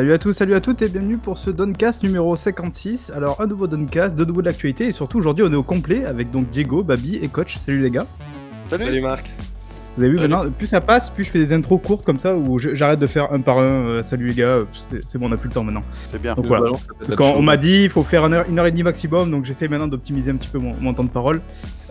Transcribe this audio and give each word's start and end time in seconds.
Salut 0.00 0.14
à 0.14 0.18
tous, 0.18 0.32
salut 0.32 0.54
à 0.54 0.62
toutes 0.62 0.80
et 0.80 0.88
bienvenue 0.88 1.18
pour 1.18 1.36
ce 1.36 1.50
Doncast 1.50 2.02
numéro 2.02 2.34
56. 2.34 3.12
Alors 3.14 3.38
un 3.42 3.46
nouveau 3.46 3.66
Doncast, 3.66 4.16
de 4.16 4.24
nouveau 4.24 4.40
de 4.40 4.46
l'actualité 4.46 4.86
et 4.86 4.92
surtout 4.92 5.18
aujourd'hui 5.18 5.44
on 5.46 5.52
est 5.52 5.56
au 5.56 5.62
complet 5.62 6.06
avec 6.06 6.30
donc 6.30 6.48
Diego, 6.48 6.82
Babi 6.82 7.16
et 7.16 7.28
Coach. 7.28 7.58
Salut 7.58 7.82
les 7.82 7.90
gars. 7.90 8.06
Salut, 8.70 9.02
Marc. 9.02 9.30
Vous 10.00 10.04
avez 10.06 10.14
vu 10.14 10.20
maintenant, 10.20 10.50
plus 10.50 10.66
ça 10.66 10.80
passe, 10.80 11.10
plus 11.10 11.24
je 11.24 11.30
fais 11.30 11.38
des 11.38 11.52
intros 11.52 11.78
courtes 11.84 12.06
comme 12.06 12.18
ça 12.18 12.34
où 12.34 12.58
j'arrête 12.58 12.98
de 12.98 13.06
faire 13.06 13.30
un 13.34 13.40
par 13.40 13.58
un. 13.58 13.64
euh, 13.64 14.02
salut 14.02 14.28
les 14.28 14.34
gars, 14.34 14.46
euh, 14.46 14.64
c'est- 15.04 15.18
bon, 15.18 15.28
on 15.28 15.32
a 15.32 15.36
plus 15.36 15.48
le 15.48 15.52
temps 15.54 15.62
maintenant. 15.62 15.82
C'est 16.10 16.20
bien. 16.22 16.34
Donc 16.34 16.46
voilà. 16.46 16.70
peut 16.70 16.94
Parce 17.04 17.16
qu'on 17.16 17.42
m'a 17.42 17.58
dit 17.58 17.82
il 17.84 17.90
faut 17.90 18.02
faire 18.02 18.24
une 18.24 18.32
heure, 18.32 18.46
une 18.48 18.58
heure 18.58 18.64
et 18.64 18.70
demie 18.70 18.82
maximum, 18.82 19.30
donc 19.30 19.44
j'essaie 19.44 19.68
maintenant 19.68 19.88
d'optimiser 19.88 20.30
un 20.30 20.36
petit 20.36 20.48
peu 20.48 20.58
mon, 20.58 20.72
mon 20.80 20.94
temps 20.94 21.04
de 21.04 21.10
parole. 21.10 21.42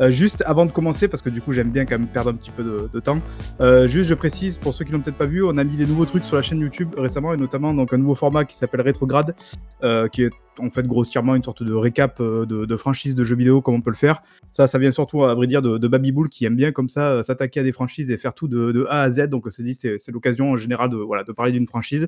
Euh, 0.02 0.10
juste 0.10 0.44
avant 0.48 0.66
de 0.66 0.72
commencer, 0.72 1.08
parce 1.08 1.22
que 1.22 1.30
du 1.30 1.40
coup 1.42 1.54
j'aime 1.54 1.70
bien 1.70 1.86
quand 1.86 2.00
même 2.00 2.08
perdre 2.08 2.32
un 2.32 2.34
petit 2.34 2.50
peu 2.52 2.64
de, 2.64 2.90
de 2.92 3.00
temps, 3.00 3.20
euh, 3.62 3.86
juste 3.88 4.10
je 4.10 4.14
précise 4.16 4.58
pour 4.58 4.74
ceux 4.74 4.86
qui 4.86 4.92
l'ont 4.94 5.02
peut-être 5.02 5.18
pas 5.18 5.26
vu, 5.26 5.44
on 5.44 5.56
a 5.58 5.64
mis 5.64 5.76
des 5.76 5.86
nouveaux 5.86 6.06
trucs 6.06 6.24
sur 6.26 6.36
la 6.38 6.42
chaîne 6.42 6.60
YouTube 6.62 6.90
récemment 6.98 7.34
et 7.34 7.38
notamment 7.38 7.74
donc 7.76 7.94
un 7.94 7.98
nouveau 7.98 8.16
format 8.16 8.44
qui 8.46 8.56
s'appelle 8.56 8.82
Rétrograde, 8.82 9.36
euh, 9.84 10.08
qui 10.08 10.24
est 10.24 10.32
en 10.60 10.70
fait 10.72 10.86
grossièrement 10.88 11.36
une 11.36 11.44
sorte 11.44 11.64
de 11.64 11.74
récap 11.74 12.20
euh, 12.20 12.46
de, 12.46 12.66
de 12.66 12.76
franchise 12.76 13.16
de 13.16 13.24
jeux 13.24 13.36
vidéo 13.36 13.62
comme 13.62 13.76
on 13.76 13.82
peut 13.82 13.90
le 13.90 13.96
faire. 13.96 14.22
Ça, 14.54 14.68
ça 14.68 14.78
vient 14.80 14.92
surtout 14.92 15.24
à 15.24 15.34
vrai 15.36 15.48
dire 15.48 15.62
de, 15.62 15.78
de 15.78 16.28
qui 16.28 16.46
aime 16.46 16.56
bien 16.56 16.72
comme 16.72 16.90
ça 16.90 17.12
euh, 17.12 17.24
s'attaquer 17.24 17.60
à 17.60 17.64
des 17.64 17.72
franchises 17.72 18.10
et 18.12 18.18
faire 18.18 18.34
tout 18.34 18.48
de, 18.48 18.72
de 18.72 18.86
A 18.90 19.02
à 19.02 19.10
Z. 19.10 19.28
Donc 19.28 19.48
on 19.48 19.50
s'est 19.50 19.64
dit 19.64 19.76
c'est 19.76 19.98
c'est 20.00 20.12
l'occasion 20.12 20.52
en 20.52 20.58
général 20.58 20.90
de 20.90 20.98
voilà 20.98 21.24
de 21.24 21.32
parler 21.32 21.52
d'une 21.52 21.68
franchise. 21.68 22.08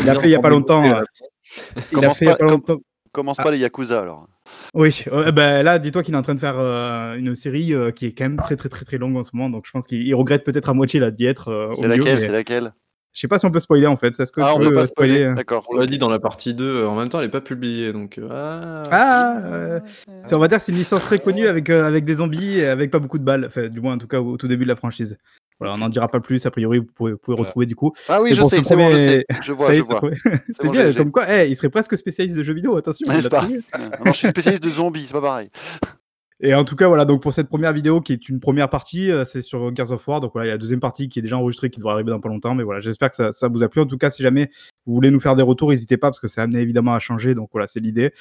Il 0.00 0.08
a 0.08 0.14
fait 0.14 0.28
il 0.28 0.32
y 0.32 0.34
a 0.34 0.40
pas 0.40 0.50
longtemps. 0.50 0.84
euh, 0.84 1.02
il 1.76 1.80
a 1.80 1.82
Commence 2.00 2.18
fait 2.18 2.24
il 2.24 2.28
y 2.28 2.30
a 2.30 2.36
pas- 2.36 2.44
longtemps. 2.44 2.78
Commence 3.10 3.38
pas 3.38 3.50
les 3.50 3.58
Yakuza 3.58 4.00
alors. 4.00 4.28
Oui, 4.74 5.02
euh, 5.12 5.32
ben 5.32 5.62
là, 5.62 5.78
dis-toi 5.78 6.02
qu'il 6.02 6.14
est 6.14 6.16
en 6.18 6.22
train 6.22 6.34
de 6.34 6.40
faire 6.40 6.58
euh, 6.58 7.14
une 7.16 7.34
série 7.34 7.72
euh, 7.72 7.90
qui 7.90 8.04
est 8.06 8.12
quand 8.12 8.24
même 8.24 8.36
très 8.36 8.54
très 8.54 8.68
très 8.68 8.84
très 8.84 8.98
longue 8.98 9.16
en 9.16 9.24
ce 9.24 9.30
moment, 9.32 9.48
donc 9.48 9.64
je 9.66 9.70
pense 9.72 9.86
qu'il 9.86 10.02
il 10.06 10.14
regrette 10.14 10.44
peut-être 10.44 10.68
à 10.68 10.74
moitié 10.74 11.00
là 11.00 11.10
d'y 11.10 11.24
être 11.24 11.72
C'est 11.74 11.88
laquelle 11.88 12.14
mais 12.16 12.20
C'est 12.20 12.32
laquelle? 12.32 12.74
Je 13.14 13.20
sais 13.20 13.28
pas 13.28 13.38
si 13.38 13.46
on 13.46 13.50
peut 13.50 13.58
spoiler 13.60 13.86
en 13.86 13.96
fait. 13.96 14.08
Est-ce 14.20 14.30
que 14.30 14.40
Ah, 14.40 14.54
on 14.54 14.58
peut 14.58 14.66
euh, 14.68 14.74
pas 14.74 14.86
spoiler. 14.86 15.22
euh 15.22 15.34
D'accord. 15.34 15.66
On 15.70 15.76
l'a 15.76 15.86
dit 15.86 15.98
dans 15.98 16.08
la 16.08 16.18
partie 16.20 16.54
2, 16.54 16.64
euh, 16.64 16.88
en 16.88 16.94
même 16.94 17.08
temps, 17.08 17.18
elle 17.18 17.26
est 17.26 17.30
pas 17.30 17.40
publiée, 17.40 17.92
donc... 17.92 18.18
euh, 18.18 18.28
Ah, 18.30 18.82
Ah, 18.90 19.42
euh, 19.46 19.80
c'est- 20.24 20.34
on 20.34 20.38
va 20.38 20.46
dire 20.48 20.58
que 20.58 20.64
c'est 20.64 20.72
une 20.72 20.78
licence 20.78 21.02
très 21.04 21.18
connue 21.18 21.46
avec, 21.48 21.68
euh, 21.70 21.84
avec 21.86 22.04
des 22.04 22.16
zombies 22.16 22.58
et 22.58 22.66
avec 22.66 22.90
pas 22.90 22.98
beaucoup 23.00 23.18
de 23.18 23.24
balles, 23.24 23.46
enfin, 23.46 23.66
du 23.68 23.80
moins 23.80 23.94
en 23.94 23.98
tout 23.98 24.06
cas 24.06 24.20
au, 24.20 24.32
au 24.32 24.36
tout 24.36 24.46
début 24.46 24.64
de 24.64 24.68
la 24.68 24.76
franchise. 24.76 25.16
Voilà, 25.58 25.74
on 25.74 25.78
n'en 25.78 25.88
dira 25.88 26.06
pas 26.06 26.20
plus, 26.20 26.46
a 26.46 26.52
priori 26.52 26.78
vous 26.78 26.84
pouvez, 26.84 27.12
vous 27.12 27.18
pouvez 27.18 27.34
Voilà. 27.34 27.48
retrouver 27.48 27.66
du 27.66 27.74
coup. 27.74 27.92
Ah 28.08 28.22
oui, 28.22 28.32
je 28.32 28.42
sais, 28.42 28.62
c'est 28.62 28.76
bon, 28.76 28.90
je 28.90 28.94
premier- 28.94 29.08
sais. 29.08 29.26
Je 29.42 29.52
vois, 29.52 29.66
Ça 29.66 29.72
je 29.74 29.80
vois. 29.82 30.00
c'est 30.56 30.68
bien, 30.68 30.92
comme 30.92 31.10
quoi, 31.10 31.24
eh, 31.28 31.48
il 31.50 31.56
serait 31.56 31.70
presque 31.70 31.98
spécialiste 31.98 32.36
de 32.36 32.44
jeux 32.44 32.54
vidéo, 32.54 32.76
attention. 32.76 33.04
Pas 33.28 33.42
Non, 33.48 34.12
je 34.12 34.12
suis 34.12 34.28
spécialiste 34.28 34.62
de 34.62 34.68
zombies, 34.70 35.06
c'est 35.08 35.12
pas 35.14 35.20
pareil. 35.20 35.50
Et 36.40 36.54
en 36.54 36.64
tout 36.64 36.76
cas, 36.76 36.86
voilà, 36.86 37.04
donc 37.04 37.20
pour 37.20 37.32
cette 37.32 37.48
première 37.48 37.72
vidéo 37.72 38.00
qui 38.00 38.12
est 38.12 38.28
une 38.28 38.38
première 38.38 38.70
partie, 38.70 39.10
euh, 39.10 39.24
c'est 39.24 39.42
sur 39.42 39.74
Gears 39.74 39.90
of 39.90 40.06
War. 40.06 40.20
Donc 40.20 40.32
voilà, 40.34 40.46
il 40.46 40.48
y 40.48 40.52
a 40.52 40.54
la 40.54 40.58
deuxième 40.58 40.78
partie 40.78 41.08
qui 41.08 41.18
est 41.18 41.22
déjà 41.22 41.36
enregistrée, 41.36 41.68
qui 41.68 41.80
devrait 41.80 41.94
arriver 41.94 42.10
dans 42.10 42.20
pas 42.20 42.28
longtemps. 42.28 42.54
Mais 42.54 42.62
voilà, 42.62 42.80
j'espère 42.80 43.10
que 43.10 43.16
ça, 43.16 43.32
ça 43.32 43.48
vous 43.48 43.62
a 43.64 43.68
plu. 43.68 43.80
En 43.80 43.86
tout 43.86 43.98
cas, 43.98 44.10
si 44.10 44.22
jamais 44.22 44.48
vous 44.86 44.94
voulez 44.94 45.10
nous 45.10 45.18
faire 45.18 45.34
des 45.34 45.42
retours, 45.42 45.70
n'hésitez 45.70 45.96
pas 45.96 46.08
parce 46.08 46.20
que 46.20 46.28
ça 46.28 46.42
amené 46.42 46.60
évidemment 46.60 46.94
à 46.94 47.00
changer. 47.00 47.34
Donc 47.34 47.48
voilà, 47.52 47.66
c'est 47.66 47.80
l'idée. 47.80 48.12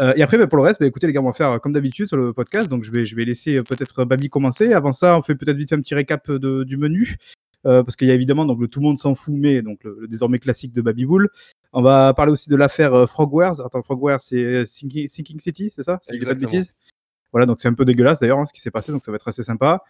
Euh, 0.00 0.12
et 0.16 0.22
après, 0.22 0.36
bah, 0.36 0.46
pour 0.46 0.58
le 0.58 0.64
reste, 0.64 0.80
bah, 0.80 0.86
écoutez 0.86 1.06
les 1.06 1.14
gars, 1.14 1.22
on 1.22 1.26
va 1.26 1.32
faire 1.32 1.60
comme 1.62 1.72
d'habitude 1.72 2.06
sur 2.06 2.18
le 2.18 2.34
podcast. 2.34 2.68
Donc 2.68 2.84
je 2.84 2.90
vais, 2.90 3.06
je 3.06 3.16
vais 3.16 3.24
laisser 3.24 3.56
euh, 3.56 3.62
peut-être 3.62 4.04
Babi 4.04 4.28
commencer. 4.28 4.74
Avant 4.74 4.92
ça, 4.92 5.16
on 5.16 5.22
fait 5.22 5.34
peut-être 5.34 5.56
vite 5.56 5.70
fait 5.70 5.74
un 5.76 5.80
petit 5.80 5.94
récap 5.94 6.30
de- 6.30 6.64
du 6.64 6.76
menu. 6.76 7.16
Euh, 7.64 7.84
parce 7.84 7.94
qu'il 7.94 8.08
y 8.08 8.10
a 8.10 8.14
évidemment 8.14 8.44
donc 8.44 8.60
le 8.60 8.66
tout 8.66 8.80
le 8.80 8.86
monde 8.86 8.98
s'en 8.98 9.14
fout, 9.14 9.34
mais 9.36 9.62
donc 9.62 9.84
le, 9.84 9.96
le 10.00 10.08
désormais 10.08 10.40
classique 10.40 10.72
de 10.72 10.82
Baby 10.82 11.06
Bull. 11.06 11.30
On 11.72 11.80
va 11.80 12.12
parler 12.12 12.32
aussi 12.32 12.50
de 12.50 12.56
l'affaire 12.56 13.08
Frogwares. 13.08 13.64
Attends, 13.64 13.82
Frogwares, 13.82 14.20
c'est 14.20 14.66
Sinking, 14.66 15.08
City, 15.08 15.72
c'est 15.74 15.84
ça? 15.84 16.00
Si 16.02 16.12
je 16.12 16.18
dis 16.18 16.26
pas 16.26 16.34
de 16.34 16.40
bêtises? 16.40 16.72
Voilà, 17.32 17.46
donc 17.46 17.60
c'est 17.60 17.68
un 17.68 17.74
peu 17.74 17.84
dégueulasse 17.84 18.20
d'ailleurs 18.20 18.38
hein, 18.38 18.46
ce 18.46 18.52
qui 18.52 18.60
s'est 18.60 18.70
passé, 18.70 18.92
donc 18.92 19.04
ça 19.04 19.10
va 19.10 19.16
être 19.16 19.26
assez 19.28 19.42
sympa. 19.42 19.82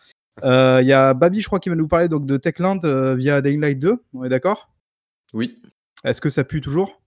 Euh, 0.45 0.79
Il 0.81 0.87
y 0.87 0.93
a 0.93 1.13
Babi, 1.15 1.41
je 1.41 1.47
crois, 1.47 1.59
qui 1.61 1.69
va 1.69 1.75
nous 1.75 1.89
parler 1.89 2.09
donc 2.09 2.25
de 2.27 2.37
Techland 2.37 2.81
euh, 2.85 3.15
via 3.15 3.41
Dying 3.43 3.61
Light 3.61 3.79
2. 3.79 3.97
On 4.15 4.25
est 4.25 4.29
d'accord? 4.29 4.71
Oui, 5.35 5.61
Est-ce 6.05 6.21
que 6.21 6.31
ça 6.31 6.45
pue 6.45 6.61
toujours? 6.61 7.01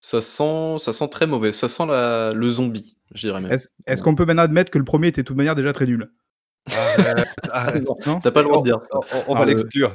Ça 0.00 0.20
sent, 0.20 0.76
ça 0.78 0.92
sent 0.92 1.08
très 1.08 1.26
mauvais. 1.26 1.52
Ça 1.52 1.68
sent 1.68 1.86
la... 1.86 2.32
le 2.32 2.48
zombie, 2.48 2.96
je 3.14 3.28
dirais 3.28 3.40
même. 3.40 3.56
Est-ce 3.86 4.02
qu'on 4.02 4.14
peut 4.14 4.24
maintenant 4.24 4.42
admettre 4.42 4.70
que 4.70 4.78
le 4.78 4.84
premier 4.84 5.08
était 5.08 5.22
de 5.22 5.26
toute 5.26 5.36
manière 5.36 5.54
déjà 5.54 5.72
très 5.72 5.86
nul? 5.86 6.10
Arrête. 7.50 7.84
Non 8.06 8.20
T'as 8.20 8.30
pas 8.30 8.42
le 8.42 8.48
droit 8.48 8.58
de 8.60 8.64
dire 8.64 8.80
ça. 8.82 8.98
On, 9.28 9.34
Ah, 9.34 9.38
va 9.40 9.44
le- 9.44 9.50
l'exclure. 9.52 9.92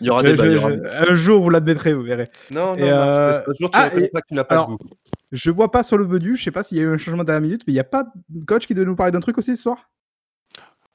Il 0.00 0.06
y 0.06 0.10
aura 0.10 0.22
Je- 0.22 0.30
des 0.30 0.36
je- 0.36 0.58
balles. 0.58 0.90
je- 0.92 1.10
Un 1.10 1.14
jour, 1.14 1.42
vous 1.42 1.50
l'admettrez, 1.50 1.92
vous 1.94 2.02
verrez. 2.02 2.28
Non, 2.50 2.72
non, 2.72 2.76
Et, 2.76 2.90
Marc, 2.90 3.08
euh, 3.08 3.40
un 3.40 3.54
jour 3.60 3.70
tu 3.70 3.78
ah, 3.78 3.90
et- 3.96 4.10
tu 4.28 4.34
n'as 4.34 4.44
pas 4.44 4.54
alors- 4.54 4.68
de 4.68 4.72
goût. 4.76 4.90
Je 5.32 5.50
vois 5.50 5.70
pas 5.70 5.82
sur 5.82 5.96
le 5.98 6.06
menu, 6.06 6.36
je 6.36 6.44
sais 6.44 6.50
pas 6.50 6.62
s'il 6.62 6.76
y 6.76 6.80
a 6.80 6.84
eu 6.84 6.92
un 6.92 6.98
changement 6.98 7.24
dernière 7.24 7.40
minute, 7.42 7.62
mais 7.66 7.72
il 7.72 7.76
n'y 7.76 7.80
a 7.80 7.84
pas 7.84 8.04
de 8.28 8.44
coach 8.44 8.66
qui 8.66 8.74
devait 8.74 8.86
nous 8.86 8.96
parler 8.96 9.12
d'un 9.12 9.20
truc 9.20 9.38
aussi 9.38 9.56
ce 9.56 9.62
soir? 9.62 9.90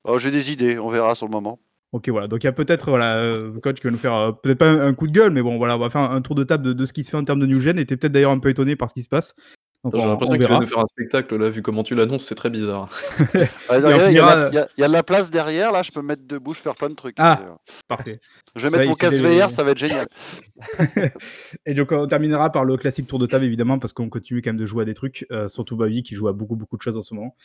Oh, 0.03 0.19
J'ai 0.19 0.31
des 0.31 0.51
idées, 0.51 0.77
on 0.79 0.89
verra 0.89 1.15
sur 1.15 1.25
le 1.25 1.31
moment. 1.31 1.59
Ok, 1.91 2.09
voilà. 2.09 2.27
Donc 2.27 2.43
il 2.43 2.45
y 2.45 2.49
a 2.49 2.53
peut-être 2.53 2.89
voilà, 2.89 3.17
euh, 3.17 3.59
coach 3.61 3.77
qui 3.77 3.83
va 3.83 3.91
nous 3.91 3.97
faire 3.97 4.13
euh, 4.13 4.31
peut-être 4.31 4.59
pas 4.59 4.69
un, 4.69 4.87
un 4.87 4.93
coup 4.93 5.07
de 5.07 5.11
gueule, 5.11 5.31
mais 5.31 5.41
bon, 5.41 5.57
voilà, 5.57 5.75
on 5.75 5.79
va 5.79 5.89
faire 5.89 6.01
un, 6.01 6.15
un 6.15 6.21
tour 6.21 6.35
de 6.35 6.43
table 6.43 6.63
de, 6.63 6.73
de 6.73 6.85
ce 6.85 6.93
qui 6.93 7.03
se 7.03 7.09
fait 7.09 7.17
en 7.17 7.23
termes 7.23 7.39
de 7.39 7.45
new 7.45 7.59
gen. 7.59 7.79
Et 7.79 7.85
t'es 7.85 7.97
peut-être 7.97 8.11
d'ailleurs 8.13 8.31
un 8.31 8.39
peu 8.39 8.49
étonné 8.49 8.75
par 8.75 8.89
ce 8.89 8.93
qui 8.93 9.03
se 9.03 9.09
passe. 9.09 9.33
Donc 9.83 9.95
J'ai 9.95 10.01
on- 10.01 10.07
l'impression 10.09 10.35
on 10.35 10.37
qu'il 10.39 10.47
va 10.47 10.59
nous 10.59 10.65
faire 10.67 10.79
un 10.79 10.85
spectacle, 10.87 11.35
là, 11.37 11.49
vu 11.49 11.61
comment 11.61 11.83
tu 11.83 11.93
l'annonces, 11.95 12.25
c'est 12.25 12.35
très 12.35 12.49
bizarre. 12.49 12.89
Ah, 13.69 13.77
Il 13.77 13.83
y, 13.83 14.19
a 14.19 14.49
y 14.51 14.81
y 14.81 14.87
de 14.87 14.91
la 14.91 15.03
place 15.03 15.29
derrière, 15.31 15.71
là, 15.71 15.83
je 15.83 15.91
peux 15.91 16.01
me 16.01 16.07
mettre 16.07 16.23
debout, 16.25 16.53
je 16.53 16.59
peux 16.59 16.63
faire 16.63 16.75
plein 16.75 16.89
de 16.89 16.95
trucs. 16.95 17.15
Ah. 17.19 17.37
d'ailleurs. 17.39 17.59
Parfait. 17.87 18.19
Je 18.55 18.63
vais 18.67 18.71
Ça, 18.71 18.77
mettre 18.79 18.89
mon 19.03 19.09
des- 19.29 19.39
VR, 19.39 19.51
ça 19.51 19.63
va 19.63 19.71
être 19.71 19.77
génial. 19.77 20.07
Et 21.65 21.73
donc 21.75 21.91
on 21.91 22.07
terminera 22.07 22.51
par 22.51 22.65
le 22.65 22.75
classique 22.75 23.07
tour 23.07 23.19
de 23.19 23.27
table 23.27 23.45
évidemment 23.45 23.77
parce 23.79 23.93
qu'on 23.93 24.09
continue 24.09 24.41
quand 24.41 24.49
même 24.49 24.57
de 24.57 24.65
jouer 24.65 24.81
à 24.81 24.85
des 24.85 24.95
trucs, 24.95 25.27
euh, 25.31 25.47
surtout 25.47 25.75
Bavi 25.77 26.01
qui 26.01 26.15
joue 26.15 26.27
à 26.27 26.33
beaucoup 26.33 26.55
beaucoup 26.55 26.75
de 26.77 26.81
choses 26.81 26.97
en 26.97 27.01
ce 27.03 27.13
moment. 27.13 27.35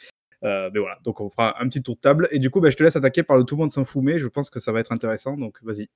Euh, 0.45 0.71
mais 0.73 0.81
voilà, 0.81 0.97
donc 1.05 1.21
on 1.21 1.29
fera 1.29 1.55
un 1.63 1.69
petit 1.69 1.83
tour 1.83 1.97
de 1.97 2.01
table 2.01 2.29
et 2.31 2.39
du 2.39 2.49
coup 2.51 2.61
bah, 2.61 2.71
je 2.71 2.77
te 2.77 2.83
laisse 2.83 2.97
attaquer 2.97 3.23
par 3.23 3.37
le 3.37 3.45
tout 3.45 3.55
le 3.57 3.61
monde 3.61 3.73
s'en 3.73 3.85
fout 3.85 4.03
mais 4.03 4.19
je 4.19 4.27
pense 4.27 4.49
que 4.51 4.59
ça 4.59 4.73
va 4.73 4.81
être 4.81 4.91
intéressant 4.91 5.37
donc 5.37 5.59
vas-y. 5.63 5.89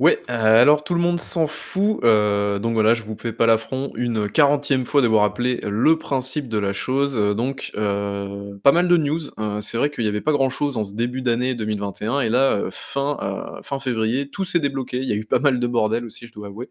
Ouais, 0.00 0.18
euh, 0.30 0.62
alors 0.62 0.82
tout 0.82 0.94
le 0.94 1.00
monde 1.02 1.20
s'en 1.20 1.46
fout. 1.46 2.00
euh, 2.04 2.58
donc 2.58 2.72
voilà, 2.72 2.94
je 2.94 3.02
vous 3.02 3.18
fais 3.20 3.34
pas 3.34 3.44
l'affront 3.44 3.92
une 3.96 4.30
quarantième 4.30 4.86
fois 4.86 5.02
d'avoir 5.02 5.20
rappelé 5.24 5.60
le 5.62 5.98
principe 5.98 6.48
de 6.48 6.56
la 6.56 6.72
chose. 6.72 7.18
Euh, 7.18 7.34
donc 7.34 7.70
euh, 7.76 8.56
pas 8.62 8.72
mal 8.72 8.88
de 8.88 8.96
news. 8.96 9.20
Euh, 9.38 9.60
c'est 9.60 9.76
vrai 9.76 9.90
qu'il 9.90 10.04
n'y 10.04 10.08
avait 10.08 10.22
pas 10.22 10.32
grand-chose 10.32 10.78
en 10.78 10.84
ce 10.84 10.94
début 10.94 11.20
d'année 11.20 11.54
2021 11.54 12.20
et 12.20 12.30
là 12.30 12.50
euh, 12.52 12.70
fin 12.72 13.18
euh, 13.20 13.60
fin 13.62 13.78
février, 13.78 14.30
tout 14.30 14.44
s'est 14.46 14.58
débloqué. 14.58 14.96
Il 14.96 15.04
y 15.04 15.12
a 15.12 15.16
eu 15.16 15.26
pas 15.26 15.38
mal 15.38 15.60
de 15.60 15.66
bordel 15.66 16.06
aussi, 16.06 16.26
je 16.26 16.32
dois 16.32 16.46
avouer. 16.46 16.70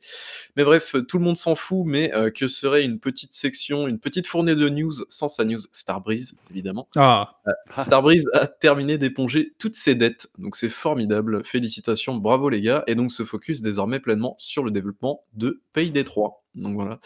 Mais 0.57 0.63
bref, 0.63 0.95
tout 1.07 1.19
le 1.19 1.23
monde 1.23 1.37
s'en 1.37 1.53
fout. 1.53 1.83
Mais 1.85 2.11
euh, 2.15 2.31
que 2.31 2.47
serait 2.47 2.83
une 2.83 2.99
petite 2.99 3.33
section, 3.33 3.87
une 3.87 3.99
petite 3.99 4.25
fournée 4.25 4.55
de 4.55 4.69
news 4.69 4.93
sans 5.07 5.27
sa 5.27 5.45
news 5.45 5.59
Starbreeze 5.71 6.33
évidemment. 6.49 6.87
Ah, 6.95 7.83
Starbreeze 7.83 8.25
a 8.33 8.47
terminé 8.47 8.97
d'éponger 8.97 9.53
toutes 9.59 9.75
ses 9.75 9.93
dettes, 9.93 10.29
donc 10.39 10.55
c'est 10.55 10.69
formidable, 10.69 11.43
félicitations, 11.45 12.15
bravo 12.17 12.49
les 12.49 12.61
gars, 12.61 12.83
et 12.87 12.95
donc 12.95 13.11
se 13.19 13.25
focus 13.25 13.61
désormais 13.61 13.99
pleinement 13.99 14.35
sur 14.37 14.63
le 14.63 14.71
développement 14.71 15.25
de 15.33 15.61
Payday 15.73 16.03
3. 16.03 16.43
Donc 16.55 16.75
voilà. 16.75 16.99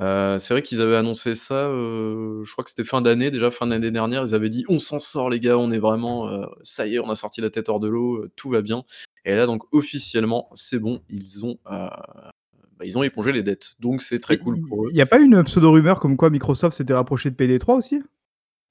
Euh, 0.00 0.38
c'est 0.38 0.52
vrai 0.52 0.60
qu'ils 0.60 0.82
avaient 0.82 0.96
annoncé 0.96 1.34
ça, 1.34 1.54
euh, 1.54 2.42
je 2.44 2.52
crois 2.52 2.62
que 2.62 2.68
c'était 2.68 2.84
fin 2.84 3.00
d'année, 3.00 3.30
déjà 3.30 3.50
fin 3.50 3.66
d'année 3.66 3.90
dernière, 3.90 4.24
ils 4.26 4.34
avaient 4.34 4.50
dit 4.50 4.62
on 4.68 4.78
s'en 4.78 5.00
sort 5.00 5.30
les 5.30 5.40
gars, 5.40 5.56
on 5.56 5.70
est 5.70 5.78
vraiment, 5.78 6.28
euh, 6.28 6.44
ça 6.62 6.86
y 6.86 6.96
est, 6.96 6.98
on 6.98 7.08
a 7.08 7.14
sorti 7.14 7.40
la 7.40 7.48
tête 7.48 7.70
hors 7.70 7.80
de 7.80 7.88
l'eau, 7.88 8.26
tout 8.36 8.50
va 8.50 8.60
bien. 8.60 8.84
Et 9.24 9.34
là 9.34 9.46
donc 9.46 9.62
officiellement, 9.72 10.50
c'est 10.52 10.78
bon, 10.78 11.00
ils 11.08 11.46
ont, 11.46 11.56
bah, 11.64 12.04
ils 12.84 12.98
ont 12.98 13.04
épongé 13.04 13.32
les 13.32 13.42
dettes, 13.42 13.76
donc 13.80 14.02
c'est 14.02 14.18
très 14.18 14.36
cool 14.36 14.60
pour 14.68 14.84
eux. 14.84 14.88
Il 14.90 14.96
n'y 14.96 15.00
a 15.00 15.06
pas 15.06 15.18
une 15.18 15.42
pseudo-rumeur 15.42 15.98
comme 15.98 16.18
quoi 16.18 16.28
Microsoft 16.28 16.76
s'était 16.76 16.92
rapproché 16.92 17.30
de 17.30 17.36
PD3 17.36 17.78
aussi? 17.78 18.02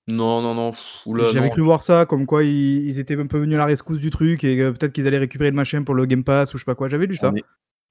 Non, 0.07 0.41
non, 0.41 0.53
non, 0.53 0.71
pff, 0.71 1.01
oula, 1.07 1.31
J'avais 1.33 1.47
non. 1.47 1.51
cru 1.51 1.61
voir 1.61 1.81
ça, 1.81 2.05
comme 2.05 2.25
quoi 2.27 2.43
ils, 2.43 2.87
ils 2.87 2.99
étaient 2.99 3.17
un 3.19 3.25
peu 3.27 3.39
venus 3.39 3.55
à 3.55 3.59
la 3.59 3.65
rescousse 3.65 3.99
du 3.99 4.11
truc 4.11 4.43
et 4.43 4.59
euh, 4.61 4.71
peut-être 4.71 4.93
qu'ils 4.93 5.07
allaient 5.07 5.17
récupérer 5.17 5.49
le 5.49 5.55
machin 5.55 5.81
pour 5.83 5.95
le 5.95 6.05
Game 6.05 6.23
Pass 6.23 6.53
ou 6.53 6.57
je 6.57 6.61
sais 6.61 6.65
pas 6.65 6.75
quoi. 6.75 6.89
J'avais 6.89 7.07
lu 7.07 7.15
ça. 7.15 7.29
J'en 7.31 7.35
ai 7.37 7.43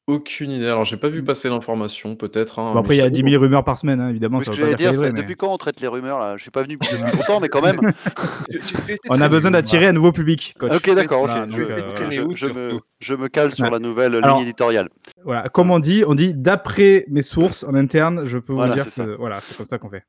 aucune 0.06 0.50
idée. 0.52 0.66
Alors, 0.66 0.84
j'ai 0.84 0.96
pas 0.98 1.08
vu 1.08 1.24
passer 1.24 1.48
l'information, 1.48 2.14
peut-être. 2.14 2.58
hein, 2.60 2.66
Bon, 2.66 2.74
mais 2.74 2.80
après, 2.80 2.94
il 2.96 2.98
y 2.98 3.00
a 3.00 3.04
je 3.06 3.08
10 3.10 3.16
t'avoue, 3.22 3.30
000 3.30 3.42
rumeurs 3.42 3.64
par 3.64 3.78
semaine, 3.78 4.00
hein, 4.00 4.10
évidemment. 4.10 4.38
Oui, 4.38 4.44
Ça 4.44 4.52
ce 4.52 4.56
veut 4.58 4.62
que 4.66 4.70
pas 4.72 4.76
j'allais 4.76 4.92
dire 4.92 5.00
c'est 5.00 5.12
depuis 5.12 5.34
quand 5.34 5.52
on 5.52 5.56
traite 5.56 5.80
les 5.80 5.88
rumeurs 5.88 6.20
là? 6.20 6.36
Je 6.36 6.42
suis 6.42 6.50
pas 6.52 6.62
venu 6.62 6.76
depuis 6.76 6.94
longtemps, 7.16 7.40
mais 7.40 7.48
quand 7.48 7.62
même. 7.62 7.80
On 9.08 9.20
a 9.20 9.28
besoin 9.28 9.50
d'attirer 9.50 9.86
un 9.86 9.92
nouveau 9.92 10.12
public, 10.12 10.54
coach. 10.58 10.72
Ok, 10.76 10.94
d'accord, 10.94 11.22
ok. 11.22 11.30
Je, 11.50 11.62
euh, 11.62 11.76
je- 12.10 12.24
me, 12.26 12.34
surtout? 12.36 12.80
je 13.00 13.14
me 13.14 13.28
cale 13.28 13.52
sur 13.54 13.68
la 13.70 13.78
nouvelle 13.78 14.14
Alors- 14.16 14.36
ligne 14.38 14.46
éditoriale. 14.46 14.88
Voilà, 15.24 15.48
comme 15.48 15.70
on 15.70 15.78
dit, 15.78 16.04
on 16.06 16.14
dit 16.14 16.34
d'après 16.34 17.06
mes 17.08 17.22
sources 17.22 17.64
en 17.64 17.74
interne, 17.74 18.24
je 18.26 18.38
peux 18.38 18.52
Voilà, 18.52 18.68
vous 18.68 18.74
dire 18.74 18.84
c'est 18.84 18.90
ça. 19.00 19.04
que 19.04 19.16
voilà, 19.16 19.40
c'est 19.42 19.56
comme 19.56 19.66
ça 19.66 19.78
qu'on 19.78 19.88
fait. 19.90 20.04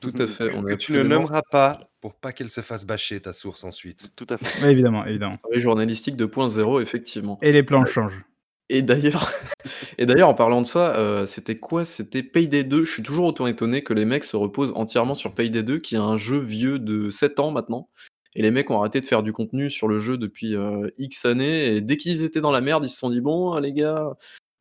Tout 0.00 0.14
à 0.18 0.26
fait. 0.26 0.54
On 0.54 0.62
Que 0.62 0.72
est 0.72 0.76
tu 0.76 0.92
ne 0.92 1.02
nommeras 1.02 1.42
pas 1.50 1.90
pour 2.00 2.14
pas 2.14 2.32
qu'elle 2.32 2.50
se 2.50 2.60
fasse 2.60 2.86
bâcher 2.86 3.20
ta 3.20 3.32
source 3.32 3.64
ensuite. 3.64 4.12
Tout 4.14 4.26
à 4.30 4.38
fait. 4.38 4.62
Ouais, 4.62 4.70
évidemment, 4.70 5.04
évidemment. 5.04 5.38
travail 5.38 5.60
journalistique 5.60 6.16
2.0, 6.16 6.80
effectivement. 6.80 7.38
Et 7.42 7.50
les 7.50 7.62
plans 7.64 7.84
changent. 7.84 8.24
Et 8.68 8.82
d'ailleurs, 8.82 9.32
et 9.98 10.06
d'ailleurs, 10.06 10.28
en 10.28 10.34
parlant 10.34 10.60
de 10.60 10.66
ça, 10.66 10.96
euh, 10.96 11.26
c'était 11.26 11.56
quoi? 11.56 11.84
C'était 11.84 12.22
Payday 12.22 12.64
2. 12.64 12.84
Je 12.84 12.92
suis 12.92 13.02
toujours 13.02 13.26
autant 13.26 13.46
étonné 13.46 13.82
que 13.82 13.92
les 13.92 14.04
mecs 14.04 14.24
se 14.24 14.36
reposent 14.36 14.72
entièrement 14.76 15.14
sur 15.14 15.34
Payday 15.34 15.62
2, 15.62 15.78
qui 15.78 15.94
est 15.94 15.98
un 15.98 16.16
jeu 16.16 16.38
vieux 16.38 16.78
de 16.78 17.10
7 17.10 17.40
ans 17.40 17.50
maintenant. 17.50 17.88
Et 18.34 18.42
les 18.42 18.50
mecs 18.50 18.70
ont 18.70 18.78
arrêté 18.78 19.00
de 19.00 19.06
faire 19.06 19.22
du 19.22 19.32
contenu 19.32 19.70
sur 19.70 19.88
le 19.88 19.98
jeu 19.98 20.18
depuis 20.18 20.54
euh, 20.54 20.88
X 20.98 21.24
années. 21.24 21.74
Et 21.74 21.80
dès 21.80 21.96
qu'ils 21.96 22.22
étaient 22.22 22.40
dans 22.40 22.52
la 22.52 22.60
merde, 22.60 22.84
ils 22.84 22.90
se 22.90 22.98
sont 22.98 23.10
dit 23.10 23.20
bon, 23.20 23.56
les 23.56 23.72
gars, 23.72 24.12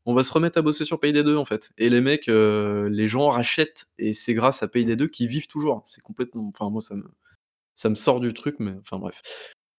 on 0.05 0.13
va 0.13 0.23
se 0.23 0.31
remettre 0.31 0.57
à 0.57 0.61
bosser 0.61 0.85
sur 0.85 0.99
Payday 0.99 1.23
2 1.23 1.35
en 1.35 1.45
fait. 1.45 1.71
Et 1.77 1.89
les 1.89 2.01
mecs, 2.01 2.29
euh, 2.29 2.89
les 2.89 3.07
gens 3.07 3.29
rachètent. 3.29 3.85
Et 3.97 4.13
c'est 4.13 4.33
grâce 4.33 4.61
à 4.63 4.67
Payday 4.67 4.95
2 4.95 5.07
qu'ils 5.07 5.27
vivent 5.27 5.47
toujours. 5.47 5.81
C'est 5.85 6.01
complètement. 6.01 6.47
Enfin, 6.53 6.69
moi, 6.69 6.81
ça 6.81 6.95
me, 6.95 7.05
ça 7.75 7.89
me 7.89 7.95
sort 7.95 8.19
du 8.19 8.33
truc, 8.33 8.55
mais 8.59 8.73
enfin 8.79 8.99
bref. 8.99 9.21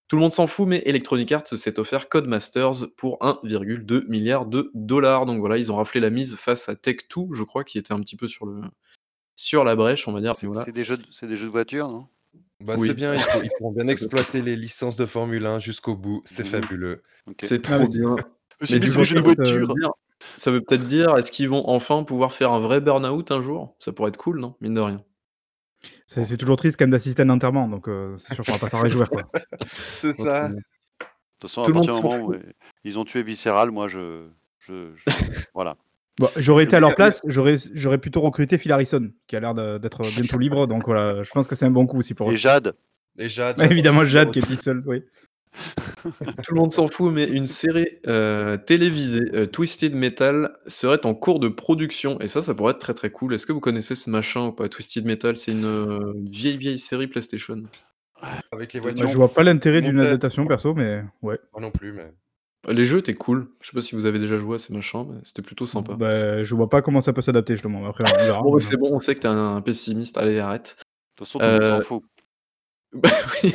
Tout 0.09 0.15
le 0.15 0.21
monde 0.21 0.31
s'en 0.31 0.47
fout, 0.47 0.67
mais 0.67 0.81
Electronic 0.85 1.29
Arts 1.33 1.47
s'est 1.47 1.79
offert 1.79 2.07
Codemasters 2.07 2.87
pour 2.95 3.17
1,2 3.21 4.05
milliard 4.07 4.45
de 4.45 4.71
dollars. 4.73 5.25
Donc 5.25 5.39
voilà, 5.39 5.57
ils 5.57 5.69
ont 5.71 5.75
raflé 5.75 5.99
la 5.99 6.09
mise 6.09 6.35
face 6.35 6.69
à 6.69 6.75
Tech2, 6.75 7.33
je 7.33 7.43
crois, 7.43 7.65
qui 7.65 7.77
était 7.77 7.91
un 7.93 7.99
petit 7.99 8.15
peu 8.15 8.27
sur 8.27 8.45
le 8.45 8.61
sur 9.35 9.63
la 9.65 9.75
brèche, 9.75 10.07
on 10.07 10.13
va 10.13 10.21
dire. 10.21 10.33
C'est 10.35 10.71
des, 10.71 10.83
jeux 10.83 10.97
de- 10.97 11.03
c'est 11.11 11.27
des 11.27 11.35
jeux 11.35 11.45
de 11.47 11.51
voiture, 11.51 11.89
non? 11.89 12.07
Bah, 12.63 12.73
Oui. 12.77 12.87
c'est 12.87 12.93
bien, 12.95 13.13
ils, 13.15 13.21
ils 13.43 13.49
pourront 13.57 13.71
bien 13.71 13.87
exploiter 13.89 14.41
les 14.41 14.55
licences 14.55 14.95
de 14.95 15.05
Formule 15.05 15.45
1 15.45 15.59
jusqu'au 15.59 15.95
bout. 15.95 16.21
C'est 16.25 16.43
Mhm. 16.43 16.49
fabuleux. 16.49 17.03
C'est 17.41 17.67
Ah, 17.69 17.77
trop 17.79 17.87
bien. 17.87 18.15
Mais 18.71 18.79
du 18.79 18.89
jeux 18.89 19.15
de 19.15 19.19
voiture. 19.19 19.75
Ça 20.35 20.51
veut 20.51 20.61
peut-être 20.61 20.85
dire, 20.85 21.15
est-ce 21.17 21.31
qu'ils 21.31 21.49
vont 21.49 21.63
enfin 21.67 22.03
pouvoir 22.03 22.33
faire 22.33 22.51
un 22.51 22.59
vrai 22.59 22.81
burn-out 22.81 23.31
un 23.31 23.41
jour? 23.41 23.75
Ça 23.79 23.91
pourrait 23.91 24.09
être 24.09 24.17
cool, 24.17 24.39
non 24.39 24.55
Mine 24.61 24.73
de 24.73 24.81
rien? 24.81 25.03
C'est 26.07 26.25
c'est 26.25 26.37
toujours 26.37 26.57
triste 26.57 26.77
quand 26.77 26.85
même 26.85 26.91
d'assister 26.91 27.21
à 27.21 27.25
un 27.25 27.29
enterrement, 27.29 27.67
donc 27.67 27.87
euh, 27.87 28.17
c'est 28.17 28.33
sûr 28.33 28.43
qu'on 28.43 28.53
va 28.53 28.57
pas 28.59 28.69
s'en 28.69 28.79
réjouir. 28.79 29.09
Quoi. 29.09 29.29
C'est 29.97 30.13
ça. 30.13 30.49
De 30.49 30.55
toute 30.55 31.49
façon, 31.49 31.61
Tout 31.61 31.67
à 31.67 31.69
le 31.69 31.73
monde 31.75 31.85
partir 31.87 32.01
du 32.03 32.09
s'en 32.09 32.17
moment 32.19 32.29
où 32.29 32.35
ils 32.83 32.97
ont 32.97 33.05
tué 33.05 33.21
Visceral, 33.21 33.69
moi, 33.71 33.87
je. 33.87 34.27
je, 34.59 34.91
je- 34.95 35.03
voilà. 35.53 35.77
Bon, 36.19 36.29
j'aurais 36.37 36.63
été 36.63 36.75
à 36.75 36.79
Le 36.79 36.87
leur 36.87 36.95
place, 36.95 37.21
j'aurais 37.27 37.57
j'aurais 37.75 37.99
plutôt 37.99 38.21
recruté 38.21 38.57
Phil 38.57 38.71
Harrison, 38.71 39.11
qui 39.27 39.35
a 39.35 39.39
l'air 39.39 39.53
de- 39.53 39.77
d'être 39.77 40.01
bientôt 40.01 40.39
libre, 40.39 40.65
donc 40.65 40.85
voilà, 40.85 41.21
je 41.23 41.29
pense 41.31 41.47
que 41.47 41.55
c'est 41.55 41.65
un 41.65 41.71
bon 41.71 41.85
coup 41.85 41.99
aussi 41.99 42.15
pour 42.15 42.31
eux. 42.31 42.33
Et 42.33 42.37
Jade. 42.37 42.75
Et 43.19 43.29
Jade. 43.29 43.61
Évidemment, 43.61 44.03
Jade 44.05 44.31
qui 44.31 44.39
est 44.39 44.43
toute 44.43 44.61
seule, 44.63 44.81
oui. 44.87 45.03
Tout 46.43 46.53
le 46.53 46.59
monde 46.59 46.71
s'en 46.71 46.87
fout, 46.87 47.11
mais 47.13 47.25
une 47.25 47.47
série 47.47 47.99
euh, 48.07 48.57
télévisée, 48.57 49.29
euh, 49.33 49.45
Twisted 49.45 49.93
Metal, 49.95 50.57
serait 50.67 51.05
en 51.05 51.13
cours 51.13 51.39
de 51.39 51.47
production. 51.47 52.19
Et 52.19 52.27
ça, 52.27 52.41
ça 52.41 52.53
pourrait 52.53 52.71
être 52.71 52.79
très 52.79 52.93
très 52.93 53.09
cool. 53.09 53.33
Est-ce 53.33 53.45
que 53.45 53.53
vous 53.53 53.59
connaissez 53.59 53.95
ce 53.95 54.09
machin 54.09 54.47
ou 54.47 54.51
pas? 54.51 54.69
Twisted 54.69 55.05
Metal, 55.05 55.37
c'est 55.37 55.51
une, 55.51 55.65
euh, 55.65 56.13
vieille 56.29 56.57
vieille 56.57 56.79
série 56.79 57.07
PlayStation. 57.07 57.63
Avec 58.51 58.73
les 58.73 58.79
voitures. 58.79 59.07
je 59.07 59.15
vois 59.15 59.31
pas 59.31 59.43
l'intérêt 59.43 59.81
d'une 59.81 59.99
adaptation 59.99 60.45
perso, 60.47 60.73
mais 60.73 61.03
ouais. 61.21 61.39
Moi 61.53 61.61
non 61.61 61.71
plus, 61.71 61.93
mais. 61.93 62.11
Les 62.67 62.83
jeux 62.83 62.97
étaient 62.99 63.13
cool. 63.13 63.47
Je 63.61 63.67
sais 63.67 63.73
pas 63.73 63.81
si 63.81 63.95
vous 63.95 64.05
avez 64.05 64.19
déjà 64.19 64.37
joué 64.37 64.55
à 64.55 64.57
ces 64.57 64.73
machins, 64.73 65.05
mais 65.09 65.19
c'était 65.23 65.43
plutôt 65.43 65.67
sympa. 65.67 65.93
Bah, 65.93 66.43
je 66.43 66.55
vois 66.55 66.69
pas 66.69 66.81
comment 66.81 66.99
ça 66.99 67.13
peut 67.13 67.21
s'adapter 67.21 67.53
justement. 67.53 67.87
Après, 67.87 68.03
on 68.03 68.23
verra. 68.23 68.41
Bon, 68.43 68.59
c'est 68.59 68.75
bon, 68.75 68.89
on 68.91 68.99
sait 68.99 69.15
que 69.15 69.19
t'es 69.21 69.27
un, 69.27 69.55
un 69.55 69.61
pessimiste. 69.61 70.17
Allez, 70.17 70.39
arrête. 70.39 70.75
De 71.17 71.23
toute 71.23 71.27
façon, 71.27 71.39
tout 71.39 71.45
le 71.45 71.51
monde 71.51 71.61
Euh, 71.61 71.79
s'en 71.79 71.85
fout. 71.85 72.03
Bah 72.93 73.09
oui, 73.43 73.53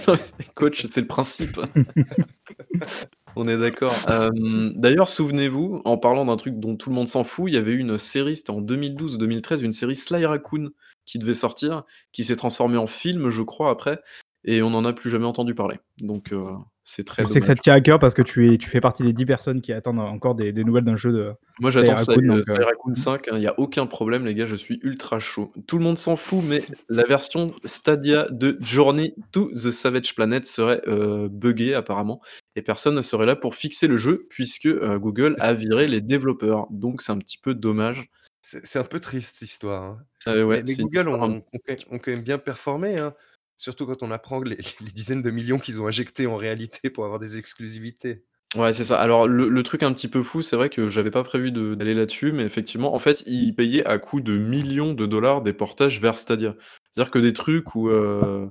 coach, 0.55 0.85
c'est 0.87 1.01
le 1.01 1.07
principe. 1.07 1.59
On 3.37 3.49
est 3.49 3.57
d'accord. 3.57 3.95
Euh, 4.11 4.29
D'ailleurs, 4.75 5.09
souvenez-vous, 5.09 5.81
en 5.85 5.97
parlant 5.97 6.27
d'un 6.27 6.37
truc 6.37 6.61
dont 6.61 6.77
tout 6.77 6.91
le 6.91 6.95
monde 6.95 7.09
s'en 7.09 7.25
fout, 7.25 7.47
il 7.49 7.55
y 7.55 7.57
avait 7.57 7.73
une 7.73 7.99
série, 7.99 8.37
c'était 8.37 8.51
en 8.51 8.61
2012 8.61 9.15
ou 9.15 9.19
2013, 9.19 9.63
une 9.63 9.73
série 9.73 9.97
Sly 9.97 10.27
Raccoon 10.27 10.71
qui 11.07 11.19
devait 11.19 11.35
sortir, 11.35 11.85
qui 12.13 12.25
s'est 12.25 12.37
transformée 12.37 12.77
en 12.77 12.87
film, 12.87 13.31
je 13.31 13.43
crois, 13.43 13.71
après, 13.71 14.01
et 14.45 14.63
on 14.63 14.71
n'en 14.71 14.85
a 14.85 14.93
plus 14.93 15.09
jamais 15.11 15.25
entendu 15.25 15.55
parler. 15.55 15.79
Donc, 15.99 16.33
euh, 16.33 16.45
c'est 16.85 17.05
très 17.05 17.23
Je 17.23 17.29
sais 17.29 17.41
que 17.41 17.47
ça 17.47 17.55
te 17.55 17.61
tient 17.61 17.75
à 17.75 17.81
cœur 17.81 17.99
parce 17.99 18.15
que 18.15 18.23
tu, 18.23 18.53
es, 18.53 18.59
tu 18.59 18.69
fais 18.69 18.81
partie 18.81 19.03
des 19.03 19.13
10 19.13 19.25
personnes 19.27 19.61
qui 19.61 19.73
attendent 19.73 20.01
encore 20.01 20.35
des, 20.35 20.53
des 20.53 20.65
nouvelles 20.65 20.85
d'un 20.85 20.97
jeu 20.97 21.13
de. 21.13 21.33
Moi, 21.61 21.71
j'attends 21.71 21.97
Sly 21.97 22.15
Raccoon, 22.15 22.31
euh, 22.31 22.37
donc, 22.37 22.45
Sly 22.45 22.57
euh, 22.57 22.65
Raccoon 22.65 22.95
5, 22.95 23.27
il 23.33 23.39
n'y 23.39 23.47
a 23.47 23.55
aucun 23.59 23.87
problème, 23.87 24.25
les 24.25 24.35
gars, 24.35 24.47
je 24.47 24.57
suis 24.57 24.81
ultra 24.83 25.19
chaud. 25.19 25.53
Tout 25.67 25.79
le 25.79 25.85
monde 25.85 25.99
s'en 25.99 26.17
fout, 26.17 26.41
mais 26.45 26.63
la 26.89 27.05
version 27.05 27.55
Stadia 27.65 28.27
de 28.31 28.59
Journey 28.61 29.15
to 29.31 29.51
the 29.53 29.71
Savage 29.71 30.15
Planet 30.15 30.45
serait 30.45 30.81
euh, 30.89 31.29
buggée, 31.31 31.75
apparemment, 31.75 32.21
et 32.57 32.63
personne 32.63 32.95
ne 32.95 33.03
serait 33.03 33.27
là 33.27 33.37
pour 33.37 33.55
fixer 33.55 33.87
le 33.87 33.97
jeu, 33.97 34.27
puisque 34.29 34.67
euh, 34.67 34.99
Google 34.99 35.37
a 35.41 35.55
viré 35.55 35.87
les 35.87 36.01
développeurs. 36.01 36.67
Donc, 36.71 37.03
c'est 37.03 37.13
un 37.13 37.19
petit 37.19 37.39
peu 37.39 37.55
dommage. 37.55 38.09
C'est 38.41 38.67
c'est 38.67 38.79
un 38.81 38.85
peu 38.85 38.99
triste, 38.99 39.37
cette 39.39 39.49
histoire. 39.49 39.83
hein. 39.83 39.99
Euh, 40.29 40.43
ouais, 40.45 40.63
mais 40.67 40.75
Google 40.75 41.09
ont, 41.09 41.19
quand- 41.21 41.95
ont 41.95 41.99
quand 41.99 42.11
même 42.11 42.23
bien 42.23 42.39
performé. 42.39 42.99
hein. 43.01 43.15
Surtout 43.63 43.87
quand 43.87 44.03
on 44.03 44.11
apprend 44.11 44.41
les, 44.43 44.57
les 44.81 44.91
dizaines 44.91 45.23
de 45.23 45.31
millions 45.31 45.59
qu'ils 45.61 45.81
ont 45.81 45.87
injectés 45.87 46.27
en 46.27 46.37
réalité 46.37 46.91
pour 46.91 47.05
avoir 47.05 47.21
des 47.21 47.39
exclusivités. 47.39 48.25
Ouais, 48.57 48.73
c'est 48.75 48.85
ça. 48.85 49.01
Alors, 49.01 49.29
le, 49.29 49.49
le 49.49 49.63
truc 49.63 49.83
un 49.83 49.93
petit 49.95 50.09
peu 50.09 50.23
fou, 50.23 50.43
c'est 50.43 50.57
vrai 50.57 50.69
que 50.69 50.89
j'avais 50.89 51.11
pas 51.11 51.23
prévu 51.23 51.53
de- 51.53 51.75
d'aller 51.75 51.95
là-dessus, 51.95 52.33
mais 52.33 52.43
effectivement, 52.45 52.93
en 52.95 52.99
fait, 52.99 53.23
ils 53.27 53.55
payaient 53.55 53.87
à 53.87 53.99
coût 53.99 54.21
de 54.21 54.37
millions 54.37 54.93
de 54.93 55.07
dollars 55.07 55.41
des 55.41 55.55
portages 55.55 56.01
vers 56.01 56.19
Stadia. 56.19 56.55
C'est-à-dire 56.91 57.11
que 57.11 57.19
des 57.19 57.33
trucs 57.33 57.75
où. 57.75 57.89
euh, 57.89 58.47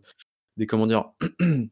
des 0.58 0.68
comment 0.68 0.88
dire. 0.88 1.12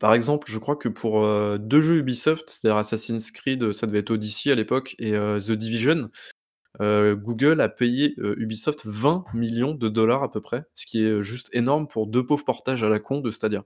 Par 0.00 0.12
exemple, 0.14 0.50
je 0.50 0.58
crois 0.58 0.76
que 0.76 0.88
pour 0.88 1.24
euh, 1.24 1.56
deux 1.58 1.80
jeux 1.80 1.96
Ubisoft, 1.98 2.50
c'est-à-dire 2.50 2.76
Assassin's 2.76 3.30
Creed, 3.30 3.72
ça 3.72 3.86
devait 3.86 4.00
être 4.00 4.10
Odyssey 4.10 4.52
à 4.52 4.54
l'époque, 4.54 4.94
et 4.98 5.14
euh, 5.14 5.40
The 5.40 5.52
Division, 5.52 6.10
euh, 6.80 7.16
Google 7.16 7.60
a 7.60 7.68
payé 7.68 8.14
euh, 8.18 8.34
Ubisoft 8.38 8.80
20 8.84 9.24
millions 9.34 9.74
de 9.74 9.88
dollars 9.88 10.22
à 10.22 10.30
peu 10.30 10.40
près, 10.40 10.64
ce 10.74 10.86
qui 10.86 11.04
est 11.04 11.22
juste 11.22 11.48
énorme 11.52 11.88
pour 11.88 12.06
deux 12.06 12.24
pauvres 12.24 12.44
portages 12.44 12.84
à 12.84 12.88
la 12.88 12.98
con 12.98 13.20
de 13.20 13.30
Stadia. 13.30 13.64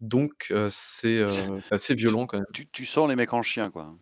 Donc, 0.00 0.48
euh, 0.50 0.68
c'est 0.70 1.18
euh, 1.18 1.60
c'est 1.60 1.74
assez 1.74 1.94
violent 1.94 2.26
quand 2.26 2.38
même. 2.38 2.46
Tu, 2.52 2.68
tu 2.68 2.84
sens 2.84 3.08
les 3.08 3.16
mecs 3.16 3.32
en 3.32 3.42
chien, 3.42 3.70
quoi. 3.70 3.96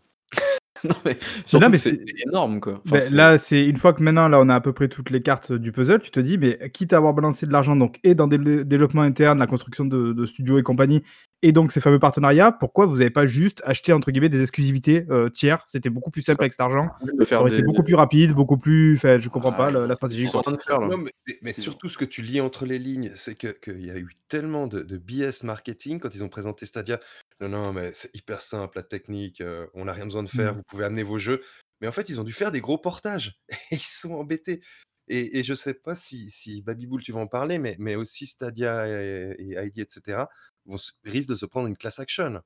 non, 0.85 0.95
mais 1.05 1.17
mais 1.55 1.71
que 1.73 1.77
c'est 1.79 1.99
énorme, 2.27 2.61
quoi. 2.61 2.81
Enfin, 2.87 2.99
Ben, 2.99 3.15
là, 3.15 3.39
c'est 3.39 3.65
une 3.67 3.77
fois 3.77 3.93
que 3.93 4.03
maintenant, 4.03 4.29
là, 4.29 4.41
on 4.41 4.49
a 4.49 4.55
à 4.55 4.61
peu 4.61 4.73
près 4.73 4.89
toutes 4.89 5.11
les 5.11 5.23
cartes 5.23 5.53
du 5.53 5.73
puzzle, 5.73 6.01
tu 6.01 6.11
te 6.11 6.21
dis, 6.21 6.39
mais 6.39 6.71
quitte 6.73 6.93
à 6.93 6.97
avoir 6.99 7.15
balancé 7.15 7.47
de 7.47 7.53
l'argent 7.53 7.77
donc 7.77 7.99
et 8.05 8.15
dans 8.15 8.27
des 8.27 8.39
le 8.39 8.65
développement 8.65 9.03
interne, 9.03 9.39
la 9.39 9.47
construction 9.47 9.85
de, 9.85 10.13
de 10.13 10.27
studios 10.27 10.59
et 10.59 10.63
compagnie, 10.63 11.03
et 11.43 11.53
donc 11.53 11.73
ces 11.73 11.81
fameux 11.81 11.99
partenariats, 11.99 12.51
pourquoi 12.53 12.87
vous 12.87 12.99
n'avez 12.99 13.11
pas 13.11 13.27
juste 13.27 13.63
acheté 13.65 13.93
entre 13.93 14.11
guillemets 14.11 14.29
des 14.29 14.43
exclusivités 14.43 15.07
euh, 15.11 15.29
tiers? 15.29 15.63
C'était 15.67 15.91
beaucoup 15.91 16.11
plus 16.11 16.23
simple 16.23 16.37
ça. 16.39 16.43
avec 16.43 16.53
cet 16.53 16.61
argent. 16.61 16.89
de 17.03 17.25
Ça 17.25 17.41
aurait 17.41 17.53
été 17.53 17.63
beaucoup 17.63 17.83
plus 17.83 17.95
rapide, 17.95 18.33
beaucoup 18.33 18.57
plus. 18.59 18.97
Enfin, 18.97 19.19
je 19.21 19.29
comprends 19.29 19.53
Ah, 19.53 19.57
pas 19.57 19.71
la, 19.71 19.81
la 19.81 19.93
Ils 19.93 19.97
stratégie. 19.97 20.29
sont 20.29 20.39
en 20.39 20.43
train 20.43 20.53
de 20.53 20.61
faire 20.61 20.81
là. 20.81 20.89
Non, 20.89 21.05
mais, 21.43 21.53
surtout, 21.53 21.89
ce 21.89 21.99
que 21.99 22.05
tu 22.05 22.23
lis 22.23 22.41
entre 22.41 22.67
les 22.67 22.79
lignes, 22.79 23.11
c'est 23.15 23.35
que- 23.35 23.49
qu'il 23.49 23.85
y 23.85 23.91
a 23.91 23.97
eu 23.97 24.09
tellement 24.29 24.67
de, 24.67 24.81
de 24.81 24.97
BS 24.99 25.45
marketing 25.45 25.99
quand 26.01 26.15
ils 26.15 26.25
ont 26.25 26.29
présenté 26.29 26.67
Stadia. 26.67 26.99
Non, 27.41 27.49
non, 27.49 27.73
mais 27.73 27.93
c'est 27.93 28.15
hyper 28.15 28.41
simple, 28.41 28.79
la 28.79 28.83
technique, 28.83 29.43
on 29.75 29.85
n'a 29.85 29.93
rien 29.93 30.07
besoin 30.07 30.23
de 30.23 30.29
faire, 30.29 30.55
Mm. 30.55 30.57
vous 30.57 30.63
pouvez 30.69 30.85
amener 30.85 31.03
vos 31.03 31.19
jeux. 31.19 31.43
Mais 31.81 31.89
en 31.89 31.93
fait, 31.93 32.09
ils 32.09 32.19
ont 32.21 32.25
dû 32.25 32.33
faire 32.33 32.51
des 32.53 32.61
gros 32.63 32.79
portages 32.79 33.39
et 33.71 33.77
ils 33.77 33.79
sont 33.83 34.15
embêtés. 34.15 34.63
Et, 35.09 35.39
et 35.39 35.45
je 35.45 35.55
sais 35.55 35.75
pas 35.75 35.95
si, 35.95 36.31
si 36.31 36.65
tu 37.03 37.13
vas 37.13 37.21
en 37.21 37.27
parler, 37.29 37.59
mais, 37.59 37.77
mais 37.79 37.95
aussi 37.95 38.27
Stadia 38.27 38.89
et, 38.89 39.37
et 39.39 39.67
ID, 39.67 39.81
etc., 39.81 40.29
vont, 40.65 40.79
se- 40.79 40.93
risquent 41.05 41.29
de 41.31 41.35
se 41.37 41.47
prendre 41.47 41.69
une 41.69 41.77
class 41.77 41.99
action. 42.01 42.41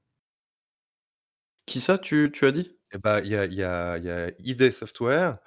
Qui 1.66 1.80
ça, 1.80 1.98
tu, 1.98 2.30
tu 2.32 2.44
as 2.46 2.52
dit? 2.52 2.76
Et 2.92 2.98
bah, 2.98 3.20
il 3.20 3.28
y 3.28 3.36
a, 3.36 3.44
il 3.46 3.54
y 3.54 3.62
a, 3.62 3.96
il 3.98 4.04
y 4.04 4.10
a 4.10 4.32
ID 4.40 4.70
Software, 4.72 5.38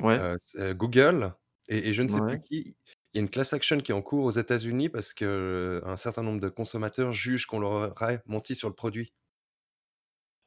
Ouais. 0.00 0.18
c'est, 0.40 0.74
Google 0.74 1.34
et, 1.68 1.88
et 1.88 1.94
je 1.94 2.02
ne 2.02 2.08
sais 2.08 2.20
Ouais. 2.20 2.38
plus 2.38 2.42
qui. 2.42 2.76
Il 3.12 3.18
y 3.18 3.20
a 3.20 3.22
une 3.22 3.30
class 3.30 3.52
action 3.52 3.78
qui 3.80 3.90
est 3.90 3.94
en 3.94 4.02
cours 4.02 4.24
aux 4.24 4.30
États-Unis 4.30 4.88
parce 4.88 5.12
que 5.14 5.24
euh, 5.24 5.80
un 5.84 5.96
certain 5.96 6.22
nombre 6.22 6.40
de 6.40 6.48
consommateurs 6.48 7.12
jugent 7.12 7.46
qu'on 7.46 7.58
leur 7.58 7.92
aurait 7.92 8.22
menti 8.26 8.54
sur 8.54 8.68
le 8.68 8.74
produit. 8.74 9.12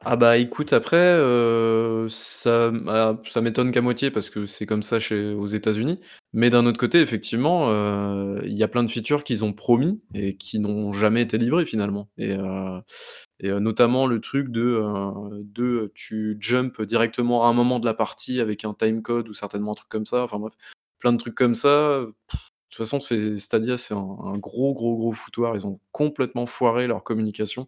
Ah 0.05 0.17
bah 0.17 0.37
écoute, 0.37 0.73
après, 0.73 1.17
ça, 2.09 2.73
ça 3.23 3.41
m'étonne 3.41 3.71
qu'à 3.71 3.81
moitié 3.81 4.11
parce 4.11 4.29
que 4.29 4.45
c'est 4.45 4.65
comme 4.65 4.83
ça 4.83 4.99
chez, 4.99 5.33
aux 5.33 5.47
États-Unis. 5.47 6.01
Mais 6.33 6.49
d'un 6.49 6.65
autre 6.65 6.77
côté, 6.77 6.99
effectivement, 6.99 7.71
il 8.43 8.51
y 8.53 8.63
a 8.63 8.67
plein 8.67 8.83
de 8.83 8.89
features 8.89 9.23
qu'ils 9.23 9.45
ont 9.45 9.53
promis 9.53 10.01
et 10.13 10.35
qui 10.35 10.59
n'ont 10.59 10.91
jamais 10.91 11.21
été 11.21 11.37
livrées 11.37 11.65
finalement. 11.65 12.09
Et, 12.17 12.35
notamment 13.41 14.05
le 14.05 14.19
truc 14.19 14.49
de, 14.49 14.83
de 15.41 15.91
tu 15.95 16.35
jump 16.41 16.81
directement 16.81 17.45
à 17.45 17.47
un 17.47 17.53
moment 17.53 17.79
de 17.79 17.85
la 17.85 17.93
partie 17.93 18.41
avec 18.41 18.65
un 18.65 18.73
timecode 18.73 19.29
ou 19.29 19.33
certainement 19.33 19.71
un 19.71 19.75
truc 19.75 19.89
comme 19.89 20.05
ça. 20.05 20.23
Enfin 20.23 20.37
bref, 20.37 20.53
plein 20.99 21.13
de 21.13 21.17
trucs 21.17 21.35
comme 21.35 21.55
ça. 21.55 22.05
Toute 22.75 22.85
façon, 22.85 22.99
c'est 22.99 23.37
Stadia, 23.37 23.77
c'est 23.77 23.93
un, 23.93 24.17
un 24.23 24.37
gros, 24.37 24.73
gros, 24.73 24.95
gros 24.97 25.13
foutoir. 25.13 25.55
Ils 25.55 25.67
ont 25.67 25.79
complètement 25.91 26.45
foiré 26.45 26.87
leur 26.87 27.03
communication. 27.03 27.67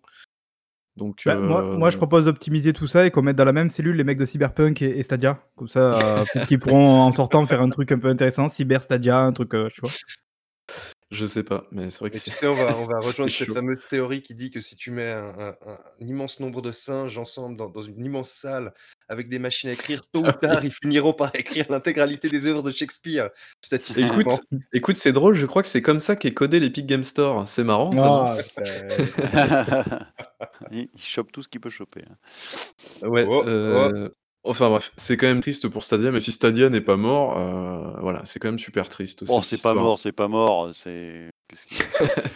Donc, 0.98 1.24
Bah, 1.26 1.36
moi, 1.36 1.62
euh, 1.62 1.78
moi, 1.78 1.90
je 1.90 1.98
propose 1.98 2.26
d'optimiser 2.26 2.72
tout 2.72 2.88
ça 2.88 3.06
et 3.06 3.12
qu'on 3.12 3.22
mette 3.22 3.36
dans 3.36 3.46
la 3.46 3.52
même 3.52 3.70
cellule 3.70 3.98
les 3.98 4.04
mecs 4.06 4.18
de 4.18 4.26
Cyberpunk 4.26 4.82
et, 4.82 4.98
et 4.98 5.04
Stadia. 5.04 5.40
Comme 5.58 5.68
ça, 5.68 5.94
euh, 5.94 6.46
qu'ils 6.48 6.60
pourront 6.60 7.02
en 7.02 7.12
sortant 7.12 7.44
faire 7.46 7.62
un 7.62 7.70
truc 7.70 7.92
un 7.92 8.00
peu 8.00 8.08
intéressant. 8.08 8.48
Cyber 8.48 8.82
Stadia, 8.82 9.20
un 9.20 9.34
truc, 9.34 9.54
euh, 9.54 9.70
tu 9.74 9.82
vois. 9.82 9.92
Je 11.16 11.26
sais 11.26 11.44
pas, 11.44 11.66
mais 11.72 11.90
c'est 11.90 12.00
vrai 12.00 12.10
que 12.10 12.16
Mais 12.16 12.22
tu 12.22 12.30
c'est. 12.30 12.38
sais, 12.38 12.48
on 12.48 12.56
va, 12.56 12.78
on 12.78 12.86
va 12.86 13.00
c'est 13.00 13.08
rejoindre 13.08 13.32
cette 13.32 13.48
chaud. 13.48 13.54
fameuse 13.54 13.88
théorie 13.88 14.22
qui 14.22 14.36
dit 14.36 14.52
que 14.52 14.60
si 14.62 14.76
tu 14.76 14.92
mets 14.92 15.12
un, 15.12 15.34
un- 15.40 15.56
un 15.68 16.08
immense 16.08 16.40
nombre 16.40 16.62
de 16.62 16.72
singes 16.72 17.18
ensemble 17.18 17.58
dans, 17.58 17.70
dans 17.70 17.82
une 17.82 18.04
immense 18.06 18.30
salle 18.32 18.74
avec 19.08 19.30
des 19.30 19.40
machines 19.40 19.70
à 19.70 19.74
écrire, 19.74 20.02
tôt 20.12 20.22
ou 20.22 20.26
Ah 20.26 20.38
oui. 20.42 20.48
tard, 20.48 20.66
ils 20.66 20.72
finiront 20.74 21.14
par 21.14 21.34
écrire 21.36 21.66
l'intégralité 21.70 22.30
des 22.30 22.46
œuvres 22.48 22.64
de 22.64 22.72
Shakespeare, 22.72 23.30
statistiquement. 23.64 24.20
Écoute, 24.20 24.42
écoute, 24.74 24.98
c'est 24.98 25.12
drôle, 25.14 25.36
je 25.36 25.46
crois 25.46 25.62
que 25.62 25.68
c'est 25.68 25.82
comme 25.82 26.00
ça 26.00 26.16
qu'est 26.16 26.34
codé 26.34 26.60
l'Epic 26.60 26.86
Game 26.86 27.04
Store. 27.04 27.48
C'est 27.48 27.64
marrant 27.64 27.92
ça. 27.92 28.02
non? 28.02 28.26
Ah, 28.26 28.38
il, 30.72 30.90
il 30.94 31.02
chope 31.02 31.32
tout 31.32 31.42
ce 31.42 31.48
qu'il 31.48 31.62
peut 31.62 31.70
choper. 31.70 32.04
hein. 32.10 33.08
Ouais. 33.08 33.26
Oh, 33.28 33.44
euh, 33.48 34.10
Enfin 34.46 34.70
bref, 34.70 34.92
c'est 34.98 35.18
quand 35.18 35.28
même 35.28 35.42
triste 35.42 35.68
pour 35.68 35.84
Stadia, 35.84 36.12
mais 36.12 36.22
si 36.22 36.32
Stadia 36.32 36.70
n'est 36.70 36.82
pas 36.82 36.98
mort, 36.98 37.38
euh, 37.38 38.00
voilà, 38.02 38.22
c'est 38.26 38.40
quand 38.40 38.48
même 38.48 38.60
super 38.60 38.90
triste. 38.90 39.26
Bon, 39.26 39.42
cette 39.42 39.58
c'est 39.60 39.64
pas 39.64 39.74
mort, 39.74 40.00
c'est 40.00 40.12
pas 40.12 40.28
mort. 40.28 40.70
C'est. 40.74 41.30
qu'est-ce 41.50 41.66
qu'il- 41.68 41.78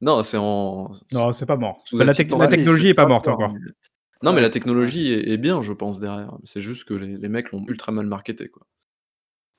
Non, 0.00 0.22
c'est 0.22 0.36
en. 0.36 0.92
Non, 1.12 1.32
c'est 1.32 1.46
pas 1.46 1.56
mort. 1.56 1.82
sous 1.84 1.98
Bah, 1.98 2.04
la, 2.04 2.12
tec- 2.12 2.20
assistance 2.26 2.40
la 2.40 2.46
Ouais, 2.46 2.50
mais 2.52 2.56
technologie 2.58 2.82
c'est 2.84 2.88
est 2.90 2.94
pas 2.94 3.02
pas 3.04 3.08
morte 3.08 3.26
encore. 3.28 3.52
Non, 4.22 4.30
mais 4.32 4.36
Ouais. 4.36 4.42
la 4.42 4.50
technologie 4.50 5.12
est, 5.12 5.28
est 5.32 5.36
bien, 5.38 5.60
je 5.62 5.72
pense, 5.72 5.98
derrière. 6.00 6.32
C'est 6.44 6.60
juste 6.60 6.84
que 6.88 6.94
les, 6.94 7.16
les 7.16 7.28
mecs 7.28 7.50
l'ont 7.52 7.64
ultra 7.68 7.90
mal 7.92 8.06
marketé, 8.06 8.48
quoi. 8.48 8.62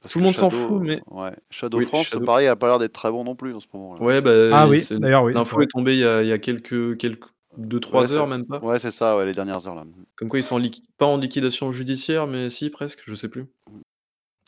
Parce 0.02 0.14
Tout 0.14 0.20
que 0.20 0.24
le 0.24 0.26
monde 0.28 0.36
s'en 0.36 0.50
Shadow, 0.50 0.68
fout, 0.68 0.82
mais- 0.82 1.02
Ouais. 1.08 1.32
Shadow 1.50 1.78
Oui, 1.80 1.86
France, 1.86 2.08
Shadow- 2.08 2.24
pareil, 2.26 2.48
a 2.48 2.56
pas 2.56 2.68
l'air 2.68 2.80
d'être 2.80 2.94
très 2.94 3.12
bon 3.12 3.26
non 3.26 3.36
plus 3.36 3.54
en 3.54 3.60
ce 3.60 3.68
moment. 3.74 3.96
là. 3.96 4.02
Ouais, 4.02 4.22
bah, 4.22 4.32
Ah 4.54 4.68
oui, 4.70 4.80
c'est- 4.80 4.98
d'ailleurs, 4.98 5.24
oui. 5.26 5.34
L'info 5.34 5.58
ouais. 5.58 5.66
est 5.66 5.68
tombée 5.68 5.94
il 5.96 6.00
y 6.00 6.06
a, 6.06 6.22
il 6.24 6.28
y 6.30 6.32
a 6.32 6.38
quelques, 6.40 6.98
quelques, 6.98 7.26
2-3 7.60 8.02
Ouais, 8.02 8.12
heures, 8.14 8.28
même 8.28 8.46
pas. 8.46 8.60
Ouais, 8.60 8.80
c'est 8.80 8.92
ça, 8.92 9.18
ouais, 9.18 9.26
les 9.26 9.34
dernières 9.34 9.68
heures 9.68 9.76
là. 9.76 9.86
Comme 10.16 10.30
quoi 10.30 10.40
ils 10.40 10.44
sont 10.44 10.60
en 10.60 10.70
pas 10.98 11.06
en 11.06 11.18
liquidation 11.18 11.72
judiciaire, 11.72 12.28
mais 12.28 12.50
si 12.50 12.70
presque, 12.70 13.04
je 13.06 13.16
sais 13.16 13.30
plus. 13.30 13.48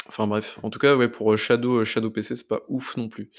Enfin 0.07 0.27
bref, 0.27 0.59
en 0.63 0.69
tout 0.69 0.79
cas, 0.79 0.95
ouais, 0.95 1.07
pour 1.07 1.31
euh, 1.31 1.37
Shadow, 1.37 1.79
euh, 1.79 1.85
Shadow 1.85 2.09
PC, 2.09 2.35
c'est 2.35 2.47
pas 2.47 2.61
ouf 2.67 2.97
non 2.97 3.07
plus. 3.07 3.31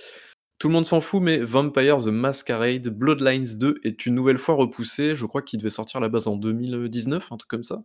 Tout 0.59 0.69
le 0.69 0.75
monde 0.75 0.87
s'en 0.87 1.00
fout, 1.00 1.21
mais 1.21 1.38
Vampire 1.38 1.97
the 1.97 2.07
Masquerade 2.07 2.88
Bloodlines 2.88 3.59
2 3.59 3.81
est 3.83 4.07
une 4.07 4.14
nouvelle 4.14 4.38
fois 4.38 4.55
repoussé. 4.55 5.17
Je 5.17 5.26
crois 5.26 5.43
qu'il 5.43 5.59
devait 5.59 5.71
sortir 5.71 5.99
à 5.99 6.00
la 6.00 6.09
base 6.09 6.29
en 6.29 6.37
2019, 6.37 7.33
un 7.33 7.37
truc 7.37 7.50
comme 7.50 7.64
ça. 7.64 7.83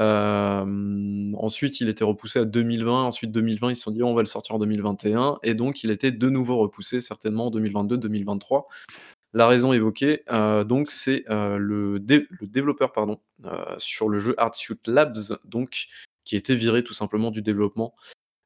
Euh, 0.00 1.32
ensuite, 1.36 1.80
il 1.80 1.88
était 1.88 2.04
repoussé 2.04 2.40
à 2.40 2.44
2020. 2.44 3.04
Ensuite, 3.04 3.30
2020, 3.30 3.70
ils 3.70 3.76
se 3.76 3.82
sont 3.82 3.90
dit 3.92 4.02
on 4.02 4.14
va 4.14 4.22
le 4.22 4.26
sortir 4.26 4.56
en 4.56 4.58
2021. 4.58 5.38
Et 5.42 5.54
donc, 5.54 5.84
il 5.84 5.90
était 5.90 6.10
de 6.10 6.28
nouveau 6.28 6.56
repoussé, 6.56 7.00
certainement 7.00 7.46
en 7.46 7.50
2022-2023. 7.50 8.64
La 9.34 9.48
raison 9.48 9.72
évoquée, 9.72 10.22
euh, 10.30 10.62
donc, 10.64 10.90
c'est 10.90 11.24
euh, 11.28 11.58
le, 11.58 11.98
dé- 11.98 12.26
le 12.40 12.46
développeur 12.46 12.92
pardon, 12.92 13.18
euh, 13.44 13.50
sur 13.78 14.08
le 14.08 14.18
jeu 14.18 14.34
Artsuit 14.38 14.78
Labs, 14.86 15.16
donc, 15.44 15.86
qui 16.24 16.36
a 16.36 16.38
été 16.38 16.54
viré 16.54 16.82
tout 16.84 16.94
simplement 16.94 17.30
du 17.30 17.42
développement. 17.42 17.94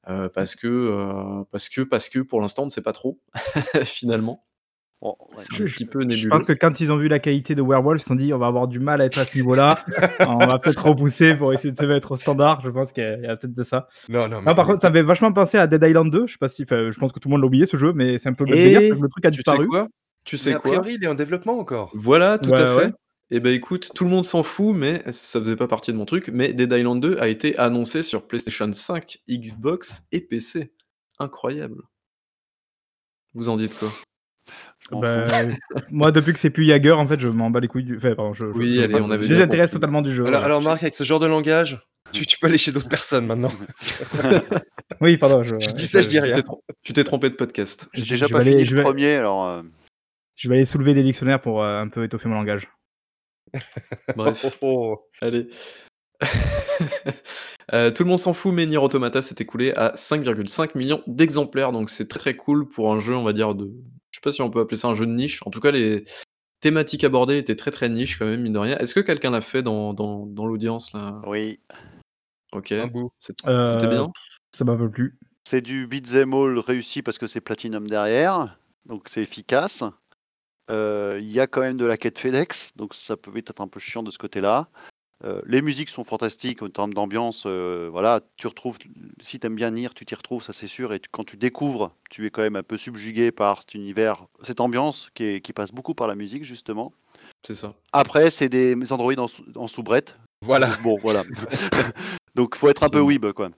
euh, 0.08 0.28
parce, 0.30 0.56
que, 0.56 0.66
euh, 0.66 1.44
parce 1.52 1.68
que, 1.68 1.82
parce 1.82 2.08
que 2.08 2.20
pour 2.20 2.40
l'instant, 2.40 2.62
on 2.62 2.66
ne 2.66 2.70
sait 2.70 2.80
pas 2.80 2.92
trop, 2.94 3.20
finalement. 3.84 4.44
Bon, 5.02 5.14
ouais. 5.20 5.26
C'est 5.36 5.52
un 5.62 5.66
Je- 5.66 5.74
petit 5.74 5.84
peu 5.84 6.08
Je 6.08 6.28
pense 6.28 6.44
que 6.44 6.52
quand 6.54 6.80
ils 6.80 6.90
ont 6.90 6.96
vu 6.96 7.06
la 7.08 7.18
qualité 7.20 7.54
de 7.54 7.62
Werewolf, 7.62 8.00
ils 8.00 8.02
se 8.02 8.08
sont 8.08 8.14
dit 8.16 8.32
on 8.34 8.38
va 8.38 8.46
avoir 8.48 8.66
du 8.66 8.80
mal 8.80 9.00
à 9.00 9.04
être 9.04 9.18
à 9.18 9.24
ce 9.26 9.36
niveau-là. 9.36 9.84
on 10.20 10.38
va 10.46 10.58
peut-être 10.58 10.84
repousser 10.86 11.36
pour 11.36 11.52
essayer 11.52 11.70
de 11.70 11.76
se 11.76 11.84
mettre 11.84 12.10
au 12.12 12.16
standard. 12.16 12.62
Je 12.62 12.70
pense 12.70 12.90
qu'il 12.92 13.04
y 13.22 13.26
a, 13.26 13.36
peut-être 13.36 13.54
de 13.54 13.62
ça. 13.62 13.86
Non, 14.08 14.28
non, 14.28 14.40
mais, 14.40 14.50
Ah, 14.50 14.54
par 14.56 14.66
contre, 14.66 14.80
ça 14.80 14.88
avait 14.88 15.02
vachement 15.02 15.32
pensé 15.32 15.56
à 15.58 15.66
Dead 15.68 15.84
Island 15.84 16.10
2. 16.10 16.26
Je 16.26 16.32
sais 16.32 16.38
pas 16.38 16.48
si, 16.48 16.64
je 16.68 16.98
pense 16.98 17.12
que 17.12 17.20
tout 17.20 17.28
le 17.28 17.32
monde 17.34 17.42
l'a 17.42 17.46
oublié 17.46 17.66
ce 17.66 17.76
jeu, 17.76 17.92
mais 17.92 18.18
c'est 18.18 18.28
un 18.30 18.32
peu 18.32 18.44
le 18.44 18.56
Et 18.56 18.72
délire. 18.72 18.96
Le 19.00 19.08
truc 19.08 19.24
a 19.26 19.30
Tu 19.30 19.36
sais 19.36 19.42
disparu. 19.42 19.68
quoi? 19.68 19.86
Tu 20.24 20.36
mais 20.36 20.38
sais 20.40 20.54
a 20.54 20.58
quoi? 20.58 20.70
priori, 20.72 20.94
il 20.94 21.04
est 21.04 21.08
en 21.08 21.14
développement 21.14 21.58
encore. 21.58 21.90
Voilà, 21.94 22.38
tout 22.38 22.50
Ouais, 22.50 22.60
à 22.60 22.76
fait. 22.78 22.92
Et 23.30 23.40
ben 23.40 23.52
écoute, 23.54 23.90
tout 23.94 24.04
le 24.04 24.10
monde 24.10 24.24
s'en 24.24 24.42
fout, 24.42 24.74
mais 24.74 25.02
ça 25.12 25.38
faisait 25.40 25.56
pas 25.56 25.66
partie 25.68 25.92
de 25.92 25.96
mon 25.98 26.06
truc. 26.06 26.28
Mais 26.32 26.52
Dead 26.54 26.72
Island 26.72 27.00
2 27.02 27.18
a 27.20 27.28
été 27.28 27.58
annoncé 27.58 28.02
sur 28.02 28.26
PlayStation 28.26 28.72
5, 28.72 29.18
Xbox 29.28 30.02
et 30.12 30.20
PC. 30.20 30.72
Incroyable. 31.18 31.82
Vous 33.34 33.48
en 33.50 33.56
dites 33.58 33.78
quoi? 33.78 33.88
Je 34.90 34.94
m'en 34.94 35.00
Bah, 35.00 35.26
moi, 35.90 36.10
depuis 36.12 36.32
que 36.32 36.38
c'est 36.38 36.48
plus 36.48 36.64
Jagger, 36.64 36.92
en 36.92 37.06
fait, 37.06 37.20
je 37.20 37.28
m'en 37.28 37.50
bats 37.50 37.60
les 37.60 37.68
couilles. 37.68 37.84
Du... 37.84 37.96
Enfin, 37.98 38.14
pardon, 38.14 38.32
je, 38.32 38.46
je- 38.46 38.58
Oui, 38.58 38.76
je, 38.76 38.82
allez, 38.84 38.94
on 38.94 39.10
avait 39.10 39.24
je 39.24 39.28
bien 39.28 39.36
désintéresse 39.36 39.66
compris. 39.70 39.80
totalement 39.80 40.00
du 40.02 40.14
jeu. 40.14 40.24
Alors, 40.24 40.44
alors, 40.44 40.62
Marc, 40.62 40.82
avec 40.82 40.94
ce 40.94 41.04
genre 41.04 41.20
de 41.20 41.26
langage, 41.26 41.78
tu, 42.12 42.24
tu 42.24 42.38
peux 42.38 42.46
aller 42.46 42.56
chez 42.56 42.72
d'autres 42.72 42.88
personnes 42.88 43.26
maintenant. 43.26 43.52
Oui, 45.00 45.16
pardon. 45.16 45.44
Je, 45.44 45.54
Je 45.60 45.68
dis 45.70 45.86
ça, 45.86 46.00
je 46.00 46.08
dis 46.08 46.16
Tu 46.16 46.20
rien. 46.22 46.42
Tu 46.82 46.92
t'es 46.92 47.04
trompé 47.04 47.28
de 47.30 47.34
podcast. 47.34 47.88
J'ai 47.92 48.02
déjà 48.04 48.26
je 48.26 48.32
pas 48.32 48.38
vais 48.38 48.44
fini 48.44 48.54
aller- 48.56 48.64
le 48.64 48.70
je 48.70 48.76
vais- 48.76 48.82
premier, 48.82 49.14
alors. 49.14 49.46
euh, 49.46 49.62
je 50.38 50.48
vais 50.48 50.54
aller 50.54 50.64
soulever 50.64 50.94
des 50.94 51.02
dictionnaires 51.02 51.40
pour 51.42 51.62
euh, 51.62 51.80
un 51.80 51.88
peu 51.88 52.04
étoffer 52.04 52.28
mon 52.28 52.36
langage. 52.36 52.68
Bref, 54.16 54.46
Oh, 54.62 54.96
oh. 54.96 55.08
allez. 55.20 55.48
Euh, 57.74 57.90
tout 57.90 58.02
le 58.02 58.08
monde 58.08 58.18
s'en 58.18 58.32
fout, 58.32 58.54
mais 58.54 58.64
Nier 58.64 58.78
Automata 58.78 59.20
s'est 59.20 59.34
écoulé 59.40 59.72
à 59.74 59.92
5,5 59.94 60.70
millions 60.74 61.02
d'exemplaires, 61.06 61.70
donc 61.70 61.90
c'est 61.90 62.08
très 62.08 62.34
cool 62.34 62.66
pour 62.66 62.90
un 62.90 62.98
jeu, 62.98 63.14
on 63.14 63.22
va 63.22 63.34
dire, 63.34 63.54
de... 63.54 63.66
Je 64.10 64.16
sais 64.16 64.20
pas 64.22 64.30
si 64.30 64.40
on 64.40 64.48
peut 64.48 64.60
appeler 64.60 64.78
ça 64.78 64.88
un 64.88 64.94
jeu 64.94 65.04
de 65.04 65.12
niche. 65.12 65.40
En 65.44 65.50
tout 65.50 65.60
cas, 65.60 65.70
les 65.70 66.04
thématiques 66.60 67.04
abordées 67.04 67.36
étaient 67.36 67.56
très 67.56 67.70
très 67.70 67.90
niche 67.90 68.18
quand 68.18 68.24
même, 68.24 68.40
mine 68.40 68.54
de 68.54 68.58
rien. 68.58 68.78
Est-ce 68.78 68.94
que 68.94 69.00
quelqu'un 69.00 69.30
l'a 69.30 69.42
fait 69.42 69.62
dans, 69.62 69.92
dans, 69.92 70.24
dans 70.24 70.46
l'audience 70.46 70.94
là? 70.94 71.20
Oui. 71.26 71.60
Ok. 72.52 72.72
Euh, 72.72 72.86
C'était 73.18 73.88
bien? 73.88 74.08
Ça 74.56 74.64
m'a 74.64 74.74
pas 74.74 74.88
plu. 74.88 75.18
C'est 75.44 75.60
du 75.60 75.86
beat'em 75.86 76.32
all 76.32 76.58
réussi 76.58 77.02
parce 77.02 77.18
que 77.18 77.26
c'est 77.26 77.42
Platinum 77.42 77.86
derrière, 77.86 78.58
donc 78.86 79.10
c'est 79.10 79.20
efficace. 79.20 79.84
Euh, 80.70 81.18
Il 81.20 81.30
y 81.30 81.40
a 81.40 81.46
quand 81.46 81.60
même 81.60 81.76
de 81.76 81.84
la 81.84 81.96
quête 81.96 82.18
FedEx, 82.18 82.72
donc 82.76 82.94
ça 82.94 83.16
peut 83.16 83.30
être 83.36 83.60
un 83.60 83.68
peu 83.68 83.80
chiant 83.80 84.02
de 84.02 84.10
ce 84.10 84.18
côté-là. 84.18 84.68
Euh, 85.24 85.42
les 85.46 85.62
musiques 85.62 85.88
sont 85.88 86.04
fantastiques 86.04 86.62
en 86.62 86.68
termes 86.68 86.94
d'ambiance. 86.94 87.42
euh, 87.46 87.88
voilà, 87.90 88.20
tu 88.36 88.46
retrouves, 88.46 88.78
si 89.20 89.40
tu 89.40 89.46
aimes 89.48 89.56
bien 89.56 89.72
Nier, 89.72 89.88
tu 89.94 90.04
t'y 90.06 90.14
retrouves, 90.14 90.44
ça 90.44 90.52
c'est 90.52 90.68
sûr. 90.68 90.92
Et 90.92 91.00
tu- 91.00 91.08
quand 91.10 91.24
tu 91.24 91.36
découvres, 91.36 91.92
tu 92.08 92.24
es 92.26 92.30
quand 92.30 92.42
même 92.42 92.54
un 92.56 92.62
peu 92.62 92.76
subjugué 92.76 93.32
par 93.32 93.60
cet 93.60 93.74
univers, 93.74 94.26
cette 94.42 94.60
ambiance 94.60 95.10
qui, 95.14 95.24
est- 95.24 95.40
qui 95.40 95.52
passe 95.52 95.72
beaucoup 95.72 95.94
par 95.94 96.06
la 96.06 96.14
musique 96.14 96.44
justement. 96.44 96.92
C'est 97.42 97.54
ça. 97.56 97.74
Après, 97.92 98.30
c'est 98.30 98.48
des 98.48 98.76
androïdes 98.92 99.18
en, 99.18 99.26
en 99.56 99.66
soubrette. 99.66 100.14
Voilà. 100.44 100.70
Bon, 100.84 100.96
voilà. 100.96 101.24
donc 102.36 102.54
faut 102.54 102.68
être 102.68 102.84
un 102.84 102.88
peu 102.88 103.00
weeb 103.00 103.26
quoi. 103.32 103.50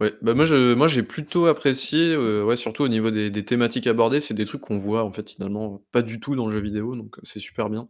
Ouais, 0.00 0.14
bah 0.20 0.34
moi 0.34 0.44
je 0.44 0.74
moi 0.74 0.88
j'ai 0.88 1.02
plutôt 1.02 1.46
apprécié, 1.46 2.12
euh, 2.12 2.44
ouais, 2.44 2.56
surtout 2.56 2.82
au 2.82 2.88
niveau 2.88 3.10
des, 3.10 3.30
des 3.30 3.44
thématiques 3.44 3.86
abordées, 3.86 4.20
c'est 4.20 4.34
des 4.34 4.44
trucs 4.44 4.60
qu'on 4.60 4.78
voit 4.78 5.02
en 5.04 5.10
fait 5.10 5.30
finalement 5.30 5.82
pas 5.90 6.02
du 6.02 6.20
tout 6.20 6.36
dans 6.36 6.46
le 6.46 6.52
jeu 6.52 6.60
vidéo, 6.60 6.94
donc 6.96 7.16
euh, 7.18 7.22
c'est 7.24 7.40
super 7.40 7.70
bien. 7.70 7.88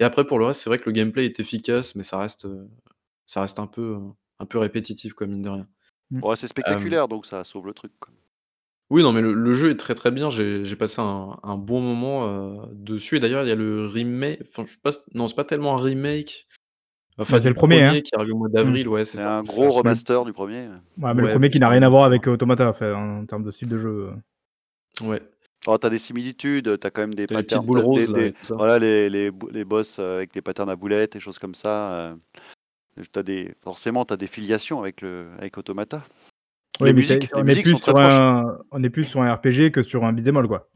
Et 0.00 0.04
après 0.04 0.26
pour 0.26 0.38
le 0.40 0.46
reste, 0.46 0.62
c'est 0.62 0.70
vrai 0.70 0.78
que 0.78 0.86
le 0.86 0.92
gameplay 0.92 1.26
est 1.26 1.38
efficace, 1.38 1.94
mais 1.94 2.02
ça 2.02 2.18
reste, 2.18 2.46
euh, 2.46 2.66
ça 3.26 3.40
reste 3.40 3.60
un 3.60 3.68
peu, 3.68 3.98
un 4.40 4.46
peu 4.46 4.58
répétitif 4.58 5.12
quoi, 5.14 5.28
mine 5.28 5.42
de 5.42 5.48
rien. 5.48 5.68
Ouais, 6.10 6.34
c'est 6.34 6.48
spectaculaire, 6.48 7.06
donc 7.06 7.24
ça 7.24 7.44
sauve 7.44 7.66
le 7.66 7.74
truc. 7.74 7.92
quoi. 8.00 8.12
Oui, 8.90 9.02
non, 9.02 9.12
mais 9.12 9.20
le, 9.20 9.34
le 9.34 9.54
jeu 9.54 9.70
est 9.70 9.76
très 9.76 9.94
très 9.94 10.10
bien. 10.10 10.30
J'ai 10.30 10.64
j'ai 10.64 10.76
passé 10.76 11.00
un, 11.02 11.38
un 11.42 11.56
bon 11.56 11.80
moment 11.82 12.26
euh, 12.26 12.66
dessus. 12.72 13.16
Et 13.16 13.20
d'ailleurs, 13.20 13.42
il 13.42 13.48
y 13.48 13.52
a 13.52 13.54
le 13.54 13.86
remake. 13.86 14.40
Enfin, 14.40 14.64
je 14.66 14.72
sais 14.72 14.78
pas, 14.82 14.92
non, 15.14 15.28
c'est 15.28 15.34
pas 15.34 15.44
tellement 15.44 15.74
un 15.74 15.82
remake. 15.82 16.48
Enfin, 17.18 17.40
c'est 17.40 17.48
le 17.48 17.54
premier, 17.54 17.82
hein. 17.82 18.00
qui 18.00 18.14
arrive 18.14 18.32
au 18.34 18.38
mois 18.38 18.48
d'avril, 18.48 18.86
ouais, 18.88 19.04
c'est 19.04 19.20
un 19.20 19.42
gros 19.42 19.70
remaster 19.70 20.24
du 20.24 20.32
premier. 20.32 20.68
Ouais, 20.98 21.14
mais 21.14 21.22
le 21.22 21.30
premier 21.30 21.48
qui 21.50 21.58
n'a 21.58 21.68
rien 21.68 21.82
à 21.82 21.88
voir 21.88 22.04
avec 22.04 22.26
Automata, 22.26 22.68
enfin, 22.68 22.94
en 22.94 23.26
termes 23.26 23.42
de 23.44 23.50
style 23.50 23.68
de 23.68 23.78
jeu. 23.78 24.10
Ouais. 25.02 25.20
Oh, 25.66 25.76
t'as 25.76 25.90
des 25.90 25.98
similitudes, 25.98 26.78
t'as 26.78 26.90
quand 26.90 27.00
même 27.00 27.14
des 27.14 27.26
T'as 27.26 27.34
patterns. 27.36 27.60
petites 27.62 27.66
boules 27.66 27.78
t'as 27.80 27.84
roses, 27.84 28.12
des- 28.12 28.30
des- 28.30 28.34
voilà, 28.50 28.78
les, 28.78 29.10
les, 29.10 29.30
bou- 29.32 29.48
les 29.50 29.64
boss 29.64 29.98
euh, 29.98 30.18
avec 30.18 30.32
des 30.32 30.40
patterns 30.40 30.70
à 30.70 30.76
boulettes 30.76 31.16
et 31.16 31.20
choses 31.20 31.38
comme 31.40 31.54
ça. 31.54 31.92
euh, 31.92 32.14
t'as 33.12 33.24
des, 33.24 33.52
forcément, 33.62 34.04
tu 34.04 34.14
as 34.14 34.16
des 34.16 34.28
filiations 34.28 34.80
avec, 34.80 35.00
le, 35.02 35.26
avec 35.38 35.58
Automata. 35.58 36.02
Oui, 36.80 36.86
Les 36.88 36.92
mais 36.92 36.98
musiques- 36.98 37.30
on, 37.34 37.40
est 37.40 37.44
musiques 37.44 37.64
plus 37.64 37.72
sont 37.72 37.78
très 37.78 37.90
sur 37.90 37.98
un, 38.00 38.58
on 38.70 38.82
est 38.84 38.90
plus 38.90 39.04
sur 39.04 39.20
un 39.22 39.34
RPG 39.34 39.72
que 39.72 39.82
sur 39.82 40.04
un 40.04 40.12
beat'em 40.12 40.36
all, 40.36 40.46
quoi. 40.46 40.68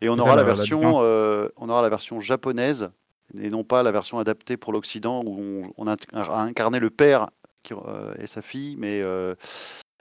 Et 0.00 0.08
on 0.08 0.14
C'est 0.14 0.20
aura 0.22 0.30
ça, 0.30 0.36
la, 0.36 0.42
la- 0.42 0.48
la 0.48 0.54
version, 0.54 0.78
différence. 0.78 1.02
euh, 1.04 1.48
on 1.56 1.68
aura 1.68 1.82
la 1.82 1.88
version 1.90 2.20
japonaise 2.20 2.90
et 3.36 3.50
non 3.50 3.64
pas 3.64 3.82
la 3.82 3.92
version 3.92 4.18
adaptée 4.18 4.56
pour 4.56 4.72
l'Occident 4.72 5.22
où 5.24 5.38
on, 5.38 5.72
on 5.76 5.86
a 5.86 5.96
incarné 6.42 6.78
le 6.78 6.90
père 6.90 7.30
qui, 7.62 7.74
euh, 7.74 8.14
et 8.18 8.26
sa 8.26 8.42
fille, 8.42 8.76
mais 8.76 9.02
euh, 9.02 9.34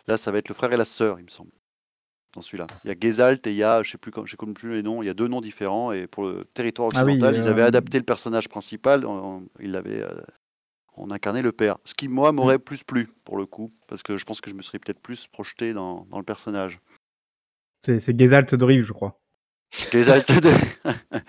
là 0.07 0.17
ça 0.17 0.31
va 0.31 0.38
être 0.38 0.50
le 0.50 0.55
frère 0.55 0.72
et 0.74 0.77
la 0.77 0.86
sœur, 0.86 1.19
il 1.19 1.25
me 1.25 1.29
semble. 1.29 1.51
Dans 2.34 2.41
celui-là, 2.41 2.67
il 2.84 2.89
y 2.89 2.91
a 2.91 2.96
Gezalt 3.00 3.48
et 3.48 3.51
il 3.51 3.55
y 3.55 3.63
a, 3.63 3.81
je 3.84 3.91
sais 3.91 3.98
plus, 3.98 4.12
je 4.25 4.36
connais 4.36 4.53
plus 4.53 4.75
les 4.75 4.84
noms. 4.84 5.01
Il 5.01 5.05
y 5.07 5.10
a 5.10 5.13
deux 5.13 5.27
noms 5.27 5.41
différents 5.41 5.91
et 5.91 6.07
pour 6.07 6.24
le 6.24 6.46
territoire 6.53 6.89
Ah 6.93 7.03
oui, 7.03 7.13
occidental, 7.13 7.36
ils 7.36 7.48
avaient 7.48 7.63
euh, 7.63 7.67
adapté 7.67 7.98
le 7.98 8.03
personnage 8.03 8.48
principal. 8.48 9.05
On, 9.05 9.48
il 9.60 9.75
avait, 9.75 10.03
euh, 10.03 10.22
on 10.98 11.10
incarnait 11.10 11.41
le 11.41 11.51
père, 11.51 11.77
ce 11.86 11.93
qui 11.96 12.07
moi 12.07 12.31
Mm. 12.31 12.36
m'aurait 12.36 12.60
plus 12.60 12.84
plu 12.84 13.10
pour 13.24 13.38
le 13.38 13.46
coup, 13.46 13.74
parce 13.88 14.03
que 14.03 14.17
je 14.17 14.25
pense 14.25 14.41
que 14.41 14.50
je 14.51 14.55
me 14.55 14.62
serais 14.62 14.77
peut-être 14.77 15.00
plus 15.00 15.27
projeté 15.27 15.74
dans, 15.74 16.05
dans 16.12 16.19
le 16.19 16.24
personnage. 16.25 16.79
C'est 17.84 18.19
Gezalt 18.19 18.53
de 18.53 18.65
Rive, 18.65 18.84
je 18.84 18.93
crois. 18.93 19.19
Gezalt 19.91 20.27
de... 20.31 20.51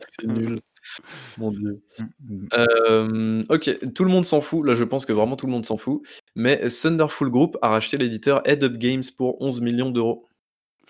C'est 0.00 0.26
nul. 0.26 0.60
Mon 1.38 1.50
dieu. 1.50 1.82
Mm. 2.28 2.46
Euh, 2.54 3.42
ok, 3.48 3.92
tout 3.94 4.04
le 4.04 4.10
monde 4.10 4.24
s'en 4.24 4.40
fout. 4.40 4.66
Là, 4.66 4.74
je 4.74 4.84
pense 4.84 5.06
que 5.06 5.12
vraiment 5.12 5.36
tout 5.36 5.46
le 5.46 5.52
monde 5.52 5.66
s'en 5.66 5.76
fout. 5.76 6.02
Mais 6.34 6.68
Thunderful 6.68 7.30
Group 7.30 7.56
a 7.62 7.68
racheté 7.68 7.96
l'éditeur 7.96 8.42
Head 8.48 8.62
Up 8.64 8.74
Games 8.74 9.02
pour 9.16 9.40
11 9.42 9.60
millions 9.60 9.90
d'euros. 9.90 10.26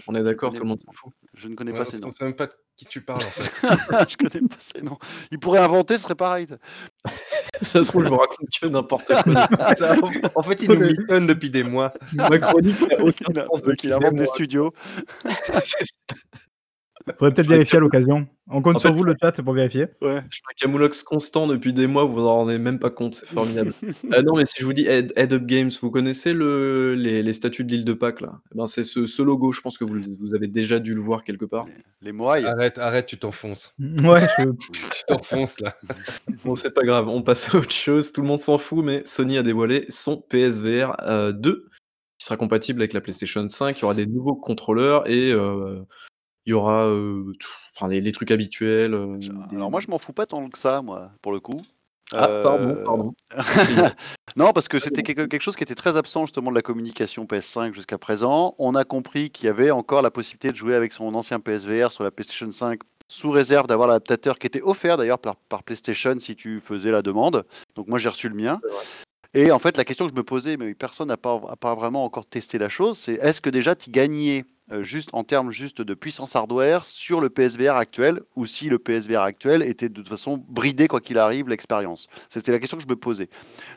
On 0.08 0.14
est 0.16 0.24
d'accord, 0.24 0.52
tout 0.52 0.62
le 0.62 0.68
monde 0.68 0.80
s'en 0.84 0.90
fout. 0.92 1.12
Je 1.34 1.46
ne 1.46 1.54
connais 1.54 1.70
Ouais, 1.70 1.78
pas 1.78 1.84
on 1.86 1.90
ces 1.90 1.98
ne 1.98 2.02
noms. 2.02 2.10
sait 2.10 2.24
même 2.24 2.34
pas 2.34 2.46
de 2.46 2.52
qui 2.76 2.84
tu 2.86 3.00
parles 3.00 3.22
en 3.22 3.30
fait. 3.30 4.10
je 4.10 4.16
connais 4.16 4.46
pas 4.48 4.56
ces 4.58 4.82
noms. 4.82 4.98
Il 5.30 5.38
pourrait 5.38 5.60
inventer, 5.60 5.94
ce 5.96 6.02
serait 6.02 6.16
pareil. 6.16 6.48
Ça 7.62 7.84
se 7.84 7.88
trouve, 7.90 8.04
je 8.04 8.10
me 8.10 8.16
raconte 8.16 8.48
que 8.60 8.66
n'importe 8.66 9.06
quoi. 9.06 9.74
Ça, 9.76 9.94
en 10.34 10.42
fait, 10.42 10.60
il 10.64 10.70
nous 10.72 10.80
mitonne 10.80 11.26
depuis 11.28 11.50
des 11.50 11.62
mois. 11.62 11.92
Ma 12.12 12.36
chronique 12.40 12.80
n'a 12.80 13.04
aucun 13.04 13.26
Il, 13.30 13.38
a- 13.38 13.46
sens 13.46 13.60
il 13.64 13.70
depuis 13.70 13.92
invente 13.92 14.10
des 14.14 14.16
des 14.18 14.24
mois. 14.24 14.34
studios. 14.34 14.72
Faudrait 17.06 17.34
peut-être 17.34 17.48
vérifier 17.48 17.76
à 17.76 17.80
l'occasion. 17.80 18.26
On 18.48 18.60
compte 18.60 18.76
En 18.76 18.78
sur 18.78 18.90
fait, 18.90 18.96
vous, 18.96 19.04
le 19.04 19.14
chat, 19.20 19.32
pour 19.42 19.54
vérifier. 19.54 19.86
Ouais. 20.02 20.22
Je 20.30 20.38
fais 20.38 20.42
un 20.50 20.54
camoulox 20.58 21.02
constant 21.02 21.46
depuis 21.46 21.72
des 21.72 21.86
mois, 21.86 22.04
vous 22.04 22.14
vous 22.14 22.26
en 22.26 22.34
rendez 22.34 22.58
même 22.58 22.78
pas 22.78 22.90
compte, 22.90 23.14
c'est 23.14 23.26
formidable. 23.26 23.72
Euh, 24.12 24.22
non, 24.26 24.36
mais 24.36 24.44
si 24.46 24.56
je 24.60 24.66
vous 24.66 24.72
dis 24.72 24.86
Head, 24.86 25.12
Head 25.16 25.32
Up 25.32 25.44
Games, 25.44 25.70
vous 25.80 25.90
connaissez 25.90 26.32
le, 26.32 26.94
les, 26.94 27.22
les 27.22 27.32
statues 27.32 27.64
de 27.64 27.70
l'île 27.70 27.84
de 27.84 27.92
Pâques 27.92 28.20
là? 28.20 28.40
Eh 28.52 28.58
ben, 28.58 28.66
C'est 28.66 28.84
ce, 28.84 29.06
ce 29.06 29.22
logo, 29.22 29.52
je 29.52 29.60
pense 29.60 29.78
que 29.78 29.84
vous, 29.84 30.34
avez 30.34 30.46
déjà 30.46 30.78
dû 30.78 30.94
le 30.94 31.00
voir 31.00 31.24
quelque 31.24 31.44
part. 31.44 31.66
Les 32.02 32.12
Moailles. 32.12 32.44
Arrête, 32.44 32.78
arrête, 32.78 33.06
tu 33.06 33.18
t'enfonces. 33.18 33.74
Ouais, 34.04 34.26
je... 34.38 34.44
Tu 34.94 35.04
t'enfonces 35.06 35.60
là. 35.60 35.76
Bon, 36.44 36.54
c'est 36.54 36.72
pas 36.72 36.82
grave, 36.82 37.08
on 37.08 37.22
passe 37.22 37.54
à 37.54 37.58
autre 37.58 37.72
chose, 37.72 38.12
tout 38.12 38.20
le 38.20 38.26
monde 38.26 38.40
s'en 38.40 38.58
fout, 38.58 38.84
mais 38.84 39.02
Sony 39.04 39.38
a 39.38 39.42
dévoilé 39.42 39.86
son 39.88 40.16
PSVR 40.16 40.96
euh, 41.02 41.32
2, 41.32 41.68
qui 42.18 42.26
sera 42.26 42.36
compatible 42.36 42.80
avec 42.80 42.92
la 42.92 43.00
PlayStation 43.00 43.46
5, 43.48 43.78
il 43.78 43.82
y 43.82 43.84
aura 43.84 43.94
des 43.94 44.06
nouveaux 44.06 44.36
contrôleurs 44.36 45.08
et 45.08 45.32
euh, 45.32 45.80
il 46.46 46.50
y 46.50 46.52
aura 46.52 46.84
euh, 46.86 47.32
tout- 47.38 47.48
enfin, 47.74 47.88
les, 47.88 48.00
les 48.00 48.12
trucs 48.12 48.30
habituels. 48.30 48.94
euh, 48.94 49.16
des- 49.18 49.56
Alors 49.56 49.70
moi, 49.70 49.80
je 49.80 49.88
m'en 49.88 49.98
fous 49.98 50.12
pas 50.12 50.26
tant 50.26 50.48
que 50.48 50.58
ça, 50.58 50.82
moi, 50.82 51.10
pour 51.22 51.32
le 51.32 51.40
coup. 51.40 51.60
Ah, 52.12 52.28
pardon, 52.42 52.68
Euh, 52.68 52.84
pardon. 52.84 53.14
non, 54.36 54.52
parce 54.52 54.68
que 54.68 54.78
c'était 54.78 55.02
quelque, 55.02 55.22
quelque 55.22 55.40
chose 55.42 55.56
qui 55.56 55.62
était 55.62 55.74
très 55.74 55.96
absent 55.96 56.26
justement 56.26 56.50
de 56.50 56.54
la 56.54 56.62
communication 56.62 57.24
PS5 57.24 57.72
jusqu'à 57.74 57.98
présent. 57.98 58.54
On 58.58 58.74
a 58.74 58.84
compris 58.84 59.30
qu'il 59.30 59.46
y 59.46 59.48
avait 59.48 59.70
encore 59.70 60.02
la 60.02 60.10
possibilité 60.10 60.50
de 60.50 60.56
jouer 60.56 60.74
avec 60.74 60.92
son 60.92 61.14
ancien 61.14 61.40
PSVR 61.40 61.90
sur 61.92 62.04
la 62.04 62.10
PlayStation 62.10 62.50
5 62.52 62.80
sous 63.08 63.30
réserve 63.30 63.66
d'avoir 63.66 63.88
l'adaptateur 63.88 64.38
qui 64.38 64.46
était 64.46 64.62
offert 64.62 64.96
d'ailleurs 64.96 65.18
par, 65.18 65.36
par 65.36 65.62
PlayStation 65.62 66.18
si 66.20 66.36
tu 66.36 66.60
faisais 66.60 66.90
la 66.90 67.02
demande. 67.02 67.44
Donc 67.74 67.88
moi 67.88 67.98
j'ai 67.98 68.08
reçu 68.10 68.28
le 68.28 68.34
mien. 68.34 68.60
Et 69.36 69.50
en 69.50 69.58
fait, 69.58 69.76
la 69.76 69.84
question 69.84 70.06
que 70.06 70.12
je 70.12 70.16
me 70.16 70.22
posais, 70.22 70.56
mais 70.56 70.74
personne 70.74 71.08
n'a 71.08 71.16
pas, 71.16 71.36
vraiment 71.74 72.04
encore 72.04 72.24
testé 72.24 72.56
la 72.56 72.68
chose, 72.68 72.96
c'est 72.96 73.14
est-ce 73.14 73.40
que 73.40 73.50
déjà 73.50 73.74
tu 73.74 73.90
gagnais 73.90 74.44
euh, 74.70 74.84
juste 74.84 75.10
en 75.12 75.24
termes 75.24 75.50
juste 75.50 75.82
de 75.82 75.92
puissance 75.92 76.36
hardware 76.36 76.86
sur 76.86 77.20
le 77.20 77.28
PSVR 77.30 77.74
actuel, 77.74 78.20
ou 78.36 78.46
si 78.46 78.68
le 78.68 78.78
PSVR 78.78 79.22
actuel 79.22 79.62
était 79.62 79.88
de 79.88 79.94
toute 79.94 80.08
façon 80.08 80.38
bridé 80.48 80.86
quoi 80.86 81.00
qu'il 81.00 81.18
arrive 81.18 81.48
l'expérience? 81.48 82.06
C'était 82.28 82.52
la 82.52 82.60
question 82.60 82.76
que 82.76 82.84
je 82.84 82.88
me 82.88 82.94
posais. 82.94 83.28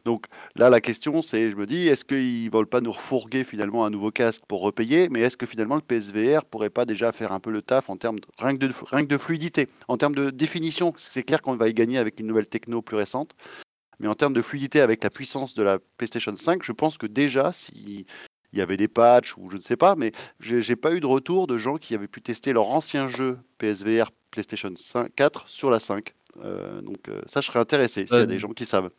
Donc 0.06 0.28
là, 0.56 0.70
la 0.70 0.80
question, 0.80 1.24
c'est, 1.24 1.50
je 1.50 1.56
me 1.56 1.66
dis, 1.66 1.88
est-ce 1.88 2.06
qu'ils 2.06 2.46
ne 2.46 2.52
veulent 2.52 2.68
pas 2.68 2.80
nous 2.80 2.92
refourguer 2.92 3.44
finalement 3.44 3.84
un 3.84 3.90
nouveau 3.90 4.12
casque 4.12 4.44
pour 4.48 4.62
repayer, 4.62 5.10
mais 5.10 5.22
est-ce 5.22 5.38
que 5.38 5.48
finalement 5.48 5.76
le 5.76 5.82
PSVR 5.82 6.46
pourrait 6.46 6.70
pas 6.70 6.86
déjà 6.86 7.12
faire 7.12 7.32
un 7.32 7.40
peu 7.40 7.50
le 7.50 7.64
taf 7.64 7.90
en 7.90 7.98
termes 7.98 8.20
de, 8.20 9.06
de 9.06 9.18
fluidité, 9.18 9.70
en 9.88 9.98
termes 9.98 10.16
de 10.16 10.30
définition, 10.30 10.94
c'est 10.98 11.24
clair 11.24 11.42
qu'on 11.42 11.56
va 11.56 11.68
y 11.68 11.74
gagner 11.74 11.98
avec 11.98 12.20
une 12.20 12.28
nouvelle 12.28 12.48
techno 12.48 12.84
plus 12.84 12.96
récente. 12.96 13.36
Mais 14.00 14.08
en 14.08 14.16
termes 14.16 14.34
de 14.34 14.42
fluidité 14.42 14.82
avec 14.82 15.04
la 15.04 15.10
puissance 15.10 15.54
de 15.56 15.64
la 15.64 15.80
PlayStation 15.98 16.36
5, 16.36 16.64
je 16.64 16.72
pense 16.72 16.98
que 16.98 17.08
déjà, 17.08 17.52
si 17.52 18.06
il 18.54 18.60
y 18.60 18.62
avait 18.62 18.78
des 18.78 18.88
patchs 18.88 19.36
ou 19.38 19.50
je 19.50 19.58
ne 19.58 19.62
sais 19.62 19.76
pas, 19.76 19.96
mais 19.96 20.12
j'ai 20.40 20.76
pas 20.76 20.94
eu 20.94 21.00
de 21.00 21.06
retour 21.06 21.48
de 21.48 21.58
gens 21.58 21.78
qui 21.78 21.94
avaient 21.96 22.08
pu 22.08 22.22
tester 22.22 22.54
leur 22.54 22.70
ancien 22.70 23.08
jeu 23.08 23.38
PSVR 23.58 24.12
PlayStation 24.32 24.72
5, 24.76 25.10
4 25.16 25.50
sur 25.50 25.70
la 25.72 25.80
5. 25.80 26.14
Euh, 26.44 26.82
donc 26.82 27.10
euh, 27.10 27.22
ça, 27.26 27.42
je 27.42 27.48
serais 27.48 27.60
intéressé 27.60 28.06
s'il 28.06 28.16
y 28.16 28.20
a 28.20 28.22
Euh, 28.24 28.26
des 28.26 28.40
gens 28.40 28.50
qui 28.50 28.66
savent. 28.66 28.90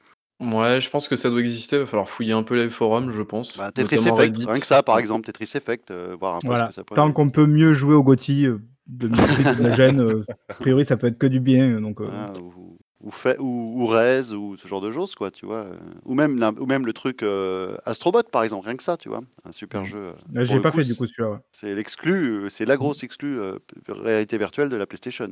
Ouais, 0.40 0.80
je 0.80 0.88
pense 0.90 1.08
que 1.08 1.16
ça 1.16 1.30
doit 1.30 1.40
exister. 1.40 1.76
Il 1.76 1.80
va 1.80 1.86
falloir 1.86 2.08
fouiller 2.08 2.32
un 2.32 2.42
peu 2.44 2.54
les 2.56 2.68
forums, 2.70 3.10
je 3.12 3.22
pense. 3.22 3.56
Bah, 3.56 3.72
Tetris 3.72 3.96
Effect, 3.96 4.14
Reddit. 4.16 4.44
rien 4.46 4.54
que 4.60 4.66
ça, 4.66 4.82
par 4.84 4.98
exemple, 4.98 5.26
Tetris 5.26 5.50
Effect, 5.54 5.90
euh, 5.90 6.16
voir 6.18 6.36
un 6.36 6.40
peu 6.40 6.46
Voilà. 6.48 6.64
ce 6.64 6.68
que 6.68 6.74
ça 6.76 6.84
peut 6.84 6.94
Tant 6.94 7.12
qu'on 7.12 7.28
peut 7.30 7.46
mieux 7.46 7.72
jouer 7.72 7.94
au 7.94 8.02
GOTY 8.04 8.46
euh, 8.46 8.58
de 8.86 9.08
de 9.08 9.14
gêne, 9.74 10.00
euh, 10.00 10.24
a 10.48 10.54
priori 10.54 10.84
ça 10.84 10.96
peut 10.96 11.08
être 11.08 11.18
que 11.18 11.26
du 11.26 11.40
bien. 11.40 11.80
Donc, 11.80 12.00
euh, 12.00 12.04
Voilà, 12.04 12.32
ou, 12.40 12.77
ou, 13.00 13.10
fait, 13.10 13.38
ou, 13.38 13.82
ou 13.82 13.86
Rez, 13.86 14.32
ou 14.32 14.56
ce 14.56 14.66
genre 14.66 14.80
de 14.80 14.90
choses, 14.90 15.14
quoi, 15.14 15.30
tu 15.30 15.46
vois. 15.46 15.64
euh. 15.64 15.76
Ou 16.04 16.14
même, 16.14 16.42
ou 16.58 16.66
même 16.66 16.84
le 16.86 16.92
truc 16.92 17.22
euh, 17.22 17.76
Astrobot, 17.86 18.24
par 18.24 18.42
exemple, 18.42 18.66
rien 18.66 18.76
que 18.76 18.82
ça, 18.82 18.96
tu 18.96 19.08
vois. 19.08 19.22
Un 19.44 19.52
super 19.52 19.82
Mhm. 19.82 19.86
jeu. 19.86 19.98
euh, 19.98 20.12
pour 20.34 20.44
j'ai 20.44 20.60
pas 20.60 20.70
coup, 20.70 20.78
fait 20.78 20.84
du 20.84 20.94
coup 20.96 21.06
celui-là. 21.06 21.30
ouais. 21.30 21.38
C'est 21.52 21.74
l'exclu, 21.74 22.44
euh, 22.44 22.48
c'est 22.48 22.64
la 22.64 22.76
grosse 22.76 23.02
exclue 23.04 23.38
euh, 23.38 23.58
réalité 23.88 24.36
virtuelle 24.38 24.68
de 24.68 24.76
la 24.76 24.86
PlayStation. 24.86 25.30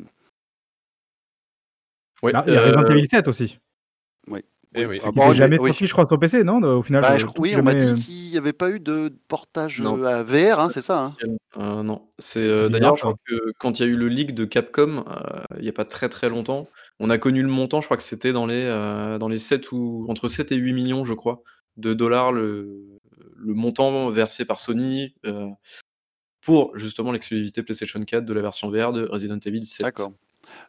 Ouais, 2.23 2.33
Là, 2.33 2.45
il 2.47 2.55
y 2.55 2.57
a 2.57 2.61
euh, 2.61 2.67
Resident 2.67 2.89
Evil 2.89 3.07
7 3.09 3.29
aussi. 3.29 3.59
Eh 4.79 4.85
oui. 4.85 4.99
Ah 5.03 5.11
bon, 5.11 5.23
n'est 5.23 5.29
mais- 5.31 5.35
jamais 5.37 5.59
oui. 5.59 5.71
sorti, 5.71 5.87
je 5.87 5.93
crois, 5.93 6.07
sur 6.07 6.19
PC, 6.19 6.45
non 6.45 6.63
Au 6.63 6.83
final, 6.83 7.01
Bah, 7.01 7.15
euh, 7.15 7.19
je- 7.19 7.27
oui, 7.39 7.55
on 7.57 7.63
m'a 7.63 7.73
euh, 7.73 7.95
dit 7.95 8.05
qu'il 8.05 8.31
n'y 8.31 8.37
avait 8.37 8.53
pas 8.53 8.71
eu 8.71 8.79
de 8.79 9.11
portage 9.27 9.81
Non. 9.81 9.99
euh, 9.99 10.05
à 10.05 10.23
VR, 10.23 10.61
hein, 10.61 10.69
c'est 10.69 10.83
ça 10.83 11.05
hein 11.05 11.15
Euh, 11.57 11.83
non, 11.83 12.11
c'est 12.19 12.41
euh, 12.41 12.69
d'ailleurs, 12.69 12.95
je 12.95 13.01
ça. 13.01 13.07
crois 13.07 13.17
que 13.27 13.53
quand 13.59 13.79
il 13.81 13.87
y 13.87 13.89
a 13.89 13.91
eu 13.91 13.97
le 13.97 14.09
leak 14.09 14.35
de 14.35 14.45
Capcom, 14.45 15.05
euh, 15.09 15.41
il 15.57 15.63
n'y 15.63 15.69
a 15.71 15.73
pas 15.73 15.87
très 15.87 16.11
très 16.11 16.29
longtemps, 16.29 16.69
on 16.99 17.11
a 17.11 17.19
connu 17.19 17.43
le 17.43 17.49
montant, 17.49 17.81
je 17.81 17.87
crois 17.87 17.97
que 17.97 18.03
c'était 18.03 18.33
dans 18.33 18.47
les, 18.47 18.65
euh, 18.65 19.19
dans 19.19 19.29
les 19.29 19.39
7 19.39 19.73
ou 19.73 20.07
entre 20.09 20.29
7 20.29 20.53
et 20.53 20.57
8 20.57 20.73
millions, 20.73 21.05
je 21.05 21.15
crois, 21.15 21.43
de 21.77 21.93
dollars, 21.95 22.33
le, 22.33 22.99
le 23.37 23.55
montant 23.55 24.11
versé 24.11 24.45
par 24.45 24.61
Sony 24.61 25.15
euh, 25.27 25.49
pour 26.41 26.77
justement 26.77 27.13
l'exclusivité 27.13 27.63
PlayStation 27.63 28.01
4 28.01 28.25
de 28.25 28.33
la 28.33 28.41
version 28.41 28.71
VR 28.71 28.93
de 28.93 29.07
Resident 29.07 29.39
Evil 29.45 29.67
7. 29.67 29.85
D'accord. 29.85 30.13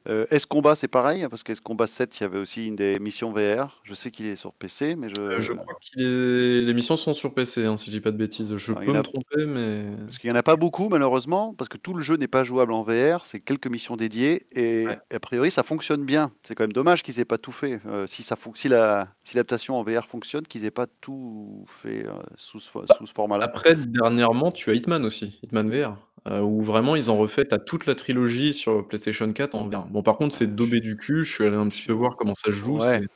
Euh, 0.07 0.25
S-Combat, 0.31 0.75
c'est 0.75 0.87
pareil, 0.87 1.25
parce 1.29 1.43
qu'S-Combat 1.43 1.87
7, 1.87 2.19
il 2.19 2.23
y 2.23 2.25
avait 2.25 2.39
aussi 2.39 2.67
une 2.67 2.75
des 2.75 2.99
missions 2.99 3.31
VR. 3.31 3.81
Je 3.83 3.93
sais 3.93 4.11
qu'il 4.11 4.25
est 4.25 4.35
sur 4.35 4.53
PC, 4.53 4.95
mais 4.95 5.09
je. 5.09 5.19
Euh, 5.19 5.41
je 5.41 5.53
crois 5.53 5.73
que 5.75 5.99
les, 5.99 6.61
les 6.61 6.73
missions 6.73 6.97
sont 6.97 7.13
sur 7.13 7.33
PC, 7.33 7.65
hein, 7.65 7.77
si 7.77 7.87
je 7.91 7.97
dis 7.97 8.01
pas 8.01 8.11
de 8.11 8.17
bêtises. 8.17 8.55
Je 8.55 8.73
peux 8.73 8.89
a- 8.91 8.93
me 8.93 9.01
tromper, 9.01 9.45
mais 9.45 9.85
Parce 10.05 10.17
qu'il 10.19 10.29
n'y 10.29 10.35
en 10.35 10.39
a 10.39 10.43
pas 10.43 10.55
beaucoup, 10.55 10.89
malheureusement, 10.89 11.53
parce 11.57 11.69
que 11.69 11.77
tout 11.77 11.93
le 11.93 12.01
jeu 12.01 12.15
n'est 12.17 12.27
pas 12.27 12.43
jouable 12.43 12.73
en 12.73 12.83
VR, 12.83 13.25
c'est 13.25 13.39
quelques 13.39 13.67
missions 13.67 13.95
dédiées, 13.97 14.47
et 14.53 14.87
Ouais. 14.87 14.99
a 15.13 15.19
priori, 15.19 15.51
ça 15.51 15.63
fonctionne 15.63 16.03
bien. 16.05 16.31
C'est 16.43 16.55
quand 16.55 16.63
même 16.63 16.73
dommage 16.73 17.03
qu'ils 17.03 17.19
aient 17.19 17.25
pas 17.25 17.37
tout 17.37 17.51
fait. 17.51 17.79
Euh, 17.85 18.07
si 18.07 18.23
ça 18.23 18.35
fon- 18.35 18.53
si 18.55 18.69
la 18.69 19.07
si 19.23 19.35
l'adaptation 19.35 19.77
en 19.77 19.83
VR 19.83 20.05
fonctionne, 20.05 20.43
qu'ils 20.47 20.65
aient 20.65 20.71
pas 20.71 20.87
tout 21.01 21.65
fait 21.67 22.05
euh, 22.05 22.11
sous 22.37 22.59
ce, 22.59 22.69
fo- 22.71 22.85
sous 22.97 23.05
ce 23.07 23.13
format-là. 23.13 23.45
Après, 23.45 23.75
dernièrement, 23.75 24.51
tu 24.51 24.69
as 24.69 24.73
Hitman 24.73 25.03
aussi, 25.05 25.37
Hitman 25.43 25.69
VR, 25.69 25.97
euh, 26.27 26.41
où 26.41 26.61
vraiment 26.61 26.95
ils 26.95 27.09
ont 27.11 27.17
refait 27.17 27.53
à 27.53 27.59
toute 27.59 27.85
la 27.85 27.95
trilogie 27.95 28.53
sur 28.53 28.87
PlayStation 28.87 29.31
4 29.33 29.55
en 29.55 29.67
VR. 29.67 29.87
Bon, 29.87 30.03
par 30.03 30.17
contre, 30.17 30.35
c'est 30.35 30.47
daubé 30.55 30.79
du 30.81 30.97
cul. 30.97 31.23
Je 31.25 31.33
suis 31.33 31.45
allé 31.45 31.55
un 31.55 31.67
petit 31.69 31.85
peu 31.87 31.93
voir 31.93 32.15
comment 32.17 32.35
ça 32.35 32.47
se 32.47 32.51
joue. 32.51 32.79
Ouais. 32.79 32.99
c'est- 32.99 33.07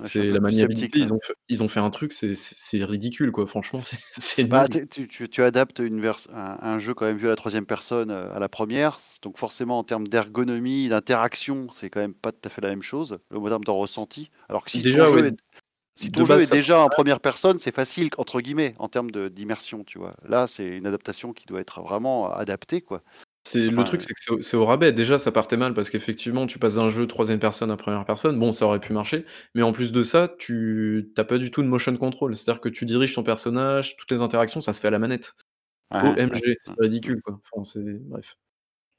Ouais, 0.00 0.06
je 0.06 0.10
suis 0.10 0.20
un 0.20 0.24
C'est 0.24 0.28
peu 0.28 0.34
la 0.34 0.40
plus 0.40 0.42
maniabilité. 0.42 0.86
sceptique, 0.86 1.04
Ils 1.06 1.12
ont 1.14 1.20
fait, 1.22 1.34
ils 1.48 1.62
ont 1.64 1.68
fait 1.68 1.80
un 1.80 1.90
truc, 1.90 2.12
c'est- 2.12 2.34
c'est 2.34 2.54
c'est 2.56 2.84
ridicule, 2.84 3.32
quoi. 3.32 3.46
Franchement, 3.48 3.80
c'est 3.84 3.98
c'est 4.12 4.44
Bah, 4.44 4.68
nul. 4.68 4.86
tu, 4.88 5.08
tu- 5.08 5.28
tu 5.28 5.42
adaptes 5.42 5.80
une 5.80 6.00
vers- 6.00 6.20
un, 6.32 6.58
un 6.62 6.78
jeu 6.78 6.94
quand 6.94 7.06
même 7.06 7.16
vu 7.16 7.26
à 7.26 7.30
la 7.30 7.36
troisième 7.36 7.66
personne 7.66 8.10
euh, 8.12 8.32
à 8.32 8.38
la 8.38 8.48
première, 8.48 8.98
donc 9.22 9.38
forcément 9.38 9.78
en 9.78 9.84
termes 9.84 10.06
d'ergonomie, 10.08 10.88
d'interaction, 10.88 11.68
c'est 11.72 11.90
quand 11.90 12.00
même 12.00 12.14
pas 12.14 12.30
tout 12.32 12.38
à 12.44 12.48
fait 12.48 12.60
la 12.60 12.70
même 12.70 12.82
chose, 12.82 13.18
en 13.34 13.48
termes 13.48 13.64
de 13.64 13.70
ressenti. 13.72 14.30
Alors 14.48 14.64
que 14.64 14.70
si 14.70 14.82
Déjà, 14.82 15.04
ton 15.04 15.04
jeu, 15.06 15.22
ouais, 15.22 15.28
est, 15.28 15.36
si 15.98 16.10
de 16.10 16.20
ton 16.20 16.24
jeu 16.24 16.34
base, 16.34 16.42
est 16.44 16.46
ça- 16.46 16.54
déjà 16.56 16.80
en 16.80 16.88
première 16.88 17.20
personne, 17.20 17.58
c'est 17.58 17.74
facile 17.74 18.10
entre 18.18 18.40
guillemets 18.40 18.74
en 18.78 18.88
termes 18.88 19.10
d'immersion, 19.10 19.84
tu 19.84 19.98
vois. 19.98 20.14
Là, 20.24 20.46
c'est 20.46 20.66
une 20.66 20.86
adaptation 20.86 21.32
qui 21.32 21.46
doit 21.46 21.60
être 21.60 21.82
vraiment 21.82 22.32
adaptée, 22.32 22.80
quoi. 22.80 23.02
C'est 23.44 23.70
le 23.70 23.82
truc, 23.84 24.02
c'est 24.02 24.12
que 24.12 24.42
c'est 24.42 24.56
au, 24.56 24.66
rabais. 24.66 24.92
Déjà, 24.92 25.18
ça 25.18 25.32
partait 25.32 25.56
mal 25.56 25.72
parce 25.72 25.88
qu'effectivement, 25.88 26.46
tu 26.46 26.58
passes 26.58 26.74
d'un 26.74 26.90
jeu 26.90 27.06
troisième 27.06 27.38
personne 27.38 27.70
à 27.70 27.78
première 27.78 28.04
personne. 28.04 28.38
Bon, 28.38 28.52
ça 28.52 28.66
aurait 28.66 28.80
pu 28.80 28.92
marcher, 28.92 29.24
mais 29.54 29.62
en 29.62 29.72
plus 29.72 29.90
de 29.90 30.02
ça, 30.02 30.34
tu 30.38 31.10
t'as 31.14 31.24
pas 31.24 31.38
du 31.38 31.50
tout 31.50 31.62
de 31.62 31.68
motion 31.68 31.96
control. 31.96 32.36
C'est-à-dire 32.36 32.60
que 32.60 32.68
tu 32.68 32.84
diriges 32.84 33.14
ton 33.14 33.22
personnage, 33.22 33.96
toutes 33.96 34.10
les 34.10 34.20
interactions, 34.20 34.60
ça 34.60 34.74
se 34.74 34.80
fait 34.80 34.88
à 34.88 34.90
la 34.90 34.98
manette. 34.98 35.34
ouais, 35.94 36.00
OMG, 36.00 36.56
c'est 36.62 36.74
ridicule, 36.78 37.22
quoi. 37.22 37.40
Enfin, 37.50 37.64
c'est 37.64 37.82
bref. 38.06 38.36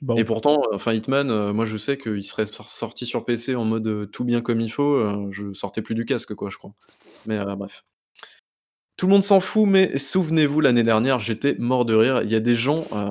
Bon. 0.02 0.16
Et 0.16 0.24
pourtant, 0.24 0.62
euh, 0.72 0.76
enfin 0.76 0.94
Hitman, 0.94 1.30
euh, 1.30 1.52
moi 1.52 1.66
je 1.66 1.78
sais 1.78 1.98
qu'il 1.98 2.24
serait 2.24 2.46
sor- 2.46 2.70
sorti 2.70 3.06
sur 3.06 3.26
PC 3.26 3.56
en 3.56 3.66
mode 3.66 3.88
euh, 3.88 4.06
tout 4.06 4.24
bien 4.24 4.42
comme 4.42 4.62
il 4.62 4.70
faut. 4.72 4.96
euh, 4.96 5.28
je 5.32 5.52
sortais 5.54 5.82
plus 5.82 5.96
du 5.96 6.06
casque, 6.06 6.34
quoi, 6.36 6.50
je 6.50 6.58
crois. 6.58 6.72
Mais 7.26 7.38
euh, 7.38 7.56
bref. 7.56 7.84
Tout 8.98 9.08
le 9.08 9.14
monde 9.14 9.24
s'en 9.24 9.40
fout, 9.40 9.66
mais 9.66 9.98
souvenez-vous, 9.98 10.60
l'année 10.60 10.84
dernière, 10.84 11.20
j'étais 11.20 11.56
mort 11.58 11.86
de 11.86 11.94
rire. 11.96 12.22
Il 12.22 12.30
y 12.30 12.36
a 12.36 12.42
des 12.42 12.58
gens, 12.58 12.86
euh, 12.92 13.10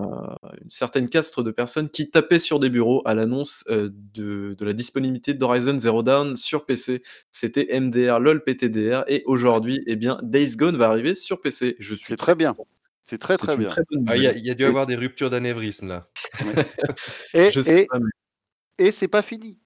une 0.62 0.68
certaine 0.68 1.08
caste 1.08 1.40
de 1.40 1.50
personnes 1.50 1.88
qui 1.88 2.10
tapaient 2.10 2.38
sur 2.38 2.58
des 2.58 2.68
bureaux 2.68 3.00
à 3.06 3.14
l'annonce 3.14 3.64
euh, 3.70 3.88
de, 4.12 4.54
de 4.58 4.64
la 4.66 4.74
disponibilité 4.74 5.32
d'Horizon 5.32 5.78
Zero 5.78 6.02
Dawn 6.02 6.36
sur 6.36 6.66
PC. 6.66 7.02
C'était 7.30 7.68
MDR, 7.80 8.20
LOL, 8.20 8.44
PTDR, 8.44 9.04
et 9.08 9.22
aujourd'hui, 9.24 9.82
eh 9.86 9.96
bien, 9.96 10.18
Days 10.22 10.56
Gone 10.56 10.76
va 10.76 10.88
arriver 10.90 11.14
sur 11.14 11.40
PC. 11.40 11.76
Je 11.78 11.94
suis 11.94 12.08
C'est 12.08 12.16
très 12.16 12.34
bien. 12.34 12.52
content. 12.52 12.68
C'est 13.08 13.16
très 13.18 13.38
très 13.38 13.56
bien. 13.56 13.68
Ah, 14.06 14.16
il 14.16 14.22
y, 14.22 14.26
a- 14.26 14.28
nouvelle. 14.28 14.38
il 14.38 14.46
y 14.46 14.50
a 14.50 14.54
dû 14.54 14.64
avoir 14.66 14.86
des 14.86 14.94
ruptures 14.96 15.30
d'anévrisme 15.30 15.88
là. 15.88 16.06
Et, 17.34 17.50
Je 17.52 17.60
sais 17.62 17.82
et, 17.82 17.86
pas, 17.86 17.98
mais- 17.98 18.86
et 18.86 18.90
c'est 18.90 19.08
pas 19.08 19.22
fini, 19.22 19.56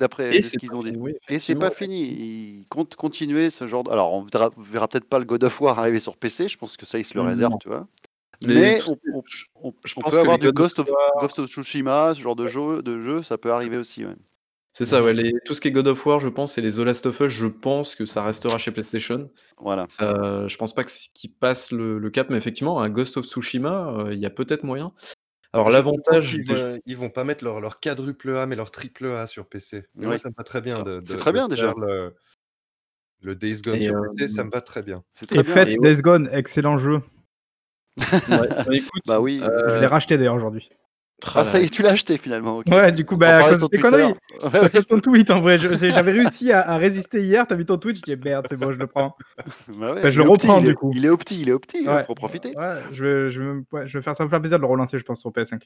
d'après 0.00 0.34
Et 0.34 0.40
ce 0.40 0.56
qu'ils 0.56 0.72
ont 0.72 0.82
dit. 0.82 0.90
fini, 0.92 1.02
oui, 1.02 1.14
Et 1.28 1.38
c'est 1.38 1.54
pas 1.56 1.70
fini. 1.70 2.00
Ils 2.60 2.66
comptent 2.70 2.94
continuer 2.94 3.50
ce 3.50 3.66
genre. 3.66 3.84
De... 3.84 3.90
Alors, 3.90 4.14
on 4.14 4.22
verra, 4.22 4.50
verra 4.56 4.88
peut-être 4.88 5.04
pas 5.08 5.18
le 5.18 5.26
God 5.26 5.44
of 5.44 5.60
War 5.60 5.78
arriver 5.78 5.98
sur 5.98 6.16
PC. 6.16 6.48
Je 6.48 6.56
pense 6.56 6.76
que 6.78 6.86
ça, 6.86 6.98
ils 6.98 7.04
se 7.04 7.12
le 7.14 7.20
Non. 7.22 7.28
réservent, 7.28 7.58
tu 7.60 7.68
vois. 7.68 7.86
Les- 8.40 8.54
Mais 8.54 8.80
on, 8.88 8.92
on- 9.12 9.22
je- 9.26 9.44
on- 9.56 9.74
je 9.84 9.94
on 9.96 10.00
pense 10.00 10.10
peut 10.10 10.16
que 10.16 10.20
avoir 10.22 10.38
du 10.38 10.46
of 10.48 10.54
Ghost 10.54 10.78
of 10.78 10.88
Tsushima, 11.48 12.14
ce 12.14 12.20
genre 12.22 12.36
de 12.36 12.46
jeu, 12.46 12.80
de 12.82 13.00
jeu, 13.02 13.22
ça 13.22 13.36
peut 13.36 13.52
arriver 13.52 13.76
aussi. 13.76 14.04
ouais. 14.06 14.14
C'est 14.76 14.84
ça, 14.84 15.02
ouais, 15.02 15.14
les- 15.14 15.32
tout 15.46 15.54
ce 15.54 15.62
qui 15.62 15.68
est 15.68 15.72
God 15.72 15.88
of 15.88 16.04
War, 16.04 16.20
je 16.20 16.28
pense, 16.28 16.58
et 16.58 16.60
les 16.60 16.72
The 16.72 16.80
Last 16.80 17.06
of 17.06 17.18
Us, 17.20 17.28
je 17.32 17.46
pense 17.46 17.94
que 17.94 18.04
ça 18.04 18.22
restera 18.22 18.58
chez 18.58 18.72
PlayStation. 18.72 19.30
Voilà. 19.56 19.86
Ça, 19.88 20.46
je 20.48 20.56
pense 20.58 20.74
pas 20.74 20.84
qu'ils 20.84 21.32
passent 21.32 21.72
le, 21.72 21.98
le 21.98 22.10
cap, 22.10 22.28
mais 22.28 22.36
effectivement, 22.36 22.82
un 22.82 22.90
Ghost 22.90 23.16
of 23.16 23.24
Tsushima, 23.24 23.88
euh, 24.00 24.12
il 24.12 24.18
y 24.20 24.26
a 24.26 24.30
peut-être 24.30 24.64
moyen. 24.64 24.92
Alors 25.54 25.70
l'avantage, 25.70 26.32
qu'ils 26.32 26.44
des- 26.44 26.54
vont, 26.54 26.78
ils 26.84 26.94
vont 26.98 27.08
pas 27.08 27.24
mettre 27.24 27.42
leur, 27.42 27.62
leur 27.62 27.80
quadruple 27.80 28.36
A, 28.36 28.44
mais 28.46 28.54
leur 28.54 28.70
triple 28.70 29.06
A 29.06 29.26
sur 29.26 29.46
PC. 29.48 29.84
Mais 29.94 30.02
Ouais. 30.02 30.06
moi, 30.08 30.18
ça 30.18 30.28
me 30.28 30.34
va 30.36 30.44
très 30.44 30.60
bien 30.60 30.82
de, 30.82 31.00
de- 31.00 31.06
c'est 31.06 31.16
très 31.16 31.30
de 31.32 31.36
bien, 31.38 31.48
déjà. 31.48 31.72
Le, 31.74 32.14
le 33.22 33.34
Days 33.34 33.62
Gone 33.62 33.76
Et, 33.76 33.84
sur 33.86 33.94
euh, 33.96 34.02
PC, 34.18 34.28
ça 34.28 34.44
me 34.44 34.50
va 34.50 34.60
très 34.60 34.82
bien. 34.82 35.02
C'est 35.14 35.24
très 35.24 35.38
Et 35.38 35.42
bien. 35.42 35.54
Et 35.66 35.78
ouais. 35.78 35.94
Days 35.94 36.02
Gone, 36.02 36.28
excellent 36.32 36.76
jeu. 36.76 37.00
ouais, 37.98 38.04
bah, 38.28 38.64
écoute, 38.72 39.02
Bah 39.06 39.20
oui. 39.20 39.40
euh, 39.42 39.74
Je 39.76 39.80
l'ai 39.80 39.86
racheté 39.86 40.18
d'ailleurs 40.18 40.34
aujourd'hui. 40.34 40.68
Ah, 41.34 41.44
ça 41.44 41.58
y 41.60 41.64
est, 41.64 41.68
tu 41.70 41.82
l'as 41.82 41.92
acheté 41.92 42.18
finalement. 42.18 42.58
ok. 42.58 42.66
Ouais, 42.68 42.92
du 42.92 43.06
coup, 43.06 43.16
bah, 43.16 43.38
à 43.38 43.48
cause 43.48 43.58
de 43.60 43.66
tes 43.68 43.78
conneries. 43.78 44.02
Ouais, 44.02 44.14
C'est 44.50 44.56
à 44.58 44.62
ouais. 44.62 44.68
cause 44.70 44.82
de 44.82 44.88
ton 44.88 45.00
tweet 45.00 45.30
en 45.30 45.40
vrai. 45.40 45.58
Je- 45.58 45.74
J'avais 45.90 46.12
réussi 46.12 46.52
à, 46.52 46.60
à 46.68 46.76
résister 46.76 47.22
hier. 47.22 47.46
T'as 47.46 47.54
vu 47.56 47.64
ton 47.64 47.78
tweet, 47.78 47.96
je 47.96 48.02
dis 48.02 48.16
merde, 48.22 48.44
c'est 48.50 48.56
bon, 48.58 48.70
je 48.72 48.76
le 48.78 48.86
prends. 48.86 49.16
Bah 49.78 49.92
ouais, 49.94 49.98
Enfin, 50.00 50.10
je 50.10 50.20
il 50.20 50.24
le 50.26 50.32
petit, 50.32 50.46
reprends, 50.46 50.58
il 50.58 50.64
du 50.66 50.70
est- 50.70 50.74
coup. 50.74 50.90
Il 50.94 51.04
est 51.06 51.08
au 51.08 51.16
petit, 51.16 51.40
il 51.40 51.48
est 51.48 51.52
au 51.52 51.58
petit, 51.58 51.78
il 51.82 51.88
Ouais. 51.88 52.04
faut 52.04 52.12
en 52.12 52.14
profiter. 52.16 52.48
Ouais, 52.58 52.76
je 52.92 53.04
vais, 53.04 53.30
je 53.30 53.40
vais, 53.42 53.50
ouais, 53.72 53.88
je 53.88 53.96
vais 53.98 54.02
faire 54.02 54.14
ça, 54.14 54.24
me 54.24 54.28
faire 54.28 54.40
plaisir 54.40 54.58
de 54.58 54.62
le 54.62 54.68
relancer, 54.68 54.98
je 54.98 55.04
pense, 55.04 55.20
sur 55.20 55.30
PS5. 55.30 55.62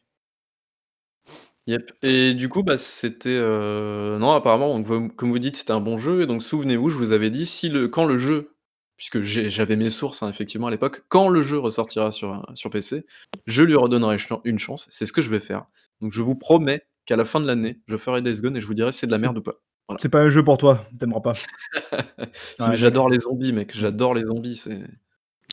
Yep. 1.67 1.93
Et 2.03 2.35
du 2.35 2.49
coup, 2.49 2.63
bah, 2.63 2.79
c'était 2.79 3.29
euh, 3.31 4.19
non, 4.19 4.31
apparemment, 4.33 4.79
donc, 4.79 5.15
comme 5.15 5.31
vous 5.31 5.39
dites, 5.39 5.57
c'était 5.57 5.73
un 5.73 5.81
bon 5.81 5.99
jeu. 5.99 6.23
Et 6.23 6.27
donc, 6.27 6.43
souvenez-vous, 6.43 6.91
je 6.91 6.97
vous 6.97 7.13
avais 7.13 7.31
dit 7.31 7.45
si 7.47 7.69
le 7.69 7.89
quand 7.89 8.07
le 8.07 8.19
jeu, 8.19 8.55
puisque 9.01 9.23
j'avais 9.23 9.77
mes 9.77 9.89
sources 9.89 10.23
hein, 10.23 10.29
effectivement 10.29 10.67
à 10.67 10.71
l'époque, 10.71 11.05
quand 11.09 11.31
le 11.31 11.41
jeu 11.41 11.59
ressortira 11.59 12.13
sur 12.13 12.45
sur 12.55 12.69
PC, 12.69 13.07
je 13.47 13.63
lui 13.63 13.75
redonnerai 13.75 14.19
une 14.45 14.59
chance. 14.59 14.87
C'est 14.91 15.07
ce 15.07 15.13
que 15.15 15.23
je 15.23 15.31
vais 15.31 15.41
faire. 15.41 15.65
Donc, 16.03 16.13
je 16.13 16.21
vous 16.21 16.35
promets 16.35 16.83
qu'à 17.07 17.17
la 17.17 17.25
fin 17.25 17.41
de 17.41 17.47
l'année, 17.47 17.79
je 17.87 17.97
ferai 17.97 18.21
Days 18.21 18.43
Gone 18.43 18.59
et 18.59 18.61
je 18.61 18.67
vous 18.67 18.75
dirai 18.75 18.93
si 18.93 18.99
c'est 18.99 19.07
de 19.07 19.13
la 19.13 19.17
merde 19.17 19.39
ou 19.39 19.43
pas. 19.43 19.55
C'est 20.01 20.11
pas 20.11 20.21
un 20.21 20.29
jeu 20.29 20.45
pour 20.45 20.59
toi, 20.59 20.85
t'aimeras 20.99 21.21
pas. 21.21 21.33
Ouais, 22.61 22.77
j'adore 22.77 23.09
les 23.09 23.21
zombies, 23.21 23.55
mec. 23.55 23.75
J'adore 23.75 24.13
les 24.15 24.25
zombies. 24.25 24.57
C'est 24.57 24.83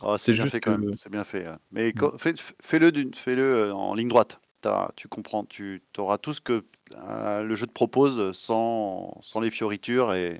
Oh, 0.02 0.16
C'est 0.18 0.32
bien 0.32 0.42
juste 0.42 0.52
fait 0.52 0.60
quand 0.60 0.76
que- 0.76 0.80
même, 0.82 0.96
c'est 0.96 1.10
bien 1.10 1.24
fait. 1.24 1.46
hein. 1.46 1.58
Mais 1.72 1.92
quand- 1.94 2.16
fais- 2.18 2.34
fais-le 2.62 2.92
d'une- 2.92 3.14
fais-le 3.14 3.42
euh, 3.42 3.72
en 3.74 3.94
ligne 3.94 4.08
droite. 4.08 4.40
t'as- 4.60 4.90
tu 4.96 5.08
comprends, 5.08 5.44
tu 5.44 5.82
auras 5.96 6.18
tout 6.18 6.34
ce 6.34 6.40
que 6.40 6.64
euh, 7.08 7.42
le 7.42 7.54
jeu 7.54 7.66
te 7.66 7.72
propose 7.72 8.32
sans, 8.36 9.16
sans 9.22 9.40
les 9.40 9.50
fioritures 9.50 10.12
et, 10.14 10.38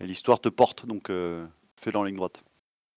et 0.00 0.06
l'histoire 0.06 0.40
te 0.40 0.48
porte. 0.48 0.84
Donc, 0.86 1.10
euh, 1.10 1.46
fais-le 1.84 1.98
en 1.98 2.04
ligne 2.04 2.16
droite. 2.16 2.42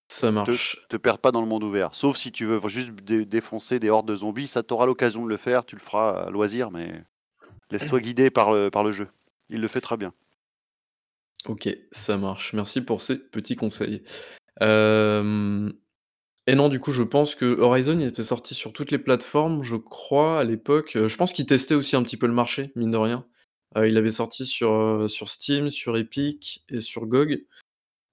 Ça 0.09 0.31
marche. 0.31 0.79
Te 0.89 0.95
perds 0.97 1.19
pas 1.19 1.31
dans 1.31 1.41
le 1.41 1.47
monde 1.47 1.63
ouvert. 1.63 1.93
Sauf 1.93 2.15
si 2.17 2.31
tu 2.31 2.45
veux 2.45 2.59
juste 2.67 2.91
dé- 2.91 3.25
défoncer 3.25 3.77
des 3.79 3.89
hordes 3.89 4.07
de 4.07 4.15
zombies, 4.15 4.47
ça 4.47 4.63
t'aura 4.63 4.85
l'occasion 4.85 5.23
de 5.25 5.29
le 5.29 5.37
faire, 5.37 5.65
tu 5.65 5.75
le 5.75 5.81
feras 5.81 6.25
à 6.25 6.29
loisir, 6.29 6.71
mais 6.71 7.03
laisse-toi 7.71 7.99
guider 8.01 8.29
par 8.29 8.51
le, 8.51 8.69
par 8.71 8.83
le 8.83 8.91
jeu. 8.91 9.09
Il 9.49 9.59
le 9.61 9.67
fait 9.67 9.81
très 9.81 9.97
bien. 9.97 10.13
Ok, 11.47 11.69
ça 11.91 12.17
marche. 12.17 12.53
Merci 12.53 12.81
pour 12.81 13.01
ces 13.01 13.17
petits 13.17 13.55
conseils. 13.55 14.03
Euh, 14.61 15.69
Et 16.47 16.55
non, 16.55 16.69
du 16.69 16.79
coup, 16.79 16.91
je 16.91 17.03
pense 17.03 17.35
que 17.35 17.59
Horizon, 17.59 17.97
il 17.99 18.07
était 18.07 18.23
sorti 18.23 18.53
sur 18.55 18.73
toutes 18.73 18.91
les 18.91 18.97
plateformes, 18.97 19.63
je 19.63 19.75
crois, 19.75 20.39
à 20.39 20.43
l'époque. 20.45 20.95
Euh, 20.95 21.07
Je 21.07 21.17
pense 21.17 21.33
qu'il 21.33 21.45
testait 21.45 21.75
aussi 21.75 21.95
un 21.95 22.03
petit 22.03 22.17
peu 22.17 22.27
le 22.27 22.33
marché, 22.33 22.71
mine 22.75 22.91
de 22.91 22.97
rien. 22.97 23.25
Euh, 23.77 23.87
il 23.87 23.97
avait 23.97 24.09
sorti 24.09 24.45
sur, 24.45 24.71
euh, 24.71 25.07
sur 25.09 25.29
Steam, 25.29 25.69
sur 25.69 25.97
Epic 25.97 26.63
et 26.69 26.79
sur 26.81 27.05
GOG. 27.05 27.45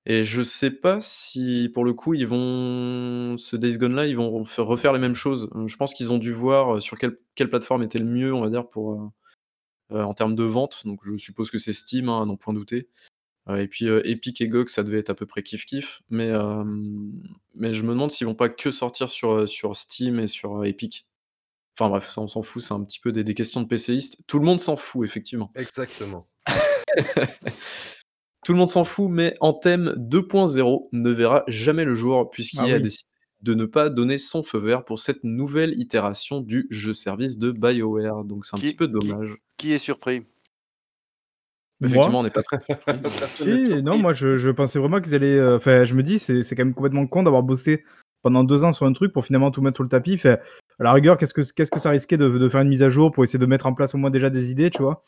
Et 0.07 0.23
je 0.23 0.43
sais 0.43 0.71
pas 0.71 1.01
si, 1.01 1.71
pour 1.73 1.85
le 1.85 1.95
coup, 1.95 2.13
ils 2.15 2.27
vont, 2.27 3.37
ce 3.39 3.57
Days 3.57 3.79
Gone-là, 3.79 4.07
ils 4.07 4.17
vont 4.17 4.31
refaire, 4.31 4.67
refaire 4.67 4.93
les 4.93 4.99
mêmes 4.99 5.15
choses. 5.15 5.49
Euh, 5.55 5.67
Je 5.67 5.77
pense 5.77 5.95
qu'ils 5.95 6.13
ont 6.13 6.19
dû 6.19 6.31
voir 6.33 6.77
euh, 6.77 6.81
sur 6.81 6.99
quelle, 6.99 7.19
quelle 7.35 7.49
plateforme 7.49 7.83
était 7.83 7.99
le 7.99 8.05
mieux, 8.05 8.35
on 8.35 8.43
va 8.43 8.51
dire, 8.51 8.69
pour, 8.69 8.93
euh, 8.93 9.09
euh, 9.93 10.03
en 10.03 10.13
termes 10.13 10.35
de 10.35 10.45
vente. 10.45 10.83
Donc, 10.85 11.01
je 11.05 11.17
suppose 11.17 11.51
que 11.51 11.59
c'est 11.59 11.73
Steam, 11.73 12.09
hein, 12.11 12.23
à 12.23 12.27
n'en 12.27 12.37
point 12.37 12.53
douter. 12.53 12.89
Euh, 13.49 13.57
et 13.57 13.69
puis 13.69 13.89
euh, 13.89 14.01
Epic 14.07 14.41
et 14.41 14.47
GOG, 14.49 14.69
ça 14.69 14.83
devait 14.83 14.99
être 14.99 15.11
à 15.11 15.15
peu 15.15 15.27
près 15.27 15.43
kiff-kiff. 15.43 16.01
Mais, 16.11 16.31
euh, 16.31 16.65
mais 17.55 17.75
je 17.75 17.83
me 17.83 17.91
demande 17.91 18.11
s'ils 18.11 18.27
vont 18.27 18.35
pas 18.35 18.49
que 18.49 18.71
sortir 18.71 19.11
sur, 19.11 19.33
euh, 19.33 19.47
sur 19.47 19.77
Steam 19.77 20.19
et 20.19 20.29
sur 20.29 20.61
euh, 20.61 20.65
Epic. 20.65 21.07
Enfin 21.79 21.91
bref, 21.91 22.11
ça 22.11 22.21
on 22.21 22.29
s'en 22.29 22.43
fout, 22.43 22.63
c'est 22.63 22.73
un 22.73 22.85
petit 22.85 23.01
peu 23.01 23.11
des, 23.11 23.25
des 23.25 23.35
questions 23.35 23.61
de 23.61 23.67
PCistes. 23.67 24.19
Tout 24.27 24.39
le 24.39 24.45
monde 24.45 24.61
s'en 24.61 24.77
fout, 24.77 25.07
effectivement. 25.07 25.51
Exactement. 25.57 26.29
Tout 28.45 28.53
le 28.53 28.59
monde 28.59 28.69
s'en 28.69 28.85
fout, 28.85 29.09
mais 29.11 29.37
Anthem 29.41 29.95
2.0 29.97 30.89
ne 30.93 31.11
verra 31.11 31.45
jamais 31.49 31.85
le 31.85 31.95
jour, 31.95 32.31
puisqu'il 32.31 32.61
Ah 32.61 32.65
a 32.65 32.75
oui. 32.77 32.83
décidé 32.83 33.09
de 33.43 33.55
ne 33.55 33.65
pas 33.67 33.91
donner 33.91 34.17
son 34.19 34.43
feu 34.43 34.59
vert 34.59 34.85
pour 34.85 34.99
cette 34.99 35.23
nouvelle 35.25 35.79
itération 35.79 36.41
du 36.41 36.67
jeu-service 36.71 37.39
de 37.39 37.51
BioWare. 37.53 38.25
Donc 38.25 38.47
c'est 38.47 38.57
un 38.57 38.59
Qui- 38.59 38.67
petit 38.69 38.75
peu 38.77 38.89
dommage. 38.89 39.37
Qui 39.59 39.73
est 39.73 39.79
surpris? 39.79 40.23
Effectivement, 41.83 42.21
on 42.21 42.23
n'est 42.23 42.31
pas 42.31 42.43
très. 42.43 42.59
Si, 43.37 43.83
non, 43.83 43.99
moi 43.99 44.13
je, 44.13 44.37
je 44.37 44.51
pensais 44.51 44.79
vraiment 44.79 45.01
qu'ils 45.01 45.15
allaient. 45.15 45.39
euh, 45.39 45.57
Enfin, 45.57 45.85
je 45.85 45.95
me 45.95 46.03
dis, 46.03 46.19
c'est 46.19 46.43
c'est 46.43 46.55
quand 46.55 46.65
même 46.65 46.75
complètement 46.75 47.07
con 47.07 47.23
d'avoir 47.23 47.43
bossé 47.43 47.85
pendant 48.23 48.45
deux 48.45 48.65
ans 48.65 48.73
sur 48.73 48.87
un 48.87 48.93
truc 48.93 49.13
pour 49.13 49.27
finalement 49.27 49.51
tout 49.51 49.61
mettre 49.61 49.77
sur 49.77 49.83
le 49.83 49.89
tapis. 49.91 50.17
Fait, 50.17 50.41
à 50.79 50.85
la 50.85 50.93
rigueur, 50.93 51.19
qu'est-ce 51.19 51.35
que, 51.35 51.43
qu'est-ce 51.43 51.71
que 51.71 51.81
ça 51.81 51.91
risquait 51.91 52.17
de, 52.17 52.29
de 52.29 52.49
faire 52.49 52.63
une 52.63 52.69
mise 52.69 52.83
à 52.83 52.89
jour 52.91 53.13
pour 53.13 53.25
essayer 53.25 53.39
de 53.39 53.47
mettre 53.47 53.67
en 53.67 53.75
place 53.75 53.95
au 53.95 53.99
moins 53.99 54.11
déjà 54.11 54.31
des 54.31 54.51
idées, 54.51 54.71
tu 54.71 54.83
vois? 54.83 55.03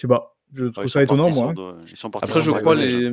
Je 0.00 0.06
sais 0.06 0.08
pas, 0.08 0.34
je 0.54 0.64
Ah, 0.66 0.70
trouve 0.72 0.86
ça 0.88 1.02
étonnant, 1.02 1.30
moi. 1.30 1.52
sur 1.54 1.62
hein. 1.68 1.74
de- 1.78 1.90
ils 1.90 1.96
sont 1.96 2.10
partis 2.10 2.28
Après, 2.30 2.40
je 2.42 2.50
crois 2.50 2.74
les. 2.74 3.10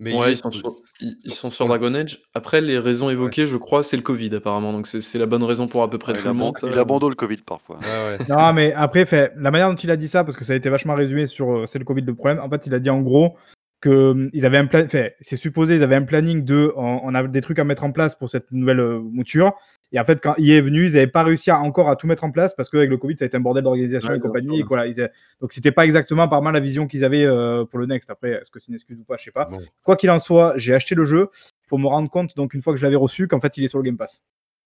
Mais 0.00 0.12
ouais, 0.12 0.30
il- 0.30 0.32
ils 0.32 0.36
sont, 0.36 0.50
sur, 0.50 0.68
ils, 1.00 1.16
ils 1.24 1.32
sur- 1.32 1.42
sont 1.42 1.48
sur 1.48 1.56
sur 1.56 1.64
le- 1.66 1.68
Dragon 1.78 1.94
Age. 1.94 2.18
Après, 2.34 2.60
les 2.60 2.78
raisons 2.80 3.10
évoquées, 3.10 3.46
je 3.46 3.56
crois, 3.56 3.84
c'est 3.84 3.96
le 3.96 4.02
Covid 4.02 4.34
apparemment. 4.34 4.72
Donc 4.72 4.88
c'est 4.88 5.18
la 5.18 5.26
bonne 5.26 5.44
raison 5.44 5.66
pour 5.68 5.84
à 5.84 5.88
peu 5.90 5.98
près 5.98 6.12
Ouais, 6.12 6.18
tout 6.18 6.24
il, 6.24 6.28
le 6.28 6.34
monde. 6.34 6.56
il 6.64 6.76
abandonne 6.78 7.10
le 7.10 7.14
Covid 7.14 7.36
parfois. 7.46 7.76
Ouais, 7.78 8.18
ouais. 8.18 8.26
Non, 8.28 8.52
mais 8.52 8.72
après, 8.72 9.06
fait, 9.06 9.32
la 9.36 9.52
manière 9.52 9.70
dont 9.70 9.76
il 9.76 9.90
a 9.92 9.96
dit 9.96 10.08
ça, 10.08 10.24
parce 10.24 10.36
que 10.36 10.44
ça 10.44 10.52
a 10.52 10.56
été 10.56 10.68
vachement 10.68 10.94
résumé 10.96 11.28
sur 11.28 11.48
euh, 11.58 11.66
c'est 11.66 11.78
le 11.78 11.84
Covid 11.84 12.02
le 12.02 12.14
problème, 12.14 12.40
en 12.40 12.50
fait, 12.50 12.66
il 12.66 12.74
a 12.74 12.80
dit 12.80 12.90
en 12.90 13.02
gros 13.02 13.36
que 13.80 14.10
hum, 14.10 14.30
ils 14.32 14.44
avaient 14.44 14.58
un 14.58 14.66
plan, 14.66 14.84
c'est 15.20 15.36
supposé, 15.36 15.76
ils 15.76 15.82
avaient 15.84 15.94
un 15.94 16.02
planning 16.02 16.44
de, 16.44 16.72
on, 16.74 17.00
on 17.04 17.14
a 17.14 17.22
des 17.28 17.40
trucs 17.40 17.60
à 17.60 17.64
mettre 17.64 17.84
en 17.84 17.92
place 17.92 18.16
pour 18.16 18.28
cette 18.30 18.50
nouvelle 18.50 18.80
euh, 18.80 18.98
mouture. 19.00 19.52
Et 19.94 20.00
en 20.00 20.04
fait, 20.04 20.20
quand 20.20 20.34
il 20.38 20.50
est 20.50 20.60
venu, 20.60 20.86
ils 20.86 20.92
n'avaient 20.94 21.06
pas 21.06 21.22
réussi 21.22 21.50
à, 21.50 21.58
encore 21.60 21.88
à 21.88 21.94
tout 21.96 22.06
mettre 22.08 22.24
en 22.24 22.30
place 22.32 22.52
parce 22.54 22.68
qu'avec 22.68 22.90
le 22.90 22.96
Covid, 22.98 23.16
ça 23.16 23.24
a 23.24 23.26
été 23.26 23.36
un 23.36 23.40
bordel 23.40 23.62
d'organisation 23.62 24.10
Ouais, 24.10 24.16
et 24.16 24.20
compagnie. 24.20 24.60
et 24.60 24.62
voilà, 24.64 24.86
ils 24.88 25.00
avaient- 25.00 25.12
Donc, 25.40 25.52
c'était 25.52 25.70
pas 25.72 25.86
exactement 25.86 26.26
par 26.28 26.42
mal 26.42 26.52
la 26.52 26.60
vision 26.60 26.86
qu'ils 26.88 27.04
avaient 27.04 27.24
euh, 27.24 27.64
pour 27.64 27.78
le 27.78 27.86
Next. 27.86 28.10
Après, 28.10 28.30
est-ce 28.32 28.50
que 28.50 28.58
c'est 28.58 28.68
une 28.68 28.74
excuse 28.74 28.98
ou 28.98 29.04
pas, 29.04 29.16
je 29.16 29.24
sais 29.24 29.30
pas. 29.30 29.44
Bon. 29.46 29.60
Quoi 29.84 29.96
qu'il 29.96 30.10
en 30.10 30.18
soit, 30.18 30.54
j'ai 30.56 30.74
acheté 30.74 30.94
le 30.96 31.04
jeu 31.04 31.28
pour 31.68 31.78
me 31.78 31.86
rendre 31.86 32.10
compte, 32.10 32.36
donc 32.36 32.54
une 32.54 32.60
fois 32.62 32.72
que 32.72 32.78
je 32.78 32.84
l'avais 32.84 32.96
reçu, 32.96 33.28
qu'en 33.28 33.40
fait, 33.40 33.56
il 33.56 33.64
est 33.64 33.68
sur 33.68 33.78
le 33.78 33.84
Game 33.84 33.96
Pass. 33.96 34.20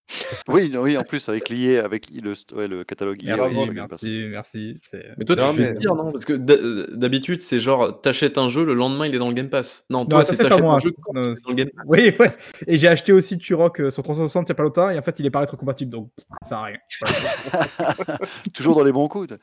Oui, 0.49 0.73
oui, 0.75 0.97
en 0.97 1.03
plus 1.05 1.29
avec 1.29 1.49
l'IA, 1.51 1.85
avec 1.85 2.09
le, 2.11 2.33
ouais, 2.57 2.67
le 2.67 2.83
catalogue 2.85 3.23
IA. 3.23 3.37
Merci, 3.73 4.27
merci, 4.31 4.81
Mais 5.19 5.25
toi, 5.25 5.37
Non, 5.37 5.51
tu 5.51 5.57
fais 5.59 5.73
mais- 5.75 5.79
pire, 5.79 5.95
non 5.95 6.11
Parce 6.11 6.25
que 6.25 6.33
d'ha- 6.33 6.97
d'habitude, 6.97 7.41
c'est 7.43 7.61
genre, 7.61 8.01
t'achètes 8.01 8.39
un 8.39 8.49
jeu, 8.49 8.65
le 8.65 8.73
lendemain, 8.75 9.07
il 9.07 9.15
est 9.15 9.19
dans 9.19 9.29
le 9.29 9.35
Game 9.35 9.51
Pass. 9.51 9.85
Non, 9.91 10.07
toi, 10.07 10.25
c'est 10.25 10.37
t'achètes 10.39 10.63
un 10.63 10.79
jeu 10.79 10.93
quand 11.03 11.13
Non, 11.13 11.21
il 11.21 11.31
est 11.31 11.43
dans 11.45 11.51
le 11.51 11.55
Game 11.57 11.69
Pass. 11.75 11.85
Oui, 11.89 12.13
ouais. 12.19 12.33
Et 12.67 12.79
j'ai 12.79 12.89
acheté 12.89 13.13
aussi 13.13 13.37
Turok 13.39 13.81
euh, 13.81 13.91
sur 13.91 14.03
360 14.03 14.45
il 14.45 14.49
n'y 14.49 14.53
a 14.53 14.55
pas 14.55 14.63
longtemps, 14.63 14.91
et 14.91 14.99
en 14.99 15.03
fait, 15.03 15.19
il 15.19 15.27
est 15.27 15.31
pas 15.31 15.41
rétrocompatible, 15.41 15.91
donc 15.91 16.11
ça 16.43 16.49
sert 16.49 16.59
à 16.59 16.65
rien. 16.65 16.79
Toujours 18.55 18.75
dans 18.77 18.85
les 18.85 18.93
bons 18.93 19.09
coups. 19.09 19.31
Ouais. 19.31 19.37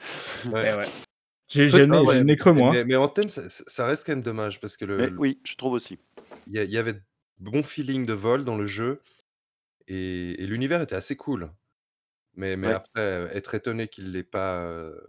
Eh 0.74 0.78
ouais. 0.78 0.86
J'ai 1.48 1.68
Toi, 1.70 1.78
j'ai 1.80 1.84
j'ai 1.84 2.24
ouais, 2.24 2.36
creux, 2.38 2.54
moi. 2.54 2.72
Mais, 2.74 2.84
mais 2.86 2.96
en 2.96 3.08
thème, 3.08 3.30
ça, 3.30 3.44
ça 3.50 3.86
reste 3.86 4.06
quand 4.08 4.14
même 4.14 4.24
dommage 4.24 4.60
parce 4.60 4.78
que 4.78 4.86
le, 4.86 4.98
Mais 4.98 5.08
le- 5.10 5.18
oui, 5.20 5.40
je 5.46 5.56
trouve 5.56 5.74
aussi. 5.74 6.00
il 6.48 6.60
y, 6.60 6.66
y 6.72 6.78
avait 6.80 6.94
de 6.94 7.02
bon 7.40 7.62
feeling 7.62 8.06
de 8.08 8.14
vol 8.14 8.44
dans 8.44 8.58
le 8.58 8.66
jeu 8.66 9.00
et, 9.88 10.44
et 10.44 10.48
l'univers 10.48 10.82
était 10.82 10.96
assez 10.96 11.16
cool. 11.16 11.52
Mais, 12.36 12.58
mais 12.58 12.68
Ouais. 12.68 12.74
après, 12.74 13.02
euh, 13.02 13.30
être 13.32 13.56
étonné 13.56 13.88
qu'il 13.88 14.06
ne 14.08 14.12
l'ait 14.12 14.24
pas 14.24 14.60
euh, 14.62 15.00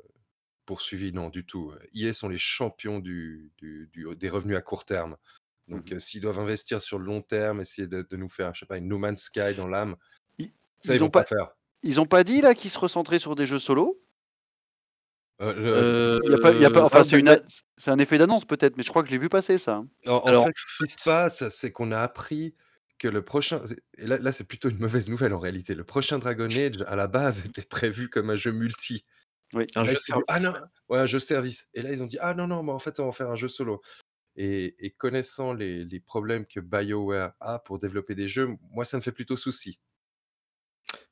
poursuivi, 0.66 1.12
non, 1.12 1.28
du 1.30 1.46
tout. 1.46 1.72
EA 1.94 2.12
sont 2.12 2.28
les 2.28 2.38
champions 2.38 3.00
du, 3.00 3.52
du- 3.58 3.88
du- 3.92 4.16
des 4.16 4.28
revenus 4.30 4.56
à 4.56 4.62
court 4.62 4.84
terme. 4.84 5.16
Donc, 5.68 5.90
Mhm. 5.90 5.96
euh, 5.96 5.98
s'ils 5.98 6.20
doivent 6.20 6.38
investir 6.40 6.80
sur 6.80 6.98
le 6.98 7.06
long 7.06 7.22
terme, 7.22 7.60
essayer 7.60 7.88
de, 7.88 8.02
de 8.02 8.16
nous 8.16 8.28
faire, 8.28 8.54
je 8.54 8.60
sais 8.60 8.66
pas, 8.66 8.78
une 8.78 8.88
No 8.88 8.98
Man's 8.98 9.22
Sky 9.24 9.54
dans 9.56 9.68
l'âme, 9.68 9.96
Ils- 10.38 10.52
ça, 10.80 10.92
ils 10.94 10.96
ils 10.96 11.00
vont 11.00 11.06
ont 11.06 11.10
pas 11.10 11.24
pas- 11.24 11.28
le 11.32 11.38
faire. 11.38 11.50
Ils 11.82 12.00
ont 12.00 12.06
pas 12.06 12.24
dit 12.24 12.40
là 12.40 12.54
qu'ils 12.54 12.70
se 12.70 12.78
recentraient 12.78 13.18
sur 13.18 13.34
des 13.36 13.46
jeux 13.46 13.58
solo? 13.58 14.00
Euh, 15.42 16.20
Euh, 16.24 16.80
enfin, 16.82 17.02
c'est 17.02 17.18
une, 17.18 17.28
un 17.86 17.98
effet 17.98 18.16
d'annonce 18.18 18.46
peut-être, 18.46 18.76
mais 18.78 18.82
je 18.82 18.88
crois 18.88 19.02
que 19.02 19.08
je 19.08 19.12
l'ai 19.12 19.18
vu 19.18 19.28
passer 19.28 19.58
ça. 19.58 19.84
En, 20.06 20.12
en 20.12 20.24
Alors, 20.24 20.44
fait, 20.46 20.52
ce 20.56 20.84
qui 20.84 20.90
se 20.92 21.04
passe, 21.04 21.48
c'est 21.50 21.72
qu'on 21.72 21.92
a 21.92 22.00
appris 22.00 22.54
que 22.98 23.08
le 23.08 23.22
prochain. 23.22 23.60
Et 23.98 24.06
là, 24.06 24.18
là 24.18 24.32
c'est 24.32 24.44
plutôt 24.44 24.68
une 24.68 24.78
mauvaise 24.78 25.08
nouvelle 25.08 25.32
en 25.34 25.38
réalité. 25.38 25.74
Le 25.74 25.84
prochain 25.84 26.18
Dragon 26.18 26.46
Age, 26.46 26.82
à 26.86 26.96
la 26.96 27.06
base, 27.06 27.44
était 27.46 27.62
prévu 27.62 28.08
comme 28.08 28.30
un 28.30 28.36
jeu 28.36 28.52
multi. 28.52 29.04
Oui. 29.52 29.66
Un 29.74 29.84
Là, 29.84 29.90
jeu 29.90 29.96
ils 29.96 29.98
se 29.98 30.06
sont 30.12 30.18
dit, 30.18 30.24
ah 30.28 30.40
service, 30.40 30.60
non, 30.60 30.66
ouais, 30.88 30.98
un 30.98 31.06
jeu 31.06 31.18
service. 31.18 31.68
Et 31.74 31.82
là, 31.82 31.92
ils 31.92 32.02
ont 32.02 32.06
dit, 32.06 32.18
ah 32.20 32.34
non, 32.34 32.46
non, 32.46 32.62
mais 32.62 32.72
en 32.72 32.78
fait, 32.78 32.98
on 32.98 33.04
va 33.04 33.08
en 33.10 33.12
faire 33.12 33.30
un 33.30 33.36
jeu 33.36 33.48
solo. 33.48 33.80
Et, 34.34 34.74
et 34.84 34.90
connaissant 34.90 35.54
les, 35.54 35.84
les 35.84 36.00
problèmes 36.00 36.46
que 36.46 36.60
BioWare 36.60 37.32
a 37.40 37.58
pour 37.60 37.78
développer 37.78 38.14
des 38.14 38.28
jeux, 38.28 38.48
moi, 38.70 38.84
ça 38.84 38.96
me 38.96 39.02
fait 39.02 39.12
plutôt 39.12 39.36
souci. 39.36 39.78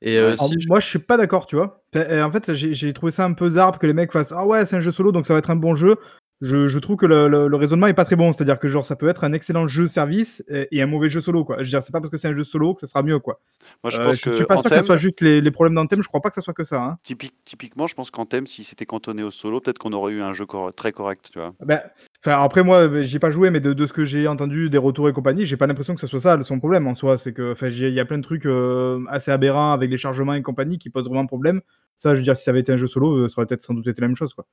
Et 0.01 0.17
euh, 0.17 0.27
Alors, 0.27 0.39
Alors, 0.39 0.49
si 0.51 0.61
je- 0.61 0.67
Moi, 0.67 0.79
je 0.79 0.87
suis 0.87 0.99
pas 0.99 1.17
d'accord, 1.17 1.45
tu 1.47 1.55
vois. 1.55 1.83
En 1.95 2.31
fait, 2.31 2.53
j'ai 2.53 2.73
j'ai 2.73 2.93
trouvé 2.93 3.11
ça 3.11 3.25
un 3.25 3.33
peu 3.33 3.49
zarbe 3.49 3.77
que 3.77 3.87
les 3.87 3.93
mecs 3.93 4.11
fassent 4.11 4.31
Ah 4.31 4.45
ouais, 4.45 4.65
c'est 4.65 4.75
un 4.75 4.81
jeu 4.81 4.91
solo, 4.91 5.11
donc 5.11 5.25
ça 5.25 5.33
va 5.33 5.39
être 5.39 5.49
un 5.49 5.55
bon 5.55 5.75
jeu. 5.75 5.95
Je, 6.41 6.67
je 6.67 6.79
trouve 6.79 6.97
que 6.97 7.05
le, 7.05 7.27
le- 7.29 7.47
le 7.47 7.55
raisonnement 7.55 7.87
est 7.87 7.93
pas 7.93 8.03
très 8.05 8.15
bon. 8.17 8.33
C'est-à-dire 8.33 8.59
que 8.59 8.67
genre 8.67 8.85
ça 8.85 8.95
peut 8.95 9.07
être 9.07 9.23
un 9.23 9.31
excellent 9.33 9.67
jeu 9.67 9.87
service 9.87 10.43
et, 10.49 10.67
et 10.71 10.81
un 10.81 10.85
mauvais 10.85 11.09
jeu 11.09 11.21
solo, 11.21 11.45
quoi. 11.45 11.55
Je 11.59 11.63
veux 11.63 11.69
dire, 11.69 11.81
c'est 11.81 11.93
pas 11.93 12.01
parce 12.01 12.11
que 12.11 12.17
c'est 12.17 12.27
un 12.27 12.35
jeu 12.35 12.43
solo 12.43 12.73
que 12.73 12.81
ça 12.81 12.87
sera 12.87 13.03
mieux, 13.03 13.19
quoi. 13.19 13.39
Moi, 13.83 13.89
je 13.91 13.99
Euh, 14.01 14.05
pense 14.05 14.15
je 14.17 14.25
que 14.29 14.33
suis 14.35 14.45
pas 14.45 14.55
sûr 14.55 14.63
que 14.69 14.75
ce 14.75 14.81
soit 14.81 14.97
juste 14.97 15.21
les, 15.21 15.39
les 15.39 15.51
problèmes 15.51 15.75
d'Anthem. 15.75 16.01
Je 16.03 16.07
crois 16.09 16.21
pas 16.21 16.29
que 16.29 16.35
ça 16.35 16.41
soit 16.41 16.53
que 16.53 16.65
ça. 16.65 16.83
Hein. 16.83 16.97
typique- 17.03 17.33
typiquement, 17.45 17.87
je 17.87 17.95
pense 17.95 18.11
qu'Anthem, 18.11 18.47
si 18.47 18.63
c'était 18.65 18.85
cantonné 18.85 19.23
au 19.23 19.31
solo, 19.31 19.61
peut-être 19.61 19.79
qu'on 19.79 19.93
aurait 19.93 20.11
eu 20.13 20.21
un 20.21 20.33
jeu 20.33 20.45
cor- 20.45 20.73
très 20.73 20.91
correct, 20.91 21.29
tu 21.31 21.39
vois. 21.39 21.53
Ben, 21.65 21.79
enfin, 22.25 22.41
après, 22.43 22.63
moi, 22.63 22.79
euh, 22.89 23.01
j'y 23.01 23.15
ai 23.15 23.19
pas 23.19 23.31
joué, 23.31 23.49
mais 23.49 23.61
de, 23.61 23.71
de 23.71 23.87
ce 23.87 23.93
que 23.93 24.03
j'ai 24.03 24.27
entendu 24.27 24.69
des 24.69 24.77
retours 24.77 25.07
et 25.07 25.13
compagnie, 25.13 25.45
j'ai 25.45 25.55
pas 25.57 25.67
l'impression 25.67 25.95
que 25.95 26.01
ce 26.01 26.07
soit 26.07 26.19
ça 26.19 26.41
son 26.43 26.59
problème 26.59 26.85
en 26.87 26.93
soi. 26.93 27.17
C'est 27.17 27.31
que, 27.31 27.55
j'ai- 27.69 27.87
il 27.87 27.93
y 27.93 27.99
a 28.01 28.05
plein 28.05 28.17
de 28.17 28.23
trucs 28.23 28.45
euh, 28.45 28.99
assez 29.07 29.31
aberrants 29.31 29.71
avec 29.71 29.89
les 29.89 29.97
chargements 29.97 30.33
et 30.33 30.41
compagnie 30.41 30.77
qui 30.79 30.89
posent 30.89 31.07
vraiment 31.07 31.25
problème. 31.27 31.61
Ça, 31.95 32.13
je 32.13 32.19
veux 32.19 32.23
dire, 32.23 32.35
si 32.35 32.43
ça 32.43 32.51
avait 32.51 32.59
été 32.59 32.73
un 32.73 32.77
jeu 32.77 32.87
solo, 32.87 33.15
euh, 33.15 33.29
ça 33.29 33.35
aurait 33.37 33.47
peut-être 33.47 33.63
sans 33.63 33.73
doute 33.73 33.87
été 33.87 34.01
la 34.01 34.07
même 34.07 34.17
chose, 34.17 34.33
quoi. 34.33 34.45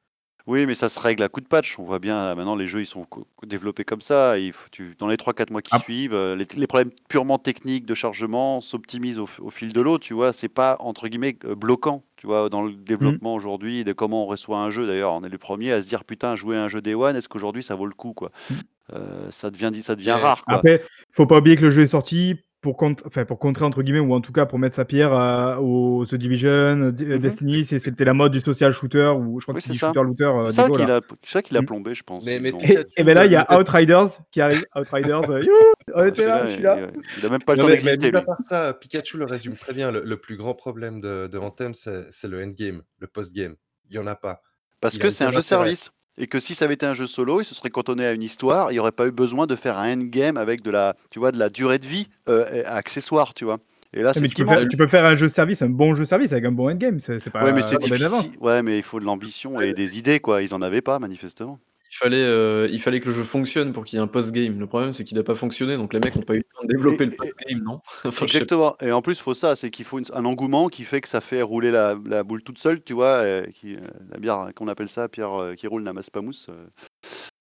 Oui, 0.47 0.67
mais 0.67 0.75
ça 0.75 0.89
se 0.89 0.99
règle 0.99 1.23
à 1.23 1.29
coup 1.29 1.41
de 1.41 1.47
patch. 1.47 1.79
On 1.79 1.85
voit 1.85 1.99
bien 1.99 2.17
euh, 2.17 2.35
maintenant 2.35 2.57
les 2.57 2.67
jeux 2.67 2.81
ils 2.81 2.87
sont 2.87 3.07
développés 3.45 3.85
comme 3.85 4.01
ça. 4.01 4.39
Il 4.39 4.53
faut, 4.53 4.69
tu, 4.71 4.97
dans 4.99 5.07
les 5.07 5.17
3-4 5.17 5.53
mois 5.53 5.63
qui 5.63 5.71
Ah. 5.73 5.79
suivent, 5.79 6.15
euh, 6.15 6.35
les, 6.35 6.47
les 6.57 6.67
problèmes 6.67 6.91
purement 7.09 7.39
techniques 7.39 7.87
de 7.87 7.95
chargement 7.95 8.61
s'optimisent 8.61 9.19
au, 9.19 9.27
fil 9.27 9.73
de 9.73 9.81
l'eau. 9.81 9.99
Tu 9.99 10.15
vois, 10.15 10.33
c'est 10.33 10.49
pas 10.49 10.77
entre 10.81 11.09
guillemets 11.09 11.37
bloquant. 11.57 12.03
Tu 12.17 12.27
vois, 12.27 12.49
dans 12.49 12.63
le 12.63 12.73
développement 12.73 13.35
aujourd'hui 13.35 13.83
de 13.85 13.93
comment 13.93 14.25
on 14.25 14.27
reçoit 14.27 14.59
un 14.59 14.71
jeu. 14.71 14.87
D'ailleurs, 14.87 15.13
on 15.13 15.25
est 15.25 15.29
les 15.29 15.39
premiers 15.39 15.73
à 15.73 15.83
se 15.83 15.89
dire 15.89 16.05
putain, 16.05 16.37
jouer 16.37 16.57
à 16.57 16.63
un 16.63 16.69
jeu 16.69 16.81
Day 16.81 16.95
One, 16.95 17.17
est-ce 17.17 17.29
qu'aujourd'hui 17.29 17.63
ça 17.63 17.75
vaut 17.75 17.87
le 17.87 17.95
coup 17.95 18.13
quoi? 18.13 18.31
Mm. 18.51 18.55
Euh, 18.95 19.31
Ça 19.31 19.51
devient 19.51 19.71
ça 19.83 19.97
devient 19.97 20.11
rare 20.13 20.45
quoi. 20.45 20.57
Après, 20.57 20.83
faut 21.13 21.27
pas 21.27 21.39
oublier 21.39 21.57
que 21.57 21.63
le 21.63 21.71
jeu 21.71 21.83
est 21.83 21.87
sorti 21.89 22.37
pour, 22.63 22.77
cont- 22.77 22.97
enfin, 23.05 23.25
pour 23.25 23.39
contrer, 23.41 23.65
entre 23.65 23.83
guillemets, 23.83 23.99
ou 23.99 24.15
en 24.15 24.21
tout 24.21 24.33
cas 24.33 24.47
pour 24.47 24.59
mettre 24.59 24.77
sa 24.77 24.85
pierre 24.85 25.13
à- 25.13 25.61
au 25.61 26.07
The 26.07 26.15
Division, 26.15 26.49
euh, 26.51 26.91
D- 26.93 27.05
Mhm. 27.05 27.19
Destiny. 27.19 27.65
C'était 27.65 28.05
la 28.05 28.15
mode 28.15 28.33
du 28.33 28.41
social 28.41 28.73
shooter, 28.73 29.13
ou 29.19 29.41
je 29.41 29.45
crois 29.45 29.55
Oui, 29.55 29.61
que 29.61 29.67
c'est 29.67 29.73
c'est 29.73 29.79
ça. 29.81 29.89
shooter-looter. 29.89 30.25
euh, 30.25 30.51
C'est 30.51 30.57
ça 30.63 30.69
qu'il 30.71 30.91
a, 30.91 31.01
ça 31.25 31.61
Mm. 31.61 31.67
plombé, 31.67 31.95
je 31.95 32.03
pense. 32.05 32.25
Mais- 32.25 32.37
Et, 32.37 32.53
Pikachu, 32.53 32.85
et 32.97 33.05
ben 33.05 33.15
là, 33.15 33.27
il 33.27 33.33
y 33.33 33.37
a 33.37 33.59
Outriders 33.59 34.07
qui 34.31 34.41
arrive. 34.41 34.65
Outriders, 34.77 35.29
euh, 35.31 35.41
youhou, 35.43 35.53
on 35.95 36.05
était 36.05 36.25
là, 36.25 36.47
je 36.47 36.53
suis 36.55 36.63
là. 36.63 36.79
il, 37.19 37.27
a 37.27 37.29
même 37.29 37.43
pas 37.43 37.55
le 37.55 37.59
Non, 37.59 37.65
temps 37.65 37.71
d'exister. 37.75 38.15
à 38.15 38.23
part 38.23 38.39
ça, 38.49 38.73
Pikachu 38.81 39.19
le 39.19 39.25
résume 39.25 39.55
très 39.57 39.73
bien. 39.75 39.91
Le, 39.91 40.03
le 40.05 40.17
plus 40.17 40.37
grand 40.37 40.55
problème 40.55 41.01
de, 41.01 41.27
de 41.27 41.39
Anthem, 41.39 41.75
c'est 41.75 42.29
le 42.29 42.43
endgame, 42.45 42.83
le 43.01 43.07
post-game. 43.09 43.57
Il 43.91 43.99
n'y 43.99 44.03
en 44.03 44.07
a 44.07 44.15
pas. 44.15 44.41
Parce 44.81 44.95
Il 44.95 45.01
que 45.01 45.11
c'est 45.11 45.25
un 45.25 45.33
jeu 45.33 45.43
service. 45.43 45.91
Et 46.19 46.27
que 46.27 46.41
si 46.41 46.55
ça 46.55 46.67
avait 46.67 46.75
été 46.75 46.87
un 46.87 46.95
jeu 46.95 47.07
solo, 47.07 47.41
il 47.41 47.45
se 47.45 47.55
serait 47.55 47.71
cantonné 47.71 48.05
à 48.05 48.13
une 48.13 48.23
histoire. 48.23 48.71
Il 48.71 48.75
n'y 48.75 48.79
aurait 48.79 48.93
pas 48.93 49.07
eu 49.07 49.13
besoin 49.13 49.47
de 49.47 49.57
faire 49.57 49.79
un 49.79 49.95
endgame 49.95 50.37
avec 50.37 50.63
de 50.63 50.71
la, 50.71 50.95
tu 51.11 51.19
vois, 51.19 51.33
de 51.33 51.39
la 51.39 51.49
durée 51.49 51.79
de 51.79 51.87
vie 51.87 52.09
euh, 52.29 52.63
accessoire, 52.67 53.35
tu 53.35 53.45
vois. 53.45 53.59
Et 53.95 54.03
là, 54.03 54.13
mais 54.21 54.29
tu 54.29 54.43
peux, 54.43 54.51
faire, 54.51 54.61
manque. 54.61 54.71
tu 54.71 54.77
peux 54.77 54.87
faire 54.87 55.05
un 55.05 55.17
jeu 55.17 55.29
service, 55.29 55.61
un 55.61 55.69
bon 55.69 55.95
jeu 55.95 56.07
service 56.07 56.33
avec 56.33 56.45
un 56.47 56.53
bon 56.53 56.71
endgame. 56.71 56.99
C'est 57.01 57.31
pas 57.31 57.45
Ouais, 57.45 57.53
mais 57.53 57.61
c'est 57.61 57.79
difficile. 57.79 58.33
Ouais, 58.41 58.63
mais 58.63 58.79
il 58.79 58.83
faut 58.83 59.01
de 59.01 59.05
l'ambition 59.05 59.61
et 59.61 59.75
des 59.75 59.99
idées, 59.99 60.21
quoi. 60.21 60.43
Ils 60.43 60.55
en 60.55 60.63
avaient 60.63 60.81
pas, 60.81 60.99
manifestement. 60.99 61.59
Il 61.95 61.97
fallait, 61.99 62.23
euh, 62.25 62.69
il 62.73 62.81
fallait 62.81 63.01
que 63.01 63.09
le 63.09 63.15
jeu 63.15 63.23
fonctionne 63.23 63.73
pour 63.75 63.85
qu'il 63.85 63.99
y 63.99 64.01
ait 64.01 64.03
un 64.03 64.07
post-game. 64.07 64.59
Le 64.59 64.67
problème, 64.67 64.95
c'est 64.95 65.05
qu'il 65.05 65.19
n'a 65.19 65.23
pas 65.23 65.35
fonctionné, 65.35 65.77
donc 65.77 65.93
les 65.93 66.01
mecs 66.01 66.17
n'ont 66.17 66.23
pas 66.23 66.33
eu 66.35 66.39
le 66.39 66.43
temps 66.43 66.63
de 66.63 66.69
développer 66.69 67.05
Et- 67.05 67.07
le 67.09 67.13
post-game, 67.15 67.63
non? 67.63 67.81
Enfin. 68.07 68.25
Exactement. 68.25 68.77
Et 68.81 68.91
en 68.93 69.03
plus, 69.03 69.13
il 69.19 69.21
faut 69.23 69.35
ça, 69.35 69.55
c'est 69.57 69.69
qu'il 69.71 69.85
faut 69.85 69.99
une- 69.99 70.07
un 70.15 70.25
engouement 70.25 70.69
qui 70.69 70.85
fait 70.85 71.03
que 71.03 71.09
ça 71.09 71.21
fait 71.21 71.43
rouler 71.43 71.71
la, 71.71 71.95
la 72.07 72.23
boule 72.25 72.43
toute 72.43 72.59
seule, 72.59 72.83
tu 72.83 72.95
vois. 72.95 73.07
euh, 73.23 73.45
qui, 73.55 73.75
euh, 73.77 73.81
la 74.11 74.19
bière, 74.19 74.49
qu'on 74.57 74.69
appelle 74.69 74.89
ça, 74.89 75.09
pierre 75.11 75.35
euh, 75.39 75.55
qui 75.55 75.67
roule 75.67 75.83
n'amasse 75.83 76.09
pas 76.09 76.23
mousse. 76.23 76.47
euh. 76.49 76.65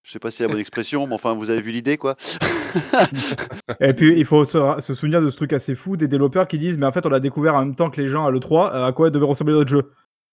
je 0.03 0.11
sais 0.11 0.19
pas 0.19 0.31
si 0.31 0.37
c'est 0.37 0.43
la 0.43 0.49
bonne 0.49 0.59
expression, 0.59 1.07
mais 1.07 1.13
enfin, 1.15 1.33
vous 1.33 1.49
avez 1.49 1.61
vu 1.61 1.71
l'idée, 1.71 1.95
quoi. 1.95 2.17
Et 3.79 3.93
puis, 3.93 4.13
il 4.17 4.25
faut 4.25 4.43
se, 4.43 4.57
se 4.79 4.93
souvenir 4.93 5.21
de 5.21 5.29
ce 5.29 5.37
truc 5.37 5.53
assez 5.53 5.75
fou 5.75 5.95
des 5.95 6.07
développeurs 6.09 6.47
qui 6.49 6.57
disent 6.57 6.77
Mais 6.77 6.85
en 6.85 6.91
fait, 6.91 7.05
on 7.05 7.09
l'a 7.09 7.19
découvert 7.21 7.55
en 7.55 7.59
même 7.65 7.75
temps 7.75 7.89
que 7.89 8.01
les 8.01 8.09
gens 8.09 8.25
à 8.25 8.31
l'E3, 8.31 8.73
euh, 8.75 8.85
à 8.85 8.91
quoi 8.91 9.09
devait 9.11 9.25
ressembler 9.25 9.53
notre 9.53 9.69
jeu. 9.69 9.91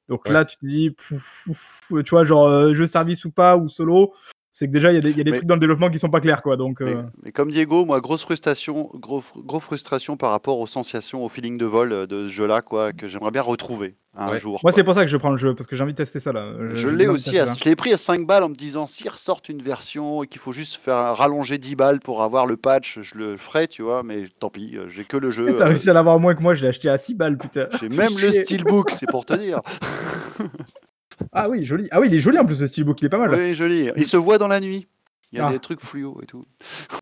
Donc 0.08 0.26
Ouais. 0.26 0.32
là, 0.32 0.44
tu 0.44 0.56
te 0.56 0.66
dis 0.66 0.90
pouf, 0.90 1.44
pouf, 1.44 1.80
tu 2.04 2.10
vois, 2.10 2.24
genre 2.24 2.46
euh, 2.46 2.74
jeu 2.74 2.86
service 2.86 3.24
ou 3.24 3.30
pas, 3.30 3.56
ou 3.56 3.68
solo, 3.68 4.14
c'est 4.58 4.66
que 4.66 4.72
déjà, 4.72 4.90
il 4.90 4.96
y 4.96 4.98
a 4.98 5.00
des, 5.00 5.10
il 5.10 5.16
y 5.16 5.20
a 5.20 5.24
des 5.24 5.30
Mais- 5.30 5.36
trucs 5.36 5.48
dans 5.48 5.54
le 5.54 5.60
développement 5.60 5.88
qui 5.88 5.98
sont 6.00 6.10
pas 6.10 6.20
clairs, 6.20 6.42
quoi. 6.42 6.56
Donc, 6.56 6.80
Mais, 6.80 6.96
euh, 6.96 7.02
mais 7.22 7.30
comme 7.30 7.50
Diego, 7.50 7.84
moi, 7.84 8.00
grosse 8.00 8.22
frustration, 8.22 8.90
gros, 8.94 9.22
gros 9.36 9.60
frustration 9.60 10.16
par 10.16 10.30
rapport 10.32 10.58
aux 10.58 10.66
sensations, 10.66 11.24
au 11.24 11.28
feeling 11.28 11.56
de 11.58 11.64
vol 11.64 11.92
euh, 11.92 12.06
de 12.06 12.24
ce 12.26 12.32
jeu-là, 12.32 12.60
quoi, 12.60 12.92
que 12.92 13.06
j'aimerais 13.06 13.30
bien 13.30 13.42
retrouver 13.42 13.94
un 14.16 14.30
Ouais. 14.32 14.38
jour. 14.40 14.58
moi, 14.64 14.72
c'est 14.72 14.82
pour 14.82 14.94
ça 14.94 15.02
que 15.02 15.06
je 15.10 15.16
prends 15.16 15.30
le 15.30 15.36
jeu, 15.36 15.54
parce 15.54 15.68
que 15.68 15.76
j'ai 15.76 15.82
envie 15.84 15.92
de 15.92 15.96
tester 15.98 16.18
ça 16.18 16.32
là. 16.32 16.52
Je 16.74 16.88
l'ai 16.88 17.06
aussi, 17.06 17.38
à- 17.38 17.44
je 17.54 17.64
l'ai 17.64 17.76
pris 17.76 17.92
à 17.92 17.96
5 17.96 18.26
balles 18.26 18.42
en 18.42 18.48
me 18.48 18.54
disant 18.56 18.86
s'ils 18.88 19.08
ressortent 19.10 19.48
une 19.48 19.62
version 19.62 20.24
et 20.24 20.26
qu'il 20.26 20.40
faut 20.40 20.52
juste 20.52 20.74
faire 20.74 21.14
rallonger 21.16 21.58
10 21.58 21.76
balles 21.76 22.00
pour 22.00 22.22
avoir 22.22 22.44
le 22.46 22.56
patch, 22.56 22.98
je 23.00 23.16
le 23.16 23.36
ferai, 23.36 23.68
tu 23.68 23.82
vois, 23.82 24.02
mais 24.02 24.24
tant 24.40 24.50
pis, 24.50 24.76
euh, 24.76 24.88
j'ai 24.88 25.04
que 25.04 25.16
le 25.16 25.30
jeu. 25.30 25.46
T'as 25.56 25.66
euh, 25.66 25.68
réussi 25.68 25.88
à 25.88 25.92
l'avoir 25.92 26.18
moins 26.18 26.34
que 26.34 26.42
moi, 26.42 26.54
je 26.54 26.62
l'ai 26.62 26.68
acheté 26.68 26.88
à 26.88 26.98
6 26.98 27.14
balles, 27.14 27.38
putain. 27.38 27.68
J'ai 27.78 27.88
même 27.88 28.18
le 28.20 28.32
steelbook, 28.32 28.90
c'est 28.90 29.06
pour 29.08 29.24
te 29.24 29.34
dire. 29.34 29.60
Ah 31.32 31.48
oui, 31.48 31.64
joli. 31.64 31.88
Ah 31.90 32.00
oui, 32.00 32.08
il 32.08 32.14
est 32.14 32.20
joli 32.20 32.38
en 32.38 32.46
plus, 32.46 32.60
le 32.60 32.68
steelbook, 32.68 33.00
il 33.02 33.06
est 33.06 33.08
pas 33.08 33.18
mal. 33.18 33.32
Oui, 33.34 33.54
joli. 33.54 33.90
Il 33.96 34.06
se 34.06 34.16
voit 34.16 34.38
dans 34.38 34.48
la 34.48 34.60
nuit. 34.60 34.86
Il 35.32 35.38
y 35.38 35.40
a 35.40 35.48
Ah. 35.48 35.52
des 35.52 35.58
trucs 35.58 35.80
fluo 35.80 36.18
et 36.22 36.26
tout. 36.26 36.46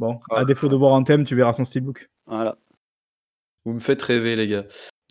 Bon, 0.01 0.21
Ah. 0.31 0.41
à 0.41 0.45
défaut 0.45 0.69
de 0.69 0.75
voir 0.77 0.93
en 0.93 1.03
thème, 1.05 1.25
tu 1.25 1.37
verras 1.37 1.53
son 1.53 1.65
steelbook. 1.65 2.09
Voilà. 2.27 2.57
Vous 3.65 3.73
me 3.73 3.81
faites 3.81 4.03
rêver, 4.03 4.37
les 4.37 4.49
gars. 4.49 4.65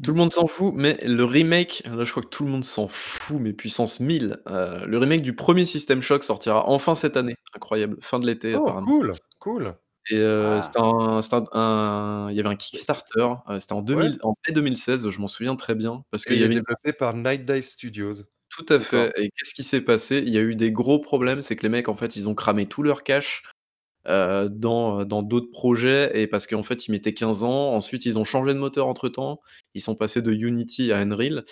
Tout 0.04 0.12
le 0.12 0.18
monde 0.18 0.32
s'en 0.32 0.48
fout, 0.48 0.74
mais 0.76 0.98
le 1.06 1.24
remake, 1.24 1.84
là 1.86 2.04
je 2.04 2.12
crois 2.12 2.22
que 2.24 2.28
tout 2.28 2.44
le 2.44 2.52
monde 2.52 2.66
s'en 2.66 2.90
fout, 2.90 3.38
mais 3.40 3.54
puissance 3.54 4.02
1000. 4.02 4.38
euh, 4.50 4.86
le 4.86 4.98
remake 4.98 5.22
du 5.22 5.34
premier 5.34 5.66
System 5.66 6.02
Shock 6.02 6.24
sortira 6.26 6.68
enfin 6.68 6.96
cette 6.96 7.16
année. 7.16 7.36
Incroyable. 7.56 7.98
Fin 8.02 8.20
de 8.20 8.26
l'été, 8.26 8.56
Oh, 8.56 8.64
apparemment. 8.64 8.88
cool, 8.88 9.14
cool. 9.40 9.74
Et 10.12 10.18
euh, 10.18 10.58
Ah. 10.58 10.62
c'était 10.62 10.80
un, 10.82 11.22
c'était 11.22 11.36
un- 11.38 11.46
un- 11.60 12.30
il 12.30 12.36
y 12.36 12.40
avait 12.42 12.50
un 12.50 12.56
Kickstarter, 12.58 13.28
euh, 13.50 13.58
c'était 13.60 13.74
en, 13.74 13.82
2000 13.82 14.18
en 14.22 14.36
mai 14.48 14.54
2016, 14.54 15.08
je 15.10 15.20
m'en 15.22 15.28
souviens 15.28 15.56
très 15.56 15.74
bien, 15.76 16.04
parce 16.12 16.26
qu'il 16.26 16.34
il 16.36 16.40
y 16.40 16.42
est 16.42 16.46
avait 16.46 16.56
une- 16.56 16.60
développé 16.60 16.92
par 16.94 17.14
Night 17.16 17.46
Dive 17.46 17.64
Studios. 17.66 18.16
Tout 18.58 18.66
à 18.70 18.80
fait. 18.80 19.12
Et 19.18 19.32
qu'est-ce 19.32 19.54
qui 19.54 19.64
s'est 19.64 19.82
passé? 19.82 20.24
Il 20.26 20.30
y 20.30 20.38
a 20.38 20.42
eu 20.42 20.56
des 20.56 20.72
gros 20.72 21.00
problèmes, 21.00 21.42
c'est 21.42 21.56
que 21.56 21.64
les 21.64 21.70
mecs, 21.70 21.90
en 21.90 21.96
fait, 21.96 22.16
ils 22.16 22.30
ont 22.30 22.36
cramé 22.36 22.66
tout 22.68 22.84
leur 22.84 23.04
cash 23.04 23.44
dans 24.08 25.04
dans 25.06 25.24
d'autres 25.24 25.52
projets, 25.52 26.12
et 26.22 26.28
parce 26.28 26.48
qu'en 26.48 26.64
fait, 26.64 26.88
ils 26.88 26.92
mettaient 26.92 27.14
15 27.14 27.44
ans. 27.44 27.74
Ensuite, 27.74 28.06
ils 28.06 28.20
ont 28.20 28.24
changé 28.26 28.54
de 28.54 28.60
moteur 28.60 28.88
entre-temps. 28.88 29.42
Ils 29.74 29.82
sont 29.82 29.96
passés 29.96 30.22
de 30.22 30.32
Unity 30.32 30.92
à 30.92 31.00
Unreal. 31.00 31.44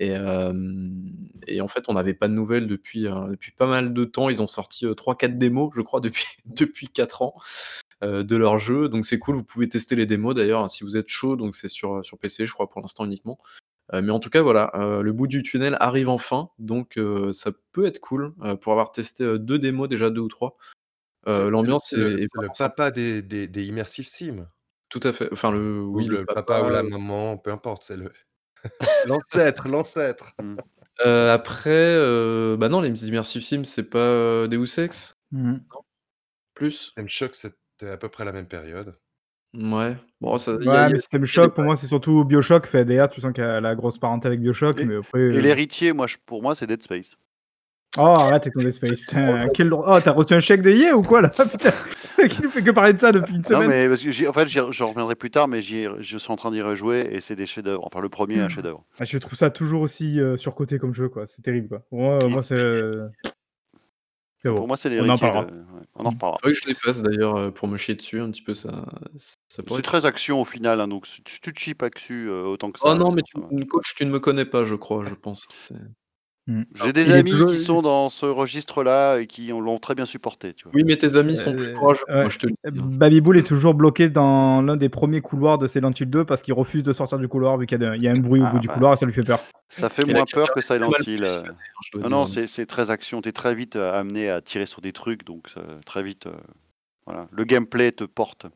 Et, 0.00 0.14
et 1.48 1.60
en 1.60 1.68
fait, 1.68 1.84
on 1.88 1.94
n'avait 1.94 2.14
pas 2.14 2.28
de 2.28 2.34
nouvelles 2.34 2.66
depuis, 2.66 3.06
euh, 3.06 3.28
depuis 3.30 3.52
pas 3.52 3.66
mal 3.66 3.92
de 3.92 4.04
temps. 4.04 4.28
Ils 4.30 4.42
ont 4.42 4.46
sorti 4.48 4.86
3-4 4.86 5.38
démos, 5.38 5.72
je 5.74 5.82
crois, 5.82 6.00
depuis, 6.02 6.26
depuis 6.46 6.88
4 6.88 7.22
ans 7.22 7.34
de 8.02 8.36
leur 8.36 8.58
jeu. 8.58 8.88
Donc 8.88 9.06
c'est 9.06 9.18
cool, 9.18 9.36
vous 9.36 9.44
pouvez 9.44 9.68
tester 9.68 9.96
les 9.96 10.06
démos 10.06 10.34
d'ailleurs 10.34 10.62
hein, 10.62 10.68
si 10.68 10.84
vous 10.84 10.96
êtes 10.96 11.08
chaud. 11.08 11.36
Donc 11.36 11.54
c'est 11.56 11.68
sur, 11.68 12.04
sur 12.04 12.18
PC, 12.18 12.46
je 12.46 12.52
crois, 12.52 12.68
pour 12.70 12.80
l'instant 12.80 13.04
uniquement. 13.04 13.38
Euh, 13.94 14.02
mais 14.02 14.12
en 14.12 14.20
tout 14.20 14.30
cas, 14.30 14.42
voilà, 14.42 14.70
euh, 14.74 15.02
le 15.02 15.12
bout 15.12 15.26
du 15.26 15.42
tunnel 15.42 15.76
arrive 15.80 16.08
enfin. 16.08 16.50
Donc 16.58 16.98
euh, 16.98 17.32
ça 17.32 17.52
peut 17.72 17.86
être 17.86 18.00
cool 18.00 18.34
euh, 18.42 18.54
pour 18.56 18.72
avoir 18.72 18.92
testé 18.92 19.24
euh, 19.24 19.38
deux 19.38 19.58
démos, 19.58 19.88
déjà 19.88 20.10
deux 20.10 20.20
ou 20.20 20.28
trois. 20.28 20.56
Euh, 21.26 21.50
L'ambiance 21.50 21.88
c'est 21.90 21.96
est, 21.96 22.04
le, 22.04 22.22
est 22.22 22.28
le 22.34 22.48
papa 22.56 22.90
des, 22.90 23.22
des, 23.22 23.46
des 23.46 23.64
immersive 23.64 24.06
sim. 24.06 24.46
Tout 24.88 25.00
à 25.02 25.12
fait. 25.12 25.28
Enfin, 25.32 25.50
le, 25.52 25.80
Ou 25.82 25.96
oui, 25.96 26.06
le, 26.06 26.24
papa, 26.24 26.62
ou 26.62 26.70
la 26.70 26.82
maman, 26.82 27.36
peu 27.36 27.50
importe, 27.50 27.82
c'est 27.84 27.96
le 27.96 28.12
l'ancêtre, 29.06 29.68
l'ancêtre. 29.68 30.32
Euh, 31.04 31.32
après, 31.32 31.70
euh, 31.70 32.56
bah 32.56 32.68
non, 32.68 32.80
les 32.80 33.08
Immersive 33.08 33.42
Sims, 33.42 33.64
c'est 33.64 33.84
pas 33.84 33.98
euh, 33.98 34.48
Deus 34.48 34.78
Ex 34.78 35.14
Mhm. 35.30 35.62
Plus? 36.54 36.72
System 36.72 37.08
Shock, 37.08 37.34
c'était 37.34 37.90
à 37.90 37.96
peu 37.98 38.08
près 38.08 38.24
la 38.24 38.32
même 38.32 38.48
période. 38.48 38.98
Ouais. 39.54 39.96
Bon, 40.20 40.36
ça, 40.36 40.56
il 40.60 40.66
y 40.66 40.68
a- 40.68 40.70
Ouais, 40.72 40.76
il 40.76 40.80
y 40.80 40.84
a- 40.84 40.88
mais 40.90 40.96
System 40.96 41.22
il 41.22 41.26
y 41.26 41.28
a 41.28 41.32
Shock, 41.32 41.54
pour 41.54 41.64
moi, 41.64 41.76
c'est 41.76 41.86
surtout 41.86 42.24
Bioshock. 42.24 42.66
Fait, 42.66 42.84
d'ailleurs, 42.84 43.08
tu 43.08 43.20
sens 43.20 43.32
qu'il 43.32 43.42
y 43.44 43.46
a 43.46 43.60
la 43.60 43.74
grosse 43.74 43.98
parenté 43.98 44.26
avec 44.28 44.40
Bioshock, 44.40 44.78
Et- 44.80 44.84
mais 44.84 44.96
après. 44.96 45.20
Et 45.20 45.36
euh, 45.36 45.40
l'héritier, 45.40 45.92
moi, 45.92 46.06
je- 46.06 46.16
pour 46.26 46.42
moi, 46.42 46.54
c'est 46.54 46.66
Dead 46.66 46.82
Space. 46.82 47.16
Oh, 47.96 48.02
arrête 48.02 48.42
avec 48.42 48.52
ton 48.52 48.60
Dead 48.60 48.72
Space. 48.72 49.00
Putain, 49.00 49.48
quel... 49.54 49.72
Oh, 49.72 49.98
t'as 50.04 50.12
reçu 50.12 50.34
un 50.34 50.40
chèque 50.40 50.60
de 50.60 50.70
Yé 50.70 50.92
ou 50.92 51.00
quoi 51.02 51.22
là 51.22 51.30
Putain, 51.50 52.28
qui 52.28 52.42
nous 52.42 52.50
fait 52.50 52.62
que 52.62 52.70
parler 52.70 52.92
de 52.92 52.98
ça 53.00 53.10
depuis 53.12 53.32
une 53.32 53.38
Non, 53.40 53.44
semaine 53.48 53.68
mais 53.70 53.88
parce 53.88 54.02
que 54.04 54.28
en 54.28 54.32
fait, 54.34 54.46
j'y- 54.46 54.60
j'en 54.72 54.88
reviendrai 54.88 55.14
plus 55.14 55.30
tard, 55.30 55.48
mais 55.48 55.62
j'y- 55.62 55.86
je 56.00 56.18
suis 56.18 56.30
en 56.30 56.36
train 56.36 56.50
d'y 56.50 56.60
rejouer 56.60 57.08
et 57.10 57.20
c'est 57.22 57.34
des 57.34 57.46
chefs-d'œuvre. 57.46 57.82
Enfin, 57.86 58.00
le 58.00 58.10
premier 58.10 58.34
est 58.36 58.40
un 58.40 58.48
chef-d'œuvre. 58.50 58.84
Ah, 59.00 59.04
Je 59.06 59.16
trouve 59.18 59.38
ça 59.38 59.48
toujours 59.50 59.80
aussi 59.80 60.20
euh, 60.20 60.36
surcoté 60.36 60.78
comme 60.78 60.94
jeu, 60.94 61.08
quoi. 61.08 61.26
C'est 61.26 61.40
terrible, 61.40 61.68
quoi. 61.68 61.78
Pour 61.88 62.00
moi, 62.00 62.18
Et- 62.22 62.28
moi 62.28 62.42
c'est. 62.42 62.54
euh, 62.56 63.08
C'est 63.24 63.32
bon. 64.44 64.54
Pour 64.56 64.66
moi, 64.68 64.76
c'est 64.76 64.88
en 65.00 65.16
parlera. 65.18 65.44
de- 65.44 65.50
ouais, 65.52 65.82
On 65.96 66.06
en 66.06 66.10
reparlera. 66.10 66.38
Faudrait 66.40 66.52
que 66.54 66.60
je 66.62 66.68
les 66.68 66.74
fasse 66.74 67.02
d'ailleurs 67.02 67.36
euh, 67.36 67.50
pour 67.50 67.68
me 67.68 67.76
chier 67.76 67.94
dessus 67.94 68.20
un 68.20 68.30
petit 68.30 68.42
peu, 68.42 68.54
ça, 68.54 68.84
ça 69.48 69.62
pourrait 69.62 69.78
C'est 69.78 69.80
être- 69.80 69.84
très 70.00 70.06
action 70.06 70.40
au 70.40 70.44
final, 70.44 70.80
hein, 70.80 70.88
donc 70.88 71.06
tu 71.24 71.40
te 71.40 71.58
chies 71.58 71.74
pas 71.74 71.90
dessus 71.90 72.28
euh, 72.28 72.44
autant 72.44 72.70
que 72.70 72.78
ça. 72.78 72.86
Oh 72.88 72.94
non, 72.94 73.10
mais 73.10 73.22
tu, 73.22 73.34
coach, 73.66 73.94
tu 73.96 74.04
ne 74.06 74.10
me 74.10 74.20
connais 74.20 74.44
pas, 74.44 74.64
je 74.64 74.74
crois, 74.74 75.04
je 75.04 75.14
pense. 75.14 75.48
C'est- 76.48 76.84
J'ai 76.84 76.92
des 76.94 77.06
Il 77.06 77.12
amis 77.12 77.30
toujours- 77.30 77.50
qui 77.50 77.58
sont 77.58 77.82
dans 77.82 78.08
ce 78.08 78.24
registre-là 78.24 79.18
et 79.18 79.26
qui 79.26 79.52
ont- 79.52 79.60
l'ont 79.60 79.78
très 79.78 79.94
bien 79.94 80.06
supporté. 80.06 80.54
Tu 80.54 80.64
vois. 80.64 80.72
Oui, 80.74 80.82
mais 80.84 80.96
tes 80.96 81.16
amis 81.16 81.36
sont 81.36 81.50
Euh, 81.52 81.54
plus 81.56 81.66
ouais. 81.66 82.28
te 82.38 82.46
le 82.46 82.52
dis. 82.52 82.58
hein. 82.64 82.70
Baby 82.86 83.20
Bull 83.20 83.36
est 83.36 83.46
toujours 83.46 83.74
bloqué 83.74 84.08
dans 84.08 84.62
l'un 84.62 84.76
des 84.76 84.88
premiers 84.88 85.20
couloirs 85.20 85.58
de 85.58 85.66
Silent 85.66 85.90
Hill 85.90 86.08
2 86.08 86.24
parce 86.24 86.40
qu'il 86.42 86.54
refuse 86.54 86.82
de 86.82 86.92
sortir 86.94 87.18
du 87.18 87.28
couloir 87.28 87.58
vu 87.58 87.66
qu'il 87.66 87.80
y, 87.80 87.84
a 87.84 87.96
y 87.96 88.08
un 88.08 88.16
bruit 88.18 88.40
au 88.40 88.44
Ah, 88.46 88.50
bout 88.52 88.58
du 88.60 88.68
bah. 88.68 88.74
couloir 88.74 88.92
et 88.94 88.96
ça 88.96 89.04
lui 89.04 89.12
fait 89.12 89.22
peur. 89.24 89.40
Ça 89.68 89.90
fait 89.90 90.08
Et 90.08 90.12
moins 90.14 90.24
peur 90.32 90.50
que 90.54 90.62
Silent 90.62 90.90
Hill. 91.06 91.24
euh. 91.24 91.42
hein, 91.46 91.98
Non, 92.00 92.08
non, 92.08 92.26
c'est 92.26 92.66
très 92.66 92.90
action. 92.90 93.20
Tu 93.20 93.28
es 93.28 93.32
très 93.32 93.54
vite 93.54 93.76
euh, 93.76 93.92
amené 94.00 94.30
à 94.30 94.40
tirer 94.40 94.64
sur 94.66 94.80
des 94.80 94.92
trucs, 94.92 95.24
donc 95.26 95.48
euh, 95.58 95.60
très 95.84 96.02
vite. 96.02 96.26
euh, 96.26 96.32
voilà. 97.06 97.28
Le 97.30 97.44
gameplay 97.44 97.92
te 97.92 98.04
porte. 98.04 98.46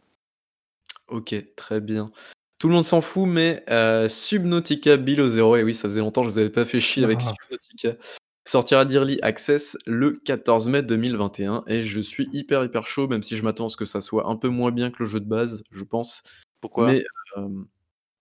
Ok, 1.09 1.35
très 1.57 1.81
bien. 1.83 2.11
Tout 2.63 2.69
le 2.69 2.75
monde 2.75 2.85
s'en 2.85 3.01
fout, 3.01 3.27
mais 3.27 3.65
euh, 3.71 4.09
Subnautica 4.09 4.97
Below 4.97 5.27
Zero, 5.27 5.57
et 5.57 5.65
oui, 5.65 5.75
ça 5.75 5.89
faisait 5.89 5.99
longtemps 5.99 6.21
que 6.23 6.29
je 6.29 6.35
vous 6.35 6.39
avais 6.39 6.49
pas 6.49 6.65
fait 6.65 6.79
chier 6.79 7.03
avec 7.03 7.19
Ah. 7.21 7.33
Subnautica, 7.43 7.97
sortira 8.47 8.85
d'Early 8.85 9.19
Access 9.23 9.77
le 9.85 10.13
14 10.13 10.69
mai 10.69 10.85
2021, 10.85 11.65
et 11.67 11.83
je 11.83 12.01
suis 12.01 12.29
hyper 12.33 12.63
hyper 12.63 12.87
chaud, 12.87 13.09
même 13.09 13.25
si 13.25 13.37
je 13.37 13.43
m'attends 13.43 13.67
à 13.67 13.69
ce 13.69 13.77
que 13.77 13.85
ça 13.85 14.01
soit 14.01 14.29
un 14.29 14.37
peu 14.37 14.47
moins 14.47 14.71
bien 14.71 14.93
que 14.93 14.99
le 15.01 15.07
jeu 15.07 15.19
de 15.19 15.29
base, 15.29 15.65
je 15.73 15.83
pense. 15.83 16.23
Pourquoi? 16.61 16.87
Mais 16.87 17.05
euh, 17.37 17.49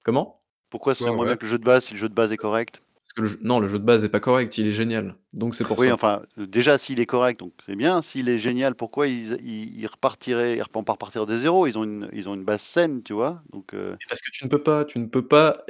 comment? 0.03 0.41
Pourquoi 0.71 0.95
ce 0.95 1.01
serait 1.01 1.11
Ouais, 1.11 1.15
moins 1.17 1.25
ouais. 1.25 1.33
bien 1.33 1.37
que 1.37 1.45
le 1.45 1.51
jeu 1.51 1.59
de 1.59 1.63
base 1.63 1.85
si 1.85 1.93
le 1.93 1.99
jeu 1.99 2.09
de 2.09 2.15
base 2.15 2.31
est 2.31 2.37
correct? 2.37 2.81
Parce 3.13 3.13
que 3.13 3.21
le 3.23 3.27
jeu- 3.27 3.39
non, 3.45 3.59
le 3.59 3.67
jeu 3.67 3.77
de 3.77 3.83
base 3.83 4.05
est 4.05 4.09
pas 4.09 4.21
correct, 4.21 4.57
il 4.57 4.67
est 4.67 4.71
génial, 4.71 5.15
donc 5.33 5.53
c'est 5.53 5.65
pour 5.65 5.77
Oui, 5.77 5.87
ça. 5.87 5.93
enfin, 5.93 6.21
déjà 6.37 6.77
s'il 6.77 7.01
est 7.01 7.05
correct, 7.05 7.41
donc 7.41 7.51
c'est 7.65 7.75
bien. 7.75 8.01
S'il 8.01 8.29
est 8.29 8.39
génial, 8.39 8.73
pourquoi 8.73 9.07
ils, 9.07 9.33
ils, 9.43 9.77
ils 9.81 9.87
repartiraient 9.87 10.55
Ils 10.55 10.63
vont 10.73 10.85
pas 10.85 10.93
repartir 10.93 11.25
des 11.25 11.39
zéros. 11.39 11.67
Ils 11.67 11.77
ont 11.77 11.83
une, 11.83 12.09
ils 12.13 12.29
ont 12.29 12.35
une 12.35 12.45
base 12.45 12.61
saine, 12.61 13.03
tu 13.03 13.11
vois. 13.11 13.41
Donc 13.51 13.73
euh, 13.73 13.97
Parce 14.07 14.21
que 14.21 14.31
tu 14.31 14.45
ne 14.45 14.49
peux 14.49 14.63
pas, 14.63 14.85
tu 14.85 14.97
ne 14.97 15.07
peux 15.07 15.27
pas 15.27 15.65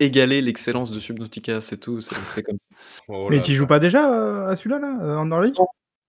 égaler 0.00 0.40
l'excellence 0.40 0.90
de 0.90 1.00
Subnautica, 1.00 1.60
c'est 1.60 1.76
tout, 1.78 2.00
c'est 2.00 2.16
c'est 2.26 2.42
comme 2.42 2.58
ça. 2.58 2.66
Oh 3.08 3.28
mais 3.28 3.36
là 3.36 3.42
tu 3.42 3.50
là. 3.50 3.56
joues 3.58 3.66
pas 3.66 3.78
déjà 3.78 4.10
euh, 4.10 4.48
à 4.48 4.56
celui-là, 4.56 4.78
là, 4.78 4.98
euh, 5.02 5.16
en 5.18 5.30
early 5.30 5.52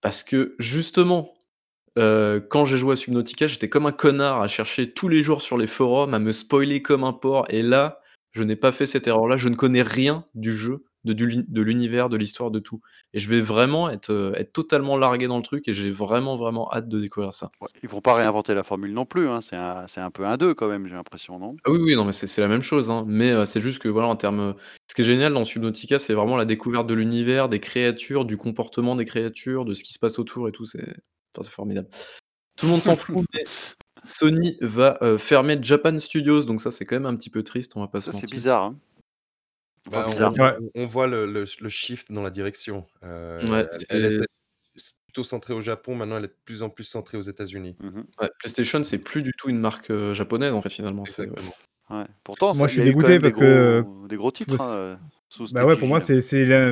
Parce 0.00 0.22
que 0.22 0.54
justement, 0.58 1.34
euh, 1.98 2.40
quand 2.40 2.64
j'ai 2.64 2.78
joué 2.78 2.94
à 2.94 2.96
Subnautica, 2.96 3.46
j'étais 3.46 3.68
comme 3.68 3.84
un 3.84 3.92
connard 3.92 4.40
à 4.40 4.48
chercher 4.48 4.90
tous 4.90 5.08
les 5.08 5.22
jours 5.22 5.42
sur 5.42 5.58
les 5.58 5.66
forums, 5.66 6.14
à 6.14 6.18
me 6.18 6.32
spoiler 6.32 6.80
comme 6.80 7.04
un 7.04 7.12
porc. 7.12 7.44
Et 7.50 7.60
là, 7.60 8.00
je 8.36 8.42
n'ai 8.42 8.56
pas 8.56 8.70
fait 8.70 8.84
cette 8.84 9.06
erreur-là. 9.06 9.38
Je 9.38 9.48
ne 9.48 9.54
connais 9.54 9.80
rien 9.80 10.26
du 10.34 10.52
jeu, 10.52 10.84
de, 11.04 11.62
l'univers, 11.62 12.10
de 12.10 12.18
l'histoire, 12.18 12.50
de 12.50 12.58
tout. 12.58 12.82
Et 13.14 13.18
je 13.18 13.30
vais 13.30 13.40
vraiment 13.40 13.88
être, 13.88 14.10
euh, 14.10 14.34
être 14.34 14.52
totalement 14.52 14.98
largué 14.98 15.26
dans 15.26 15.38
le 15.38 15.42
truc 15.42 15.68
et 15.68 15.74
j'ai 15.74 15.90
vraiment, 15.90 16.36
vraiment 16.36 16.70
hâte 16.70 16.86
de 16.86 17.00
découvrir 17.00 17.32
ça. 17.32 17.50
ouais, 17.62 17.68
ils 17.82 17.88
vont 17.88 18.02
pas 18.02 18.14
réinventer 18.14 18.54
la 18.54 18.62
formule 18.62 18.92
non 18.92 19.06
plus. 19.06 19.26
Hein. 19.26 19.40
C'est 19.40 19.56
un, 19.56 20.10
peu 20.10 20.26
un 20.26 20.36
2 20.36 20.52
quand 20.52 20.68
même, 20.68 20.86
j'ai 20.86 20.94
l'impression, 20.94 21.38
non? 21.38 21.56
Ah 21.64 21.70
oui, 21.70 21.78
oui, 21.80 21.96
non, 21.96 22.04
mais 22.04 22.12
c'est 22.12 22.40
la 22.42 22.48
même 22.48 22.62
chose. 22.62 22.90
hein. 22.90 23.04
Mais 23.08 23.32
euh, 23.32 23.46
c'est 23.46 23.62
juste 23.62 23.80
que, 23.80 23.88
voilà, 23.88 24.08
en 24.08 24.16
termes. 24.16 24.54
Ce 24.90 24.94
qui 24.94 25.00
est 25.00 25.04
génial 25.04 25.32
dans 25.32 25.46
Subnautica, 25.46 25.98
c'est 25.98 26.12
vraiment 26.14 26.36
la 26.36 26.44
découverte 26.44 26.86
de 26.86 26.94
l'univers, 26.94 27.48
des 27.48 27.60
créatures, 27.60 28.26
du 28.26 28.36
comportement 28.36 28.96
des 28.96 29.06
créatures, 29.06 29.64
de 29.64 29.72
ce 29.72 29.82
qui 29.82 29.94
se 29.94 29.98
passe 29.98 30.18
autour 30.18 30.46
et 30.48 30.52
tout. 30.52 30.66
C'est 30.66 30.82
enfin, 31.34 31.42
c'est 31.42 31.50
formidable. 31.50 31.88
Tout 32.58 32.66
le 32.66 32.72
monde 32.72 32.82
s'en 32.82 32.96
fout, 32.96 33.24
mais 33.34 33.44
Sony 34.06 34.56
va 34.60 34.98
euh, 35.02 35.18
fermer 35.18 35.58
Japan 35.60 35.98
Studios, 35.98 36.44
donc 36.44 36.60
ça, 36.60 36.70
c'est 36.70 36.84
quand 36.84 36.96
même 36.96 37.06
un 37.06 37.16
petit 37.16 37.30
peu 37.30 37.42
triste, 37.42 37.72
on 37.76 37.80
va 37.80 37.88
pas 37.88 38.00
se 38.00 38.10
c'est 38.12 38.30
bizarre. 38.30 38.62
Hein. 38.64 38.78
Bah, 39.90 40.08
on. 40.12 40.32
Ouais. 40.42 40.86
voit 40.86 41.06
le, 41.06 41.26
le- 41.26 41.44
le 41.60 41.68
shift 41.68 42.10
dans 42.10 42.22
la 42.22 42.30
direction. 42.30 42.86
Euh, 43.04 43.40
Ouais, 43.48 43.60
elle- 43.60 43.68
c'est- 43.70 43.86
elle 43.90 44.04
était 44.14 44.26
plutôt 45.06 45.22
centrée 45.24 45.54
au 45.54 45.60
Japon, 45.60 45.94
maintenant 45.94 46.16
elle 46.18 46.24
est 46.24 46.28
de 46.28 46.36
plus 46.44 46.62
en 46.62 46.70
plus 46.70 46.84
centrée 46.84 47.16
aux 47.18 47.22
États-Unis. 47.22 47.76
Mhm. 47.80 48.04
Ouais, 48.20 48.30
PlayStation, 48.40 48.82
c'est 48.84 48.98
plus 48.98 49.22
du 49.22 49.32
tout 49.32 49.48
une 49.48 49.58
marque 49.60 49.90
euh, 49.90 50.12
japonaise, 50.14 50.52
en 50.52 50.60
fait, 50.62 50.70
finalement. 50.70 51.04
c'est- 51.04 51.22
Exactement. 51.22 51.54
Ouais. 51.90 52.06
Pourtant, 52.24 52.46
Moi, 52.54 52.66
ça- 52.66 52.66
je 52.66 52.72
suis 52.80 52.82
dégoûté 52.82 53.08
même 53.10 53.22
des 53.22 53.30
parce 53.30 53.40
que, 53.40 53.80
gros, 53.82 54.08
des 54.08 54.16
gros 54.16 54.32
titres. 54.32 54.60
hein, 54.60 54.68
euh, 54.70 54.96
Bah 55.50 55.64
ouais, 55.64 55.76
pour 55.76 55.86
moi, 55.86 56.00
c'est 56.00 56.20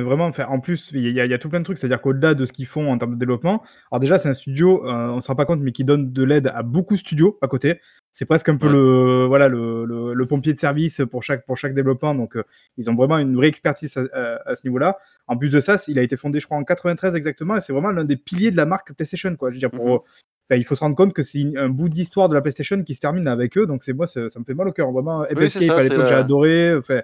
vraiment. 0.01 0.25
Enfin, 0.25 0.45
en 0.49 0.59
plus, 0.59 0.89
il 0.93 1.05
y, 1.05 1.11
y 1.13 1.21
a 1.33 1.37
tout 1.37 1.49
plein 1.49 1.59
de 1.59 1.63
trucs. 1.65 1.77
C'est-à-dire 1.77 2.01
qu'au-delà 2.01 2.33
de 2.33 2.45
ce 2.45 2.51
qu'ils 2.51 2.65
font 2.65 2.91
en 2.91 2.97
termes 2.97 3.13
de 3.13 3.19
développement, 3.19 3.63
alors 3.91 3.99
déjà, 3.99 4.19
c'est 4.19 4.27
un 4.29 4.33
studio, 4.33 4.85
euh, 4.85 5.09
on 5.11 5.21
se 5.21 5.27
rend 5.27 5.35
pas 5.35 5.45
compte, 5.45 5.61
mais 5.61 5.71
qui 5.71 5.85
donne 5.85 6.11
de 6.11 6.23
l'aide 6.23 6.47
à 6.53 6.61
beaucoup 6.63 6.95
de 6.95 6.99
studios 6.99 7.37
à 7.41 7.47
côté. 7.47 7.79
C'est 8.17 8.23
presque 8.25 8.47
un 8.47 8.55
peu 8.55 8.67
Ouais. 8.67 8.73
le, 8.73 9.25
voilà, 9.25 9.49
le, 9.49 9.83
le- 9.83 10.13
le 10.13 10.25
pompier 10.25 10.53
de 10.53 10.57
service 10.57 11.01
pour 11.11 11.21
chaque, 11.21 11.45
pour 11.45 11.57
chaque 11.57 11.73
développement. 11.73 12.15
Donc, 12.15 12.37
euh, 12.37 12.43
ils 12.77 12.89
ont 12.89 12.95
vraiment 12.95 13.17
une 13.17 13.35
vraie 13.35 13.49
expertise 13.49 13.95
à, 13.97 14.03
à- 14.13 14.51
à 14.51 14.55
ce 14.55 14.65
niveau-là. 14.65 14.97
En 15.27 15.35
plus 15.35 15.49
de 15.49 15.59
ça, 15.59 15.75
il 15.89 15.99
a 15.99 16.01
été 16.01 16.15
fondé, 16.15 16.39
je 16.39 16.45
crois, 16.45 16.57
en 16.57 16.63
93 16.63 17.13
exactement, 17.15 17.57
et 17.57 17.61
c'est 17.61 17.73
vraiment 17.73 17.91
l'un 17.91 18.05
des 18.05 18.15
piliers 18.15 18.51
de 18.51 18.55
la 18.57 18.65
marque 18.65 18.93
PlayStation. 18.93 19.35
Quoi. 19.35 19.49
Je 19.49 19.55
veux 19.55 19.59
dire, 19.59 19.69
pour, 19.69 20.05
Mhm. 20.49 20.57
il 20.57 20.63
faut 20.63 20.75
se 20.75 20.79
rendre 20.79 20.95
compte 20.95 21.11
que 21.13 21.23
c'est 21.23 21.43
un 21.57 21.67
bout 21.67 21.89
d'histoire 21.89 22.29
de 22.29 22.35
la 22.35 22.41
PlayStation 22.41 22.81
qui 22.83 22.95
se 22.95 23.01
termine 23.01 23.27
avec 23.27 23.57
eux. 23.57 23.65
Donc, 23.67 23.83
c'est 23.83 23.91
moi, 23.91 24.07
ça 24.07 24.21
me 24.21 24.45
fait 24.47 24.53
mal 24.53 24.69
au 24.69 24.71
cœur. 24.71 24.89
Vraiment, 24.93 25.25
Oui, 25.35 25.49
c'est 25.49 25.59
Escape 25.65 25.75
ça, 25.75 25.77
à 25.79 25.83
l'époque, 25.83 26.05
j'ai 26.07 26.13
adoré. 26.15 26.73
Enfin, 26.77 27.01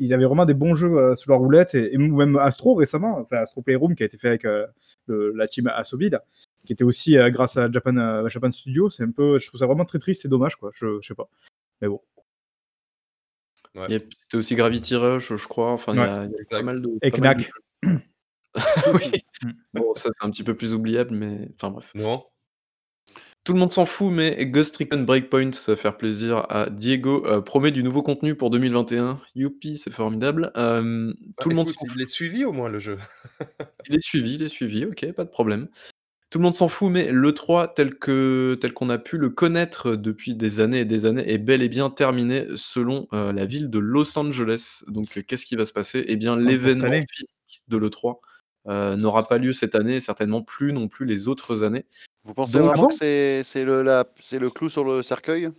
ils 0.00 0.14
avaient 0.14 0.24
vraiment 0.24 0.46
des 0.46 0.54
bons 0.54 0.76
jeux 0.76 0.96
euh, 0.96 1.14
sous 1.14 1.28
leur 1.28 1.40
roulette 1.40 1.74
et, 1.74 1.92
et 1.94 1.98
même 1.98 2.36
Astro 2.36 2.74
récemment, 2.74 3.18
enfin 3.18 3.36
Astro 3.36 3.60
Playroom 3.60 3.94
qui 3.94 4.02
a 4.02 4.06
été 4.06 4.16
fait 4.16 4.28
avec 4.28 4.44
euh, 4.46 4.66
le- 5.06 5.32
la 5.32 5.46
team 5.48 5.66
Asobi 5.68 6.10
là, 6.10 6.24
qui 6.66 6.72
était 6.72 6.84
aussi 6.84 7.16
euh, 7.18 7.30
grâce 7.30 7.56
à 7.56 7.70
Japan, 7.70 7.96
euh, 7.96 8.28
Japan 8.28 8.50
Studio. 8.52 8.90
C'est 8.90 9.02
un 9.04 9.10
peu, 9.10 9.38
je 9.38 9.46
trouve 9.48 9.58
ça 9.60 9.66
vraiment 9.66 9.84
très 9.84 9.98
triste 9.98 10.24
et 10.24 10.28
dommage 10.28 10.56
quoi. 10.56 10.70
Je, 10.74 10.98
je 11.00 11.06
sais 11.08 11.14
pas. 11.14 11.28
Mais 11.80 11.88
bon. 11.88 12.00
Ouais. 13.74 13.86
Il 13.88 13.92
y 13.92 13.96
a- 13.96 14.00
C'était 14.16 14.36
aussi 14.36 14.54
Gravity 14.54 14.94
Rush, 14.96 15.34
je 15.34 15.46
crois. 15.48 15.72
Enfin, 15.72 15.92
il 15.94 15.98
y 15.98 16.00
a, 16.00 16.24
il 16.26 16.30
y 16.30 16.34
a 16.34 16.44
pas 16.48 16.62
mal 16.62 16.80
de. 16.80 16.90
Et 17.02 17.10
de 17.10 17.16
Knack. 17.16 17.50
oui. 18.94 19.10
Mm. 19.44 19.50
Bon, 19.74 19.94
ça, 19.94 20.10
c'est 20.12 20.24
un 20.24 20.30
petit 20.30 20.44
peu 20.44 20.56
plus 20.56 20.72
oubliable, 20.74 21.14
mais. 21.14 21.50
Enfin, 21.56 21.70
bref. 21.72 21.90
Non 21.96 22.24
Tout 23.44 23.52
le 23.52 23.58
monde 23.58 23.72
s'en 23.72 23.84
fout, 23.84 24.10
mais 24.10 24.46
Ghost 24.46 24.74
Recon 24.78 25.02
Breakpoint, 25.02 25.52
ça 25.52 25.72
va 25.72 25.76
faire 25.76 25.98
plaisir 25.98 26.46
à 26.48 26.70
Diego, 26.70 27.26
euh, 27.26 27.42
promet 27.42 27.72
du 27.72 27.82
nouveau 27.82 28.02
contenu 28.02 28.34
pour 28.34 28.48
2021. 28.48 29.20
Youpi, 29.34 29.76
c'est 29.76 29.92
formidable. 29.92 30.50
Euh, 30.56 31.12
tout 31.42 31.50
le 31.50 31.54
monde 31.54 31.68
s'en 31.68 31.74
fout. 31.86 31.90
il 31.94 32.02
est 32.02 32.08
suivi 32.08 32.46
au 32.46 32.52
moins 32.52 32.70
le 32.70 32.78
jeu. 32.78 32.98
Il 33.90 33.96
est 33.96 34.02
suivi, 34.02 34.36
il 34.36 34.42
est 34.42 34.48
suivi, 34.48 34.86
ok, 34.86 35.12
pas 35.12 35.24
de 35.24 35.28
problème. 35.28 35.68
Tout 36.30 36.38
le 36.38 36.44
monde 36.44 36.54
s'en 36.54 36.68
fout, 36.68 36.90
mais 36.90 37.12
l'E3 37.12 37.74
tel 37.74 37.96
que 37.96 38.56
tel 38.58 38.72
qu'on 38.72 38.88
a 38.88 38.96
pu 38.96 39.18
le 39.18 39.28
connaître 39.28 39.94
depuis 39.94 40.34
des 40.34 40.60
années 40.60 40.80
et 40.80 40.84
des 40.86 41.04
années 41.04 41.30
est 41.30 41.36
bel 41.36 41.60
et 41.60 41.68
bien 41.68 41.90
terminé 41.90 42.46
selon 42.56 43.06
euh, 43.12 43.30
la 43.30 43.44
ville 43.44 43.68
de 43.68 43.78
Los 43.78 44.18
Angeles. 44.18 44.84
Donc 44.88 45.22
qu'est-ce 45.26 45.44
qui 45.44 45.54
va 45.54 45.66
se 45.66 45.74
passer? 45.74 46.02
Eh 46.08 46.16
bien 46.16 46.38
l'événement 46.38 46.98
physique 47.12 47.62
de 47.68 47.76
l'E3 47.76 48.20
euh, 48.68 48.96
n'aura 48.96 49.26
pas 49.28 49.38
lieu 49.38 49.52
cette 49.52 49.74
année 49.74 49.96
et 49.96 50.00
certainement 50.00 50.42
plus 50.42 50.72
non 50.72 50.88
plus 50.88 51.06
les 51.06 51.28
autres 51.28 51.62
années. 51.64 51.84
Vous 52.24 52.34
pensez 52.34 52.58
Donc- 52.58 52.68
vraiment 52.68 52.88
que 52.88 52.94
c'est 53.44 53.64
le, 53.64 53.82
la- 53.82 54.04
c'est 54.20 54.38
le 54.38 54.50
clou 54.50 54.68
sur 54.68 54.84
le 54.84 55.02
cercueil? 55.02 55.50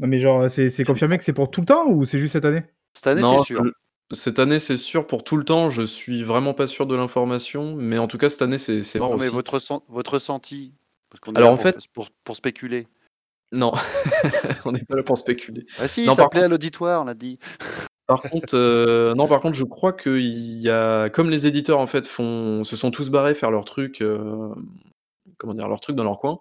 Non 0.00 0.08
mais 0.08 0.18
genre, 0.18 0.48
c'est 0.50 0.70
c'est 0.70 0.84
confirmé 0.84 1.18
que 1.18 1.24
c'est 1.24 1.32
pour 1.32 1.50
tout 1.50 1.60
le 1.60 1.66
temps 1.66 1.86
ou 1.88 2.04
c'est 2.04 2.18
juste 2.18 2.32
cette 2.32 2.44
année? 2.44 2.64
Cette 2.94 3.06
année, 3.08 3.22
c'est 3.38 3.44
sûr. 3.44 3.64
je- 3.64 3.70
cette 4.16 4.38
année 4.38 4.58
c'est 4.58 4.76
sûr 4.76 5.06
pour 5.06 5.24
tout 5.24 5.36
le 5.36 5.44
temps, 5.44 5.70
je 5.70 5.82
suis 5.82 6.22
vraiment 6.22 6.54
pas 6.54 6.66
sûr 6.66 6.86
de 6.86 6.94
l'information, 6.96 7.74
mais 7.76 7.98
en 7.98 8.06
tout 8.06 8.18
cas 8.18 8.28
cette 8.28 8.42
année 8.42 8.58
c'est 8.58 8.80
mort 8.98 9.10
Non, 9.10 9.16
mais 9.16 9.26
aussi. 9.26 9.34
votre, 9.34 9.82
votre 9.88 10.14
ressenti 10.14 10.72
parce 11.10 11.20
qu'on 11.20 11.32
est 11.34 11.38
Alors, 11.38 11.50
là 11.50 11.54
en 11.54 11.56
pour, 11.56 11.62
fait- 11.62 11.92
pour, 11.92 12.10
pour 12.24 12.36
spéculer. 12.36 12.86
Non, 13.52 13.72
on 14.64 14.72
n'est 14.72 14.82
pas 14.84 14.96
là 14.96 15.02
pour 15.04 15.16
spéculer. 15.16 15.64
Ah 15.78 15.86
si, 15.86 16.06
Non, 16.06 16.14
ça 16.16 16.22
par 16.22 16.30
plaît 16.30 16.42
à 16.42 16.48
l'auditoire, 16.48 17.02
on 17.02 17.04
l'a 17.04 17.14
dit. 17.14 17.38
Par 18.06 18.20
contre, 18.20 18.54
euh, 18.54 19.14
non, 19.14 19.26
par 19.26 19.40
contre, 19.40 19.56
je 19.56 19.64
crois 19.64 19.92
qu'il 19.94 20.60
y 20.60 20.68
a, 20.68 21.08
comme 21.08 21.30
les 21.30 21.46
éditeurs 21.46 21.78
en 21.78 21.86
fait 21.86 22.06
font, 22.06 22.62
se 22.64 22.76
sont 22.76 22.90
tous 22.90 23.08
barrés 23.08 23.34
faire 23.34 23.50
leur 23.50 23.64
truc, 23.64 24.02
euh, 24.02 24.54
comment 25.38 25.54
dire, 25.54 25.68
leur 25.68 25.80
truc 25.80 25.96
dans 25.96 26.04
leur 26.04 26.18
coin. 26.18 26.38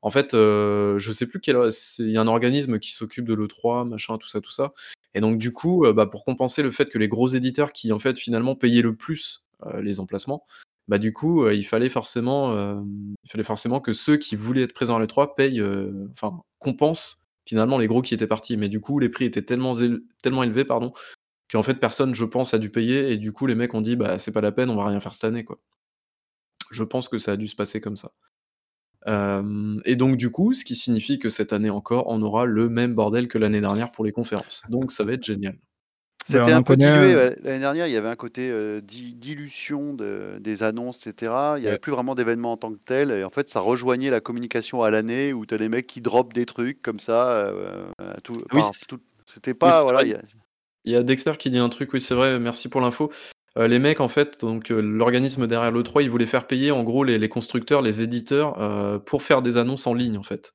En 0.00 0.10
fait, 0.10 0.34
euh, 0.34 0.98
je 0.98 1.12
sais 1.12 1.26
plus 1.26 1.40
quel, 1.40 1.56
il 1.98 2.10
y 2.10 2.16
a 2.16 2.20
un 2.20 2.28
organisme 2.28 2.78
qui 2.78 2.92
s'occupe 2.92 3.26
de 3.26 3.34
l'E3, 3.34 3.86
machin, 3.86 4.16
tout 4.18 4.28
ça, 4.28 4.40
tout 4.40 4.50
ça. 4.50 4.72
Et 5.14 5.20
donc 5.20 5.38
du 5.38 5.52
coup, 5.52 5.84
euh, 5.84 5.92
bah, 5.92 6.06
pour 6.06 6.24
compenser 6.24 6.62
le 6.62 6.70
fait 6.70 6.90
que 6.90 6.98
les 6.98 7.08
gros 7.08 7.28
éditeurs 7.28 7.72
qui 7.72 7.92
en 7.92 7.98
fait 7.98 8.18
finalement 8.18 8.54
payaient 8.54 8.82
le 8.82 8.96
plus 8.96 9.44
les 9.80 10.00
emplacements, 10.00 10.44
bah 10.88 10.98
du 10.98 11.12
coup, 11.12 11.48
il 11.48 11.62
fallait 11.62 11.88
forcément, 11.88 12.82
il 13.24 13.30
fallait 13.30 13.44
forcément 13.44 13.78
que 13.78 13.92
ceux 13.92 14.16
qui 14.16 14.34
voulaient 14.34 14.62
être 14.62 14.72
présents 14.74 14.96
à 14.96 14.98
l'E3 14.98 15.36
payent, 15.36 15.62
enfin 16.12 16.40
compensent 16.58 17.21
finalement 17.46 17.78
les 17.78 17.86
gros 17.86 18.02
qui 18.02 18.14
étaient 18.14 18.26
partis. 18.26 18.56
Mais 18.56 18.68
du 18.68 18.80
coup, 18.80 18.98
les 18.98 19.08
prix 19.08 19.24
étaient 19.24 19.42
tellement, 19.42 19.74
éle- 19.74 20.02
tellement 20.22 20.42
élevés, 20.42 20.64
pardon, 20.64 20.92
qu'en 21.50 21.62
fait 21.62 21.74
personne, 21.74 22.14
je 22.14 22.24
pense, 22.24 22.54
a 22.54 22.58
dû 22.58 22.70
payer. 22.70 23.12
Et 23.12 23.16
du 23.18 23.32
coup, 23.32 23.46
les 23.46 23.54
mecs 23.54 23.74
ont 23.74 23.80
dit, 23.80 23.96
bah 23.96 24.18
c'est 24.18 24.32
pas 24.32 24.40
la 24.40 24.52
peine, 24.52 24.70
on 24.70 24.76
va 24.76 24.86
rien 24.86 25.00
faire 25.00 25.14
cette 25.14 25.24
année, 25.24 25.44
quoi. 25.44 25.60
Je 26.70 26.84
pense 26.84 27.08
que 27.08 27.18
ça 27.18 27.32
a 27.32 27.36
dû 27.36 27.46
se 27.46 27.56
passer 27.56 27.80
comme 27.80 27.96
ça. 27.96 28.12
Euh, 29.08 29.80
et 29.84 29.96
donc 29.96 30.16
du 30.16 30.30
coup, 30.30 30.54
ce 30.54 30.64
qui 30.64 30.76
signifie 30.76 31.18
que 31.18 31.28
cette 31.28 31.52
année 31.52 31.70
encore, 31.70 32.04
on 32.08 32.22
aura 32.22 32.44
le 32.44 32.68
même 32.68 32.94
bordel 32.94 33.28
que 33.28 33.38
l'année 33.38 33.60
dernière 33.60 33.90
pour 33.90 34.04
les 34.04 34.12
conférences. 34.12 34.62
Donc 34.68 34.92
ça 34.92 35.04
va 35.04 35.12
être 35.12 35.24
génial. 35.24 35.58
C'était 36.26 36.38
on 36.40 36.54
en 36.54 36.56
un 36.58 36.62
peu 36.62 36.74
connaît 36.74 36.90
dilué. 36.92 37.14
L'année 37.42 37.58
dernière, 37.58 37.86
il 37.86 37.92
y 37.92 37.96
avait 37.96 38.08
un 38.08 38.16
côté 38.16 38.48
euh, 38.50 38.80
di- 38.80 39.14
dilution 39.14 39.92
de- 39.94 40.38
des 40.40 40.62
annonces, 40.62 41.06
etc. 41.06 41.32
Il 41.56 41.60
n'y 41.60 41.66
avait 41.66 41.72
Ouais. 41.72 41.78
plus 41.78 41.92
vraiment 41.92 42.14
d'événements 42.14 42.52
en 42.52 42.56
tant 42.56 42.72
que 42.72 42.78
tel. 42.84 43.10
Et 43.10 43.24
en 43.24 43.30
fait, 43.30 43.50
ça 43.50 43.60
rejoignait 43.60 44.10
la 44.10 44.20
communication 44.20 44.82
à 44.82 44.90
l'année 44.90 45.32
où 45.32 45.46
tu 45.46 45.54
as 45.54 45.58
les 45.58 45.68
mecs 45.68 45.86
qui 45.86 46.00
dropent 46.00 46.32
des 46.32 46.46
trucs 46.46 46.80
comme 46.82 47.00
ça. 47.00 47.30
euh, 47.32 47.84
à 47.98 48.20
tout, 48.20 48.34
Oui, 48.52 48.60
enfin, 48.60 48.70
c'est- 48.72 48.86
tout- 48.86 49.00
C'était 49.26 49.54
pas. 49.54 49.82
voilà, 49.82 49.98
vrai. 50.00 50.08
il 50.08 50.10
y 50.12 50.14
a- 50.14 50.20
Il 50.84 50.92
y 50.92 50.96
a 50.96 51.02
Dexter 51.02 51.32
qui 51.38 51.48
dit 51.50 51.58
un 51.58 51.68
truc, 51.68 51.92
oui 51.92 52.00
c'est 52.00 52.14
vrai, 52.14 52.38
merci 52.40 52.68
pour 52.68 52.80
l'info. 52.80 53.10
Euh, 53.58 53.68
les 53.68 53.78
mecs, 53.78 54.00
en 54.00 54.08
fait, 54.08 54.40
donc 54.40 54.70
euh, 54.72 54.80
l'organisme 54.80 55.46
derrière 55.46 55.70
l'E3, 55.70 56.02
ils 56.02 56.10
voulaient 56.10 56.26
faire 56.26 56.46
payer 56.46 56.70
en 56.72 56.82
gros 56.82 57.04
les, 57.04 57.18
les 57.18 57.28
constructeurs, 57.28 57.82
les 57.82 58.02
éditeurs, 58.02 58.60
euh, 58.60 58.98
pour 58.98 59.22
faire 59.22 59.42
des 59.42 59.56
annonces 59.58 59.86
en 59.86 59.94
ligne, 59.94 60.16
en 60.18 60.22
fait. 60.22 60.54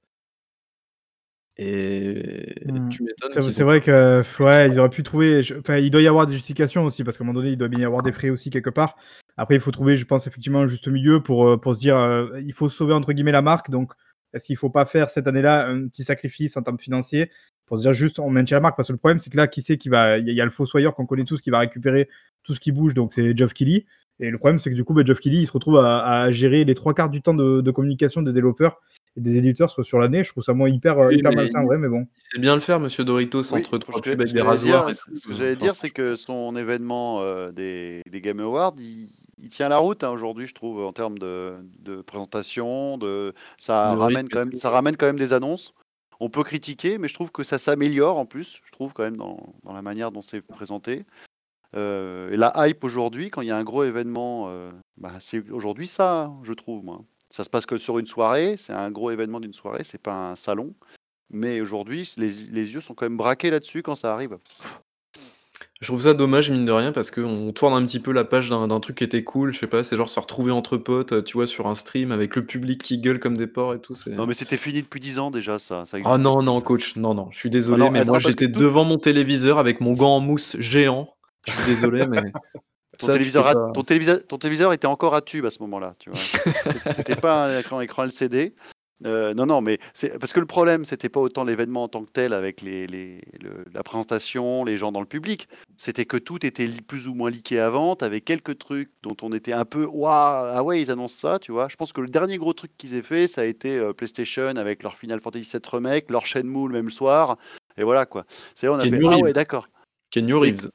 Et 1.59 2.55
Hmm. 2.67 2.89
tu 2.89 3.03
m'étonnes 3.03 3.51
C'est 3.51 3.63
vrai 3.63 3.81
que 3.81 3.89
euh, 3.89 4.23
ouais, 4.39 4.69
ils 4.69 4.79
auraient 4.79 4.89
pu 4.89 5.03
trouver. 5.03 5.41
je- 5.41 5.55
Enfin, 5.55 5.77
il 5.77 5.89
doit 5.89 6.01
y 6.01 6.07
avoir 6.07 6.27
des 6.27 6.33
justifications 6.33 6.83
aussi 6.85 7.03
parce 7.03 7.17
qu'à 7.17 7.23
un 7.23 7.27
moment 7.27 7.39
donné, 7.39 7.51
il 7.51 7.57
doit 7.57 7.67
bien 7.67 7.79
y 7.79 7.85
avoir 7.85 8.03
des 8.03 8.11
frais 8.11 8.29
aussi 8.29 8.49
quelque 8.49 8.69
part. 8.69 8.95
Après, 9.37 9.55
il 9.55 9.61
faut 9.61 9.71
trouver, 9.71 9.97
je 9.97 10.05
pense, 10.05 10.27
effectivement 10.27 10.61
un 10.61 10.67
juste 10.67 10.87
milieu 10.87 11.21
pour, 11.21 11.47
euh, 11.47 11.57
pour 11.57 11.75
se 11.75 11.79
dire, 11.79 11.97
euh, 11.97 12.27
il 12.45 12.53
faut 12.53 12.69
sauver 12.69 12.93
entre 12.93 13.11
guillemets 13.13 13.31
la 13.31 13.41
marque. 13.41 13.69
Donc, 13.71 13.93
est-ce 14.33 14.45
qu'il 14.45 14.57
faut 14.57 14.69
pas 14.69 14.85
faire 14.85 15.09
cette 15.09 15.27
année-là 15.27 15.67
un 15.67 15.87
petit 15.87 16.03
sacrifice 16.03 16.57
en 16.57 16.61
termes 16.61 16.79
financiers 16.79 17.31
pour 17.65 17.77
se 17.77 17.83
dire 17.83 17.93
juste 17.93 18.19
on 18.19 18.29
maintient 18.29 18.57
la 18.57 18.61
marque? 18.61 18.75
Parce 18.77 18.87
que 18.89 18.93
le 18.93 18.99
problème, 18.99 19.19
c'est 19.19 19.29
que 19.31 19.37
là, 19.37 19.47
qui 19.47 19.61
sait 19.61 19.77
qui 19.77 19.89
va. 19.89 20.17
Il 20.19 20.29
y, 20.29 20.41
a- 20.41 20.45
le 20.45 20.51
fossoyeur 20.51 20.93
qu'on 20.93 21.05
connaît 21.05 21.23
tous 21.25 21.41
qui 21.41 21.49
va 21.49 21.59
récupérer 21.59 22.07
tout 22.43 22.53
ce 22.53 22.59
qui 22.59 22.71
bouge, 22.71 22.93
donc 22.93 23.13
c'est 23.13 23.35
Geoff 23.35 23.53
Keighley. 23.53 23.85
Et 24.19 24.29
le 24.29 24.37
problème, 24.37 24.57
c'est 24.57 24.69
que 24.69 24.75
du 24.75 24.83
coup, 24.83 24.93
bah, 24.93 25.03
Geoff 25.05 25.19
Keighley, 25.19 25.41
il 25.41 25.47
se 25.47 25.51
retrouve 25.51 25.77
à, 25.77 26.21
à 26.23 26.31
gérer 26.31 26.65
les 26.65 26.75
trois 26.75 26.93
quarts 26.93 27.09
du 27.09 27.21
temps 27.21 27.33
de, 27.35 27.61
de 27.61 27.71
communication 27.71 28.21
des 28.21 28.33
développeurs 28.33 28.81
et 29.17 29.21
des 29.21 29.37
éditeurs 29.37 29.69
soit 29.69 29.83
sur 29.83 29.99
l'année. 29.99 30.23
Je 30.23 30.31
trouve 30.31 30.43
ça 30.43 30.53
moi 30.53 30.69
hyper, 30.69 30.97
euh, 30.99 31.07
Oui, 31.07 31.15
hyper 31.17 31.33
malsain, 31.33 31.63
vrai, 31.63 31.77
mais 31.77 31.87
bon. 31.89 32.07
Sait 32.15 32.39
bien 32.39 32.53
le 32.55 32.61
faire, 32.61 32.79
monsieur 32.79 33.03
Doritos, 33.03 33.41
Oui, 33.53 33.59
entre 33.61 33.77
trois 33.79 33.95
ce 33.97 34.01
que- 34.01 34.09
pubs 34.11 34.21
avec 34.21 34.33
des 34.33 34.39
que 34.39 34.45
j'allais 34.45 34.57
dire- 34.59 34.75
rasoirs. 34.75 34.89
et 34.89 34.93
Ce 35.17 35.27
que 35.27 35.33
j'allais 35.33 35.55
dire, 35.55 35.75
c'est 35.75 35.89
que 35.89 36.15
son 36.15 36.55
événement 36.55 37.21
euh, 37.21 37.51
des, 37.51 38.01
des 38.09 38.21
Game 38.21 38.39
Awards, 38.39 38.75
il, 38.77 39.09
il 39.39 39.49
tient 39.49 39.69
la 39.69 39.77
route 39.79 40.03
hein, 40.03 40.09
aujourd'hui, 40.11 40.45
je 40.47 40.53
trouve, 40.53 40.83
en 40.83 40.93
termes 40.93 41.17
de, 41.17 41.55
de 41.79 42.01
présentation. 42.01 42.97
De, 42.97 43.33
ça, 43.57 43.93
Le 43.95 43.99
ramène 43.99 44.17
rythme 44.17 44.29
quand 44.31 44.39
même, 44.39 44.51
tout, 44.51 44.57
ça 44.57 44.69
ouais. 44.69 44.75
ramène 44.75 44.95
quand 44.95 45.07
même 45.07 45.19
des 45.19 45.33
annonces. 45.33 45.73
On 46.19 46.29
peut 46.29 46.43
critiquer, 46.43 46.97
mais 46.97 47.07
je 47.07 47.13
trouve 47.13 47.31
que 47.31 47.43
ça 47.43 47.57
s'améliore 47.59 48.17
en 48.17 48.25
plus, 48.25 48.59
je 48.65 48.71
trouve 48.71 48.93
quand 48.93 49.03
même 49.03 49.17
dans, 49.17 49.53
dans 49.63 49.73
la 49.73 49.81
manière 49.83 50.11
dont 50.11 50.23
c'est 50.23 50.41
présenté. 50.41 51.05
Euh, 51.75 52.31
et 52.31 52.37
la 52.37 52.53
hype 52.67 52.83
aujourd'hui, 52.83 53.29
quand 53.29 53.41
il 53.41 53.47
y 53.49 53.51
a 53.51 53.57
un 53.57 53.63
gros 53.63 53.83
événement, 53.83 54.45
euh, 54.49 54.71
bah, 54.97 55.13
c'est 55.19 55.49
aujourd'hui 55.51 55.85
ça, 55.87 56.23
hein, 56.23 56.37
je 56.43 56.53
trouve. 56.53 56.83
Moi. 56.83 57.01
Ça 57.29 57.43
se 57.43 57.49
passe 57.49 57.65
que 57.65 57.77
sur 57.77 57.99
une 57.99 58.05
soirée, 58.07 58.55
c'est 58.57 58.73
un 58.73 58.89
gros 58.91 59.11
événement 59.11 59.39
d'une 59.39 59.53
soirée, 59.53 59.83
c'est 59.83 60.01
pas 60.01 60.31
un 60.31 60.35
salon. 60.35 60.73
Mais 61.29 61.59
aujourd'hui, 61.59 62.13
les, 62.17 62.29
les 62.51 62.73
yeux 62.73 62.79
sont 62.81 62.93
quand 62.93 63.05
même 63.05 63.17
braqués 63.17 63.49
là-dessus 63.49 63.83
quand 63.83 63.95
ça 63.95 64.13
arrive. 64.13 64.37
Je 65.81 65.87
trouve 65.87 66.01
ça 66.01 66.13
dommage, 66.15 66.49
mine 66.49 66.65
de 66.65 66.71
rien, 66.71 66.91
parce 66.91 67.11
qu'on 67.11 67.51
tourne 67.51 67.73
un 67.73 67.85
petit 67.85 67.99
peu 67.99 68.11
la 68.11 68.23
page 68.23 68.49
d'un 68.49 68.67
d'un 68.67 68.79
truc 68.79 68.97
qui 68.97 69.03
était 69.03 69.23
cool, 69.23 69.53
je 69.53 69.59
sais 69.59 69.67
pas, 69.67 69.83
c'est 69.83 69.95
genre 69.95 70.09
se 70.09 70.19
retrouver 70.19 70.51
entre 70.51 70.77
potes, 70.77 71.11
euh, 71.11 71.21
tu 71.21 71.33
vois, 71.33 71.45
sur 71.45 71.67
un 71.67 71.75
stream 71.75 72.11
avec 72.11 72.35
le 72.35 72.45
public 72.45 72.81
qui 72.81 72.97
gueule 72.97 73.19
comme 73.19 73.37
des 73.37 73.45
porcs 73.45 73.75
et 73.75 73.79
tout. 73.79 73.93
c'est- 73.93 74.09
Non, 74.11 74.25
mais 74.25 74.33
c'était 74.33 74.57
fini 74.57 74.81
depuis 74.81 74.99
10 74.99 75.19
ans 75.19 75.29
déjà, 75.29 75.59
ça. 75.59 75.85
ça 75.85 75.97
Ah 76.03 76.17
non, 76.17 76.37
plus, 76.37 76.45
non, 76.45 76.55
ça. 76.59 76.65
coach, 76.65 76.95
non, 76.95 77.13
non, 77.13 77.27
je 77.29 77.37
suis 77.37 77.49
désolé, 77.51 77.83
Ah 77.83 77.85
non, 77.85 77.91
mais 77.91 78.03
moi 78.05 78.13
parce 78.13 78.23
que 78.23 78.29
j'étais 78.31 78.51
tout- 78.51 78.59
devant 78.59 78.85
mon 78.85 78.97
téléviseur 78.97 79.59
avec 79.59 79.79
mon 79.81 79.93
gant 79.93 80.15
en 80.15 80.19
mousse 80.19 80.55
géant. 80.59 81.13
Je 81.45 81.51
suis 81.51 81.65
désolé, 81.65 82.07
mais. 82.07 82.23
Ton, 82.97 83.07
ça, 83.07 83.13
téléviseur 83.13 83.43
peux 83.43 83.49
a- 83.49 83.53
pas- 83.53 83.71
ton, 83.73 83.83
téléviseur, 83.83 84.19
ton 84.27 84.37
téléviseur 84.37 84.73
était 84.73 84.87
encore 84.87 85.15
à 85.15 85.21
tube 85.21 85.45
à 85.45 85.49
ce 85.49 85.59
moment-là. 85.61 85.95
Tu 85.99 86.09
vois. 86.09 86.19
C'était- 86.97 87.15
pas 87.15 87.45
un 87.45 87.59
écran, 87.59 87.81
écran 87.81 88.03
LCD. 88.03 88.53
Euh, 89.05 89.35
non, 89.35 89.45
non, 89.45 89.61
mais 89.61 89.77
c'est 89.93 90.17
parce 90.17 90.33
que 90.33 90.39
le 90.39 90.47
problème, 90.47 90.83
c'était 90.83 91.07
pas 91.09 91.19
autant 91.19 91.43
l'événement 91.43 91.83
en 91.83 91.87
tant 91.87 92.03
que 92.03 92.09
tel 92.09 92.33
avec 92.33 92.63
les, 92.63 92.87
les- 92.87 93.21
le- 93.43 93.63
la 93.71 93.83
présentation, 93.83 94.65
les 94.65 94.75
gens 94.75 94.91
dans 94.91 95.01
le 95.01 95.05
public. 95.05 95.47
C'était 95.77 96.05
que 96.05 96.17
tout 96.17 96.43
était 96.43 96.67
plus 96.87 97.07
ou 97.07 97.13
moins 97.13 97.29
leaké 97.29 97.59
avant. 97.59 97.95
T'avais 97.95 98.21
quelques 98.21 98.57
trucs 98.57 98.89
dont 99.03 99.15
on 99.21 99.31
était 99.33 99.53
un 99.53 99.65
peu 99.65 99.85
waouh, 99.85 100.09
ah 100.11 100.63
ouais, 100.63 100.81
ils 100.81 100.89
annoncent 100.89 101.19
ça, 101.29 101.37
tu 101.37 101.51
vois. 101.51 101.67
Je 101.69 101.75
pense 101.75 101.93
que 101.93 102.01
le 102.01 102.07
dernier 102.07 102.39
gros 102.39 102.53
truc 102.53 102.71
qu'ils 102.75 102.95
aient 102.95 103.03
fait, 103.03 103.27
ça 103.27 103.41
a 103.41 103.45
été 103.45 103.77
euh, 103.77 103.93
PlayStation 103.93 104.47
avec 104.55 104.81
leur 104.81 104.95
Final 104.95 105.21
Fantasy 105.21 105.51
VII 105.51 105.61
Remake, 105.71 106.09
leur 106.09 106.25
Shenmue 106.25 106.67
le 106.67 106.73
même 106.73 106.89
soir. 106.89 107.37
Et 107.77 107.83
voilà 107.83 108.07
quoi. 108.07 108.25
C'est 108.55 108.65
là 108.65 108.73
on 108.73 108.77
a 108.77 108.81
fait 108.81 108.99
ah 109.05 109.17
ouais, 109.19 109.33
d'accord. 109.33 109.69
Kenny 110.09 110.33
Reeves. 110.33 110.71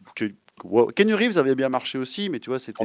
Wow. 0.64 0.86
Kenny 0.88 1.14
Reeves 1.14 1.38
avait 1.38 1.54
bien 1.54 1.68
marché 1.68 1.98
aussi, 1.98 2.28
mais 2.30 2.40
tu 2.40 2.50
vois, 2.50 2.58
c'était. 2.58 2.84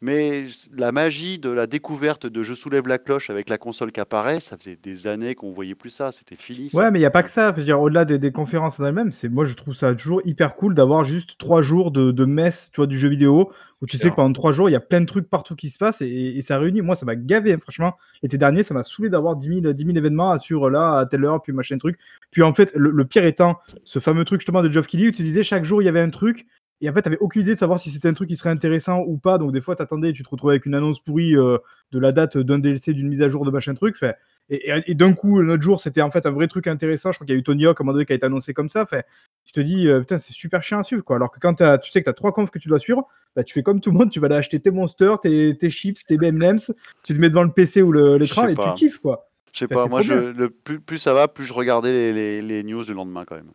Mais 0.00 0.44
la 0.72 0.92
magie 0.92 1.40
de 1.40 1.50
la 1.50 1.66
découverte 1.66 2.24
de 2.24 2.44
je 2.44 2.54
soulève 2.54 2.86
la 2.86 2.98
cloche 2.98 3.30
avec 3.30 3.48
la 3.48 3.58
console 3.58 3.90
qui 3.90 3.98
apparaît, 3.98 4.38
ça 4.38 4.56
faisait 4.56 4.78
des 4.80 5.08
années 5.08 5.34
qu'on 5.34 5.50
voyait 5.50 5.74
plus 5.74 5.90
ça, 5.90 6.12
c'était 6.12 6.36
fini. 6.36 6.70
ça. 6.70 6.78
Ouais, 6.78 6.90
mais 6.92 7.00
il 7.00 7.02
y 7.02 7.06
a 7.06 7.10
pas 7.10 7.24
que 7.24 7.30
ça. 7.30 7.52
Au-delà 7.76 8.04
des, 8.04 8.16
des 8.16 8.30
conférences 8.30 8.78
en 8.78 8.84
elles-mêmes, 8.84 9.10
moi 9.28 9.44
je 9.44 9.54
trouve 9.54 9.74
ça 9.74 9.92
toujours 9.96 10.22
hyper 10.24 10.54
cool 10.54 10.74
d'avoir 10.76 11.04
juste 11.04 11.36
trois 11.38 11.62
jours 11.62 11.90
de, 11.90 12.12
de 12.12 12.24
messe, 12.26 12.70
tu 12.72 12.76
vois, 12.76 12.86
du 12.86 12.96
jeu 12.96 13.08
vidéo 13.08 13.50
où 13.82 13.86
tu 13.86 13.96
sais 13.96 14.02
Clair. 14.02 14.12
que 14.12 14.16
pendant 14.16 14.32
trois 14.32 14.52
jours 14.52 14.68
il 14.68 14.72
y 14.72 14.76
a 14.76 14.80
plein 14.80 15.00
de 15.00 15.06
trucs 15.06 15.28
partout 15.28 15.56
qui 15.56 15.68
se 15.68 15.78
passent 15.78 16.00
et, 16.00 16.06
et 16.06 16.42
ça 16.42 16.58
réunit. 16.58 16.80
Moi, 16.80 16.94
ça 16.94 17.04
m'a 17.04 17.16
gavé, 17.16 17.52
hein, 17.54 17.58
franchement. 17.60 17.94
L'été 18.22 18.38
dernier, 18.38 18.62
ça 18.62 18.74
m'a 18.74 18.84
saoulé 18.84 19.10
d'avoir 19.10 19.34
10 19.34 19.62
000, 19.62 19.72
10 19.72 19.84
000 19.84 19.96
événements 19.96 20.30
à 20.30 20.38
sur 20.38 20.70
là 20.70 20.92
à 20.98 21.06
telle 21.06 21.24
heure, 21.24 21.42
puis 21.42 21.52
machin 21.52 21.76
truc. 21.76 21.98
Puis 22.30 22.44
en 22.44 22.54
fait, 22.54 22.70
le, 22.76 22.92
le 22.92 23.04
pire 23.04 23.24
étant 23.24 23.58
ce 23.82 23.98
fameux 23.98 24.24
truc 24.24 24.42
justement 24.42 24.62
de 24.62 24.70
Geoff 24.70 24.86
Keighley 24.86 25.08
où 25.08 25.12
tu 25.12 25.24
disais 25.24 25.42
chaque 25.42 25.64
jour 25.64 25.82
il 25.82 25.86
y 25.86 25.88
avait 25.88 26.00
un 26.00 26.10
truc. 26.10 26.46
Et 26.80 26.88
en 26.88 26.92
fait, 26.92 27.02
t'avais 27.02 27.18
aucune 27.18 27.42
idée 27.42 27.54
de 27.54 27.58
savoir 27.58 27.80
si 27.80 27.90
c'était 27.90 28.06
un 28.08 28.12
truc 28.12 28.28
qui 28.28 28.36
serait 28.36 28.50
intéressant 28.50 29.00
ou 29.00 29.18
pas. 29.18 29.36
Donc 29.38 29.50
des 29.52 29.60
fois, 29.60 29.74
t'attendais 29.74 30.10
et 30.10 30.12
tu 30.12 30.22
te 30.22 30.28
retrouvais 30.28 30.52
avec 30.54 30.66
une 30.66 30.74
annonce 30.76 31.00
pourrie 31.00 31.34
euh, 31.36 31.58
de 31.90 31.98
la 31.98 32.12
date 32.12 32.38
d'un 32.38 32.60
DLC, 32.60 32.92
d'une 32.94 33.08
mise 33.08 33.20
à 33.22 33.28
jour 33.28 33.44
de 33.44 33.50
machin 33.50 33.74
truc. 33.74 33.96
Fait, 33.96 34.14
et, 34.48 34.70
et- 34.70 34.90
et 34.92 34.94
d'un 34.94 35.12
coup, 35.12 35.40
l'autre 35.40 35.62
jour, 35.62 35.80
c'était 35.80 36.02
en 36.02 36.10
fait 36.12 36.24
un 36.26 36.30
vrai 36.30 36.46
truc 36.46 36.68
intéressant. 36.68 37.10
Je 37.10 37.18
crois 37.18 37.26
qu'il 37.26 37.34
y 37.34 37.36
a 37.36 37.40
eu 37.40 37.42
Tony 37.42 37.66
Hawk 37.66 37.80
à 37.80 37.82
un 37.82 37.84
moment 37.84 37.94
donné 37.94 38.06
qui 38.06 38.12
a 38.12 38.16
été 38.16 38.26
annoncé 38.26 38.54
comme 38.54 38.68
ça. 38.68 38.86
Fait, 38.86 39.04
tu 39.44 39.52
te 39.52 39.60
dis, 39.60 39.88
euh, 39.88 40.00
putain, 40.00 40.18
c'est 40.18 40.32
super 40.32 40.62
chiant 40.62 40.78
à 40.78 40.84
suivre. 40.84 41.02
Quoi. 41.02 41.16
Alors 41.16 41.32
que 41.32 41.40
quand 41.40 41.54
tu 41.54 41.90
sais 41.90 42.00
que 42.00 42.04
tu 42.04 42.10
as 42.10 42.14
trois 42.14 42.32
confs 42.32 42.50
que 42.52 42.60
tu 42.60 42.68
dois 42.68 42.78
suivre, 42.78 43.08
bah, 43.34 43.42
tu 43.42 43.54
fais 43.54 43.62
comme 43.64 43.80
tout 43.80 43.90
le 43.90 43.98
monde, 43.98 44.10
tu 44.10 44.20
vas 44.20 44.26
aller 44.26 44.36
acheter 44.36 44.60
tes 44.60 44.70
monsters, 44.70 45.20
tes, 45.20 45.58
tes 45.58 45.70
chips, 45.70 46.06
tes 46.06 46.14
M&M's, 46.14 46.72
tu 47.02 47.12
te 47.14 47.18
mets 47.20 47.28
devant 47.28 47.42
le 47.42 47.50
PC 47.52 47.82
ou 47.82 47.90
le- 47.90 48.18
l'écran 48.18 48.42
et 48.46 48.54
tu 48.54 48.60
kiffes. 48.76 48.98
quoi. 48.98 49.28
Je 49.52 49.58
sais 49.60 49.66
pas, 49.74 49.82
moi, 49.90 50.00
je, 50.02 50.14
le, 50.38 50.50
plus, 50.50 50.78
plus 50.78 50.98
ça 50.98 51.12
va, 51.12 51.26
plus 51.26 51.44
je 51.44 51.52
regardais 51.52 51.90
les, 51.90 52.12
les- 52.12 52.42
les 52.42 52.62
news 52.62 52.84
le 52.86 52.94
lendemain 52.94 53.24
quand 53.24 53.34
même. 53.34 53.50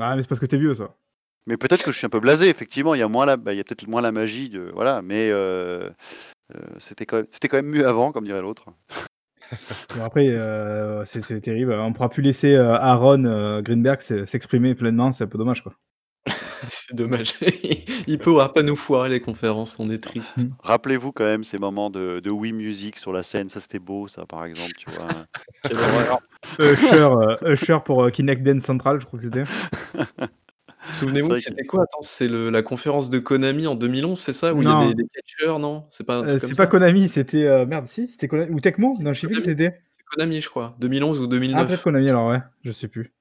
Ah, 0.00 0.16
mais 0.16 0.22
c'est 0.22 0.28
parce 0.28 0.40
que 0.40 0.46
t'es 0.46 0.58
vieux, 0.58 0.74
ça. 0.74 0.94
Mais 1.48 1.56
peut-être 1.56 1.82
que 1.82 1.90
je 1.92 1.96
suis 1.96 2.06
un 2.06 2.10
peu 2.10 2.20
blasé, 2.20 2.48
effectivement, 2.48 2.94
il 2.94 2.98
y 2.98 3.02
a, 3.02 3.08
moins 3.08 3.24
la, 3.24 3.38
bah, 3.38 3.54
il 3.54 3.56
y 3.56 3.60
a 3.60 3.64
peut-être 3.64 3.88
moins 3.88 4.02
la 4.02 4.12
magie, 4.12 4.50
de, 4.50 4.70
voilà, 4.74 5.00
mais 5.00 5.30
euh, 5.30 5.88
euh, 6.54 6.60
c'était 6.78 7.06
quand, 7.06 7.16
même- 7.16 7.26
c'était 7.30 7.48
quand 7.48 7.56
même 7.56 7.66
mieux 7.70 7.88
avant, 7.88 8.12
comme 8.12 8.24
dirait 8.24 8.42
l'autre. 8.42 8.66
Bon, 9.96 10.04
après, 10.04 10.28
euh, 10.28 11.06
c'est 11.06 11.24
c'est 11.24 11.40
terrible. 11.40 11.72
On 11.72 11.94
pourra 11.94 12.10
plus 12.10 12.22
laisser 12.22 12.54
euh, 12.54 12.74
Aaron 12.74 13.24
euh, 13.24 13.62
Greenberg 13.62 13.98
s'exprimer 14.00 14.74
pleinement. 14.74 15.10
C'est 15.10 15.24
un 15.24 15.26
peu 15.26 15.38
dommage. 15.38 15.62
quoi. 15.62 15.72
C'est 16.68 16.94
dommage. 16.94 17.32
Il 18.06 18.18
pourra 18.18 18.52
pas 18.52 18.62
nous 18.62 18.76
foirer 18.76 19.08
les 19.08 19.20
conférences, 19.20 19.80
on 19.80 19.88
est 19.88 20.02
triste. 20.02 20.38
Mm. 20.38 20.50
Rappelez-vous 20.62 21.12
quand 21.12 21.24
même 21.24 21.44
ces 21.44 21.56
moments 21.56 21.88
de, 21.88 22.20
de 22.20 22.30
Wii 22.30 22.52
Music 22.52 22.98
sur 22.98 23.12
la 23.12 23.22
scène, 23.22 23.48
ça 23.48 23.60
c'était 23.60 23.78
beau, 23.78 24.06
ça 24.06 24.26
par 24.26 24.44
exemple, 24.44 24.72
tu 24.76 24.90
vois. 24.90 25.08
Usher, 26.58 27.08
euh, 27.42 27.52
Usher 27.54 27.78
pour 27.84 28.04
euh, 28.04 28.10
Kinect 28.10 28.42
Dance 28.42 28.64
Central, 28.64 29.00
je 29.00 29.06
crois 29.06 29.18
que 29.18 29.24
c'était. 29.24 29.44
Souvenez-vous, 30.92 31.28
vrai 31.28 31.40
c'était 31.40 31.64
quoi? 31.64 31.82
Attends, 31.84 32.02
c'est 32.02 32.28
le- 32.28 32.50
la 32.50 32.62
conférence 32.62 33.10
de 33.10 33.18
Konami 33.18 33.66
en 33.66 33.74
2011, 33.74 34.18
c'est 34.20 34.32
ça? 34.32 34.52
Où 34.54 34.62
il 34.62 34.68
y 34.68 34.72
a 34.72 34.88
des, 34.88 34.94
des 34.94 35.08
catcheurs, 35.08 35.58
non? 35.58 35.86
C'est 35.90 36.04
pas 36.04 36.16
un 36.16 36.22
Euh, 36.24 36.28
truc 36.28 36.40
comme 36.40 36.48
c'est 36.50 36.54
ça? 36.56 36.64
Pas 36.64 36.70
Konami, 36.70 37.08
c'était. 37.08 37.44
euh, 37.44 37.66
merde, 37.66 37.86
si 37.86 38.08
C'était 38.08 38.28
Konami 38.28 38.50
Ou 38.52 38.60
Tecmo? 38.60 38.94
Si, 38.96 39.02
Non, 39.02 39.12
je 39.12 39.20
sais 39.20 39.26
plus 39.26 39.36
qui 39.36 39.42
Konami. 39.42 39.58
c'était. 39.58 39.80
C'est 39.92 40.02
Konami, 40.04 40.40
je 40.40 40.48
crois. 40.48 40.76
2011 40.80 41.18
ou 41.20 41.24
Ah, 41.24 41.28
2009. 41.28 41.66
peut-être 41.68 41.82
Konami, 41.82 42.08
alors 42.10 42.28
ouais, 42.28 42.40
je 42.64 42.70
sais 42.70 42.88
plus. 42.88 43.12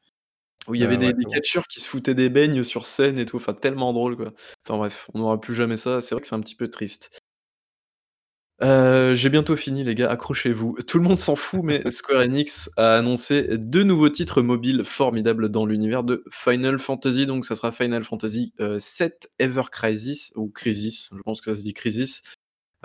Où 0.67 0.75
il 0.75 0.81
y 0.81 0.83
avait 0.83 0.95
Euh, 0.95 0.99
des, 0.99 1.05
ouais, 1.07 1.13
des 1.13 1.17
c'est 1.21 1.23
bon. 1.27 1.31
catcheurs 1.31 1.67
qui 1.67 1.79
se 1.79 1.87
foutaient 1.87 2.13
des 2.15 2.29
beignes 2.29 2.63
sur 2.63 2.85
scène 2.85 3.19
et 3.19 3.25
tout. 3.25 3.37
Enfin, 3.37 3.53
tellement 3.53 3.93
drôle, 3.93 4.17
quoi. 4.17 4.33
Enfin 4.67 4.77
bref, 4.77 5.09
on 5.13 5.19
n'aura 5.19 5.39
plus 5.39 5.55
jamais 5.55 5.77
ça. 5.77 6.01
C'est 6.01 6.13
vrai 6.15 6.21
que 6.21 6.27
c'est 6.27 6.35
un 6.35 6.41
petit 6.41 6.55
peu 6.55 6.67
triste. 6.69 7.19
Euh, 8.63 9.13
J'ai 9.13 9.29
bientôt 9.29 9.55
fini, 9.55 9.83
les 9.83 9.93
gars. 9.95 10.09
Accrochez-vous. 10.09 10.77
Tout 10.87 10.97
le 10.97 11.03
monde 11.03 11.19
s'en 11.19 11.35
fout, 11.35 11.61
mais 11.63 11.81
Square 11.91 12.21
Enix 12.23 12.69
a 12.77 12.97
annoncé 12.97 13.57
deux 13.57 13.83
nouveaux 13.83 14.09
titres 14.09 14.41
mobiles 14.41 14.83
formidables 14.83 15.49
dans 15.49 15.65
l'univers 15.65 16.03
de 16.03 16.23
Final 16.31 16.79
Fantasy. 16.79 17.25
Donc, 17.25 17.45
ça 17.45 17.55
sera 17.55 17.71
Final 17.71 18.03
Fantasy 18.03 18.53
euh, 18.59 18.79
7 18.79 19.29
Ever 19.39 19.63
Crisis, 19.71 20.33
ou 20.35 20.49
Crisis, 20.49 21.09
je 21.15 21.21
pense 21.21 21.39
que 21.41 21.51
ça 21.51 21.55
se 21.57 21.63
dit 21.63 21.73
Crisis, 21.73 22.23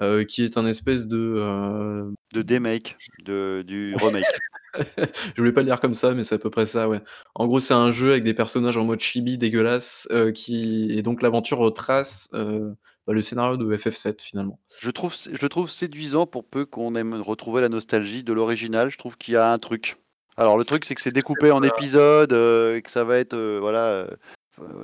euh, 0.00 0.24
qui 0.24 0.44
est 0.44 0.58
un 0.58 0.66
espèce 0.66 1.06
de. 1.06 1.18
euh, 1.18 2.10
De 2.34 2.42
demake, 2.42 2.96
de, 3.24 3.64
du 3.66 3.94
remake. 4.00 4.24
je 4.74 5.34
voulais 5.40 5.52
pas 5.52 5.60
le 5.60 5.66
dire 5.66 5.80
comme 5.80 5.94
ça, 5.94 6.12
mais 6.14 6.24
c'est 6.24 6.34
à 6.34 6.38
peu 6.38 6.50
près 6.50 6.66
ça, 6.66 6.88
ouais. 6.88 7.00
En 7.34 7.46
gros, 7.46 7.60
c'est 7.60 7.74
un 7.74 7.92
jeu 7.92 8.10
avec 8.12 8.24
des 8.24 8.34
personnages 8.34 8.76
en 8.76 8.84
mode 8.84 9.00
chibi 9.00 9.38
dégueulasse, 9.38 10.06
qui... 10.34 10.92
et 10.92 11.02
donc 11.02 11.22
l'aventure 11.22 11.58
retrace 11.58 12.30
bah, 13.06 13.12
le 13.12 13.20
scénario 13.20 13.56
de 13.56 13.76
FF7 13.76 14.22
finalement. 14.22 14.58
Je 14.80 14.90
trouve, 14.90 15.14
je 15.32 15.46
trouve 15.46 15.70
séduisant 15.70 16.26
pour 16.26 16.44
peu 16.48 16.64
qu'on 16.64 16.94
aime 16.94 17.14
retrouver 17.20 17.60
la 17.60 17.68
nostalgie 17.68 18.22
de 18.22 18.32
l'original. 18.32 18.90
Je 18.90 18.98
trouve 18.98 19.16
qu'il 19.16 19.34
y 19.34 19.36
a 19.36 19.50
un 19.50 19.58
truc. 19.58 19.96
Alors 20.36 20.56
le 20.56 20.64
truc, 20.64 20.84
c'est 20.84 20.94
que 20.94 21.00
c'est 21.02 21.12
découpé 21.12 21.50
en 21.50 21.60
épisodes 21.62 22.32
euh, 22.32 22.76
et 22.76 22.82
que 22.82 22.90
ça 22.90 23.04
va 23.04 23.18
être, 23.18 23.34
euh, 23.34 23.58
voilà, 23.60 23.84
euh, 23.86 24.06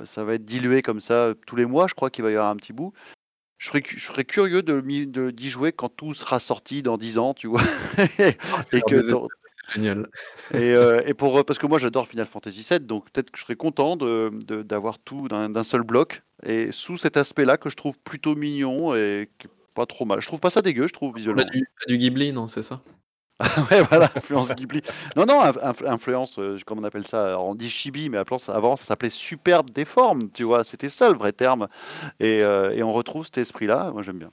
ça 0.03 0.23
va 0.23 0.35
être 0.35 0.45
dilué 0.45 0.81
comme 0.81 0.99
ça 0.99 1.33
tous 1.47 1.55
les 1.55 1.65
mois. 1.65 1.87
Je 1.87 1.95
crois 1.95 2.09
qu'il 2.09 2.23
va 2.23 2.29
y 2.31 2.35
avoir 2.35 2.49
un 2.49 2.55
petit 2.55 2.73
bout. 2.73 2.93
Je 3.57 3.67
serais, 3.67 3.81
cu- 3.81 3.97
je 3.99 4.05
serais 4.05 4.23
curieux 4.23 4.61
de 4.61 4.79
d'y 5.31 5.49
jouer 5.49 5.73
quand 5.73 5.89
tout 5.89 6.13
sera 6.13 6.39
sorti 6.39 6.81
dans 6.81 6.97
10 6.97 7.17
ans, 7.17 7.33
tu 7.33 7.47
vois. 7.47 7.61
et 8.71 8.81
que 8.81 8.95
t'auras- 9.09 9.27
C'est 9.31 9.38
génial. 9.73 10.07
et, 10.53 10.57
euh, 10.57 11.01
et 11.05 11.13
pour 11.13 11.43
parce 11.45 11.59
que 11.59 11.67
moi 11.67 11.79
j'adore 11.79 12.07
Final 12.07 12.25
Fantasy 12.25 12.65
VII, 12.69 12.79
donc 12.79 13.09
peut-être 13.11 13.31
que 13.31 13.37
je 13.37 13.43
serais 13.43 13.55
content 13.55 13.95
de 13.95 14.31
de- 14.45 14.63
d'avoir 14.63 14.99
tout 14.99 15.27
d'un 15.27 15.49
d'un 15.49 15.63
seul 15.63 15.83
bloc 15.83 16.21
et 16.43 16.71
sous 16.71 16.97
cet 16.97 17.17
aspect-là 17.17 17.57
que 17.57 17.69
je 17.69 17.75
trouve 17.75 17.97
plutôt 17.99 18.35
mignon 18.35 18.95
et 18.95 19.29
pas 19.75 19.85
trop 19.85 20.05
mal. 20.05 20.21
Je 20.21 20.27
trouve 20.27 20.39
pas 20.39 20.49
ça 20.49 20.61
dégueu, 20.61 20.87
je 20.87 20.93
trouve 20.93 21.15
visuellement. 21.15 21.45
du, 21.51 21.65
du 21.87 21.97
Ghibli, 21.97 22.33
non, 22.33 22.47
c'est 22.47 22.63
ça? 22.63 22.81
Ouais, 23.71 23.81
voilà, 23.83 24.11
influence 24.15 24.53
Ghibli. 24.53 24.81
Non, 25.15 25.25
non, 25.25 25.41
inf- 25.41 25.59
inf- 25.63 25.87
influence, 25.87 26.37
euh, 26.39 26.57
comment 26.65 26.81
on 26.81 26.83
appelle 26.83 27.07
ça 27.07 27.39
On 27.39 27.55
dit 27.55 27.69
chibi, 27.69 28.09
mais 28.09 28.17
avant 28.17 28.37
ça 28.37 28.85
s'appelait 28.85 29.09
superbe 29.09 29.69
déforme, 29.69 30.29
tu 30.31 30.43
vois, 30.43 30.63
c'était 30.65 30.89
ça 30.89 31.09
le 31.09 31.17
vrai 31.17 31.31
terme. 31.31 31.67
Et, 32.19 32.43
euh, 32.43 32.71
et 32.75 32.83
on 32.83 32.91
retrouve 32.91 33.25
cet 33.25 33.37
esprit-là, 33.37 33.91
moi 33.91 34.01
j'aime 34.01 34.19
bien. 34.19 34.31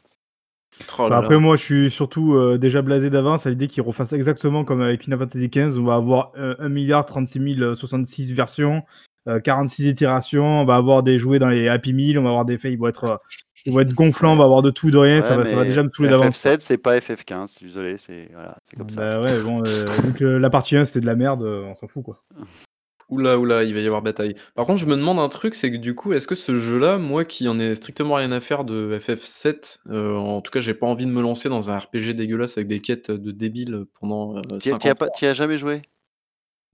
Oh 0.98 1.08
Bah, 1.08 1.18
après, 1.18 1.38
moi, 1.38 1.56
je 1.56 1.62
suis 1.62 1.90
surtout 1.90 2.34
euh, 2.34 2.58
déjà 2.58 2.82
blasé 2.82 3.10
d'avance 3.10 3.46
à 3.46 3.50
l'idée 3.50 3.68
qu'ils 3.68 3.82
refassent 3.82 4.12
exactement 4.12 4.64
comme 4.64 4.82
avec 4.82 5.02
Final 5.02 5.18
Fantasy 5.18 5.48
XV. 5.48 5.78
On 5.78 5.84
va 5.84 5.94
avoir 5.94 6.32
euh, 6.36 6.54
1 6.58 6.68
milliard 6.68 7.06
36 7.06 7.76
066 7.76 8.32
versions, 8.32 8.82
euh, 9.28 9.40
46 9.40 9.86
itérations. 9.86 10.60
On 10.60 10.64
va 10.64 10.76
avoir 10.76 11.02
des 11.02 11.18
jouets 11.18 11.38
dans 11.38 11.48
les 11.48 11.68
Happy 11.68 11.92
Meal. 11.92 12.18
On 12.18 12.22
va 12.22 12.30
avoir 12.30 12.44
des 12.44 12.58
faits. 12.58 12.72
Ils 12.72 12.78
vont 12.78 12.88
être, 12.88 13.04
euh, 13.04 13.16
ils 13.64 13.72
vont 13.72 13.80
être 13.80 13.94
gonflants. 13.94 14.34
On 14.34 14.36
va 14.36 14.44
avoir 14.44 14.62
de 14.62 14.70
tout, 14.70 14.90
de 14.90 14.98
rien. 14.98 15.22
ça, 15.22 15.36
va, 15.36 15.44
ça 15.44 15.56
va 15.56 15.64
déjà 15.64 15.82
me 15.82 15.90
saouler 15.94 16.08
d'avance. 16.10 16.40
quoi. 16.40 16.52
FF7, 16.52 16.60
c'est 16.60 16.78
pas 16.78 16.98
FF15, 16.98 17.62
désolé, 17.62 17.96
c'est 17.96 18.28
voilà, 18.32 18.56
c'est 18.62 18.76
comme 18.76 18.88
ça. 18.88 18.96
Bah 18.96 19.20
ouais, 19.22 19.40
bon, 19.42 19.62
euh, 19.66 19.84
vu 20.04 20.12
que 20.12 20.24
la 20.24 20.50
partie 20.50 20.76
1 20.76 20.84
c'était 20.84 21.00
de 21.00 21.06
la 21.06 21.16
merde, 21.16 21.42
euh, 21.42 21.64
on 21.64 21.74
s'en 21.74 21.88
fout 21.88 22.04
quoi. 22.04 22.22
Oula, 23.08 23.38
oula, 23.38 23.62
il 23.62 23.72
va 23.72 23.80
y 23.80 23.86
avoir 23.86 24.02
bataille. 24.02 24.34
Par 24.56 24.66
contre, 24.66 24.80
je 24.80 24.86
me 24.86 24.96
demande 24.96 25.20
un 25.20 25.28
truc, 25.28 25.54
c'est 25.54 25.70
que 25.70 25.76
du 25.76 25.94
coup, 25.94 26.12
est-ce 26.12 26.26
que 26.26 26.34
ce 26.34 26.56
jeu-là, 26.56 26.98
moi 26.98 27.24
qui 27.24 27.46
en 27.48 27.56
ai 27.58 27.74
strictement 27.76 28.14
rien 28.14 28.32
à 28.32 28.40
faire 28.40 28.64
de 28.64 28.98
FF7, 28.98 29.78
euh, 29.90 30.16
en 30.16 30.40
tout 30.40 30.50
cas, 30.50 30.58
j'ai 30.58 30.74
pas 30.74 30.86
envie 30.88 31.06
de 31.06 31.10
me 31.12 31.22
lancer 31.22 31.48
dans 31.48 31.70
un 31.70 31.78
RPG 31.78 32.14
dégueulasse 32.14 32.56
avec 32.58 32.66
des 32.66 32.80
quêtes 32.80 33.12
de 33.12 33.30
débiles 33.30 33.84
pendant 34.00 34.36
euh, 34.38 34.40
T'y 34.58 34.70
as- 34.70 34.72
50 34.72 34.80
t'y 34.80 34.88
as 34.88 34.94
pas- 34.96 35.04
heures. 35.06 35.12
t'y 35.12 35.26
as 35.26 35.34
jamais 35.34 35.56
joué? 35.56 35.82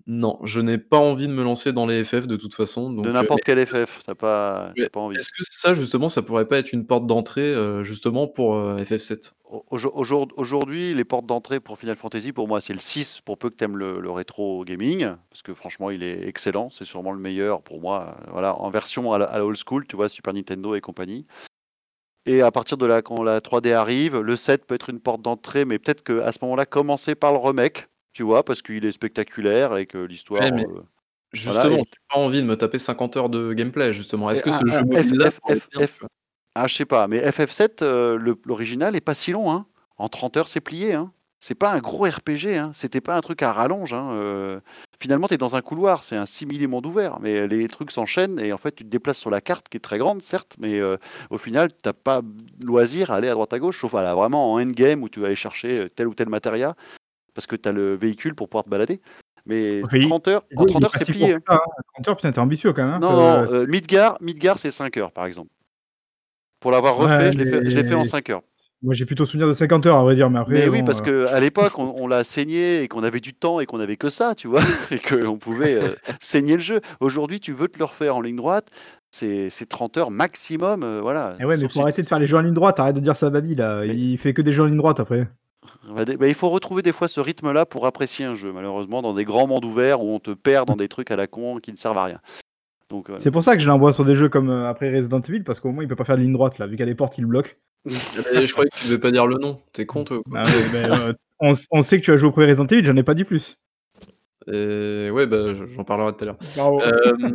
Non, 0.07 0.39
je 0.43 0.61
n'ai 0.61 0.79
pas 0.79 0.99
envie 0.99 1.29
de 1.29 1.33
me 1.33 1.45
lancer 1.45 1.73
dans 1.73 1.87
les 1.87 2.03
FF 2.03 2.27
de 2.27 2.37
toute 2.37 2.55
façon. 2.55 2.91
Donc, 2.91 3.05
De 3.05 3.11
euh, 3.11 3.13
n'importe 3.13 3.43
quel 3.45 3.65
FF, 3.65 4.01
t'as 4.05 4.15
pas, 4.15 4.73
t'as 4.77 4.89
pas 4.89 5.01
envie. 5.01 5.17
est-ce 5.17 5.31
que 5.31 5.43
ça, 5.43 5.75
justement, 5.75 6.09
ça 6.09 6.23
pourrait 6.23 6.47
pas 6.49 6.59
être 6.59 6.73
une 6.73 6.87
porte 6.87 7.07
d'entrée, 7.07 7.43
euh, 7.55 7.85
justement, 7.85 8.27
pour 8.27 8.57
euh, 8.57 8.79
FF7 8.79 9.35
Au- 9.45 9.65
aujourd- 9.71 9.97
aujourd- 9.97 10.29
Aujourd'hui, 10.37 10.93
les 10.95 11.05
portes 11.05 11.27
d'entrée 11.27 11.61
pour 11.61 11.79
Final 11.79 11.95
Fantasy, 11.97 12.33
pour 12.33 12.49
moi, 12.49 12.61
c'est 12.61 12.73
le 12.73 12.81
6, 12.81 13.21
pour 13.25 13.39
peu 13.39 13.49
que 13.51 13.55
tu 13.57 13.65
aimes 13.65 13.77
le, 13.77 14.01
le 14.01 14.11
rétro 14.11 14.65
gaming, 14.65 15.09
parce 15.31 15.43
que 15.43 15.55
franchement, 15.55 15.91
il 15.91 16.03
est 16.03 16.27
excellent. 16.27 16.71
C'est 16.71 16.85
sûrement 16.85 17.13
le 17.13 17.21
meilleur 17.21 17.63
pour 17.63 17.81
moi, 17.81 18.17
voilà, 18.33 18.59
en 18.59 18.71
version 18.71 19.13
à 19.13 19.19
la, 19.19 19.27
à 19.27 19.39
la 19.39 19.45
old 19.47 19.57
school, 19.57 19.87
tu 19.87 19.95
vois, 19.97 20.09
Super 20.09 20.35
Nintendo 20.35 20.75
et 20.75 20.81
compagnie. 20.81 21.27
Et 22.25 22.41
à 22.41 22.51
partir 22.53 22.77
de 22.77 22.87
là, 22.87 23.03
quand 23.03 23.23
la 23.23 23.41
3D 23.41 23.73
arrive, 23.73 24.19
le 24.19 24.37
7 24.37 24.65
peut 24.65 24.75
être 24.77 24.91
une 24.91 25.01
porte 25.01 25.23
d'entrée, 25.23 25.65
mais 25.65 25.79
peut-être 25.79 26.05
qu'à 26.05 26.31
ce 26.33 26.39
moment-là, 26.43 26.67
commencer 26.67 27.15
par 27.17 27.33
le 27.33 27.39
remake, 27.39 27.89
tu 28.13 28.23
vois, 28.23 28.45
parce 28.45 28.63
qu'il 28.63 28.85
est 28.85 28.93
spectaculaire 28.93 29.77
et 29.77 29.87
que 29.87 29.99
l'histoire. 29.99 30.43
Ouais, 30.43 30.67
euh, 30.67 30.81
Justement, 31.33 31.77
et- 31.77 31.79
j'ai 31.79 31.99
pas 32.13 32.19
envie 32.21 32.43
de 32.43 32.47
me 32.47 32.57
taper 32.57 32.79
50 32.79 33.17
heures 33.17 33.31
de 33.31 33.55
gameplay, 33.55 33.93
justement. 33.95 34.31
Est-ce 34.31 34.43
que 34.43 34.51
un- 34.51 34.59
ce 34.59 34.67
jeu 34.67 34.81
un 34.81 34.85
mobile-là 34.85 35.29
F- 35.31 35.41
pourrait 35.41 35.55
F- 35.55 35.57
être 35.59 35.71
bien, 35.71 35.81
F- 35.87 35.93
tu 35.95 35.99
vois 36.01 36.09
Ah, 36.55 36.67
je 36.67 36.75
sais 36.75 36.85
pas, 36.85 37.09
mais 37.09 37.19
FF7, 37.31 37.81
euh, 37.81 38.19
l'original 38.45 38.95
est 38.97 39.01
pas 39.01 39.15
si 39.15 39.33
long, 39.33 39.51
hein. 39.51 39.67
En 39.97 40.09
30 40.11 40.37
heures, 40.37 40.49
c'est 40.49 40.61
plié, 40.61 40.93
hein. 40.93 41.11
C'est 41.41 41.55
pas 41.55 41.73
un 41.73 41.79
gros 41.79 42.05
RPG, 42.05 42.57
hein. 42.59 42.71
C'était 42.75 43.01
pas 43.01 43.17
un 43.17 43.21
truc 43.23 43.43
à 43.43 43.51
rallonge, 43.53 43.95
hein. 43.95 44.11
euh. 44.13 44.61
Finalement, 45.01 45.27
tu 45.27 45.35
es 45.35 45.39
dans 45.39 45.57
un 45.57 45.63
couloir, 45.63 46.05
c'est 46.05 46.17
un 46.17 46.27
simili 46.27 46.67
monde 46.67 46.85
ouvert, 46.87 47.19
mais 47.21 47.49
les 47.49 47.67
trucs 47.69 47.91
s'enchaînent 47.91 48.39
et 48.39 48.53
en 48.53 48.59
fait, 48.59 48.73
tu 48.73 48.85
te 48.85 48.89
déplaces 48.91 49.19
sur 49.19 49.31
la 49.31 49.41
carte 49.41 49.69
qui 49.71 49.79
est 49.79 49.81
très 49.81 49.99
grande, 49.99 50.23
certes, 50.23 50.55
mais 50.61 50.79
euh, 50.81 50.99
au 51.31 51.39
final, 51.39 51.71
t'as 51.83 51.95
pas 51.95 52.21
loisir 52.61 53.11
à 53.11 53.17
aller 53.17 53.29
à 53.29 53.33
droite 53.33 53.53
à 53.55 53.59
gauche, 53.59 53.81
sauf 53.81 53.91
voilà, 53.91 54.15
vraiment 54.15 54.53
en 54.53 54.61
endgame 54.61 55.03
où 55.03 55.09
tu 55.09 55.19
vas 55.19 55.27
aller 55.27 55.35
chercher 55.35 55.89
tel 55.97 56.07
ou 56.09 56.15
tel 56.15 56.29
matériel 56.29 56.75
parce 57.35 57.47
que 57.47 57.57
tu 57.57 57.69
as 57.69 57.73
le 57.73 57.95
véhicule 57.95 58.35
pour 58.35 58.49
pouvoir 58.49 58.65
te 58.65 58.71
balader. 58.71 59.01
Mais 59.47 59.83
Enfin, 59.85 59.97
il- 59.99 60.09
30 60.09 60.29
heures, 60.29 60.45
en 60.57 60.63
Il 60.65 60.69
est 60.69 60.73
30 60.73 60.85
heures, 60.85 60.91
c'est 60.97 61.05
plié. 61.13 61.33
court 61.33 61.39
que 61.45 61.53
ça, 61.53 61.55
hein. 61.57 61.83
30 61.95 62.09
heures, 62.09 62.17
putain, 62.17 62.33
t'es 62.33 62.39
ambitieux 62.39 62.73
quand 62.73 62.85
même. 62.85 62.95
hein, 62.95 62.99
Non, 63.01 63.17
non, 63.17 63.53
euh, 63.53 63.67
Midgar, 63.67 64.17
Midgar 64.21 64.59
c'est 64.59 64.71
5 64.71 64.97
heures 64.97 65.11
par 65.13 65.27
exemple. 65.27 65.51
Pour 66.61 66.71
l'avoir 66.71 66.97
refait, 66.97 67.17
Ouais, 67.27 67.33
je 67.33 67.39
l'ai 67.39 67.47
fait, 67.85 67.95
en 67.95 67.99
mais- 68.01 68.05
5 68.05 68.31
heures. 68.31 68.43
Moi, 68.85 68.95
j'ai 68.95 69.05
plutôt 69.07 69.25
souvenir 69.27 69.47
de 69.47 69.53
50 69.53 69.87
heures, 69.87 69.97
à 69.99 70.03
vrai 70.03 70.17
dire, 70.17 70.29
mais 70.29 70.41
après, 70.41 70.55
Mais 70.55 70.69
oui, 70.69 70.83
parce 70.83 71.01
euh, 71.07 71.27
qu'à 71.27 71.39
l'époque, 71.39 71.79
on, 71.79 71.95
on 72.01 72.09
l'a 72.09 72.25
saigné 72.25 72.83
et 72.83 72.89
qu'on 72.89 73.05
avait 73.05 73.21
du 73.21 73.33
temps 73.33 73.61
et 73.61 73.67
qu'on 73.67 73.79
avait 73.79 73.97
que 73.97 74.11
ça, 74.11 74.35
tu 74.35 74.49
vois, 74.49 74.59
et 74.91 74.99
qu'on 74.99 75.39
pouvait 75.39 75.75
euh, 75.81 75.95
saigner 76.21 76.57
le 76.57 76.63
jeu. 76.63 76.81
Aujourd'hui, 76.99 77.39
tu 77.39 77.53
veux 77.53 77.69
te 77.69 77.79
le 77.79 77.85
refaire 77.85 78.17
en 78.17 78.21
ligne 78.21 78.35
droite, 78.37 78.71
c'est 79.13 79.51
c'est 79.51 79.67
30 79.69 79.99
heures 79.99 80.11
maximum, 80.11 80.83
euh, 80.83 81.01
voilà. 81.01 81.37
eh 81.39 81.45
ouais, 81.45 81.57
mais 81.59 81.69
si- 81.69 81.81
arrêter 81.81 82.03
de 82.03 82.09
faire 82.09 82.19
les 82.19 82.27
jeux 82.27 82.37
en 82.39 82.41
ligne 82.41 82.55
droite, 82.55 82.81
arrête 82.81 82.97
de 82.97 83.01
dire 83.01 83.17
ça 83.17 83.27
à 83.27 83.31
Babi, 83.31 83.55
là. 83.55 83.85
Il 83.85 84.19
fait 84.19 84.35
que 84.35 84.43
des 84.43 84.53
jeux 84.53 84.65
en 84.65 84.67
ligne 84.67 84.77
droite, 84.79 84.99
après. 84.99 85.29
Bah, 85.89 86.05
il 86.29 86.35
faut 86.35 86.49
retrouver 86.51 86.83
des 86.83 86.93
fois 86.93 87.09
ce 87.09 87.21
rythme-là 87.21 87.67
pour 87.67 87.87
apprécier 87.87 88.25
un 88.25 88.35
jeu, 88.35 88.53
malheureusement, 88.53 89.03
dans 89.03 89.15
des 89.15 89.25
grands 89.25 89.47
mondes 89.47 89.65
ouverts 89.65 90.03
où 90.03 90.15
on 90.15 90.19
te 90.21 90.31
perd 90.33 90.67
dans 90.69 90.77
des 90.77 90.89
trucs 90.89 91.11
à 91.11 91.17
la 91.17 91.27
con 91.27 91.59
qui 91.59 91.73
ne 91.73 91.77
servent 91.77 91.99
à 91.99 92.05
rien. 92.05 92.21
Euh, 92.93 93.01
C'est 93.21 93.31
pour 93.31 93.43
ça 93.43 93.57
que 93.57 93.63
je 93.63 93.69
l'envoie 93.69 93.93
sur 93.93 94.05
des 94.05 94.15
jeux 94.15 94.29
comme 94.29 94.51
euh, 94.51 94.69
après 94.69 94.95
Resident 94.95 95.21
Evil, 95.21 95.45
parce 95.45 95.61
qu'au 95.61 95.71
moins, 95.73 95.83
il 95.83 95.89
peut 95.89 95.97
pas 95.97 96.05
faire 96.05 96.17
de 96.17 96.23
ligne 96.23 96.33
droite, 96.33 96.59
là, 96.59 96.67
vu 96.67 96.73
qu'il 96.73 96.81
y 96.81 96.83
a 96.83 96.87
des 96.87 96.95
portes 96.95 97.15
qui 97.15 97.21
le 97.23 97.27
bloquent. 97.27 97.53
Je 97.87 98.53
croyais 98.53 98.71
que 98.71 98.77
tu 98.77 98.87
devais 98.87 98.99
pas 98.99 99.11
dire 99.11 99.27
le 99.27 99.39
nom. 99.39 99.61
T'es 99.73 99.87
con, 99.87 100.05
toi 100.05 100.21
Ah 100.35 100.43
ouais, 100.45 100.69
mais, 100.73 100.85
euh, 100.85 101.13
on, 101.41 101.55
on 101.71 101.83
sait 101.83 101.99
que 102.01 102.05
tu 102.05 102.13
as 102.13 102.17
joué 102.17 102.29
au 102.29 102.33
premier 102.33 102.47
Resident 102.49 102.67
Evil, 102.67 102.85
j'en 102.85 102.97
ai 102.97 103.03
pas 103.03 103.15
dit 103.15 103.25
plus. 103.25 103.57
Et 104.47 105.09
ouais, 105.11 105.27
bah, 105.27 105.55
j'en 105.55 105.85
parlerai 105.85 106.13
tout 106.13 106.25
à 106.25 106.27
l'heure. 106.27 106.39
Euh, 106.83 107.31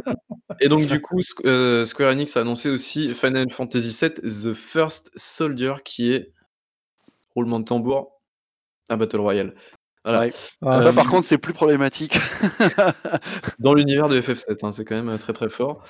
et 0.59 0.67
donc 0.67 0.85
du 0.85 1.01
coup, 1.01 1.21
Squ- 1.21 1.45
euh, 1.47 1.85
Square 1.85 2.11
Enix 2.11 2.35
a 2.37 2.41
annoncé 2.41 2.69
aussi 2.69 3.07
Final 3.09 3.49
Fantasy 3.49 3.97
VII 3.99 4.11
The 4.13 4.53
First 4.53 5.11
Soldier, 5.15 5.73
qui 5.85 6.11
est 6.13 6.31
roulement 7.35 7.59
de 7.59 7.65
tambour, 7.65 8.16
un 8.93 8.97
battle 8.97 9.19
royale. 9.19 9.55
Voilà. 10.03 10.21
Ouais. 10.21 10.33
Ah, 10.65 10.81
ça, 10.81 10.89
euh, 10.89 10.93
par 10.93 11.09
contre, 11.09 11.27
c'est 11.27 11.37
plus 11.37 11.53
problématique. 11.53 12.17
Dans 13.59 13.73
l'univers 13.73 14.07
de 14.07 14.19
FF7, 14.19 14.65
hein, 14.65 14.71
c'est 14.71 14.85
quand 14.85 14.95
même 14.95 15.09
euh, 15.09 15.17
très 15.17 15.33
très 15.33 15.49
fort. 15.49 15.83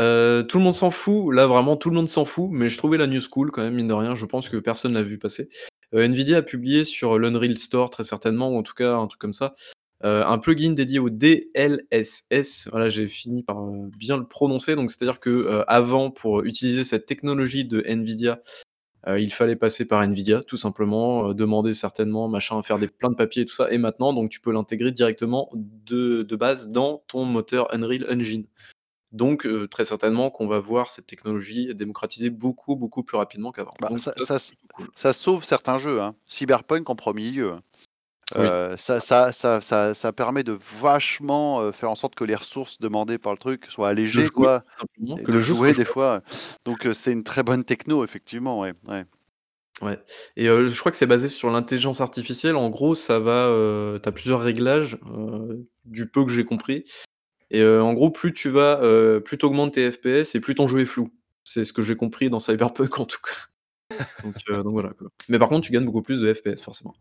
Euh, 0.00 0.42
tout 0.42 0.58
le 0.58 0.64
monde 0.64 0.74
s'en 0.74 0.90
fout, 0.90 1.34
là 1.34 1.46
vraiment 1.46 1.76
tout 1.76 1.90
le 1.90 1.96
monde 1.96 2.08
s'en 2.08 2.24
fout, 2.24 2.48
mais 2.50 2.70
je 2.70 2.78
trouvais 2.78 2.96
la 2.96 3.06
news 3.06 3.20
cool 3.30 3.50
quand 3.50 3.60
même, 3.60 3.74
mine 3.74 3.88
de 3.88 3.92
rien, 3.92 4.14
je 4.14 4.24
pense 4.24 4.48
que 4.48 4.56
personne 4.56 4.94
l'a 4.94 5.02
vu 5.02 5.18
passer. 5.18 5.50
Euh, 5.94 6.08
Nvidia 6.08 6.38
a 6.38 6.42
publié 6.42 6.84
sur 6.84 7.18
l'Unreal 7.18 7.58
Store 7.58 7.90
très 7.90 8.02
certainement, 8.02 8.48
ou 8.48 8.56
en 8.56 8.62
tout 8.62 8.72
cas 8.72 8.94
un 8.94 9.06
truc 9.06 9.20
comme 9.20 9.34
ça, 9.34 9.54
euh, 10.04 10.24
un 10.26 10.38
plugin 10.38 10.72
dédié 10.72 10.98
au 10.98 11.10
DLSS. 11.10 12.68
Voilà, 12.70 12.88
j'ai 12.88 13.06
fini 13.06 13.44
par 13.44 13.62
euh, 13.62 13.88
bien 13.96 14.16
le 14.16 14.26
prononcer. 14.26 14.74
Donc, 14.74 14.90
c'est-à-dire 14.90 15.20
que 15.20 15.30
euh, 15.30 15.64
avant, 15.68 16.10
pour 16.10 16.42
utiliser 16.42 16.82
cette 16.82 17.06
technologie 17.06 17.64
de 17.64 17.82
Nvidia, 17.86 18.40
euh, 19.06 19.18
il 19.18 19.32
fallait 19.32 19.56
passer 19.56 19.84
par 19.84 20.00
Nvidia, 20.02 20.42
tout 20.42 20.56
simplement, 20.56 21.28
euh, 21.28 21.34
demander 21.34 21.74
certainement, 21.74 22.28
machin, 22.28 22.62
faire 22.62 22.78
des 22.78 22.88
plein 22.88 23.10
de 23.10 23.14
papiers 23.16 23.42
et 23.42 23.46
tout 23.46 23.54
ça. 23.54 23.70
Et 23.72 23.78
maintenant, 23.78 24.12
donc, 24.12 24.30
tu 24.30 24.40
peux 24.40 24.52
l'intégrer 24.52 24.92
directement 24.92 25.50
de, 25.54 26.22
de 26.22 26.36
base 26.36 26.68
dans 26.70 27.02
ton 27.08 27.24
moteur 27.24 27.72
Unreal 27.74 28.06
Engine. 28.10 28.46
Donc, 29.12 29.44
euh, 29.44 29.68
très 29.68 29.84
certainement 29.84 30.30
qu'on 30.30 30.46
va 30.46 30.58
voir 30.58 30.90
cette 30.90 31.06
technologie 31.06 31.74
démocratiser 31.74 32.30
beaucoup, 32.30 32.76
beaucoup 32.76 33.02
plus 33.02 33.18
rapidement 33.18 33.52
qu'avant. 33.52 33.74
Bah, 33.80 33.90
ça, 33.98 34.12
ça, 34.18 34.24
ça- 34.24 34.38
c'est 34.38 34.56
plutôt 34.56 34.74
cool. 34.76 34.88
ça 34.94 35.12
sauve 35.12 35.44
certains 35.44 35.76
jeux. 35.78 36.00
Hein. 36.00 36.14
Cyberpunk 36.26 36.88
en 36.88 36.96
premier 36.96 37.30
lieu. 37.30 37.52
Oui. 38.36 38.44
Euh, 38.44 38.76
ça, 38.76 39.00
ça, 39.00 39.32
ça, 39.32 39.60
ça, 39.60 39.94
ça 39.94 40.12
permet 40.12 40.44
de 40.44 40.56
vachement 40.80 41.60
euh, 41.60 41.72
faire 41.72 41.90
en 41.90 41.94
sorte 41.94 42.14
que 42.14 42.24
les 42.24 42.34
ressources 42.34 42.78
demandées 42.78 43.18
par 43.18 43.32
le 43.32 43.38
truc 43.38 43.66
soient 43.68 43.88
allégées, 43.88 44.24
jouer, 44.24 44.30
quoi. 44.30 44.64
et 45.18 45.22
que 45.22 45.30
de 45.30 45.36
le 45.36 45.40
jeu 45.40 45.54
jouer 45.54 45.72
des 45.72 45.84
fois. 45.84 46.22
Donc 46.64 46.86
euh, 46.86 46.92
c'est 46.92 47.12
une 47.12 47.24
très 47.24 47.42
bonne 47.42 47.64
techno, 47.64 48.04
effectivement. 48.04 48.60
Ouais, 48.60 48.72
ouais. 48.88 49.04
Ouais 49.80 49.98
et 50.36 50.46
je 50.46 50.78
crois 50.78 50.92
que 50.92 50.96
c'est 50.96 51.06
basé 51.06 51.28
sur 51.28 51.50
l'intelligence 51.50 52.00
artificielle. 52.00 52.54
En 52.56 52.70
gros, 52.70 52.94
ça 52.94 53.18
va, 53.18 53.50
tu 54.00 54.08
as 54.08 54.12
plusieurs 54.12 54.40
réglages, 54.40 54.96
du 55.84 56.08
peu 56.08 56.24
que 56.24 56.30
j'ai 56.30 56.44
compris 56.44 56.84
et 57.50 57.64
en 57.64 57.92
gros, 57.92 58.10
plus 58.10 58.32
tu 58.32 58.48
vas, 58.48 58.80
plus 59.24 59.38
tu 59.38 59.44
augmentes 59.44 59.74
tes 59.74 59.90
FPS 59.90 60.36
et 60.36 60.40
plus 60.40 60.54
ton 60.54 60.68
jeu 60.68 60.80
est 60.80 60.86
flou. 60.86 61.10
C'est 61.42 61.64
ce 61.64 61.72
que 61.72 61.82
j'ai 61.82 61.96
compris 61.96 62.30
dans 62.30 62.38
Cyberpunk, 62.38 62.96
en 63.00 63.06
tout 63.06 63.18
cas. 63.20 63.96
Donc 64.22 64.36
donc 64.46 64.72
voilà, 64.72 64.90
quoi. 64.90 65.08
Mais 65.28 65.38
par 65.40 65.48
contre, 65.48 65.66
tu 65.66 65.72
gagnes 65.72 65.84
beaucoup 65.84 66.02
plus 66.02 66.20
de 66.20 66.32
FPS, 66.32 66.62
forcément. 66.62 66.94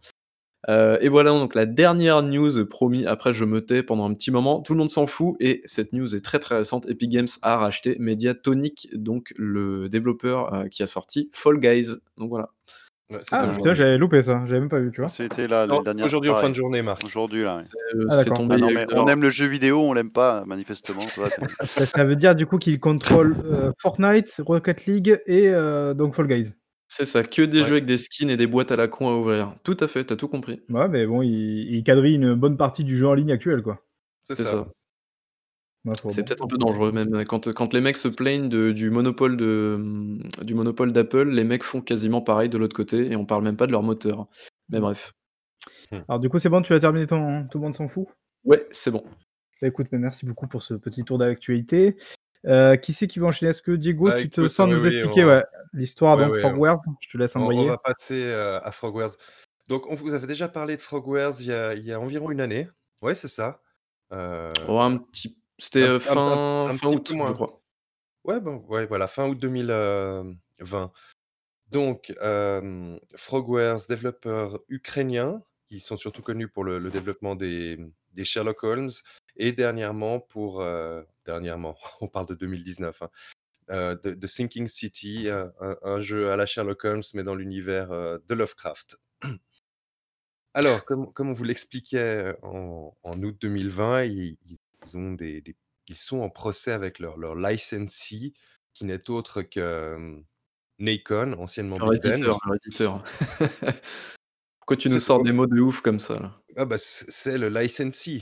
Heu 0.70 0.98
et 1.02 1.10
voilà 1.10 1.32
donc 1.32 1.56
la 1.56 1.66
dernière 1.66 2.22
news, 2.22 2.66
promis, 2.68 3.06
après 3.06 3.34
je 3.34 3.46
me 3.46 3.66
tais 3.66 3.82
pendant 3.82 4.08
un 4.10 4.14
petit 4.14 4.32
moment. 4.32 4.62
Tout 4.62 4.74
le 4.74 4.80
monde 4.80 4.90
s'en 4.90 5.08
fout 5.08 5.36
et 5.40 5.62
cette 5.66 5.94
news 5.94 6.16
est 6.16 6.24
très, 6.24 6.40
très 6.40 6.58
récente. 6.58 6.88
Epic 6.90 7.10
Games 7.10 7.28
a 7.42 7.58
racheté 7.58 7.96
Mediatonic, 8.00 8.90
donc 8.94 9.34
le 9.38 9.90
développeur, 9.90 10.54
heu, 10.54 10.68
qui 10.70 10.84
a 10.84 10.88
sorti 10.88 11.30
Fall 11.34 11.60
Guys. 11.60 11.88
Donc 12.18 12.30
voilà. 12.30 12.50
Ouais, 13.12 13.20
Ah, 13.32 13.48
putain, 13.54 13.74
j'avais 13.74 13.98
loupé 13.98 14.22
ça, 14.22 14.42
j'avais 14.46 14.62
même 14.62 14.70
pas 14.70 14.80
vu, 14.80 14.90
tu 14.92 15.02
vois. 15.02 15.10
C'était 15.10 15.48
là 15.48 15.68
Non, 15.68 15.80
les 15.80 15.84
dernières. 15.84 16.06
Aujourd'hui 16.06 16.30
en 16.30 16.38
fin 16.38 16.50
de 16.50 16.56
journée, 16.56 16.82
Marc. 16.82 17.04
Aujourd'hui 17.04 17.44
là. 17.44 17.58
ouais. 17.58 17.64
C'est, 17.64 17.98
heu, 17.98 18.08
Ah, 18.10 18.24
tombé 18.24 18.56
Ah 18.56 18.58
non 18.60 18.70
mais 18.74 18.86
on 18.94 19.08
aime 19.08 19.22
le 19.22 19.30
jeu 19.30 19.48
vidéo, 19.48 19.82
on 19.82 19.94
l'aime 19.94 20.12
pas 20.12 20.46
manifestement. 20.46 21.02
Bah, 21.18 21.28
ça 21.94 22.06
veut 22.06 22.16
dire 22.16 22.36
du 22.36 22.46
coup 22.46 22.58
qu'il 22.58 22.80
contrôle 22.80 23.36
euh, 23.46 23.72
Fortnite, 23.80 24.42
Rocket 24.46 24.86
League 24.86 25.22
et 25.26 25.50
euh, 25.50 25.94
donc 25.94 26.16
Fall 26.16 26.28
Guys. 26.28 26.54
C'est 26.94 27.06
ça, 27.06 27.24
que 27.24 27.42
des 27.44 27.60
Ouais. 27.62 27.64
jeux 27.66 27.72
avec 27.76 27.86
des 27.86 27.98
skins 27.98 28.30
et 28.30 28.36
des 28.36 28.48
boîtes 28.48 28.74
à 28.74 28.76
la 28.76 28.90
con 28.90 29.08
à 29.08 29.14
ouvrir. 29.16 29.56
Tout 29.64 29.78
à 29.80 29.88
fait, 29.88 30.04
tu 30.04 30.12
as 30.12 30.18
tout 30.18 30.28
compris. 30.28 30.62
Ouais, 30.70 30.90
mais 30.90 31.06
bon, 31.06 31.22
il, 31.22 31.74
il 31.74 31.84
quadrille 31.86 32.16
une 32.16 32.34
bonne 32.34 32.58
partie 32.58 32.84
du 32.84 32.98
jeu 32.98 33.08
en 33.08 33.14
ligne 33.14 33.32
actuel, 33.32 33.62
quoi. 33.64 33.82
C'est 34.26 34.36
C'est 34.36 34.44
ça. 34.44 34.50
ça. 34.52 34.68
Ouais, 35.86 35.94
faut- 36.02 36.12
C'est 36.12 36.22
bon. 36.22 36.28
peut-être 36.28 36.44
un 36.44 36.48
peu 36.48 36.58
dangereux 36.58 36.92
même. 36.92 37.24
Quand, 37.24 37.54
quand 37.54 37.72
les 37.74 37.80
mecs 37.80 37.96
se 37.96 38.10
plaignent 38.10 38.50
de- 38.50 38.74
du 38.74 38.90
monopole 38.90 39.38
de, 39.38 40.20
du 40.44 40.54
monopole 40.54 40.92
d'Apple, 40.92 41.30
les 41.30 41.46
mecs 41.46 41.64
font 41.64 41.80
quasiment 41.80 42.22
pareil 42.22 42.50
de 42.50 42.58
l'autre 42.58 42.76
côté 42.76 43.10
et 43.10 43.16
on 43.16 43.26
parle 43.26 43.46
même 43.46 43.56
pas 43.56 43.68
de 43.68 43.72
leur 43.72 43.84
moteur. 43.84 44.28
Mais 44.68 44.80
Mm. 44.80 44.82
bref. 44.82 45.14
Alors 46.10 46.20
du 46.20 46.28
coup, 46.28 46.40
c'est 46.40 46.50
bon, 46.50 46.62
tu 46.62 46.74
as 46.74 46.80
terminé 46.82 47.08
ton... 47.08 47.48
Tout 47.48 47.58
le 47.58 47.64
monde 47.64 47.76
s'en 47.76 47.88
fout? 47.88 48.08
Ouais, 48.44 48.68
c'est 48.70 48.92
bon. 48.92 49.04
Bah, 49.62 49.68
écoute, 49.70 49.88
mais 49.94 49.98
merci 49.98 50.26
beaucoup 50.26 50.48
pour 50.48 50.62
ce 50.62 50.74
petit 50.74 51.04
tour 51.06 51.18
d'actualité. 51.18 51.96
Euh, 52.46 52.76
qui 52.76 52.94
c'est 52.94 53.08
qui 53.08 53.20
va 53.20 53.28
enchaîner? 53.28 53.52
Est-ce 53.52 53.62
que 53.62 53.72
Diego, 53.72 54.06
Bah, 54.06 54.14
Ah, 54.16 54.22
tu 54.22 54.30
te 54.30 54.42
écoute, 54.42 54.50
sens 54.52 54.68
nous 54.70 54.82
oui, 54.82 54.88
expliquer 54.88 55.24
on- 55.26 55.28
ouais, 55.28 55.46
l'histoire 55.74 56.18
Ouais, 56.18 56.26
donc 56.26 56.38
Frogwares 56.38 56.82
Je 57.00 57.10
te 57.10 57.18
laisse 57.18 57.36
On, 57.36 57.40
on 57.40 57.44
envoyer. 57.44 57.68
va 57.68 57.78
passer 57.78 58.24
euh, 58.24 58.60
à 58.62 58.72
Frogwares. 58.72 59.12
Donc, 59.68 59.86
on 59.90 59.96
vous 59.96 60.14
avait 60.14 60.28
déjà 60.28 60.48
parlé 60.50 60.76
de 60.76 60.82
Frogwares 60.82 61.40
il 61.40 61.46
y 61.48 61.54
a, 61.54 61.74
il 61.76 61.86
y 61.86 61.94
a 61.94 62.00
environ 62.00 62.32
une 62.32 62.42
année. 62.42 62.68
Ouais, 63.02 63.16
c'est 63.16 63.28
ça. 63.28 63.62
Euh, 64.12 64.50
Oh, 64.68 64.80
un 64.80 64.98
petit... 64.98 65.38
C'était 65.60 65.84
un- 65.84 65.90
euh, 65.92 65.96
un- 65.98 66.00
fin, 66.00 66.18
un- 66.18 66.66
un 66.72 66.78
fin 66.78 66.88
petit 66.88 66.96
août, 66.96 67.18
peu 67.20 67.28
je 67.28 67.34
crois. 67.34 67.62
Ouais, 68.24 68.40
bon, 68.40 68.58
ouais, 68.70 68.86
voilà, 68.88 69.08
fin 69.08 69.28
août 69.30 69.38
2020. 69.40 70.92
Donc, 71.72 72.14
euh, 72.22 72.98
Frogwares, 73.16 73.80
développeurs 73.88 74.60
ukrainiens, 74.68 75.42
qui 75.68 75.80
sont 75.80 75.96
surtout 75.98 76.22
connus 76.22 76.48
pour 76.50 76.64
le, 76.64 76.80
le 76.80 76.90
développement 76.90 77.36
des, 77.36 77.80
des 78.14 78.26
Sherlock 78.26 78.64
Holmes, 78.64 78.90
et 79.38 79.52
dernièrement 79.54 80.20
pour, 80.20 80.62
euh, 80.62 81.02
dernièrement, 81.26 81.78
on 82.02 82.08
parle 82.08 82.28
de 82.28 82.36
2019, 82.36 83.02
hein, 83.02 83.10
euh, 83.70 83.96
de, 84.04 84.14
de 84.14 84.28
Sinking 84.28 84.68
City, 84.68 85.30
un, 85.30 85.52
un- 85.82 86.02
jeu 86.02 86.32
à 86.32 86.36
la 86.36 86.46
Sherlock 86.46 86.84
Holmes, 86.86 87.04
mais 87.14 87.24
dans 87.24 87.36
l'univers 87.36 87.92
euh, 87.92 88.18
de 88.28 88.34
Lovecraft. 88.36 88.98
Alors, 90.54 90.84
comme, 90.86 91.12
comme 91.14 91.30
on 91.30 91.34
vous 91.34 91.44
l'expliquait 91.46 92.36
en, 92.42 92.94
en 93.04 93.24
août 93.24 93.38
2020, 93.40 94.04
ils, 94.04 94.38
ils 94.84 94.98
ont 94.98 95.14
des, 95.14 95.42
des- 95.42 95.56
ils 95.88 95.98
sont 95.98 96.20
en 96.20 96.30
procès 96.30 96.72
avec 96.72 97.00
leur, 97.00 97.18
leur 97.18 97.36
licensee, 97.36 98.34
qui 98.74 98.86
n'est 98.86 99.10
autre 99.10 99.42
que 99.42 99.60
euh, 99.60 100.18
Nacon, 100.80 101.34
anciennement 101.34 101.78
Leur 101.78 101.90
Ben. 101.92 102.14
éditeur, 102.14 102.40
leur 102.46 102.56
éditeur. 102.56 103.04
Pourquoi 104.60 104.78
tu 104.78 104.90
nous 104.90 105.00
sors 105.00 105.18
pour- 105.18 105.26
des 105.26 105.32
mots 105.32 105.48
de 105.48 105.60
ouf 105.60 105.82
comme 105.82 106.00
ça 106.00 106.16
là? 106.20 106.42
Ah 106.58 106.66
bah, 106.66 106.78
c'est 106.78 107.38
le 107.38 107.50
licensee, 107.50 108.22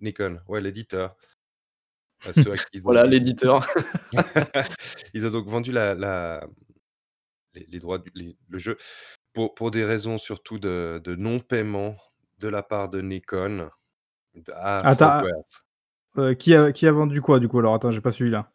Nikon, 0.00 0.40
ouais, 0.48 0.60
l'éditeur. 0.60 1.16
À 2.28 2.32
ceux 2.34 2.52
à 2.52 2.56
qui 2.56 2.64
ils 2.74 2.80
ont- 2.80 2.84
Voilà, 2.84 3.06
l'éditeur. 3.06 3.66
ils 5.14 5.26
ont 5.26 5.30
donc 5.30 5.48
vendu 5.48 5.72
la, 5.72 5.94
la- 5.94 6.46
les, 7.54 7.66
les 7.68 7.78
droits 7.78 7.98
du 7.98 8.10
les- 8.14 8.36
le 8.48 8.58
jeu 8.58 8.76
pour, 9.32 9.54
pour 9.54 9.70
des 9.70 9.84
raisons 9.84 10.18
surtout 10.18 10.58
de, 10.58 11.00
de 11.02 11.14
non-paiement 11.14 11.96
de 12.38 12.48
la 12.48 12.62
part 12.62 12.88
de 12.88 13.00
Nikon 13.00 13.70
à 14.52 14.78
Attends, 14.88 15.20
Frogwares. 15.20 15.64
Euh, 16.18 16.34
qui, 16.34 16.54
a, 16.54 16.72
qui 16.72 16.86
a 16.86 16.92
vendu 16.92 17.20
quoi 17.22 17.38
du 17.40 17.48
coup 17.48 17.58
Alors? 17.58 17.74
Attends, 17.74 17.90
j'ai 17.90 18.00
pas 18.00 18.12
suivi 18.12 18.30
là. 18.30 18.52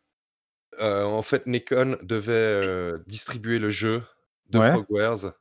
Euh, 0.79 1.03
en 1.05 1.21
fait, 1.21 1.47
Nikon 1.47 1.97
devait 2.03 2.33
euh, 2.33 2.99
distribuer 3.07 3.59
le 3.59 3.69
jeu 3.69 4.03
de 4.49 4.59
Ouais. 4.59 4.71
Frogwares 4.71 5.33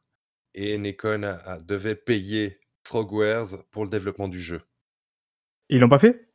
et 0.55 0.79
Nikon 0.79 1.25
a- 1.25 1.35
a- 1.45 1.59
devait 1.59 1.97
payer 1.97 2.61
Frogwares 2.85 3.65
pour 3.73 3.83
le 3.85 3.91
développement 3.91 4.29
du 4.29 4.41
jeu. 4.41 4.63
Ils 5.69 5.81
l'ont 5.81 5.89
pas 5.89 5.99
fait? 5.99 6.29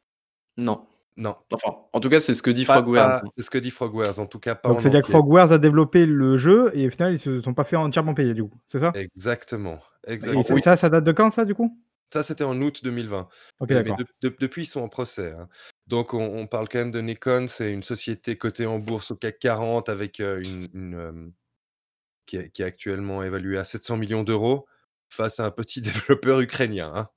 Non. 0.58 0.86
Non, 1.20 1.36
Enfin, 1.52 1.76
en 1.92 2.00
tout 2.00 2.10
cas, 2.10 2.22
c'est 2.22 2.34
ce 2.34 2.42
que 2.42 2.50
dit 2.50 2.64
Frogwares. 2.64 3.22
pas- 3.22 3.28
c'est 3.36 3.42
ce 3.42 3.50
que 3.50 3.58
dit 3.58 3.72
Frogwares, 3.72 4.20
en 4.20 4.26
tout 4.26 4.40
cas 4.40 4.56
pas 4.56 4.70
Donc 4.70 4.82
c'est-à-dire 4.82 5.02
que. 5.02 5.12
Frogwares 5.12 5.52
a 5.52 5.58
développé 5.58 6.06
le 6.06 6.38
jeu 6.38 6.72
et 6.74 6.88
au 6.88 6.90
final 6.90 7.14
ils 7.14 7.20
se 7.20 7.42
sont 7.42 7.54
pas 7.54 7.66
fait 7.66 7.76
entièrement 7.76 8.14
payer 8.14 8.34
du 8.34 8.44
coup, 8.46 8.58
c'est 8.66 8.80
ça? 8.80 8.94
Exactement, 8.96 9.80
Et 10.08 10.14
exactement. 10.14 10.44
ça, 10.44 10.54
Oui, 10.54 10.62
ça, 10.62 10.78
ça 10.78 10.90
date 10.90 11.04
de 11.04 11.12
quand 11.12 11.30
ça 11.30 11.44
du 11.44 11.54
coup? 11.54 11.78
Ça 12.14 12.24
c'était 12.24 12.46
en 12.46 12.60
août 12.62 12.82
2020. 12.84 13.28
Ok, 13.60 13.70
Mais, 13.70 13.76
mais 13.76 13.84
d'accord. 13.84 13.98
de- 14.22 14.30
de- 14.30 14.36
depuis, 14.40 14.64
ils 14.64 14.66
sont 14.66 14.80
en 14.80 14.88
procès. 14.88 15.34
hein. 15.34 15.50
Donc, 15.88 16.14
on, 16.14 16.24
on 16.40 16.48
parle 16.48 16.70
quand 16.70 16.80
même 16.80 16.92
de 16.92 17.02
Nikon. 17.02 17.48
C'est 17.48 17.72
une 17.74 17.84
société 17.84 18.38
cotée 18.38 18.66
en 18.66 18.80
bourse 18.80 19.12
au 19.12 19.16
CAC 19.16 19.40
40 19.40 19.90
avec 19.90 20.20
euh, 20.22 20.42
une, 20.42 20.68
une, 20.74 20.96
euh, 20.96 21.28
qui, 22.26 22.38
est, 22.38 22.50
qui 22.50 22.62
est 22.62 22.66
actuellement 22.66 23.22
évaluée 23.24 23.58
à 23.58 23.64
700 23.64 23.98
millions 23.98 24.24
d'euros 24.24 24.66
face 25.10 25.40
à 25.40 25.46
un 25.46 25.52
petit 25.52 25.82
développeur 25.82 26.40
ukrainien. 26.40 26.92
hein. 26.96 27.10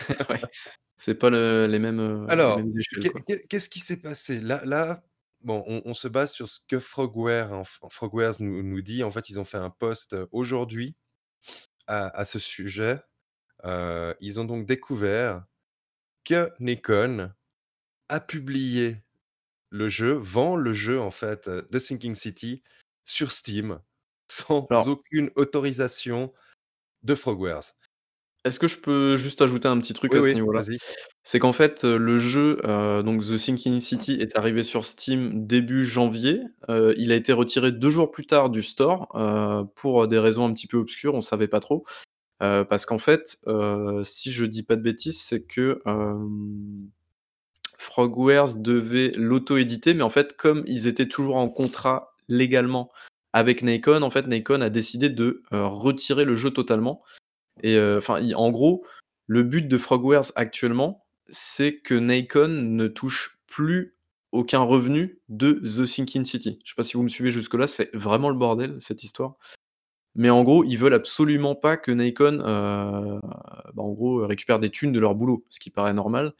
Ouais. 0.30 0.40
C'est 0.98 1.14
pas 1.14 1.30
le- 1.30 1.66
les 1.66 1.78
mêmes, 1.78 2.00
euh, 2.00 2.24
les 2.26 2.32
Alors, 2.32 2.56
mêmes 2.58 2.72
échelles. 2.78 3.02
qu'est- 3.02 3.10
quoi. 3.10 3.20
qu'est- 3.26 3.46
qu'est-ce 3.48 3.68
qui 3.68 3.80
s'est 3.80 3.98
passé? 4.00 4.40
Là, 4.40 4.64
là, 4.64 5.02
bon, 5.42 5.62
on, 5.66 5.82
on 5.84 5.94
se 5.94 6.08
base 6.08 6.32
sur 6.32 6.48
ce 6.48 6.58
que 6.66 6.78
Frogware, 6.78 7.52
en- 7.52 7.62
en 7.82 7.90
Frogwares 7.90 8.36
nous, 8.40 8.62
nous 8.62 8.80
dit. 8.82 9.02
En 9.04 9.10
fait, 9.10 9.28
ils 9.28 9.38
ont 9.38 9.44
fait 9.44 9.58
un 9.58 9.70
post 9.70 10.14
euh, 10.14 10.26
aujourd'hui 10.32 10.94
à, 11.86 12.08
à 12.18 12.24
ce 12.24 12.38
sujet. 12.38 13.00
Euh, 13.64 14.14
ils 14.20 14.40
ont 14.40 14.44
donc 14.44 14.66
découvert 14.66 15.44
que 16.24 16.50
Nikon 16.60 17.32
a 18.08 18.20
publié 18.20 18.96
le 19.70 19.88
jeu, 19.88 20.12
vend 20.12 20.56
le 20.56 20.72
jeu 20.72 21.00
en 21.00 21.10
fait 21.10 21.48
euh, 21.48 21.62
de 21.70 21.78
Sinking 21.78 22.14
City 22.14 22.62
sur 23.04 23.32
Steam 23.32 23.80
sans 24.30 24.66
Alors- 24.70 24.88
aucune 24.88 25.30
autorisation 25.36 26.32
de 27.02 27.14
Frogwares. 27.14 27.74
Est-ce 28.46 28.60
que 28.60 28.68
je 28.68 28.78
peux 28.78 29.16
juste 29.16 29.42
ajouter 29.42 29.66
un 29.68 29.78
petit 29.78 29.92
truc 29.92 30.12
Oui, 30.12 30.18
à 30.18 30.22
ce 30.22 30.28
oui, 30.28 30.34
niveau-là? 30.34 30.60
vas-y. 30.60 30.78
C'est 31.24 31.40
qu'en 31.40 31.52
fait, 31.52 31.84
heu, 31.84 31.96
le 31.96 32.18
jeu, 32.18 32.58
heu, 32.64 33.02
donc 33.02 33.22
The 33.24 33.36
Sinking 33.36 33.80
City 33.80 34.12
est 34.20 34.36
arrivé 34.38 34.62
sur 34.62 34.84
Steam 34.86 35.46
début 35.46 35.84
janvier. 35.84 36.42
Heu, 36.70 36.94
il 36.96 37.10
a 37.10 37.16
été 37.16 37.32
retiré 37.32 37.72
2 37.72 37.90
jours 37.90 38.12
plus 38.12 38.24
tard 38.26 38.48
du 38.50 38.62
store, 38.62 39.08
heu, 39.16 39.64
pour 39.74 40.06
des 40.06 40.20
raisons 40.20 40.46
un 40.46 40.52
petit 40.52 40.68
peu 40.68 40.76
obscures, 40.76 41.14
on 41.14 41.20
savait 41.20 41.48
pas 41.48 41.58
trop. 41.58 41.84
Heu, 42.42 42.66
parce 42.68 42.86
qu'en 42.86 42.98
fait, 42.98 43.38
heu, 43.48 44.02
si 44.04 44.32
je 44.32 44.46
dis 44.46 44.62
pas 44.64 44.76
de 44.76 44.82
bêtises, 44.82 45.20
c'est 45.20 45.42
que, 45.44 45.82
hem, 45.86 46.90
Frogwares 47.78 48.56
devait 48.56 49.12
l'auto-éditer, 49.16 49.94
mais 49.94 50.02
en 50.02 50.10
fait, 50.10 50.36
comme 50.36 50.62
ils 50.66 50.86
étaient 50.88 51.08
toujours 51.08 51.36
en 51.36 51.48
contrat 51.48 52.14
légalement 52.28 52.90
avec 53.32 53.62
Nacon, 53.62 54.02
en 54.02 54.10
fait, 54.10 54.26
Nacon 54.26 54.60
a 54.62 54.70
décidé 54.70 55.10
de, 55.10 55.42
heu, 55.52 55.66
retirer 55.66 56.24
le 56.24 56.34
jeu 56.34 56.50
totalement 56.50 57.02
et 57.62 57.80
enfin, 57.80 58.22
en 58.34 58.50
gros, 58.50 58.84
le 59.26 59.42
but 59.42 59.66
de 59.68 59.78
Frogwares 59.78 60.32
actuellement, 60.36 61.04
c'est 61.28 61.78
que 61.78 61.94
Nacon 61.94 62.48
ne 62.48 62.86
touche 62.88 63.38
plus 63.46 63.94
aucun 64.32 64.60
revenu 64.60 65.20
de 65.28 65.52
The 65.64 65.86
Sinking 65.86 66.24
City. 66.24 66.58
Je 66.64 66.70
sais 66.70 66.74
pas 66.76 66.82
si 66.82 66.96
vous 66.96 67.02
me 67.02 67.08
suivez 67.08 67.30
jusque-là, 67.30 67.66
c'est 67.66 67.94
vraiment 67.94 68.28
le 68.30 68.36
bordel, 68.38 68.76
cette 68.80 69.02
histoire. 69.02 69.36
Mais 70.14 70.30
en 70.30 70.42
gros, 70.44 70.64
ils 70.64 70.76
veulent 70.78 70.94
absolument 70.94 71.54
pas 71.54 71.76
que 71.76 71.90
Nacon, 71.92 72.40
heu, 72.40 73.20
bah, 73.74 73.82
en 73.82 73.92
gros, 73.92 74.26
récupère 74.26 74.58
des 74.58 74.70
thunes 74.70 74.92
de 74.92 75.00
leur 75.00 75.14
boulot, 75.14 75.44
ce 75.50 75.60
qui 75.60 75.70
paraît 75.70 75.92
normal. 75.94 76.32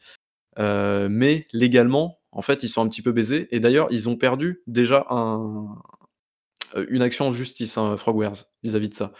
Heu, 0.59 1.07
mais 1.09 1.47
légalement, 1.53 2.19
en 2.31 2.41
fait, 2.41 2.63
ils 2.63 2.69
sont 2.69 2.83
un 2.83 2.89
petit 2.89 3.01
peu 3.03 3.11
baisés 3.11 3.47
et 3.55 3.59
d'ailleurs, 3.59 3.87
ils 3.91 4.09
ont 4.09 4.15
perdu 4.17 4.61
déjà 4.67 5.05
un 5.09 5.77
heu, 6.75 6.87
une 6.93 7.01
action 7.01 7.27
en 7.27 7.31
justice, 7.31 7.77
hein, 7.77 7.97
Frogwares, 7.97 8.45
vis-à-vis 8.63 8.89
de 8.89 8.93
ça. 8.95 9.13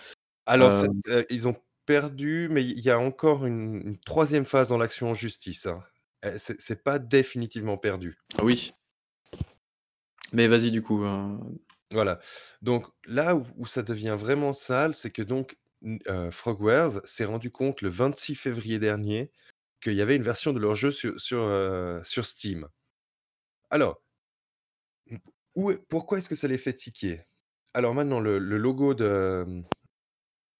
Alors, 0.45 0.71
Euh, 0.71 0.87
euh, 1.09 1.23
ils 1.29 1.47
ont 1.47 1.55
perdu, 1.87 2.49
mais 2.51 2.63
il 2.63 2.79
y 2.81 2.91
a 2.91 2.99
encore 2.99 3.47
une, 3.47 3.81
une 3.83 3.97
troisième 3.97 4.45
phase 4.45 4.69
dans 4.69 4.77
l'action 4.77 5.09
en 5.09 5.13
justice. 5.15 5.65
hein. 5.65 5.83
Euh, 6.25 6.35
C'est 6.37 6.61
c'est 6.61 6.83
pas 6.83 6.99
définitivement 6.99 7.77
perdu. 7.79 8.19
Ah 8.37 8.43
oui. 8.43 8.73
Mais 10.33 10.47
vas-y 10.47 10.71
du 10.71 10.81
coup, 10.81 11.03
heu 11.05 11.37
Voilà. 11.91 12.19
Donc 12.61 12.87
là 13.05 13.35
où, 13.35 13.45
où 13.57 13.65
ça 13.65 13.81
devient 13.83 14.15
vraiment 14.19 14.53
sale, 14.53 14.93
c'est 14.93 15.11
que 15.11 15.21
donc 15.21 15.57
n- 15.83 15.99
euh, 16.07 16.31
Frogwares 16.31 17.01
s'est 17.05 17.25
rendu 17.25 17.49
compte 17.51 17.81
le 17.81 17.89
26 17.89 18.35
février 18.35 18.77
dernier 18.79 19.31
qu'il 19.81 19.93
y 19.93 20.01
avait 20.01 20.15
une 20.17 20.23
version 20.23 20.53
de 20.53 20.59
leur 20.59 20.75
jeu 20.75 20.91
sur, 20.91 21.19
sur, 21.19 21.39
euh, 21.41 22.01
sur 22.03 22.25
Steam. 22.25 22.67
Alors, 23.69 24.01
m- 25.09 25.19
où 25.55 25.71
est- 25.71 25.77
pourquoi 25.89 26.17
est-ce 26.17 26.29
que 26.29 26.35
ça 26.35 26.47
les 26.47 26.57
fait 26.57 26.73
tiquer? 26.73 27.21
Alors 27.73 27.93
maintenant, 27.93 28.19
le, 28.19 28.39
le 28.39 28.57
logo 28.57 28.93
de 28.93 29.63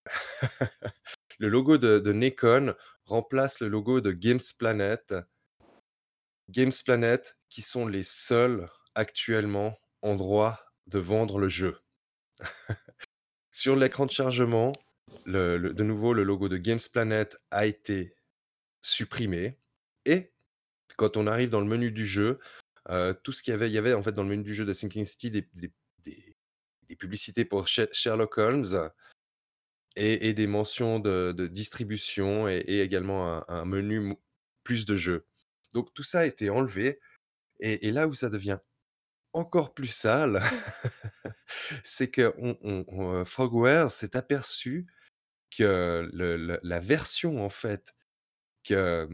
le 1.38 1.48
logo 1.48 1.78
de, 1.78 2.00
de 2.00 2.14
Nikon 2.14 2.76
remplace 3.06 3.60
le 3.60 3.68
logo 3.68 4.02
de 4.02 4.12
Games 4.12 4.40
Planet. 4.58 5.14
Qui 7.50 7.62
sont 7.62 7.88
les 7.88 8.04
seuls 8.04 8.70
actuellement 8.96 9.78
en 10.02 10.16
droit 10.16 10.60
de 10.88 11.00
vendre 11.00 11.40
le 11.40 11.50
jeu. 11.50 11.80
Sur 13.52 13.76
l'écran 13.76 14.06
de 14.06 14.12
chargement, 14.12 14.74
de 15.26 15.84
nouveau, 15.84 16.14
le 16.14 16.24
logo 16.24 16.50
de 16.50 16.58
Games 16.58 16.80
Planet 16.92 17.38
a 17.52 17.66
été 17.66 18.16
supprimé. 18.82 19.60
Et 20.06 20.32
quand 20.96 21.18
on 21.18 21.28
arrive 21.28 21.50
dans 21.50 21.60
le 21.60 21.68
menu 21.68 21.92
du 21.92 22.06
jeu, 22.06 22.40
euh, 22.90 23.14
tout 23.14 23.32
ce 23.32 23.44
qu'il 23.44 23.52
y 23.52 23.56
avait, 23.56 23.70
il 23.70 23.74
y 23.74 23.78
avait 23.78 23.94
en 23.94 24.02
fait 24.02 24.14
dans 24.14 24.24
le 24.24 24.30
menu 24.30 24.44
du 24.44 24.54
jeu 24.54 24.66
de 24.66 24.74
Sinking 24.74 25.06
City 25.06 25.30
des, 25.32 25.48
publicités 26.98 27.46
pour 27.46 27.68
She- 27.68 27.92
Sherlock 27.92 28.38
Holmes 28.38 28.90
et, 29.98 30.30
et 30.30 30.34
des 30.34 30.48
mentions 30.48 31.00
de, 31.00 31.34
de 31.36 31.48
distribution 31.48 32.48
et, 32.48 32.58
et 32.68 32.82
également 32.82 33.28
un, 33.38 33.44
un 33.48 33.66
menu 33.66 34.16
plus 34.64 34.86
de 34.86 34.96
jeux. 34.96 35.26
Donc 35.74 35.94
tout 35.94 36.04
ça 36.04 36.20
a 36.22 36.26
été 36.26 36.50
enlevé. 36.50 37.00
Et, 37.60 37.88
et 37.88 37.92
là 37.92 38.08
où 38.08 38.14
ça 38.14 38.30
devient 38.30 38.60
encore 39.34 39.74
plus 39.74 39.88
sale, 39.88 40.42
c'est 41.84 42.10
que 42.10 42.34
on, 42.38 42.58
on- 42.62 42.86
on, 42.88 43.14
euh, 43.16 43.26
Frogwares 43.26 43.92
s'est 43.92 44.16
aperçu 44.16 44.88
que 45.56 46.10
le- 46.14 46.38
le- 46.38 46.60
la 46.64 46.80
version 46.80 47.44
en 47.44 47.50
fait 47.50 47.96
que, 48.64 49.08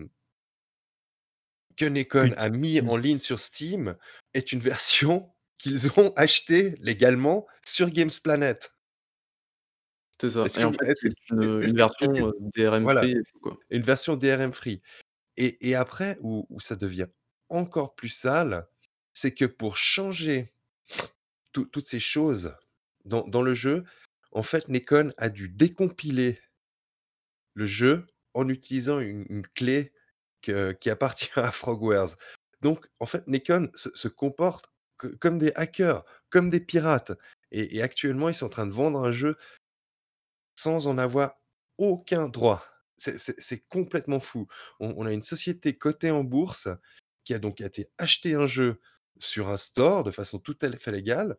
que 1.77 1.85
Nikon 1.85 2.29
Oui. 2.29 2.33
a 2.37 2.49
mis 2.49 2.81
Mmh. 2.81 2.89
en 2.89 2.97
ligne 2.97 3.19
sur 3.19 3.39
Steam 3.39 3.95
est 4.33 4.51
une 4.51 4.59
version 4.59 5.31
qu'ils 5.57 5.87
ont 5.99 6.11
achetée 6.15 6.75
légalement 6.79 7.47
sur 7.65 7.89
Games 7.89 8.09
Planet. 8.23 8.71
C'est 10.19 10.29
ça 10.29 10.45
et 10.61 10.63
en 10.63 10.71
fait, 10.73 10.95
c'est 10.99 11.13
une, 11.31 11.75
version, 11.75 12.27
heu, 12.27 12.33
DRM 12.55 12.83
voilà. 12.83 13.01
free 13.01 13.15
quoi. 13.41 13.57
une 13.69 13.81
version 13.81 14.15
DRM 14.15 14.53
free. 14.53 14.81
Et, 15.37 15.69
et 15.69 15.75
après, 15.75 16.17
où, 16.21 16.45
où 16.49 16.59
ça 16.59 16.75
devient 16.75 17.07
encore 17.49 17.95
plus 17.95 18.09
sale, 18.09 18.67
c'est 19.13 19.33
que 19.33 19.45
pour 19.45 19.77
changer 19.77 20.53
tout- 21.51 21.65
toutes 21.65 21.85
ces 21.87 21.99
choses 21.99 22.55
dans, 23.05 23.23
dans 23.27 23.41
le 23.41 23.53
jeu, 23.53 23.83
en 24.31 24.43
fait, 24.43 24.67
Nikon 24.69 25.11
a 25.17 25.29
dû 25.29 25.49
décompiler 25.49 26.39
le 27.55 27.65
jeu 27.65 28.07
en 28.33 28.49
utilisant 28.49 28.99
une, 28.99 29.25
une 29.29 29.47
clé 29.47 29.91
que- 30.41 30.71
qui 30.73 30.89
appartient 30.89 31.29
à 31.35 31.51
Frogwares. 31.51 32.15
Donc, 32.61 32.87
en 32.99 33.05
fait, 33.05 33.27
Nikon 33.27 33.69
se, 33.75 33.89
se 33.93 34.07
comporte 34.07 34.71
que- 34.97 35.07
comme 35.07 35.37
des 35.37 35.51
hackers, 35.55 36.05
comme 36.29 36.49
des 36.49 36.59
pirates. 36.59 37.11
Et, 37.51 37.77
et 37.77 37.81
actuellement, 37.83 38.29
ils 38.29 38.35
sont 38.35 38.47
en 38.47 38.49
train 38.49 38.65
de 38.65 38.71
vendre 38.71 38.99
un 39.03 39.11
jeu 39.11 39.37
sans 40.55 40.87
en 40.87 40.97
avoir 40.97 41.35
aucun 41.77 42.29
droit. 42.29 42.65
C'est 42.97 43.67
complètement 43.67 44.19
fou. 44.19 44.47
On, 44.79 45.05
a 45.05 45.11
une 45.11 45.23
société 45.23 45.77
cotée 45.77 46.11
en 46.11 46.23
bourse 46.23 46.69
qui 47.23 47.33
a 47.33 47.39
donc 47.39 47.59
été 47.59 47.89
acheté 47.97 48.35
un 48.35 48.45
jeu 48.45 48.79
sur 49.17 49.49
un 49.49 49.57
store 49.57 50.03
de 50.03 50.11
façon 50.11 50.39
tout 50.39 50.57
à 50.61 50.71
fait 50.71 50.91
légale. 50.91 51.37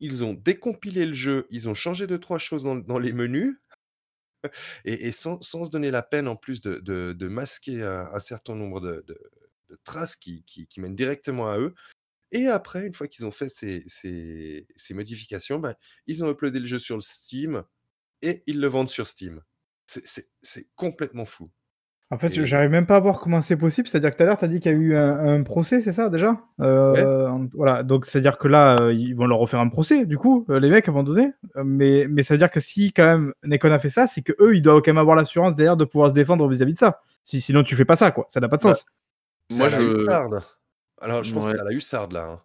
Ils 0.00 0.24
ont 0.24 0.34
décompilé 0.34 1.06
le 1.06 1.14
jeu, 1.14 1.46
ils 1.50 1.68
ont 1.68 1.74
changé 1.74 2.06
deux, 2.06 2.20
trois 2.20 2.38
choses 2.38 2.64
dans, 2.64 2.98
les 2.98 3.12
menus, 3.12 3.58
et, 4.84 5.12
sans, 5.12 5.40
sans 5.40 5.64
se 5.64 5.70
donner 5.70 5.90
la 5.90 6.02
peine 6.02 6.28
en 6.28 6.36
plus 6.36 6.60
de, 6.60 6.78
de- 6.78 7.28
masquer 7.28 7.82
un, 7.82 8.20
certain 8.20 8.54
nombre 8.54 8.80
de 8.80 9.06
traces 9.84 10.16
qui, 10.16 10.42
qui- 10.44 10.66
qui 10.66 10.80
mènent 10.80 10.96
directement 10.96 11.48
à 11.50 11.58
eux. 11.58 11.74
Et 12.32 12.48
après, 12.48 12.86
une 12.86 12.92
fois 12.92 13.08
qu'ils 13.08 13.24
ont 13.24 13.30
fait 13.30 13.48
ces, 13.48 13.82
ces- 13.86 14.66
ces 14.76 14.94
modifications, 14.94 15.58
ben, 15.58 15.74
ils 16.06 16.24
ont 16.24 16.30
uploadé 16.30 16.58
le 16.58 16.66
jeu 16.66 16.78
sur 16.78 16.96
le 16.96 17.02
Steam 17.02 17.64
et 18.22 18.42
ils 18.46 18.60
le 18.60 18.66
vendent 18.68 18.88
sur 18.88 19.06
Steam. 19.06 19.40
C'est- 19.86 20.68
complètement 20.74 21.26
fou. 21.26 21.50
En 22.10 22.18
fait, 22.18 22.28
Et- 22.36 22.44
j'arrive 22.46 22.70
même 22.70 22.86
pas 22.86 22.96
à 22.96 23.00
voir 23.00 23.18
comment 23.18 23.42
c'est 23.42 23.56
possible. 23.56 23.88
C'est-à-dire 23.88 24.10
que 24.12 24.16
tout 24.16 24.22
à 24.22 24.26
l'heure, 24.26 24.38
tu 24.38 24.44
as 24.44 24.48
dit 24.48 24.60
qu'il 24.60 24.70
y 24.70 24.74
a 24.74 24.78
eu 24.78 24.94
un, 24.94 25.18
un 25.38 25.42
procès, 25.42 25.80
c'est 25.80 25.92
ça 25.92 26.08
déjà? 26.08 26.40
Euh, 26.60 27.28
Voilà, 27.52 27.82
donc 27.82 28.06
c'est-à-dire 28.06 28.38
que 28.38 28.46
là, 28.46 28.76
euh, 28.80 28.92
ils 28.92 29.14
vont 29.14 29.26
leur 29.26 29.38
refaire 29.38 29.58
un 29.60 29.68
procès, 29.68 30.06
du 30.06 30.16
coup, 30.16 30.46
euh, 30.50 30.60
les 30.60 30.70
mecs, 30.70 30.86
à 30.86 30.92
un 30.92 30.94
moment 30.94 31.02
donné. 31.04 31.32
Mais, 31.64 32.06
mais 32.08 32.22
ça 32.22 32.34
veut 32.34 32.38
dire 32.38 32.50
que 32.50 32.60
si, 32.60 32.92
quand 32.92 33.02
même, 33.04 33.32
Nikon 33.44 33.72
a 33.72 33.78
fait 33.80 33.90
ça, 33.90 34.06
c'est 34.06 34.22
que 34.22 34.32
eux, 34.40 34.54
ils 34.56 34.62
doivent 34.62 34.82
quand 34.82 34.92
même 34.92 34.98
avoir 34.98 35.16
l'assurance 35.16 35.56
derrière 35.56 35.76
de 35.76 35.84
pouvoir 35.84 36.10
se 36.10 36.14
défendre 36.14 36.48
vis-à-vis 36.48 36.74
de 36.74 36.78
ça. 36.78 37.00
Si, 37.24 37.40
sinon, 37.40 37.64
tu 37.64 37.74
fais 37.74 37.84
pas 37.84 37.96
ça, 37.96 38.12
quoi. 38.12 38.26
Ça 38.28 38.38
n'a 38.38 38.48
pas 38.48 38.56
de 38.56 38.62
sens. 38.62 38.84
Moi, 39.56 39.68
je-. 39.68 40.06
Alors, 41.00 41.24
je 41.24 41.34
pense 41.34 41.44
que 41.44 41.48
Ouais. 41.50 41.54
c'est 41.56 41.60
à 41.60 41.64
la 41.64 41.72
hussarde, 41.72 42.12
là. 42.12 42.24
hein. 42.30 42.40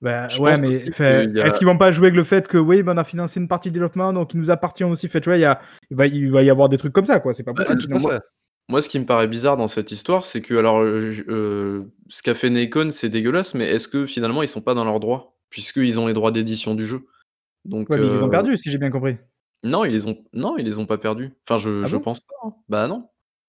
Bah, 0.00 0.28
ouais, 0.38 0.56
mais 0.56 0.76
a- 1.00 1.46
est-ce 1.46 1.58
qu'ils 1.58 1.66
vont 1.66 1.76
pas 1.78 1.90
jouer 1.92 2.06
avec 2.08 2.16
le 2.16 2.24
fait 2.24 2.46
que, 2.46 2.56
oui, 2.58 2.82
ben, 2.82 2.94
on 2.94 2.98
a 2.98 3.04
financé 3.04 3.40
une 3.40 3.48
partie 3.48 3.70
du 3.70 3.74
développement, 3.74 4.12
donc 4.12 4.32
il 4.34 4.40
nous 4.40 4.50
appartient 4.50 4.84
aussi. 4.84 5.08
Fait, 5.08 5.20
tu 5.20 5.28
vois, 5.28 5.36
il, 5.38 5.40
y 5.40 5.44
a, 5.44 5.60
il, 5.90 5.96
va, 5.96 6.06
il 6.06 6.30
va 6.30 6.42
y 6.42 6.50
avoir 6.50 6.68
des 6.68 6.78
trucs 6.78 6.92
comme 6.92 7.06
ça, 7.06 7.18
quoi. 7.20 7.34
C'est 7.34 7.42
pas 7.42 7.54
Bah, 7.54 7.64
possible. 7.64 7.98
Tout 7.98 8.08
fait. 8.08 8.20
Moi, 8.68 8.82
ce 8.82 8.88
qui 8.88 8.98
me 8.98 9.06
paraît 9.06 9.28
bizarre 9.28 9.56
dans 9.56 9.66
cette 9.68 9.90
histoire, 9.92 10.24
c'est 10.24 10.42
que 10.42 10.54
alors, 10.54 10.80
heu, 10.82 11.90
ce 12.08 12.22
qu'a 12.22 12.34
fait 12.34 12.50
Nacon, 12.50 12.90
c'est 12.90 13.08
dégueulasse, 13.08 13.54
mais 13.54 13.64
est-ce 13.64 13.88
que 13.88 14.04
finalement 14.06 14.42
ils 14.42 14.48
sont 14.48 14.60
pas 14.60 14.74
dans 14.74 14.84
leurs 14.84 15.00
droits? 15.00 15.36
Puisqu'ils 15.48 15.98
ont 15.98 16.06
les 16.06 16.12
droits 16.12 16.32
d'édition 16.32 16.74
du 16.74 16.86
jeu. 16.86 17.06
Donc, 17.64 17.88
Ouais, 17.90 17.98
mais 17.98 18.06
ils 18.06 18.12
les 18.12 18.22
ont 18.22 18.26
heu, 18.26 18.30
perdus, 18.30 18.56
si 18.58 18.70
j'ai 18.70 18.78
bien 18.78 18.90
compris. 18.90 19.16
non, 19.64 19.84
ils 19.84 19.92
les 19.92 20.06
ont 20.06 20.22
non, 20.32 20.56
ils 20.56 20.64
les 20.64 20.78
ont 20.78 20.86
pas 20.86 20.98
perdus. 20.98 21.32
Enfin, 21.44 21.58
je 21.58 21.84
Ah 21.84 21.86
je 21.86 21.96
bon? 21.96 22.02
pense 22.02 22.20
pas, 22.20 22.34
hein. 22.44 22.54
Bah, 22.68 22.86
non. 22.88 23.08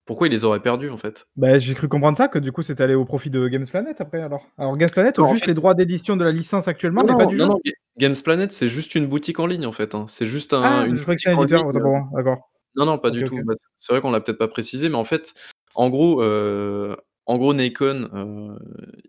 Pourquoi 0.09 0.25
ils 0.25 0.31
les 0.31 0.43
auraient 0.43 0.59
perdus, 0.59 0.89
en 0.89 0.97
fait? 0.97 1.27
Bah, 1.35 1.59
j'ai 1.59 1.75
cru 1.75 1.87
comprendre 1.87 2.17
ça, 2.17 2.27
que 2.27 2.39
du 2.39 2.51
coup, 2.51 2.63
c'était 2.63 2.81
allé 2.81 2.95
au 2.95 3.05
profit 3.05 3.29
de 3.29 3.47
Games 3.47 3.67
Planet 3.67 4.01
après, 4.01 4.19
alors. 4.23 4.41
Alors, 4.57 4.75
Games 4.75 4.89
Planet 4.89 5.19
en 5.19 5.27
juste 5.27 5.41
fait- 5.41 5.51
les 5.51 5.53
droits 5.53 5.75
d'édition 5.75 6.17
de 6.17 6.23
la 6.23 6.31
licence 6.31 6.67
actuellement, 6.67 7.03
mais 7.03 7.11
non, 7.11 7.17
pas 7.19 7.25
du 7.27 7.37
non, 7.37 7.43
jeu. 7.43 7.49
non, 7.51 7.59
Ga 7.63 7.71
Games 7.99 8.15
Planet, 8.23 8.51
c'est 8.51 8.69
juste 8.69 8.95
une 8.95 9.05
boutique 9.05 9.39
en 9.39 9.45
ligne, 9.45 9.67
en 9.67 9.71
fait, 9.71 9.93
hein. 9.93 10.07
C'est 10.09 10.25
juste 10.25 10.53
un 10.55 10.63
Ah, 10.63 10.85
une 10.87 10.95
je 10.95 11.03
croyais 11.03 11.15
que 11.17 11.21
c'était 11.21 11.35
un 11.35 11.43
éditeur, 11.43 11.71
d'accord. 11.71 12.49
Non, 12.75 12.87
non, 12.87 12.97
pas 12.97 13.11
du 13.11 13.23
tout. 13.23 13.39
Bah, 13.45 13.53
c'est 13.77 13.93
vrai 13.93 14.01
qu'on 14.01 14.09
l'a 14.09 14.19
peut-être 14.19 14.39
pas 14.39 14.47
précisé, 14.47 14.89
mais 14.89 14.95
en 14.95 15.03
fait, 15.03 15.35
en 15.75 15.89
gros, 15.91 16.23
heu, 16.23 16.97
en 17.27 17.37
gros, 17.37 17.53
Nacon, 17.53 18.09
euh, 18.15 18.57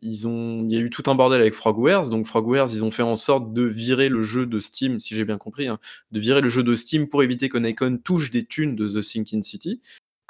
ils 0.02 0.28
ont 0.28 0.66
il 0.66 0.70
y 0.70 0.76
a 0.76 0.80
eu 0.80 0.90
tout 0.90 1.04
un 1.06 1.14
bordel 1.14 1.40
avec 1.40 1.54
Frogwares. 1.54 2.10
Donc 2.10 2.26
Frogwares, 2.26 2.68
ils 2.74 2.84
ont 2.84 2.90
fait 2.90 3.02
en 3.02 3.16
sorte 3.16 3.54
de 3.54 3.62
virer 3.62 4.10
le 4.10 4.20
jeu 4.20 4.44
de 4.44 4.60
Steam, 4.60 4.98
si 4.98 5.16
j'ai 5.16 5.24
bien 5.24 5.38
compris, 5.38 5.66
hein, 5.66 5.78
de 6.12 6.20
virer 6.20 6.42
le 6.42 6.50
jeu 6.50 6.62
de 6.62 6.74
Steam 6.74 7.08
pour 7.08 7.22
éviter 7.22 7.48
que 7.48 7.56
Nacon 7.56 7.96
touche 7.96 8.30
des 8.30 8.44
thunes 8.44 8.76
de 8.76 8.86
The 8.86 9.00
Sinking 9.00 9.42
City. 9.42 9.80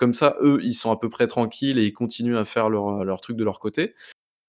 Comme 0.01 0.15
ça, 0.15 0.37
eux, 0.41 0.61
ils 0.63 0.73
sont 0.73 0.91
à 0.91 0.99
peu 0.99 1.11
près 1.11 1.27
tranquilles 1.27 1.79
et 1.79 1.85
ils 1.85 1.93
continuent 1.93 2.39
à 2.39 2.47
faire 2.47 2.71
leur, 2.71 3.05
leur 3.05 3.21
truc 3.21 3.37
de 3.37 3.45
leur 3.45 3.61
côté. 3.61 3.95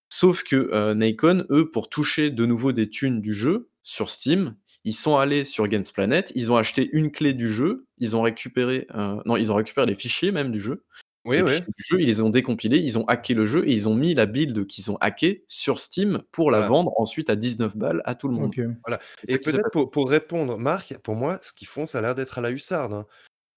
Sauf 0.10 0.43
que 0.43 0.56
euh, 0.56 0.93
Nacon, 0.93 1.45
eux, 1.49 1.70
pour 1.70 1.89
toucher 1.89 2.30
de 2.30 2.45
nouveau 2.45 2.72
des 2.72 2.89
thunes 2.89 3.20
du 3.20 3.34
jeu 3.34 3.68
sur 3.84 4.10
Steam, 4.10 4.56
ils 4.86 4.93
sont 4.93 5.18
allés 5.18 5.43
sur 5.43 5.68
Games 5.68 5.84
Planet, 5.93 6.32
ils 6.36 6.54
ont 6.54 6.56
acheté 6.56 6.89
une 6.93 7.12
clé 7.12 7.34
du 7.34 7.49
jeu, 7.49 7.86
ils 7.97 8.16
ont 8.16 8.22
récupéré, 8.22 8.88
euh, 8.95 9.18
non, 9.26 9.36
ils 9.36 9.52
ont 9.52 9.56
récupéré 9.56 9.86
les 9.88 9.95
fichiers 9.95 10.32
même 10.32 10.52
du 10.54 10.62
jeu, 10.62 10.86
Oui, 11.26 11.36
les 11.36 11.43
oui. 11.43 11.49
fichiers 11.49 11.66
du 11.78 11.84
jeu, 11.84 11.99
ils 11.99 12.06
les 12.08 12.22
ont 12.22 12.30
décompilés, 12.30 12.78
ils 12.78 12.97
ont 12.97 13.04
hacké 13.08 13.34
le 13.34 13.45
jeu 13.45 13.68
et 13.68 13.74
ils 13.74 13.89
ont 13.89 13.95
mis 13.95 14.14
la 14.14 14.26
build 14.26 14.68
qu'ils 14.68 14.89
ont 14.89 14.97
hackée 15.02 15.43
sur 15.49 15.80
Steam 15.80 16.22
pour 16.32 16.49
la 16.49 16.60
Voilà. 16.60 16.70
vendre 16.70 16.93
ensuite 16.95 17.30
à 17.30 17.36
19 17.36 17.76
balles 17.76 18.02
à 18.06 18.16
tout 18.16 18.30
le 18.30 18.36
monde. 18.36 18.54
Ça 18.88 18.99
Et 19.28 19.38
peut-être 19.38 19.70
pour, 19.74 19.89
pour 19.91 20.10
répondre, 20.10 20.58
Marc, 20.58 20.97
pour 20.99 21.16
moi, 21.18 21.39
ce 21.41 21.52
qu'ils 21.52 21.68
font, 21.68 21.86
ça 21.86 21.97
a 21.97 22.02
l'air 22.02 22.16
d'être 22.16 22.38
à 22.38 22.41
la 22.41 22.52
hussarde. 22.52 22.93
hein. 22.93 23.06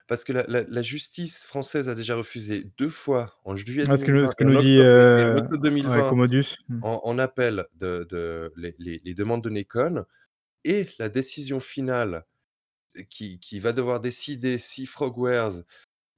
Parce 0.07 0.23
que 0.25 0.33
la, 0.35 0.45
la- 0.49 0.65
la 0.69 0.83
justice 0.83 1.45
française 1.45 1.89
a 1.89 1.95
déjà 1.95 2.15
refusé 2.15 2.71
deux 2.77 2.89
fois, 2.91 3.39
en 3.45 3.57
juillet 3.57 3.85
Ah, 3.89 3.97
ce 3.97 4.05
que 4.05 4.13
nous, 4.13 4.27
2020 4.27 4.31
ce 4.31 4.37
que 4.37 4.45
et 4.45 4.47
en 4.47 4.51
nous 4.51 4.61
dit 4.63 4.79
octobre, 4.79 4.89
et 4.89 5.25
en 5.25 5.29
euh, 5.29 5.37
octobre 5.39 5.63
ouais, 5.63 5.71
2020 5.71 6.09
Commodus. 6.11 6.45
Hmm. 6.69 6.79
en, 6.83 7.01
en 7.05 7.19
appel 7.19 7.67
de, 7.77 8.07
de- 8.11 8.53
les, 8.57 8.75
les- 8.79 9.01
les 9.05 9.15
demandes 9.15 9.43
de 9.43 9.51
Nikon. 9.51 10.05
Et 10.65 10.89
la 10.99 11.09
décision 11.09 11.61
finale 11.61 12.25
qui, 13.11 13.39
qui 13.41 13.59
va 13.61 13.73
devoir 13.73 14.01
décider 14.01 14.57
si 14.59 14.87
Frogwares 14.87 15.63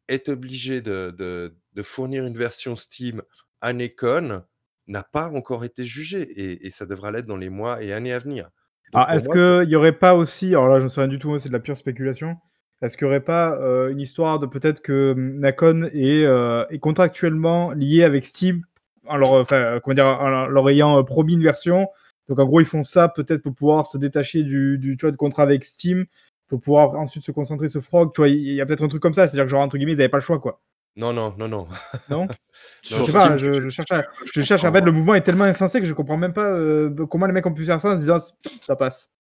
est 0.09 0.29
obligé 0.29 0.81
de, 0.81 1.15
de- 1.17 1.57
de 1.75 1.83
fournir 1.83 2.25
une 2.25 2.37
version 2.37 2.77
Steam 2.77 3.23
à 3.61 3.73
Nikon 3.73 4.43
n'a 4.87 5.03
pas 5.03 5.29
encore 5.31 5.65
été 5.65 5.85
jugée. 5.85 6.23
Et, 6.23 6.67
et 6.67 6.71
ça 6.71 6.87
devra 6.87 7.11
l'être 7.11 7.27
dans 7.27 7.37
les 7.37 7.49
mois 7.51 7.83
et 7.83 7.93
années 7.93 8.13
à 8.13 8.19
venir. 8.19 8.51
Donc 8.93 9.03
Alors, 9.03 9.07
pour 9.07 9.17
est-ce 9.37 9.61
qu'il 9.63 9.69
n'y 9.69 9.75
aurait 9.77 9.99
pas 9.99 10.15
aussi, 10.15 10.49
alors 10.49 10.69
là, 10.69 10.79
je 10.79 10.85
ne 10.85 10.89
sais 10.89 11.01
rien 11.01 11.09
du 11.09 11.19
tout, 11.19 11.37
c'est 11.39 11.49
de 11.49 11.53
la 11.55 11.61
pure 11.61 11.77
spéculation. 11.77 12.37
Est-ce 12.83 12.97
qu'il 12.97 13.07
n'y 13.07 13.11
aurait 13.13 13.21
pas 13.25 13.55
euh, 13.59 13.89
une 13.91 14.01
histoire 14.01 14.39
de 14.39 14.47
peut-être 14.47 14.81
que 14.83 15.13
hum, 15.13 15.39
Nacon 15.41 15.89
est, 15.93 16.25
euh, 16.25 16.65
est 16.71 16.79
contractuellement 16.79 17.73
lié 17.73 18.05
avec 18.05 18.27
Steam, 18.27 18.63
en 19.07 19.17
leur, 19.17 19.33
enfin, 19.33 19.81
comment 19.83 19.95
dire, 19.95 20.07
en 20.07 20.47
leur 20.47 20.69
ayant 20.69 20.99
euh, 20.99 21.03
promis 21.03 21.35
une 21.35 21.43
version 21.43 21.89
Donc 22.29 22.39
en 22.39 22.45
gros, 22.45 22.61
ils 22.61 22.67
font 22.67 22.85
ça 22.85 23.09
peut-être 23.09 23.43
pour 23.43 23.55
pouvoir 23.55 23.87
se 23.87 23.99
détacher 23.99 24.43
du, 24.43 24.79
du, 24.79 24.97
tu 24.97 25.07
vois, 25.07 25.13
de 25.13 25.17
contrat 25.17 25.45
avec 25.45 25.65
Steam, 25.65 26.07
pour 26.49 26.61
pouvoir 26.61 26.95
ensuite 26.97 27.25
se 27.25 27.33
concentrer 27.33 27.69
sur 27.69 27.81
Frog. 27.83 28.13
Tu 28.15 28.21
vois, 28.21 28.29
il 28.29 28.53
y 28.53 28.61
a 28.61 28.67
peut-être 28.67 28.85
un 28.85 28.89
truc 28.89 29.03
comme 29.03 29.15
ça, 29.15 29.27
c'est-à-dire 29.27 29.45
que 29.45 29.51
genre, 29.51 29.63
entre 29.63 29.77
guillemets, 29.79 29.93
ils 29.93 29.97
n'avaient 29.99 30.09
pas 30.09 30.19
le 30.19 30.23
choix, 30.23 30.39
quoi. 30.39 30.61
Non, 30.97 31.13
non, 31.13 31.35
non, 31.39 31.49
non. 31.49 31.69
Non? 32.09 32.27
Je 32.83 32.95
sais 32.95 33.13
pas, 33.13 33.37
je, 33.37 33.69
cherche, 33.69 33.91
à- 33.91 34.03
je 34.25 34.41
je 34.41 34.41
cherche. 34.43 34.65
En 34.65 34.73
fait, 34.73 34.81
le 34.81 34.93
mouvement 34.93 35.15
est 35.15 35.21
tellement 35.21 35.45
insensé 35.45 35.81
que 35.81 35.87
je 35.87 35.93
comprends 35.93 36.17
même 36.17 36.33
pas 36.33 36.49
euh, 36.49 36.89
comment 37.07 37.27
les 37.27 37.33
mecs 37.33 37.45
ont 37.45 37.53
pu 37.53 37.67
faire 37.67 37.81
ça 37.81 37.91
en 37.91 37.95
se 37.97 37.99
disant 38.01 38.17
ça 38.63 38.77
passe. 38.77 39.11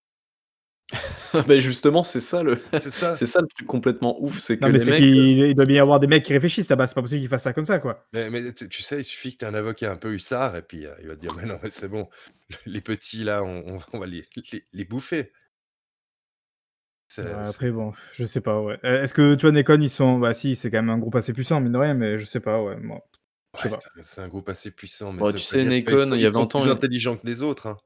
Ben 1.48 1.58
justement, 1.60 2.02
c'est 2.04 2.20
ça 2.20 2.42
le, 2.42 2.58
C'est 2.80 2.90
ça. 2.90 3.16
c'est 3.16 3.26
ça 3.26 3.40
le 3.40 3.48
truc 3.48 3.66
complètement 3.66 4.22
ouf, 4.22 4.38
c'est 4.38 4.56
que 4.58 4.64
Non, 4.64 4.72
mais 4.72 4.78
les 4.78 4.84
c'est 4.84 4.90
mecs, 4.92 5.02
euh, 5.02 5.04
qu'il 5.06 5.38
il 5.48 5.54
doit 5.54 5.66
bien 5.66 5.76
y 5.76 5.80
avoir 5.80 5.98
des 6.00 6.06
mecs 6.06 6.24
qui 6.24 6.32
réfléchissent 6.32 6.68
là-bas. 6.68 6.86
C'est 6.86 6.94
pas 6.94 7.02
possible 7.02 7.20
qu'ils 7.20 7.28
fassent 7.28 7.42
ça 7.42 7.52
comme 7.52 7.66
ça, 7.66 7.78
quoi. 7.80 8.06
Mais, 8.12 8.30
mais 8.30 8.52
tu, 8.54 8.68
tu 8.68 8.82
sais, 8.82 9.00
il 9.00 9.04
suffit 9.04 9.32
que 9.32 9.38
tu 9.38 9.44
aies 9.44 9.48
un 9.48 9.54
avocat 9.54 9.90
un 9.90 9.96
peu 9.96 10.12
hussard 10.14 10.56
et 10.56 10.62
puis 10.62 10.86
euh, 10.86 10.94
il 11.02 11.08
va 11.08 11.16
te 11.16 11.20
dire 11.20 11.34
Mais 11.34 11.44
non, 11.44 11.58
mais 11.62 11.70
c'est 11.70 11.88
bon, 11.88 12.08
les 12.66 12.80
petits 12.80 13.24
là, 13.24 13.42
on, 13.42 13.64
on 13.66 13.76
va- 13.78 13.86
on 13.94 13.98
va 13.98 14.06
les, 14.06 14.24
les, 14.52 14.64
les 14.72 14.84
bouffer. 14.84 15.18
Ouais, 17.18 17.24
c'est- 17.24 17.48
après, 17.48 17.70
bon, 17.70 17.92
je 18.14 18.24
sais 18.24 18.40
pas, 18.40 18.60
ouais. 18.60 18.78
Euh, 18.84 19.02
Est-ce 19.02 19.14
que, 19.14 19.34
tu 19.36 19.42
vois, 19.42 19.52
Nekon, 19.52 19.80
ils 19.80 19.90
sont. 19.90 20.18
Bah, 20.18 20.34
si, 20.34 20.56
c'est 20.56 20.70
quand 20.70 20.78
même 20.78 20.90
un 20.90 20.98
groupe 20.98 21.14
assez 21.16 21.32
puissant, 21.32 21.60
mine 21.60 21.72
de 21.72 21.78
rien, 21.78 21.94
mais 21.94 22.18
je 22.18 22.24
sais 22.24 22.40
pas, 22.40 22.62
ouais. 22.62 22.76
Moi, 22.76 23.00
je 23.56 23.62
sais 23.62 23.68
ouais, 23.68 23.74
pas. 23.76 23.80
c'est- 23.96 24.02
c'est 24.02 24.20
un 24.20 24.28
groupe 24.28 24.48
assez 24.48 24.70
puissant. 24.70 25.12
Mais 25.12 25.20
Bon, 25.20 25.26
ça 25.26 25.32
tu 25.32 25.38
veut 25.38 25.44
pas 25.44 25.44
sais, 25.50 25.64
dire 25.64 25.90
sont- 26.08 26.14
il 26.14 26.20
y 26.20 26.24
a 26.26 26.28
ils 26.28 26.32
sont 26.32 26.40
20 26.40 26.54
ans, 26.56 26.60
plus 26.60 26.68
il- 26.68 26.72
intelligents 26.72 27.16
que 27.16 27.26
les 27.26 27.42
autres. 27.42 27.66
hein. 27.68 27.78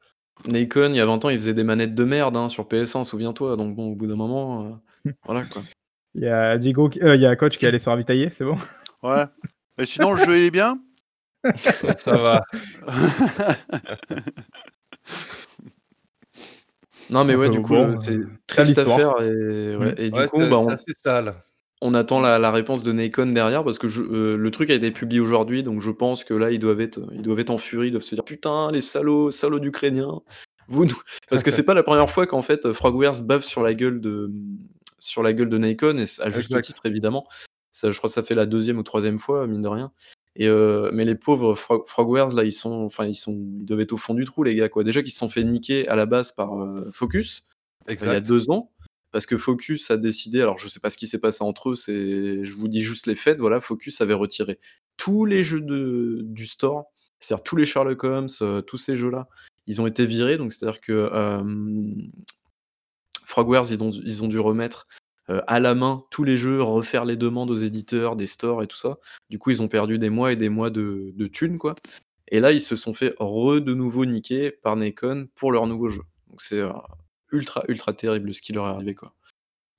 Nacon, 0.46 0.90
il 0.92 0.96
y 0.96 1.00
a 1.00 1.04
20 1.06 1.24
ans, 1.24 1.28
il 1.30 1.38
faisait 1.38 1.54
des 1.54 1.64
manettes 1.64 1.94
de 1.94 2.04
merde 2.04 2.36
hein, 2.36 2.48
sur 2.48 2.66
PS1, 2.66 3.04
souviens-toi. 3.04 3.56
Donc 3.56 3.74
bon, 3.76 3.92
au 3.92 3.94
bout 3.94 4.06
d'un 4.06 4.16
moment, 4.16 4.78
euh, 5.06 5.10
voilà 5.24 5.44
quoi. 5.44 5.62
Il 6.14 6.22
y 6.22 6.28
a 6.28 6.58
Diego, 6.58 6.88
qui- 6.88 7.00
euh, 7.02 7.14
il 7.14 7.20
y 7.22 7.26
a 7.26 7.36
Coach 7.36 7.58
qui 7.58 7.64
est 7.64 7.68
allé 7.68 7.78
se 7.78 7.88
ravitailler, 7.88 8.30
c'est 8.32 8.44
bon? 8.44 8.56
Ouais. 9.02 9.24
Mais 9.78 9.86
sinon, 9.86 10.12
le 10.12 10.24
jeu, 10.24 10.38
il 10.38 10.44
est 10.46 10.50
bien? 10.50 10.78
Ça 11.56 12.16
va. 12.16 12.44
Non 17.10 17.24
mais 17.24 17.34
ouais, 17.34 17.46
Donc, 17.46 17.54
du 17.54 17.58
euh, 17.60 17.62
coup, 17.62 17.74
bon, 17.74 18.00
c'est 18.00 18.12
euh, 18.12 18.30
triste 18.46 18.70
histoire. 18.78 18.98
affaire 18.98 19.22
et, 19.26 19.76
ouais, 19.76 19.94
et 19.98 20.10
du 20.10 20.20
Ouais, 20.20 20.26
coup, 20.28 20.38
bah, 20.38 20.58
on, 20.58 20.68
assez 20.68 20.92
sale. 20.94 21.34
On 21.82 21.94
attend 21.94 22.20
la, 22.20 22.38
la 22.38 22.50
réponse 22.50 22.82
de 22.82 22.92
Nacon 22.92 23.26
derrière 23.26 23.64
parce 23.64 23.78
que 23.78 23.88
je- 23.88 24.02
euh, 24.02 24.36
le 24.36 24.50
truc 24.50 24.70
a 24.70 24.74
été 24.74 24.90
publié 24.90 25.20
aujourd'hui, 25.20 25.62
donc 25.62 25.80
je 25.80 25.90
pense 25.90 26.24
que 26.24 26.34
là 26.34 26.50
ils 26.50 26.58
doivent 26.58 26.80
être, 26.80 27.00
ils 27.12 27.22
doivent 27.22 27.38
être 27.40 27.50
en 27.50 27.58
furie, 27.58 27.88
ils 27.88 27.92
doivent 27.92 28.02
se 28.02 28.14
dire 28.14 28.24
putain 28.24 28.70
les 28.70 28.80
salauds, 28.80 29.30
salauds 29.30 29.58
d'Ukrainiens, 29.60 30.20
vous 30.68 30.84
nous... 30.84 30.96
parce 31.30 31.42
que 31.42 31.50
c'est 31.50 31.64
pas 31.64 31.74
la 31.74 31.82
première 31.82 32.10
fois 32.10 32.26
qu'en 32.26 32.42
fait 32.42 32.72
Frogwares 32.72 33.22
bave 33.22 33.42
sur 33.42 33.62
la 33.62 33.74
gueule 33.74 34.00
de 34.00 34.30
sur 34.98 35.22
la 35.22 35.32
gueule 35.32 35.48
de 35.48 35.56
Nacon 35.58 35.96
et 35.98 36.02
à 36.20 36.28
juste 36.30 36.50
Exact. 36.50 36.62
titre 36.64 36.82
évidemment. 36.84 37.26
Ça, 37.72 37.90
je 37.90 37.96
crois 37.98 38.08
que 38.08 38.14
ça 38.14 38.22
fait 38.24 38.34
la 38.34 38.46
deuxième 38.46 38.78
ou 38.78 38.82
troisième 38.82 39.18
fois 39.18 39.46
mine 39.46 39.60
de 39.62 39.68
rien. 39.68 39.92
Et 40.36 40.48
euh, 40.48 40.90
mais 40.92 41.04
les 41.04 41.14
pauvres 41.14 41.54
Frog- 41.54 41.86
Frogwares 41.86 42.34
là, 42.34 42.44
ils 42.44 42.52
sont, 42.52 42.82
enfin 42.84 43.06
ils 43.06 43.14
sont, 43.14 43.32
ils 43.32 43.64
doivent 43.64 43.80
être 43.80 43.92
au 43.92 43.96
fond 43.96 44.12
du 44.14 44.24
trou 44.24 44.42
les 44.42 44.54
gars 44.56 44.68
quoi. 44.68 44.84
Déjà 44.84 45.02
qu'ils 45.02 45.12
se 45.12 45.18
sont 45.18 45.28
fait 45.28 45.44
niquer 45.44 45.88
à 45.88 45.96
la 45.96 46.04
base 46.06 46.32
par 46.32 46.60
euh, 46.60 46.90
Focus 46.92 47.44
il 47.86 47.88
y 47.88 47.90
a 47.90 47.92
Exact. 47.94 48.26
deux 48.26 48.50
ans, 48.50 48.70
parce 49.12 49.26
que 49.26 49.36
Focus 49.36 49.90
a 49.90 49.96
décidé, 49.96 50.40
alors 50.40 50.58
je 50.58 50.68
sais 50.68 50.80
pas 50.80 50.90
ce 50.90 50.96
qui 50.96 51.06
s'est 51.06 51.18
passé 51.18 51.42
entre 51.42 51.70
eux, 51.70 51.74
c'est, 51.74 52.44
je 52.44 52.54
vous 52.54 52.68
dis 52.68 52.82
juste 52.82 53.06
les 53.06 53.14
faits, 53.14 53.38
voilà, 53.38 53.60
Focus 53.60 54.00
avait 54.00 54.14
retiré 54.14 54.58
tous 54.96 55.24
les 55.24 55.42
jeux 55.42 55.60
du 55.60 56.46
store, 56.46 56.86
c'est-à-dire 57.18 57.42
tous 57.42 57.56
les 57.56 57.64
Sherlock 57.64 58.04
Holmes, 58.04 58.28
euh, 58.42 58.62
tous 58.62 58.76
ces 58.76 58.96
jeux-là, 58.96 59.28
ils 59.66 59.80
ont 59.80 59.86
été 59.86 60.06
virés, 60.06 60.36
donc 60.36 60.52
c'est-à-dire 60.52 60.80
que 60.80 60.92
euh, 60.92 61.94
Frogwares, 63.24 63.70
ils 63.70 64.24
ont, 64.24 64.28
dû 64.28 64.38
remettre 64.38 64.88
euh, 65.28 65.40
à 65.46 65.60
la 65.60 65.74
main 65.74 66.04
tous 66.10 66.24
les 66.24 66.36
jeux, 66.36 66.62
refaire 66.62 67.04
les 67.04 67.16
demandes 67.16 67.50
aux 67.50 67.54
éditeurs, 67.54 68.16
des 68.16 68.26
stores 68.26 68.62
et 68.62 68.66
tout 68.66 68.76
ça. 68.76 68.98
Du 69.28 69.38
coup, 69.38 69.50
ils 69.50 69.62
ont 69.62 69.68
perdu 69.68 69.98
des 69.98 70.10
mois 70.10 70.32
et 70.32 70.36
des 70.36 70.48
mois 70.48 70.70
de, 70.70 71.12
thunes, 71.32 71.58
quoi. 71.58 71.76
Et 72.28 72.40
là, 72.40 72.52
ils 72.52 72.60
se 72.60 72.76
sont 72.76 72.94
fait 72.94 73.14
re 73.18 73.60
de 73.60 73.74
nouveau 73.74 74.04
niquer 74.04 74.50
par 74.50 74.76
Nacon 74.76 75.28
pour 75.34 75.52
leur 75.52 75.66
nouveau 75.66 75.88
jeu. 75.88 76.02
Donc 76.28 76.40
c'est 76.40 76.62
ultra, 77.32 77.62
ultra 77.68 77.92
terrible 77.92 78.32
ce 78.34 78.42
qui 78.42 78.52
leur 78.52 78.66
est 78.66 78.70
arrivé, 78.70 78.94
quoi. 78.94 79.14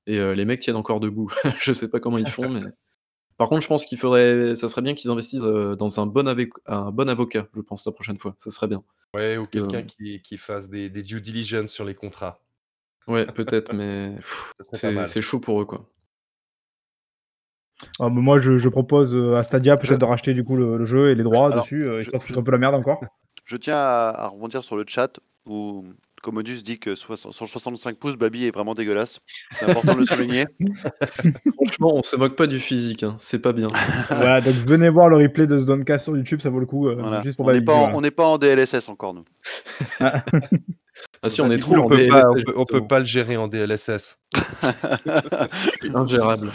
Et 0.08 0.20
euh, 0.20 0.34
les 0.34 0.45
mecs 0.45 0.60
tiennent 0.62 0.76
encore 0.76 0.99
debout. 0.99 1.32
je 1.60 1.74
sais 1.74 1.89
pas 1.89 1.99
comment 1.99 2.18
ils 2.18 2.30
font, 2.30 2.49
mais. 2.49 2.62
Par 3.38 3.49
contre, 3.49 3.64
je 3.64 3.68
pense 3.68 3.86
qu'il 3.86 3.97
faudrait, 3.97 4.56
ça 4.56 4.70
serait 4.70 4.84
bien 4.84 4.93
qu'ils 4.93 5.10
investissent 5.10 5.41
euh, 5.43 5.76
dans 5.76 5.99
un 5.99 6.06
bon, 6.06 6.28
avec- 6.28 6.54
un 6.68 6.91
bon 6.91 7.10
avocat, 7.10 7.47
je 7.56 7.62
pense, 7.62 7.86
la 7.88 7.91
prochaine 7.91 8.20
fois. 8.20 8.36
Ça 8.38 8.52
serait 8.52 8.68
bien. 8.68 8.84
Ouais, 9.16 9.38
ou 9.38 9.45
quelqu'un 9.45 9.80
Euh, 9.80 9.82
qui, 9.82 10.22
qui 10.22 10.38
fasse 10.38 10.70
des, 10.70 10.89
des 10.89 11.02
due 11.02 11.22
diligence 11.22 11.72
sur 11.72 11.84
les 11.84 11.95
contrats. 11.95 12.39
Ouais, 13.08 13.26
peut-être, 13.26 13.74
mais 13.74 14.16
c'est 15.06 15.22
chaud 15.22 15.39
pour 15.39 15.60
eux, 15.60 15.66
quoi. 15.66 15.89
Ah, 17.99 18.10
mais 18.10 18.22
moi, 18.22 18.38
je, 18.39 18.58
je 18.58 18.70
propose 18.70 19.16
à 19.36 19.41
Stadia 19.43 19.76
peut-être 19.76 19.93
Je- 19.93 19.99
de 19.99 20.06
racheter 20.06 20.34
du 20.36 20.43
coup 20.43 20.56
le, 20.56 20.78
le 20.78 20.86
jeu 20.86 21.10
et 21.10 21.16
les 21.16 21.24
droits 21.24 21.47
Alors, 21.52 21.64
dessus, 21.64 21.84
euh, 21.84 22.02
je- 22.02 22.12
je- 22.12 22.38
un 22.39 22.43
peu 22.43 22.52
la 22.52 22.58
merde 22.60 22.76
encore. 22.76 23.02
Je 23.45 23.58
tiens 23.58 23.78
à, 23.78 24.10
à 24.16 24.28
rebondir 24.28 24.64
sur 24.64 24.76
le 24.76 24.84
chat 24.88 25.20
où 25.47 25.84
Commodus 26.22 26.61
dit 26.63 26.78
que 26.80 26.95
soix- 26.95 27.17
sur 27.17 27.34
65 27.49 27.97
pouces, 27.97 28.15
Babi 28.15 28.45
est 28.45 28.51
vraiment 28.51 28.74
dégueulasse. 28.74 29.19
C'est 29.53 29.69
important 29.69 29.93
de 29.95 29.99
le 29.99 30.05
souligner. 30.05 30.45
Franchement, 31.55 31.95
on 31.95 32.03
se 32.03 32.15
moque 32.15 32.36
pas 32.36 32.47
du 32.47 32.59
physique, 32.59 33.03
hein. 33.03 33.17
c'est 33.19 33.39
pas 33.39 33.53
bien. 33.53 33.69
voilà, 34.09 34.39
donc 34.41 34.53
venez 34.53 34.89
voir 34.89 35.09
le 35.09 35.17
replay 35.17 35.47
de 35.47 35.59
ce 35.59 35.65
Doncast 35.65 36.05
sur 36.05 36.15
YouTube, 36.15 36.41
ça 36.41 36.49
vaut 36.49 36.59
le 36.59 36.65
coup. 36.65 36.88
euh, 36.89 36.95
Voilà. 36.99 37.24
Juste 37.24 37.38
pour 37.38 37.47
On 37.47 37.51
n'est 37.51 37.61
pas, 37.61 37.74
en- 37.74 37.80
voilà. 37.82 37.97
on 37.97 38.01
n'est 38.01 38.11
pas 38.11 38.26
en 38.26 38.38
DLSS 38.38 38.88
encore, 38.89 39.13
nous. 39.13 39.26
Ah 39.99 40.24
si, 41.30 41.41
on 41.41 41.49
est 41.49 41.55
Du 41.55 41.61
trop 41.61 41.78
on 41.78 41.88
peut, 41.88 41.97
DLSS, 41.97 42.09
pas, 42.11 42.30
on, 42.30 42.34
peut, 42.36 42.53
on 42.57 42.65
peut 42.65 42.88
pas 42.88 42.99
le 42.99 43.05
gérer 43.05 43.38
en 43.38 43.47
DLSS. 43.47 44.19
C'est 45.82 45.95
ingérable. 45.95 46.51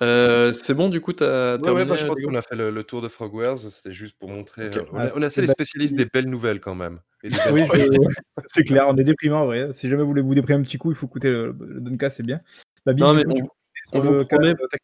Euh, 0.00 0.52
c'est 0.52 0.74
bon, 0.74 0.88
du 0.88 1.00
coup, 1.00 1.10
Ouais, 1.12 1.26
ouais, 1.26 1.58
terminé 1.60 1.84
bah, 1.86 1.96
je 1.96 2.06
pense 2.06 2.16
Diego 2.16 2.30
qu'on 2.30 2.36
a 2.36 2.42
fait 2.42 2.54
le, 2.56 2.70
le 2.70 2.84
tour 2.84 3.02
de 3.02 3.08
Frogwares. 3.08 3.58
C'était 3.58 3.92
juste 3.92 4.16
pour 4.18 4.30
montrer. 4.30 4.68
Ok. 4.68 4.76
euh, 4.76 4.84
on, 4.92 4.96
Ah, 4.98 5.02
a, 5.02 5.04
on 5.04 5.08
a 5.08 5.10
c'est 5.10 5.24
assez 5.26 5.40
les 5.42 5.46
spécialistes 5.48 5.96
des 5.96 6.06
belles 6.06 6.28
nouvelles 6.28 6.60
quand 6.60 6.74
même. 6.74 7.00
Et 7.22 7.28
des 7.30 7.36
belles 7.44 7.52
Oui, 7.52 7.66
choses. 7.68 7.88
je- 7.92 8.42
c'est 8.48 8.64
clair, 8.64 8.86
on 8.88 8.96
est 8.96 9.04
déprimant 9.04 9.42
en 9.42 9.46
vrai. 9.46 9.72
Si 9.72 9.88
jamais 9.88 10.02
vous 10.02 10.08
voulez 10.08 10.22
vous 10.22 10.34
déprimer 10.34 10.60
un 10.60 10.62
petit 10.62 10.78
coup, 10.78 10.90
il 10.90 10.94
faut 10.96 11.06
écouter 11.06 11.30
le, 11.30 11.56
le 11.58 12.10
c'est 12.10 12.22
bien. 12.22 12.40
Babi, 12.86 13.02
Non, 13.02 13.12
du 13.12 13.18
mais 13.18 13.24
coup, 13.24 13.30
on, 13.32 13.34
tu 13.36 13.50
on 13.92 14.00
peux 14.00 14.06
vous 14.06 14.12
le 14.14 14.24
promet. 14.24 14.54
cas- 14.54 14.78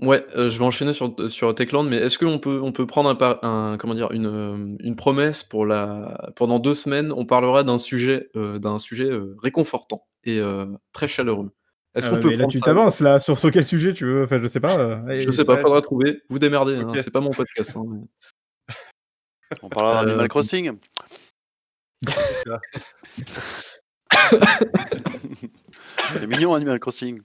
Ouais, 0.00 0.24
euh, 0.36 0.48
je 0.48 0.56
vais 0.60 0.64
enchaîner 0.64 0.92
sur, 0.92 1.12
sur 1.28 1.52
Techland, 1.56 1.82
mais 1.82 1.96
est-ce 1.96 2.18
qu'on 2.18 2.38
peut, 2.38 2.60
on 2.62 2.70
peut 2.70 2.86
prendre 2.86 3.08
un, 3.08 3.16
par- 3.16 3.42
un- 3.44 3.76
comment 3.78 3.96
dire, 3.96 4.12
une, 4.12 4.26
euh, 4.26 4.76
une 4.78 4.94
promesse 4.94 5.42
pour 5.42 5.66
la, 5.66 6.30
pendant 6.36 6.60
deux 6.60 6.74
semaines, 6.74 7.12
on 7.12 7.26
parlera 7.26 7.64
d'un 7.64 7.78
sujet, 7.78 8.30
euh, 8.36 8.60
d'un 8.60 8.78
sujet 8.78 9.06
euh, 9.10 9.34
réconfortant 9.42 10.06
et 10.22 10.38
euh, 10.38 10.66
très 10.92 11.08
chaleureux. 11.08 11.50
Est-ce 11.98 12.06
Ah, 12.08 12.10
qu'on 12.14 12.20
peut 12.20 12.30
là, 12.30 12.38
prendre 12.38 12.52
tu 12.52 12.60
t'avances 12.60 13.00
là 13.00 13.18
sur, 13.18 13.38
sur 13.38 13.50
quel 13.50 13.64
sujet 13.64 13.92
tu 13.92 14.04
veux 14.06 14.22
Enfin, 14.24 14.38
je 14.40 14.46
sais 14.46 14.60
pas. 14.60 14.78
euh, 14.78 15.20
Je 15.20 15.30
sais 15.30 15.44
pas, 15.44 15.56
faudra 15.58 15.80
trouver. 15.82 16.22
Vous 16.30 16.38
démerdez, 16.38 16.76
hein, 16.76 16.88
c'est 16.96 17.10
pas 17.10 17.20
mon 17.20 17.30
podcast. 17.32 17.76
hein, 17.76 17.82
mais- 17.86 18.06
On 19.62 19.68
parlera 19.68 20.02
Euh, 20.02 20.06
d'Animal 20.06 20.28
Crossing. 20.28 20.72
C'est 26.12 26.26
mignon 26.26 26.54
Animal 26.54 26.78
Crossing. 26.80 27.20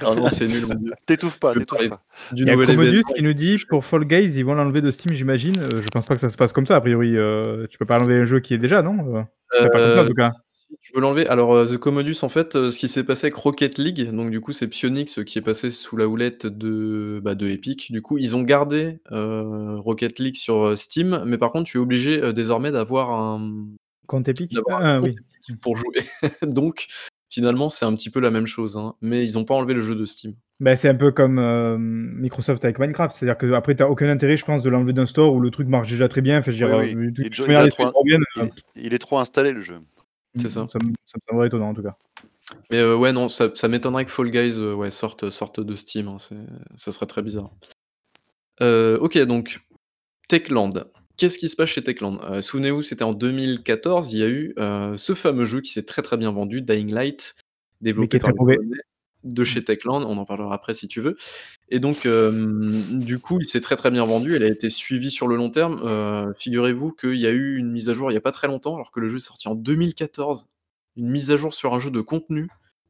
Ah 0.00 0.14
non, 0.14 0.30
c'est 0.30 0.46
nul, 0.48 0.66
mon 0.66 0.74
Dieu. 0.74 0.90
T'étouffes 1.06 1.38
pas, 1.38 1.52
Je 1.52 1.60
t'étouffe 1.60 1.76
parlais 1.78 1.88
pas. 1.90 2.02
du 2.32 2.42
Il 2.42 2.46
y 2.48 2.50
a 2.50 2.54
Commodus 2.54 2.72
événement. 2.72 3.02
qui 3.14 3.22
nous 3.22 3.32
dit 3.34 3.56
pour 3.68 3.84
Fall 3.84 4.04
Guys, 4.04 4.32
ils 4.38 4.44
vont 4.44 4.54
l'enlever 4.54 4.80
de 4.80 4.90
Steam, 4.90 5.14
j'imagine. 5.14 5.58
Euh, 5.60 5.80
je 5.82 5.86
pense 5.92 6.04
pas 6.06 6.14
que 6.14 6.20
ça 6.20 6.28
se 6.30 6.36
passe 6.36 6.52
comme 6.52 6.66
ça, 6.66 6.76
a 6.76 6.80
priori. 6.80 7.16
euh, 7.16 7.66
tu 7.68 7.76
peux 7.78 7.86
pas 7.86 7.96
enlever 7.96 8.20
un 8.20 8.24
jeu 8.24 8.40
qui 8.40 8.54
est 8.54 8.58
déjà, 8.58 8.82
non? 8.82 9.16
Euh, 9.16 9.22
c'est 9.52 9.62
pas 9.64 9.68
comme 9.70 9.78
ça, 9.80 10.00
en 10.02 10.04
Euh, 10.04 10.08
tout 10.08 10.14
cas. 10.14 10.32
Tu 10.80 10.92
veux 10.94 11.00
l'enlever, 11.00 11.26
alors 11.28 11.54
euh, 11.54 11.66
The 11.66 11.76
Commodus, 11.78 12.16
en 12.22 12.28
fait, 12.28 12.56
euh, 12.56 12.70
ce 12.70 12.78
qui 12.78 12.88
s'est 12.88 13.04
passé 13.04 13.26
avec 13.26 13.34
Rocket 13.36 13.78
League, 13.78 14.10
donc 14.10 14.30
du 14.30 14.40
coup, 14.40 14.52
c'est 14.52 14.68
Psyonix 14.68 15.18
euh, 15.18 15.24
qui 15.24 15.38
est 15.38 15.42
passé 15.42 15.70
sous 15.70 15.96
la 15.96 16.06
houlette 16.08 16.46
de, 16.46 17.20
bah, 17.22 17.34
de 17.34 17.48
Epic. 17.48 17.90
Du 17.92 18.02
coup, 18.02 18.18
ils 18.18 18.34
ont 18.36 18.42
gardé 18.42 18.98
euh, 19.12 19.76
Rocket 19.76 20.18
League 20.18 20.36
sur 20.36 20.76
Steam, 20.76 21.22
mais 21.26 21.38
par 21.38 21.52
contre, 21.52 21.70
tu 21.70 21.78
es 21.78 21.80
obligé 21.80 22.22
euh, 22.22 22.32
désormais 22.32 22.70
d'avoir 22.72 23.10
un, 23.12 23.66
Compte 24.06 24.28
Epic? 24.28 24.52
d'avoir 24.52 24.80
Ah, 24.82 24.98
compte 25.00 25.10
oui. 25.10 25.10
Epic 25.40 25.60
pour 25.60 25.76
jouer. 25.76 26.04
donc, 26.42 26.86
finalement, 27.30 27.68
c'est 27.68 27.84
un 27.86 27.94
petit 27.94 28.10
peu 28.10 28.20
la 28.20 28.30
même 28.30 28.46
chose, 28.46 28.76
hein, 28.76 28.94
mais 29.00 29.26
ils 29.26 29.34
n'ont 29.34 29.44
pas 29.44 29.54
enlevé 29.54 29.74
le 29.74 29.80
jeu 29.80 29.94
de 29.94 30.04
Steam. 30.04 30.34
Bah, 30.60 30.76
c'est 30.76 30.88
un 30.88 30.94
peu 30.94 31.10
comme 31.10 31.40
euh, 31.40 31.76
Microsoft 31.78 32.64
avec 32.64 32.78
Minecraft. 32.78 33.16
C'est-à-dire 33.16 33.36
que 33.36 33.52
après, 33.54 33.74
t'as 33.74 33.86
aucun 33.88 34.08
intérêt, 34.08 34.36
je 34.36 34.44
pense, 34.44 34.62
de 34.62 34.70
l'enlever 34.70 34.92
d'un 34.92 35.04
store 35.04 35.34
où 35.34 35.40
le 35.40 35.50
truc 35.50 35.66
marche 35.66 35.88
déjà 35.90 36.08
très 36.08 36.20
bien. 36.20 36.38
Enfin, 36.38 36.52
je 36.52 36.64
veux 36.64 36.72
Oui, 36.76 36.86
dire, 36.90 36.96
oui. 36.98 37.06
de 37.12 37.22
Il, 37.24 37.30
toute 37.30 37.38
il 37.38 37.48
manière, 37.48 37.60
a 37.62 37.64
les 37.64 37.70
trop, 37.70 37.82
trucs 37.84 37.96
reviennent, 37.96 38.24
il- 38.36 38.50
il 38.84 38.94
est 38.94 38.98
trop 38.98 39.18
installé 39.18 39.50
le 39.50 39.60
jeu. 39.60 39.80
C'est 40.36 40.48
ça. 40.48 40.66
Ça 40.68 40.78
me, 40.78 40.92
ça 41.06 41.18
me 41.18 41.20
semblerait 41.28 41.46
étonnant, 41.48 41.70
en 41.70 41.74
tout 41.74 41.82
cas. 41.82 41.96
Mais 42.70 42.78
euh, 42.78 42.96
ouais, 42.96 43.12
non, 43.12 43.28
ça, 43.28 43.50
ça 43.54 43.68
m'étonnerait 43.68 44.04
que 44.04 44.10
Fall 44.10 44.30
Guys 44.30 44.58
euh, 44.58 44.74
ouais, 44.74 44.90
sorte, 44.90 45.30
sorte 45.30 45.60
de 45.60 45.74
Steam. 45.76 46.08
hein, 46.08 46.16
ça 46.18 46.92
serait 46.92 47.06
très 47.06 47.22
bizarre. 47.22 47.50
Euh, 48.60 48.98
ok, 48.98 49.18
donc 49.18 49.60
Techland. 50.28 50.70
Qu'est-ce 51.16 51.38
qui 51.38 51.48
se 51.48 51.54
passe 51.54 51.70
chez 51.70 51.82
Techland? 51.82 52.42
Souvenez-vous, 52.42 52.82
c'était 52.82 53.04
en 53.04 53.12
2014. 53.12 54.12
Il 54.12 54.18
y 54.18 54.24
a 54.24 54.28
eu 54.28 54.54
ce 54.96 55.14
fameux 55.14 55.46
jeu 55.46 55.60
qui 55.60 55.70
s'est 55.70 55.84
très 55.84 56.02
très 56.02 56.16
bien 56.16 56.32
vendu, 56.32 56.60
Dying 56.60 56.92
Light, 56.92 57.36
Mais 57.80 57.92
qui 57.92 57.94
développé 57.94 58.16
est 58.16 58.20
par 58.20 58.30
très 58.30 58.32
les 58.32 58.38
mauvais. 58.38 58.56
Polonais 58.56 58.80
de 59.24 59.44
chez 59.44 59.62
Techland. 59.62 60.04
On 60.04 60.16
en 60.18 60.24
parlera 60.24 60.54
après 60.54 60.74
si 60.74 60.88
tu 60.88 61.00
veux. 61.00 61.16
Et 61.68 61.80
donc, 61.80 62.06
euh, 62.06 62.70
du 62.92 63.18
coup, 63.18 63.38
il 63.40 63.46
s'est 63.46 63.60
très 63.60 63.76
très 63.76 63.90
bien 63.90 64.04
vendu. 64.04 64.36
Il 64.36 64.42
a 64.42 64.48
été 64.48 64.70
suivi 64.70 65.10
sur 65.10 65.26
le 65.26 65.36
long 65.36 65.50
terme. 65.50 65.82
Euh, 65.84 66.32
Figurez-vous 66.38 66.92
qu'il 66.92 67.18
y 67.18 67.26
a 67.26 67.30
eu 67.30 67.56
une 67.56 67.70
mise 67.70 67.88
à 67.88 67.94
jour 67.94 68.10
il 68.10 68.14
n'y 68.14 68.18
a 68.18 68.22
pas 68.22 68.32
très 68.32 68.46
longtemps, 68.46 68.74
alors 68.74 68.90
que 68.92 69.00
le 69.00 69.08
jeu 69.08 69.16
est 69.16 69.20
sorti 69.20 69.48
en 69.48 69.54
2014. 69.54 70.48
Une 70.96 71.08
mise 71.08 71.30
à 71.30 71.36
jour 71.36 71.54
sur 71.54 71.74
un 71.74 71.78
jeu 71.78 71.90
de 71.90 72.00
contenu, 72.00 72.48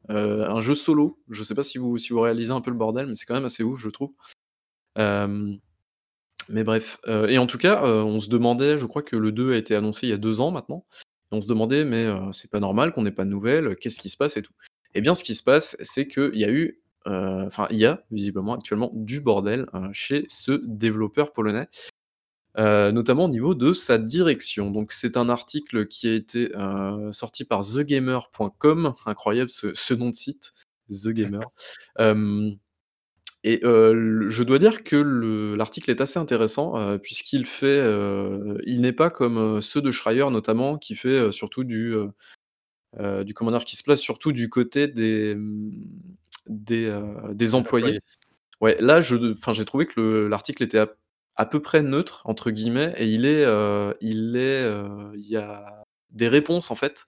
euh, 0.09 0.47
un 0.47 0.61
jeu 0.61 0.75
solo. 0.75 1.19
Je 1.29 1.43
sais 1.43 1.55
pas 1.55 1.63
si 1.63 1.77
vous, 1.77 1.97
si 1.97 2.13
vous 2.13 2.21
réalisez 2.21 2.51
un 2.51 2.61
peu 2.61 2.71
le 2.71 2.77
bordel, 2.77 3.07
mais 3.07 3.15
c'est 3.15 3.25
quand 3.25 3.33
même 3.33 3.45
assez 3.45 3.63
ouf, 3.63 3.81
je 3.81 3.89
trouve. 3.89 4.11
Mais 6.47 6.63
bref. 6.63 6.99
Euh, 7.07 7.27
et 7.27 7.39
en 7.39 7.47
tout 7.47 7.57
cas, 7.57 7.83
on 7.83 8.19
se 8.19 8.29
demandait, 8.29 8.77
je 8.77 8.85
crois 8.85 9.01
que 9.01 9.15
le 9.15 9.31
2 9.31 9.53
a 9.53 9.57
été 9.57 9.75
annoncé 9.75 10.05
il 10.07 10.09
y 10.11 10.13
a 10.13 10.17
deux 10.17 10.41
ans 10.41 10.51
maintenant. 10.51 10.85
On 11.31 11.41
se 11.41 11.47
demandait, 11.47 11.83
mais 11.83 12.05
euh, 12.05 12.31
c'est 12.31 12.49
pas 12.49 12.59
normal 12.59 12.93
qu'on 12.93 13.03
n'ait 13.03 13.11
pas 13.11 13.25
de 13.25 13.29
nouvelles, 13.29 13.75
qu'est-ce 13.77 13.99
qui 13.99 14.09
se 14.09 14.17
passe 14.17 14.37
et 14.37 14.41
tout. 14.41 14.53
Eh 14.95 15.01
bien, 15.01 15.13
ce 15.13 15.23
qui 15.23 15.35
se 15.35 15.43
passe, 15.43 15.75
c'est 15.81 16.07
qu'il 16.07 16.35
y 16.35 16.45
a 16.45 16.49
eu, 16.49 16.79
euh, 17.07 17.45
enfin, 17.45 17.67
il 17.69 17.77
y 17.77 17.85
a 17.85 18.03
visiblement 18.11 18.55
actuellement 18.55 18.91
du 18.93 19.19
bordel 19.21 19.67
euh, 19.75 19.89
chez 19.93 20.25
ce 20.29 20.53
développeur 20.65 21.33
polonais. 21.33 21.67
Euh, 22.57 22.93
notamment 22.93 23.25
au 23.25 23.29
niveau 23.29 23.53
de 23.53 23.73
sa 23.73 23.97
direction. 23.97 24.71
Donc 24.71 24.93
c'est 24.93 25.17
un 25.17 25.27
article 25.27 25.87
qui 25.87 26.07
a 26.07 26.13
été 26.13 26.55
euh, 26.55 27.11
sorti 27.11 27.43
par 27.43 27.65
thegamer.com, 27.65 28.93
incroyable 29.05 29.49
ce, 29.49 29.73
ce 29.73 29.93
nom 29.93 30.09
de 30.09 30.15
site, 30.15 30.53
The 30.89 31.09
Gamer. 31.09 31.41
Euh, 31.99 32.51
et 33.43 33.59
le- 33.61 34.27
je 34.29 34.43
dois 34.43 34.57
dire 34.57 34.83
que 34.83 34.95
le- 34.95 35.55
l'article 35.55 35.91
est 35.91 36.01
assez 36.01 36.17
intéressant 36.17 36.97
puisqu'il 36.99 37.45
fait, 37.45 37.77
il 38.65 38.81
n'est 38.81 38.91
pas 38.93 39.09
comme 39.09 39.61
ceux 39.61 39.81
de 39.81 39.91
Schreier 39.91 40.29
notamment 40.31 40.77
qui 40.77 40.95
fait 40.95 41.31
surtout 41.31 41.63
du, 41.63 41.93
du 43.23 43.33
comment 43.33 43.51
dire, 43.51 43.65
qui 43.65 43.75
se 43.75 43.83
place 43.83 43.99
surtout 43.99 44.31
du 44.31 44.49
côté 44.49 44.87
des, 44.87 45.35
des, 46.47 46.85
euh, 46.85 47.33
des 47.33 47.55
employés. 47.55 47.99
Ouais, 48.61 48.77
là, 48.79 49.01
j'ai 49.01 49.65
trouvé 49.65 49.85
que 49.85 49.99
le- 49.99 50.27
l'article 50.27 50.63
était 50.63 50.79
à, 50.79 50.87
à 51.35 51.45
peu 51.45 51.61
près 51.61 51.83
neutre 51.83 52.21
entre 52.25 52.51
guillemets 52.51 52.93
et 52.97 53.07
il 53.07 53.25
est, 53.25 53.43
euh, 53.43 53.93
il 54.01 54.37
est, 54.37 54.63
euh, 54.63 55.11
il 55.15 55.27
y 55.27 55.35
a 55.37 55.83
des 56.11 56.29
réponses 56.29 56.71
en 56.71 56.75
fait, 56.75 57.07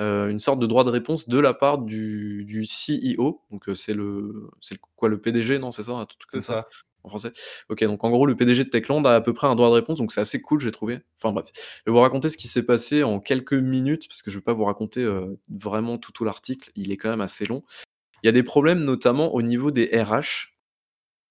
euh, 0.00 0.28
une 0.28 0.40
sorte 0.40 0.58
de 0.58 0.66
droit 0.66 0.84
de 0.84 0.90
réponse 0.90 1.28
de 1.28 1.38
la 1.38 1.54
part 1.54 1.78
du, 1.78 2.44
du 2.44 2.64
CEO. 2.64 3.40
Donc 3.50 3.68
euh, 3.68 3.74
c'est 3.74 3.94
le, 3.94 4.50
c'est 4.60 4.78
quoi 4.96 5.08
le 5.08 5.20
PDG, 5.20 5.58
non, 5.58 5.70
c'est 5.70 5.84
ça, 5.84 6.06
comme 6.30 6.40
ça 6.40 6.46
ça. 6.62 6.66
En 7.04 7.08
français. 7.08 7.32
Ok, 7.68 7.82
donc 7.84 8.02
en 8.04 8.10
gros, 8.10 8.26
le 8.26 8.36
PDG 8.36 8.64
de 8.64 8.68
Techland 8.70 9.04
a 9.06 9.14
à 9.14 9.20
peu 9.20 9.32
près 9.32 9.46
un 9.46 9.54
droit 9.56 9.68
de 9.68 9.74
réponse, 9.74 9.98
donc 9.98 10.12
c'est 10.12 10.20
assez 10.20 10.40
cool, 10.40 10.60
j'ai 10.60 10.72
trouvé. 10.72 11.00
Enfin 11.16 11.32
bref, 11.32 11.46
je 11.54 11.90
vais 11.90 11.92
vous 11.92 12.00
raconter 12.00 12.28
ce 12.28 12.36
qui 12.36 12.48
s'est 12.48 12.62
passé 12.64 13.02
en 13.02 13.20
quelques 13.20 13.54
minutes, 13.54 14.08
parce 14.08 14.22
que 14.22 14.30
je 14.30 14.36
ne 14.36 14.40
vais 14.40 14.44
pas 14.44 14.52
vous 14.52 14.64
raconter 14.64 15.02
euh, 15.02 15.38
vraiment 15.48 15.98
tout, 15.98 16.12
tout 16.12 16.24
l'article, 16.24 16.70
il 16.76 16.92
est 16.92 16.96
quand 16.96 17.10
même 17.10 17.20
assez 17.20 17.46
long. 17.46 17.62
Il 18.22 18.26
y 18.26 18.28
a 18.28 18.32
des 18.32 18.42
problèmes 18.42 18.84
notamment 18.84 19.34
au 19.34 19.42
niveau 19.42 19.70
des 19.70 19.86
RH. 19.86 20.54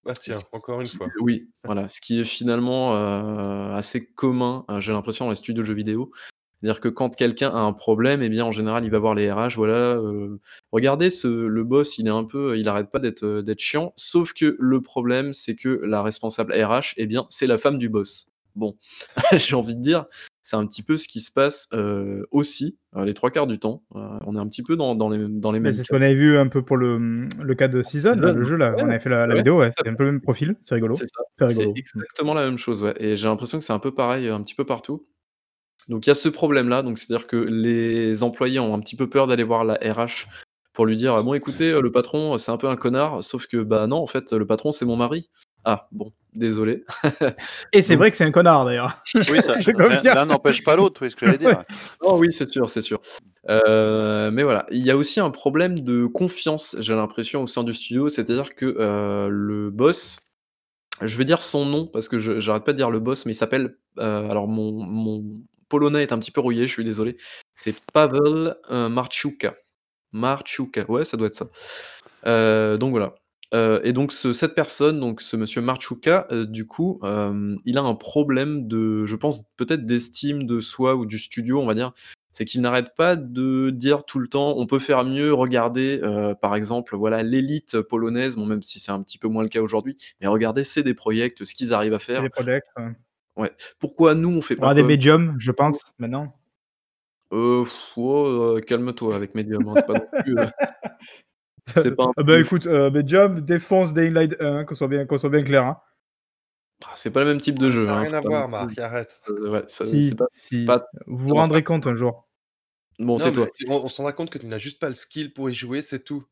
Ah 0.09 0.13
tiens, 0.13 0.37
encore 0.53 0.79
une 0.79 0.87
Qui- 0.87 0.95
fois. 0.95 1.07
Oui, 1.19 1.49
voilà, 1.65 1.89
ce 1.89 1.99
qui 1.99 2.21
est 2.21 2.23
finalement 2.23 2.95
euh, 2.95 3.73
assez 3.73 4.05
commun, 4.07 4.63
euh, 4.71 4.79
j'ai 4.79 4.93
l'impression, 4.93 5.25
dans 5.25 5.31
les 5.31 5.35
studios 5.35 5.61
de 5.61 5.67
jeux 5.67 5.73
vidéo. 5.73 6.11
C'est-à-dire 6.61 6.81
que 6.81 6.89
quand 6.89 7.15
quelqu'un 7.15 7.49
a 7.49 7.59
un 7.59 7.73
problème, 7.73 8.21
eh 8.23 8.29
bien, 8.29 8.43
en 8.45 8.51
général, 8.51 8.83
il 8.83 8.89
va 8.91 8.97
voir 8.99 9.13
les 9.13 9.31
RH. 9.31 9.55
Voilà, 9.55 9.95
euh, 9.95 10.39
regardez, 10.71 11.09
ce, 11.11 11.27
le 11.27 11.63
boss, 11.63 11.97
il 11.99 12.07
est 12.07 12.11
un 12.11 12.23
peu, 12.23 12.57
il 12.57 12.67
arrête 12.67 12.89
pas 12.89 12.99
d'être 12.99 13.23
euh, 13.23 13.41
d'être 13.43 13.59
chiant. 13.59 13.93
Sauf 13.95 14.33
que 14.33 14.55
le 14.59 14.81
problème, 14.81 15.33
c'est 15.33 15.55
que 15.55 15.69
la 15.83 16.01
responsable 16.01 16.53
RH, 16.53 16.93
eh 16.97 17.05
bien, 17.05 17.25
c'est 17.29 17.47
la 17.47 17.57
femme 17.57 17.77
du 17.77 17.89
boss. 17.89 18.31
Bon, 18.55 18.75
j'ai 19.33 19.55
envie 19.55 19.75
de 19.75 19.81
dire, 19.81 20.05
c'est 20.41 20.55
un 20.55 20.65
petit 20.65 20.81
peu 20.81 20.97
ce 20.97 21.07
qui 21.07 21.21
se 21.21 21.31
passe 21.31 21.67
euh, 21.73 22.25
aussi 22.31 22.75
euh, 22.95 23.05
les 23.05 23.13
trois 23.13 23.29
quarts 23.29 23.45
du 23.45 23.59
temps. 23.59 23.83
On 23.91 24.35
est 24.35 24.39
un 24.39 24.47
petit 24.47 24.63
peu 24.63 24.75
dans, 24.75 24.95
dans 24.95 25.09
les, 25.09 25.27
dans 25.27 25.51
les 25.51 25.59
Mais 25.59 25.69
mêmes 25.69 25.73
c'est 25.73 25.83
ce 25.83 25.89
qu'on 25.89 26.01
avait 26.01 26.15
vu 26.15 26.37
un 26.37 26.47
peu 26.47 26.63
pour 26.63 26.77
le, 26.77 27.27
le 27.39 27.55
cas 27.55 27.67
de 27.67 27.83
Season, 27.83 28.13
là, 28.13 28.31
le 28.31 28.45
jeu 28.45 28.55
là. 28.55 28.73
ouais, 28.73 28.81
on 28.81 28.89
avait 28.89 28.99
fait 28.99 29.09
la, 29.09 29.27
la 29.27 29.33
ouais, 29.33 29.41
vidéo, 29.41 29.59
ouais, 29.59 29.69
c'est 29.77 29.87
un 29.87 29.93
peu 29.93 30.05
le 30.05 30.13
même 30.13 30.21
profil, 30.21 30.55
c'est 30.65 30.73
rigolo. 30.73 30.95
C'est 30.95 31.05
ça. 31.05 31.47
C'est 31.47 31.59
rigolo. 31.59 31.73
exactement 31.75 32.33
la 32.33 32.45
même 32.45 32.57
chose, 32.57 32.81
ouais. 32.81 32.95
Et 32.99 33.15
j'ai 33.15 33.27
l'impression 33.27 33.59
que 33.59 33.63
c'est 33.63 33.73
un 33.73 33.79
peu 33.79 33.93
pareil, 33.93 34.27
un 34.27 34.41
petit 34.41 34.55
peu 34.55 34.65
partout. 34.65 35.05
Donc 35.89 36.05
il 36.05 36.09
y 36.09 36.11
a 36.11 36.15
ce 36.15 36.29
problème-là, 36.29 36.81
donc 36.83 36.97
c'est-à-dire 36.97 37.27
que 37.27 37.37
les 37.37 38.23
employés 38.23 38.59
ont 38.59 38.73
un 38.73 38.79
petit 38.79 38.95
peu 38.95 39.09
peur 39.09 39.27
d'aller 39.27 39.43
voir 39.43 39.63
la 39.63 39.75
RH 39.75 40.27
pour 40.73 40.85
lui 40.85 40.95
dire 40.95 41.23
bon 41.23 41.33
écoutez 41.33 41.71
euh, 41.71 41.81
le 41.81 41.91
patron 41.91 42.35
euh, 42.35 42.37
c'est 42.37 42.51
un 42.51 42.57
peu 42.57 42.67
un 42.69 42.75
connard, 42.75 43.23
sauf 43.23 43.47
que 43.47 43.57
bah 43.57 43.87
non 43.87 43.97
en 43.97 44.07
fait 44.07 44.31
le 44.33 44.45
patron 44.45 44.71
c'est 44.71 44.85
mon 44.85 44.95
mari. 44.95 45.29
Ah 45.65 45.87
bon 45.91 46.11
désolé. 46.33 46.83
Et 47.73 47.81
c'est 47.81 47.93
Donc- 47.93 47.99
vrai 47.99 48.11
que 48.11 48.17
c'est 48.17 48.23
un 48.25 48.31
connard 48.31 48.63
d'ailleurs. 48.65 49.01
Oui, 49.15 49.41
ça, 49.41 49.59
Je 49.61 49.71
l'un 49.71 50.25
n'empêche 50.25 50.63
pas 50.63 50.75
l'autre, 50.75 51.01
oui, 51.01 51.11
ce 51.11 51.15
que 51.15 51.25
j'allais 51.25 51.37
dire. 51.39 51.63
Oh 52.01 52.17
oui, 52.19 52.31
c'est 52.31 52.47
sûr, 52.47 52.69
c'est 52.69 52.81
sûr. 52.81 52.99
Euh, 53.49 54.29
mais 54.31 54.43
voilà, 54.43 54.65
il 54.71 54.85
y 54.85 54.91
a 54.91 54.97
aussi 54.97 55.19
un 55.19 55.29
problème 55.29 55.79
de 55.79 56.05
confiance, 56.05 56.75
j'ai 56.79 56.93
l'impression, 56.95 57.43
au 57.43 57.47
sein 57.47 57.63
du 57.63 57.73
studio, 57.73 58.07
c'est-à-dire 58.09 58.55
que 58.55 58.65
euh, 58.79 59.29
le 59.31 59.71
boss, 59.71 60.19
je 61.01 61.17
vais 61.17 61.25
dire 61.25 61.43
son 61.43 61.65
nom 61.65 61.87
parce 61.87 62.07
que 62.07 62.19
je 62.19 62.39
j'arrête 62.39 62.63
pas 62.63 62.73
de 62.73 62.77
dire 62.77 62.89
le 62.91 62.99
boss, 62.99 63.25
mais 63.25 63.31
il 63.31 63.35
s'appelle, 63.35 63.77
euh, 63.99 64.29
alors 64.29 64.47
mon, 64.47 64.71
mon 64.73 65.23
polonais 65.69 66.03
est 66.03 66.11
un 66.11 66.19
petit 66.19 66.31
peu 66.31 66.41
rouillé, 66.41 66.67
je 66.67 66.73
suis 66.73 66.83
désolé, 66.83 67.17
c'est 67.55 67.75
Pavel 67.93 68.55
euh, 68.71 68.89
Marczuka. 68.89 69.55
Marczuka, 70.13 70.89
ouais, 70.89 71.05
ça 71.05 71.17
doit 71.17 71.27
être 71.27 71.35
ça. 71.35 71.47
Euh, 72.25 72.77
donc 72.77 72.91
voilà. 72.91 73.15
Euh, 73.53 73.79
et 73.83 73.93
donc 73.93 74.11
ce- 74.11 74.33
cette 74.33 74.55
personne, 74.55 74.99
donc 74.99 75.21
ce 75.21 75.37
monsieur 75.37 75.61
Marczuka, 75.61 76.27
euh, 76.31 76.45
du 76.45 76.65
coup, 76.67 76.99
il 77.65 77.77
a 77.77 77.81
un 77.81 77.95
problème 77.95 78.67
de, 78.67 79.05
je 79.05 79.15
pense 79.15 79.43
peut-être 79.55 79.85
d'estime 79.85 80.43
de 80.45 80.59
soi 80.59 80.95
ou 80.95 81.05
du 81.05 81.17
studio, 81.19 81.61
on 81.61 81.65
va 81.65 81.73
dire. 81.73 81.93
C'est 82.33 82.45
qu'il 82.45 82.61
n'arrête 82.61 82.93
pas 82.95 83.15
de 83.15 83.71
dire 83.71 84.03
tout 84.03 84.19
le 84.19 84.27
temps, 84.27 84.53
on 84.57 84.67
peut 84.67 84.77
faire 84.77 85.03
mieux. 85.05 85.33
Regardez, 85.33 85.99
par 86.41 86.55
exemple, 86.55 86.95
voilà 86.95 87.23
l'élite 87.23 87.81
polonaise, 87.81 88.35
bon 88.35 88.45
même 88.45 88.61
si 88.61 88.79
c'est 88.79 88.91
un 88.91 89.01
petit 89.01 89.17
peu 89.17 89.27
moins 89.27 89.43
le 89.43 89.49
cas 89.49 89.61
aujourd'hui, 89.61 89.95
mais 90.21 90.27
regardez, 90.27 90.63
c'est 90.63 90.83
des 90.83 90.93
projets, 90.93 91.33
ce 91.41 91.53
qu'ils 91.55 91.73
arrivent 91.73 91.95
à 91.95 91.99
faire. 91.99 92.21
Projects. 92.29 92.65
Euh. 93.45 93.49
Pourquoi 93.79 94.15
nous 94.15 94.29
on 94.37 94.41
fait 94.41 94.55
On 94.55 94.59
pas 94.59 94.65
aura 94.67 94.73
des 94.73 94.81
comme 94.81 94.87
médiums, 94.89 95.35
je 95.39 95.51
pense, 95.51 95.79
maintenant. 95.99 96.35
Euh, 97.33 97.63
pff, 97.63 97.91
oh, 97.97 98.55
euh, 98.57 98.61
calme-toi 98.61 99.15
avec 99.15 99.35
Medium, 99.35 99.67
hein, 99.67 99.73
c'est 99.75 99.85
pas 99.87 99.93
non 99.93 100.21
plus. 100.23 100.37
euh, 100.39 100.45
c'est 101.75 101.95
pas 101.95 102.05
un 102.05 102.11
Ah 102.17 102.23
bah 102.23 102.39
écoute, 102.39 102.67
euh, 102.67 102.89
Medium 102.89 103.41
défonce 103.41 103.93
Daylight 103.93 104.35
1, 104.41 104.63
qu'on 104.65 104.75
soit 104.75 104.87
bien, 104.87 105.05
qu'on 105.05 105.17
soit 105.17 105.29
bien 105.29 105.43
clair. 105.43 105.65
Hein. 105.65 105.77
Ah, 106.85 106.93
c'est 106.95 107.11
pas 107.11 107.21
le 107.21 107.25
même 107.27 107.41
type 107.41 107.59
de 107.59 107.69
jeu. 107.71 107.83
Ça 107.83 107.89
n'a 107.91 107.97
hein, 107.97 108.01
rien 108.03 108.13
à 108.13 108.21
voir, 108.21 108.47
non 108.47 108.65
plus- 108.67 108.75
Marc, 108.75 108.79
arrête. 108.79 109.15
ouais, 109.27 109.63
ça- 109.67 109.85
Si, 109.85 110.03
c'est 110.03 110.15
pas, 110.15 110.27
si. 110.31 110.65
pas- 110.65 110.85
Vous 111.07 111.27
vous 111.29 111.33
rendrez 111.35 111.61
pas. 111.61 111.67
compte 111.73 111.87
un 111.87 111.95
jour. 111.95 112.27
Bon, 112.99 113.17
Non, 113.19 113.25
tais-toi. 113.25 113.47
mais 113.67 113.73
on, 113.75 113.83
on 113.83 113.87
se 113.87 114.01
rend 114.01 114.11
compte 114.13 114.29
que 114.29 114.37
tu 114.37 114.47
n'as 114.47 114.57
juste 114.57 114.79
pas 114.79 114.87
le 114.89 114.95
skill 114.95 115.33
pour 115.33 115.49
y 115.49 115.53
jouer, 115.53 115.81
c'est 115.81 116.03
tout. 116.03 116.23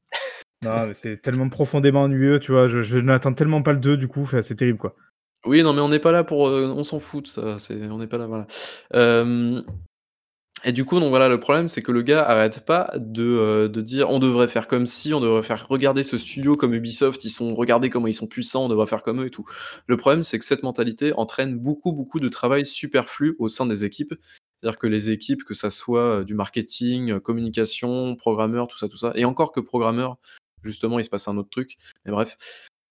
Non, 0.63 0.87
mais 0.87 0.93
c'est 0.93 1.21
tellement 1.21 1.49
profondément 1.49 2.03
ennuyeux, 2.03 2.39
tu 2.39 2.51
vois. 2.53 2.67
Je, 2.67 2.81
je 2.81 2.97
n'attends 2.97 3.33
tellement 3.33 3.61
pas 3.61 3.73
le 3.73 3.79
2, 3.79 3.97
du 3.97 4.07
coup, 4.07 4.21
enfin, 4.21 4.41
c'est 4.41 4.55
terrible, 4.55 4.79
quoi. 4.79 4.95
Oui, 5.45 5.61
non, 5.63 5.73
mais 5.73 5.81
on 5.81 5.89
n'est 5.89 5.99
pas 5.99 6.11
là 6.11 6.23
pour. 6.23 6.47
euh, 6.47 6.67
on 6.75 6.83
s'en 6.83 6.99
fout 6.99 7.23
de 7.25 7.27
ça. 7.29 7.57
C'est, 7.57 7.75
on 7.89 7.97
n'est 7.99 8.07
pas 8.07 8.17
là, 8.17 8.25
voilà. 8.27 8.47
Euh, 8.95 9.61
Et 10.63 10.71
du 10.71 10.83
coup, 10.85 10.99
donc 10.99 11.09
voilà, 11.09 11.29
le 11.29 11.39
problème, 11.39 11.67
c'est 11.67 11.83
que 11.83 11.91
le 11.91 12.01
gars 12.01 12.23
arrête 12.23 12.65
pas 12.65 12.91
de, 12.95 13.23
heu, 13.23 13.69
de 13.69 13.81
dire: 13.81 14.09
«On 14.09 14.17
devrait 14.19 14.47
faire 14.47 14.67
comme 14.67 14.87
si, 14.87 15.13
on 15.13 15.19
devrait 15.21 15.43
faire 15.43 15.67
regarder 15.67 16.01
ce 16.01 16.17
studio 16.17 16.55
comme 16.55 16.73
Ubisoft, 16.73 17.23
ils 17.25 17.29
sont 17.29 17.53
regardez 17.53 17.89
comment 17.91 18.07
ils 18.07 18.15
sont 18.15 18.25
puissants, 18.27 18.65
on 18.65 18.69
devrait 18.69 18.87
faire 18.87 19.03
comme 19.03 19.21
eux 19.21 19.27
et 19.27 19.31
tout». 19.31 19.45
Le 19.87 19.97
problème, 19.97 20.23
c'est 20.23 20.39
que 20.39 20.45
cette 20.45 20.63
mentalité 20.63 21.13
entraîne 21.13 21.57
beaucoup, 21.59 21.91
beaucoup 21.93 22.19
de 22.19 22.27
travail 22.29 22.65
superflu 22.65 23.35
au 23.37 23.47
sein 23.47 23.67
des 23.67 23.85
équipes. 23.85 24.15
C'est-à-dire 24.61 24.79
que 24.79 24.87
les 24.87 25.11
équipes, 25.11 25.43
que 25.43 25.53
ça 25.53 25.69
soit, 25.69 26.21
heu, 26.21 26.25
du 26.25 26.33
marketing, 26.33 27.19
communication, 27.19 28.15
programmeurs, 28.15 28.67
tout 28.67 28.77
ça, 28.79 28.87
tout 28.89 28.97
ça 28.97 29.11
et 29.15 29.25
encore 29.25 29.51
que 29.51 29.59
programmeurs, 29.59 30.17
justement, 30.63 30.97
il 30.97 31.05
se 31.05 31.09
passe 31.11 31.27
un 31.27 31.37
autre 31.37 31.49
truc, 31.51 31.75
mais 32.05 32.11
bref. 32.11 32.37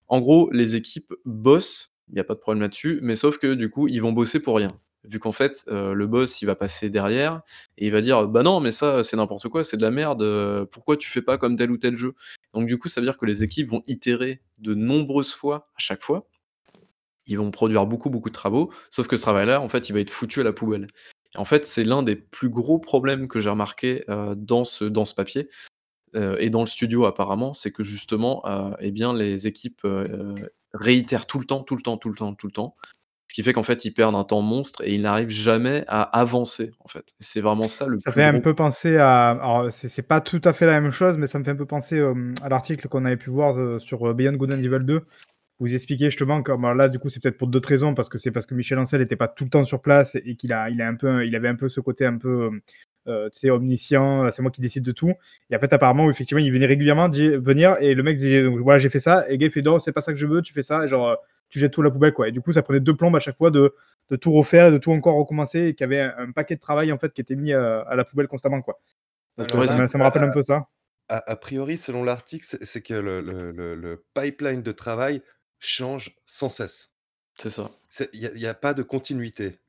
En 0.07 0.21
gros, 0.21 0.49
les 0.51 0.75
équipes 0.75 1.13
bossent, 1.25 1.91
il 2.11 2.17
y 2.17 2.19
a 2.19 2.23
pas 2.23 2.33
de 2.35 2.39
problème 2.39 2.61
là-dessus, 2.61 2.99
mais 3.01 3.15
sauf 3.15 3.37
que 3.37 3.53
du 3.53 3.69
coup, 3.69 3.87
ils 3.87 4.01
vont 4.01 4.11
bosser 4.11 4.39
pour 4.39 4.55
rien. 4.57 4.69
Vu 5.05 5.19
qu'en 5.19 5.31
fait, 5.31 5.63
heu, 5.69 5.93
le 5.93 6.07
boss, 6.07 6.41
il 6.41 6.45
va 6.45 6.55
passer 6.55 6.89
derrière 6.89 7.41
et 7.77 7.85
il 7.87 7.91
va 7.91 8.01
dire: 8.01 8.27
«Bah 8.27 8.41
non, 8.43 8.59
mais 8.59 8.71
ça, 8.71 9.03
c'est 9.03 9.17
n'importe 9.17 9.49
quoi, 9.49 9.63
c'est 9.63 9.77
de 9.77 9.81
la 9.83 9.91
merde, 9.91 10.23
heu, 10.23 10.67
pourquoi 10.71 10.97
tu 10.97 11.09
fais 11.09 11.21
pas 11.21 11.37
comme 11.37 11.55
tel 11.57 11.71
ou 11.71 11.77
tel 11.77 11.97
jeu?» 11.97 12.13
donc 12.53 12.67
du 12.67 12.77
coup, 12.79 12.87
ça 12.89 13.01
veut 13.01 13.05
dire 13.07 13.17
que 13.17 13.25
les 13.25 13.43
équipes 13.43 13.67
vont 13.69 13.83
itérer 13.87 14.41
de 14.59 14.73
nombreuses 14.73 15.33
fois 15.33 15.69
à 15.75 15.79
chaque 15.79 16.01
fois. 16.01 16.27
Ils 17.27 17.37
vont 17.37 17.51
produire 17.51 17.85
beaucoup, 17.87 18.09
beaucoup 18.09 18.29
de 18.29 18.35
travaux, 18.35 18.71
sauf 18.91 19.07
que 19.07 19.17
ce 19.17 19.23
travail-là, 19.23 19.61
en 19.61 19.67
fait, 19.67 19.89
il 19.89 19.93
va 19.93 19.99
être 19.99 20.11
foutu 20.11 20.41
à 20.41 20.43
la 20.43 20.53
poubelle. 20.53 20.87
Et 21.35 21.37
en 21.39 21.45
fait, 21.45 21.65
c'est 21.65 21.83
l'un 21.83 22.03
des 22.03 22.15
plus 22.15 22.49
gros 22.49 22.79
problèmes 22.79 23.27
que 23.27 23.39
j'ai 23.39 23.49
remarqué, 23.49 24.03
heu, 24.09 24.35
dans 24.35 24.63
ce 24.63 24.85
dans 24.85 25.05
ce 25.05 25.13
papier, 25.15 25.49
et 26.39 26.49
dans 26.49 26.61
le 26.61 26.67
studio 26.67 27.05
apparemment, 27.05 27.53
c'est 27.53 27.71
que 27.71 27.83
justement, 27.83 28.43
et 28.79 28.91
bien 28.91 29.13
les 29.13 29.47
équipes, 29.47 29.85
réitèrent 30.79 31.25
tout 31.25 31.39
le 31.39 31.45
temps, 31.45 31.61
tout 31.63 31.75
le 31.75 31.81
temps, 31.81 31.97
tout 31.97 32.09
le 32.09 32.15
temps, 32.15 32.33
tout 32.33 32.47
le 32.47 32.53
temps. 32.53 32.75
Ce 33.27 33.33
qui 33.35 33.43
fait 33.43 33.51
qu'en 33.51 33.63
fait, 33.63 33.83
ils 33.83 33.91
perdent 33.91 34.15
un 34.15 34.23
temps 34.23 34.41
monstre 34.41 34.81
et 34.85 34.93
ils 34.93 35.01
n'arrivent 35.01 35.29
jamais 35.29 35.83
à 35.87 36.03
avancer, 36.03 36.71
en 36.79 36.87
fait. 36.87 37.03
C'est 37.19 37.41
vraiment 37.41 37.67
ça 37.67 37.85
le 37.85 37.97
Ça 37.97 38.11
plus 38.11 38.21
fait 38.21 38.25
un 38.25 38.39
peu 38.39 38.53
penser 38.55 38.95
à 38.97 39.31
alors 39.31 39.73
c'est 39.73 40.01
pas 40.03 40.21
tout 40.21 40.39
à 40.45 40.53
fait 40.53 40.65
la 40.65 40.79
même 40.79 40.91
chose, 40.91 41.17
mais 41.17 41.27
ça 41.27 41.37
me 41.39 41.43
fait 41.43 41.51
un 41.51 41.55
peu 41.55 41.65
penser, 41.65 41.97
hem, 41.97 42.33
à 42.41 42.47
l'article 42.49 42.87
qu'on 42.87 43.03
avait 43.03 43.17
pu 43.17 43.29
voir, 43.31 43.57
heu, 43.59 43.79
sur, 43.79 44.07
heu, 44.07 44.13
Beyond 44.13 44.33
Good 44.37 44.53
and 44.53 44.59
Evil 44.59 44.85
2, 44.85 45.01
où 45.59 45.67
ils 45.67 45.75
expliquaient 45.75 46.05
justement 46.11 46.43
comme 46.43 46.63
alors 46.65 46.75
là, 46.75 46.87
du 46.87 46.99
coup, 46.99 47.09
c'est 47.09 47.21
peut-être 47.21 47.37
pour 47.37 47.49
d'autres 47.49 47.67
raisons, 47.69 47.93
parce 47.93 48.07
que 48.09 48.17
c'est 48.17 48.31
parce 48.31 48.45
que 48.45 48.55
Michel 48.55 48.79
Ancel 48.79 49.01
était 49.01 49.17
pas 49.17 49.27
tout 49.27 49.43
le 49.43 49.49
temps 49.49 49.65
sur 49.65 49.81
place 49.81 50.15
et 50.15 50.35
qu'il 50.37 50.53
a 50.53 50.69
il 50.69 50.81
a 50.81 50.87
un 50.87 50.95
peu 50.95 51.25
il 51.25 51.35
avait 51.35 51.49
un 51.49 51.55
peu 51.55 51.67
ce 51.67 51.81
côté 51.81 52.05
un 52.05 52.17
peu, 52.17 52.51
heu, 53.07 53.29
tu 53.33 53.39
sais, 53.39 53.49
omniscient, 53.49 54.29
c'est 54.31 54.41
moi 54.41 54.51
qui 54.51 54.61
décide 54.61 54.83
de 54.83 54.91
tout 54.91 55.13
et 55.49 55.55
en 55.55 55.59
fait, 55.59 55.71
apparemment, 55.73 56.09
effectivement, 56.09 56.41
il 56.43 56.51
venait 56.51 56.65
régulièrement 56.65 57.09
venir 57.09 57.75
et 57.81 57.93
le 57.93 58.03
mec 58.03 58.17
disait: 58.17 58.43
«Donc 58.43 58.57
voilà, 58.59 58.79
j'ai 58.79 58.89
fait 58.89 58.99
ça» 58.99 59.25
et 59.27 59.31
le 59.31 59.37
gars, 59.37 59.47
il 59.47 59.51
fait: 59.51 59.61
«Non, 59.61 59.79
c'est 59.79 59.91
pas 59.91 60.01
ça 60.01 60.11
que 60.13 60.17
je 60.19 60.27
veux, 60.27 60.41
tu 60.41 60.53
fais 60.53 60.63
ça» 60.63 60.83
et 60.85 60.87
genre, 60.87 61.09
heu, 61.09 61.15
tu 61.49 61.59
jettes 61.59 61.73
tout 61.73 61.81
à 61.81 61.85
la 61.85 61.91
poubelle, 61.91 62.13
quoi 62.13 62.27
et 62.27 62.31
du 62.31 62.41
coup, 62.41 62.53
ça 62.53 62.61
prenait 62.63 62.79
2 62.79 62.95
plombes 62.95 63.15
à 63.15 63.19
chaque 63.19 63.37
fois 63.37 63.51
de 63.51 63.73
de 64.11 64.15
tout 64.17 64.31
refaire 64.33 64.67
et 64.67 64.71
de 64.71 64.77
tout 64.77 64.91
encore 64.91 65.15
recommencer 65.15 65.67
et 65.67 65.73
qu'il 65.75 65.83
y 65.83 65.85
avait 65.85 66.01
un 66.01 66.13
un 66.17 66.31
paquet 66.31 66.55
de 66.55 66.59
travail, 66.59 66.91
en 66.91 66.97
fait, 66.99 67.11
qui 67.13 67.21
était 67.21 67.35
mis, 67.35 67.53
heu, 67.53 67.59
à 67.87 67.95
la 67.95 68.03
poubelle 68.05 68.27
constamment, 68.27 68.61
quoi. 68.61 68.79
Alors 69.37 69.65
ça 69.67 69.79
me 69.79 69.87
là, 69.87 69.87
ça 69.87 69.97
me 69.97 70.03
rappelle 70.03 70.23
un 70.25 70.31
peu 70.31 70.43
ça. 70.43 70.67
a 71.09 71.17
a 71.31 71.35
priori, 71.35 71.77
selon 71.77 72.03
l'article, 72.03 72.45
c'est 72.61 72.81
que 72.83 72.93
le 72.93 73.21
le 73.21 73.51
le 73.51 73.75
le 73.75 74.05
pipeline 74.13 74.61
de 74.63 74.71
travail 74.71 75.21
change 75.59 76.15
sans 76.25 76.49
cesse. 76.49 76.91
c'est 77.37 77.49
ça. 77.49 77.69
Il 78.13 78.19
y 78.19 78.27
a 78.27 78.31
il 78.33 78.39
y 78.39 78.45
a 78.45 78.53
pas 78.53 78.75
de 78.75 78.83
continuité. 78.83 79.59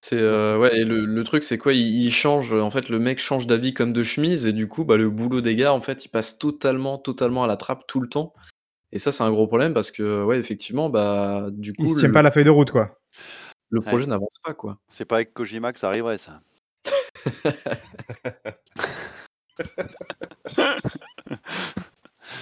C'est, 0.00 0.16
Donc 0.16 0.24
heu, 0.24 0.58
ouais 0.58 0.78
et 0.80 0.84
le 0.84 1.04
le 1.06 1.24
truc, 1.24 1.42
c'est 1.44 1.58
quoi? 1.58 1.72
Il 1.72 2.02
il 2.04 2.12
change, 2.12 2.52
en 2.54 2.70
fait, 2.70 2.88
le 2.88 2.98
mec 3.00 3.18
change 3.18 3.46
d'avis 3.46 3.74
comme 3.74 3.92
de 3.92 4.02
chemise 4.02 4.46
et 4.46 4.52
du 4.52 4.68
coup, 4.68 4.84
bah, 4.84 4.96
le 4.96 5.10
boulot 5.10 5.40
des 5.40 5.56
gars, 5.56 5.72
en 5.72 5.80
fait, 5.80 6.04
il 6.04 6.08
passe 6.08 6.38
totalement, 6.38 6.98
totalement 6.98 7.42
à 7.44 7.46
la 7.46 7.56
trappe 7.56 7.86
tout 7.86 8.00
le 8.00 8.08
temps 8.08 8.32
et 8.92 8.98
ça, 9.00 9.12
c'est 9.12 9.24
un 9.24 9.30
gros 9.30 9.46
problème 9.48 9.74
parce 9.74 9.90
que, 9.92 10.24
ouais, 10.24 10.38
effectivement, 10.38 10.90
bah, 10.90 11.48
du 11.52 11.74
Il 11.78 11.86
coup, 11.86 11.94
se 11.94 12.06
le 12.06 12.12
pas 12.12 12.20
à 12.20 12.22
la 12.22 12.30
feuille 12.32 12.44
de 12.44 12.50
route, 12.50 12.70
quoi. 12.72 12.90
le 13.70 13.80
Ouais. 13.80 13.86
projet 13.86 14.06
n'avance 14.06 14.38
pas, 14.44 14.54
quoi. 14.54 14.78
c'est 14.88 15.04
pas 15.04 15.16
avec 15.16 15.34
Kojima 15.34 15.72
que 15.72 15.78
ça 15.80 15.88
arriverait 15.88 16.18
ça. 16.18 16.40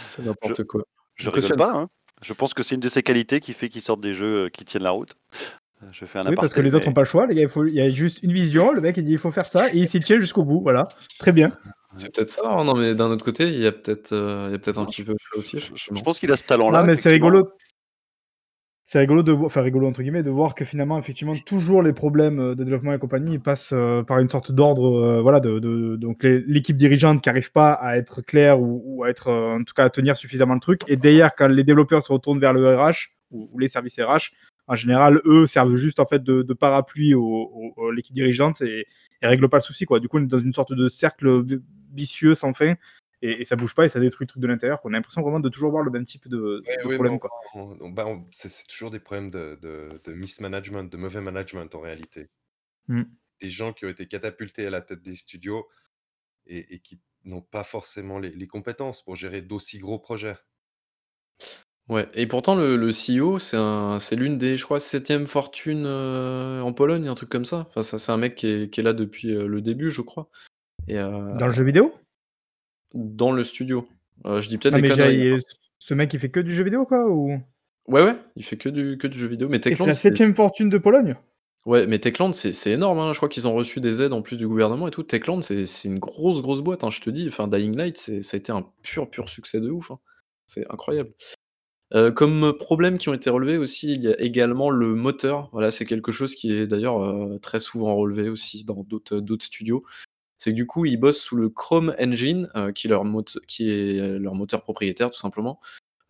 C'est 0.06 0.22
Je 0.22 0.26
n'importe 0.26 0.64
quoi. 0.64 0.82
je 1.16 1.30
rigole 1.30 1.56
pas, 1.56 1.72
hein. 1.74 1.88
Je 2.22 2.32
pense 2.32 2.54
que 2.54 2.62
c'est 2.62 2.74
une 2.76 2.80
de 2.80 2.88
ses 2.88 3.02
qualités 3.02 3.40
qui 3.40 3.52
fait 3.52 3.68
qu'il 3.68 3.82
sorte 3.82 4.00
des 4.00 4.14
jeux, 4.14 4.46
heu, 4.46 4.48
qui 4.48 4.64
tiennent 4.64 4.82
la 4.84 4.90
route. 4.90 5.16
Je 5.92 6.04
fais 6.06 6.18
un 6.18 6.26
Oui, 6.26 6.34
parce 6.36 6.52
que 6.52 6.60
les 6.60 6.74
autres 6.74 6.86
mais 6.86 6.90
ont 6.90 6.94
pas 6.94 7.02
le 7.02 7.06
choix, 7.06 7.26
les 7.26 7.34
gars, 7.34 7.42
il 7.42 7.48
faut 7.48 7.64
il 7.66 7.74
y 7.74 7.80
a 7.80 7.90
juste 7.90 8.22
une 8.22 8.32
vision, 8.32 8.72
le 8.72 8.80
mec, 8.80 8.96
il 8.96 9.04
dit: 9.04 9.12
«Il 9.12 9.18
faut 9.18 9.30
faire 9.30 9.46
ça» 9.46 9.68
et 9.72 9.78
il 9.78 9.88
s'y 9.88 10.00
tient 10.00 10.18
jusqu'au 10.18 10.44
bout, 10.44 10.60
voilà. 10.62 10.88
Très 11.18 11.32
bien. 11.32 11.52
c'est 11.94 12.14
peut-être 12.14 12.28
ça, 12.30 12.42
hein, 12.44 12.64
non, 12.64 12.74
mais 12.74 12.94
d'un 12.94 13.10
autre 13.10 13.24
côté, 13.24 13.44
il 13.48 13.60
y 13.60 13.66
a 13.66 13.72
peut-être, 13.72 14.12
heu, 14.12 14.46
il 14.48 14.52
y 14.52 14.54
a 14.54 14.58
peut-être 14.58 14.78
un 14.78 14.86
petit 14.86 15.02
peu 15.02 15.14
ça 15.32 15.38
aussi, 15.38 15.58
je 15.58 16.02
pense 16.02 16.18
qu'il 16.18 16.32
a 16.32 16.36
ce 16.36 16.42
Non, 16.42 16.48
talent-là, 16.48 16.82
mais 16.82 16.96
c'est 16.96 17.10
rigolo 17.10 17.50
c'est 18.88 19.00
rigolo 19.00 19.24
de 19.24 19.32
enfin 19.32 19.62
«rigolo» 19.62 19.88
entre 19.88 20.00
guillemets, 20.02 20.22
de 20.22 20.30
voir 20.30 20.54
que 20.54 20.64
finalement, 20.64 20.96
effectivement, 20.98 21.34
toujours 21.44 21.82
les 21.82 21.92
problèmes, 21.92 22.38
heu, 22.40 22.54
de 22.54 22.62
développement 22.62 22.92
et 22.92 22.98
compagnie, 23.00 23.38
passent, 23.40 23.72
heu, 23.72 24.04
par 24.06 24.20
une 24.20 24.30
sorte 24.30 24.52
d'ordre, 24.52 24.96
heu, 25.18 25.20
voilà, 25.20 25.40
de 25.40 25.58
de 25.58 25.96
donc 25.96 26.22
l'équipe 26.22 26.76
dirigeante 26.76 27.20
qui 27.20 27.28
arrive 27.28 27.50
pas 27.50 27.72
à 27.72 27.96
être 27.96 28.22
claire 28.22 28.60
ou 28.60 28.82
ou 28.84 29.02
à 29.04 29.10
être, 29.10 29.28
en 29.32 29.64
tout 29.64 29.74
cas, 29.74 29.84
à 29.84 29.90
tenir 29.90 30.16
suffisamment 30.16 30.54
le 30.54 30.60
truc 30.60 30.82
et 30.86 30.96
derrière, 30.96 31.34
quand 31.34 31.48
les 31.48 31.64
développeurs 31.64 32.06
se 32.06 32.12
retournent 32.12 32.38
vers 32.40 32.52
le 32.52 32.76
RH 32.76 33.08
ou 33.32 33.48
ou 33.52 33.58
les 33.58 33.68
services 33.68 33.98
RH, 33.98 34.30
en 34.68 34.74
général, 34.76 35.20
eux 35.26 35.46
servent 35.46 35.76
juste, 35.76 36.00
en 36.00 36.06
fait, 36.06 36.22
de 36.22 36.42
de 36.42 36.54
parapluie 36.54 37.14
au 37.14 37.22
au 37.24 37.72
au 37.76 37.90
l'équipe 37.92 38.14
dirigeante 38.14 38.60
et 38.62 38.86
et 39.22 39.26
règlent 39.26 39.48
pas 39.48 39.58
le 39.58 39.62
souci, 39.62 39.84
quoi. 39.86 40.00
Du 40.00 40.08
coup, 40.08 40.18
on 40.18 40.22
est 40.24 40.26
dans 40.26 40.38
une 40.38 40.52
sorte 40.52 40.72
de 40.74 40.88
cercle 40.88 41.42
vi 41.44 41.58
vicieux 41.94 42.34
sans 42.34 42.52
fin 42.52 42.74
et 43.22 43.40
et 43.42 43.44
ça 43.44 43.56
bouge 43.56 43.74
pas 43.74 43.84
et 43.86 43.88
ça 43.88 44.00
détruit 44.00 44.24
le 44.26 44.28
truc 44.28 44.42
de 44.42 44.46
l'intérieur. 44.48 44.80
On 44.84 44.90
a 44.90 44.92
l'impression 44.92 45.22
vraiment 45.22 45.40
de 45.40 45.48
toujours 45.48 45.70
voir 45.70 45.82
le 45.82 45.90
même 45.90 46.06
type 46.06 46.28
de 46.28 46.62
Ouais, 46.66 46.94
problème, 46.96 47.18
bah, 47.94 48.06
c'est 48.32 48.66
toujours 48.66 48.90
des 48.90 49.00
problèmes 49.00 49.30
de 49.30 50.12
mismanagement, 50.12 50.84
de 50.84 50.96
mauvais 50.96 51.20
management 51.20 51.74
en 51.74 51.80
réalité. 51.80 52.28
Mmh. 52.88 53.02
Des 53.40 53.48
gens 53.50 53.72
qui 53.72 53.86
ont 53.86 53.88
été 53.88 54.06
catapultés 54.06 54.66
à 54.66 54.70
la 54.70 54.82
tête 54.82 55.02
des 55.02 55.16
studios 55.16 55.66
et 56.46 56.74
et 56.74 56.80
qui 56.80 57.00
n'ont 57.24 57.42
pas 57.42 57.64
forcément 57.64 58.18
les 58.20 58.30
les 58.30 58.46
compétences 58.48 59.02
pour 59.04 59.16
gérer 59.16 59.42
d'aussi 59.42 59.78
gros 59.78 59.98
projets. 60.00 60.36
Ouais 61.88 62.08
et 62.14 62.26
pourtant 62.26 62.56
le 62.56 62.76
le 62.76 62.90
CEO, 62.90 63.38
c'est 63.38 63.56
un 63.56 64.00
c'est 64.00 64.16
l'une 64.16 64.38
des, 64.38 64.56
je 64.56 64.64
crois, 64.64 64.80
7e 64.80 65.26
fortunes, 65.26 65.86
heu, 65.86 66.60
en 66.62 66.72
Pologne, 66.72 67.06
un 67.06 67.14
truc 67.14 67.28
comme 67.28 67.44
ça. 67.44 67.66
Enfin, 67.68 67.82
ça 67.82 67.98
c'est 68.00 68.10
un 68.10 68.16
mec 68.16 68.34
qui 68.34 68.48
est 68.48 68.70
qui 68.70 68.80
est 68.80 68.82
là 68.82 68.92
depuis, 68.92 69.30
heu, 69.30 69.46
le 69.46 69.60
début, 69.62 69.90
je 69.92 70.02
crois 70.02 70.28
et 70.88 70.98
heu, 70.98 71.10
Dans 71.30 71.46
le 71.46 71.52
jeu 71.52 71.62
vidéo? 71.62 71.94
dans 72.94 73.30
le 73.32 73.44
studio. 73.44 73.88
Heu, 74.24 74.40
je 74.40 74.48
dis 74.48 74.58
peut-être 74.58 74.74
Ah 74.74 74.78
des 74.78 74.82
mais 74.82 74.90
conneries, 74.90 75.22
j'ai 75.22 75.32
hein. 75.32 75.40
ce 75.78 75.94
mec 75.94 76.12
il 76.14 76.20
fait 76.20 76.30
que 76.30 76.38
du 76.40 76.54
jeu 76.54 76.62
vidéo 76.64 76.86
quoi 76.86 77.08
ou? 77.10 77.40
Ouais, 77.88 78.02
ouais, 78.02 78.16
il 78.36 78.44
fait 78.44 78.56
que 78.56 78.68
du 78.68 78.96
que 78.98 79.06
du 79.08 79.18
jeu 79.18 79.26
vidéo, 79.28 79.48
mais 79.48 79.60
Et 79.68 79.76
c'est 79.76 79.86
Techland, 79.86 79.86
la 79.86 79.94
c'est 79.94 79.94
7e 79.94 80.34
fortune 80.34 80.70
de 80.70 80.78
Pologne? 80.78 81.14
ouais, 81.66 81.86
mais 81.86 81.98
Techland, 81.98 82.32
c'est 82.32 82.52
c'est 82.52 82.72
énorme, 82.72 82.98
hein. 82.98 83.12
Je 83.12 83.18
crois 83.18 83.28
qu'ils 83.28 83.46
ont 83.48 83.54
reçu 83.54 83.80
des 83.80 84.02
aides 84.02 84.12
en 84.12 84.22
plus 84.22 84.38
du 84.38 84.46
gouvernement 84.48 84.88
et 84.88 84.90
tout. 84.90 85.02
Techland, 85.02 85.42
c'est 85.42 85.66
c'est 85.66 85.88
une 85.88 85.98
grosse, 85.98 86.42
grosse 86.42 86.60
boîte, 86.60 86.84
hein, 86.84 86.90
je 86.90 87.00
te 87.00 87.10
dis. 87.10 87.26
Enfin, 87.28 87.48
Dying 87.48 87.76
Light, 87.76 87.96
c'est 87.98 88.22
ça 88.22 88.36
a 88.36 88.38
été 88.38 88.52
un 88.52 88.62
pur, 88.82 89.10
pur 89.10 89.28
succès 89.28 89.60
de 89.60 89.70
ouf, 89.70 89.90
hein. 89.90 89.98
C'est 90.46 90.70
incroyable. 90.72 91.10
Heu, 91.94 92.10
comme 92.12 92.52
problèmes 92.58 92.98
qui 92.98 93.08
ont 93.08 93.14
été 93.14 93.30
relevés 93.30 93.58
aussi, 93.58 93.92
il 93.92 94.02
y 94.02 94.08
a 94.08 94.20
également 94.20 94.70
le 94.70 94.94
moteur. 94.94 95.48
Voilà, 95.52 95.70
c'est 95.70 95.84
quelque 95.84 96.10
chose 96.12 96.34
qui 96.34 96.52
est 96.52 96.66
d'ailleurs, 96.66 97.02
heu, 97.02 97.38
très 97.40 97.60
souvent 97.60 97.94
relevé 97.96 98.28
aussi 98.28 98.64
dans 98.64 98.82
d'autres, 98.82 99.18
d'autres 99.20 99.44
studios. 99.44 99.84
C'est 100.38 100.50
que 100.52 100.56
du 100.56 100.66
coup, 100.66 100.86
ils 100.86 100.96
bossent 100.98 101.20
sous 101.22 101.36
le 101.36 101.50
Chrome 101.50 101.94
Engine, 102.00 102.48
qui 102.74 102.88
est 102.88 102.90
leur 102.90 103.04
qui 103.48 103.70
est 103.70 104.18
leur 104.18 104.34
moteur 104.34 104.62
propriétaire 104.62 105.10
tout 105.10 105.18
simplement. 105.20 105.60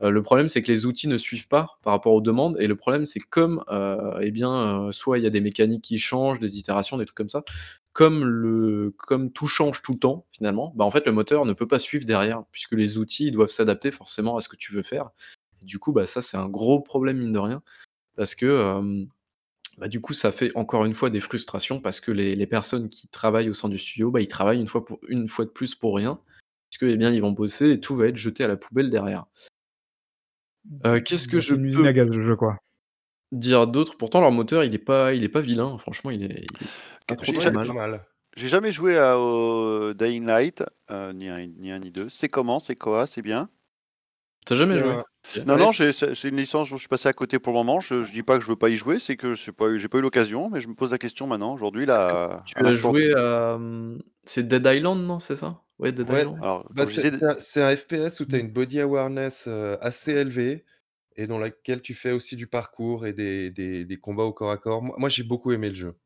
Le 0.02 0.22
problème, 0.22 0.48
c'est 0.48 0.62
que 0.62 0.72
les 0.72 0.86
outils 0.86 1.08
ne 1.08 1.18
suivent 1.18 1.48
pas 1.48 1.78
par 1.82 1.92
rapport 1.94 2.14
aux 2.14 2.20
demandes 2.22 2.56
et 2.60 2.66
le 2.68 2.76
problème, 2.76 3.06
c'est 3.06 3.20
comme, 3.20 3.64
et 4.22 4.30
bien, 4.32 4.90
soit 4.92 5.18
il 5.18 5.24
y 5.24 5.28
a 5.28 5.30
des 5.30 5.40
mécaniques 5.42 5.84
qui 5.84 5.98
changent, 5.98 6.40
des 6.40 6.58
itérations, 6.58 6.98
des 6.98 7.06
trucs 7.06 7.16
comme 7.18 7.28
ça. 7.30 7.44
Comme 7.94 8.24
le 8.26 8.92
comme 8.98 9.32
tout 9.32 9.46
change 9.48 9.82
tout 9.82 9.92
le 9.92 9.98
temps 9.98 10.26
finalement, 10.32 10.72
bah, 10.76 10.84
en 10.84 10.90
fait, 10.92 11.06
le 11.06 11.12
moteur 11.12 11.46
ne 11.46 11.52
peut 11.54 11.68
pas 11.68 11.78
suivre 11.80 12.04
derrière 12.06 12.44
puisque 12.52 12.72
les 12.72 12.98
outils, 12.98 13.28
ils 13.28 13.32
doivent 13.32 13.48
s'adapter 13.50 13.90
forcément 13.90 14.36
à 14.36 14.40
ce 14.40 14.48
que 14.48 14.56
tu 14.56 14.72
veux 14.74 14.82
faire. 14.82 15.10
Et 15.66 15.68
du 15.68 15.80
coup, 15.80 15.92
bah, 15.92 16.06
ça, 16.06 16.22
c'est 16.22 16.36
un 16.36 16.48
gros 16.48 16.80
problème 16.80 17.18
mine 17.18 17.32
de 17.32 17.38
rien 17.40 17.62
parce 18.16 18.34
que, 18.36 18.80
bah, 19.78 19.88
du 19.88 20.00
coup, 20.00 20.14
ça 20.14 20.32
fait 20.32 20.52
encore 20.54 20.84
une 20.86 20.94
fois 20.94 21.10
des 21.10 21.20
frustrations 21.20 21.80
parce 21.80 22.00
que 22.00 22.10
les 22.12 22.34
les 22.34 22.46
personnes 22.46 22.88
qui 22.88 23.08
travaillent 23.08 23.50
au 23.50 23.54
sein 23.54 23.68
du 23.68 23.78
studio, 23.78 24.10
bah, 24.10 24.20
ils 24.20 24.28
travaillent 24.28 24.60
une 24.60 24.68
fois 24.68 24.84
pour 24.84 24.98
une 25.08 25.28
fois 25.28 25.44
de 25.44 25.50
plus 25.50 25.74
pour 25.74 25.96
rien 25.96 26.20
puisque, 26.70 26.84
eh 26.84 26.96
bien, 26.96 27.10
ils 27.12 27.20
vont 27.22 27.32
bosser 27.32 27.70
et 27.72 27.80
tout 27.80 27.96
va 27.96 28.08
être 28.08 28.16
jeté 28.16 28.44
à 28.44 28.48
la 28.48 28.56
poubelle 28.56 28.90
derrière. 28.90 29.26
Heu, 30.84 31.00
qu'est-ce 31.00 31.28
que 31.28 31.40
je 31.40 31.54
une 31.54 31.70
peux 31.72 31.86
à 31.86 31.92
gaz 31.92 32.08
dire 33.32 33.66
d'autre? 33.66 33.96
Pourtant 33.96 34.20
leur 34.20 34.32
moteur 34.32 34.64
il 34.64 34.74
est 34.74 34.78
pas 34.78 35.12
il 35.12 35.24
est 35.24 35.28
pas 35.28 35.40
vilain, 35.40 35.78
franchement 35.78 36.10
il 36.10 36.24
est 36.24 36.46
il 36.50 36.62
est 36.66 36.70
Que 37.06 37.14
pas 37.14 37.16
trop, 37.16 37.32
trop 37.32 37.50
mal. 37.50 37.72
mal. 37.72 38.06
j'ai 38.36 38.48
jamais 38.48 38.72
joué 38.72 38.98
à 38.98 39.18
au 39.18 39.94
Dying 39.94 40.24
Light, 40.26 40.62
heu, 40.90 41.12
ni 41.12 41.28
un 41.28 41.46
ni 41.46 41.70
un 41.70 41.78
ni 41.78 41.90
2. 41.90 42.08
C'est 42.08 42.28
comment? 42.28 42.60
C'est 42.60 42.76
quoi? 42.76 43.06
C'est 43.06 43.22
bien? 43.22 43.48
Tu 44.46 44.52
as 44.52 44.56
jamais 44.56 44.78
joué? 44.78 44.96
Non, 45.44 45.58
non, 45.58 45.72
j'ai 45.72 45.90
une 46.28 46.36
licence 46.36 46.70
dont 46.70 46.76
je 46.76 46.80
suis 46.82 46.88
passé 46.88 47.08
à 47.08 47.12
côté 47.12 47.38
pour 47.38 47.52
le 47.52 47.58
moment. 47.58 47.80
Je 47.80 48.04
je 48.04 48.12
dis 48.12 48.22
pas 48.22 48.38
que 48.38 48.44
je 48.44 48.48
veux 48.48 48.56
pas 48.56 48.68
y 48.70 48.76
jouer, 48.76 48.98
c'est 48.98 49.16
que 49.16 49.34
j'ai 49.34 49.52
pas 49.52 49.68
eu 49.70 49.78
j'ai 49.78 49.88
pas 49.88 49.98
eu 49.98 50.00
l'occasion, 50.00 50.50
mais 50.50 50.60
je 50.60 50.68
me 50.68 50.74
pose 50.74 50.92
la 50.92 50.98
question 50.98 51.26
maintenant, 51.26 51.52
aujourd'hui, 51.54 51.84
là, 51.86 52.44
tu 52.44 52.64
as 52.64 52.72
joué 52.72 53.12
à, 53.14 53.58
mmh, 53.58 53.98
c'est 54.22 54.46
Dead 54.46 54.64
Island, 54.66 55.00
non, 55.06 55.18
c'est 55.18 55.36
ça? 55.36 55.62
Ouais, 55.78 55.92
Dead 55.92 56.08
ouais, 56.08 56.22
Island? 56.22 56.44
Bah, 56.70 56.84
je 56.86 56.86
c'est 56.86 57.10
disais 57.10 57.26
un 57.62 57.76
FPS 57.76 58.20
où 58.20 58.24
tu 58.26 58.36
as 58.36 58.38
une 58.38 58.50
body 58.52 58.80
awareness, 58.80 59.46
heu, 59.48 59.76
assez 59.80 60.12
élevée 60.12 60.64
et 61.16 61.26
dans 61.26 61.38
laquelle 61.38 61.82
tu 61.82 61.94
fais 61.94 62.12
aussi 62.12 62.36
du 62.36 62.46
parcours 62.46 63.06
et 63.06 63.12
des 63.12 63.50
des 63.50 63.84
des 63.84 63.96
combats 63.98 64.24
au 64.24 64.32
corps 64.32 64.50
à 64.50 64.58
corps. 64.58 64.82
Moi 64.82 64.96
moi, 64.98 65.08
j'ai 65.08 65.22
beaucoup 65.24 65.52
aimé 65.52 65.68
le 65.70 65.74
jeu. 65.74 65.98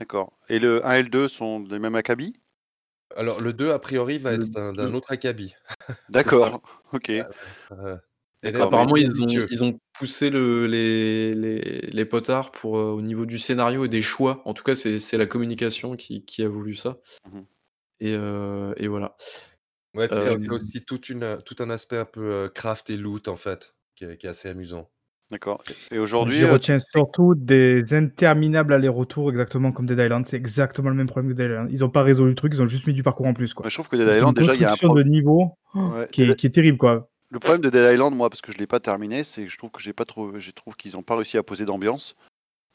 D'accord. 0.00 0.38
Et 0.48 0.58
le 0.58 0.84
1 0.86 0.92
et 0.94 1.02
le 1.02 1.08
2 1.10 1.28
sont 1.28 1.60
des 1.60 1.78
mêmes 1.78 1.94
acabit 1.94 2.34
Alors 3.16 3.40
le 3.40 3.52
2 3.52 3.70
a 3.72 3.78
priori 3.78 4.18
va 4.18 4.32
Le 4.32 4.34
être 4.34 4.50
d'un 4.50 4.72
d'un 4.72 4.92
2 4.92 4.94
autre 4.94 5.10
acabit. 5.10 5.54
D'accord, 6.08 6.62
OK. 6.92 7.10
Et 8.42 8.54
Apparemment, 8.58 8.96
ils 8.96 9.20
ont 9.22 9.44
ils 9.50 9.62
ont 9.64 9.78
poussé 9.92 10.30
le 10.30 10.66
les 10.66 11.32
les 11.34 11.80
les 11.82 12.04
potards 12.06 12.50
pour, 12.52 12.78
heu, 12.78 12.82
au 12.92 13.02
niveau 13.02 13.26
du 13.26 13.38
scénario 13.38 13.84
et 13.84 13.88
des 13.88 14.00
choix. 14.02 14.40
En 14.46 14.54
tout 14.54 14.62
cas, 14.64 14.74
c'est 14.74 14.98
c'est 14.98 15.18
la 15.18 15.26
communication 15.26 15.94
qui 15.96 16.24
qui 16.24 16.42
a 16.42 16.48
voulu 16.48 16.74
ça 16.74 17.00
Mmh 17.24 17.36
mh. 17.40 17.50
et 18.00 18.14
heu 18.14 18.74
et 18.78 18.88
voilà. 18.88 19.16
Ouais, 19.94 20.08
puis 20.08 20.22
il 20.22 20.26
y 20.26 20.28
a 20.28 20.32
il 20.34 20.46
y 20.46 20.50
a 20.50 20.54
Hem 20.54 20.54
aussi 20.54 20.84
toute 20.84 21.08
une, 21.10 21.42
tout 21.44 21.56
un 21.60 21.70
aspect 21.70 21.98
un 21.98 22.04
peu, 22.06 22.50
craft 22.54 22.90
et 22.90 22.96
loot 22.96 23.28
en 23.28 23.36
fait, 23.36 23.74
qui 23.96 24.04
est 24.04 24.16
qui 24.18 24.26
est 24.26 24.30
assez 24.30 24.48
amusant. 24.48 24.90
D'accord 25.30 25.62
et 25.92 25.98
aujourd'hui, 25.98 26.38
j'y 26.38 26.44
heu, 26.44 26.52
retiens 26.52 26.78
surtout 26.92 27.34
des 27.34 27.94
interminables 27.94 28.72
allers-retours 28.72 29.30
exactement 29.30 29.72
comme 29.72 29.86
Dead 29.86 29.98
Island. 29.98 30.26
C'est 30.26 30.36
exactement 30.36 30.88
le 30.88 30.94
même 30.94 31.06
problème 31.06 31.32
que 31.32 31.36
Dead 31.36 31.50
Island. 31.50 31.68
Ils 31.70 31.84
ont 31.84 31.90
pas 31.90 32.02
résolu 32.02 32.30
le 32.30 32.34
truc, 32.34 32.52
ils 32.54 32.62
ont 32.62 32.66
juste 32.66 32.86
mis 32.86 32.92
du 32.94 33.02
parcours 33.02 33.26
en 33.26 33.34
plus, 33.34 33.54
quoi. 33.54 33.68
je 33.68 33.74
trouve 33.74 33.88
que 33.88 33.96
Dead 33.96 34.08
Island 34.08 34.34
déjà 34.34 34.54
il 34.54 34.60
y 34.60 34.64
a 34.64 34.68
un 34.68 34.70
construction 34.70 34.88
pro 34.88 35.02
de 35.02 35.02
niveau 35.08 35.54
ouais, 35.74 36.08
qui 36.10 36.22
est 36.22 36.34
qui 36.36 36.46
est 36.46 36.50
terrible, 36.50 36.78
quoi. 36.78 37.10
le 37.30 37.38
problème 37.38 37.60
de 37.62 37.70
Dead 37.70 37.92
Island, 37.92 38.14
moi, 38.14 38.28
parce 38.28 38.40
que 38.40 38.52
je 38.52 38.58
l'ai 38.58 38.66
pas 38.66 38.80
terminé, 38.80 39.24
c'est 39.24 39.44
que 39.44 39.50
je 39.50 39.58
trouve 39.58 39.70
que 39.70 39.80
j'ai 39.80 39.92
pas 39.92 40.04
trop 40.04 40.38
je 40.38 40.50
trouve 40.50 40.76
qu'ils 40.76 40.96
ont 40.96 41.02
pas 41.02 41.16
réussi 41.16 41.38
à 41.38 41.42
poser 41.42 41.64
d'ambiance. 41.64 42.16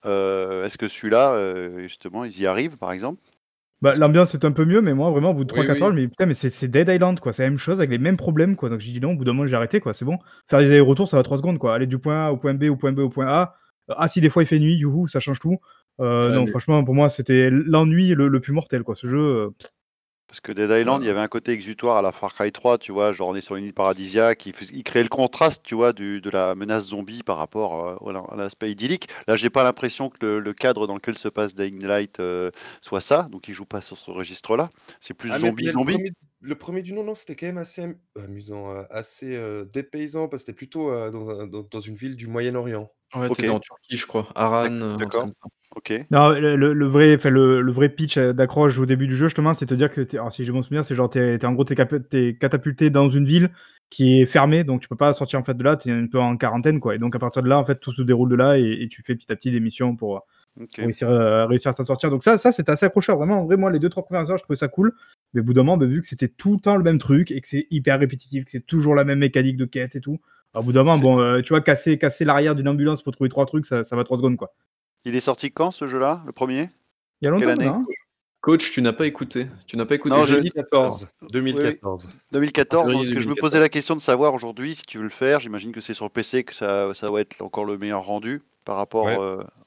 Heu, 0.05 0.63
est-ce 0.65 0.77
que 0.77 0.87
celui-là, 0.87 1.33
heu, 1.35 1.79
justement, 1.81 2.25
ils 2.25 2.39
y 2.39 2.47
arrivent, 2.47 2.77
par 2.77 2.91
exemple? 2.91 3.21
Bah, 3.85 3.93
l'ambiance 3.95 4.33
est 4.33 4.45
un 4.45 4.51
peu 4.51 4.65
mieux, 4.65 4.81
mais 4.81 4.93
moi, 4.93 5.11
vraiment, 5.11 5.29
au 5.31 5.33
bout 5.35 5.43
de 5.43 5.49
Oui, 5.51 5.53
3-4 5.53 5.81
heures, 5.83 5.89
oui. 5.89 5.91
je 5.91 5.95
me 5.95 6.01
dis: 6.01 6.07
«Putain, 6.07 6.25
mais 6.25 6.33
c'est 6.33 6.49
c'est 6.49 6.67
Dead 6.67 6.89
Island, 6.89 7.19
quoi, 7.19 7.33
c'est 7.33 7.43
la 7.43 7.49
même 7.49 7.59
chose 7.59 7.79
avec 7.79 7.91
les 7.91 7.97
mêmes 7.99 8.17
problèmes, 8.17 8.55
quoi». 8.55 8.69
Donc 8.69 8.79
j'ai 8.79 8.91
dit: 8.91 8.99
«Non», 8.99 9.11
au 9.11 9.15
bout 9.15 9.25
d'un 9.25 9.33
moment, 9.33 9.47
j'ai 9.47 9.55
arrêté, 9.55 9.79
quoi, 9.79 9.93
c'est 9.93 10.05
bon. 10.05 10.17
Faire 10.49 10.59
des 10.59 10.65
allers-retours, 10.65 11.07
ça 11.07 11.17
va 11.17 11.23
3 11.23 11.37
secondes, 11.37 11.59
quoi. 11.59 11.75
Aller 11.75 11.87
du 11.87 11.99
point 11.99 12.27
A 12.27 12.31
au 12.31 12.37
point 12.37 12.53
B, 12.55 12.63
au 12.65 12.75
point 12.77 12.91
B, 12.93 12.99
au 12.99 13.09
point 13.09 13.27
A. 13.27 13.55
Ah 13.89 14.07
si, 14.07 14.21
des 14.21 14.29
fois, 14.29 14.43
il 14.43 14.47
fait 14.47 14.59
nuit, 14.59 14.75
youhou, 14.75 15.07
ça 15.07 15.19
change 15.19 15.39
tout. 15.39 15.59
Ouais, 15.99 16.31
non, 16.31 16.47
franchement, 16.47 16.83
pour 16.83 16.95
moi, 16.95 17.09
c'était 17.09 17.49
l'ennui 17.51 18.09
le 18.15 18.27
le 18.27 18.39
plus 18.39 18.53
mortel, 18.53 18.83
quoi. 18.83 18.95
Ce 18.95 19.07
jeu, 19.07 19.19
heu, 19.19 19.49
parce 20.35 20.41
que 20.41 20.51
Dead 20.51 20.69
Island, 20.69 21.01
il 21.01 21.07
y 21.07 21.09
avait 21.09 21.21
un 21.21 21.29
côté 21.29 21.53
exutoire 21.53 21.95
à 21.95 22.01
la 22.01 22.11
Far 22.11 22.33
Cry 22.33 22.51
3, 22.51 22.77
tu 22.77 22.91
vois? 22.91 23.13
Genre, 23.13 23.29
on 23.29 23.35
est 23.35 23.41
sur 23.41 23.55
une 23.55 23.63
île 23.63 23.73
paradisiaque, 23.73 24.45
il 24.45 24.83
créait 24.83 25.03
le 25.03 25.07
contraste, 25.07 25.63
tu 25.63 25.75
vois, 25.75 25.93
du 25.93 26.19
de 26.19 26.29
la 26.29 26.55
menace 26.55 26.87
zombie 26.87 27.23
par 27.23 27.37
rapport, 27.37 27.97
voilà, 28.01 28.19
à 28.29 28.35
l'aspect 28.35 28.69
idyllique. 28.69 29.07
Là, 29.27 29.37
j'ai 29.37 29.49
pas 29.49 29.63
l'impression 29.63 30.09
que 30.09 30.17
le 30.25 30.39
le 30.41 30.53
cadre 30.53 30.87
dans 30.87 30.95
lequel 30.95 31.15
se 31.17 31.29
passe 31.29 31.55
Dying 31.55 31.81
Light, 31.85 32.19
heu, 32.19 32.51
soit 32.81 32.99
ça, 32.99 33.23
donc 33.31 33.47
il 33.47 33.53
joue 33.53 33.65
pas 33.65 33.79
sur 33.79 33.97
ce 33.97 34.11
registre-là. 34.11 34.69
C'est 34.99 35.13
plus 35.13 35.31
Ah 35.31 35.39
zombie, 35.39 35.69
le 35.71 35.71
zombie? 35.71 35.97
1er 35.97 36.11
le 36.41 36.55
1er 36.55 36.83
du 36.83 36.93
nom, 36.93 37.03
non, 37.03 37.15
c'était 37.15 37.35
quand 37.35 37.47
même 37.47 37.57
assez 37.57 37.81
am 37.81 37.99
amusant, 38.15 38.71
heu, 38.75 38.85
assez, 38.91 39.35
dépaysant 39.73 40.27
parce 40.29 40.43
que 40.43 40.47
c'était 40.51 40.55
plutôt, 40.55 40.91
heu, 40.91 41.09
dans 41.09 41.29
un 41.29 41.47
dans 41.47 41.63
dans 41.63 41.79
une 41.79 41.95
ville 41.95 42.15
du 42.15 42.27
Moyen-Orient. 42.27 42.94
Ouais, 43.19 43.29
tu 43.29 43.41
étais 43.41 43.49
OK, 43.49 43.55
en 43.55 43.59
Turquie, 43.59 43.97
je 43.97 44.05
crois. 44.07 44.27
d'ac 44.35 44.71
un 44.71 44.95
truc 44.95 44.99
d'accord, 44.99 45.21
comme 45.23 45.33
ça. 45.33 45.47
OK. 45.75 45.91
non, 46.09 46.29
le 46.29 46.55
le 46.55 46.73
le 46.73 46.85
vrai 46.87 47.15
enfin, 47.15 47.29
le 47.29 47.61
le 47.61 47.71
vrai 47.71 47.89
pitch, 47.89 48.17
heu, 48.17 48.33
d'accroche 48.33 48.77
au 48.79 48.85
début 48.85 49.07
du 49.07 49.15
jeu, 49.15 49.27
justement, 49.27 49.53
c'est 49.53 49.65
te 49.65 49.73
dire 49.73 49.91
que 49.91 50.01
alors 50.15 50.31
si 50.31 50.45
j'ai 50.45 50.51
bon 50.53 50.61
souvenir, 50.61 50.85
c'est 50.85 50.95
genre 50.95 51.09
tu 51.09 51.19
es 51.19 51.37
tu 51.37 51.45
es 51.45 51.47
en 51.47 51.53
gros, 51.53 51.65
tu 51.65 51.73
es 51.73 51.75
cap 51.75 51.93
catapulté 52.39 52.89
dans 52.89 53.09
une 53.09 53.25
ville 53.25 53.49
qui 53.89 54.21
est 54.21 54.25
fermée, 54.25 54.63
donc 54.63 54.81
tu 54.81 54.87
peux 54.87 54.95
pas 54.95 55.13
sortir, 55.13 55.39
en 55.39 55.43
fait, 55.43 55.53
de 55.55 55.63
là, 55.63 55.75
tu 55.75 55.89
es 55.89 55.91
un 55.91 56.07
peu 56.07 56.19
en 56.19 56.37
quarantaine, 56.37 56.79
quoi 56.79 56.95
et 56.95 56.97
donc 56.97 57.15
à 57.15 57.19
partir 57.19 57.43
de 57.43 57.49
là, 57.49 57.59
en 57.59 57.65
fait, 57.65 57.79
tout 57.79 57.91
se 57.91 58.01
déroule 58.01 58.29
de 58.29 58.35
là 58.35 58.57
et 58.57 58.63
et 58.83 58.87
tu 58.87 59.03
fais 59.03 59.15
petit 59.15 59.31
à 59.31 59.35
petit 59.35 59.51
des 59.51 59.59
missions 59.59 59.95
pour, 59.97 60.25
pour 60.55 60.63
OK. 60.63 60.75
réussir, 60.77 61.09
à 61.09 61.73
s'en 61.73 61.83
sortir. 61.83 62.09
Donc 62.09 62.23
ça 62.23 62.37
ça, 62.37 62.51
c'était 62.53 62.71
assez 62.71 62.85
accrocheur. 62.85 63.17
Vraiment, 63.17 63.41
en 63.41 63.45
vrai, 63.45 63.57
moi, 63.57 63.69
les 63.71 63.79
2-3 63.79 64.05
premières 64.05 64.29
heures, 64.31 64.37
je 64.37 64.43
trouvais 64.43 64.57
ça 64.57 64.69
cool, 64.69 64.93
mais 65.33 65.41
au 65.41 65.43
bout 65.43 65.53
d'un 65.53 65.63
moment, 65.63 65.77
bah, 65.77 65.85
vu 65.87 66.01
que 66.01 66.07
c'était 66.07 66.29
tout 66.29 66.53
le 66.53 66.59
temps 66.61 66.77
le 66.77 66.83
même 66.83 66.99
truc 66.99 67.31
et 67.31 67.41
que 67.41 67.47
c'est 67.47 67.67
hyper 67.69 67.99
répétitif, 67.99 68.45
que 68.45 68.51
c'est 68.51 68.65
toujours 68.65 68.95
la 68.95 69.03
même 69.03 69.19
mécanique 69.19 69.57
de 69.57 69.65
quête 69.65 69.95
et 69.97 70.01
tout, 70.01 70.19
au 70.55 70.63
bout 70.63 70.71
d'un 70.73 70.83
moment, 70.83 70.97
bon, 70.97 71.19
heu, 71.21 71.41
tu 71.41 71.49
vois, 71.49 71.61
casser 71.61 71.97
casser 71.97 72.25
l'arrière 72.25 72.55
d'une 72.55 72.67
ambulance 72.67 73.01
pour 73.01 73.13
trouver 73.13 73.29
3 73.29 73.45
trucs, 73.45 73.65
ça 73.65 73.83
ça 73.83 73.95
va 73.95 74.03
3 74.03 74.17
secondes, 74.17 74.37
quoi. 74.37 74.53
il 75.05 75.15
est 75.15 75.19
sorti 75.19 75.51
quand 75.51 75.71
ce 75.71 75.87
jeu-là, 75.87 76.21
le 76.25 76.31
1er? 76.31 76.69
Il 77.21 77.25
y 77.25 77.27
a 77.27 77.31
longtemps 77.31 77.47
année? 77.49 77.65
hein? 77.65 77.85
Coach, 78.41 78.69
tu 78.71 78.81
n'as 78.83 78.93
pas 78.93 79.07
écouté. 79.07 79.47
Tu 79.65 79.75
n'as 79.75 79.85
pas 79.85 79.95
écouté. 79.95 80.15
Non, 80.15 80.21
Je 80.21 80.27
je 80.27 80.35
l'ai 80.35 80.41
dit 80.43 80.51
tout 80.51 80.59
à 80.59 80.61
l'heure. 80.71 80.91
2014, 80.91 81.09
oui, 81.21 81.27
oui. 81.27 81.31
2014. 81.31 82.09
2014, 82.31 82.85
non, 82.85 82.91
Février 82.91 82.99
parce 82.99 83.07
que 83.15 83.21
je 83.21 83.27
me 83.29 83.33
2014. 83.33 83.39
posais 83.51 83.59
la 83.59 83.69
question 83.69 83.95
de 83.95 84.01
savoir 84.01 84.33
aujourd'hui 84.35 84.75
si 84.75 84.83
tu 84.83 84.97
veux 84.99 85.03
le 85.03 85.09
faire, 85.09 85.39
j'imagine 85.39 85.71
que 85.71 85.81
c'est 85.81 85.95
sur 85.95 86.11
PC 86.11 86.43
que 86.43 86.53
ça 86.53 86.93
ça 86.93 87.09
va 87.11 87.21
être 87.21 87.41
encore 87.41 87.65
le 87.65 87.77
meilleur 87.79 88.03
rendu 88.05 88.43
par 88.65 88.75
rapport, 88.75 89.05
Ouais. 89.05 89.17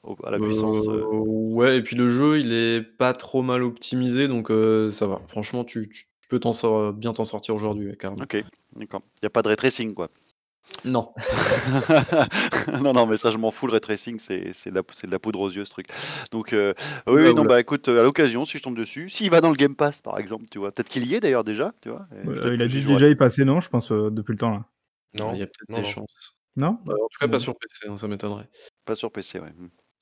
au 0.03 0.15
à 0.25 0.31
la 0.31 0.39
puissance, 0.39 0.87
heu 0.87 1.03
ouais 1.11 1.77
et 1.77 1.81
puis 1.83 1.97
le 1.97 2.07
jeu, 2.09 2.39
il 2.39 2.53
est 2.53 2.81
pas 2.81 3.11
trop 3.13 3.41
mal 3.41 3.63
optimisé 3.63 4.27
donc 4.29 4.47
ça 4.91 5.07
va. 5.07 5.19
Franchement, 5.27 5.65
tu 5.65 5.89
tu 5.89 6.05
peux 6.29 6.39
t'en 6.39 6.91
bien 6.93 7.11
t'en 7.11 7.25
sortir 7.25 7.55
aujourd'hui, 7.55 7.87
ouais, 7.87 7.95
carrément. 7.97 8.23
OK, 8.23 8.37
d'accord. 8.77 9.01
Il 9.21 9.23
y 9.23 9.25
a 9.25 9.29
pas 9.29 9.41
de 9.41 9.47
ray 9.49 9.57
tracing, 9.57 9.93
quoi? 9.93 10.09
Non. 10.85 11.11
Non, 12.81 12.93
non, 12.93 13.05
mais 13.05 13.17
ça, 13.17 13.31
je 13.31 13.37
m'en 13.37 13.51
fous, 13.51 13.67
le 13.67 13.73
ray 13.73 13.81
tracing, 13.81 14.19
c'est 14.19 14.53
c'est 14.53 14.69
de 14.69 14.75
la 14.75 14.81
c'est 14.93 15.07
de 15.07 15.11
la 15.11 15.19
poudre 15.19 15.39
aux 15.41 15.49
yeux, 15.49 15.65
ce 15.65 15.71
truc. 15.71 15.87
Donc 16.31 16.53
heu, 16.53 16.73
oui, 17.07 17.21
là, 17.21 17.29
oui, 17.29 17.33
non, 17.33 17.45
bah, 17.45 17.59
écoute, 17.59 17.89
heu, 17.89 17.99
à 17.99 18.03
l'occasion, 18.03 18.45
si 18.45 18.57
je 18.57 18.63
tombe 18.63 18.77
dessus, 18.77 19.09
s'il 19.09 19.29
va 19.31 19.41
dans 19.41 19.49
le 19.49 19.55
Game 19.55 19.75
Pass, 19.75 20.01
par 20.01 20.17
exemple, 20.19 20.45
tu 20.51 20.59
vois? 20.59 20.71
Peut-être 20.71 20.89
qu'il 20.89 21.05
y 21.07 21.15
est 21.15 21.19
d'ailleurs 21.19 21.43
déjà, 21.43 21.73
tu 21.81 21.89
vois? 21.89 22.07
Il 22.23 22.61
a 22.61 22.67
dû 22.67 22.81
déjà 22.81 23.09
y 23.09 23.15
passer, 23.15 23.45
non, 23.45 23.61
je 23.61 23.69
pense, 23.69 23.91
heu, 23.91 24.09
depuis 24.11 24.33
le 24.33 24.37
temps, 24.37 24.51
là? 24.51 24.65
Ouais, 25.15 25.35
il 25.35 25.39
y 25.39 25.41
Non, 25.41 25.43
a 25.43 25.47
peut-être 25.47 25.69
non, 25.69 25.77
des 25.79 25.83
non. 25.83 25.93
chances. 25.93 26.39
Non? 26.55 26.79
Heu, 26.87 26.93
en 26.93 27.07
tout 27.07 27.17
cas, 27.19 27.27
pas 27.27 27.39
sur 27.39 27.57
PC, 27.57 27.87
hein, 27.89 27.97
ça 27.97 28.07
m'étonnerait. 28.07 28.49
Pas 28.85 28.95
sur 28.95 29.11
PC, 29.11 29.39
ouais. 29.39 29.53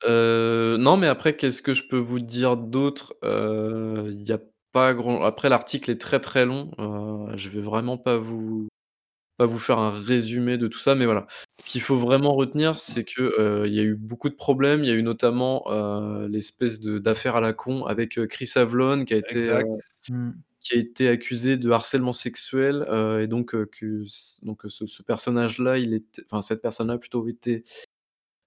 Heu, 0.05 0.77
non, 0.77 0.97
mais 0.97 1.07
après, 1.07 1.35
qu'est-ce 1.35 1.61
que 1.61 1.73
je 1.73 1.87
peux 1.87 1.97
vous 1.97 2.19
dire 2.19 2.57
d'autre? 2.57 3.15
Il 3.23 4.21
y 4.23 4.31
a 4.31 4.39
pas 4.73 4.93
grand 4.93 5.23
après 5.23 5.49
l'article 5.49 5.89
est 5.91 5.99
très, 6.01 6.19
très 6.19 6.45
long, 6.45 6.71
je 7.35 7.49
vais 7.49 7.61
vraiment 7.61 7.97
pas 7.97 8.17
vous 8.17 8.67
pas 9.37 9.45
vous 9.45 9.59
faire 9.59 9.79
un 9.79 9.89
résumé 9.91 10.57
de 10.57 10.67
tout 10.67 10.79
ça, 10.79 10.95
mais 10.95 11.05
voilà. 11.05 11.27
Ce 11.65 11.71
qu'il 11.71 11.81
faut 11.81 11.97
vraiment 11.97 12.33
retenir, 12.35 12.77
c'est 12.77 13.03
que, 13.05 13.21
heu, 13.39 13.67
il 13.67 13.73
y 13.73 13.79
a 13.79 13.83
eu 13.83 13.95
beaucoup 13.95 14.29
de 14.29 14.35
problèmes. 14.35 14.83
Il 14.83 14.87
y 14.89 14.91
a 14.91 14.95
eu 14.95 15.03
notamment, 15.03 15.63
heu, 15.71 16.27
l'espèce 16.27 16.79
de 16.79 16.99
d'affaire 16.99 17.35
à 17.37 17.41
la 17.41 17.53
con 17.53 17.85
avec, 17.85 18.17
heu, 18.17 18.27
Chris 18.27 18.51
Avellone 18.55 19.05
qui 19.05 19.13
a 19.13 19.17
été, 19.17 19.49
Exact. 19.49 19.67
Mmh. 20.09 20.31
qui 20.61 20.75
a 20.75 20.77
été 20.79 21.09
accusé 21.09 21.57
de 21.57 21.71
harcèlement 21.71 22.11
sexuel, 22.13 22.85
et 23.21 23.27
donc, 23.27 23.51
que 23.71 24.05
donc 24.43 24.63
ce 24.69 24.85
ce 24.87 25.03
personnage-là, 25.03 25.77
il 25.79 25.93
était 25.93 26.23
enfin 26.31 26.41
cette 26.41 26.61
personne-là 26.61 26.97
plutôt 26.99 27.27
était, 27.29 27.63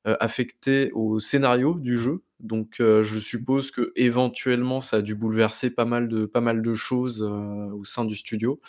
affectée 0.06 0.90
au 0.94 1.20
scénario 1.20 1.74
du 1.74 1.98
jeu. 1.98 2.22
Donc, 2.40 2.76
je 2.80 3.18
suppose 3.20 3.70
qu'éventuellement 3.72 4.80
ça 4.82 4.98
a 4.98 5.02
dû 5.02 5.14
bouleverser 5.16 5.70
pas 5.70 5.84
mal 5.86 6.08
de 6.08 6.26
pas 6.26 6.40
mal 6.42 6.62
de 6.62 6.74
choses, 6.74 7.22
au 7.22 7.84
sein 7.84 8.04
du 8.06 8.16
studio. 8.16 8.60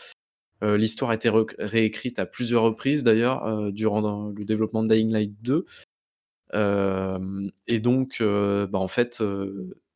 Heu, 0.63 0.75
l'histoire 0.75 1.11
a 1.11 1.15
été 1.15 1.29
réécrite 1.59 2.19
à 2.19 2.25
plusieurs 2.25 2.63
reprises 2.63 3.03
d'ailleurs, 3.03 3.47
heu, 3.47 3.71
durant 3.71 4.29
le 4.35 4.45
développement 4.45 4.83
de 4.83 4.93
Dying 4.93 5.11
Light 5.11 5.33
2. 5.41 5.65
Hem 6.53 7.51
et 7.67 7.79
donc, 7.81 8.21
bah, 8.23 8.79
en 8.79 8.87
fait, 8.89 9.23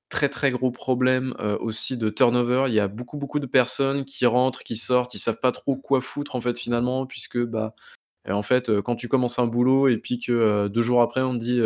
très, 0.10 0.30
très 0.30 0.52
gros 0.52 0.72
problème, 0.72 1.36
aussi 1.62 1.98
de 1.98 2.10
turnover. 2.10 2.66
Il 2.70 2.74
y 2.76 2.80
a 2.82 2.88
beaucoup, 2.90 3.18
beaucoup 3.18 3.40
de 3.40 3.48
personnes 3.48 4.06
qui 4.06 4.26
rentrent, 4.28 4.64
qui 4.64 4.78
sortent, 4.78 5.14
ils 5.16 5.20
savent 5.20 5.40
pas 5.42 5.52
trop 5.54 5.76
quoi 5.78 6.02
foutre 6.02 6.36
en 6.36 6.42
fait 6.42 6.58
finalement 6.58 7.06
puisque, 7.08 7.40
bah, 7.44 7.76
en 8.30 8.44
fait, 8.44 8.82
quand 8.82 8.96
tu 8.98 9.08
commences 9.10 9.40
un 9.40 9.48
boulot 9.48 9.88
et 9.90 9.98
puis 9.98 10.20
que, 10.20 10.32
heu, 10.34 10.70
2 10.70 10.82
jours 10.84 11.02
après 11.04 11.22
on 11.24 11.34
te 11.36 11.40
dit, 11.44 11.62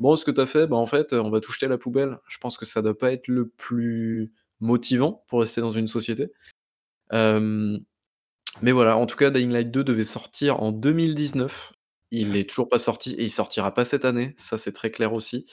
«Bon, 0.00 0.16
ce 0.16 0.24
que 0.26 0.30
tu 0.32 0.40
as 0.42 0.46
fait, 0.46 0.66
bah, 0.68 0.76
en 0.76 0.86
fait, 0.86 1.12
on 1.14 1.30
va 1.30 1.40
tout 1.40 1.52
jeter 1.52 1.66
à 1.66 1.70
la 1.70 1.78
poubelle». 1.78 2.18
Je 2.28 2.38
pense 2.38 2.58
que 2.58 2.66
ça 2.66 2.82
doit 2.82 2.98
pas 2.98 3.12
être 3.12 3.28
le 3.28 3.48
plus 3.48 4.32
motivant 4.60 5.24
pour 5.28 5.40
rester 5.40 5.60
dans 5.62 5.70
une 5.72 5.88
société. 5.88 6.32
Mais 8.62 8.72
voilà, 8.72 8.96
en 8.96 9.06
tout 9.06 9.16
cas, 9.16 9.30
Dying 9.30 9.50
Light 9.52 9.70
2 9.70 9.84
devait 9.84 10.04
sortir 10.04 10.62
en 10.62 10.72
2019. 10.72 11.72
Il 12.10 12.36
est 12.36 12.48
toujours 12.48 12.68
pas 12.68 12.78
sorti 12.78 13.14
et 13.14 13.24
il 13.24 13.30
sortira 13.30 13.74
pas 13.74 13.84
cette 13.84 14.04
année, 14.04 14.34
ça 14.36 14.56
c'est 14.56 14.72
très 14.72 14.90
clair 14.90 15.12
aussi. 15.12 15.46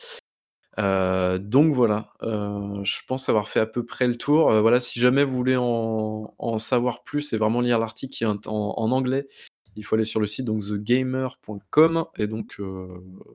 Heu, 0.80 1.40
donc 1.40 1.76
voilà, 1.76 2.14
heu, 2.24 2.84
je 2.84 3.00
pense 3.08 3.30
avoir 3.30 3.48
fait 3.50 3.60
à 3.60 3.66
peu 3.66 3.86
près 3.86 4.08
le 4.08 4.18
tour. 4.18 4.52
Heu, 4.52 4.60
voilà, 4.62 4.80
si 4.80 5.00
jamais 5.00 5.24
vous 5.24 5.36
voulez 5.36 5.58
en 5.58 6.58
savoir 6.60 7.04
plus 7.04 7.34
et 7.34 7.38
vraiment 7.38 7.62
lire 7.62 7.80
l'article 7.80 8.26
en 8.46 8.92
anglais, 8.92 9.28
il 9.76 9.84
faut 9.86 9.96
aller 9.96 10.06
sur 10.06 10.20
le 10.20 10.28
site 10.28 10.46
donc 10.46 10.64
thegamer.com 10.64 12.06
et 12.18 12.28
donc 12.28 12.60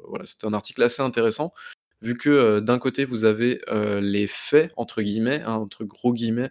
voilà, 0.05 0.25
c'est 0.25 0.45
un 0.45 0.53
article 0.55 0.83
assez 0.83 1.03
intéressant 1.03 1.53
vu 2.03 2.17
que, 2.17 2.61
d'un 2.61 2.79
côté 2.79 3.05
vous 3.05 3.25
avez, 3.25 3.61
«les 4.01 4.26
faits» 4.26 4.72
entre 4.76 5.03
guillemets, 5.03 5.43
hein, 5.43 5.55
entre 5.55 5.84
gros 5.84 6.13
guillemets, 6.13 6.51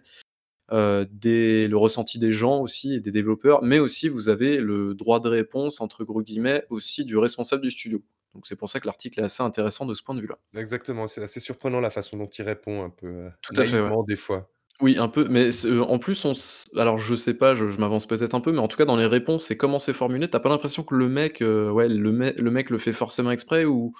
des 0.72 1.68
le 1.68 1.76
ressenti 1.76 2.18
des 2.18 2.32
gens 2.32 2.60
aussi 2.60 2.94
et 2.94 3.00
des 3.00 3.12
développeurs, 3.12 3.62
mais 3.62 3.78
aussi 3.78 4.08
vous 4.08 4.28
avez 4.28 4.58
le 4.58 4.94
«droit 4.94 5.20
de 5.20 5.28
réponse» 5.28 5.80
entre 5.80 6.04
gros 6.04 6.22
guillemets 6.22 6.64
aussi 6.70 7.04
du 7.04 7.16
responsable 7.18 7.62
du 7.62 7.70
studio. 7.70 8.02
Donc 8.34 8.46
c'est 8.46 8.56
pour 8.56 8.68
ça 8.68 8.80
que 8.80 8.86
l'article 8.86 9.20
est 9.20 9.24
assez 9.24 9.42
intéressant 9.42 9.86
de 9.86 9.94
ce 9.94 10.02
point 10.02 10.14
de 10.14 10.20
vue-là. 10.20 10.38
Exactement, 10.54 11.06
c'est 11.08 11.22
assez 11.22 11.40
surprenant 11.40 11.80
la 11.80 11.90
façon 11.90 12.16
dont 12.16 12.26
il 12.28 12.42
répond 12.42 12.82
un 12.84 12.90
peu, 12.90 13.06
heu, 13.08 13.32
Tout 13.42 13.60
à 13.60 13.64
fait, 13.64 13.80
ouais. 13.80 13.90
des 14.06 14.16
fois. 14.16 14.50
Oui, 14.80 14.96
un 14.98 15.08
peu, 15.08 15.26
mais 15.28 15.48
heu, 15.66 15.82
en 15.82 15.98
plus 15.98 16.24
on 16.26 16.32
s 16.32 16.66
alors 16.76 16.98
je 16.98 17.14
sais 17.16 17.34
pas, 17.34 17.54
je 17.56 17.68
je 17.70 17.78
m'avance 17.80 18.06
peut-être 18.06 18.34
un 18.34 18.40
peu, 18.40 18.52
mais 18.52 18.58
en 18.60 18.68
tout 18.68 18.76
cas 18.78 18.84
dans 18.86 18.96
les 18.96 19.06
réponses 19.06 19.50
et 19.50 19.56
comment 19.58 19.78
c'est 19.78 19.94
formulé, 19.94 20.28
tu 20.30 20.36
as 20.36 20.40
pas 20.40 20.50
l'impression 20.50 20.84
que 20.84 20.94
le 20.96 21.08
mec, 21.08 21.42
heu, 21.42 21.70
ouais, 21.72 21.88
le 21.88 22.12
mec 22.12 22.38
le 22.40 22.50
mec 22.50 22.70
le 22.70 22.78
fait 22.78 22.92
forcément 22.92 23.30
exprès 23.32 23.64
ou 23.66 23.94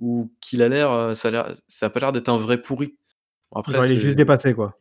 ou 0.00 0.32
qu'il 0.40 0.62
a 0.62 0.68
l'air, 0.68 1.16
ça 1.16 1.28
a 1.28 1.30
l'air 1.32 1.54
ça 1.68 1.86
a 1.86 1.90
pas 1.90 2.00
l'air 2.00 2.12
d'être 2.12 2.28
un 2.30 2.38
vrai 2.38 2.62
pourri? 2.62 2.98
Bon 3.52 3.60
après 3.60 3.78
il 3.90 3.96
est 3.96 3.98
juste 4.00 4.16
dépassé, 4.16 4.54
quoi. 4.54 4.78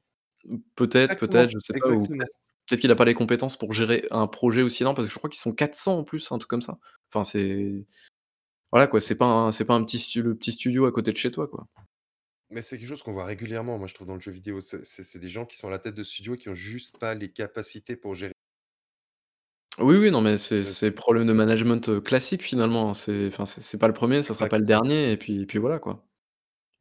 Peut-être, 0.76 1.18
peut-être, 1.18 1.52
je 1.52 1.60
sais 1.60 1.74
pas 1.74 1.90
ou 1.90 2.04
peut-être 2.06 2.82
qu'il 2.82 2.92
a 2.92 2.96
pas 2.96 3.06
les 3.06 3.14
compétences 3.14 3.58
pour 3.58 3.74
gérer 3.74 4.06
un 4.12 4.28
projet 4.28 4.62
aussi 4.62 4.84
énorme 4.84 4.96
parce 4.96 5.08
que 5.08 5.14
je 5.14 5.18
crois 5.18 5.30
qu'ils 5.30 5.40
sont 5.40 5.54
400 5.54 6.00
en 6.00 6.04
plus, 6.04 6.32
un 6.32 6.38
truc 6.38 6.50
comme 6.50 6.62
ça. 6.62 6.78
Enfin 7.14 7.24
c'est 7.24 7.86
voilà 8.72 8.88
quoi, 8.88 9.00
c'est 9.00 9.16
pas 9.16 9.52
c'est 9.52 9.66
pas 9.66 9.76
un 9.76 9.84
petit 9.84 10.20
le 10.20 10.36
petit 10.36 10.52
studio 10.52 10.86
à 10.86 10.92
côté 10.92 11.12
de 11.12 11.18
chez 11.18 11.32
toi, 11.32 11.48
quoi. 11.48 11.68
Mais 12.50 12.62
c'est 12.62 12.78
quelque 12.78 12.88
chose 12.88 13.04
qu'on 13.04 13.12
voit 13.12 13.26
régulièrement, 13.26 13.78
moi, 13.78 13.88
je 13.88 13.94
trouve, 13.94 14.08
dans 14.08 14.14
le 14.14 14.22
jeu 14.22 14.32
vidéo. 14.32 14.62
C'est 14.62 15.18
des 15.18 15.28
gens 15.28 15.46
qui 15.46 15.58
sont 15.58 15.68
à 15.68 15.72
la 15.72 15.80
tête 15.80 15.96
de 15.96 16.04
studio 16.04 16.36
et 16.36 16.38
qui 16.38 16.48
ont 16.48 16.56
juste 16.56 16.98
pas 16.98 17.14
les 17.14 17.30
capacités 17.30 17.98
pour 17.98 18.16
gérer 18.16 18.32
Oui, 19.80 19.98
oui, 19.98 20.12
non, 20.12 20.22
mais 20.22 20.38
c'est 20.38 20.92
problème 20.92 21.28
de 21.28 21.34
management, 21.34 21.90
heu, 21.90 22.02
classique 22.02 22.42
finalement, 22.42 22.90
hein. 22.90 22.94
C'est 22.94 23.78
pas 23.78 23.88
le 23.88 23.94
1er, 23.94 24.24
ça 24.24 24.34
sera 24.34 24.48
pas 24.48 24.58
le 24.58 24.66
dernier 24.66 25.12
et 25.12 25.18
puis 25.18 25.42
et 25.42 25.46
puis 25.46 25.60
voilà, 25.60 25.78
quoi. 25.80 26.07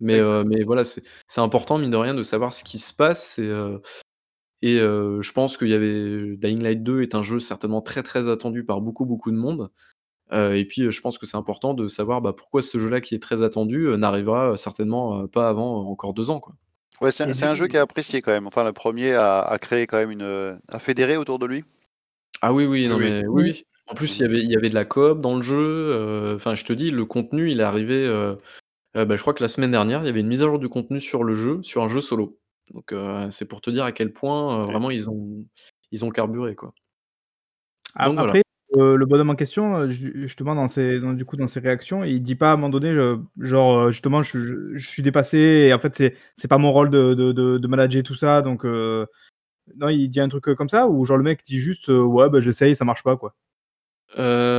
Mais 0.01 0.19
heu, 0.21 0.45
mais 0.45 0.63
voilà, 0.65 0.85
c'est 0.85 1.03
c'est 1.29 1.41
important 1.41 1.79
mine 1.79 1.91
de 1.91 1.97
rien 1.97 2.15
de 2.15 2.23
savoir 2.23 2.53
ce 2.53 2.65
qui 2.65 2.79
se 2.79 2.93
passe 2.95 3.39
et 3.39 3.47
heu 3.49 3.81
et 4.63 4.79
heu, 4.81 5.21
je 5.23 5.33
pense 5.33 5.57
qu'il 5.59 5.69
y 5.69 5.75
avait 5.75 6.37
Dying 6.39 6.63
Light 6.63 6.83
2 6.83 7.03
est 7.03 7.15
un 7.17 7.23
jeu 7.23 7.41
certainement 7.41 7.83
très, 7.83 8.03
très 8.03 8.29
attendu 8.29 8.65
par 8.65 8.81
beaucoup, 8.83 9.07
beaucoup 9.07 9.31
de 9.33 9.37
monde. 9.37 9.71
Et 10.33 10.67
puis, 10.67 10.91
je 10.91 11.01
pense 11.03 11.19
que 11.19 11.27
c'est 11.27 11.37
important 11.39 11.75
de 11.75 11.89
savoir, 11.89 12.23
bah, 12.23 12.33
pourquoi 12.35 12.63
ce 12.63 12.79
jeu-là 12.79 13.01
qui 13.03 13.15
est 13.15 13.21
très 13.23 13.43
attendu, 13.45 13.89
n'arrivera, 13.99 14.57
certainement, 14.57 15.29
pas 15.29 15.49
avant 15.51 15.89
encore 15.89 16.15
2 16.15 16.31
ans, 16.31 16.41
quoi. 16.41 16.55
Ouais, 17.03 17.13
c'est 17.13 17.25
un 17.25 17.29
Et 17.29 17.35
c'est 17.35 17.45
du 17.45 17.47
un 17.47 17.55
coup 17.55 17.55
jeu 17.55 17.67
qui 17.69 17.77
est 17.77 17.81
apprécié 17.81 18.23
quand 18.23 18.33
même. 18.33 18.47
Enfin, 18.47 18.65
le 18.65 18.73
1er 18.73 19.13
a 19.15 19.41
a 19.43 19.59
créé 19.59 19.87
quand 19.87 19.99
même 19.99 20.11
une, 20.11 20.59
a 20.69 20.79
fédéré 20.79 21.17
autour 21.19 21.39
de 21.39 21.47
lui. 21.47 21.65
Ah 22.43 22.53
oui, 22.53 22.67
oui, 22.67 22.87
Oui, 22.87 22.89
non, 22.89 22.99
oui. 22.99 23.15
mais 23.21 23.27
oui, 23.29 23.43
oui. 23.45 23.63
En 23.89 23.95
plus, 23.95 24.19
il 24.19 24.23
y 24.23 24.25
avait 24.25 24.41
il 24.43 24.51
y 24.51 24.57
avait 24.57 24.69
de 24.69 24.75
la 24.75 24.85
coop 24.85 25.21
dans 25.21 25.37
le 25.37 25.43
jeu, 25.43 26.35
enfin, 26.37 26.55
je 26.55 26.65
te 26.65 26.73
dis, 26.73 26.91
le 26.91 27.05
contenu, 27.05 27.51
il 27.51 27.61
est 27.61 27.63
arrivé, 27.63 28.07
heu, 28.97 29.05
bah, 29.05 29.17
je 29.17 29.21
crois 29.23 29.35
que 29.35 29.43
la 29.43 29.49
semaine 29.49 29.71
dernière, 29.71 30.01
il 30.03 30.07
y 30.07 30.09
avait 30.09 30.21
une 30.21 30.29
mise 30.29 30.43
à 30.43 30.47
jour 30.47 30.59
du 30.59 30.69
contenu 30.69 31.01
sur 31.01 31.25
le 31.25 31.35
jeu, 31.35 31.63
sur 31.63 31.83
un 31.83 31.89
jeu 31.89 32.01
solo. 32.01 32.39
Donc 32.75 32.93
heu, 32.93 33.31
c'est 33.31 33.47
pour 33.49 33.61
te 33.61 33.71
dire 33.71 33.85
à 33.85 33.93
quel 33.93 34.13
point, 34.13 34.63
heu, 34.65 34.67
OK. 34.67 34.73
vraiment 34.73 34.91
ils 34.91 35.09
ont 35.11 35.47
ils 35.93 36.05
ont 36.05 36.11
carburé, 36.11 36.55
quoi. 36.57 36.75
A 37.95 38.05
Donc 38.05 38.19
voilà. 38.19 38.37
après, 38.37 38.43
heu, 38.77 38.97
le 38.97 39.07
bonhomme 39.07 39.31
en 39.31 39.35
question, 39.37 39.77
heu, 39.79 39.89
ju 39.91 40.13
justement 40.23 40.55
dans 40.55 40.69
ses 40.69 41.01
dans 41.01 41.13
du 41.13 41.25
coup, 41.25 41.37
dans 41.37 41.47
ses 41.49 41.61
réactions, 41.61 42.05
il 42.05 42.23
dit 42.23 42.35
pas 42.35 42.51
à 42.51 42.55
un 42.55 42.57
moment 42.57 42.69
donné, 42.71 42.91
heu, 42.91 43.21
genre, 43.41 43.79
heu, 43.89 43.91
justement: 43.93 44.23
«Je 44.23 44.39
je 44.39 44.55
je 44.77 44.89
suis 44.89 45.03
dépassé 45.03 45.39
et 45.69 45.75
en 45.75 45.79
fait, 45.79 45.95
c'est 45.97 46.15
c'est 46.37 46.49
pas 46.49 46.59
mon 46.59 46.73
rôle 46.73 46.91
de 46.91 47.15
de 47.15 47.33
de 47.33 47.59
de 47.59 47.69
manager 47.69 48.03
tout 48.03 48.15
ça 48.15 48.43
donc 48.43 48.65
heu» 48.65 49.07
non, 49.77 49.89
il 49.91 50.09
dit 50.11 50.21
un 50.21 50.29
truc, 50.29 50.49
heu, 50.49 50.55
comme 50.57 50.69
ça? 50.71 50.89
Ou 50.89 51.05
genre 51.07 51.19
le 51.19 51.25
mec 51.25 51.43
dit 51.47 51.59
juste, 51.59 51.89
heu: 51.91 52.03
«Ouais, 52.05 52.31
bah, 52.31 52.41
j'essaye, 52.41 52.77
ça 52.77 52.85
marche 52.87 53.03
pas, 53.05 53.17
quoi»? 53.17 53.35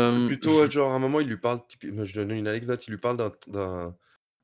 C'est 0.05 0.19
Hem, 0.19 0.25
plutôt, 0.25 0.61
heu, 0.63 0.67
je 0.67 0.71
genre 0.71 0.91
à 0.91 0.95
un 0.95 0.99
moment, 0.99 1.19
il 1.19 1.27
lui 1.27 1.37
parle 1.37 1.65
typi 1.67 1.91
moi 1.91 2.03
je 2.05 2.13
donne 2.13 2.31
une 2.31 2.47
anecdote, 2.47 2.85
il 2.87 2.91
lui 2.91 2.97
parle 2.97 3.17
d'un 3.17 3.31
d'un 3.47 3.97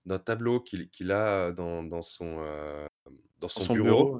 d'un 0.05 0.19
tableau 0.19 0.59
qu'il 0.61 0.89
qu'il 0.89 1.11
a, 1.11 1.51
dans 1.51 1.83
dans 1.83 2.01
son, 2.01 2.43
hem, 2.43 2.87
dans 3.39 3.47
son 3.49 3.65
son 3.65 3.75
bureau. 3.77 4.19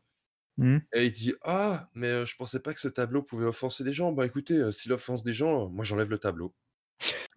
Mmh. 0.57 0.79
et 0.93 1.05
il 1.07 1.11
dit: 1.11 1.33
«Ah, 1.43 1.89
mais 1.95 2.07
heu, 2.09 2.25
je 2.25 2.35
pensais 2.35 2.59
pas 2.61 2.73
que 2.73 2.79
ce 2.81 2.87
tableau 2.87 3.23
pouvait 3.23 3.45
offenser 3.45 3.83
des 3.83 3.93
gens. 3.93 4.11
Bah, 4.13 4.25
écoutez, 4.25 4.55
heu, 4.55 4.71
s'il 4.71 4.93
offense 4.93 5.23
des 5.23 5.33
gens, 5.33 5.69
moi 5.69 5.85
j'enlève 5.85 6.09
le 6.09 6.19
tableau». 6.19 6.55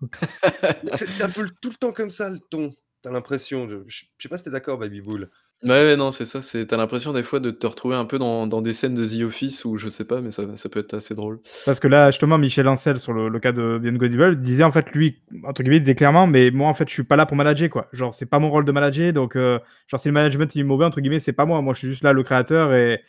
C'est 0.95 1.23
un 1.23 1.31
peu 1.31 1.43
le 1.43 1.51
tout 1.61 1.71
le 1.71 1.77
temps 1.77 1.93
comme 1.93 2.11
ça 2.11 2.31
le 2.31 2.39
ton, 2.41 2.75
tu 3.03 3.09
as 3.09 3.13
l'impression 3.13 3.67
de 3.67 3.85
je 3.89 4.05
je 4.19 4.23
sais 4.23 4.29
pas 4.29 4.39
si 4.39 4.45
tu 4.45 4.49
es 4.51 4.53
d'accord 4.53 4.79
Baby 4.79 5.01
Bull? 5.01 5.31
Ouais, 5.67 5.73
ouais, 5.85 5.97
non, 5.97 6.13
c'est 6.13 6.25
ça, 6.27 6.41
c'est 6.43 6.67
tu 6.67 6.75
as 6.75 6.79
l'impression 6.79 7.13
des 7.13 7.23
fois 7.25 7.41
de 7.41 7.51
te 7.51 7.67
retrouver 7.67 7.97
un 7.97 8.05
peu 8.07 8.19
dans 8.19 8.47
dans 8.47 8.63
des 8.63 8.73
scènes 8.73 8.95
de 8.95 9.05
The 9.07 9.23
Office 9.25 9.65
ou 9.65 9.77
je 9.79 9.89
sais 9.89 10.05
pas, 10.07 10.21
mais 10.21 10.31
ça 10.31 10.57
ça 10.57 10.69
peut 10.69 10.79
être 10.81 10.95
assez 10.95 11.15
drôle. 11.15 11.41
Parce 11.67 11.81
que 11.81 11.89
là, 11.89 12.13
justement, 12.13 12.39
Michel 12.39 12.69
Ancel, 12.69 12.99
sur 13.01 13.13
le 13.13 13.29
le 13.29 13.41
cas 13.41 13.51
de 13.51 13.79
Beyond 13.79 13.95
Good 13.99 14.13
and 14.15 14.23
Evil, 14.29 14.37
disait 14.41 14.63
en 14.63 14.71
fait, 14.71 14.89
lui, 14.93 15.21
entre 15.45 15.63
guillemets, 15.65 15.79
il 15.79 15.81
disait 15.81 15.97
clairement: 15.97 16.29
«Mais 16.29 16.53
moi, 16.53 16.69
en 16.69 16.75
fait, 16.75 16.89
je 16.89 16.95
suis 16.95 17.03
pas 17.03 17.17
là 17.17 17.27
pour 17.27 17.37
manager, 17.37 17.69
quoi. 17.71 17.89
Genre, 17.93 18.15
c'est 18.15 18.27
pas 18.27 18.39
mon 18.39 18.51
rôle 18.51 18.65
de 18.65 18.71
manager 18.71 19.13
donc 19.13 19.35
heu, 19.37 19.59
genre 19.89 19.99
si 20.01 20.07
le 20.09 20.13
management 20.15 20.55
il 20.55 20.61
est 20.61 20.65
mauvais, 20.65 20.85
entre 20.85 21.01
guillemets, 21.01 21.19
c'est 21.19 21.33
pas 21.33 21.45
moi. 21.45 21.61
Moi, 21.63 21.75
je 21.75 21.81
suis 21.81 21.89
juste 21.89 22.05
là 22.05 22.13
le 22.13 22.23
créateur 22.23 22.73
et 22.73 23.01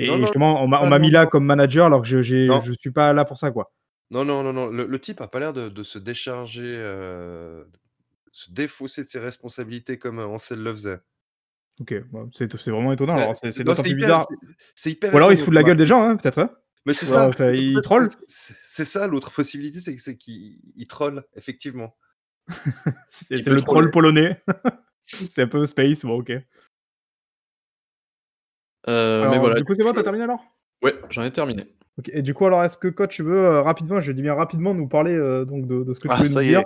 Non, 0.00 0.16
et 0.16 0.18
non, 0.18 0.32
justement, 0.32 0.62
on 0.62 0.68
m'a 0.68 0.80
on 0.82 0.86
ah 0.86 0.88
m'a 0.88 0.98
non, 0.98 0.98
mis 0.98 1.10
là 1.10 1.26
non. 1.26 1.30
comme 1.30 1.44
manager 1.44 1.86
alors 1.86 2.00
que 2.00 2.08
je 2.08 2.22
j'ai 2.22 2.46
Non. 2.48 2.60
je 2.60 2.72
suis 2.80 2.90
pas 2.90 3.12
là 3.12 3.24
pour 3.26 3.36
ça, 3.38 3.50
quoi». 3.50 3.70
Non, 4.10 4.24
non, 4.24 4.42
non, 4.44 4.52
non, 4.52 4.68
le 4.70 4.86
le 4.86 5.00
type 5.00 5.20
a 5.20 5.26
pas 5.28 5.40
l'air 5.40 5.52
de 5.52 5.68
de 5.68 5.82
se 5.82 5.98
décharger, 5.98 6.76
heu, 6.78 7.66
se 8.32 8.50
défausser 8.52 9.04
de 9.04 9.08
ses 9.08 9.18
responsabilités 9.20 9.98
comme, 9.98 10.20
heu, 10.20 10.26
Ancel 10.26 10.62
le 10.62 10.72
faisait. 10.72 11.00
OK, 11.80 11.94
bah, 12.10 12.24
c'est 12.32 12.52
vraiment 12.68 12.92
étonnant 12.92 13.16
C'est 13.16 13.22
alors, 13.60 13.64
d'autant 13.64 13.82
plus 13.82 13.94
bizarre 13.94 14.26
c'est 14.74 14.90
hyper 14.90 15.12
ou 15.12 15.16
alors 15.16 15.30
il 15.32 15.38
se 15.38 15.44
fout 15.44 15.50
de 15.52 15.56
la 15.56 15.62
gueule 15.62 15.76
des 15.76 15.86
gens, 15.86 16.02
hein, 16.02 16.16
peut-être, 16.16 16.38
hein? 16.38 16.50
Mais 16.86 16.94
c'est 16.94 17.06
ça, 17.06 17.28
enfin, 17.28 17.52
il 17.52 17.80
troll? 17.82 18.08
c'est 18.26 18.84
ça 18.84 19.06
l'autre 19.06 19.32
possibilité, 19.32 19.80
c'est 19.80 19.98
c'est 19.98 20.16
qu'il 20.16 20.60
il 20.76 20.86
troll, 20.86 21.24
effectivement. 21.34 21.96
C'est 23.08 23.44
le 23.46 23.60
troll 23.60 23.64
troller. 23.64 23.90
polonais. 23.90 24.42
C'est 25.04 25.42
un 25.42 25.48
peu 25.48 25.66
space, 25.66 26.04
bon 26.04 26.20
OK. 26.20 26.30
Heu, 28.88 29.28
mais 29.30 29.38
voilà, 29.38 29.56
du 29.56 29.64
coup, 29.64 29.72
c'est 29.74 29.82
coup, 29.82 29.84
bon, 29.84 29.90
je 29.90 29.94
tu 29.94 30.00
as 30.00 30.02
terminé 30.04 30.24
alors? 30.24 30.44
ouais, 30.82 30.94
j'en 31.10 31.24
ai 31.24 31.32
terminé. 31.32 31.66
Et 32.12 32.22
du 32.22 32.34
coup, 32.34 32.46
alors, 32.46 32.62
est-ce 32.62 32.76
que 32.78 32.88
toi, 32.88 33.08
tu 33.08 33.22
veux, 33.22 33.38
heu, 33.38 33.60
rapidement, 33.60 34.00
je 34.00 34.12
dis 34.12 34.22
bien 34.22 34.34
rapidement, 34.34 34.74
nous 34.74 34.86
parler, 34.86 35.16
donc 35.46 35.66
de 35.66 35.82
de 35.82 35.94
ce 35.94 35.98
que 35.98 36.08
tu 36.08 36.14
Ah, 36.14 36.18
voulais 36.18 36.28
nous 36.28 36.42
dire? 36.42 36.62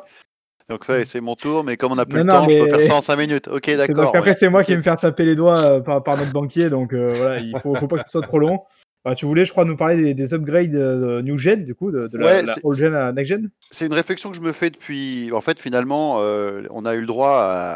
Donc 0.71 0.89
est, 0.89 1.05
c'est 1.05 1.21
mon 1.21 1.35
tour, 1.35 1.65
mais 1.65 1.77
comme 1.77 1.93
on 1.93 1.97
n'a 1.97 2.07
plus 2.07 2.19
Non, 2.21 2.25
le 2.25 2.31
non, 2.33 2.41
temps, 2.43 2.49
je 2.49 2.59
peux 2.59 2.67
faire 2.69 2.79
mais 2.79 2.87
ça 2.87 2.95
en 2.95 3.01
5 3.01 3.17
minutes. 3.17 3.49
OK, 3.49 3.67
parce 3.67 3.77
d'accord, 3.89 4.15
ouais. 4.15 4.35
c'est 4.35 4.49
moi 4.49 4.65
qui 4.65 4.73
vais 4.73 4.79
me 4.79 4.83
faire 4.83 4.97
taper 4.97 5.25
les 5.25 5.35
doigts, 5.35 5.79
heu, 5.79 5.83
par 5.83 6.03
par 6.03 6.17
notre 6.17 6.33
banquier 6.33 6.71
donc 6.71 6.93
heu, 6.93 7.15
voilà, 7.17 7.39
il 7.41 7.59
faut 7.61 7.75
faut 7.75 7.89
pas 7.89 7.97
que 7.97 8.03
ce 8.05 8.11
soit 8.11 8.23
trop 8.23 8.39
long. 8.39 8.61
Bah, 9.05 9.15
tu 9.15 9.25
voulais, 9.25 9.47
je 9.47 9.51
crois, 9.51 9.65
nous 9.65 9.77
parler 9.77 9.97
des 9.97 10.15
des 10.15 10.35
upgrades, 10.35 10.75
heu, 10.75 11.23
new 11.23 11.39
gen, 11.39 11.65
du 11.65 11.75
coup, 11.75 11.91
de 11.91 12.07
de 12.07 12.19
la 12.19 12.27
Ouais, 12.27 12.43
la 12.43 12.55
old 12.63 12.79
gen 12.79 12.95
à 12.95 13.13
next 13.13 13.31
gen? 13.31 13.51
c'est 13.73 13.87
une 13.87 13.95
réflexion 13.95 14.31
que 14.31 14.37
je 14.37 14.43
me 14.43 14.53
fais 14.53 14.69
depuis 14.71 15.31
en 15.33 15.41
fait, 15.41 15.59
finalement, 15.61 16.21
heu, 16.23 16.67
on 16.71 16.85
a 16.85 16.95
eu 16.95 17.01
le 17.01 17.07
droit 17.07 17.31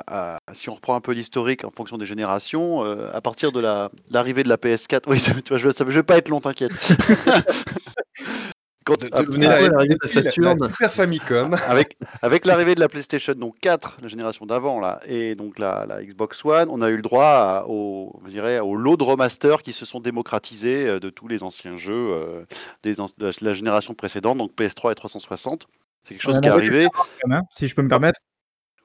à 0.07 0.37
à 0.47 0.55
si 0.55 0.69
on 0.69 0.75
reprend 0.75 0.95
un 0.95 1.01
peu 1.01 1.13
l'historique 1.13 1.65
en 1.65 1.71
fonction 1.71 1.99
des 1.99 2.07
générations, 2.07 2.83
à 2.83 3.21
partir 3.21 3.53
de 3.53 3.61
la 3.61 3.91
l'arrivée 4.11 4.43
de 4.43 4.49
la 4.49 4.57
PS4 4.59 5.09
oui, 5.09 5.19
ça 5.19 5.33
tu 5.45 5.49
vois, 5.49 5.59
je 5.59 5.71
ça 5.71 5.85
je 5.89 5.91
vais 5.95 6.03
pas 6.03 6.19
être 6.19 6.29
long, 6.29 6.41
t'inquiète. 6.41 6.73
Quand 8.85 9.03
la 9.03 9.09
l'arrivée 9.11 9.69
de 9.69 9.75
la 9.75 9.85
la 9.85 9.97
la 10.03 10.09
Saturn? 10.09 10.59
Super 10.59 10.93
Famicom. 10.93 11.55
avec 11.69 11.97
avec 12.23 12.45
l'arrivée 12.45 12.75
de 12.75 12.81
la 12.81 12.89
PlayStation 12.89 13.35
donc 13.35 13.59
4, 13.61 13.99
la 14.03 14.09
génération 14.09 14.47
d'avant 14.47 14.81
là 14.81 15.01
et 15.07 15.35
donc 15.35 15.59
la 15.59 15.87
la 15.87 16.05
Xbox 16.05 16.45
One, 16.45 16.69
on 16.71 16.83
a 16.83 16.91
eu 16.91 16.97
le 16.97 17.03
droit 17.03 17.25
à 17.25 17.65
au 17.67 18.21
je 18.27 18.31
dirais, 18.31 18.61
au 18.61 18.77
lot 18.77 18.97
de 18.97 19.05
remasters 19.05 19.63
qui 19.63 19.73
se 19.73 19.87
sont 19.87 20.01
démocratisés, 20.01 20.89
heu, 20.89 21.01
de 21.01 21.11
tous 21.11 21.29
les 21.29 21.43
anciens 21.43 21.77
jeux, 21.77 21.93
heu, 21.93 22.47
des 22.83 22.95
de 22.95 23.03
la 23.19 23.31
la 23.41 23.53
génération 23.55 23.95
précédente, 23.95 24.39
donc 24.39 24.53
PS3 24.55 24.93
et 24.93 24.95
360. 24.95 25.67
C'est 26.03 26.15
quelque 26.15 26.23
chose 26.23 26.41
qui 26.41 26.49
est 26.49 26.51
arrivé. 26.51 26.89
hein, 27.31 27.41
si 27.51 27.67
je 27.67 27.75
peux 27.75 27.83
me 27.83 27.89
permettre. 27.89 28.21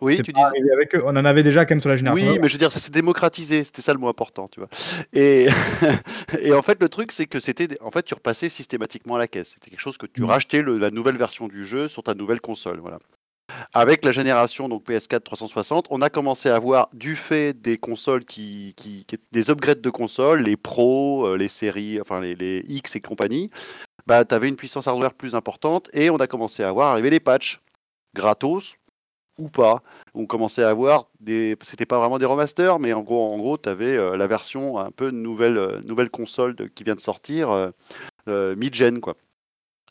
Oui, 0.01 0.15
tu 0.21 0.31
pas 0.31 0.39
dis 0.39 0.45
arrivé 0.45 0.71
avec 0.71 0.95
eux, 0.95 1.01
on 1.05 1.09
en 1.09 1.25
avait 1.25 1.43
déjà 1.43 1.65
quand 1.65 1.75
même 1.75 1.81
sur 1.81 1.89
la 1.89 1.95
génération 1.95 2.25
oui, 2.25 2.39
mais 2.39 2.47
je 2.47 2.53
veux 2.53 2.59
dire, 2.59 2.71
ça 2.71 2.79
s'est 2.79 2.91
démocratisé, 2.91 3.63
c'était 3.63 3.81
ça 3.81 3.93
le 3.93 3.99
mot 3.99 4.07
important, 4.07 4.47
tu 4.47 4.59
vois? 4.59 4.69
Et 5.13 5.47
et 6.41 6.53
en 6.53 6.61
fait, 6.61 6.79
le 6.81 6.89
truc, 6.89 7.11
c'est 7.11 7.25
que 7.25 7.39
c'était 7.39 7.67
en 7.81 7.91
fait, 7.91 8.03
tu 8.03 8.13
repassais 8.13 8.49
systématiquement 8.49 9.15
à 9.15 9.17
la 9.17 9.27
caisse. 9.27 9.51
C'était 9.55 9.69
quelque 9.69 9.79
chose 9.79 9.97
que 9.97 10.05
tu 10.05 10.21
Mmh. 10.21 10.25
rachetais 10.25 10.61
le 10.61 10.77
la 10.77 10.91
nouvelle 10.91 11.17
version 11.17 11.47
du 11.47 11.65
jeu 11.65 11.87
sur 11.87 12.03
ta 12.03 12.13
nouvelle 12.13 12.41
console, 12.41 12.79
voilà. 12.79 12.99
Avec 13.73 14.05
la 14.05 14.11
génération 14.11 14.69
donc 14.69 14.87
PS4 14.87 15.21
360, 15.21 15.87
on 15.89 16.01
a 16.01 16.09
commencé 16.09 16.49
à 16.49 16.55
avoir, 16.55 16.89
du 16.93 17.15
fait 17.15 17.53
des 17.59 17.77
consoles 17.77 18.23
qui 18.25 18.73
qui 18.77 19.05
qui 19.05 19.17
des 19.31 19.49
upgrades 19.49 19.81
de 19.81 19.89
consoles, 19.89 20.41
les 20.41 20.55
Pro, 20.55 21.27
heu, 21.27 21.35
les 21.35 21.49
séries, 21.49 21.99
enfin 21.99 22.21
les 22.21 22.35
les 22.35 22.63
X 22.67 22.95
et 22.95 22.99
compagnie, 23.01 23.49
bah, 24.07 24.23
tu 24.25 24.35
avais 24.35 24.47
une 24.49 24.55
puissance 24.55 24.87
hardware 24.87 25.13
plus 25.13 25.35
importante 25.35 25.89
et 25.93 26.09
on 26.09 26.17
a 26.17 26.27
commencé 26.27 26.63
à 26.63 26.71
voir 26.71 26.89
arriver 26.89 27.09
les 27.09 27.19
patchs, 27.19 27.59
gratos 28.15 28.75
ou 29.39 29.49
pas. 29.49 29.81
On 30.13 30.25
commençait 30.25 30.63
à 30.63 30.69
avoir 30.69 31.07
des 31.21 31.57
c'était 31.63 31.85
pas 31.85 31.99
vraiment 31.99 32.19
des 32.19 32.25
remasters, 32.25 32.79
mais 32.79 32.93
en 32.93 33.01
gros 33.01 33.31
en 33.33 33.37
gros, 33.37 33.57
tu 33.57 33.69
avais, 33.69 33.97
heu, 33.97 34.15
la 34.15 34.27
version 34.27 34.77
un 34.79 34.91
peu 34.91 35.09
nouvelle, 35.11 35.57
heu, 35.57 35.81
nouvelle 35.85 36.09
console 36.09 36.55
qui 36.75 36.83
vient 36.83 36.95
de 36.95 36.99
sortir, 36.99 37.51
heu, 38.27 38.55
mid-gen, 38.55 38.99
quoi. 38.99 39.15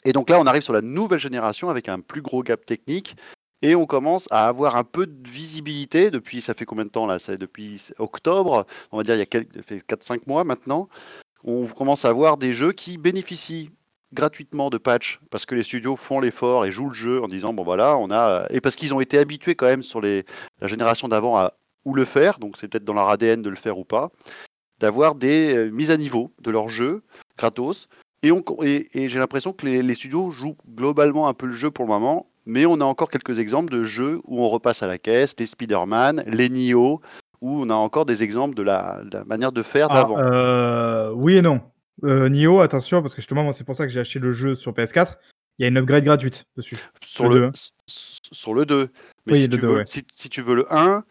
Et 0.04 0.12
donc 0.12 0.30
là, 0.30 0.40
on 0.40 0.46
arrive 0.46 0.62
sur 0.62 0.72
la 0.72 0.82
nouvelle 0.82 1.20
génération 1.20 1.70
avec 1.70 1.88
un 1.88 2.00
plus 2.00 2.22
gros 2.22 2.42
gap 2.42 2.64
technique 2.66 3.16
et 3.62 3.74
on 3.74 3.86
commence 3.86 4.28
à 4.30 4.48
avoir 4.48 4.76
un 4.76 4.84
peu 4.84 5.06
de 5.06 5.28
visibilité 5.28 6.10
depuis 6.10 6.40
ça 6.42 6.54
fait 6.54 6.64
combien 6.66 6.84
de 6.84 6.90
temps 6.90 7.06
là? 7.06 7.18
C'est 7.18 7.38
depuis 7.38 7.88
octobre, 7.98 8.66
on 8.92 8.98
va 8.98 9.02
dire 9.02 9.16
il 9.16 9.18
y 9.18 9.22
a 9.22 9.26
quelques 9.26 9.54
ça 9.56 9.62
fait 9.62 9.80
4-5 9.86 10.26
mois 10.26 10.44
maintenant. 10.44 10.88
On 11.44 11.66
commence 11.68 12.04
à 12.04 12.10
avoir 12.10 12.38
des 12.38 12.52
jeux 12.54 12.72
qui 12.72 12.98
bénéficient 12.98 13.70
gratuitement 14.12 14.70
de 14.70 14.78
patchs 14.78 15.20
parce 15.30 15.46
que 15.46 15.54
les 15.54 15.62
studios 15.62 15.96
font 15.96 16.20
l'effort 16.20 16.64
et 16.64 16.70
jouent 16.70 16.88
le 16.88 16.94
jeu 16.94 17.22
en 17.22 17.28
disant: 17.28 17.52
«Bon 17.52 17.62
voilà, 17.64 17.96
on 17.98 18.10
a» 18.10 18.46
et 18.50 18.60
parce 18.60 18.76
qu'ils 18.76 18.94
ont 18.94 19.00
été 19.00 19.18
habitués 19.18 19.54
quand 19.54 19.66
même 19.66 19.82
sur 19.82 20.00
les 20.00 20.24
la 20.60 20.66
génération 20.66 21.08
d'avant 21.08 21.36
à 21.36 21.54
ou 21.84 21.94
le 21.94 22.04
faire, 22.04 22.38
donc 22.38 22.56
c'est 22.56 22.68
peut-être 22.68 22.84
dans 22.84 22.94
leur 22.94 23.08
ADN 23.08 23.42
de 23.42 23.48
le 23.50 23.56
faire 23.56 23.78
ou 23.78 23.84
pas, 23.84 24.10
d'avoir 24.80 25.14
des, 25.14 25.54
heu, 25.56 25.70
mises 25.70 25.90
à 25.90 25.96
niveau 25.96 26.32
de 26.42 26.50
leurs 26.50 26.68
jeux 26.68 27.02
gratos 27.38 27.88
et 28.22 28.32
on 28.32 28.42
et 28.62 28.88
et 28.94 29.08
j'ai 29.08 29.18
l'impression 29.18 29.52
que 29.52 29.64
les 29.66 29.82
les 29.82 29.94
studios 29.94 30.30
jouent 30.30 30.56
globalement 30.74 31.28
un 31.28 31.34
peu 31.34 31.46
le 31.46 31.52
jeu 31.52 31.70
pour 31.70 31.84
le 31.84 31.90
moment, 31.90 32.26
mais 32.46 32.66
on 32.66 32.80
a 32.80 32.84
encore 32.84 33.10
quelques 33.10 33.38
exemples 33.38 33.72
de 33.72 33.84
jeux 33.84 34.20
où 34.24 34.42
on 34.42 34.48
repasse 34.48 34.82
à 34.82 34.86
la 34.86 34.98
caisse, 34.98 35.34
les 35.38 35.46
Spider-Man, 35.46 36.24
les 36.26 36.48
Nioh, 36.48 37.00
où 37.40 37.60
on 37.62 37.70
a 37.70 37.74
encore 37.74 38.06
des 38.06 38.22
exemples 38.22 38.54
de 38.56 38.62
la 38.62 39.02
de 39.04 39.18
la 39.18 39.24
manière 39.24 39.52
de 39.52 39.62
faire 39.62 39.88
Ah, 39.90 39.94
d'avant. 39.94 40.18
heu, 40.18 41.12
oui 41.14 41.36
et 41.36 41.42
non. 41.42 41.60
Heu, 42.02 42.28
Nioh, 42.28 42.60
attention 42.60 43.02
parce 43.02 43.14
que 43.14 43.20
justement, 43.20 43.42
moi, 43.42 43.52
c'est 43.52 43.64
pour 43.64 43.76
ça 43.76 43.84
que 43.86 43.92
j'ai 43.92 44.00
acheté 44.00 44.18
le 44.18 44.32
jeu 44.32 44.54
sur 44.54 44.72
PS4. 44.72 45.18
Il 45.58 45.62
y 45.62 45.64
a 45.64 45.68
une 45.68 45.78
upgrade 45.78 46.04
gratuite 46.04 46.44
dessus. 46.56 46.76
Sur 47.04 47.24
Le 47.24 47.30
le 47.30 47.40
2, 47.40 47.44
hein. 47.46 47.50
s 47.54 47.70
s 47.88 48.18
sur 48.32 48.54
le 48.54 48.64
2, 48.64 48.88
mais 49.26 49.32
Oui, 49.32 49.40
si 49.40 49.48
le 49.48 49.56
tu 49.56 49.60
2, 49.60 49.66
veux 49.66 49.74
ouais. 49.78 49.84
si 49.86 50.04
si 50.14 50.28
tu 50.28 50.40
veux 50.40 50.54
le 50.54 50.72
1, 50.72 51.04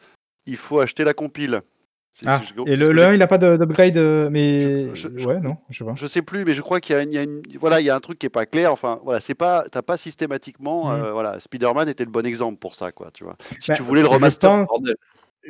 il 0.46 0.56
faut 0.56 0.80
acheter 0.80 1.04
la 1.04 1.14
compile. 1.14 1.62
Ah 2.26 2.42
et 2.66 2.76
le 2.76 2.92
le 2.94 3.02
j'ai 3.02 3.06
1, 3.06 3.14
il 3.14 3.22
a 3.22 3.28
pas 3.28 3.38
de 3.38 3.58
d'upgrade, 3.58 3.94
je 3.96 4.28
mais 4.30 4.96
je 4.96 5.10
je 5.16 5.28
ouais, 5.28 5.40
non, 5.40 5.58
je 5.70 5.78
sais 5.78 5.86
pas. 5.86 5.94
je 5.96 6.08
sais 6.08 6.22
plus, 6.24 6.46
mais 6.46 6.54
je 6.54 6.62
crois 6.62 6.80
qu'il 6.80 6.96
y 6.96 7.00
a 7.00 7.04
une 7.04 7.12
il 7.12 7.16
y 7.16 7.20
a 7.20 7.24
une 7.24 7.42
voilà, 7.60 7.80
il 7.80 7.86
y 7.86 7.90
a 7.90 7.96
un 7.96 8.00
truc 8.00 8.18
qui 8.18 8.26
est 8.26 8.30
pas 8.30 8.46
clair, 8.46 8.72
enfin, 8.72 9.00
voilà, 9.04 9.20
c'est 9.20 9.36
pas 9.36 9.66
tu 9.72 9.78
as 9.78 9.84
pas 9.84 9.98
systématiquement, 9.98 10.90
Mmh. 10.90 11.04
heu, 11.04 11.12
voilà, 11.12 11.40
Spider-Man 11.40 11.90
était 11.90 12.06
le 12.06 12.10
bon 12.12 12.26
exemple 12.26 12.58
pour 12.58 12.76
ça, 12.76 12.92
quoi, 12.92 13.12
tu 13.14 13.24
vois? 13.24 13.36
Si 13.60 13.68
Bah, 13.68 13.76
tu 13.76 13.84
voulais 13.84 14.02
le 14.02 14.08
remaster 14.08 14.50
pense. 14.50 14.68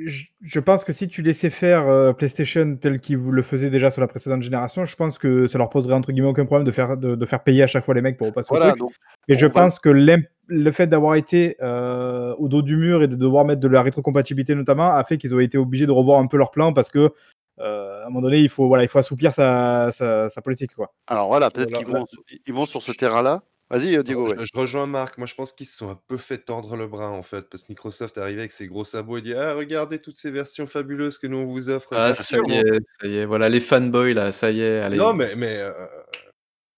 Je, 0.06 0.26
je 0.42 0.60
pense 0.60 0.84
que 0.84 0.94
si 0.94 1.08
tu 1.08 1.22
laissais 1.22 1.50
faire 1.50 1.88
euh, 1.88 2.14
PlayStation 2.14 2.78
tel 2.80 3.00
qu'ils 3.00 3.18
vous 3.18 3.32
le 3.32 3.42
faisaient 3.42 3.70
déjà 3.70 3.90
sur 3.92 4.02
la 4.02 4.08
précédente 4.08 4.42
génération, 4.44 4.86
je 4.86 4.96
pense 4.96 5.18
que 5.18 5.48
ça 5.48 5.58
leur 5.58 5.70
poserait 5.70 5.94
entre 5.94 6.12
guillemets 6.12 6.28
aucun 6.28 6.46
problème 6.46 6.66
de 6.66 6.72
faire, 6.72 6.98
de, 6.98 7.16
de 7.16 7.26
faire 7.26 7.44
payer 7.44 7.64
à 7.64 7.68
chaque 7.68 7.84
fois 7.84 7.96
les 7.96 8.02
mecs 8.02 8.18
pour 8.18 8.28
repasser 8.28 8.50
au 8.52 8.56
Voilà, 8.58 8.72
truc. 8.72 8.80
donc 8.82 8.94
Mais 9.28 9.36
je 9.36 9.46
va- 9.48 9.52
pense 9.54 9.80
que 9.80 9.90
le 9.90 10.72
fait 10.72 10.88
d'avoir 10.88 11.16
été 11.16 11.56
euh, 11.62 12.34
au 12.38 12.48
dos 12.48 12.62
du 12.62 12.78
mur 12.78 13.02
et 13.04 13.08
de 13.08 13.16
devoir 13.16 13.44
mettre 13.46 13.60
de 13.62 13.68
la 13.68 13.82
rétrocompatibilité 13.82 14.56
notamment 14.56 14.94
a 14.94 15.04
fait 15.04 15.18
qu'ils 15.18 15.34
ont 15.34 15.40
été 15.40 15.58
obligés 15.58 15.86
de 15.88 15.92
revoir 15.92 16.20
un 16.20 16.28
peu 16.28 16.38
leur 16.38 16.52
plan 16.52 16.74
parce 16.74 16.90
que 16.90 17.12
euh, 17.60 18.04
à 18.04 18.06
un 18.06 18.10
moment 18.10 18.22
donné 18.22 18.38
il 18.40 18.50
faut 18.50 18.68
voilà 18.68 18.84
il 18.84 18.90
faut 18.90 19.00
assouplir 19.00 19.34
sa, 19.34 19.90
sa, 19.92 20.30
sa 20.30 20.42
politique 20.42 20.76
quoi. 20.76 20.94
Alors 21.08 21.28
voilà, 21.28 21.50
peut-être 21.50 21.70
Voilà, 21.72 21.84
qu'ils 21.86 21.94
vont, 21.94 22.06
ils 22.46 22.54
vont 22.54 22.66
sur 22.68 22.84
ce 22.84 22.92
terrain-là. 22.92 23.42
Vas-y, 23.70 23.98
euh, 23.98 24.04
Diego. 24.04 24.28
Je, 24.30 24.36
ouais. 24.36 24.46
je 24.46 24.58
rejoins 24.58 24.88
Marc. 24.88 25.18
Moi, 25.18 25.28
je 25.28 25.36
pense 25.36 25.52
qu'ils 25.52 25.66
se 25.66 25.76
sont 25.78 25.90
un 25.90 26.00
peu 26.08 26.18
fait 26.18 26.38
tordre 26.38 26.78
le 26.78 26.88
bras, 26.88 27.10
en 27.10 27.24
fait, 27.24 27.50
parce 27.50 27.64
que 27.64 27.68
Microsoft 27.70 28.18
est 28.18 28.22
arrivé 28.22 28.40
avec 28.40 28.52
ses 28.54 28.68
gros 28.68 28.86
sabots 28.86 29.18
et 29.18 29.22
dit 29.22 29.34
Ah, 29.34 29.54
regardez 29.56 30.00
toutes 30.00 30.18
ces 30.18 30.32
versions 30.32 30.68
fabuleuses 30.68 31.18
que 31.18 31.28
nous 31.28 31.38
on 31.38 31.46
vous 31.48 31.70
offre. 31.70 31.94
Ah, 31.94 32.14
ça 32.14 32.38
y 32.48 32.54
est, 32.54 32.80
ça 33.02 33.08
y 33.08 33.18
est. 33.18 33.26
Voilà, 33.26 33.50
les 33.50 33.60
fanboys, 33.60 34.14
là, 34.14 34.32
ça 34.32 34.52
y 34.52 34.62
est. 34.62 34.80
Allez. 34.80 34.98
Non, 34.98 35.14
mais, 35.14 35.36
mais 35.36 35.58
euh, 35.58 35.74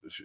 je- 0.08 0.24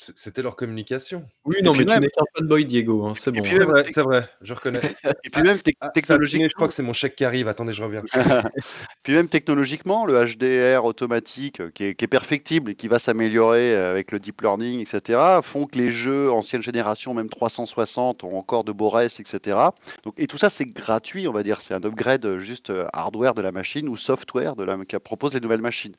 c'était 0.00 0.42
leur 0.42 0.56
communication. 0.56 1.24
Oui, 1.44 1.56
non, 1.62 1.72
mais 1.72 1.84
tu 1.84 1.92
même- 1.92 2.00
n'es 2.00 2.08
qu'un 2.08 2.24
fanboy, 2.38 2.64
Diego. 2.64 3.04
hein, 3.06 3.14
c'est 3.16 3.30
bon. 3.30 3.42
puis 3.42 3.50
C'est 3.52 3.58
même- 3.58 3.68
vrai, 3.68 3.84
c'est 3.90 4.02
vrai, 4.02 4.28
je 4.40 4.54
reconnais. 4.54 4.80
Et 5.24 5.30
puis 5.30 5.42
même 5.42 5.58
Ah, 5.80 5.86
a 5.86 5.90
technologiquement, 5.90 6.48
je 6.50 6.54
crois 6.54 6.68
que 6.68 6.74
c'est 6.74 6.82
mon 6.82 6.92
chèque 6.92 7.16
qui 7.16 7.24
arrive. 7.24 7.48
Attendez, 7.48 7.72
je 7.72 7.82
reviens. 7.82 8.02
puis 9.02 9.14
même 9.14 9.28
technologiquement, 9.28 10.06
le 10.06 10.14
HDR 10.24 10.84
automatique 10.84 11.60
euh, 11.60 11.70
qui 11.74 11.84
est, 11.84 11.94
qui 11.94 12.04
est 12.04 12.08
perfectible 12.08 12.70
et 12.70 12.74
qui 12.74 12.88
va 12.88 12.98
s'améliorer 12.98 13.74
euh, 13.74 13.90
avec 13.90 14.12
le 14.12 14.18
deep 14.18 14.40
learning, 14.40 14.80
etc., 14.80 15.20
font 15.42 15.66
que 15.66 15.78
les 15.78 15.90
jeux 15.90 16.30
ancienne 16.32 16.62
génération, 16.62 17.14
même 17.14 17.28
360, 17.28 18.24
ont 18.24 18.36
encore 18.38 18.64
de 18.64 18.72
beaux 18.72 18.88
restes, 18.90 19.20
etc. 19.20 19.58
Donc, 20.04 20.14
et 20.16 20.26
tout 20.26 20.38
ça, 20.38 20.50
c'est 20.50 20.64
gratuit, 20.66 21.28
on 21.28 21.32
va 21.32 21.42
dire. 21.42 21.60
C'est 21.60 21.74
un 21.74 21.82
upgrade 21.84 22.24
euh, 22.24 22.38
juste 22.38 22.72
hardware 22.92 23.34
de 23.34 23.42
la 23.42 23.52
machine 23.52 23.88
ou 23.88 23.96
software 23.96 24.56
de 24.56 24.64
la, 24.64 24.78
qui 24.84 24.98
propose 24.98 25.34
les 25.34 25.40
nouvelles 25.40 25.60
machines. 25.60 25.94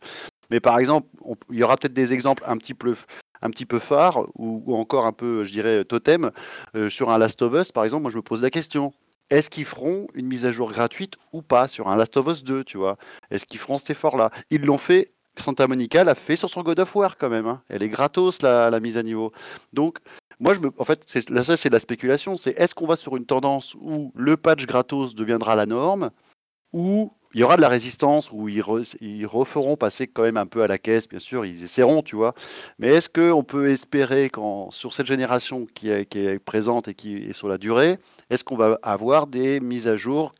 Mais 0.50 0.60
par 0.60 0.80
exemple, 0.80 1.08
on- 1.24 1.36
il 1.50 1.60
y 1.60 1.64
aura 1.64 1.78
peut-être 1.78 1.94
des 1.94 2.14
exemples 2.14 2.44
un 2.46 2.58
petit 2.58 2.74
peu 2.74 2.96
un 3.42 3.50
petit 3.50 3.66
peu 3.66 3.80
phares 3.80 4.28
ou, 4.36 4.64
ou 4.66 4.76
encore 4.76 5.06
un 5.06 5.12
peu, 5.14 5.44
je 5.44 5.52
dirais, 5.52 5.86
totem. 5.86 6.32
Euh, 6.76 6.90
sur 6.90 7.10
un 7.10 7.18
Last 7.18 7.42
of 7.42 7.54
Us, 7.54 7.72
par 7.72 7.84
exemple, 7.84 8.04
moi 8.04 8.12
je 8.12 8.18
me 8.18 8.22
pose 8.22 8.42
la 8.42 8.50
question. 8.50 8.94
Est-ce 9.30 9.50
qu'ils 9.50 9.66
feront 9.66 10.08
une 10.14 10.28
mise 10.28 10.46
à 10.46 10.52
jour 10.52 10.72
gratuite 10.72 11.16
ou 11.32 11.42
pas 11.42 11.68
sur 11.68 11.88
un 11.88 11.96
Last 11.96 12.18
of 12.18 12.28
Us 12.28 12.44
2, 12.44 12.64
tu 12.66 12.78
vois? 12.78 12.98
Est-ce 13.30 13.46
qu'ils 13.46 13.60
feront 13.60 13.78
cet 13.78 13.92
effort-là? 13.92 14.30
Ils 14.50 14.66
l'ont 14.66 14.78
fait, 14.78 15.14
Santa 15.38 15.68
Monica 15.68 16.04
l'a 16.04 16.16
fait 16.16 16.36
sur 16.36 16.50
son 16.50 16.64
God 16.64 16.80
of 16.80 16.96
War 16.96 17.18
quand 17.18 17.30
même. 17.30 17.48
hein. 17.48 17.62
Elle 17.70 17.82
est 17.82 17.90
gratos, 17.90 18.42
la, 18.42 18.70
la 18.70 18.80
mise 18.82 18.98
à 18.98 19.04
niveau. 19.04 19.32
Donc, 19.72 20.00
moi, 20.42 20.54
je 20.54 20.60
me, 20.60 20.72
en 20.78 20.84
fait, 20.84 21.04
c'est, 21.06 21.30
là, 21.30 21.44
ça, 21.44 21.56
c'est 21.56 21.70
de 21.70 21.74
la 21.74 21.80
spéculation. 21.80 22.36
C'est 22.36 22.60
est-ce 22.60 22.76
qu'on 22.76 22.88
va 22.88 22.96
sur 22.98 23.16
une 23.16 23.26
tendance 23.26 23.76
où 23.76 24.12
le 24.16 24.36
patch 24.36 24.66
gratos 24.66 25.16
deviendra 25.16 25.56
la 25.56 25.66
norme 25.66 26.12
ou 26.74 27.14
il 27.34 27.40
y 27.40 27.44
aura 27.44 27.56
de 27.56 27.62
la 27.62 27.70
résistance, 27.70 28.32
où 28.32 28.50
ils, 28.50 28.62
re- 28.62 28.96
ils 29.02 29.26
referont 29.26 29.78
passer 29.78 30.08
quand 30.08 30.24
même 30.24 30.38
un 30.38 30.46
peu 30.46 30.64
à 30.64 30.68
la 30.68 30.78
caisse, 30.78 31.08
bien 31.08 31.20
sûr, 31.20 31.46
ils 31.46 31.64
essaieront, 31.64 32.02
tu 32.02 32.16
vois. 32.16 32.34
Mais 32.80 32.90
est-ce 32.90 33.10
qu'on 33.10 33.44
peut 33.44 33.70
espérer, 33.70 34.32
sur 34.72 34.94
cette 34.94 35.06
génération 35.06 35.68
qui 35.74 35.90
est, 35.90 36.40
présente 36.40 36.88
et 36.88 36.94
qui 36.94 37.18
est 37.18 37.34
sur 37.34 37.48
la 37.48 37.58
durée, 37.58 38.00
est-ce 38.30 38.44
qu'on 38.44 38.58
va 38.58 38.80
avoir 38.84 39.28
des 39.28 39.60
mises 39.60 39.88
à 39.88 39.96
jour 39.96 40.36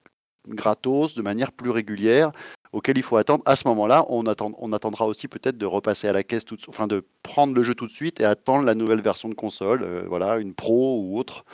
gratos 0.48 1.16
de 1.16 1.22
manière 1.22 1.52
plus 1.52 1.70
régulière 1.70 2.32
auxquelles 2.74 2.98
il 2.98 3.04
faut 3.04 3.18
attendre? 3.18 3.44
À 3.46 3.56
ce 3.56 3.68
moment-là, 3.68 4.06
on, 4.10 4.26
attend, 4.26 4.52
on 4.58 4.74
attendra 4.74 5.06
aussi 5.06 5.28
peut-être 5.28 5.58
de 5.58 5.66
repasser 5.66 6.08
à 6.08 6.14
la 6.14 6.24
caisse, 6.24 6.44
enfin 6.68 6.88
de 6.88 7.06
prendre 7.24 7.54
le 7.54 7.64
jeu 7.64 7.76
tout 7.76 7.88
de 7.88 7.92
suite 7.92 8.20
et 8.20 8.26
attendre 8.26 8.66
la 8.66 8.76
nouvelle 8.76 9.02
version 9.02 9.30
de 9.30 9.34
console, 9.34 9.84
euh, 9.84 10.04
voilà, 10.08 10.38
une 10.38 10.54
pro 10.54 11.00
ou 11.00 11.18
autre. 11.18 11.46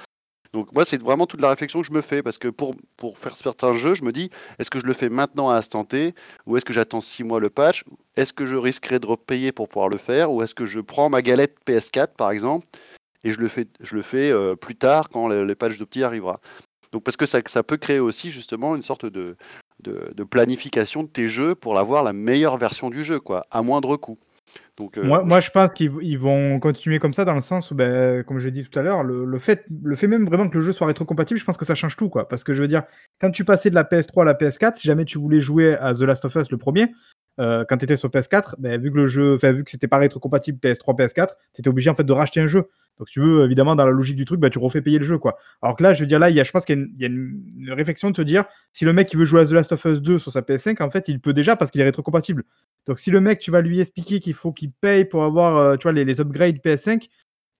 Donc 0.57 0.73
moi, 0.73 0.85
c'est 0.85 0.99
vraiment 0.99 1.27
toute 1.27 1.39
la 1.39 1.51
réflexion 1.51 1.81
que 1.81 1.87
je 1.87 1.91
me 1.91 2.01
fais, 2.01 2.23
parce 2.23 2.39
que 2.39 2.47
pour, 2.47 2.73
pour 2.95 3.19
faire 3.19 3.37
certains 3.37 3.73
jeux, 3.73 3.93
je 3.93 4.03
me 4.03 4.11
dis, 4.11 4.31
est-ce 4.57 4.71
que 4.71 4.79
je 4.79 4.87
le 4.87 4.93
fais 4.93 5.07
maintenant 5.07 5.51
à 5.51 5.57
instant 5.57 5.85
T, 5.85 6.15
ou 6.47 6.57
est-ce 6.57 6.65
que 6.65 6.73
j'attends 6.73 6.99
six 6.99 7.23
mois 7.23 7.39
le 7.39 7.51
patch 7.51 7.83
Est-ce 8.15 8.33
que 8.33 8.47
je 8.47 8.55
risquerais 8.55 8.99
de 8.99 9.05
repayer 9.05 9.51
pour 9.51 9.69
pouvoir 9.69 9.87
le 9.87 9.99
faire, 9.99 10.31
ou 10.31 10.41
est-ce 10.41 10.55
que 10.55 10.65
je 10.65 10.79
prends 10.79 11.11
ma 11.11 11.21
galette 11.21 11.57
PS4, 11.67 12.15
par 12.17 12.31
exemple, 12.31 12.65
et 13.23 13.33
je 13.33 13.39
le 13.39 14.01
fais, 14.01 14.31
euh, 14.31 14.55
plus 14.55 14.73
tard, 14.73 15.09
quand 15.09 15.27
le, 15.27 15.53
patch 15.53 15.77
d'Opti 15.77 16.01
arrivera 16.01 16.39
Donc 16.91 17.03
parce 17.03 17.17
que 17.17 17.27
ça, 17.27 17.61
peut 17.61 17.77
créer 17.77 17.99
aussi 17.99 18.31
justement 18.31 18.75
une 18.75 18.81
sorte 18.81 19.05
de, 19.05 19.37
de, 19.83 20.11
de 20.11 20.23
planification 20.23 21.03
de 21.03 21.07
tes 21.07 21.27
jeux 21.27 21.53
pour 21.53 21.77
avoir 21.77 22.01
la 22.01 22.13
meilleure 22.13 22.57
version 22.57 22.89
du 22.89 23.03
jeu, 23.03 23.19
quoi, 23.19 23.45
à 23.51 23.61
moindre 23.61 23.95
coût. 23.95 24.17
Euh, 24.79 25.03
Moi, 25.03 25.23
moi, 25.23 25.39
je 25.39 25.49
pense 25.49 25.71
qu'ils 25.71 25.91
ils 26.01 26.19
vont 26.19 26.59
continuer 26.59 26.99
comme 26.99 27.13
ça 27.13 27.25
dans 27.25 27.33
le 27.33 27.41
sens 27.41 27.71
où, 27.71 27.75
ben, 27.75 28.23
comme 28.23 28.39
je 28.39 28.49
dit 28.49 28.63
tout 28.63 28.77
à 28.77 28.83
l'heure, 28.83 29.03
le, 29.03 29.39
fait, 29.39 29.65
le 29.83 29.95
fait 29.95 30.07
même 30.07 30.25
vraiment 30.25 30.47
que 30.47 30.57
le 30.57 30.63
jeu 30.63 30.71
soit 30.71 30.87
rétrocompatible, 30.87 31.39
je 31.39 31.45
pense 31.45 31.57
que 31.57 31.65
ça 31.65 31.75
change 31.75 31.95
tout, 31.95 32.09
quoi. 32.09 32.27
Parce 32.27 32.43
que 32.43 32.53
je 32.53 32.61
veux 32.61 32.67
dire, 32.67 32.83
quand 33.19 33.31
tu 33.31 33.43
passais 33.43 33.69
de 33.69 33.75
la 33.75 33.83
PS3 33.83 34.21
à 34.21 34.25
la 34.25 34.33
PS4, 34.33 34.75
si 34.75 34.87
jamais 34.87 35.05
tu 35.05 35.17
voulais 35.17 35.39
jouer 35.39 35.75
à 35.75 35.93
The 35.93 36.01
Last 36.01 36.25
of 36.25 36.35
Us 36.35 36.51
le 36.51 36.57
premier, 36.57 36.93
euh, 37.39 37.65
quand 37.67 37.77
tu 37.77 37.85
étais 37.85 37.97
sur 37.97 38.09
PS4, 38.09 38.55
ben, 38.59 38.79
vu 38.81 38.91
que 38.91 38.97
le 38.97 39.07
jeu, 39.07 39.35
vu 39.35 39.63
que 39.63 39.71
c'était 39.71 39.87
pas 39.87 39.97
rétrocompatible 39.97 40.59
PS3, 40.59 40.95
PS4, 40.97 41.29
tu 41.53 41.61
étais 41.61 41.69
obligé 41.69 41.89
en 41.89 41.95
fait 41.95 42.03
de 42.03 42.13
racheter 42.13 42.41
un 42.41 42.47
jeu. 42.47 42.67
Donc, 42.97 43.07
tu 43.09 43.19
veux, 43.19 43.45
évidemment, 43.45 43.75
dans 43.75 43.85
la 43.85 43.91
logique 43.91 44.15
du 44.15 44.25
truc, 44.25 44.39
ben, 44.39 44.49
tu 44.49 44.59
refais 44.59 44.81
payer 44.81 44.97
le 44.97 45.05
jeu, 45.05 45.17
quoi. 45.17 45.37
Alors 45.61 45.75
que 45.75 45.83
là, 45.83 45.93
je 45.93 46.01
veux 46.01 46.07
dire, 46.07 46.19
là, 46.19 46.29
y 46.29 46.39
a, 46.39 46.43
je 46.43 46.51
pense 46.51 46.65
qu'il 46.65 46.89
y 46.97 47.03
a, 47.03 47.07
une, 47.07 47.71
réflexion 47.71 48.09
de 48.09 48.15
te 48.15 48.21
dire, 48.21 48.45
si 48.71 48.85
le 48.85 48.93
mec 48.93 49.11
il 49.13 49.19
veut 49.19 49.25
jouer 49.25 49.41
à 49.41 49.45
The 49.45 49.51
Last 49.51 49.71
of 49.71 49.85
Us 49.85 50.01
2 50.01 50.19
sur 50.19 50.31
sa 50.31 50.41
PS5, 50.41 50.81
en 50.81 50.89
fait, 50.89 51.07
il 51.07 51.19
peut 51.19 51.33
déjà 51.33 51.55
parce 51.55 51.69
qu'il 51.71 51.81
est 51.81 51.85
rétrocompatible. 51.85 52.43
Donc 52.85 52.99
si 52.99 53.11
le 53.11 53.21
mec, 53.21 53.39
tu 53.39 53.51
vas 53.51 53.61
lui 53.61 53.79
expliquer 53.79 54.19
qu'il 54.19 54.33
faut 54.33 54.51
qu'il 54.51 54.71
paye 54.71 55.05
pour 55.05 55.23
avoir, 55.23 55.57
euh, 55.57 55.91
les, 55.91 56.05
les 56.05 56.21
upgrades 56.21 56.57
PS5, 56.57 57.01
tu 57.01 57.07
sais, 57.07 57.09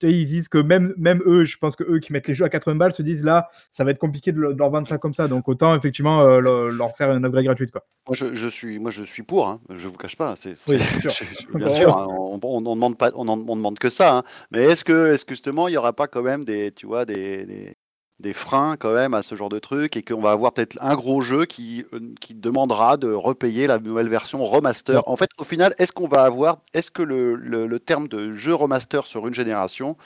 ils 0.02 0.26
disent 0.26 0.48
que 0.48 0.58
même, 0.58 0.94
même 0.96 1.22
eux, 1.26 1.44
je 1.44 1.58
pense 1.58 1.74
que 1.76 1.84
eux 1.84 1.98
qui 1.98 2.12
mettent 2.12 2.28
les 2.28 2.34
jeux 2.34 2.44
à 2.44 2.48
80 2.48 2.76
balles 2.76 2.92
se 2.92 3.02
disent 3.02 3.24
là, 3.24 3.48
ça 3.72 3.84
va 3.84 3.90
être 3.90 3.98
compliqué 3.98 4.32
de, 4.32 4.38
le- 4.40 4.54
de 4.54 4.58
leur 4.58 4.70
vendre 4.70 4.86
ça 4.88 4.98
comme 4.98 5.14
ça. 5.14 5.28
Donc 5.28 5.48
autant 5.48 5.74
effectivement 5.74 6.20
euh, 6.22 6.40
le- 6.40 6.68
leur 6.70 6.96
faire 6.96 7.14
une 7.14 7.24
upgrade 7.24 7.44
gratuite 7.44 7.70
quoi. 7.70 7.84
Moi, 8.06 8.14
je, 8.14 8.32
je 8.34 8.48
suis, 8.48 8.78
moi, 8.78 8.90
je 8.90 9.02
suis 9.02 9.22
pour. 9.22 9.48
Hein. 9.48 9.60
Je 9.70 9.86
vous 9.88 9.96
cache 9.98 10.16
pas. 10.16 10.34
C'est, 10.36 10.54
Oui, 10.68 10.76
bien 10.78 10.86
sûr. 11.00 11.10
je- 11.10 11.24
je- 11.52 11.58
bien 11.58 11.68
sûr. 11.70 11.96
hein, 11.98 12.06
on, 12.08 12.38
on, 12.42 12.66
on 12.66 12.74
demande 12.74 12.96
pas, 12.96 13.10
on, 13.14 13.28
en- 13.28 13.38
on 13.48 13.56
demande 13.56 13.78
que 13.78 13.90
ça. 13.90 14.16
hein. 14.18 14.22
Mais 14.50 14.64
est-ce 14.64 14.84
que, 14.84 15.12
est-ce 15.12 15.24
que 15.24 15.34
justement, 15.34 15.68
il 15.68 15.74
y 15.74 15.76
aura 15.76 15.92
pas 15.92 16.06
quand 16.08 16.22
même 16.22 16.44
des, 16.44 16.72
tu 16.72 16.86
vois, 16.86 17.04
des, 17.04 17.44
des, 17.44 17.76
des 18.20 18.32
freins 18.32 18.76
quand 18.76 18.92
même 18.94 19.14
à 19.14 19.22
ce 19.22 19.34
genre 19.34 19.48
de 19.48 19.58
truc 19.58 19.96
et 19.96 20.02
qu'on 20.02 20.20
va 20.20 20.32
avoir 20.32 20.52
peut-être 20.52 20.78
un 20.80 20.96
gros 20.96 21.20
jeu 21.22 21.44
qui, 21.46 21.84
euh, 21.92 22.14
qui 22.20 22.34
demandera 22.34 22.96
de 22.96 23.12
repayer 23.12 23.66
la 23.66 23.78
nouvelle 23.78 24.08
version 24.08 24.42
remaster. 24.44 25.06
En 25.08 25.16
fait, 25.16 25.30
au 25.38 25.44
final, 25.44 25.74
est-ce 25.78 25.92
qu'on 25.92 26.08
va 26.08 26.24
avoir, 26.24 26.58
est-ce 26.74 26.90
que 26.90 27.02
le, 27.02 27.34
le, 27.36 27.66
le 27.66 27.80
terme 27.80 28.08
de 28.08 28.32
jeu 28.32 28.54
remaster 28.54 29.06
sur 29.06 29.26
une 29.28 29.34
génération, 29.34 29.96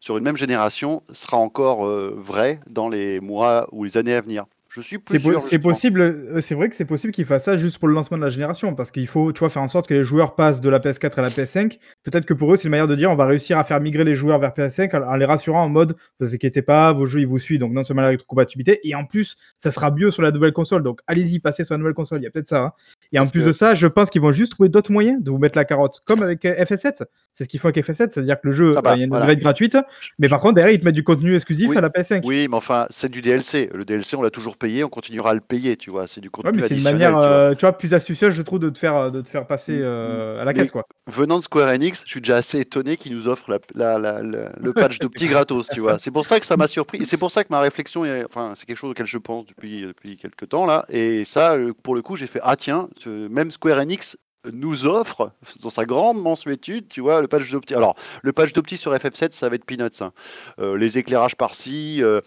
sur 0.00 0.18
une 0.18 0.24
même 0.24 0.36
génération, 0.36 1.02
sera 1.12 1.36
encore 1.38 1.86
euh, 1.86 2.14
vrai 2.16 2.60
dans 2.68 2.88
les 2.88 3.20
mois 3.20 3.68
ou 3.72 3.84
les 3.84 3.96
années 3.96 4.14
à 4.14 4.20
venir? 4.20 4.46
Je 4.74 4.80
suis 4.80 4.98
plus 4.98 5.18
sûr. 5.20 5.40
c'est 5.40 5.58
possible, 5.58 6.00
euh, 6.00 6.40
c'est 6.40 6.54
vrai 6.54 6.68
que 6.70 6.74
c'est 6.74 6.84
possible 6.86 7.12
qu'ils 7.12 7.26
fassent 7.26 7.44
ça 7.44 7.56
juste 7.58 7.78
pour 7.78 7.88
le 7.88 7.94
lancement 7.94 8.16
de 8.16 8.22
la 8.22 8.30
génération, 8.30 8.74
parce 8.74 8.90
qu'il 8.90 9.06
faut, 9.06 9.30
tu 9.32 9.40
vois, 9.40 9.50
faire 9.50 9.62
en 9.62 9.68
sorte 9.68 9.86
que 9.86 9.94
les 9.94 10.02
joueurs 10.04 10.34
passent 10.34 10.60
de 10.62 10.70
la 10.70 10.78
PS4 10.78 11.18
à 11.18 11.22
la 11.22 11.28
PS5. 11.28 11.78
Peut-être 12.04 12.24
que 12.24 12.32
pour 12.32 12.52
eux, 12.52 12.56
c'est 12.56 12.64
une 12.64 12.70
manière 12.70 12.86
de 12.88 12.94
dire, 12.94 13.10
on 13.10 13.14
va 13.16 13.26
réussir 13.26 13.58
à 13.58 13.64
faire 13.64 13.80
migrer 13.80 14.04
les 14.04 14.14
joueurs 14.14 14.38
vers 14.38 14.50
PS5 14.52 14.96
en, 14.96 15.14
les 15.16 15.24
rassurant 15.26 15.62
en 15.64 15.68
mode, 15.68 15.94
ne 16.20 16.26
vous 16.26 16.34
inquiétez 16.34 16.62
pas, 16.62 16.92
vos 16.92 17.06
jeux 17.06 17.20
ils 17.20 17.26
vous 17.26 17.38
suivent, 17.38 17.60
donc 17.60 17.72
non 17.72 17.84
seulement 17.84 18.02
la 18.02 18.08
rétrocompatibilité, 18.08 18.80
et 18.88 18.94
en 18.94 19.04
plus, 19.04 19.36
ça 19.58 19.70
sera 19.70 19.90
mieux 19.90 20.10
sur 20.10 20.22
la 20.22 20.30
nouvelle 20.30 20.52
console. 20.52 20.82
Donc 20.82 21.00
allez-y, 21.06 21.38
passez 21.38 21.64
sur 21.64 21.74
la 21.74 21.78
nouvelle 21.78 21.94
console. 21.94 22.20
Il 22.20 22.24
y 22.24 22.26
a 22.26 22.30
peut-être 22.30 22.48
ça. 22.48 22.60
hein. 22.62 22.72
Et 23.12 23.18
en 23.18 23.22
Parce 23.24 23.32
plus 23.32 23.40
que- 23.42 23.46
de 23.48 23.52
ça, 23.52 23.74
je 23.74 23.86
pense 23.86 24.08
qu'ils 24.08 24.22
vont 24.22 24.32
juste 24.32 24.52
trouver 24.52 24.70
d'autres 24.70 24.90
moyens 24.92 25.22
de 25.22 25.30
vous 25.30 25.38
mettre 25.38 25.58
la 25.58 25.66
carotte, 25.66 26.00
comme 26.06 26.22
avec 26.22 26.44
euh, 26.46 26.54
FF7. 26.64 27.02
C'est 27.34 27.44
ce 27.44 27.48
qu'ils 27.48 27.60
font 27.60 27.68
avec 27.68 27.84
FF7, 27.86 28.10
c'est-à-dire 28.10 28.36
que 28.40 28.46
le 28.48 28.52
jeu, 28.52 28.74
Ah 28.76 28.82
bah, 28.82 28.90
euh, 28.92 28.94
il 28.96 28.98
y 28.98 29.02
a 29.02 29.04
une 29.04 29.10
voilà. 29.10 29.24
upgrade 29.24 29.40
gratuite, 29.40 29.76
mais 30.18 30.28
par 30.28 30.40
contre 30.40 30.54
derrière 30.54 30.74
ils 30.74 30.80
te 30.80 30.84
mettent 30.84 30.94
du 30.94 31.04
contenu 31.04 31.34
exclusif 31.34 31.68
Oui. 31.70 31.76
à 31.76 31.80
la 31.80 31.88
PS5. 31.90 32.22
Oui, 32.24 32.46
mais 32.48 32.56
enfin, 32.56 32.86
c'est 32.90 33.10
du 33.10 33.20
DLC. 33.22 33.70
Le 33.74 33.84
DLC, 33.84 34.16
on 34.16 34.22
l'a 34.22 34.30
toujours 34.30 34.56
payé, 34.62 34.84
on 34.84 34.88
continuera 34.88 35.30
à 35.30 35.34
le 35.34 35.40
payer, 35.40 35.76
tu 35.76 35.90
vois. 35.90 36.06
C'est 36.06 36.20
du 36.20 36.30
contenu 36.30 36.50
Ouais, 36.52 36.56
mais 36.62 36.68
c'est 36.68 36.76
une 36.76 36.84
manière, 36.84 37.10
tu 37.10 37.14
vois. 37.16 37.26
euh, 37.26 37.54
tu 37.54 37.60
vois, 37.62 37.72
plus 37.72 37.92
astucieuse, 37.92 38.32
je 38.32 38.42
trouve, 38.42 38.60
de 38.60 38.70
te 38.70 38.78
faire, 38.78 39.10
de 39.10 39.20
te 39.20 39.28
faire 39.28 39.46
passer 39.46 39.72
Mm, 39.78 39.82
euh, 39.82 40.40
à 40.40 40.44
la 40.44 40.52
Mais- 40.52 40.58
caisse, 40.60 40.70
quoi. 40.70 40.84
Venant 41.08 41.38
de 41.38 41.42
Square 41.44 41.68
Enix, 41.68 42.02
je 42.06 42.10
suis 42.10 42.20
déjà 42.20 42.36
assez 42.36 42.60
étonné 42.60 42.96
qu'ils 42.96 43.14
nous 43.14 43.28
offrent 43.28 43.50
la- 43.50 43.98
la- 43.98 43.98
la- 43.98 44.22
le 44.58 44.72
patch 44.94 44.98
de 45.00 45.08
petits 45.08 45.26
gratos, 45.28 45.68
tu 45.70 45.80
vois. 45.80 45.98
C'est 45.98 46.10
pour 46.12 46.24
ça 46.24 46.38
que 46.40 46.46
ça 46.46 46.56
m'a 46.56 46.68
surpris. 46.68 46.98
Et 47.02 47.04
c'est 47.04 47.16
pour 47.18 47.30
ça 47.30 47.42
que 47.44 47.48
ma 47.50 47.60
réflexion, 47.60 48.04
est, 48.04 48.24
enfin, 48.24 48.52
c'est 48.54 48.64
quelque 48.66 48.76
chose 48.78 48.92
auquel 48.92 49.06
je 49.06 49.18
pense 49.18 49.44
depuis, 49.46 49.82
depuis 49.82 50.16
quelques 50.16 50.48
temps, 50.48 50.64
là. 50.64 50.84
Et 50.88 51.24
ça, 51.24 51.54
euh, 51.54 51.72
pour 51.82 51.94
le 51.96 52.02
coup, 52.02 52.16
j'ai 52.16 52.26
fait, 52.28 52.40
ah 52.42 52.56
tiens, 52.56 52.88
même 53.06 53.50
Square 53.50 53.78
Enix 53.80 54.16
nous 54.52 54.86
offre, 54.86 55.30
dans 55.62 55.70
sa 55.70 55.84
grande 55.84 56.20
mensuétude, 56.20 56.88
tu 56.88 57.00
vois, 57.00 57.20
le 57.20 57.28
patch 57.28 57.48
d'Opti. 57.52 57.74
Alors, 57.76 57.94
le 58.22 58.32
patch 58.32 58.52
d'Opti 58.52 58.76
sur 58.76 58.92
FF7, 58.92 59.32
ça 59.34 59.48
va 59.48 59.54
être 59.54 59.64
peanuts. 59.64 59.84
hein. 60.00 60.12
Euh, 60.58 60.76
les 60.76 60.98
éclairages 60.98 61.36
par-ci, 61.36 62.02
euh, 62.02 62.20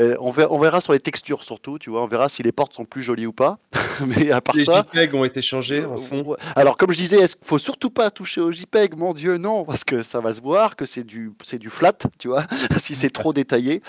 euh, 0.00 0.16
on, 0.20 0.30
verra, 0.30 0.52
on 0.52 0.58
verra 0.58 0.80
sur 0.80 0.92
les 0.92 1.00
textures 1.00 1.42
surtout, 1.42 1.78
tu 1.78 1.90
vois, 1.90 2.02
on 2.02 2.06
verra 2.06 2.28
si 2.28 2.42
les 2.42 2.52
portes 2.52 2.74
sont 2.74 2.84
plus 2.84 3.02
jolies 3.02 3.26
ou 3.26 3.32
pas. 3.32 3.58
Mais 4.06 4.30
à 4.30 4.40
part 4.40 4.56
Les 4.56 4.64
ça, 4.64 4.86
JPEG 4.90 5.14
ont 5.14 5.24
été 5.24 5.42
changés 5.42 5.84
en 5.84 5.98
fond. 5.98 6.22
Ouais. 6.22 6.36
Alors, 6.56 6.76
comme 6.76 6.90
je 6.92 6.96
disais, 6.96 7.18
il 7.20 7.46
faut 7.46 7.58
surtout 7.58 7.90
pas 7.90 8.10
toucher 8.10 8.40
au 8.40 8.50
JPEG, 8.50 8.96
mon 8.96 9.12
Dieu, 9.12 9.36
non, 9.36 9.64
parce 9.66 9.84
que 9.84 10.02
ça 10.02 10.20
va 10.20 10.32
se 10.32 10.40
voir 10.40 10.76
que 10.76 10.86
c'est 10.86 11.04
du, 11.04 11.32
c'est 11.42 11.58
du 11.58 11.68
flat, 11.68 11.98
tu 12.18 12.28
vois, 12.28 12.46
si 12.80 12.94
c'est 12.94 13.10
trop 13.10 13.32
détaillé. 13.32 13.82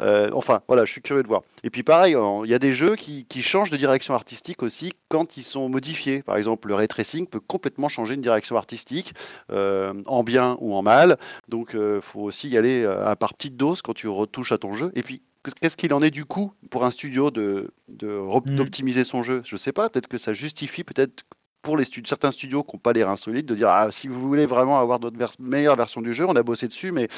Euh, 0.00 0.28
enfin, 0.32 0.60
voilà, 0.66 0.84
je 0.84 0.90
suis 0.90 1.00
curieux 1.00 1.22
de 1.22 1.28
voir. 1.28 1.42
Et 1.62 1.70
puis, 1.70 1.82
pareil, 1.82 2.16
il 2.44 2.50
y 2.50 2.54
a 2.54 2.58
des 2.58 2.72
jeux 2.72 2.96
qui, 2.96 3.24
qui 3.26 3.42
changent 3.42 3.70
de 3.70 3.76
direction 3.76 4.12
artistique 4.12 4.62
aussi 4.62 4.92
quand 5.08 5.36
ils 5.36 5.44
sont 5.44 5.68
modifiés. 5.68 6.22
Par 6.22 6.36
exemple, 6.36 6.68
le 6.68 6.74
ray 6.74 6.88
tracing 6.88 7.26
peut 7.26 7.40
complètement 7.40 7.88
changer 7.88 8.14
une 8.14 8.20
direction 8.20 8.56
artistique, 8.56 9.14
euh, 9.52 9.94
en 10.06 10.24
bien 10.24 10.56
ou 10.60 10.74
en 10.74 10.82
mal. 10.82 11.16
Donc, 11.48 11.70
il 11.74 12.00
faut 12.02 12.22
aussi 12.22 12.48
y 12.48 12.58
aller 12.58 12.82
euh, 12.82 13.06
à 13.06 13.16
par 13.16 13.34
petite 13.34 13.56
dose 13.56 13.82
quand 13.82 13.94
tu 13.94 14.08
retouches 14.08 14.52
à 14.52 14.58
ton 14.58 14.74
jeu. 14.74 14.90
Et 14.94 15.02
puis, 15.02 15.22
qu'est-ce 15.60 15.76
qu'il 15.76 15.92
en 15.94 16.02
est 16.02 16.10
du 16.10 16.24
coup 16.24 16.52
pour 16.70 16.84
un 16.84 16.90
studio 16.90 17.30
de, 17.30 17.70
Mm. 17.88 18.56
d'optimiser 18.56 19.04
son 19.04 19.22
jeu? 19.22 19.42
Je 19.44 19.56
sais 19.56 19.72
pas, 19.72 19.88
peut-être 19.90 20.08
que 20.08 20.18
ça 20.18 20.32
justifie 20.32 20.84
peut-être 20.84 21.22
pour 21.62 21.76
les 21.78 21.84
certains 21.84 22.30
studios 22.30 22.62
qui 22.62 22.76
n'ont 22.76 22.80
pas 22.80 22.92
les 22.92 23.04
reins 23.04 23.16
solides 23.16 23.46
de 23.46 23.54
dire 23.54 23.68
ah, 23.70 23.90
si 23.90 24.06
vous 24.08 24.20
voulez 24.20 24.44
vraiment 24.46 24.78
avoir 24.80 25.00
notre 25.00 25.16
vers- 25.18 25.32
meilleure 25.38 25.76
version 25.76 26.02
du 26.02 26.12
jeu, 26.12 26.26
on 26.28 26.36
a 26.36 26.42
bossé 26.42 26.68
dessus, 26.68 26.92
mais 26.92 27.08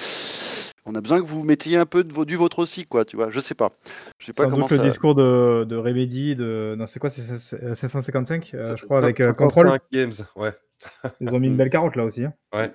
on 0.84 0.94
a 0.94 1.00
besoin 1.00 1.20
que 1.20 1.26
vous 1.26 1.42
mettiez 1.42 1.76
un 1.76 1.86
peu 1.86 2.04
de 2.04 2.12
vo- 2.12 2.24
du 2.24 2.36
vôtre 2.36 2.60
aussi, 2.60 2.84
quoi. 2.86 3.04
Tu 3.04 3.16
vois, 3.16 3.28
je 3.30 3.40
sais 3.40 3.56
pas. 3.56 3.72
Je 4.20 4.26
sais 4.26 4.32
pas 4.32 4.44
Sans 4.44 4.50
comment 4.50 4.66
doute 4.66 4.76
ça. 4.76 4.82
le 4.84 4.88
discours 4.88 5.16
de, 5.16 5.64
de 5.64 5.74
Remedy, 5.76 6.36
de. 6.36 6.76
Non, 6.78 6.86
c'est 6.86 7.00
quoi, 7.00 7.10
c'est 7.10 7.22
755, 7.22 8.52
euh, 8.54 8.76
je 8.76 8.84
crois, 8.84 8.98
avec 8.98 9.18
euh, 9.20 9.32
55 9.32 9.44
Control. 9.62 9.78
Games, 9.92 10.12
ouais. 10.36 10.52
Ils 11.20 11.28
ont 11.30 11.40
mis 11.40 11.48
une 11.48 11.56
belle 11.56 11.70
carotte 11.70 11.96
là 11.96 12.04
aussi. 12.04 12.24
hein. 12.24 12.32
Ouais. 12.54 12.72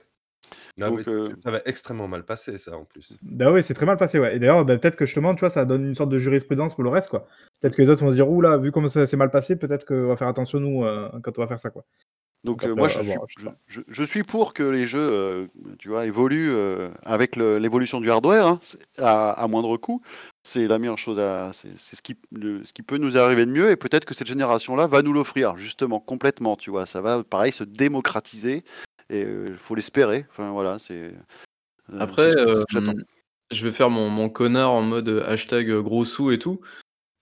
Non, 0.78 0.90
Donc, 0.96 1.08
euh, 1.08 1.30
Ça 1.44 1.52
va 1.52 1.62
extrêmement 1.66 2.08
mal 2.08 2.24
passer, 2.24 2.58
ça, 2.58 2.76
en 2.78 2.86
plus. 2.86 3.16
Bah 3.24 3.52
oui, 3.52 3.62
c'est 3.64 3.74
très 3.74 3.86
mal 3.86 3.98
passé, 3.98 4.20
ouais. 4.20 4.36
Et 4.36 4.40
d'ailleurs, 4.40 4.64
bah, 4.66 4.78
peut-être 4.78 4.96
que 4.96 5.06
justement, 5.06 5.36
tu 5.36 5.42
vois, 5.42 5.50
ça 5.50 5.66
donne 5.66 5.86
une 5.86 5.96
sorte 5.96 6.10
de 6.10 6.18
jurisprudence 6.18 6.76
pour 6.76 6.84
le 6.84 6.90
reste, 6.90 7.10
quoi. 7.10 7.28
Peut-être 7.60 7.76
que 7.76 7.82
les 7.82 7.90
autres 7.90 8.04
vont 8.04 8.10
se 8.12 8.16
dire, 8.16 8.30
ouh 8.30 8.42
là, 8.42 8.58
vu 8.58 8.72
comment 8.72 8.88
ça 8.88 9.06
s'est 9.06 9.18
mal 9.18 9.32
passé, 9.32 9.56
peut-être 9.56 9.86
qu'on 9.86 10.08
va 10.08 10.18
faire 10.18 10.28
attention, 10.28 10.60
nous, 10.60 10.84
euh, 10.86 11.10
quand 11.24 11.38
on 11.38 11.42
va 11.42 11.48
faire 11.48 11.60
ça, 11.60 11.70
quoi. 11.70 11.84
Donc 12.44 12.62
Donc 12.62 12.72
euh, 12.72 12.76
moi, 12.76 12.88
je 12.88 12.98
suis, 13.00 13.14
voir, 13.14 13.28
je 13.68 13.82
je, 13.88 14.24
pour 14.24 14.56
que 14.56 14.64
les 14.64 14.88
jeux, 14.88 15.48
tu 15.78 15.90
vois, 15.90 16.08
évoluent 16.08 16.52
avec 17.04 17.36
l'évolution 17.36 18.02
du 18.02 18.10
hardware 18.10 18.48
hein, 18.48 18.60
à, 18.98 19.30
à 19.32 19.48
moindre 19.48 19.78
coût. 19.78 20.02
C'est 20.42 20.68
la 20.68 20.80
meilleure 20.80 20.98
chose 20.98 21.20
à, 21.20 21.52
c'est 21.54 21.78
c'est 21.78 21.96
ce 21.96 22.02
qui, 22.02 22.18
le- 22.32 22.64
ce 22.66 22.74
qui 22.74 22.82
peut 22.82 22.98
nous 22.98 23.16
arriver 23.16 23.46
de 23.46 23.52
mieux. 23.52 23.70
Et 23.70 23.76
peut-être 23.76 24.06
que 24.06 24.16
cette 24.16 24.26
génération-là 24.26 24.88
va 24.88 25.04
nous 25.04 25.14
l'offrir 25.14 25.56
justement 25.56 26.00
complètement. 26.00 26.56
Tu 26.56 26.72
vois, 26.72 26.88
ça 26.88 27.00
va, 27.00 27.24
pareil, 27.24 27.52
se 27.52 27.64
démocratiser. 27.64 28.64
Et 29.12 29.22
il 29.22 29.58
faut 29.58 29.76
l'espérer. 29.76 30.26
Enfin 30.30 30.52
voilà, 30.52 30.80
c'est. 30.80 30.94
euh, 31.92 32.00
Après, 32.00 32.32
ce 32.32 32.38
euh, 32.78 32.94
je 33.52 33.66
vais 33.68 33.72
faire 33.74 33.90
mon, 33.90 34.10
mon 34.10 34.30
connard 34.30 34.72
en 34.72 34.82
mode 34.82 35.10
euh, 35.10 35.24
hashtag 35.28 35.70
euh, 35.70 35.82
gros 35.82 36.06
sous 36.06 36.32
et 36.32 36.40
tout. 36.40 36.62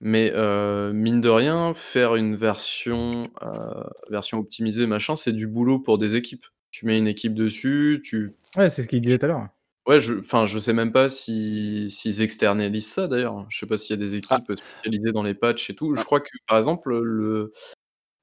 Mais 0.01 0.31
euh, 0.33 0.93
mine 0.93 1.19
de 1.19 1.27
rien, 1.27 1.73
faire 1.73 2.15
une 2.15 2.35
version, 2.35 3.11
euh, 3.41 3.83
version 4.09 4.37
optimisée, 4.37 4.87
machin, 4.87 5.15
c'est 5.17 5.33
du 5.33 5.45
boulot 5.47 5.79
pour 5.79 5.97
des 5.97 6.15
équipes. 6.15 6.45
Tu 6.71 6.85
mets 6.85 6.97
une 6.97 7.07
équipe 7.07 7.33
dessus, 7.33 7.99
tu. 8.03 8.33
Ouais, 8.55 8.69
c'est 8.69 8.83
ce 8.83 8.87
qu'il 8.87 9.01
disait 9.01 9.17
tout 9.17 9.25
à 9.25 9.29
l'heure. 9.29 9.47
Ouais, 9.87 9.99
je, 9.99 10.13
enfin, 10.19 10.45
je 10.45 10.59
sais 10.59 10.71
même 10.71 10.91
pas 10.91 11.09
si, 11.09 11.89
s'ils 11.89 12.21
externalisent 12.21 12.91
ça 12.91 13.07
d'ailleurs. 13.07 13.45
Je 13.49 13.57
sais 13.57 13.65
pas 13.65 13.77
s'il 13.77 13.99
y 13.99 14.01
a 14.01 14.05
des 14.05 14.13
Ah. 14.13 14.17
équipes 14.37 14.53
spécialisées 14.57 15.11
dans 15.11 15.23
les 15.23 15.33
patchs 15.33 15.69
et 15.71 15.75
tout. 15.75 15.95
Je 15.95 16.01
Ah. 16.01 16.05
crois 16.05 16.19
que 16.21 16.29
par 16.47 16.57
exemple, 16.59 16.93
le, 17.01 17.23
euh, 17.25 17.51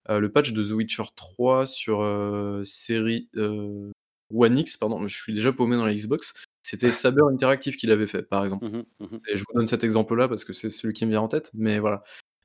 le 0.08 0.30
patch 0.30 0.52
de 0.52 0.62
The 0.62 0.70
Witcher 0.72 1.02
3 1.14 1.66
sur 1.66 2.00
euh, 2.02 2.62
série 2.64 3.28
euh, 3.36 3.90
One 4.34 4.58
X, 4.58 4.76
pardon, 4.76 5.06
je 5.06 5.16
suis 5.16 5.32
déjà 5.32 5.52
paumé 5.52 5.76
dans 5.76 5.86
la 5.86 5.94
Xbox. 5.94 6.34
C'était 6.62 6.90
Saber 6.92 7.22
Interactive 7.30 7.76
qui 7.76 7.86
l'avait 7.86 8.06
fait, 8.06 8.22
par 8.22 8.42
exemple. 8.44 8.66
Mhm, 8.66 8.84
mhm. 9.00 9.20
Et 9.28 9.36
je 9.36 9.44
vous 9.46 9.54
donne 9.58 9.66
cet 9.66 9.84
exemple-là 9.84 10.28
parce 10.28 10.44
que 10.44 10.52
c'est 10.52 10.70
celui 10.70 10.94
qui 10.94 11.04
me 11.06 11.10
vient 11.10 11.20
en 11.20 11.28
tête, 11.28 11.50
mais 11.54 11.78
voilà. 11.78 12.02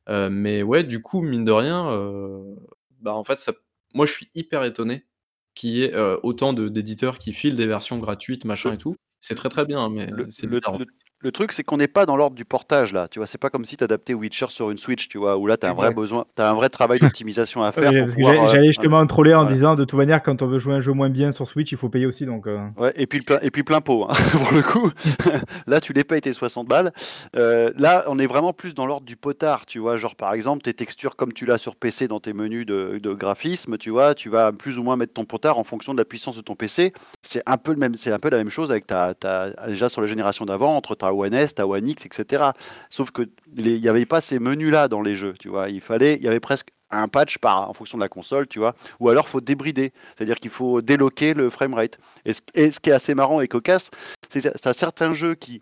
Euh, 0.10 0.30
mais 0.32 0.64
ouais, 0.64 0.84
du 0.84 1.02
coup, 1.02 1.22
mine 1.22 1.44
de 1.44 1.52
rien, 1.52 1.90
euh, 1.92 2.56
bah 3.02 3.14
en 3.14 3.24
fait, 3.24 3.38
ça... 3.38 3.54
moi 3.94 4.06
je 4.06 4.12
suis 4.14 4.28
hyper 4.36 4.64
étonné 4.64 5.06
qu'il 5.54 5.72
y 5.72 5.84
ait 5.84 5.94
euh, 5.96 6.18
autant 6.24 6.54
de- 6.54 6.70
d'éditeurs 6.70 7.20
qui 7.20 7.34
filent 7.34 7.56
des 7.56 7.68
versions 7.68 7.98
gratuites, 8.00 8.46
machin 8.46 8.74
et 8.74 8.78
tout. 8.78 8.96
C'est 9.20 9.36
très 9.36 9.50
très 9.50 9.66
bien, 9.66 9.90
mais 9.90 10.08
Le, 10.08 10.26
c'est 10.32 10.48
le- 10.48 10.60
bizarre. 10.60 10.74
en 10.76 10.80
fait. 10.80 10.88
Le 11.22 11.32
truc, 11.32 11.54
c'est 11.54 11.64
qu'on 11.64 11.78
n'est 11.78 11.88
pas 11.88 12.06
dans 12.06 12.16
l'ordre 12.16 12.36
du 12.36 12.46
portage 12.46 12.94
là. 12.94 13.08
Tu 13.08 13.20
vois, 13.20 13.28
c'est 13.28 13.38
pas 13.38 13.50
comme 13.50 13.66
si 13.66 13.78
tu 13.78 13.84
adaptais 13.84 14.14
Witcher 14.14 14.48
sur 14.50 14.72
une 14.72 14.78
Switch, 14.78 15.08
tu 15.08 15.18
vois, 15.18 15.38
où 15.38 15.48
là, 15.48 15.58
tu 15.58 15.66
as 15.66 15.70
un 15.70 15.74
vrai 15.74 15.92
besoin, 15.92 16.26
tu 16.36 16.42
un 16.42 16.54
vrai 16.54 16.70
travail 16.70 17.00
d'optimisation 17.02 17.64
à 17.64 17.72
faire. 17.72 17.92
J'allais 17.92 18.40
euh, 18.40 18.48
j'allais 18.52 18.68
justement 18.68 19.06
troller 19.06 19.34
en 19.34 19.42
voilà. 19.42 19.54
disant, 19.54 19.76
de 19.76 19.84
toute 19.86 19.98
manière, 19.98 20.22
quand 20.24 20.42
on 20.42 20.48
veut 20.48 20.60
jouer 20.60 20.74
un 20.76 20.80
jeu 20.82 20.94
moins 20.94 21.10
bien 21.10 21.32
sur 21.32 21.48
Switch, 21.48 21.72
il 21.72 21.78
faut 21.78 21.90
payer 21.90 22.06
aussi, 22.06 22.26
donc... 22.26 22.48
euh, 22.48 22.60
Ouais, 22.78 22.94
et 22.96 23.08
puis, 23.08 23.20
le 23.20 23.24
plein, 23.26 23.40
et 23.42 23.52
puis 23.52 23.64
plein 23.64 23.82
pot, 23.82 24.08
hein, 24.10 24.14
pour 24.32 24.52
le 24.54 24.62
coup. 24.62 24.92
là, 25.68 25.82
tu 25.82 25.94
les 25.94 26.04
payes 26.04 26.22
tes 26.22 26.34
60 26.34 26.68
balles. 26.68 26.92
Euh, 27.36 27.72
là, 27.78 28.04
on 28.08 28.18
est 28.20 28.28
vraiment 28.28 28.54
plus 28.54 28.74
dans 28.74 28.86
l'ordre 28.86 29.06
du 29.06 29.16
potard, 29.16 29.66
tu 29.66 29.80
vois. 29.80 29.98
Genre, 29.98 30.16
par 30.16 30.34
exemple, 30.34 30.64
tes 30.64 30.74
textures 30.74 31.16
comme 31.16 31.34
tu 31.34 31.46
l'as 31.46 31.58
sur 31.58 31.76
PC 31.76 32.08
dans 32.08 32.20
tes 32.20 32.34
menus 32.34 32.66
de, 32.66 33.00
de 33.02 33.14
graphisme, 33.14 33.78
tu 33.78 33.90
vois, 33.90 34.16
tu 34.16 34.30
vas 34.30 34.52
plus 34.52 34.80
ou 34.80 34.84
moins 34.84 34.96
mettre 34.96 35.14
ton 35.14 35.26
potard 35.26 35.58
en 35.60 35.64
fonction 35.64 35.94
de 35.94 35.98
la 36.00 36.06
puissance 36.06 36.36
de 36.36 36.42
ton 36.42 36.56
PC. 36.56 36.94
C'est 37.22 37.44
un 37.46 37.58
peu 37.58 37.72
le 37.72 37.78
même, 37.78 37.96
c'est 37.96 38.12
un 38.12 38.20
peu 38.20 38.30
la 38.30 38.38
même 38.38 38.50
chose 38.50 38.72
avec 38.72 38.88
ta, 38.88 39.14
ta- 39.14 39.52
déjà 39.68 39.90
sur 39.90 40.02
la 40.02 40.08
génération 40.08 40.46
d'avant, 40.46 40.76
entre 40.76 40.96
ta 40.96 41.11
One 41.14 41.34
S, 41.34 41.56
ta 41.56 41.68
One 41.68 41.88
X, 41.88 42.06
etc. 42.06 42.52
Sauf 42.90 43.12
que 43.12 43.24
il 43.56 43.82
n'y 43.82 43.88
avait 43.88 44.06
pas 44.06 44.22
ces 44.22 44.40
menus-là 44.40 44.88
dans 44.88 45.02
les 45.02 45.16
jeux, 45.16 45.34
tu 45.40 45.50
vois. 45.50 45.70
Il 45.70 45.82
fallait, 45.82 46.16
il 46.16 46.24
y 46.24 46.28
avait 46.28 46.40
presque 46.40 46.70
un 46.90 47.08
patch 47.08 47.38
par, 47.38 47.70
en 47.70 47.74
fonction 47.74 47.98
de 47.98 48.04
la 48.04 48.10
console, 48.10 48.48
tu 48.48 48.60
vois. 48.60 48.76
Ou 49.00 49.10
alors, 49.10 49.30
faut 49.30 49.40
débrider, 49.42 49.94
c'est-à-dire 50.16 50.36
qu'il 50.36 50.52
faut 50.52 50.82
déloquer 50.82 51.34
le 51.34 51.50
framerate. 51.50 51.98
Et 52.26 52.34
ce, 52.34 52.42
et 52.54 52.70
ce 52.72 52.80
qui 52.80 52.90
est 52.90 52.94
assez 52.94 53.16
marrant 53.16 53.40
et 53.40 53.48
cocasse, 53.48 53.92
c'est 54.30 54.42
que 54.42 54.50
t'as 54.50 54.74
certains 54.74 55.14
jeux 55.14 55.36
qui, 55.36 55.62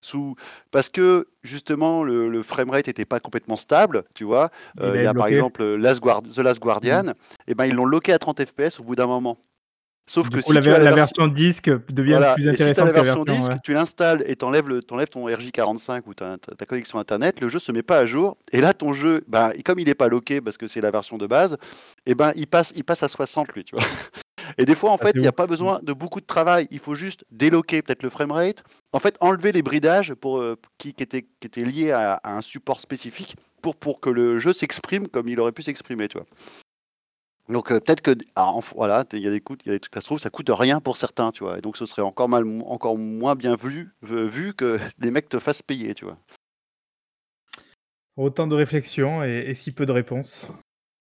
sous, 0.00 0.34
parce 0.70 0.88
que 0.88 1.28
justement 1.42 2.02
le, 2.02 2.28
le 2.28 2.42
framerate 2.42 2.86
n'était 2.86 3.04
pas 3.04 3.20
complètement 3.20 3.56
stable, 3.56 4.04
tu 4.14 4.24
vois. 4.24 4.50
Il 4.78 4.82
euh, 4.82 4.96
Il 4.96 5.02
y 5.04 5.06
a 5.06 5.12
par 5.14 5.26
exemple 5.36 5.62
Last 5.74 6.00
Guard- 6.00 6.22
The 6.22 6.38
Last 6.38 6.60
Guardian, 6.60 7.12
et 7.46 7.54
ben 7.54 7.66
ils 7.66 7.74
l'ont 7.74 7.84
loqué 7.84 8.12
à 8.12 8.18
30 8.18 8.44
FPS 8.44 8.80
au 8.80 8.82
bout 8.82 8.96
d'un 8.96 9.06
moment. 9.06 9.38
Sauf 10.08 10.28
Du 10.28 10.38
que 10.38 10.42
coup, 10.42 10.50
si 10.50 10.54
la, 10.54 10.60
tu 10.60 10.68
as 10.70 10.78
la, 10.78 10.84
la 10.84 10.94
version- 10.96 11.24
version 11.24 11.28
disque 11.28 11.70
devient 11.92 12.10
voilà, 12.12 12.34
plus 12.34 12.42
si 12.42 12.48
intéressante 12.50 12.86
la 12.86 12.90
que 12.92 12.96
la 12.96 13.02
version 13.04 13.22
version... 13.24 13.38
disque, 13.40 13.52
ouais. 13.52 13.58
tu 13.62 13.72
l'installes 13.72 14.24
et 14.26 14.34
t'enlèves 14.36 14.68
le, 14.68 14.82
t'enlèves 14.82 15.08
ton 15.08 15.28
RJ45 15.28 16.02
ou 16.06 16.14
ta, 16.14 16.38
ta- 16.38 16.54
ta 16.54 16.66
connexion 16.66 16.98
internet, 16.98 17.40
le 17.40 17.48
jeu 17.48 17.58
se 17.60 17.70
met 17.72 17.82
pas 17.82 17.98
à 17.98 18.06
jour. 18.06 18.36
Et 18.50 18.60
là, 18.60 18.74
ton 18.74 18.92
jeu, 18.92 19.22
ben, 19.28 19.52
comme 19.64 19.78
il 19.78 19.86
n'est 19.86 19.94
pas 19.94 20.08
loqué 20.08 20.40
parce 20.40 20.56
que 20.58 20.66
c'est 20.66 20.80
la 20.80 20.90
version 20.90 21.18
de 21.18 21.26
base, 21.26 21.56
et 22.06 22.14
ben 22.16 22.32
il 22.36 22.46
passe, 22.48 22.72
il 22.74 22.82
passe 22.84 23.02
à 23.04 23.08
60 23.08 23.52
lui, 23.54 23.64
tu 23.64 23.76
vois. 23.76 23.84
Et 24.58 24.64
des 24.66 24.74
fois, 24.74 24.90
en 24.90 24.96
Ah, 25.00 25.04
fait, 25.06 25.12
il 25.14 25.20
n'y 25.22 25.28
a 25.28 25.32
pas 25.32 25.46
besoin 25.46 25.78
de 25.82 25.92
beaucoup 25.92 26.20
de 26.20 26.26
travail. 26.26 26.66
Il 26.72 26.80
faut 26.80 26.96
juste 26.96 27.24
déloquer 27.30 27.80
peut-être 27.80 28.02
le 28.02 28.10
framerate. 28.10 28.64
En 28.92 28.98
fait, 28.98 29.16
enlever 29.20 29.52
les 29.52 29.62
bridages 29.62 30.12
pour, 30.14 30.40
euh, 30.40 30.56
qui, 30.78 30.92
qui, 30.92 31.02
étaient, 31.04 31.22
qui 31.22 31.46
étaient 31.46 31.64
liés 31.64 31.92
à, 31.92 32.14
à 32.24 32.32
un 32.32 32.42
support 32.42 32.80
spécifique 32.80 33.36
pour, 33.62 33.76
pour 33.76 34.00
que 34.00 34.10
le 34.10 34.38
jeu 34.40 34.52
s'exprime 34.52 35.06
comme 35.08 35.28
il 35.28 35.38
aurait 35.40 35.52
pu 35.52 35.62
s'exprimer, 35.62 36.08
tu 36.08 36.18
vois. 36.18 36.26
Donc 37.48 37.72
euh, 37.72 37.80
peut-être 37.80 38.00
que 38.00 38.12
ah, 38.36 38.52
voilà, 38.74 39.04
il 39.12 39.18
y 39.18 39.26
a 39.26 39.30
des 39.30 39.40
coûts, 39.40 39.56
il 39.64 39.68
y 39.68 39.70
a 39.70 39.74
des 39.74 39.80
trucs, 39.80 39.94
ça 39.94 40.00
se 40.00 40.06
trouve, 40.06 40.18
ça 40.20 40.30
coûte 40.30 40.50
rien 40.50 40.80
pour 40.80 40.96
certains, 40.96 41.32
tu 41.32 41.42
vois. 41.44 41.58
Et 41.58 41.60
donc 41.60 41.76
ce 41.76 41.86
serait 41.86 42.02
encore 42.02 42.28
mal, 42.28 42.44
encore 42.66 42.96
moins 42.96 43.34
bien 43.34 43.56
vu, 43.56 43.90
vu 44.02 44.54
que 44.54 44.78
les 44.98 45.10
mecs 45.10 45.28
te 45.28 45.38
fassent 45.38 45.62
payer, 45.62 45.94
tu 45.94 46.04
vois. 46.04 46.18
Autant 48.16 48.46
de 48.46 48.54
réflexions 48.54 49.24
et, 49.24 49.44
et 49.48 49.54
si 49.54 49.72
peu 49.72 49.86
de 49.86 49.92
réponses. 49.92 50.48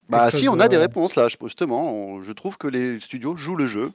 Bah 0.10 0.32
si, 0.32 0.50
on 0.50 0.60
a 0.60 0.68
des 0.68 0.78
de- 0.78 0.82
réponses 0.82 1.16
là, 1.16 1.28
justement. 1.30 1.94
on- 1.94 2.22
je 2.22 2.32
trouve 2.34 2.58
que 2.58 2.68
les 2.68 3.00
studios 3.00 3.36
jouent 3.36 3.56
le 3.56 3.68
jeu. 3.68 3.92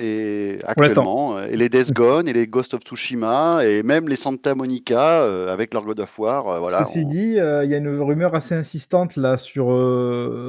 Et 0.00 0.58
actuellement, 0.64 1.38
euh, 1.38 1.46
et 1.46 1.56
les 1.56 1.68
Death 1.68 1.92
Gone, 1.92 2.26
et 2.26 2.32
les 2.32 2.48
Ghost 2.48 2.74
of 2.74 2.80
Tsushima, 2.82 3.64
et 3.64 3.84
même 3.84 4.08
les 4.08 4.16
Santa 4.16 4.56
Monica 4.56 5.22
euh, 5.22 5.52
avec 5.52 5.72
leur 5.72 5.84
God 5.84 6.00
of 6.00 6.18
War, 6.18 6.48
euh, 6.48 6.58
voilà. 6.58 6.84
Ceci 6.84 7.04
on- 7.04 7.08
dit, 7.08 7.38
euh, 7.38 7.64
il 7.64 7.70
y 7.70 7.74
a 7.74 7.78
une 7.78 8.00
rumeur 8.00 8.34
assez 8.34 8.56
insistante 8.56 9.16
là 9.16 9.38
sur 9.38 9.66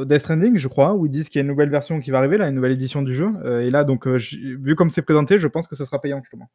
Death 0.05 0.19
Stranding, 0.19 0.57
je 0.57 0.67
crois, 0.67 0.93
où 0.95 1.05
ils 1.05 1.11
disent 1.11 1.29
qu'il 1.29 1.37
y 1.37 1.41
a 1.41 1.43
une 1.43 1.49
nouvelle 1.51 1.69
version 1.69 1.99
qui 1.99 2.09
va 2.09 2.17
arriver, 2.17 2.37
là, 2.37 2.49
une 2.49 2.55
nouvelle 2.55 2.71
édition 2.71 3.03
du 3.03 3.13
jeu. 3.13 3.29
Et 3.61 3.69
là, 3.69 3.83
donc, 3.83 4.07
vu 4.07 4.75
comme 4.75 4.89
c'est 4.89 5.03
présenté, 5.03 5.37
je 5.37 5.47
pense 5.47 5.67
que 5.67 5.75
ça 5.75 5.85
sera 5.85 6.01
payant 6.01 6.21
justement. 6.23 6.49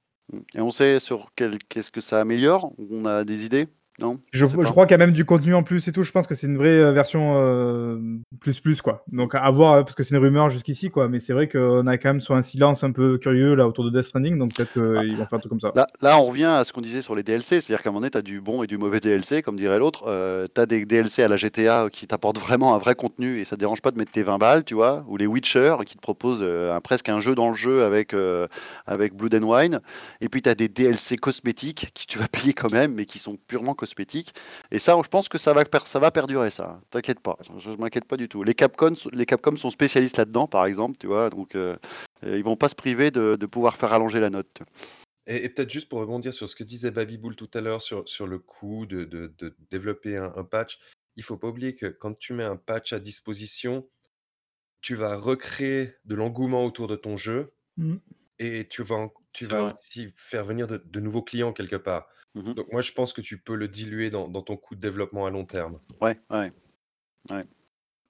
Et 0.55 0.61
on 0.61 0.71
sait 0.71 0.99
sur 1.01 1.31
quel, 1.37 1.59
qu'est-ce 1.69 1.93
que 1.93 2.01
ça 2.01 2.21
améliore? 2.21 2.73
On 2.91 3.05
a 3.05 3.25
des 3.25 3.45
idées? 3.45 3.69
Non 4.01 4.18
Je, 4.32 4.47
crois 4.47 4.86
qu'il 4.86 4.93
y 4.93 4.94
a 4.94 4.98
même 4.98 5.12
du 5.12 5.24
contenu 5.24 5.55
en 5.55 5.62
plus 5.62 5.86
et 5.89 5.93
tout. 5.93 6.02
Je 6.02 6.10
pense 6.12 6.27
que 6.27 6.35
c'est 6.35 6.47
une 6.47 6.56
vraie 6.56 6.78
euh, 6.78 6.93
version 6.93 7.35
euh, 7.36 7.98
plus 8.40 8.60
plus 8.60 8.81
quoi. 8.82 9.05
Donc 9.12 9.35
à 9.35 9.51
voir 9.51 9.85
parce 9.85 9.94
que 9.94 10.02
c'est 10.02 10.14
une 10.14 10.22
rumeur 10.22 10.48
jusqu'ici 10.51 10.90
quoi. 10.90 11.09
Mais 11.09 11.20
c'est 11.20 11.32
vrai 11.32 11.48
qu'on 11.48 11.86
a 11.86 11.98
quand 11.98 12.09
même 12.10 12.20
sur 12.20 12.35
un 12.35 12.43
silence 12.43 12.82
un 12.82 12.93
peu 12.93 13.18
curieux 13.18 13.55
là 13.55 13.66
autour 13.68 13.85
de 13.85 13.90
Death 13.90 14.06
Stranding. 14.06 14.39
Donc 14.39 14.55
peut-être 14.55 14.72
qu'ils 14.72 15.16
vont 15.16 15.27
faire 15.27 15.35
un 15.35 15.39
truc 15.39 15.51
comme 15.51 15.60
ça. 15.60 15.72
Là, 15.74 15.86
là, 16.01 16.18
on 16.18 16.24
revient 16.24 16.44
à 16.44 16.64
ce 16.64 16.72
qu'on 16.72 16.81
disait 16.81 17.02
sur 17.02 17.14
les 17.14 17.22
DLC, 17.22 17.60
c'est-à-dire 17.60 17.82
qu'à 17.82 17.90
un 17.90 17.93
moment 17.93 18.01
donné, 18.01 18.10
tu 18.10 18.18
as 18.18 18.22
du 18.22 18.40
bon 18.40 18.62
et 18.62 18.66
du 18.66 18.78
mauvais 18.78 19.01
DLC, 19.01 19.43
comme 19.43 19.56
dirait 19.56 19.78
l'autre. 19.78 20.05
Euh, 20.06 20.47
tu 20.52 20.60
as 20.60 20.66
des 20.66 20.86
DLC 20.86 21.22
à 21.22 21.28
la 21.28 21.36
GTA 21.36 21.89
qui 21.93 22.06
t'apportent 22.06 22.39
vraiment 22.39 22.74
un 22.74 22.78
vrai 22.78 22.94
contenu 22.94 23.39
et 23.40 23.44
ça 23.44 23.56
te 23.56 23.60
dérange 23.60 23.82
pas 23.82 23.90
de 23.90 23.98
mettre 23.98 24.12
tes 24.12 24.22
20 24.22 24.39
balles, 24.39 24.64
tu 24.64 24.74
vois, 24.74 25.05
ou 25.09 25.16
les 25.16 25.27
Witcher 25.27 25.77
qui 25.85 25.97
te 25.97 26.01
proposent 26.01 26.40
euh, 26.43 26.74
un- 26.74 26.81
presque 26.81 27.09
un 27.09 27.20
jeu 27.20 27.35
dans 27.35 27.51
le 27.51 27.56
jeu 27.56 27.85
avec, 27.85 28.14
avec 28.86 29.14
Blood 29.14 29.35
and 29.35 29.43
Wine. 29.43 29.81
Et 30.20 30.28
puis 30.28 30.40
tu 30.40 30.48
as 30.48 30.55
des 30.55 30.68
DLC 30.68 31.16
cosmétiques 31.16 31.90
qui 31.93 32.06
tu 32.06 32.18
vas 32.18 32.28
payer 32.28 32.52
quand 32.55 32.72
même, 32.72 32.94
mais 32.94 33.05
qui 33.05 33.18
sont 33.18 33.36
purement 33.47 33.74
cosmétiques. 33.74 33.90
Et 34.71 34.79
ça, 34.79 34.97
je 35.03 35.09
pense 35.09 35.29
que 35.29 35.39
ça 35.39 35.53
va, 35.53 35.65
per- 35.65 35.87
ça 35.87 35.99
va 35.99 36.11
perdurer, 36.11 36.51
ça. 36.51 36.81
T'inquiète 36.91 37.21
pas, 37.21 37.37
je, 37.43 37.59
je 37.59 37.77
m'inquiète 37.77 38.05
pas 38.07 38.17
du 38.17 38.29
tout. 38.29 38.43
Les 38.43 38.55
Capcom, 38.55 38.95
les 39.12 39.27
Capcom 39.27 39.57
sont 39.57 39.71
spécialistes 39.71 40.17
là-dedans, 40.17 40.47
par 40.47 40.65
exemple, 40.67 40.97
tu 40.99 41.07
vois, 41.07 41.31
donc 41.31 41.55
euh, 41.55 41.77
euh, 42.25 42.37
ils 42.37 42.45
vont 42.45 42.57
pas 42.57 42.69
se 42.69 42.75
priver 42.75 43.11
de, 43.11 43.37
de 43.37 43.47
pouvoir 43.47 43.77
faire 43.77 43.93
allonger 43.93 44.21
la 44.21 44.31
note. 44.31 44.62
Et, 45.27 45.45
et 45.45 45.49
peut-être 45.49 45.71
juste 45.71 45.89
pour 45.89 46.01
rebondir 46.01 46.33
sur 46.33 46.49
ce 46.49 46.57
que 46.57 46.65
disait 46.65 46.91
Babybull 46.91 47.37
tout 47.37 47.51
à 47.55 47.61
l'heure 47.61 47.83
sur, 47.83 48.09
sur 48.09 48.27
le 48.27 48.39
coût 48.39 48.87
de, 48.87 49.05
de- 49.05 49.33
de 49.39 49.55
développer 49.71 50.17
un, 50.17 50.33
un 50.37 50.45
patch, 50.45 50.79
il 51.17 51.23
faut 51.23 51.37
pas 51.37 51.49
oublier 51.49 51.75
que 51.75 51.87
quand 51.87 52.19
tu 52.19 52.33
mets 52.33 52.45
un 52.45 52.57
patch 52.57 52.93
à 52.93 52.99
disposition, 52.99 53.87
tu 54.81 54.95
vas 54.95 55.17
recréer 55.17 55.95
de 56.07 56.15
l'engouement 56.15 56.65
autour 56.65 56.87
de 56.89 56.97
ton 56.97 57.17
jeu 57.17 57.53
Mm. 57.77 57.97
et 58.41 58.67
tu 58.69 58.83
vas, 58.83 58.97
en- 58.97 59.12
tu 59.32 59.44
C'est 59.44 59.51
vas 59.51 59.62
vrai. 59.62 59.73
aussi 59.73 60.12
faire 60.16 60.44
venir 60.44 60.66
de, 60.66 60.82
de 60.85 61.01
nouveaux 61.01 61.23
clients 61.23 61.52
quelque 61.52 61.77
part. 61.77 62.07
Mhm. 62.35 62.55
Donc 62.55 62.66
moi, 62.73 62.81
je 62.82 62.93
pense 62.93 63.12
que 63.12 63.20
tu 63.20 63.39
peux 63.39 63.57
le 63.57 63.69
diluer 63.69 64.11
dans, 64.11 64.28
dans 64.28 64.43
ton 64.43 64.57
coût 64.57 64.74
de 64.74 64.81
développement 64.81 65.27
à 65.27 65.31
long 65.31 65.44
terme. 65.44 65.78
Ouais, 66.01 66.19
ouais. 66.31 66.52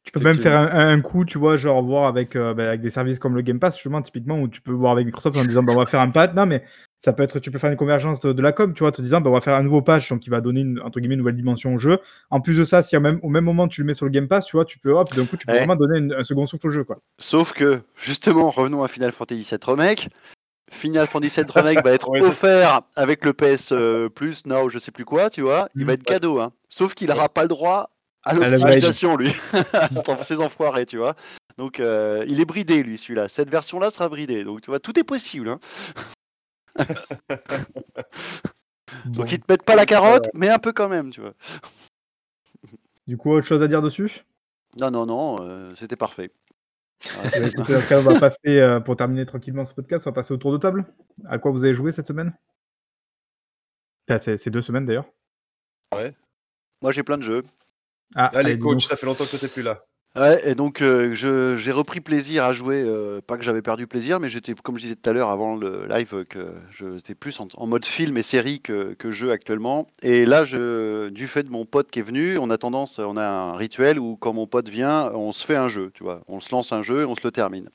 Tu 0.02 0.12
peux 0.12 0.20
même 0.24 0.38
faire 0.40 0.55
Effectivement. 0.62 0.80
un, 0.80 0.92
un 0.94 1.01
coup, 1.02 1.24
tu 1.26 1.36
vois, 1.36 1.59
genre 1.59 1.82
voir 1.82 2.06
avec, 2.06 2.34
euh, 2.34 2.55
bah, 2.55 2.68
avec 2.68 2.80
des 2.80 2.88
services 2.88 3.18
comme 3.18 3.34
le 3.34 3.42
Game 3.42 3.60
Pass, 3.60 3.74
justement, 3.74 4.01
typiquement, 4.01 4.40
où 4.40 4.48
tu 4.48 4.62
peux 4.62 4.72
voir 4.72 4.92
avec 4.92 5.05
Microsoft 5.05 5.36
en 5.36 5.44
disant, 5.44 5.62
bah, 5.62 5.74
on 5.74 5.78
va 5.78 5.84
faire 5.84 6.01
un 6.01 6.09
patch. 6.10 6.32
Non, 6.34 6.47
mais 6.47 6.64
ça 6.98 7.12
peut 7.12 7.22
être, 7.22 7.38
tu 7.38 7.51
peux 7.51 7.59
faire 7.59 7.70
une 7.70 7.76
convergence 7.76 8.18
de, 8.20 8.32
de 8.32 8.40
la 8.42 8.52
com, 8.52 8.72
tu 8.72 8.82
vois, 8.82 8.92
te 8.92 9.02
disant, 9.02 9.20
bah, 9.20 9.28
on 9.28 9.34
va 9.34 9.42
faire 9.42 9.55
un 9.56 9.62
nouveau 9.62 9.82
patch, 9.82 10.09
donc 10.09 10.20
qui 10.20 10.30
va 10.30 10.40
donner 10.40 10.62
une, 10.62 10.80
entre 10.80 11.01
guillemets 11.01 11.16
une 11.16 11.20
nouvelle 11.20 11.36
dimension 11.36 11.74
au 11.74 11.78
jeu. 11.78 11.98
En 12.30 12.40
plus 12.40 12.56
de 12.56 12.64
ça, 12.64 12.82
si 12.82 12.97
même, 12.97 13.20
au 13.22 13.28
même 13.28 13.44
moment 13.44 13.68
tu 13.68 13.82
le 13.82 13.86
mets 13.86 13.94
sur 13.94 14.06
le 14.06 14.10
Game 14.10 14.26
Pass, 14.26 14.47
tu 14.47 14.56
vois, 14.56 14.64
tu 14.64 14.78
peux, 14.78 14.92
hop, 14.92 15.14
d'un 15.14 15.26
coup, 15.26 15.36
tu 15.36 15.47
peux 15.47 15.52
Ouais. 15.52 15.59
vraiment 15.59 15.76
donner 15.76 15.98
une- 15.98 16.14
un 16.14 16.24
second 16.24 16.47
souffle 16.47 16.68
au 16.68 16.70
jeu, 16.70 16.84
quoi. 16.84 16.98
Sauf 17.18 17.52
que, 17.52 17.80
justement, 17.97 18.51
revenons 18.51 18.82
à 18.82 18.88
Final 18.88 19.12
Fantasy 19.12 19.42
VII 19.51 19.59
Remake. 19.66 20.09
Final 20.70 21.06
Fantasy 21.06 21.40
VII 21.42 21.51
Remake 21.52 21.84
va 21.84 21.92
être 21.92 22.09
Ouais, 22.10 22.22
offert 22.24 22.82
avec 22.97 23.24
le 23.24 23.32
PS 23.32 23.72
euh, 23.72 24.09
Plus, 24.09 24.47
Now, 24.47 24.68
je 24.68 24.78
sais 24.78 24.90
plus 24.92 25.05
quoi, 25.05 25.28
tu 25.30 25.42
vois. 25.42 25.68
Il 25.74 25.82
Mm. 25.82 25.86
va 25.86 25.92
être 25.94 26.02
cadeau, 26.05 26.40
hein. 26.40 26.52
Sauf 26.68 26.94
qu'il 26.94 27.09
n'aura 27.09 27.28
pas 27.28 27.42
le 27.42 27.48
droit 27.48 27.90
à 28.22 28.34
l'optimisation, 28.34 29.16
lui. 29.16 29.32
Ces 30.22 30.40
enfoirés, 30.40 30.86
tu 30.86 30.97
vois. 30.98 31.14
Donc, 31.59 31.80
euh, 31.80 32.24
il 32.28 32.40
est 32.40 32.44
bridé, 32.44 32.82
lui, 32.82 32.97
celui-là. 32.97 33.28
Cette 33.28 33.51
version-là 33.51 33.90
sera 33.90 34.09
bridée. 34.09 34.44
Donc, 34.44 34.60
tu 34.62 34.70
vois, 34.70 34.80
tout 34.80 34.98
est 34.98 35.05
possible. 35.05 35.48
Hein. 35.48 35.60
Bon. 39.05 39.20
Donc, 39.20 39.32
ils 39.32 39.38
te 39.38 39.44
mettent 39.51 39.62
pas 39.62 39.76
la 39.76 39.86
carotte, 39.86 40.28
mais 40.34 40.48
un 40.48 40.59
peu 40.59 40.72
quand 40.72 40.88
même, 40.88 41.10
tu 41.10 41.20
vois. 41.20 41.32
Du 43.06 43.16
coup, 43.16 43.30
autre 43.32 43.47
chose 43.47 43.62
à 43.62 43.68
dire 43.68 43.82
dessus? 43.82 44.24
Non, 44.80 44.90
non, 44.90 45.06
non, 45.06 45.36
euh, 45.42 45.70
c'était 45.78 45.94
parfait. 45.97 46.30
Bah, 47.22 47.47
écoutez, 47.47 47.77
on 47.93 48.01
va 48.01 48.20
passer, 48.20 48.59
euh, 48.59 48.81
pour 48.81 48.97
terminer 48.97 49.24
tranquillement 49.24 49.64
ce 49.64 49.74
podcast, 49.74 50.06
on 50.06 50.10
va 50.10 50.14
passer 50.14 50.35
au 50.35 50.36
tour 50.36 50.52
de 50.52 50.59
table. 50.59 50.85
À 51.27 51.39
quoi 51.39 51.51
vous 51.51 51.64
avez 51.64 51.74
joué 51.74 51.93
cette 51.93 52.06
semaine? 52.06 52.35
Enfin, 54.09 54.18
c'est 54.18 54.36
c'est 54.36 54.51
deux 54.51 54.62
semaines 54.62 54.86
d'ailleurs. 54.86 55.06
Moi, 56.82 56.93
j'ai 56.93 57.02
plein 57.02 57.18
de 57.18 57.22
jeux. 57.22 57.43
Ah, 58.14 58.31
Allez, 58.35 58.59
coach, 58.59 58.72
donc. 58.72 58.82
ça 58.82 58.97
fait 58.97 59.06
longtemps 59.06 59.24
que 59.24 59.36
t'es 59.36 59.48
plus 59.48 59.62
là. 59.62 59.85
Ouais, 60.16 60.40
et 60.50 60.56
donc 60.56 60.82
euh, 60.82 61.14
je- 61.14 61.54
j'ai 61.54 61.70
repris 61.70 62.00
plaisir 62.00 62.44
à 62.44 62.52
jouer. 62.52 62.82
euh, 62.84 63.20
pas 63.24 63.36
que 63.36 63.44
j'avais 63.44 63.62
perdu 63.62 63.86
plaisir, 63.86 64.18
mais 64.18 64.28
j'étais, 64.28 64.54
comme 64.54 64.76
je 64.76 64.82
disais 64.82 64.96
tout 64.96 65.08
à 65.08 65.12
l'heure 65.12 65.28
avant 65.30 65.54
le 65.54 65.86
live, 65.86 66.12
euh, 66.14 66.24
que 66.24 66.52
j'étais 66.72 67.14
plus 67.14 67.38
en, 67.38 67.46
en 67.54 67.66
mode 67.68 67.84
film 67.84 68.16
et 68.16 68.22
série 68.22 68.60
que, 68.60 68.94
que 68.94 69.12
jeu 69.12 69.30
actuellement. 69.30 69.86
Et 70.02 70.26
là, 70.26 70.42
je, 70.42 71.10
du 71.10 71.28
fait 71.28 71.44
de 71.44 71.50
mon 71.50 71.64
pote 71.64 71.92
qui 71.92 72.00
est 72.00 72.02
venu, 72.02 72.38
on 72.38 72.50
a 72.50 72.58
tendance, 72.58 72.98
on 72.98 73.16
a 73.16 73.24
un 73.24 73.52
rituel 73.56 74.00
où 74.00 74.16
quand 74.16 74.32
mon 74.32 74.48
pote 74.48 74.68
vient, 74.68 75.12
on 75.14 75.32
se 75.32 75.46
fait 75.46 75.56
un 75.56 75.68
jeu, 75.68 75.92
tu 75.94 76.02
vois. 76.02 76.22
On 76.26 76.40
se 76.40 76.50
lance 76.52 76.72
un 76.72 76.82
jeu 76.82 77.02
et 77.02 77.04
on 77.04 77.14
se 77.14 77.20
le 77.22 77.30
termine. 77.30 77.68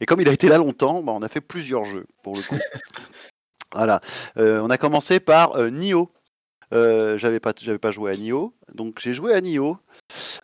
Et 0.00 0.06
comme 0.06 0.20
il 0.20 0.28
a 0.28 0.32
été 0.32 0.48
là 0.48 0.58
longtemps, 0.58 1.02
bah, 1.02 1.12
on 1.12 1.22
a 1.22 1.28
fait 1.28 1.40
plusieurs 1.40 1.84
jeux 1.84 2.06
pour 2.22 2.36
le 2.36 2.42
coup. 2.42 2.56
voilà. 3.74 4.00
Euh, 4.38 4.60
on 4.62 4.70
a 4.70 4.78
commencé 4.78 5.20
par 5.20 5.56
euh, 5.56 5.70
Nioh. 5.70 6.10
Euh, 6.72 7.18
j'avais 7.18 7.40
pas, 7.40 7.52
j'avais 7.60 7.78
pas 7.78 7.90
joué 7.90 8.12
à 8.12 8.16
Nioh, 8.16 8.54
donc 8.74 8.98
j'ai 9.00 9.12
joué 9.14 9.34
à 9.34 9.40
Nioh. 9.40 9.76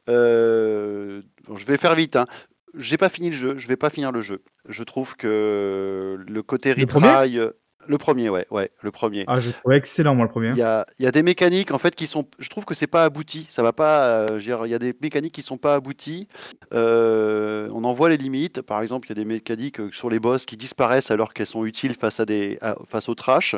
Euh, 0.09 1.23
bon, 1.47 1.57
je 1.57 1.67
vais 1.67 1.77
faire 1.77 1.95
vite. 1.95 2.17
Hein. 2.17 2.27
J'ai 2.75 2.97
pas 2.97 3.09
fini 3.09 3.31
le 3.31 3.37
jeu. 3.37 3.55
Je 3.57 3.69
vais 3.69 3.77
pas 3.77 3.91
finir 3.91 4.13
le 4.13 4.23
jeu. 4.23 4.43
Je 4.69 4.85
trouve 4.85 5.17
que 5.17 6.19
le 6.27 6.43
côté 6.43 6.73
retry, 6.83 6.93
le 7.89 7.99
premier, 7.99 8.29
ouais, 8.29 8.47
ouais, 8.51 8.73
le 8.83 8.91
premier. 8.91 9.23
Ah, 9.29 9.39
je 9.39 9.51
trouvais 9.51 9.77
excellent, 9.77 10.17
moi, 10.17 10.25
le 10.27 10.31
premier. 10.31 10.51
Il 10.51 10.57
y 10.59 10.63
a, 10.63 10.85
y 10.99 11.07
a 11.07 11.13
des 11.13 11.23
mécaniques 11.23 11.71
en 11.71 11.79
fait 11.79 11.95
qui 11.95 12.09
sont. 12.09 12.27
Je 12.41 12.49
trouve 12.49 12.65
que 12.65 12.75
c'est 12.75 12.89
pas 12.89 13.05
abouti. 13.05 13.47
Ça 13.49 13.63
va 13.63 13.73
pas. 13.73 14.07
euh, 14.09 14.41
il 14.41 14.71
y 14.71 14.75
a 14.75 14.79
des 14.81 14.93
mécaniques 15.01 15.33
qui 15.35 15.43
sont 15.43 15.57
pas 15.57 15.77
abouties. 15.77 16.27
Euh, 16.75 17.69
on 17.73 17.85
en 17.85 17.93
voit 17.95 18.09
les 18.09 18.17
limites. 18.17 18.61
Par 18.61 18.83
exemple, 18.83 19.07
il 19.07 19.11
y 19.11 19.13
a 19.13 19.23
des 19.23 19.25
mécaniques 19.25 19.79
euh, 19.81 19.91
sur 19.93 20.11
les 20.11 20.19
boss 20.19 20.47
qui 20.47 20.57
disparaissent 20.57 21.13
alors 21.13 21.33
qu'elles 21.33 21.47
sont 21.47 21.65
utiles 21.65 21.95
face 21.95 22.19
à 22.19 22.25
des 22.27 22.59
à- 22.61 22.75
face 22.87 23.09
au 23.09 23.15
trash. 23.15 23.55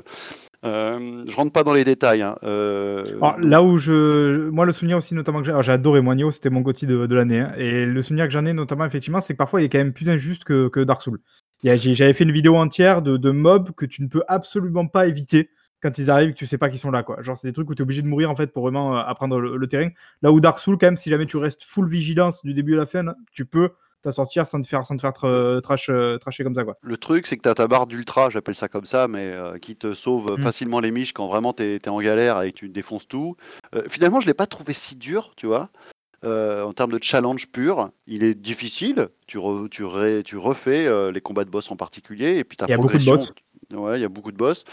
Euh, 0.64 1.24
je 1.26 1.36
rentre 1.36 1.52
pas 1.52 1.62
dans 1.62 1.72
les 1.72 1.84
détails. 1.84 2.22
hein. 2.22 2.36
Euh, 2.42 3.04
Alors, 3.22 3.38
là 3.38 3.62
où 3.62 3.78
je. 3.78 4.48
Moi, 4.50 4.66
le 4.66 4.72
souvenir 4.72 4.96
aussi, 4.96 5.14
notamment 5.14 5.38
que 5.40 5.46
j'ai. 5.46 5.52
alors, 5.52 5.62
J'ai 5.62 5.72
adoré 5.72 6.00
Moigno, 6.00 6.30
c'était 6.30 6.50
mon 6.50 6.60
gothi 6.62 6.86
de, 6.86 7.06
de 7.06 7.14
l'année. 7.14 7.40
hein. 7.40 7.52
Et 7.56 7.86
le 7.86 8.02
souvenir 8.02 8.24
que 8.26 8.32
j'en 8.32 8.44
ai, 8.44 8.52
notamment, 8.52 8.84
effectivement, 8.84 9.20
c'est 9.20 9.34
que 9.34 9.38
parfois, 9.38 9.60
il 9.60 9.64
est 9.66 9.68
quand 9.68 9.78
même 9.78 9.92
plus 9.92 10.08
injuste 10.08 10.44
que, 10.44 10.68
que 10.68 10.80
Dark 10.80 11.02
Souls. 11.02 11.20
J'avais 11.62 12.12
fait 12.12 12.24
une 12.24 12.32
vidéo 12.32 12.56
entière 12.56 13.02
de, 13.02 13.16
de 13.16 13.30
mobs 13.30 13.72
que 13.72 13.86
tu 13.86 14.02
ne 14.02 14.08
peux 14.08 14.22
absolument 14.28 14.86
pas 14.86 15.06
éviter 15.06 15.50
quand 15.80 15.96
ils 15.98 16.10
arrivent 16.10 16.32
que 16.32 16.38
tu 16.38 16.46
sais 16.46 16.58
pas 16.58 16.68
qu'ils 16.70 16.78
sont 16.78 16.90
là. 16.90 17.02
Quoi. 17.02 17.22
Genre, 17.22 17.36
c'est 17.36 17.48
des 17.48 17.52
trucs 17.52 17.68
où 17.70 17.74
tu 17.74 17.82
es 17.82 17.84
obligé 17.84 18.02
de 18.02 18.08
mourir 18.08 18.30
en 18.30 18.36
fait 18.36 18.52
pour 18.52 18.62
vraiment 18.64 18.96
euh, 18.96 19.00
apprendre 19.00 19.38
le, 19.40 19.66
terrain. 19.68 19.90
Là 20.22 20.32
où 20.32 20.40
Dark 20.40 20.58
Souls, 20.58 20.76
quand 20.78 20.86
même, 20.86 20.96
si 20.96 21.10
jamais 21.10 21.26
tu 21.26 21.36
restes 21.36 21.62
full 21.64 21.88
vigilance 21.88 22.42
du 22.44 22.54
début 22.54 22.74
à 22.74 22.78
la 22.78 22.86
fin, 22.86 23.04
tu 23.32 23.44
peux 23.44 23.70
sortir 24.12 24.46
sans 24.46 24.60
te 24.62 24.66
faire, 24.66 24.86
sans 24.86 24.96
te 24.96 25.00
faire 25.00 25.12
tra- 25.12 25.60
trash, 25.60 25.90
trasher 26.20 26.44
comme 26.44 26.54
ça. 26.54 26.64
Quoi. 26.64 26.76
Le 26.82 26.96
truc, 26.96 27.26
c'est 27.26 27.36
que 27.36 27.42
tu 27.42 27.48
as 27.48 27.54
ta 27.54 27.68
barre 27.68 27.86
d'ultra, 27.86 28.30
j'appelle 28.30 28.54
ça 28.54 28.68
comme 28.68 28.86
ça, 28.86 29.08
mais 29.08 29.26
euh, 29.26 29.58
qui 29.58 29.76
te 29.76 29.94
sauve 29.94 30.36
Mm. 30.38 30.42
facilement 30.42 30.80
les 30.80 30.90
miches 30.90 31.12
quand 31.12 31.26
vraiment 31.26 31.52
tu 31.52 31.62
es, 31.62 31.88
en 31.88 32.00
galère 32.00 32.42
et 32.42 32.52
tu 32.52 32.68
défonces 32.68 33.08
tout. 33.08 33.36
Euh, 33.74 33.82
finalement, 33.88 34.20
je 34.20 34.26
l'ai 34.26 34.34
pas 34.34 34.46
trouvé 34.46 34.72
si 34.72 34.96
dur, 34.96 35.32
tu 35.36 35.46
vois. 35.46 35.70
Euh, 36.24 36.64
en 36.64 36.72
termes 36.72 36.90
de 36.90 36.98
challenge 37.00 37.46
pur, 37.48 37.90
il 38.06 38.24
est 38.24 38.34
difficile. 38.34 39.08
Tu, 39.26 39.38
re- 39.38 39.68
tu, 39.68 39.84
ré- 39.84 40.22
tu 40.24 40.36
refais 40.36 40.88
les 41.12 41.20
combats 41.20 41.44
de 41.44 41.50
boss 41.50 41.70
en 41.70 41.76
particulier, 41.76 42.38
et 42.38 42.44
puis 42.44 42.56
ta 42.56 42.66
Il 42.66 42.70
y 42.70 42.74
a 42.74 42.76
beaucoup 42.76 42.98
de 42.98 43.04
boss. 43.04 43.32
Ouais, 43.72 43.98
il 43.98 44.02
y 44.02 44.04
a 44.04 44.08
beaucoup 44.08 44.32
de 44.32 44.36
boss. 44.36 44.64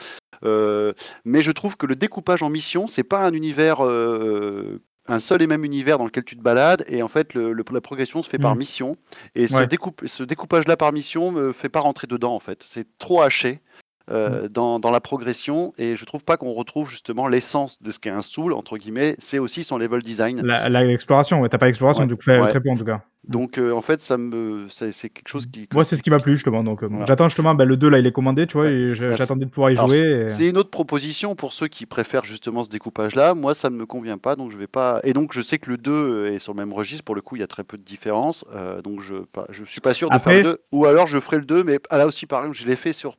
Euh, 0.43 0.93
mais 1.23 1.41
je 1.41 1.51
trouve 1.51 1.77
que 1.77 1.85
le 1.85 1.95
découpage 1.95 2.43
en 2.43 2.49
mission, 2.49 2.87
c'est 2.87 3.03
pas 3.03 3.19
un 3.19 3.33
univers, 3.33 3.85
euh, 3.85 4.81
un 5.07 5.19
seul 5.19 5.41
et 5.41 5.47
même 5.47 5.63
univers 5.63 5.97
dans 5.97 6.05
lequel 6.05 6.23
tu 6.23 6.35
te 6.35 6.41
balades. 6.41 6.83
Et 6.87 7.03
en 7.03 7.07
fait, 7.07 7.33
le, 7.33 7.53
le- 7.53 7.63
la 7.71 7.81
progression 7.81 8.23
se 8.23 8.29
fait 8.29 8.39
par 8.39 8.55
Mm. 8.55 8.59
mission. 8.59 8.97
Et 9.35 9.47
ce, 9.47 9.55
Ouais. 9.55 9.67
ce 10.05 10.23
découpage-là 10.23 10.77
par 10.77 10.91
mission 10.93 11.31
me 11.31 11.51
fait 11.51 11.69
pas 11.69 11.79
rentrer 11.81 12.07
dedans, 12.07 12.33
en 12.33 12.39
fait. 12.39 12.63
C'est 12.67 12.87
trop 12.97 13.21
haché. 13.21 13.59
Mm. 14.07 14.11
euh, 14.13 14.47
dans, 14.49 14.79
dans 14.79 14.91
la 14.91 14.99
progression 14.99 15.73
et 15.79 15.95
je 15.95 16.05
trouve 16.05 16.23
pas 16.23 16.37
qu'on 16.37 16.51
retrouve 16.53 16.89
justement 16.89 17.27
l'essence 17.27 17.81
de 17.81 17.89
ce 17.91 17.99
qu'est 17.99 18.11
un 18.11 18.21
soul 18.21 18.53
entre 18.53 18.77
guillemets 18.77 19.15
c'est 19.19 19.39
aussi 19.39 19.63
son 19.63 19.77
level 19.79 20.01
design 20.03 20.41
L'exploration, 20.43 21.41
ouais, 21.41 21.49
t'as 21.49 21.57
pas 21.57 21.65
l'exploration, 21.65 22.03
Ouais, 22.03 22.07
du 22.07 22.15
coup, 22.15 22.29
ouais. 22.29 22.47
très 22.49 22.59
peu 22.61 22.69
en 22.69 22.75
tout 22.75 22.85
cas. 22.85 23.01
donc 23.27 23.57
euh, 23.57 23.71
en 23.71 23.81
fait 23.81 24.01
ça 24.01 24.17
me 24.17 24.67
c'est 24.69 24.91
quelque 25.09 25.27
chose 25.27 25.47
qui 25.51 25.67
Moi, 25.73 25.83
c'est 25.83 25.95
ce 25.95 26.03
qui 26.03 26.09
m'a 26.11 26.19
plu, 26.19 26.33
justement. 26.35 26.63
Donc, 26.63 26.83
euh, 26.83 26.87
Voilà. 26.89 27.05
j'attends 27.05 27.29
justement, 27.29 27.55
bah, 27.55 27.65
le 27.65 27.77
2, 27.77 27.89
là, 27.89 27.97
il 27.99 28.05
est 28.05 28.11
commandé, 28.11 28.45
tu 28.47 28.57
vois, 28.57 28.65
Ouais. 28.67 28.93
j'attendais 28.93 29.45
de 29.45 29.49
pouvoir 29.49 29.71
y 29.71 29.73
alors, 29.73 29.87
jouer. 29.89 30.25
et- 30.25 30.29
C'est 30.29 30.47
une 30.47 30.57
autre 30.57 30.69
proposition 30.69 31.35
pour 31.35 31.53
ceux 31.53 31.67
qui 31.67 31.85
préfèrent 31.85 32.23
justement 32.25 32.63
ce 32.63 32.69
découpage-là. 32.69 33.33
Moi, 33.33 33.53
ça 33.53 33.69
ne 33.69 33.75
me 33.75 33.85
convient 33.85 34.17
pas, 34.17 34.35
donc 34.35 34.51
je 34.51 34.57
vais 34.57 34.67
pas. 34.67 34.99
Et 35.03 35.13
donc, 35.13 35.33
je 35.33 35.41
sais 35.41 35.57
que 35.57 35.69
le 35.69 35.77
2 35.77 36.27
est 36.27 36.39
sur 36.39 36.53
le 36.53 36.57
même 36.57 36.73
registre. 36.73 37.03
Pour 37.03 37.15
le 37.15 37.21
coup, 37.21 37.35
il 37.35 37.39
y 37.39 37.43
a 37.43 37.47
très 37.47 37.63
peu 37.63 37.77
de 37.77 37.83
différence. 37.83 38.45
donc, 38.83 39.01
je 39.01 39.15
pas, 39.15 39.45
je 39.49 39.63
suis 39.65 39.81
pas 39.81 39.93
sûr 39.93 40.09
de 40.09 40.15
Après- 40.15 40.35
faire 40.35 40.43
le 40.43 40.49
2. 40.51 40.59
Ou 40.71 40.85
alors, 40.85 41.07
je 41.07 41.19
ferai 41.19 41.37
le 41.37 41.45
2, 41.45 41.63
mais 41.63 41.79
ah, 41.89 41.97
là 41.97 42.05
aussi, 42.07 42.25
par 42.27 42.41
exemple, 42.41 42.57
je 42.57 42.65
l'ai 42.67 42.75
fait 42.75 42.93
sur 42.93 43.17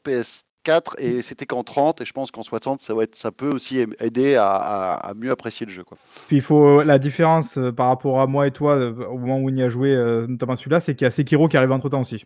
PS4 0.67 0.95
et 0.99 1.23
c'était 1.23 1.47
qu'en 1.47 1.65
30. 1.65 2.01
Et 2.01 2.05
je 2.05 2.13
pense 2.13 2.31
qu'en 2.31 2.43
60, 2.43 2.81
ça, 2.81 2.95
va 2.95 3.03
être, 3.05 3.17
ça 3.17 3.31
peut 3.33 3.51
aussi 3.51 3.85
aider 4.01 4.37
à, 4.37 4.47
à- 4.55 4.95
à 5.11 5.15
mieux 5.15 5.31
apprécier 5.31 5.67
le 5.67 5.73
jeu. 5.73 5.85
Quoi. 5.85 5.99
Puis 6.27 6.37
il 6.37 6.43
faut 6.43 6.83
la 6.83 6.99
différence 6.99 7.59
euh, 7.59 7.73
par 7.73 7.89
rapport 7.89 8.21
à 8.21 8.27
moi 8.27 8.47
et 8.47 8.51
toi 8.51 8.77
euh, 8.77 8.93
au 9.07 9.19
moment 9.19 9.39
où 9.39 9.51
on 9.51 9.55
y 9.57 9.63
a 9.63 9.69
joué, 9.69 9.95
euh, 9.95 10.27
notamment 10.27 10.57
celui-là, 10.57 10.81
c'est 10.81 10.95
qu'il 10.95 11.05
y 11.05 11.09
a 11.09 11.11
Sekiro 11.11 11.49
qui 11.49 11.57
arrive 11.57 11.73
entre 11.73 11.89
temps 11.89 12.01
aussi. 12.01 12.25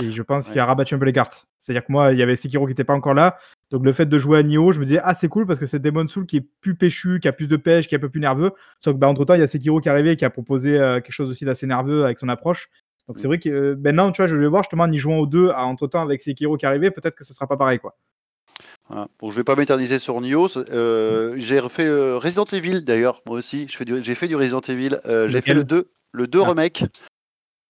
Et 0.00 0.12
je 0.12 0.22
pense 0.22 0.48
qu'il 0.48 0.58
a 0.60 0.66
rabattu 0.66 0.94
un 0.94 0.98
peu 1.00 1.04
les 1.04 1.12
cartes. 1.12 1.48
C'est-à-dire 1.58 1.84
que 1.84 1.90
moi, 1.90 2.12
il 2.12 2.18
y 2.18 2.22
avait 2.22 2.36
Sekiro 2.36 2.64
qui 2.66 2.70
n'était 2.70 2.84
pas 2.84 2.94
encore 2.94 3.12
là. 3.14 3.36
Donc 3.72 3.84
le 3.84 3.92
fait 3.92 4.06
de 4.06 4.18
jouer 4.20 4.38
à 4.38 4.42
Nioh, 4.44 4.70
je 4.70 4.78
me 4.78 4.84
disais, 4.86 5.00
ah, 5.02 5.14
c'est 5.14 5.26
cool 5.28 5.46
parce 5.46 5.58
que 5.58 5.66
c'est 5.66 5.80
Demon 5.80 6.06
Soul 6.06 6.26
qui 6.26 6.36
est 6.36 6.46
plus 6.60 6.76
péchu, 6.76 7.18
qui 7.18 7.26
a 7.26 7.32
plus 7.32 7.48
de 7.48 7.56
pêche, 7.56 7.88
qui 7.88 7.96
est 7.96 7.98
un 7.98 8.00
peu 8.00 8.08
plus 8.08 8.20
nerveux. 8.20 8.52
Sauf 8.78 8.94
que 8.94 8.98
bah, 9.00 9.08
entre 9.08 9.24
temps, 9.24 9.34
il 9.34 9.40
y 9.40 9.42
a 9.42 9.48
Sekiro 9.48 9.80
qui 9.80 9.88
est 9.88 9.90
arrivé 9.90 10.12
et 10.12 10.16
qui 10.16 10.24
a 10.24 10.30
proposé 10.30 10.78
euh, 10.78 11.00
quelque 11.00 11.12
chose 11.12 11.28
aussi 11.28 11.44
d'assez 11.44 11.66
nerveux 11.66 12.04
avec 12.04 12.20
son 12.20 12.28
approche. 12.28 12.68
Donc 13.08 13.18
c'est 13.18 13.26
vrai 13.26 13.38
que 13.38 13.48
euh, 13.48 13.76
maintenant, 13.76 14.12
tu 14.12 14.22
vois, 14.22 14.28
je 14.28 14.36
vais 14.36 14.46
voir 14.46 14.62
justement 14.62 14.84
en 14.84 14.92
y 14.92 14.98
jouant 14.98 15.18
aux 15.18 15.26
deux, 15.26 15.50
à, 15.50 15.64
entre 15.64 15.86
temps 15.88 16.00
avec 16.02 16.20
Sekiro 16.20 16.56
qui 16.56 16.66
arrivé, 16.66 16.90
peut-être 16.90 17.16
que 17.16 17.24
ça 17.24 17.34
sera 17.34 17.46
pas 17.48 17.56
pareil, 17.56 17.78
quoi. 17.80 17.96
Voilà. 18.88 19.08
Bon, 19.18 19.30
je 19.30 19.36
vais 19.36 19.44
pas 19.44 19.56
m'éterniser 19.56 19.98
sur 19.98 20.20
Nioh. 20.20 20.48
euh, 20.56 21.34
j'ai 21.36 21.58
refait 21.60 21.86
euh, 21.86 22.18
Resident 22.18 22.44
Evil 22.44 22.82
d'ailleurs, 22.84 23.22
moi 23.26 23.36
aussi. 23.38 23.66
Je 23.68 23.76
fais 23.76 23.84
du- 23.84 24.02
J'ai 24.02 24.14
fait 24.14 24.28
du 24.28 24.36
Resident 24.36 24.60
Evil. 24.60 24.98
euh, 25.06 25.28
j'ai 25.28 25.40
fait 25.40 25.54
le 25.54 25.64
2, 25.64 25.90
le 26.12 26.26
2 26.26 26.40
Ah. 26.44 26.48
remake 26.48 26.84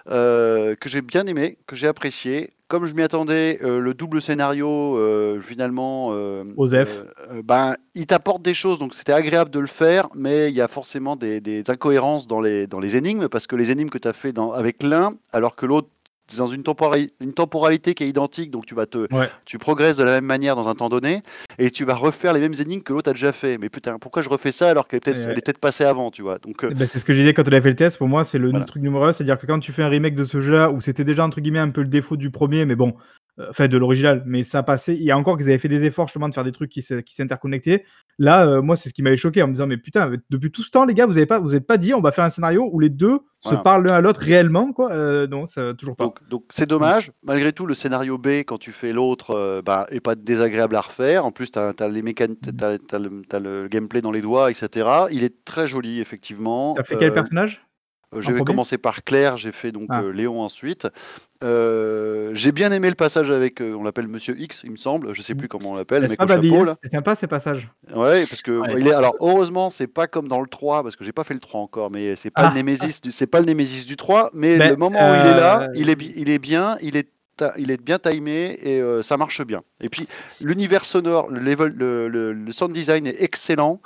euh, 0.09 0.75
que 0.77 0.89
j'ai 0.89 1.03
bien 1.03 1.27
aimé, 1.27 1.59
que 1.67 1.77
j'ai 1.77 1.87
apprécié. 1.87 2.55
Comme 2.71 2.87
je 2.87 2.95
m'y 2.95 3.03
attendais, 3.03 3.59
euh, 3.65 3.81
le 3.81 3.95
double 3.95 4.23
scénario 4.23 4.97
euh, 4.97 5.41
finalement, 5.41 6.11
euh, 6.13 6.45
Osef. 6.57 7.03
ben, 7.43 7.75
il 7.97 8.07
t'apporte 8.07 8.43
des 8.43 8.55
choses, 8.55 8.79
donc 8.79 8.95
c'était 8.95 9.13
agréable 9.13 9.51
de 9.51 9.59
le 9.59 9.67
faire, 9.67 10.09
mais 10.15 10.51
il 10.51 10.55
y 10.55 10.61
a 10.61 10.69
forcément 10.69 11.17
des, 11.17 11.41
des 11.41 11.65
incohérences 11.67 12.29
dans 12.29 12.41
les, 12.41 12.69
dans 12.69 12.79
les 12.79 12.95
énigmes, 12.95 13.27
parce 13.27 13.49
que 13.49 13.57
les 13.57 13.73
énigmes 13.73 13.91
que 13.91 13.99
tu 13.99 14.07
as 14.07 14.13
fait 14.13 14.33
dans, 14.33 14.53
avec 14.53 14.85
l'un, 14.85 15.15
alors 15.33 15.57
que 15.57 15.67
l'autre 15.67 15.89
c'est 16.31 16.39
dans 16.39 16.49
une, 16.49 16.63
tempora- 16.63 16.97
une 17.21 17.33
temporalité 17.33 17.95
qui 17.95 18.05
est 18.05 18.09
identique, 18.09 18.51
donc 18.51 18.67
tu 18.67 18.75
vas 18.75 18.87
te, 18.87 19.13
Ouais. 19.15 19.29
tu 19.45 19.59
progresses 19.59 19.97
de 19.97 20.05
la 20.05 20.13
même 20.13 20.25
manière 20.25 20.57
dans 20.57 20.69
un 20.69 20.75
temps 20.75 20.89
donné 20.89 21.23
et 21.59 21.71
tu 21.71 21.85
vas 21.85 21.95
refaire 21.95 22.33
les 22.33 22.41
mêmes 22.41 22.55
énigmes 22.59 22.83
que 22.83 22.93
l'autre 22.93 23.11
a 23.11 23.13
déjà 23.13 23.33
fait. 23.33 23.59
Mais 23.59 23.69
putain, 23.69 23.99
pourquoi 23.99 24.23
je 24.23 24.29
refais 24.29 24.53
ça 24.53 24.71
alors 24.71 24.87
qu'elle 24.89 24.99
est 24.99 25.03
peut-être 25.03 25.47
ouais. 25.49 25.53
passée 25.61 25.85
avant, 25.85 26.11
tu 26.11 26.23
vois 26.23 26.39
Donc 26.39 26.65
euh, 26.65 26.69
Eh 26.71 26.75
ben, 26.75 26.89
c'est 26.91 26.99
ce 26.99 27.05
que 27.05 27.13
je 27.13 27.21
disais 27.21 27.35
quand 27.35 27.43
on 27.45 27.53
avait 27.53 27.61
fait 27.61 27.71
le 27.71 27.77
test. 27.77 27.99
Pour 27.99 28.09
moi, 28.09 28.25
c'est 28.25 28.39
le 28.39 28.51
Voilà. 28.51 28.65
truc 28.65 28.83
numéro 28.83 29.05
un. 29.05 29.13
C'est-à-dire 29.13 29.39
que 29.39 29.47
quand 29.47 29.59
tu 29.59 29.73
fais 29.73 29.83
un 29.83 29.89
remake 29.89 30.15
de 30.15 30.25
ce 30.25 30.41
jeu-là, 30.41 30.71
où 30.71 30.81
c'était 30.81 31.05
déjà 31.05 31.25
entre 31.25 31.41
guillemets 31.41 31.59
un 31.59 31.71
peu 31.71 31.83
le 31.83 31.89
défaut 31.89 32.17
du 32.17 32.31
premier, 32.31 32.65
mais 32.65 32.77
bon, 32.77 32.95
enfin 33.49 33.69
de 33.69 33.79
l'original, 33.79 34.23
mais 34.27 34.45
ça 34.45 34.63
passait. 34.63 34.95
Il 34.97 35.03
y 35.03 35.11
a 35.11 35.17
encore 35.19 35.37
qu'ils 35.37 35.47
avaient 35.49 35.59
fait 35.59 35.69
des 35.69 35.85
efforts 35.85 36.09
justement 36.09 36.29
de 36.29 36.35
faire 36.35 36.45
des 36.45 36.53
trucs 36.53 36.71
qui 36.71 36.83
s'interconnectaient. 36.83 37.85
Là, 38.19 38.47
euh, 38.47 38.63
moi, 38.63 38.77
c'est 38.77 38.89
ce 38.89 38.95
qui 38.95 39.03
m'avait 39.03 39.17
choqué 39.17 39.43
en 39.43 39.47
me 39.49 39.53
disant, 39.53 39.67
mais 39.67 39.79
putain, 39.79 40.11
depuis 40.29 40.51
tout 40.51 40.63
ce 40.63 40.71
temps, 40.71 40.85
les 40.85 40.95
gars, 40.95 41.07
vous 41.07 41.17
avez 41.17 41.27
pas, 41.27 41.39
vous 41.39 41.55
êtes 41.55 41.67
pas 41.67 41.79
dit, 41.79 41.95
on 41.95 42.01
va 42.01 42.13
faire 42.13 42.25
un 42.25 42.31
scénario 42.31 42.69
où 42.71 42.79
les 42.81 42.91
deux 42.91 43.21
Voilà. 43.43 43.59
se 43.59 43.63
parlent 43.63 43.87
l'un 43.87 43.95
à 43.95 44.01
l'autre 44.01 44.21
réellement, 44.21 44.73
quoi. 44.73 44.93
Euh, 44.93 45.27
non, 45.27 45.47
ça 45.47 45.73
toujours 45.75 45.97
pas. 45.97 46.13
donc 46.29 46.45
c'est 46.51 46.67
dommage. 46.69 47.13
Malgré 47.23 47.53
tout, 47.53 47.65
le 47.67 47.75
scénario 47.75 48.19
B, 48.19 48.29
quand 48.47 48.59
tu 48.59 48.73
fais 48.73 48.93
l'autre, 48.93 49.31
euh, 49.31 49.63
bah, 49.63 49.87
est 49.91 50.01
pas 50.01 50.17
désagréable 50.17 50.77
à 50.77 50.83
refaire. 50.83 51.25
En 51.25 51.33
plus, 51.33 51.51
tu 51.51 51.59
as, 51.59 51.73
les 51.89 52.03
le, 52.03 53.21
le 53.63 53.69
gameplay 53.69 54.03
dans 54.03 54.13
les 54.13 54.21
doigts, 54.21 54.51
etc. 54.51 54.87
Il 55.11 55.25
est 55.25 55.45
très 55.45 55.67
joli, 55.67 56.01
effectivement. 56.01 56.75
T'as 56.75 56.85
fait 56.85 56.97
quel 56.99 57.11
Euh, 57.11 57.15
personnage? 57.15 57.63
Euh, 58.13 58.21
premier 58.23 58.41
commencé 58.45 58.77
par 58.77 59.05
Claire, 59.05 59.37
j'ai 59.37 59.53
fait 59.53 59.71
donc 59.71 59.87
Ah. 59.89 60.03
euh, 60.03 60.11
Léon 60.13 60.41
ensuite. 60.43 60.89
Euh, 61.45 62.31
j'ai 62.35 62.53
bien 62.53 62.71
aimé 62.73 62.89
le 62.89 62.95
passage 62.97 63.31
avec, 63.31 63.61
on 63.61 63.83
l'appelle 63.83 64.09
Monsieur 64.09 64.39
X, 64.39 64.63
il 64.65 64.73
me 64.73 64.77
semble, 64.77 65.15
je 65.15 65.23
sais 65.23 65.35
plus 65.35 65.49
comment 65.49 65.71
on 65.71 65.75
l'appelle, 65.77 66.03
là. 66.03 66.09
C'est 66.83 66.91
sympa 66.91 67.15
ces 67.15 67.27
passages. 67.29 67.69
Ouais, 67.95 68.27
parce 68.27 68.43
que 68.43 68.51
Ouais. 68.61 68.75
il 68.81 68.89
est. 68.89 68.93
Alors 68.93 69.15
heureusement, 69.21 69.71
c'est 69.71 69.87
pas 69.87 70.07
comme 70.07 70.29
dans 70.29 70.41
le 70.41 70.49
3, 70.49 70.83
parce 70.83 70.97
que 70.97 71.05
j'ai 71.05 71.13
pas 71.13 71.25
fait 71.25 71.35
le 71.35 71.41
3 71.41 71.61
encore, 71.61 71.91
mais 71.91 72.17
c'est 72.17 72.31
pas 72.31 72.43
Ah. 72.43 72.49
le 72.49 72.55
Némésis 72.55 73.01
c'est 73.11 73.27
pas 73.27 73.39
le 73.41 73.47
Némésis 73.47 73.87
du 73.87 73.97
3, 73.97 74.31
mais 74.35 74.59
Ben, 74.59 74.71
le 74.71 74.77
moment 74.77 74.99
où 74.99 75.15
il 75.15 75.27
est 75.31 75.35
là, 75.35 75.69
il 75.75 75.89
est, 75.89 75.99
il 76.17 76.29
est 76.31 76.39
bien, 76.41 76.77
il 76.83 76.97
est, 76.97 77.09
ta- 77.37 77.55
il 77.57 77.71
est 77.71 77.81
bien 77.83 77.99
timé 77.99 78.59
et 78.61 78.81
euh, 78.81 79.03
ça 79.03 79.17
marche 79.17 79.43
bien. 79.47 79.63
Et 79.81 79.89
puis 79.89 80.07
l'univers 80.41 80.85
sonore, 80.85 81.31
le 81.31 81.41
level, 81.41 81.73
le, 81.77 82.09
le- 82.09 82.33
le 82.33 82.53
sound 82.53 82.73
design 82.75 83.07
est 83.07 83.23
excellent. 83.23 83.81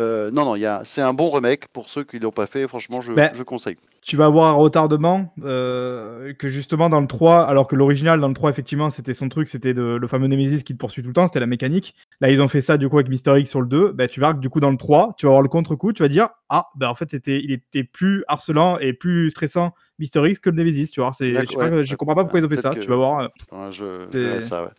Euh, 0.00 0.30
non, 0.30 0.44
non, 0.46 0.56
il 0.56 0.60
y 0.60 0.66
a, 0.66 0.80
c'est 0.84 1.02
un 1.02 1.12
bon 1.12 1.30
remake 1.30 1.68
pour 1.68 1.88
ceux 1.90 2.02
qui 2.04 2.18
l'ont 2.18 2.30
pas 2.32 2.46
fait. 2.46 2.66
Franchement, 2.66 3.00
je, 3.00 3.12
Ben, 3.12 3.30
je 3.34 3.42
conseille. 3.42 3.76
tu 4.02 4.16
vas 4.16 4.24
avoir 4.24 4.48
un 4.48 4.52
retardement 4.52 5.32
euh, 5.44 6.32
que 6.34 6.48
justement 6.48 6.88
dans 6.88 7.00
le 7.00 7.06
3, 7.06 7.42
alors 7.42 7.66
que 7.68 7.76
l'original 7.76 8.18
dans 8.18 8.28
le 8.28 8.34
3, 8.34 8.48
effectivement, 8.50 8.88
c'était 8.88 9.12
son 9.12 9.28
truc, 9.28 9.48
c'était 9.50 9.74
de- 9.74 9.98
le 10.00 10.06
fameux 10.08 10.26
Nemesis 10.26 10.64
qui 10.64 10.72
te 10.72 10.78
poursuit 10.78 11.02
tout 11.02 11.08
le 11.08 11.14
temps, 11.14 11.26
c'était 11.26 11.40
la 11.40 11.46
mécanique. 11.46 11.94
Là, 12.20 12.30
ils 12.30 12.40
ont 12.40 12.48
fait 12.48 12.62
ça 12.62 12.78
du 12.78 12.88
coup 12.88 12.96
avec 12.96 13.08
Mister 13.10 13.38
X 13.38 13.50
sur 13.50 13.60
le 13.60 13.66
2. 13.66 13.92
Ben, 13.92 14.08
tu 14.08 14.20
verras 14.20 14.32
que 14.34 14.38
du 14.40 14.48
coup, 14.48 14.60
dans 14.60 14.70
le 14.70 14.76
3, 14.78 15.14
tu 15.18 15.26
vas 15.26 15.30
avoir 15.30 15.42
le 15.42 15.48
contre-coup, 15.48 15.92
tu 15.92 16.02
vas 16.02 16.08
dire 16.08 16.30
Ah, 16.48 16.66
ben 16.76 16.88
en 16.88 16.94
fait, 16.94 17.10
c'était, 17.10 17.40
il 17.42 17.52
était 17.52 17.84
plus 17.84 18.24
harcelant 18.26 18.78
et 18.78 18.92
plus 18.94 19.30
stressant 19.30 19.74
Mister 19.98 20.22
X 20.28 20.38
que 20.38 20.48
le 20.50 20.56
Nemesis, 20.56 20.90
tu 20.92 21.00
vois. 21.00 21.12
C'est, 21.12 21.26
je, 21.28 21.34
sais 21.34 21.40
D'accord, 21.40 21.58
pas, 21.58 21.70
ouais. 21.76 21.84
je 21.84 21.94
comprends 21.96 22.14
pas 22.14 22.22
pourquoi 22.22 22.40
ils 22.40 22.46
ont 22.46 22.48
fait 22.48 22.56
ça, 22.56 22.74
que- 22.74 22.80
tu 22.80 22.88
vas 22.88 22.96
voir. 22.96 23.20
euh, 23.20 23.28
Ouais, 23.52 23.70
je, 23.70 23.84
je 24.06 24.06
C'est- 24.12 24.18
verrai 24.18 24.40
ça, 24.40 24.62
ouais. 24.64 24.70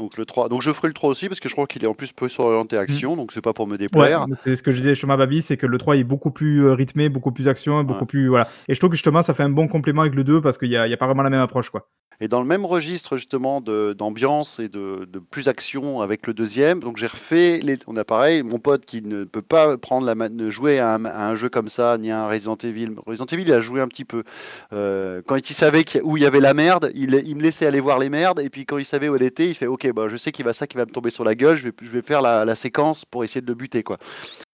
Donc 0.00 0.16
le 0.16 0.24
3. 0.24 0.48
Donc 0.48 0.62
je 0.62 0.72
ferai 0.72 0.88
le 0.88 0.94
3 0.94 1.10
aussi 1.10 1.28
parce 1.28 1.40
que 1.40 1.48
je 1.48 1.54
crois 1.54 1.66
qu'il 1.66 1.84
est 1.84 1.86
en 1.86 1.94
plus 1.94 2.12
peu 2.12 2.26
orienté 2.38 2.76
action, 2.78 3.16
donc 3.16 3.32
c'est 3.32 3.42
pas 3.42 3.52
pour 3.52 3.66
me 3.66 3.72
Ouais, 3.72 3.78
déplaire. 3.78 4.26
mais 4.26 4.36
c'est 4.42 4.56
ce 4.56 4.62
que 4.62 4.72
je 4.72 4.78
disais 4.78 4.94
Chemin 4.94 5.16
Babi, 5.16 5.42
c'est 5.42 5.56
que 5.58 5.66
le 5.66 5.76
3 5.78 5.96
est 5.98 6.04
beaucoup 6.04 6.30
plus 6.30 6.64
euh, 6.64 6.72
rythmé, 6.74 7.08
beaucoup 7.10 7.32
plus 7.32 7.48
action, 7.48 7.84
beaucoup 7.84 8.00
Ouais. 8.00 8.06
plus. 8.06 8.28
Voilà. 8.28 8.48
Et 8.68 8.74
je 8.74 8.80
trouve 8.80 8.90
que 8.90 8.96
justement, 8.96 9.22
ça 9.22 9.34
fait 9.34 9.42
un 9.42 9.50
bon 9.50 9.68
complément 9.68 10.00
avec 10.00 10.14
le 10.14 10.24
2 10.24 10.40
parce 10.40 10.56
qu'il 10.58 10.70
n'y 10.70 10.76
a, 10.76 10.86
il 10.86 10.90
y 10.90 10.94
a 10.94 10.96
pas 10.96 11.06
vraiment 11.06 11.22
la 11.22 11.30
même 11.30 11.40
approche, 11.42 11.68
quoi. 11.70 11.86
Et 12.22 12.28
dans 12.28 12.40
le 12.42 12.46
même 12.46 12.66
registre 12.66 13.16
justement 13.16 13.62
de- 13.62 13.94
d'ambiance 13.94 14.58
et 14.60 14.68
de, 14.68 15.08
de 15.10 15.18
plus 15.18 15.48
action 15.48 16.02
avec 16.02 16.26
le 16.26 16.34
deuxième, 16.34 16.80
donc 16.80 16.98
j'ai 16.98 17.06
refait 17.06 17.60
les. 17.62 17.78
On 17.86 17.96
a 17.96 18.04
pareil, 18.04 18.42
mon 18.42 18.58
pote 18.58 18.84
qui 18.84 19.00
ne 19.00 19.24
peut 19.24 19.40
pas 19.40 19.78
prendre 19.78 20.06
la 20.06 20.28
ne 20.28 20.50
jouer 20.50 20.78
à 20.80 20.96
un, 20.96 21.06
à 21.06 21.28
un 21.30 21.34
jeu 21.34 21.48
comme 21.48 21.68
ça 21.68 21.96
ni 21.96 22.10
à 22.10 22.22
un 22.22 22.28
Resident 22.28 22.56
Evil. 22.62 22.90
Resident 23.06 23.24
Evil, 23.32 23.44
il 23.46 23.52
a 23.54 23.60
joué 23.62 23.80
un 23.80 23.88
petit 23.88 24.04
peu. 24.04 24.22
Euh, 24.74 25.22
quand 25.26 25.36
il 25.48 25.54
savait 25.54 25.82
où 26.02 26.18
il 26.18 26.22
y 26.22 26.26
avait 26.26 26.40
la 26.40 26.52
merde, 26.52 26.92
il, 26.94 27.14
il 27.24 27.36
me 27.36 27.42
laissait 27.42 27.64
aller 27.64 27.80
voir 27.80 27.98
les 27.98 28.10
merdes. 28.10 28.40
Et 28.40 28.50
puis 28.50 28.66
quand 28.66 28.76
il 28.76 28.84
savait 28.84 29.08
où 29.08 29.16
elle 29.16 29.22
était, 29.22 29.48
il 29.48 29.54
fait 29.54 29.66
OK, 29.66 29.89
bah 29.92 30.08
je 30.08 30.16
sais 30.16 30.32
qu'il 30.32 30.44
va 30.44 30.52
ça 30.52 30.66
qui 30.66 30.76
va 30.76 30.86
me 30.86 30.90
tomber 30.90 31.10
sur 31.10 31.24
la 31.24 31.34
gueule. 31.34 31.56
Je 31.56 31.68
vais, 31.68 31.74
je 31.82 31.90
vais 31.90 32.02
faire 32.02 32.22
la, 32.22 32.44
la 32.44 32.54
séquence 32.54 33.04
pour 33.04 33.24
essayer 33.24 33.40
de 33.40 33.46
le 33.46 33.54
buter 33.54 33.82
quoi. 33.82 33.98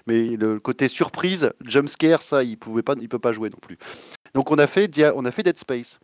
Mais 0.07 0.37
le 0.37 0.61
côté 0.61 0.89
surprise, 0.89 1.51
jump 1.65 1.89
scare, 1.89 2.23
ça, 2.23 2.45
il 2.45 2.57
pouvait 2.57 2.83
pas, 2.83 2.95
il 3.01 3.09
peut 3.09 3.19
pas 3.19 3.33
jouer 3.33 3.51
non 3.51 3.59
plus. 3.61 3.79
Donc 4.35 4.51
on 4.51 4.59
a 4.59 4.67
fait, 4.67 4.91
on 5.15 5.25
a 5.25 5.31
fait 5.31 5.43
Dead 5.43 5.59
Space. 5.59 5.99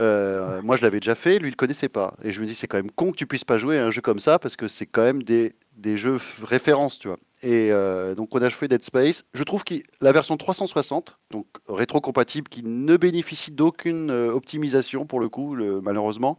Euh, 0.00 0.62
moi, 0.62 0.76
je 0.76 0.82
l'avais 0.82 1.00
déjà 1.00 1.14
fait, 1.14 1.38
lui, 1.38 1.48
il 1.48 1.52
le 1.52 1.56
connaissait 1.56 1.88
pas. 1.88 2.14
Et 2.22 2.32
je 2.32 2.40
me 2.40 2.46
dis, 2.46 2.54
c'est 2.54 2.66
quand 2.66 2.78
même 2.78 2.90
con 2.90 3.12
que 3.12 3.16
tu 3.16 3.26
puisses 3.26 3.44
pas 3.44 3.58
jouer 3.58 3.78
à 3.78 3.86
un 3.86 3.90
jeu 3.90 4.00
comme 4.00 4.20
ça 4.20 4.38
parce 4.38 4.56
que 4.56 4.68
c'est 4.68 4.86
quand 4.86 5.02
même 5.02 5.22
des, 5.22 5.54
des 5.76 5.96
jeux 5.96 6.18
références, 6.42 6.98
tu 6.98 7.08
vois. 7.08 7.18
Et 7.42 7.72
euh, 7.72 8.14
donc, 8.14 8.34
on 8.34 8.40
a 8.40 8.50
fait 8.50 8.68
Dead 8.68 8.82
Space. 8.82 9.24
Je 9.34 9.42
trouve 9.42 9.64
que 9.64 9.74
la 10.00 10.12
version 10.12 10.36
360, 10.36 11.18
donc 11.30 11.46
rétro-compatible, 11.68 12.48
qui 12.48 12.62
ne 12.62 12.96
bénéficie 12.96 13.50
d'aucune 13.50 14.10
euh, 14.10 14.32
optimisation 14.32 15.06
pour 15.06 15.20
le 15.20 15.28
coup, 15.28 15.56
malheureusement, 15.82 16.38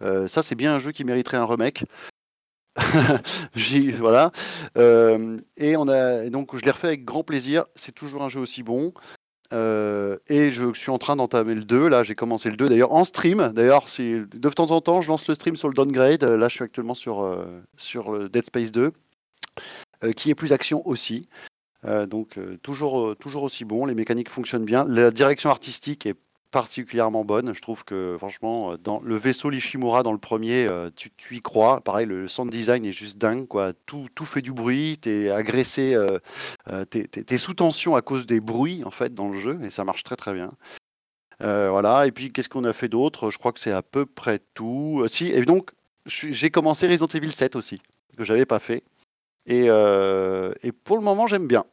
ça, 0.00 0.42
c'est 0.42 0.54
bien 0.54 0.74
un 0.74 0.78
jeu 0.78 0.92
qui 0.92 1.04
mériterait 1.04 1.36
un 1.36 1.46
remake. 1.46 1.84
Voilà. 3.98 4.32
Euh, 4.76 5.38
et 5.56 5.76
on 5.76 5.88
a 5.88 6.28
donc 6.28 6.56
je 6.56 6.62
l'ai 6.62 6.70
refait 6.70 6.88
avec 6.88 7.04
grand 7.04 7.24
plaisir. 7.24 7.64
C'est 7.74 7.94
toujours 7.94 8.22
un 8.22 8.28
jeu 8.28 8.40
aussi 8.40 8.62
bon. 8.62 8.92
Euh, 9.52 10.18
et 10.26 10.50
je 10.50 10.72
suis 10.74 10.90
en 10.90 10.98
train 10.98 11.16
d'entamer 11.16 11.54
le 11.54 11.64
2. 11.64 11.88
Là, 11.88 12.02
j'ai 12.02 12.14
commencé 12.14 12.50
le 12.50 12.56
2 12.56 12.68
d'ailleurs 12.68 12.92
en 12.92 13.04
stream. 13.04 13.52
D'ailleurs, 13.54 13.88
si 13.88 14.20
de 14.32 14.48
temps 14.50 14.70
en 14.70 14.80
temps, 14.80 15.00
je 15.00 15.08
lance 15.08 15.28
le 15.28 15.34
stream 15.34 15.56
sur 15.56 15.68
le 15.68 15.74
downgrade. 15.74 16.24
Euh, 16.24 16.36
Là, 16.36 16.48
je 16.48 16.54
suis 16.54 16.64
actuellement 16.64 16.94
sur, 16.94 17.22
euh, 17.22 17.62
sur 17.76 18.10
le 18.10 18.28
Dead 18.28 18.44
Space 18.44 18.72
2, 18.72 18.92
euh, 20.04 20.12
qui 20.12 20.30
est 20.30 20.34
plus 20.34 20.52
action 20.52 20.86
aussi. 20.86 21.28
Euh, 21.84 22.06
donc, 22.06 22.38
euh, 22.38 22.58
toujours, 22.62 23.00
euh, 23.00 23.14
toujours 23.14 23.44
aussi 23.44 23.64
bon. 23.64 23.86
Les 23.86 23.94
mécaniques 23.94 24.30
fonctionnent 24.30 24.64
bien. 24.64 24.84
La 24.88 25.10
direction 25.10 25.50
artistique 25.50 26.06
est 26.06 26.16
particulièrement 26.56 27.22
bonne. 27.22 27.52
Je 27.52 27.60
trouve 27.60 27.84
que, 27.84 28.16
franchement, 28.16 28.72
euh, 28.72 28.76
dans 28.78 28.98
le 29.00 29.14
vaisseau 29.16 29.50
l'Ishimura 29.50 30.02
dans 30.02 30.12
le 30.12 30.16
premier, 30.18 30.66
euh, 30.66 30.88
tu, 30.96 31.10
tu 31.14 31.36
y 31.36 31.42
crois. 31.42 31.82
Pareil, 31.82 32.06
le 32.06 32.28
sound 32.28 32.50
design 32.50 32.86
est 32.86 32.92
juste 32.92 33.18
dingue. 33.18 33.46
Quoi. 33.46 33.74
Tout, 33.84 34.08
tout 34.14 34.24
fait 34.24 34.40
du 34.40 34.54
bruit. 34.54 34.98
Tu 35.02 35.10
es 35.10 35.30
agressé. 35.30 35.94
Euh, 35.94 36.18
euh, 36.70 36.86
t'es- 36.86 37.08
t'es 37.08 37.36
sous 37.36 37.52
tension 37.52 37.94
à 37.94 38.00
cause 38.00 38.24
des 38.24 38.40
bruits 38.40 38.84
en 38.86 38.90
fait 38.90 39.12
dans 39.12 39.28
le 39.28 39.36
jeu 39.36 39.58
et 39.64 39.68
ça 39.68 39.84
marche 39.84 40.02
très 40.02 40.16
très 40.16 40.32
bien. 40.32 40.50
Voilà. 41.40 42.06
Et 42.06 42.10
puis 42.10 42.32
qu'est-ce 42.32 42.48
qu'on 42.48 42.64
a 42.64 42.72
fait 42.72 42.88
d'autre? 42.88 43.30
Je 43.30 43.36
crois 43.36 43.52
que 43.52 43.60
c'est 43.60 43.70
à 43.72 43.82
peu 43.82 44.06
près 44.06 44.40
tout. 44.54 45.04
Si 45.08 45.26
et 45.26 45.44
donc 45.44 45.72
j'ai 46.06 46.50
commencé 46.50 46.88
Resident 46.88 47.08
Evil 47.08 47.32
7 47.32 47.54
aussi 47.54 47.82
que 48.16 48.24
j'avais 48.24 48.46
pas 48.46 48.60
fait 48.60 48.82
et, 49.44 49.66
et 49.66 50.72
pour 50.72 50.96
le 50.96 51.02
moment 51.02 51.26
j'aime 51.26 51.46
bien. 51.46 51.66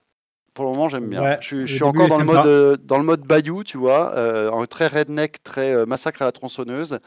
Pour 0.54 0.66
le 0.66 0.72
moment 0.72 0.90
j'aime 0.90 1.08
bien. 1.10 1.24
Ouais, 1.24 1.38
je 1.42 1.48
suis, 1.48 1.68
je 1.68 1.84
encore 1.84 2.06
est 2.06 2.10
dans 2.10 2.18
le 2.20 2.26
sympa. 2.26 2.38
mode 2.44 2.48
euh, 2.48 2.78
dans 2.84 2.98
le 2.98 3.04
mode 3.04 3.22
Bayou, 3.22 3.64
tu 3.64 3.78
vois, 3.78 4.14
euh, 4.16 4.66
très 4.68 4.88
redneck, 4.88 5.44
très 5.44 5.74
euh, 5.74 5.86
massacre 5.86 6.22
à 6.22 6.26
la 6.26 6.32
tronçonneuse. 6.32 7.00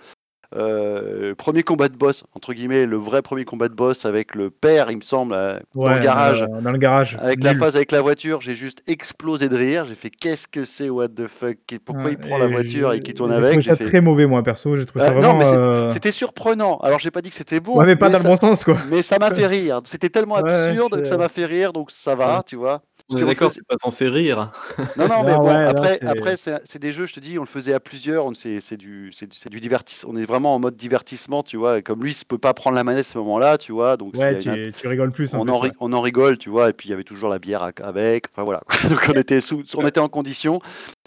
Euh, 0.55 1.35
premier 1.35 1.64
combat 1.64 1.89
de 1.89 1.97
boss, 1.97 2.23
entre 2.35 2.52
guillemets, 2.55 2.86
le 2.86 2.97
vrai 2.97 3.20
premier 3.20 3.44
combat 3.44 3.68
de 3.68 3.74
boss 3.74 4.05
avec 4.06 4.35
le 4.36 4.48
père, 4.51 4.90
il 4.93 4.97
me 4.98 5.02
semble, 5.02 5.35
dans 5.74 5.93
le 5.93 5.98
garage. 6.01 6.43
euh, 6.43 6.60
dans 6.60 6.70
le 6.70 6.78
garage. 6.78 7.16
Avec 7.20 7.43
la 7.43 7.55
phase 7.55 7.74
avec 7.77 7.90
la 7.90 8.01
voiture, 8.01 8.40
j'ai 8.43 8.55
juste 8.55 8.81
explosé 8.86 9.48
de 9.48 9.56
rire. 9.56 9.86
J'ai 9.86 9.97
fait 9.97 10.09
qu'est-ce 10.10 10.47
que 10.47 10.64
c'est, 10.64 10.89
what 10.89 11.09
the 11.09 11.27
fuck? 11.27 11.56
Pourquoi 11.85 12.10
il 12.10 12.16
prend 12.18 12.39
la 12.39 12.47
voiture 12.47 12.93
et 12.93 13.01
qu'il 13.01 13.14
tourne 13.14 13.32
avec? 13.32 13.60
J'ai 13.60 13.74
fait- 13.74 13.85
très 13.86 14.01
mauvais, 14.01 14.27
moi, 14.27 14.43
perso. 14.44 14.77
J'ai 14.77 14.86
trouvé 14.86 15.05
ça 15.05 15.10
Euh, 15.10 15.20
vraiment. 15.20 15.90
C'était 15.93 16.12
surprenant. 16.12 16.78
Alors 16.78 17.01
j'ai 17.01 17.10
pas 17.10 17.23
dit 17.23 17.31
que 17.31 17.35
c'était 17.36 17.60
bon, 17.60 17.78
Ouais, 17.78 17.86
mais 17.86 17.97
pas 17.97 18.09
dans 18.09 18.18
ça, 18.18 18.24
le 18.24 18.31
bon 18.31 18.36
sens, 18.36 18.62
quoi. 18.64 18.77
mais 18.89 19.02
ça 19.02 19.18
m'a 19.18 19.31
fait 19.32 19.47
rire. 19.47 19.81
C'était 19.85 20.10
tellement 20.10 20.36
Ouais, 20.36 20.43
absurde 20.52 21.01
que 21.02 21.09
ça 21.09 21.16
m'a 21.18 21.28
fait 21.28 21.44
rire, 21.47 21.73
donc 21.73 21.90
ça 21.90 22.14
va, 22.14 22.43
tu 22.47 22.55
vois. 22.56 22.82
On 23.08 23.16
est 23.18 23.24
d'accord, 23.24 23.52
c'est 23.52 23.64
pas 23.66 23.76
censé 23.80 24.08
rire. 24.08 24.50
Non, 24.96 25.06
non, 25.06 25.22
mais 25.22 25.32
Non, 25.32 25.38
bon, 25.38 25.46
ouais, 25.46 25.52
là, 25.54 25.68
après, 25.68 25.98
c'est- 26.00 26.06
après 26.06 26.36
c'est 26.64 26.78
des 26.80 26.92
jeux, 26.92 27.06
je 27.06 27.14
te 27.14 27.20
dis, 27.20 27.38
on 27.38 27.42
le 27.42 27.46
faisait 27.46 27.72
à 27.72 27.78
plusieurs, 27.78 28.26
on- 28.26 28.34
c'est 28.34 28.60
c'est 28.60 28.76
du, 28.76 29.12
c'est 29.14 29.26
du, 29.30 29.36
c'est 29.38 29.48
du 29.48 29.60
divertissement. 29.60 30.10
On 30.12 30.16
est 30.16 30.24
vraiment 30.24 30.54
en 30.54 30.58
mode 30.58 30.74
divertissement, 30.76 31.42
tu 31.44 31.56
vois. 31.56 31.78
Et 31.78 31.82
comme 31.82 32.02
lui, 32.02 32.12
il 32.20 32.24
peut 32.26 32.38
pas 32.38 32.52
prendre 32.52 32.74
la 32.74 32.82
manette 32.82 33.06
à 33.06 33.10
ce 33.12 33.18
moment-là, 33.18 33.58
tu 33.58 33.70
vois. 33.72 33.96
Donc 33.96 34.14
Ouais, 34.16 34.42
une 34.42 34.72
tu, 34.72 34.88
rigoles 34.88 35.12
plus. 35.12 35.32
en 35.34 35.40
on 35.40 35.44
plus, 35.44 35.52
en, 35.52 35.58
ri- 35.60 35.68
ouais. 35.68 35.74
on 35.80 35.92
en 35.92 36.00
rigole, 36.00 36.36
tu 36.38 36.50
vois, 36.50 36.70
et 36.70 36.72
puis 36.72 36.88
il 36.88 36.90
y 36.90 36.94
avait 36.94 37.04
toujours 37.04 37.28
la 37.28 37.38
bière 37.38 37.62
à- 37.62 37.70
avec, 37.84 38.26
enfin 38.32 38.42
voilà. 38.42 38.62
donc 38.90 39.06
on 39.08 39.18
était, 39.18 39.40
sous, 39.40 39.62
on 39.76 39.86
était 39.86 40.00
en 40.00 40.08
condition, 40.08 40.60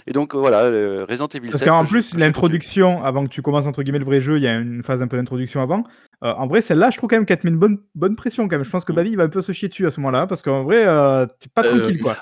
et 0.07 0.13
donc 0.13 0.33
euh, 0.35 0.37
voilà, 0.37 0.63
euh, 0.63 1.05
Resident 1.09 1.27
Evil 1.27 1.49
Parce 1.49 1.59
7. 1.59 1.67
qu'en 1.67 1.85
plus, 1.85 2.11
je 2.13 2.17
l'introduction, 2.17 3.03
avant 3.03 3.25
que 3.25 3.29
tu 3.29 3.41
commences 3.41 3.67
entre 3.67 3.83
guillemets 3.83 3.99
le 3.99 4.05
vrai 4.05 4.21
jeu, 4.21 4.37
il 4.37 4.43
y 4.43 4.47
a 4.47 4.55
une 4.55 4.83
phase 4.83 5.01
un 5.03 5.07
peu 5.07 5.17
d'introduction 5.17 5.61
avant. 5.61 5.83
Euh, 6.23 6.33
en 6.33 6.47
vrai, 6.47 6.61
celle-là, 6.61 6.91
je 6.91 6.97
trouve 6.97 7.09
quand 7.09 7.15
même 7.15 7.25
qu'elle 7.25 7.39
te 7.39 7.47
met 7.47 7.51
une 7.51 7.59
bonne, 7.59 7.79
bonne 7.95 8.15
pression 8.15 8.47
quand 8.47 8.55
même. 8.57 8.65
Je 8.65 8.69
pense 8.69 8.83
que 8.85 8.91
Mm. 8.91 8.95
Babi 8.95 9.09
il 9.11 9.17
va 9.17 9.23
un 9.23 9.29
peu 9.29 9.41
se 9.41 9.51
chier 9.53 9.69
dessus 9.69 9.87
à 9.87 9.91
ce 9.91 9.99
moment-là, 10.01 10.27
parce 10.27 10.41
qu'en 10.41 10.63
vrai, 10.63 10.85
euh, 10.85 11.25
t'es 11.39 11.47
pas 11.53 11.63
Euh, 11.65 11.79
tranquille 11.79 12.01
quoi. 12.01 12.17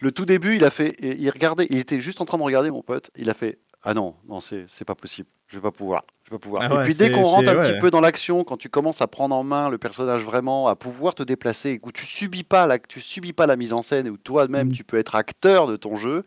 Le 0.00 0.12
tout 0.12 0.24
début, 0.26 0.56
il 0.56 0.64
a 0.64 0.70
fait, 0.70 0.94
il 1.00 1.28
regardait, 1.30 1.66
il 1.70 1.78
était 1.78 2.00
juste 2.00 2.20
en 2.20 2.24
train 2.24 2.38
de 2.38 2.42
regarder 2.42 2.70
mon 2.70 2.82
pote, 2.82 3.10
il 3.16 3.28
a 3.30 3.34
fait, 3.34 3.58
ah 3.82 3.94
non, 3.94 4.14
non, 4.28 4.40
c'est 4.40 4.66
c'est 4.68 4.84
pas 4.84 4.94
possible, 4.94 5.28
je 5.48 5.56
vais 5.56 5.62
pas 5.62 5.72
pouvoir. 5.72 6.02
Je 6.24 6.30
vais 6.30 6.38
pas 6.38 6.42
pouvoir. 6.42 6.62
Ah 6.70 6.80
et 6.82 6.84
puis 6.84 6.94
dès 6.94 7.10
qu'on 7.10 7.22
rentre 7.22 7.48
un 7.50 7.54
petit 7.60 7.78
peu 7.80 7.90
dans 7.90 8.00
l'action, 8.00 8.44
quand 8.44 8.56
tu 8.56 8.68
commences 8.68 9.00
à 9.02 9.08
prendre 9.08 9.34
en 9.34 9.42
main 9.42 9.68
le 9.68 9.78
personnage 9.78 10.22
vraiment, 10.22 10.68
à 10.68 10.76
pouvoir 10.76 11.16
te 11.16 11.24
déplacer, 11.24 11.80
où 11.82 11.90
tu 11.90 12.04
subis 12.06 12.44
pas 12.44 12.66
la, 12.68 12.78
tu 12.78 13.00
subis 13.00 13.32
pas 13.32 13.46
la 13.46 13.56
mise 13.56 13.72
en 13.72 13.82
scène, 13.82 14.08
où 14.08 14.16
toi-même 14.16 14.68
Mm. 14.68 14.72
tu 14.72 14.84
peux 14.84 14.96
être 14.98 15.16
acteur 15.16 15.66
de 15.66 15.76
ton 15.76 15.96
jeu, 15.96 16.24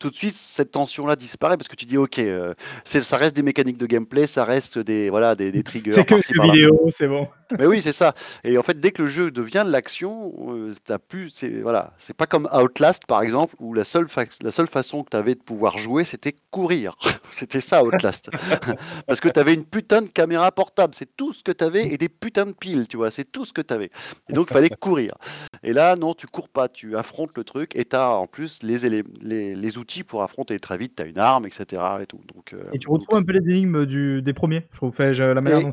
tout 0.00 0.10
de 0.10 0.16
suite 0.16 0.34
cette 0.34 0.72
tension-là 0.72 1.14
disparaît 1.14 1.56
parce 1.56 1.68
que 1.68 1.76
tu 1.76 1.84
dis 1.84 1.96
ok, 1.96 2.18
euh, 2.18 2.54
c'est- 2.84 3.02
ça 3.02 3.16
reste 3.16 3.36
des 3.36 3.42
mécaniques 3.42 3.76
de 3.76 3.86
gameplay, 3.86 4.26
ça 4.26 4.42
reste 4.44 4.78
des 4.78 5.10
voilà 5.10 5.36
des, 5.36 5.52
des 5.52 5.62
triggers. 5.62 5.92
C'est 5.92 6.04
que 6.04 6.16
jeu 6.16 6.42
vidéo, 6.42 6.88
c'est 6.90 7.06
bon. 7.06 7.28
Mais 7.58 7.66
oui, 7.66 7.82
c'est 7.82 7.92
ça. 7.92 8.14
Et 8.44 8.56
en 8.58 8.62
fait, 8.62 8.78
dès 8.80 8.92
que 8.92 9.02
le 9.02 9.08
jeu 9.08 9.30
devient 9.30 9.64
de 9.66 9.70
l'action, 9.72 10.32
euh, 10.48 10.72
t'as 10.84 10.98
plus, 10.98 11.30
c'est 11.30 11.48
voilà, 11.60 11.92
c'est 11.98 12.16
pas 12.16 12.26
comme 12.26 12.48
Outlast 12.52 13.06
par 13.06 13.22
exemple, 13.22 13.54
où 13.58 13.74
la 13.74 13.84
seule 13.84 14.06
la 14.42 14.52
seule 14.52 14.68
façon 14.68 15.02
que 15.04 15.10
tu 15.10 15.16
avais 15.16 15.34
de 15.34 15.40
pouvoir 15.40 15.76
jouer, 15.78 16.04
c'était 16.04 16.34
courir. 16.50 16.96
c'était 17.32 17.60
ça 17.60 17.84
Outlast, 17.84 18.30
parce 19.06 19.20
que 19.20 19.28
tu 19.28 19.38
avais 19.38 19.52
une 19.54 19.64
putain 19.64 20.02
de 20.02 20.08
caméra 20.08 20.50
portable, 20.52 20.94
c'est 20.94 21.16
tout 21.16 21.32
ce 21.32 21.42
que 21.42 21.52
tu 21.52 21.62
avais, 21.64 21.86
et 21.92 21.98
des 21.98 22.08
putains 22.08 22.46
de 22.46 22.52
piles, 22.52 22.86
tu 22.88 22.96
vois, 22.96 23.10
c'est 23.10 23.24
tout 23.30 23.44
ce 23.44 23.52
que 23.52 23.60
tu 23.60 23.74
avais. 23.74 23.90
Et 24.28 24.32
donc, 24.32 24.48
il 24.50 24.54
fallait 24.54 24.70
courir. 24.70 25.14
Et 25.62 25.72
là, 25.72 25.94
non, 25.96 26.14
tu 26.14 26.26
cours 26.26 26.48
pas, 26.48 26.68
tu 26.68 26.96
affrontes 26.96 27.32
le 27.36 27.44
truc, 27.44 27.72
et 27.74 27.84
tu 27.84 27.96
as 27.96 28.10
en 28.10 28.26
plus 28.26 28.62
les, 28.62 28.86
élé- 28.86 29.04
les, 29.20 29.54
les 29.54 29.78
outils 29.78 29.89
pour 30.04 30.22
affronter 30.22 30.58
très 30.58 30.78
vite. 30.78 30.94
Tu 30.96 31.02
as 31.02 31.06
une 31.06 31.18
arme, 31.18 31.46
etc. 31.46 31.82
Et 32.02 32.06
tout. 32.06 32.20
Donc, 32.34 32.52
euh, 32.52 32.62
Et 32.72 32.78
tu 32.78 32.86
donc, 32.88 33.00
retrouves 33.00 33.18
un 33.18 33.22
peu 33.22 33.32
les 33.32 33.50
énigmes 33.50 33.86
du, 33.86 34.22
des 34.22 34.32
premiers, 34.32 34.66
je 34.72 34.76
trouve. 34.76 34.90
Enfin, 34.90 35.10
la 35.12 35.40
manière 35.40 35.60
dont. 35.60 35.72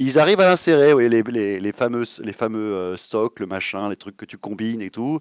Ils 0.00 0.18
arrivent 0.18 0.40
à 0.40 0.46
l'insérer, 0.46 0.92
oui, 0.92 1.08
les, 1.08 1.22
les, 1.22 1.60
les 1.60 1.72
fameux, 1.72 2.04
les 2.22 2.32
fameux 2.32 2.74
euh, 2.74 2.96
socles, 2.96 3.46
machin, 3.46 3.88
les 3.88 3.96
trucs 3.96 4.16
que 4.16 4.24
tu 4.24 4.38
combines 4.38 4.80
et 4.80 4.90
tout. 4.90 5.20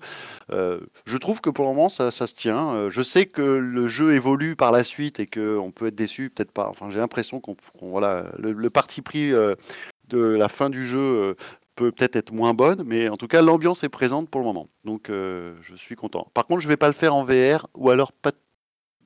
Euh, 0.52 0.80
je 1.06 1.18
trouve 1.18 1.42
que 1.42 1.50
pour 1.50 1.66
le 1.66 1.72
moment, 1.72 1.90
ça, 1.90 2.12
ça 2.12 2.28
se 2.28 2.36
tient. 2.36 2.90
Je 2.90 3.02
sais 3.02 3.26
que 3.26 3.42
le 3.42 3.88
jeu 3.88 4.14
évolue 4.14 4.56
par 4.56 4.72
la 4.72 4.84
suite 4.84 5.20
et 5.20 5.28
qu'on 5.28 5.72
peut 5.72 5.88
être 5.88 5.96
déçu, 5.96 6.30
peut-être 6.30 6.52
pas. 6.52 6.68
Enfin, 6.70 6.90
j'ai 6.90 7.00
l'impression 7.00 7.40
qu'on, 7.40 7.56
voilà, 7.82 8.26
le, 8.38 8.52
le 8.52 8.70
parti 8.70 9.02
pris 9.02 9.34
euh, 9.34 9.56
de 10.10 10.20
la 10.20 10.50
fin 10.50 10.70
du 10.70 10.86
jeu 10.86 11.36
peut 11.76 11.92
peut-être 11.92 12.16
être 12.16 12.32
moins 12.32 12.54
bonne, 12.54 12.84
mais 12.86 13.10
en 13.10 13.18
tout 13.18 13.28
cas, 13.28 13.42
l'ambiance 13.42 13.84
est 13.84 13.90
présente 13.90 14.30
pour 14.30 14.42
le 14.42 14.46
moment. 14.46 14.70
Donc, 14.84 15.10
euh, 15.10 15.56
je 15.62 15.76
suis 15.76 15.96
content. 15.96 16.28
Par 16.34 16.46
contre, 16.46 16.62
je 16.62 16.68
vais 16.68 16.78
pas 16.78 16.88
le 16.88 16.94
faire 16.94 17.16
en 17.16 17.24
VR 17.24 17.68
ou 17.76 17.90
alors 17.90 18.12
pas 18.12 18.32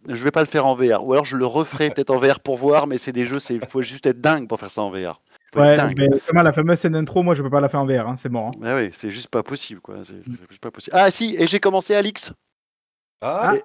je 0.07 0.23
vais 0.23 0.31
pas 0.31 0.41
le 0.41 0.47
faire 0.47 0.65
en 0.65 0.75
VR. 0.75 1.05
Ou 1.05 1.13
alors 1.13 1.25
je 1.25 1.35
le 1.35 1.45
referai 1.45 1.89
peut-être 1.89 2.11
en 2.11 2.19
VR 2.19 2.39
pour 2.39 2.57
voir, 2.57 2.87
mais 2.87 2.97
c'est 2.97 3.11
des 3.11 3.25
jeux, 3.25 3.39
il 3.49 3.65
faut 3.65 3.81
juste 3.81 4.05
être 4.05 4.21
dingue 4.21 4.47
pour 4.47 4.59
faire 4.59 4.71
ça 4.71 4.81
en 4.81 4.89
VR. 4.89 5.21
Ouais, 5.55 5.77
mais 5.95 6.07
comment 6.27 6.43
la 6.43 6.53
fameuse 6.53 6.79
scène 6.79 6.93
d'intro, 6.93 7.23
moi 7.23 7.33
je 7.33 7.41
peux 7.41 7.49
pas 7.49 7.61
la 7.61 7.69
faire 7.69 7.79
en 7.79 7.85
VR, 7.85 8.07
hein, 8.07 8.15
c'est 8.17 8.29
mort. 8.29 8.47
Hein. 8.47 8.59
Ah 8.63 8.75
oui, 8.75 8.91
c'est 8.97 9.09
juste 9.09 9.29
pas 9.29 9.43
possible, 9.43 9.81
quoi. 9.81 9.97
C'est 10.03 10.27
mm. 10.27 10.37
juste 10.49 10.61
pas 10.61 10.71
possible. 10.71 10.95
Ah 10.97 11.09
si, 11.09 11.35
et 11.39 11.47
j'ai 11.47 11.59
commencé 11.59 11.95
Alix. 11.95 12.31
Ah. 13.21 13.55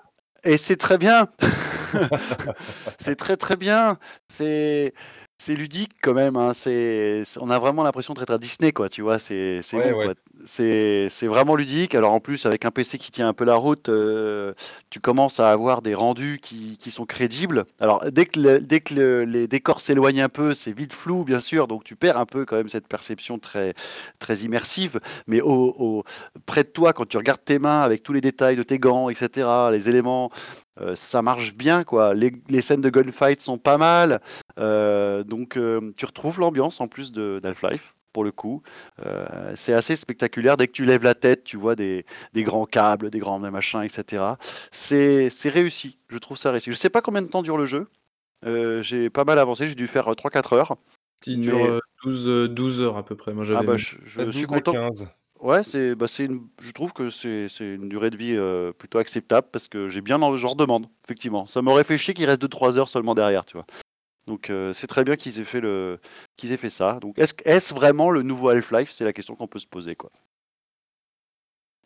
Et, 0.45 0.55
et 0.55 0.57
c'est 0.57 0.77
très 0.77 0.97
bien. 0.97 1.29
c'est 2.99 3.17
très 3.17 3.37
très 3.37 3.57
bien. 3.57 3.99
C'est 4.29 4.95
c'est 5.43 5.55
ludique 5.55 5.93
quand 6.01 6.15
même. 6.15 6.37
Hein. 6.37 6.53
C'est, 6.55 7.25
on 7.41 7.51
a 7.51 7.59
vraiment 7.59 7.83
l'impression 7.83 8.15
d'être 8.15 8.31
à 8.31 8.39
Disney, 8.39 8.73
quoi. 8.73 8.89
Tu 8.89 9.03
vois, 9.03 9.19
c'est 9.19 9.61
c'est 9.63 11.09
c'est 11.11 11.27
vraiment 11.27 11.57
ludique. 11.57 11.95
Alors 11.97 12.13
en 12.13 12.21
plus, 12.21 12.47
avec 12.47 12.65
un 12.65 12.71
PC 12.71 12.97
qui 12.99 13.11
tient 13.11 13.29
un 13.29 13.33
peu 13.33 13.45
la 13.45 13.57
route, 13.57 13.89
euh, 13.89 14.55
tu 14.91 15.01
commences 15.01 15.41
à 15.41 15.51
avoir 15.51 15.83
des 15.83 15.95
rendus 15.95 16.39
qui, 16.41 16.79
qui 16.79 16.91
sont 16.93 17.07
crédibles. 17.07 17.65
Alors 17.81 18.05
dès 18.11 18.27
que, 18.27 18.59
dès 18.59 18.81
que 18.81 19.25
les 19.25 19.49
décors 19.49 19.81
s'éloignent 19.81 20.23
un 20.23 20.29
peu, 20.29 20.55
c'est 20.55 20.73
vite 20.73 20.93
flou, 20.93 21.25
bien 21.25 21.41
sûr. 21.41 21.67
Donc 21.67 21.83
tu 21.83 21.97
perds 21.97 22.19
un 22.19 22.27
peu 22.27 22.45
quand 22.45 22.57
même 22.57 22.69
cette 22.69 22.87
perception 22.87 23.39
très 23.41 23.75
très 24.21 24.37
immersive. 24.39 25.01
Mais 25.27 25.41
au, 25.41 26.05
près 26.47 26.63
de 26.63 26.69
toi, 26.69 26.93
quand 26.93 27.09
tu 27.09 27.17
regardes 27.17 27.45
tes 27.45 27.59
mains 27.59 27.83
avec 27.83 28.05
tous 28.05 28.13
les 28.13 28.21
détails 28.21 28.57
de 28.57 28.63
tes 28.63 28.79
gants, 28.79 29.09
etc., 29.09 29.49
les 29.73 29.89
éléments 29.89 30.31
euh, 30.81 30.97
ça 30.97 31.23
marche 31.23 31.55
bien, 31.55 31.85
quoi. 31.85 32.15
Les, 32.15 32.33
les, 32.49 32.63
scènes 32.63 32.81
de 32.81 32.91
gunfight 32.91 33.41
sont 33.41 33.59
pas 33.59 33.79
mal. 33.79 34.21
Euh, 34.59 35.23
donc, 35.23 35.57
euh, 35.57 35.93
tu 35.97 36.07
retrouves 36.07 36.41
l'ambiance 36.41 36.81
en 36.81 36.89
plus 36.89 37.13
d'Half-Life, 37.13 37.95
pour 38.13 38.25
le 38.25 38.33
coup. 38.33 38.63
c'est 39.55 39.75
assez 39.75 39.97
spectaculaire. 39.97 40.57
Dès 40.57 40.67
que 40.67 40.73
tu 40.73 40.85
lèves 40.85 41.05
la 41.05 41.15
tête, 41.15 41.45
tu 41.45 41.57
vois 41.57 41.77
des, 41.77 42.07
des 42.33 42.43
grands 42.43 42.67
câbles, 42.67 43.11
des 43.11 43.19
grands 43.19 43.39
machins, 43.39 43.83
etc. 43.83 44.25
C'est 44.71 45.31
réussi. 45.45 45.99
Je 46.09 46.19
trouve 46.19 46.39
ça 46.39 46.51
réussi. 46.51 46.71
Je 46.71 46.77
sais 46.77 46.91
pas 46.91 47.03
combien 47.03 47.23
de 47.23 47.29
temps 47.29 47.43
dure 47.43 47.59
le 47.59 47.67
jeu. 47.67 47.89
j'ai 48.45 49.11
pas 49.11 49.25
mal 49.25 49.39
avancé. 49.39 49.69
J'ai 49.69 49.75
dû 49.75 49.87
faire 49.87 50.09
3-4 50.09 50.55
heures. 50.55 50.77
Il 51.27 51.41
dure 51.41 51.81
12, 52.03 52.51
12, 52.51 52.81
heures 52.81 52.97
à 52.97 53.05
peu 53.05 53.15
près. 53.15 53.33
Moi, 53.33 53.45
ah 53.57 53.63
bah, 53.63 53.77
je, 53.77 53.97
je 54.05 54.31
suis 54.31 54.47
content. 54.47 54.73
Ouais, 55.43 55.65
c'est, 55.65 55.97
bah, 55.97 56.07
c'est 56.07 56.27
une, 56.27 56.47
je 56.61 56.71
trouve 56.71 56.93
que 56.93 57.11
c'est, 57.11 57.49
c'est 57.49 57.75
une 57.75 57.89
durée 57.89 58.11
de 58.11 58.17
vie 58.17 58.37
euh, 58.37 58.73
plutôt 58.73 58.99
acceptable 58.99 59.49
parce 59.51 59.67
que 59.67 59.89
j'ai 59.89 60.01
bien 60.01 60.19
genre 60.37 60.55
demande, 60.55 60.87
effectivement. 61.05 61.47
Ça 61.47 61.63
m'aurait 61.63 61.83
fait 61.83 61.99
chier 61.99 62.15
qu'il 62.15 62.27
reste 62.27 62.41
2-3 62.41 62.79
heures 62.79 62.89
seulement 62.89 63.17
derrière, 63.17 63.45
tu 63.45 63.57
vois. 63.57 63.67
Donc 64.29 64.51
euh, 64.51 64.73
c'est 64.73 64.87
très 64.87 65.03
bien 65.03 65.17
qu'ils 65.17 65.41
aient 65.41 65.45
fait 65.45 65.61
le, 65.61 65.99
qu'ils 66.37 66.53
aient 66.53 66.57
fait 66.57 66.71
ça. 66.71 67.01
Donc 67.01 67.19
est-ce, 67.19 67.35
est-ce 67.45 67.75
vraiment 67.75 68.11
le 68.11 68.23
nouveau 68.23 68.51
Half-Life? 68.51 68.93
C'est 68.93 69.03
la 69.03 69.13
question 69.13 69.35
qu'on 69.35 69.49
peut 69.49 69.59
se 69.59 69.67
poser, 69.67 69.97
quoi. 69.97 70.11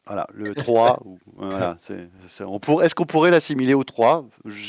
Voilà, 0.07 0.27
le 0.35 0.55
3, 0.55 1.03
voilà, 1.37 1.77
c'est, 1.78 2.11
on 2.43 2.61
pour, 2.61 2.83
est-ce 2.83 2.95
qu'on 2.95 3.07
pourrait 3.07 3.31
l'assimiler 3.31 3.73
au 3.73 3.85
3 3.85 4.28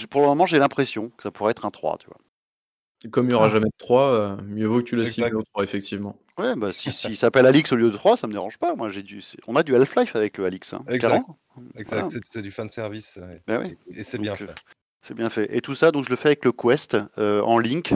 Pour 0.10 0.22
le 0.22 0.28
moment, 0.28 0.46
j'ai 0.46 0.60
l'impression 0.60 1.10
que 1.10 1.24
ça 1.24 1.32
pourrait 1.32 1.52
être 1.52 1.66
un 1.66 1.72
3, 1.72 1.98
tu 1.98 2.08
vois. 2.08 3.12
Comme 3.12 3.26
il 3.26 3.30
n'y 3.30 3.36
aura 3.36 3.48
ah. 3.48 3.50
jamais 3.50 3.68
de 3.68 3.78
3, 3.78 4.02
euh, 4.02 4.38
mieux 4.44 4.66
vaut 4.66 4.80
que 4.80 4.86
tu 4.86 4.96
l'assimiles 4.96 5.36
au 5.36 5.44
3, 5.44 5.66
effectivement. 5.66 6.16
Ouais, 6.38 6.56
bah 6.56 6.72
si 6.72 6.92
s'il 6.92 7.18
s'appelle 7.18 7.46
Alix 7.46 7.72
au 7.72 7.76
lieu 7.76 7.90
de 7.90 7.98
3, 7.98 8.18
ça 8.18 8.28
me 8.28 8.32
dérange 8.34 8.58
pas. 8.58 8.76
Moi, 8.76 8.90
j'ai 8.90 9.04
du 9.04 9.24
on 9.48 9.56
a 9.56 9.64
du 9.64 9.76
Half-Life 9.76 10.16
avec 10.16 10.38
le 10.38 10.46
Alix, 10.46 10.74
hein, 10.74 10.84
Exact. 10.88 11.26
Exact, 11.76 12.18
c'est 12.30 12.42
du 12.42 12.52
fan 12.52 12.70
service, 12.70 13.20
bah 13.48 13.60
oui. 13.60 13.76
et 13.90 14.04
c'est 14.04 14.20
bien 14.20 14.36
fait. 14.36 14.50
Euh, 14.50 14.54
c'est 15.02 15.16
bien 15.16 15.30
fait 15.30 15.48
et 15.56 15.62
tout 15.62 15.74
ça, 15.74 15.92
donc 15.92 16.04
je 16.04 16.10
le 16.10 16.16
fais 16.16 16.30
avec 16.30 16.46
le 16.46 16.52
Quest, 16.52 16.98
euh, 17.18 17.42
en 17.42 17.58
link, 17.58 17.94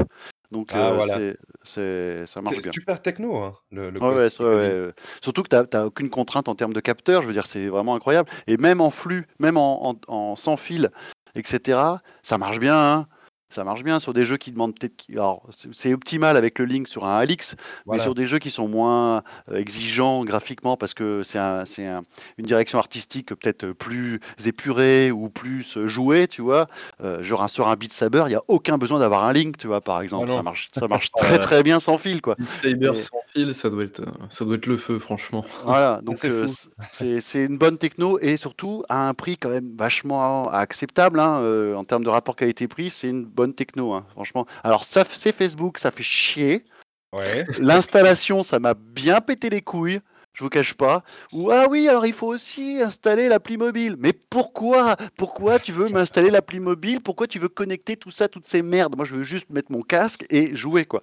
donc 0.50 0.70
Ah 0.72 0.94
voilà. 0.94 1.34
c'est 1.64 2.26
ça 2.26 2.42
marche 2.42 2.56
C'est 2.62 2.74
super 2.74 3.02
techno, 3.02 3.38
hein, 3.38 3.56
le 3.72 3.92
Ouais, 4.00 4.24
Quest 4.24 4.40
ouais, 4.40 4.92
surtout 5.22 5.44
que 5.44 5.50
tu 5.50 5.78
as 5.78 5.86
aucune 5.86 6.10
contrainte 6.10 6.48
en 6.48 6.56
termes 6.56 6.74
de 6.74 6.80
capteur, 6.80 7.22
je 7.22 7.28
veux 7.28 7.34
dire, 7.34 7.46
c'est 7.46 7.68
vraiment 7.68 7.94
incroyable 7.94 8.30
et 8.48 8.58
même 8.58 8.82
en 8.82 8.90
flux, 8.90 9.28
même 9.40 9.58
en 9.58 9.96
en 10.08 10.36
sans 10.36 10.58
fil 10.58 10.90
etc., 11.36 11.80
ça 12.24 12.38
marche 12.38 12.60
bien, 12.60 12.76
hein 12.76 13.08
ça 13.52 13.64
marche 13.64 13.84
bien 13.84 14.00
sur 14.00 14.14
des 14.14 14.26
jeux 14.26 14.38
qui 14.38 14.52
demandent 14.52 14.74
peut-être. 14.78 15.06
Alors, 15.12 15.44
c'est 15.74 15.94
optimal 15.94 16.38
avec 16.38 16.58
le 16.60 16.66
Link 16.66 16.88
sur 16.88 17.06
un 17.06 17.18
Alix, 17.18 17.56
mais 17.86 18.00
sur 18.00 18.16
des 18.16 18.26
jeux 18.26 18.40
qui 18.40 18.50
sont 18.50 18.68
moins 18.68 19.24
euh, 19.50 19.58
exigeants 19.58 20.24
graphiquement 20.24 20.78
parce 20.78 20.94
que 20.94 21.22
c'est 21.24 21.38
un, 21.38 21.64
un, 21.80 22.04
une 22.38 22.46
direction 22.46 22.80
artistique 22.80 23.36
peut-être 23.36 23.72
plus 23.74 24.20
épurée 24.46 25.12
ou 25.12 25.30
plus 25.30 25.78
jouée, 25.86 26.28
tu 26.28 26.42
vois. 26.42 26.68
Euh, 27.04 27.22
genre 27.24 27.50
sur 27.50 27.68
un 27.68 27.76
Beat 27.76 27.94
Saber, 27.94 28.24
il 28.26 28.30
n'y 28.30 28.36
a 28.36 28.44
aucun 28.48 28.78
besoin 28.78 29.00
d'avoir 29.00 29.26
un 29.26 29.34
Link, 29.34 29.58
tu 29.58 29.68
vois, 29.68 29.82
par 29.82 30.02
exemple. 30.02 30.28
Ah 30.30 30.36
ça 30.36 30.44
marche, 30.44 30.70
ça 30.74 30.88
marche 30.88 31.12
très 31.18 31.40
très 31.40 31.64
bien 31.64 31.80
sans 31.80 31.98
fil, 31.98 32.22
quoi. 32.22 32.36
Beat 32.38 32.48
Saber 32.62 32.96
sans 32.96 33.22
fil, 33.34 33.54
ça 33.54 33.70
doit, 33.70 33.84
être, 33.84 34.04
ça 34.30 34.46
doit 34.46 34.56
être 34.56 34.68
le 34.68 34.78
feu, 34.78 35.00
franchement. 35.00 35.44
Voilà, 35.66 36.00
donc 36.04 36.18
euh, 36.24 36.48
c'est 36.92 37.46
une 37.46 37.58
bonne 37.58 37.78
techno 37.78 38.18
et 38.20 38.38
surtout 38.38 38.84
à 38.88 39.08
un 39.08 39.14
prix 39.14 39.38
quand 39.38 39.50
même 39.50 39.76
vachement 39.78 40.50
acceptable 40.50 41.20
hein, 41.20 41.76
en 41.76 41.84
termes 41.84 42.04
de 42.04 42.10
rapport 42.10 42.36
qualité-prix. 42.36 42.90
C'est 42.90 43.10
une 43.10 43.26
bonne 43.26 43.41
bonne 43.42 43.56
techno, 43.56 43.94
hein, 43.94 44.06
franchement. 44.12 44.46
Alors, 44.64 44.86
ça, 44.86 45.04
c'est 45.12 45.32
Facebook, 45.32 45.80
ça 45.80 45.90
fait 45.90 46.04
chier. 46.04 46.64
Ouais. 47.12 47.44
L'installation, 47.60 48.44
ça 48.44 48.60
m'a 48.60 48.76
bien 48.76 49.20
pété 49.20 49.50
les 49.50 49.62
couilles. 49.62 50.00
Je 50.34 50.44
vous 50.44 50.50
cache 50.50 50.76
pas. 50.76 51.04
Ou 51.34 51.50
ah 51.50 51.66
oui, 51.70 51.90
alors 51.90 52.06
il 52.06 52.14
faut 52.14 52.28
aussi 52.28 52.80
installer 52.82 53.28
l'appli 53.30 53.58
mobile. 53.58 53.96
Mais 53.98 54.14
pourquoi? 54.14 54.96
Pourquoi 55.18 55.60
tu 55.60 55.72
veux 55.72 55.90
m'installer 55.90 56.30
l'appli 56.30 56.60
mobile? 56.60 57.02
Pourquoi 57.02 57.26
tu 57.28 57.40
veux 57.40 57.50
connecter 57.50 57.98
tout 57.98 58.12
ça, 58.12 58.30
toutes 58.30 58.46
ces 58.46 58.62
merdes? 58.62 58.96
Moi, 58.96 59.06
je 59.06 59.16
veux 59.16 59.24
juste 59.24 59.50
mettre 59.50 59.72
mon 59.72 59.82
casque 59.82 60.24
et 60.30 60.56
jouer, 60.56 60.86
quoi. 60.86 61.02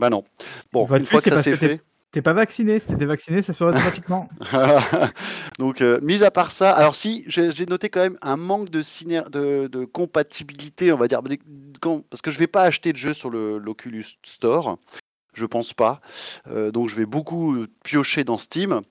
Ben 0.00 0.08
non. 0.08 0.24
Bon, 0.72 0.88
une 0.88 1.06
fois 1.06 1.20
que 1.20 1.30
ça 1.30 1.42
s'est 1.42 1.54
fait. 1.54 1.82
T'es 2.14 2.22
pas 2.22 2.32
vacciné, 2.32 2.78
si 2.78 2.86
t'étais 2.86 3.06
vacciné, 3.06 3.42
ça 3.42 3.52
se 3.52 3.58
ferait 3.58 3.70
automatiquement. 3.76 4.28
Donc, 5.58 5.80
euh, 5.80 5.98
mis 6.00 6.22
à 6.22 6.30
part 6.30 6.52
ça, 6.52 6.70
alors 6.70 6.94
si, 6.94 7.24
j'ai 7.26 7.66
noté 7.66 7.88
quand 7.88 8.02
même 8.02 8.18
un 8.22 8.36
manque 8.36 8.70
de, 8.70 8.82
de, 9.30 9.66
de, 9.66 9.84
compatibilité, 9.84 10.92
on 10.92 10.96
va 10.96 11.08
dire, 11.08 11.20
parce 12.08 12.22
que 12.22 12.30
je 12.30 12.38
vais 12.38 12.46
pas 12.46 12.62
acheter 12.62 12.92
de 12.92 12.98
jeu 12.98 13.14
sur 13.14 13.30
l'Oculus 13.30 14.04
Store, 14.24 14.78
je 15.32 15.44
pense 15.44 15.74
pas. 15.74 16.00
Euh, 16.46 16.70
donc, 16.70 16.88
je 16.88 16.94
vais 16.94 17.04
beaucoup 17.04 17.66
piocher 17.82 18.22
dans 18.22 18.38
Steam. 18.38 18.82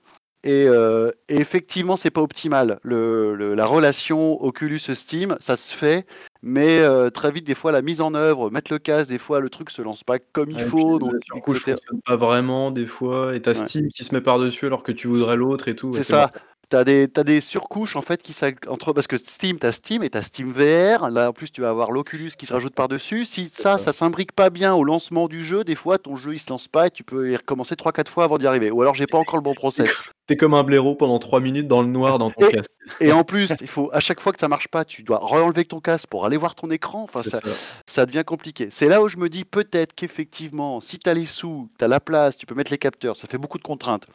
Et, 0.44 0.66
euh, 0.68 1.10
et, 1.30 1.36
effectivement, 1.36 1.96
c'est 1.96 2.10
pas 2.10 2.20
optimal. 2.20 2.78
Le, 2.82 3.54
la 3.54 3.64
relation 3.64 4.42
Oculus-Steam, 4.44 5.36
ça 5.40 5.56
se 5.56 5.74
fait, 5.74 6.06
mais 6.42 6.80
euh, 6.80 7.08
très 7.08 7.32
vite, 7.32 7.46
des 7.46 7.54
fois, 7.54 7.72
la 7.72 7.80
mise 7.80 8.02
en 8.02 8.12
œuvre, 8.12 8.50
mettre 8.50 8.70
le 8.70 8.78
casque, 8.78 9.08
des 9.08 9.18
fois, 9.18 9.40
le 9.40 9.48
truc 9.48 9.70
se 9.70 9.80
lance 9.80 10.04
pas 10.04 10.18
comme 10.18 10.50
il 10.50 10.60
faut. 10.60 10.98
donc, 10.98 11.14
du 11.34 11.40
coup, 11.40 11.54
je 11.54 11.74
pas 12.04 12.16
vraiment, 12.16 12.70
des 12.70 12.84
fois. 12.84 13.34
Et 13.34 13.40
t'as 13.40 13.54
Steam 13.54 13.88
qui 13.88 14.04
se 14.04 14.14
met 14.14 14.20
par-dessus 14.20 14.66
alors 14.66 14.82
que 14.82 14.92
tu 14.92 15.08
voudrais 15.08 15.36
l'autre 15.36 15.68
et 15.68 15.74
tout. 15.74 15.94
C'est 15.94 16.04
ça. 16.04 16.30
Tu 16.70 16.76
as 16.76 16.84
des, 16.84 17.06
des 17.06 17.40
surcouches 17.40 17.94
en 17.94 18.00
fait 18.02 18.22
qui 18.22 18.34
entre 18.68 18.92
parce 18.92 19.06
que 19.06 19.18
Steam, 19.18 19.58
tu 19.58 19.66
as 19.66 19.72
Steam 19.72 20.02
et 20.02 20.10
tu 20.10 20.16
as 20.18 20.22
Steam 20.22 20.50
VR. 20.50 21.10
Là 21.10 21.28
en 21.28 21.32
plus, 21.32 21.50
tu 21.52 21.60
vas 21.60 21.68
avoir 21.68 21.90
l'Oculus 21.90 22.32
qui 22.38 22.46
se 22.46 22.52
rajoute 22.52 22.74
par-dessus. 22.74 23.26
Si 23.26 23.50
ça, 23.52 23.76
ça 23.76 23.92
s'imbrique 23.92 24.32
pas 24.32 24.48
bien 24.48 24.74
au 24.74 24.82
lancement 24.82 25.28
du 25.28 25.44
jeu, 25.44 25.62
des 25.62 25.74
fois 25.74 25.98
ton 25.98 26.16
jeu 26.16 26.32
il 26.34 26.38
se 26.38 26.48
lance 26.50 26.68
pas 26.68 26.86
et 26.86 26.90
tu 26.90 27.04
peux 27.04 27.30
y 27.30 27.36
recommencer 27.36 27.74
3-4 27.74 28.08
fois 28.08 28.24
avant 28.24 28.38
d'y 28.38 28.46
arriver. 28.46 28.70
Ou 28.70 28.80
alors 28.80 28.94
j'ai 28.94 29.06
pas 29.06 29.18
encore 29.18 29.36
le 29.36 29.42
bon 29.42 29.54
process. 29.54 30.02
T'es 30.26 30.36
comme 30.36 30.54
un 30.54 30.62
blaireau 30.62 30.94
pendant 30.94 31.18
3 31.18 31.40
minutes 31.40 31.68
dans 31.68 31.82
le 31.82 31.88
noir 31.88 32.18
dans 32.18 32.30
ton 32.30 32.48
casque. 32.48 32.70
Et 33.00 33.12
en 33.12 33.24
plus, 33.24 33.52
il 33.60 33.66
faut 33.66 33.90
à 33.92 34.00
chaque 34.00 34.20
fois 34.20 34.32
que 34.32 34.40
ça 34.40 34.48
marche 34.48 34.68
pas, 34.68 34.84
tu 34.84 35.02
dois 35.02 35.18
re-enlever 35.18 35.66
ton 35.66 35.80
casque 35.80 36.08
pour 36.08 36.24
aller 36.24 36.38
voir 36.38 36.54
ton 36.54 36.70
écran. 36.70 37.02
Enfin, 37.04 37.22
ça, 37.22 37.40
ça. 37.86 38.06
devient 38.06 38.24
compliqué. 38.24 38.68
C'est 38.70 38.88
là 38.88 39.02
où 39.02 39.08
je 39.08 39.18
me 39.18 39.28
dis 39.28 39.44
peut-être 39.44 39.94
qu'effectivement, 39.94 40.80
si 40.80 40.98
tu 40.98 41.10
as 41.10 41.14
les 41.14 41.26
sous, 41.26 41.70
tu 41.78 41.84
as 41.84 41.88
la 41.88 42.00
place, 42.00 42.38
tu 42.38 42.46
peux 42.46 42.54
mettre 42.54 42.70
les 42.70 42.78
capteurs, 42.78 43.16
ça 43.16 43.28
fait 43.28 43.38
beaucoup 43.38 43.58
de 43.58 43.62
contraintes. 43.62 44.06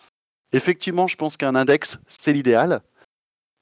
Effectivement, 0.52 1.08
je 1.08 1.16
pense 1.16 1.38
qu'un 1.38 1.54
index, 1.54 1.98
c'est 2.08 2.34
l'idéal. 2.34 2.82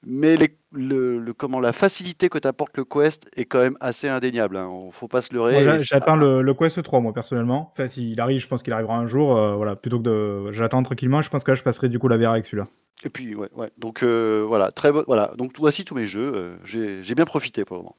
Mais 0.06 0.36
le, 0.70 1.32
comment, 1.32 1.58
la 1.58 1.72
facilité 1.72 2.28
que 2.28 2.38
t'apporte 2.38 2.76
le 2.76 2.84
Quest 2.84 3.28
est 3.36 3.46
quand 3.46 3.60
même 3.60 3.76
assez 3.80 4.08
indéniable. 4.08 4.56
Il 4.56 4.60
hein. 4.60 4.86
ne 4.86 4.90
faut 4.92 5.08
pas 5.08 5.22
se 5.22 5.34
leurrer. 5.34 5.80
J'attends 5.80 6.16
le, 6.16 6.54
Quest 6.54 6.82
3, 6.82 7.00
moi, 7.00 7.12
personnellement. 7.12 7.70
Enfin, 7.72 7.88
s'il 7.88 8.20
arrive, 8.20 8.38
je 8.38 8.46
pense 8.46 8.62
qu'il 8.62 8.72
arrivera 8.72 8.96
un 8.96 9.06
jour. 9.06 9.36
Euh, 9.36 9.56
voilà, 9.56 9.74
plutôt 9.74 9.98
que 9.98 10.04
de. 10.04 10.52
J'attends 10.52 10.82
tranquillement. 10.82 11.22
Je 11.22 11.30
pense 11.30 11.42
que 11.42 11.50
là, 11.50 11.54
je 11.56 11.62
passerai 11.62 11.88
du 11.88 11.98
coup 11.98 12.08
la 12.08 12.16
VR 12.16 12.30
avec 12.30 12.46
celui-là. 12.46 12.68
Et 13.04 13.10
puis, 13.10 13.34
ouais, 13.34 13.48
ouais. 13.54 13.70
Donc, 13.76 14.02
euh, 14.02 14.44
voilà, 14.46 14.70
très 14.70 14.90
voilà. 14.90 15.32
Donc, 15.36 15.58
voici 15.58 15.84
tous 15.84 15.94
mes 15.94 16.06
jeux. 16.06 16.32
Euh, 16.34 16.56
j'ai 16.64 17.14
bien 17.14 17.24
profité 17.24 17.64
pour 17.64 17.76
le 17.76 17.82
moment. 17.82 17.96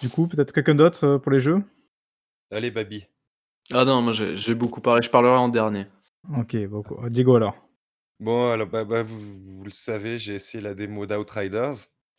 Du 0.00 0.08
coup, 0.08 0.26
peut-être 0.26 0.52
quelqu'un 0.52 0.74
d'autre 0.74 1.18
pour 1.18 1.32
les 1.32 1.40
jeux? 1.40 1.62
Allez, 2.50 2.70
Babi. 2.70 3.06
Ah 3.72 3.84
non, 3.84 4.00
moi, 4.00 4.12
j'ai 4.14 4.54
beaucoup 4.54 4.80
parlé. 4.80 5.02
Je 5.02 5.10
parlerai 5.10 5.36
en 5.36 5.48
dernier. 5.48 5.86
Ok, 6.38 6.56
beaucoup. 6.66 6.96
Diego 7.08 7.36
alors. 7.36 7.69
Bon, 8.20 8.50
alors, 8.50 8.66
bah, 8.66 8.84
bah, 8.84 9.02
vous, 9.02 9.18
vous 9.18 9.64
le 9.64 9.70
savez, 9.70 10.18
j'ai 10.18 10.34
essayé 10.34 10.62
la 10.62 10.74
démo 10.74 11.06
d'Outriders. 11.06 11.72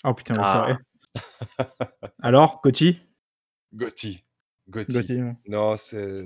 Oh 0.04 0.14
putain, 0.16 0.36
ah. 0.40 0.78
Alors, 2.22 2.60
Gotti 2.64 3.00
Gotti. 3.74 4.24
Gotti. 4.68 5.20
Non, 5.48 5.78
c'est. 5.78 6.26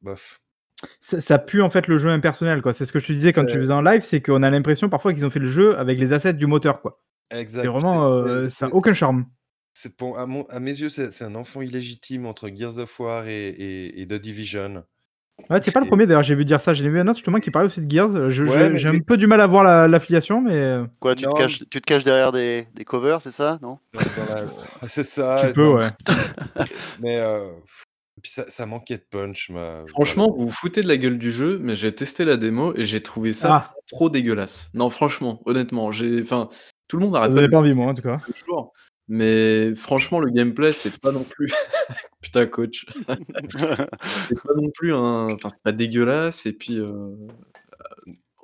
bof. 0.00 0.40
Ça, 1.00 1.38
pue 1.38 1.60
en 1.60 1.68
fait 1.68 1.86
le 1.86 1.98
jeu 1.98 2.08
impersonnel, 2.08 2.62
quoi. 2.62 2.72
C'est 2.72 2.86
ce 2.86 2.92
que 2.92 2.98
je 2.98 3.08
te 3.08 3.12
disais 3.12 3.32
quand 3.32 3.44
tu 3.44 3.58
faisais 3.58 3.72
en 3.72 3.82
live, 3.82 4.00
c'est 4.02 4.22
qu'on 4.22 4.42
a 4.42 4.48
l'impression 4.48 4.88
parfois 4.88 5.12
qu'ils 5.12 5.26
ont 5.26 5.30
fait 5.30 5.38
le 5.38 5.50
jeu 5.50 5.78
avec 5.78 5.98
les 5.98 6.14
assets 6.14 6.32
du 6.32 6.46
moteur, 6.46 6.80
quoi. 6.80 7.02
Exact. 7.30 7.62
C'est 7.62 7.68
vraiment, 7.68 8.08
euh, 8.08 8.44
ça 8.44 8.68
n'a 8.68 8.74
aucun 8.74 8.94
charme. 8.94 9.26
C'est 9.74 9.96
pour, 9.96 10.18
à, 10.18 10.26
mes 10.26 10.80
yeux, 10.80 10.88
c'est 10.88 11.22
un 11.22 11.34
enfant 11.34 11.60
illégitime 11.60 12.24
entre 12.24 12.48
Gears 12.48 12.78
of 12.78 12.98
War 12.98 13.26
et, 13.26 13.48
et, 13.48 14.00
et 14.00 14.06
The 14.06 14.14
Division. 14.14 14.84
Ouais, 15.48 15.60
c'est 15.62 15.72
pas 15.72 15.80
le 15.80 15.86
premier 15.86 16.06
d'ailleurs, 16.06 16.22
j'ai 16.22 16.34
vu 16.34 16.44
dire 16.44 16.60
ça. 16.60 16.72
J'ai 16.74 16.88
vu 16.88 16.98
un 17.00 17.06
autre 17.08 17.16
justement 17.18 17.38
qui 17.40 17.50
parlait 17.50 17.66
aussi 17.68 17.80
de 17.80 17.90
Gears. 17.90 18.30
Je- 18.30 18.44
Ouais, 18.44 18.50
je- 18.66 18.70
mais- 18.72 18.76
J'ai 18.78 18.88
un 18.88 18.98
peu 19.00 19.16
du 19.16 19.26
mal 19.26 19.40
à 19.40 19.46
voir 19.46 19.64
la- 19.64 19.88
l'affiliation, 19.88 20.40
mais 20.40 20.54
euh, 20.56 20.84
Quoi, 21.00 21.14
tu 21.14 21.24
Non, 21.24 21.32
te, 21.34 21.38
caches, 21.38 21.58
tu 21.58 21.80
te 21.80 21.86
caches 21.86 22.04
derrière 22.04 22.32
des, 22.32 22.66
des 22.74 22.84
covers, 22.84 23.22
c'est 23.22 23.32
ça 23.32 23.58
Non? 23.62 23.78
Dans- 23.94 24.00
dans 24.00 24.34
la- 24.34 24.44
C'est 24.88 25.02
ça. 25.04 25.42
tu 25.46 25.52
peux, 25.54 25.64
non, 25.64 25.76
ouais. 25.76 25.88
Mais 27.00 27.18
euh, 27.18 27.46
puis 28.22 28.30
ça, 28.32 28.44
ça 28.48 28.66
manquait 28.66 28.98
de 28.98 29.04
punch. 29.10 29.50
ma- 29.50 29.84
Franchement, 29.88 30.32
vous 30.36 30.46
vous 30.46 30.50
foutez 30.52 30.82
de 30.82 30.88
la 30.88 30.96
gueule 30.96 31.18
du 31.18 31.32
jeu, 31.32 31.58
mais 31.62 31.74
j'ai 31.74 31.92
testé 31.94 32.24
la 32.24 32.36
démo 32.36 32.74
et 32.76 32.84
j'ai 32.84 33.02
trouvé 33.02 33.32
ça 33.32 33.48
Ah, 33.52 33.74
trop 33.90 34.10
dégueulasse. 34.10 34.70
Non, 34.74 34.90
franchement, 34.90 35.40
honnêtement, 35.46 35.90
j'ai, 35.92 36.20
enfin, 36.22 36.48
tout 36.88 36.96
le 36.98 37.04
monde 37.06 37.14
ça 37.14 37.20
arrête 37.20 37.30
pas 37.30 37.34
donnait 37.36 37.46
de 37.46 37.52
pas 37.52 37.58
envie, 37.58 37.72
moi, 37.74 37.86
en 37.86 37.94
tout 37.94 38.02
cas. 38.02 38.18
le. 38.26 38.32
Mais 39.12 39.74
franchement, 39.74 40.20
le 40.20 40.30
gameplay, 40.30 40.72
c'est 40.72 40.96
pas 41.00 41.10
non 41.10 41.24
plus. 41.24 41.52
Putain, 42.22 42.46
coach. 42.46 42.86
C'est 44.28 44.40
pas 44.42 44.54
non 44.54 44.70
plus 44.70 44.94
un. 44.94 45.26
Enfin, 45.32 45.48
c'est 45.48 45.62
pas 45.64 45.72
dégueulasse. 45.72 46.46
Et 46.46 46.52
puis, 46.52 46.78
euh, 46.78 47.16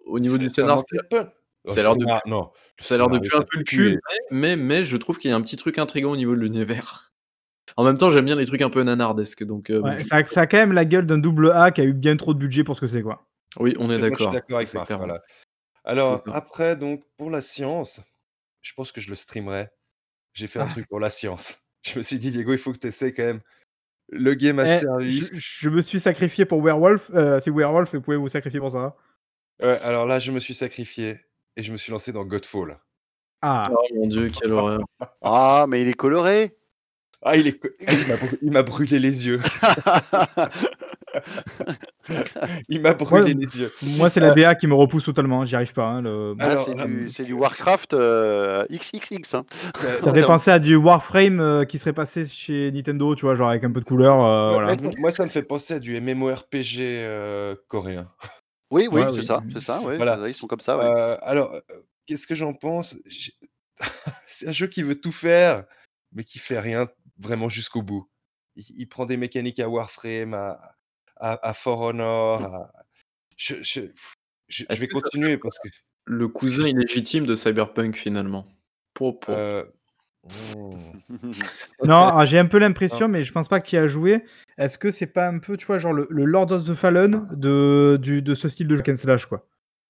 au 0.07 0.19
niveau 0.19 0.39
du 0.39 0.51
scénar, 0.51 0.79
ça 0.79 0.85
a 0.91 1.83
l'air 1.83 1.97
de- 1.97 2.05
Non. 2.29 2.51
ça 2.81 2.95
a 2.95 2.99
l'air 2.99 3.09
de 3.09 3.19
puer 3.21 3.37
un 3.39 3.43
peu 3.43 3.59
le 3.59 3.65
cul, 3.65 4.01
mais, 4.31 4.57
mais, 4.57 4.57
mais 4.57 4.85
je 4.85 4.97
trouve 4.97 5.19
qu'il 5.19 5.31
y 5.31 5.33
a 5.33 5.37
un 5.37 5.43
petit 5.43 5.57
truc 5.57 5.79
intriguant 5.79 6.11
au 6.13 6.17
niveau 6.17 6.35
de 6.35 6.41
l'univers. 6.41 7.13
En 7.77 7.85
même 7.85 7.97
temps, 7.99 8.11
j'aime 8.11 8.25
bien 8.25 8.35
les 8.37 8.47
trucs 8.47 8.63
un 8.63 8.71
peu 8.71 8.83
nanardesques. 8.83 9.45
Donc, 9.45 9.71
euh, 9.71 9.81
Ouais, 9.83 9.97
bon, 9.99 10.05
ça, 10.05 10.17
a- 10.17 10.25
ça 10.27 10.41
a 10.43 10.47
quand 10.49 10.57
même 10.59 10.73
la 10.73 10.85
gueule 10.85 11.07
d'un 11.07 11.19
double 11.19 11.53
A 11.53 11.71
qui 11.71 11.81
a 11.81 11.85
eu 11.85 11.93
bien 11.93 12.17
trop 12.17 12.35
de 12.35 12.39
budget 12.41 12.65
pour 12.65 12.75
ce 12.75 12.81
que 12.81 12.87
c'est, 12.89 13.03
quoi. 13.03 13.29
oui, 13.61 13.75
on 13.79 13.91
est 13.91 13.99
Moi, 13.99 14.09
je 14.11 14.15
suis 14.15 14.25
d'accord. 14.25 14.33
d'accord 14.33 14.57
avec 14.57 14.75
Marc. 14.75 14.91
Voilà. 14.93 15.23
Alors, 15.85 16.23
après, 16.33 16.75
donc, 16.77 17.05
pour 17.19 17.31
la 17.31 17.41
science, 17.41 18.01
je 18.63 18.73
pense 18.75 18.91
que 18.91 19.01
je 19.01 19.11
le 19.11 19.15
streamerai. 19.15 19.69
J'ai 20.37 20.47
fait 20.47 20.61
un 20.61 20.67
Ah. 20.67 20.71
truc 20.71 20.87
pour 20.89 21.01
la 21.01 21.11
science. 21.11 21.59
Je 21.87 21.99
me 21.99 22.03
suis 22.05 22.19
dit, 22.19 22.31
Diego, 22.31 22.53
il 22.53 22.59
faut 22.59 22.73
que 22.73 22.79
tu 22.79 22.87
essaies 22.89 23.13
quand 23.15 23.25
même 23.25 23.41
le 24.11 24.35
game 24.35 24.59
à 24.61 24.65
Eh, 24.65 24.81
service. 24.81 25.31
je, 25.35 25.41
je 25.41 25.69
me 25.69 25.83
suis 25.83 25.99
sacrifié 25.99 26.45
pour 26.45 26.61
Werewolf. 26.63 27.11
Euh, 27.15 27.41
c'est 27.41 27.51
Werewolf, 27.51 27.93
vous 27.95 28.01
pouvez 28.03 28.17
vous 28.17 28.29
sacrifier 28.29 28.61
pour 28.61 28.71
ça. 28.71 28.97
Ouais, 29.63 29.79
alors 29.83 30.07
là, 30.07 30.19
je 30.19 30.31
me 30.33 30.39
suis 30.39 30.55
sacrifié 30.55 31.19
et 31.57 31.63
je 31.63 31.73
me 31.73 31.77
suis 31.77 31.91
lancé 31.91 32.13
dans 32.13 32.25
Godfall. 32.25 32.79
Ah, 33.43 33.69
Oh 33.73 33.87
mon 33.95 34.07
dieu, 34.07 34.29
quelle 34.31 34.53
horreur. 34.53 34.81
Ah, 35.23 35.67
mais 35.69 35.83
il 35.83 35.89
est 35.89 35.95
coloré 35.95 36.57
Ah, 37.23 37.37
il 37.37 37.47
est 37.49 37.61
il 38.43 38.51
m'a 38.53 38.63
brûlé 38.63 38.99
les 38.99 39.27
yeux. 39.27 39.41
Il 42.69 42.81
m'a 42.81 42.95
brûlé 42.95 43.35
Ouais, 43.35 43.35
les 43.35 43.61
yeux. 43.61 43.73
moi, 43.83 44.11
c'est 44.11 44.21
la 44.21 44.31
DA 44.31 44.55
qui 44.55 44.67
me 44.67 44.75
repousse 44.75 45.05
totalement. 45.05 45.45
J'y 45.45 45.57
arrive 45.57 45.73
pas. 45.73 45.87
hein, 45.87 46.03
le- 46.03 46.35
Ah, 46.39 46.45
Alors, 46.45 46.69
c'est 47.11 47.25
du, 47.25 47.33
Warcraft 47.33 47.95
euh, 47.95 48.65
XXX. 48.71 49.35
hein. 49.35 49.45
Euh, 49.85 50.01
Ça 50.01 50.11
en 50.11 50.15
fait 50.15 50.23
penser 50.23 50.51
à 50.51 50.59
du 50.59 50.77
Warframe 50.77 51.41
euh, 51.41 51.65
qui 51.65 51.79
serait 51.79 51.93
passé 51.93 52.27
chez 52.27 52.71
Nintendo, 52.71 53.15
tu 53.15 53.25
vois, 53.27 53.35
genre 53.35 53.49
avec 53.49 53.65
un 53.65 53.73
peu 53.73 53.81
de 53.81 53.85
couleur. 53.85 54.23
euh, 54.25 54.49
Ouais, 54.49 54.55
voilà. 54.55 54.69
honnêtement, 54.73 54.91
Moi, 54.99 55.11
ça 55.11 55.25
me 55.25 55.31
fait 55.31 55.43
penser 55.43 55.75
à 55.75 55.79
du 55.79 56.01
MMORPG 56.01 56.81
euh, 56.81 57.57
coréen. 57.69 58.11
Oui, 58.71 58.89
oui, 58.91 59.03
Ouais, 59.03 59.07
c'est 59.13 59.19
oui. 59.21 59.25
ça, 59.27 59.43
c'est 59.53 59.63
ça, 59.63 59.81
ouais, 59.81 59.97
Voilà. 59.97 60.19
ça, 60.19 60.29
ils 60.29 60.35
sont 60.35 60.47
comme 60.47 60.61
ça, 60.61 60.77
ouais. 60.77 60.85
Euh, 60.85 61.17
alors, 61.23 61.55
euh, 61.55 61.61
qu'est-ce 62.07 62.27
que 62.27 62.35
j'en 62.35 62.53
pense? 62.53 62.97
C'est 64.27 64.49
un 64.49 64.53
jeu 64.53 64.67
qui 64.67 64.83
veut 64.83 64.99
tout 65.01 65.13
faire, 65.13 65.65
mais 66.13 66.25
qui 66.25 66.39
fait 66.39 66.59
rien 66.59 66.89
vraiment 67.19 67.49
jusqu'au 67.49 67.83
bout. 67.83 68.09
Il, 68.57 68.65
il 68.77 68.87
prend 68.89 69.05
des 69.07 69.17
mécaniques 69.17 69.61
à 69.61 69.69
Warframe, 69.69 70.35
à, 70.35 70.59
à, 71.17 71.49
à 71.49 71.53
For 71.53 71.81
Honor. 71.81 72.43
à- 72.43 72.73
Je, 73.37 73.57
je, 73.57 73.63
je- 73.63 73.85
je 74.49 74.65
Est-ce 74.69 74.81
vais 74.81 74.89
continuer 74.89 75.37
parce 75.39 75.59
que. 75.59 75.69
Le 76.09 76.29
cousin 76.29 76.69
illégitime 76.69 77.27
de 77.27 77.35
Cyberpunk, 77.35 77.97
finalement? 77.97 78.47
Pour, 78.95 79.19
pour. 79.19 79.35
euh, 79.35 79.65
hmm. 80.25 80.71
Non, 81.85 82.07
alors, 82.09 82.27
j'ai 82.27 82.39
un 82.39 82.47
peu 82.47 82.59
l'impression, 82.59 83.09
mais 83.09 83.23
je 83.23 83.33
pense 83.33 83.49
pas 83.49 83.61
qu'il 83.61 83.77
y 83.77 83.83
a 83.83 83.87
joué. 83.87 84.25
Est-ce 84.57 84.79
que 84.79 84.91
c'est 84.91 85.07
pas 85.09 85.29
un 85.29 85.39
peu, 85.39 85.57
tu 85.57 85.67
vois, 85.67 85.79
genre 85.79 85.93
le, 85.93 86.07
le 86.11 86.25
Lord 86.25 86.53
of 86.53 86.67
the 86.67 86.75
Fallen 86.75 87.27
de, 87.33 87.99
du, 88.01 88.23
de 88.23 88.35
ce 88.35 88.49
style 88.49 88.69
de 88.69 88.77
jeu 88.77 88.97
slash, 88.97 89.27
quoi? 89.27 89.47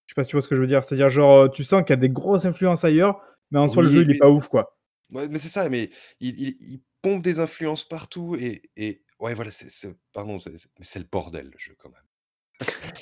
Je 0.07 0.13
sais 0.13 0.15
pas 0.15 0.25
si 0.25 0.31
tu 0.31 0.37
vois 0.37 0.43
ce 0.43 0.49
que 0.49 0.57
je 0.57 0.61
veux 0.61 0.67
dire. 0.67 0.85
C'est-à-dire, 0.85 1.09
genre, 1.11 1.39
euh, 1.43 1.49
tu 1.49 1.65
sens 1.65 1.83
qu'il 1.83 1.91
y 1.91 1.93
a 1.93 1.97
des 1.97 2.09
grosses 2.09 2.45
influences 2.45 2.85
ailleurs, 2.85 3.21
mais 3.51 3.59
en 3.59 3.69
soi, 3.69 3.83
le 3.83 3.91
jeu, 3.91 4.03
il 4.03 4.11
est 4.11 4.19
pas 4.19 4.29
ouf, 4.31 4.49
quoi. 4.49 4.77
Ouais, 5.13 5.29
mais 5.29 5.39
c'est 5.39 5.49
ça, 5.49 5.69
mais 5.69 5.91
il, 6.21 6.41
il- 6.41 6.57
il 6.61 6.83
pompe 7.03 7.23
des 7.23 7.39
influences 7.39 7.85
partout 7.85 8.37
et, 8.37 8.63
et 8.77 9.03
ouais, 9.21 9.35
voilà, 9.35 9.51
c'est, 9.51 9.71
c'est- 9.71 9.97
pardon, 10.13 10.39
c'est, 10.39 10.57
c'est- 10.57 10.69
mais 10.79 10.85
c'est 10.85 10.99
le 10.99 11.07
bordel 11.11 11.47
le 11.49 11.59
jeu 11.59 11.75
quand 11.79 11.91
même. 11.91 12.03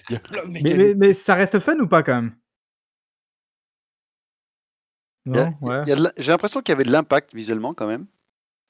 il 0.09 0.13
y 0.15 0.17
a 0.17 0.21
plein 0.21 0.45
de 0.47 0.51
Mais, 0.51 0.61
mécaniques. 0.63 0.79
mais, 0.79 0.95
mais 0.95 1.13
ça 1.15 1.35
reste 1.35 1.59
fun 1.61 1.79
ou 1.79 1.89
pas, 1.89 2.03
quand 2.03 2.15
même? 2.15 2.37
Il 5.27 5.37
y 5.37 5.39
a- 5.39 5.45
Non, 5.45 5.51
il 5.63 5.67
y 5.89 5.93
a 5.93 5.97
ouais. 5.97 6.13
J'ai 6.19 6.31
l'impression 6.31 6.61
qu'il 6.61 6.73
y 6.73 6.77
avait 6.77 6.85
de 6.85 6.91
l'impact 6.93 7.35
visuellement 7.35 7.73
quand 7.73 7.87
même 7.87 8.07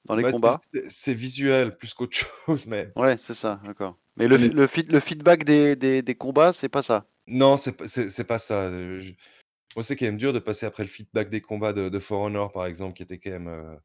dans 0.05 0.15
les 0.15 0.23
combats. 0.31 0.59
c'est, 0.71 0.89
c'est 0.89 1.13
visuel 1.13 1.77
plus 1.77 1.93
qu'autre 1.93 2.15
chose, 2.47 2.67
mais 2.67 2.91
Ouais, 2.95 3.17
c'est 3.17 3.33
ça, 3.33 3.59
d'accord. 3.65 3.97
Mais 4.17 4.27
le, 4.27 4.37
Mais- 4.37 4.47
le, 4.47 4.99
feedback 4.99 5.43
des, 5.43 5.75
des, 5.75 6.01
des 6.01 6.15
combats, 6.15 6.53
c'est 6.53 6.69
pas 6.69 6.81
ça? 6.81 7.05
non, 7.27 7.57
c'est, 7.57 7.73
pas- 7.73 7.87
c'est, 7.87 8.09
c'est 8.09 8.23
pas 8.23 8.39
ça. 8.39 8.65
euh, 8.65 8.99
je- 8.99 9.13
Moi, 9.75 9.83
c'est 9.83 9.95
quand 9.95 10.05
même 10.05 10.17
dur 10.17 10.33
de 10.33 10.39
passer 10.39 10.65
après 10.65 10.83
le 10.83 10.89
feedback 10.89 11.29
des 11.29 11.41
combats 11.41 11.73
de, 11.73 11.89
de 11.89 11.99
For 11.99 12.21
Honor, 12.21 12.51
par 12.51 12.65
exemple, 12.65 12.95
qui 12.95 13.03
était 13.03 13.19
quand 13.19 13.31
même. 13.31 13.47
euh, 13.47 13.75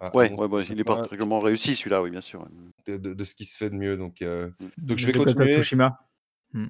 à- 0.00 0.06
à 0.06 0.16
Ouais, 0.16 0.30
mon 0.30 0.36
ouais, 0.38 0.46
ouais, 0.48 0.60
sens, 0.60 0.70
il 0.70 0.80
est 0.80 0.84
particulièrement 0.84 1.40
réussi 1.40 1.74
celui-là, 1.74 2.02
oui, 2.02 2.10
bien 2.10 2.20
sûr. 2.20 2.46
de, 2.86 2.96
de- 2.96 3.14
de 3.14 3.24
ce 3.24 3.34
qui 3.34 3.44
se 3.44 3.56
fait 3.56 3.70
de 3.70 3.74
mieux. 3.76 3.96
Donc, 3.96 4.22
euh, 4.22 4.50
donc 4.78 4.98
je 4.98 5.06
vais 5.06 5.12
continuer. 5.12 5.56
Tsushima. 5.56 5.98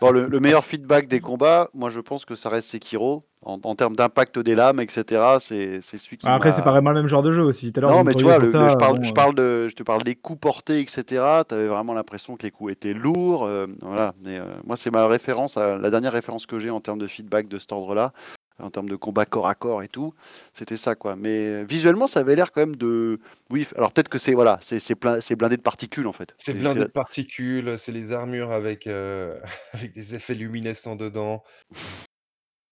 Bon, 0.00 0.10
le, 0.10 0.26
le 0.26 0.40
meilleur 0.40 0.64
feedback 0.66 1.06
des 1.06 1.20
combats, 1.20 1.70
moi 1.72 1.88
je 1.88 2.00
pense 2.00 2.24
que 2.24 2.34
ça 2.34 2.48
reste 2.48 2.68
Sekiro. 2.68 3.26
En, 3.42 3.60
en 3.62 3.74
termes 3.76 3.94
d'impact 3.94 4.38
des 4.40 4.54
lames, 4.56 4.80
etc., 4.80 5.38
c'est 5.40 5.78
c'est 5.80 5.96
celui 5.96 6.18
qui. 6.18 6.26
Ah, 6.26 6.34
Après, 6.34 6.50
c'est 6.52 6.62
pas 6.62 6.72
vraiment 6.72 6.90
le 6.90 6.96
même 7.00 7.08
genre 7.08 7.22
de 7.22 7.32
jeu 7.32 7.42
aussi. 7.42 7.72
Tout 7.72 7.78
à 7.78 7.82
l'heure, 7.82 7.90
Non, 7.92 8.04
mais 8.04 8.12
tu 8.14 8.24
vois, 8.24 8.38
le- 8.38 8.50
je, 8.50 8.76
parle, 8.76 8.98
bon, 8.98 9.04
je, 9.04 9.10
euh, 9.10 9.14
parle 9.14 9.34
de, 9.36 9.68
je 9.68 9.76
te 9.76 9.84
parle 9.84 10.02
des 10.02 10.16
coups 10.16 10.40
portés, 10.40 10.80
etc. 10.80 11.44
Tu 11.48 11.54
avais 11.54 11.68
vraiment 11.68 11.94
l'impression 11.94 12.36
que 12.36 12.42
les 12.42 12.50
coups 12.50 12.72
étaient 12.72 12.92
lourds. 12.92 13.44
euh, 13.46 13.66
voilà. 13.80 14.14
Mais, 14.20 14.38
euh, 14.38 14.44
moi, 14.66 14.74
c'est 14.76 14.90
ma 14.90 15.06
référence, 15.06 15.56
à- 15.56 15.78
la 15.78 15.90
dernière 15.90 16.12
référence 16.12 16.46
que 16.46 16.58
j'ai 16.58 16.70
en 16.70 16.80
termes 16.80 16.98
de 16.98 17.06
feedback 17.06 17.46
de 17.48 17.58
cet 17.60 17.70
ordre-là, 17.70 18.12
en 18.58 18.70
termes 18.70 18.88
de 18.88 18.96
combat 18.96 19.24
corps 19.26 19.46
à 19.48 19.54
corps 19.54 19.82
et 19.82 19.88
tout. 19.88 20.14
C'était 20.52 20.76
ça, 20.76 20.94
quoi. 20.94 21.16
Mais 21.16 21.46
euh, 21.46 21.62
visuellement, 21.68 22.06
ça 22.06 22.20
avait 22.20 22.36
l'air 22.36 22.50
quand 22.52 22.60
même 22.60 22.76
de. 22.76 23.20
Oui, 23.50 23.66
alors 23.76 23.92
peut-être 23.92 24.08
que 24.08 24.18
c'est 24.18 24.34
voilà, 24.34 24.58
c'est 24.60 24.80
c'est 24.80 24.94
plein- 24.94 25.20
c'est 25.20 25.36
blindé 25.36 25.56
de 25.56 25.62
particules 25.62 26.06
en 26.06 26.12
fait. 26.12 26.32
C'est 26.36 26.54
blindé 26.54 26.80
de 26.80 26.84
particules, 26.86 27.78
c'est 27.78 27.92
les 27.92 28.12
armures 28.12 28.50
avec, 28.50 28.86
euh, 28.86 29.38
avec 29.72 29.92
des 29.92 30.14
effets 30.14 30.34
luminescents 30.34 30.96
dedans. 30.96 31.42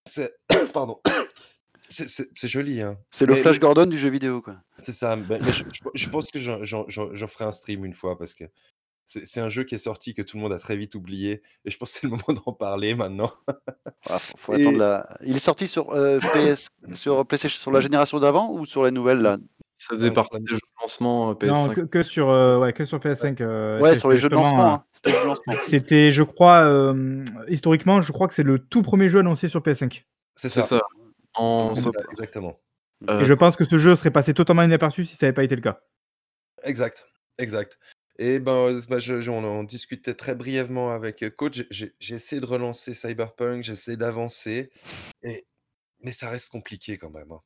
C'est. 0.09 0.33
Pardon. 0.73 1.01
C'est- 1.89 2.09
C'est 2.09 2.29
c'est 2.35 2.49
joli, 2.49 2.83
hein. 2.83 2.99
C'est 3.13 3.27
le 3.27 3.35
Mais- 3.35 3.43
Flash 3.43 3.61
Gordon 3.61 3.87
du 3.87 3.97
jeu 3.97 4.09
vidéo, 4.09 4.43
quoi. 4.43 4.57
C'est 4.77 4.91
ça. 4.91 5.15
Mais, 5.15 5.39
mais 5.39 5.53
je, 5.53 5.63
je- 5.73 5.83
je 5.95 6.09
pense 6.11 6.33
que 6.33 6.39
j'en- 6.41 6.65
j'en 6.65 6.85
j'en- 6.89 7.15
j'en 7.15 7.27
ferai 7.29 7.45
un 7.45 7.53
stream 7.53 7.85
une 7.85 7.95
fois 7.95 8.19
parce 8.19 8.35
que 8.35 8.43
c'est 9.07 9.41
un 9.41 9.49
jeu 9.49 9.63
qui 9.65 9.75
est 9.77 9.79
sorti 9.79 10.13
que 10.15 10.21
tout 10.23 10.37
le 10.37 10.43
monde 10.43 10.53
a 10.53 10.59
très 10.59 10.77
vite 10.77 10.95
oublié. 10.97 11.43
Et 11.65 11.71
je 11.71 11.79
pense 11.79 11.93
que 11.93 11.99
c'est 12.01 12.07
le 12.07 12.11
moment 12.11 12.25
d'en 12.47 12.53
parler 12.53 12.95
maintenant. 12.95 13.33
Ah, 14.11 14.19
faut, 14.19 14.37
faut 14.37 14.53
Et- 14.55 14.63
attendre 14.63 14.79
la... 14.79 15.09
Il 15.23 15.37
est 15.37 15.41
sorti 15.41 15.69
sur 15.69 15.91
euh, 15.93 16.19
PS, 16.19 16.69
sur 16.95 17.25
PlayStation, 17.27 17.59
sur 17.61 17.71
la 17.71 17.81
génération 17.81 18.19
d'avant 18.21 18.53
ou 18.53 18.67
sur 18.67 18.83
la 18.83 18.91
nouvelle 18.91 19.23
là? 19.23 19.39
Ça 19.79 19.89
faisait 19.95 20.11
partie 20.11 20.41
des 20.41 20.47
jeux 20.49 20.57
de 20.57 20.81
lancement 20.81 21.31
euh, 21.31 21.35
PS5. 21.35 21.47
Non, 21.69 21.69
que, 21.75 21.81
que 21.83 22.03
sur, 22.03 22.31
euh, 22.31 22.59
ouais, 22.59 22.73
que 22.73 22.85
sur 22.87 22.99
PS5. 22.99 23.43
euh, 23.43 23.79
Ouais, 23.81 23.95
sur 23.95 24.11
les 24.11 24.17
jeux 24.17 24.31
de 24.31 24.35
lancement. 24.35 24.61
euh, 24.65 24.75
hein. 24.77 24.85
C'était 24.95 25.25
lancement. 25.25 25.55
C'était, 25.67 26.13
je 26.13 26.23
crois, 26.23 26.65
euh, 26.65 27.23
historiquement, 27.49 28.01
je 28.01 28.11
crois 28.11 28.27
que 28.27 28.33
c'est 28.35 28.43
le 28.43 28.59
tout 28.59 28.83
premier 28.83 29.09
jeu 29.11 29.19
annoncé 29.21 29.49
sur 29.49 29.61
PS5. 29.61 30.03
C'est 30.35 30.49
ça. 30.49 30.63
ça. 30.63 30.81
En... 31.35 31.75
C'est 31.75 31.83
ça, 31.83 31.91
Exactement. 32.11 32.59
euh, 33.11 33.21
Et 33.21 33.25
je 33.27 33.35
pense 33.35 33.55
que 33.55 33.65
ce 33.65 33.77
jeu 33.77 33.95
serait 33.97 34.11
passé 34.11 34.33
totalement 34.33 34.63
inaperçu 34.63 35.05
si 35.05 35.15
ça 35.15 35.27
n'avait 35.27 35.35
pas 35.35 35.45
été 35.45 35.55
le 35.55 35.61
cas. 35.61 35.79
Exact. 36.65 37.07
Exact. 37.39 37.79
Et 38.19 38.39
ben, 38.41 38.75
bah, 38.89 38.99
je- 38.99 39.21
je- 39.21 39.31
on 39.31 39.45
en 39.45 39.65
discutait 39.65 40.15
très 40.15 40.35
brièvement 40.35 40.91
avec 40.93 41.23
euh, 41.23 41.31
Coach. 41.31 41.57
J'ai- 41.57 41.67
J'ai 41.71 41.95
j'ai 42.01 42.15
essayé 42.17 42.41
de 42.41 42.47
relancer 42.47 42.95
Cyberpunk, 42.95 43.63
j'ai 43.63 43.73
essayé 43.73 43.97
d'avancer. 43.97 44.71
Et... 45.23 45.47
Mais 46.01 46.13
ça 46.13 46.31
reste 46.31 46.51
compliqué 46.53 46.99
quand 46.99 47.11
même. 47.11 47.33
hein. 47.33 47.43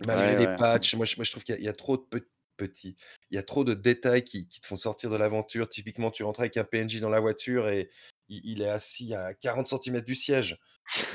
Malgré 0.00 0.34
Ouais, 0.34 0.36
les 0.36 0.48
ouais. 0.48 0.56
patchs, 0.56 0.94
moi 0.94 1.06
je, 1.06 1.16
moi, 1.16 1.24
je 1.24 1.30
trouve 1.30 1.44
qu'il 1.44 1.54
y, 1.54 1.58
a- 1.58 1.60
il 1.60 1.64
y 1.64 1.68
a 1.68 1.72
trop 1.72 1.96
de 1.96 2.02
pe- 2.02 2.28
petits. 2.56 2.96
Il 3.30 3.36
y 3.36 3.38
a 3.38 3.42
trop 3.42 3.64
de 3.64 3.74
détails 3.74 4.24
qui, 4.24 4.46
qui 4.48 4.60
te 4.60 4.66
font 4.66 4.76
sortir 4.76 5.10
de 5.10 5.16
l'aventure. 5.16 5.68
Typiquement, 5.68 6.10
tu 6.10 6.22
rentres 6.24 6.40
avec 6.40 6.56
un 6.56 6.64
PNJ 6.64 7.00
dans 7.00 7.08
la 7.10 7.20
voiture 7.20 7.68
et 7.68 7.90
il, 8.32 8.40
il 8.44 8.62
est 8.62 8.68
assis 8.68 9.14
à 9.14 9.34
40 9.34 9.66
cm 9.66 10.00
du 10.00 10.14
siège. 10.14 10.58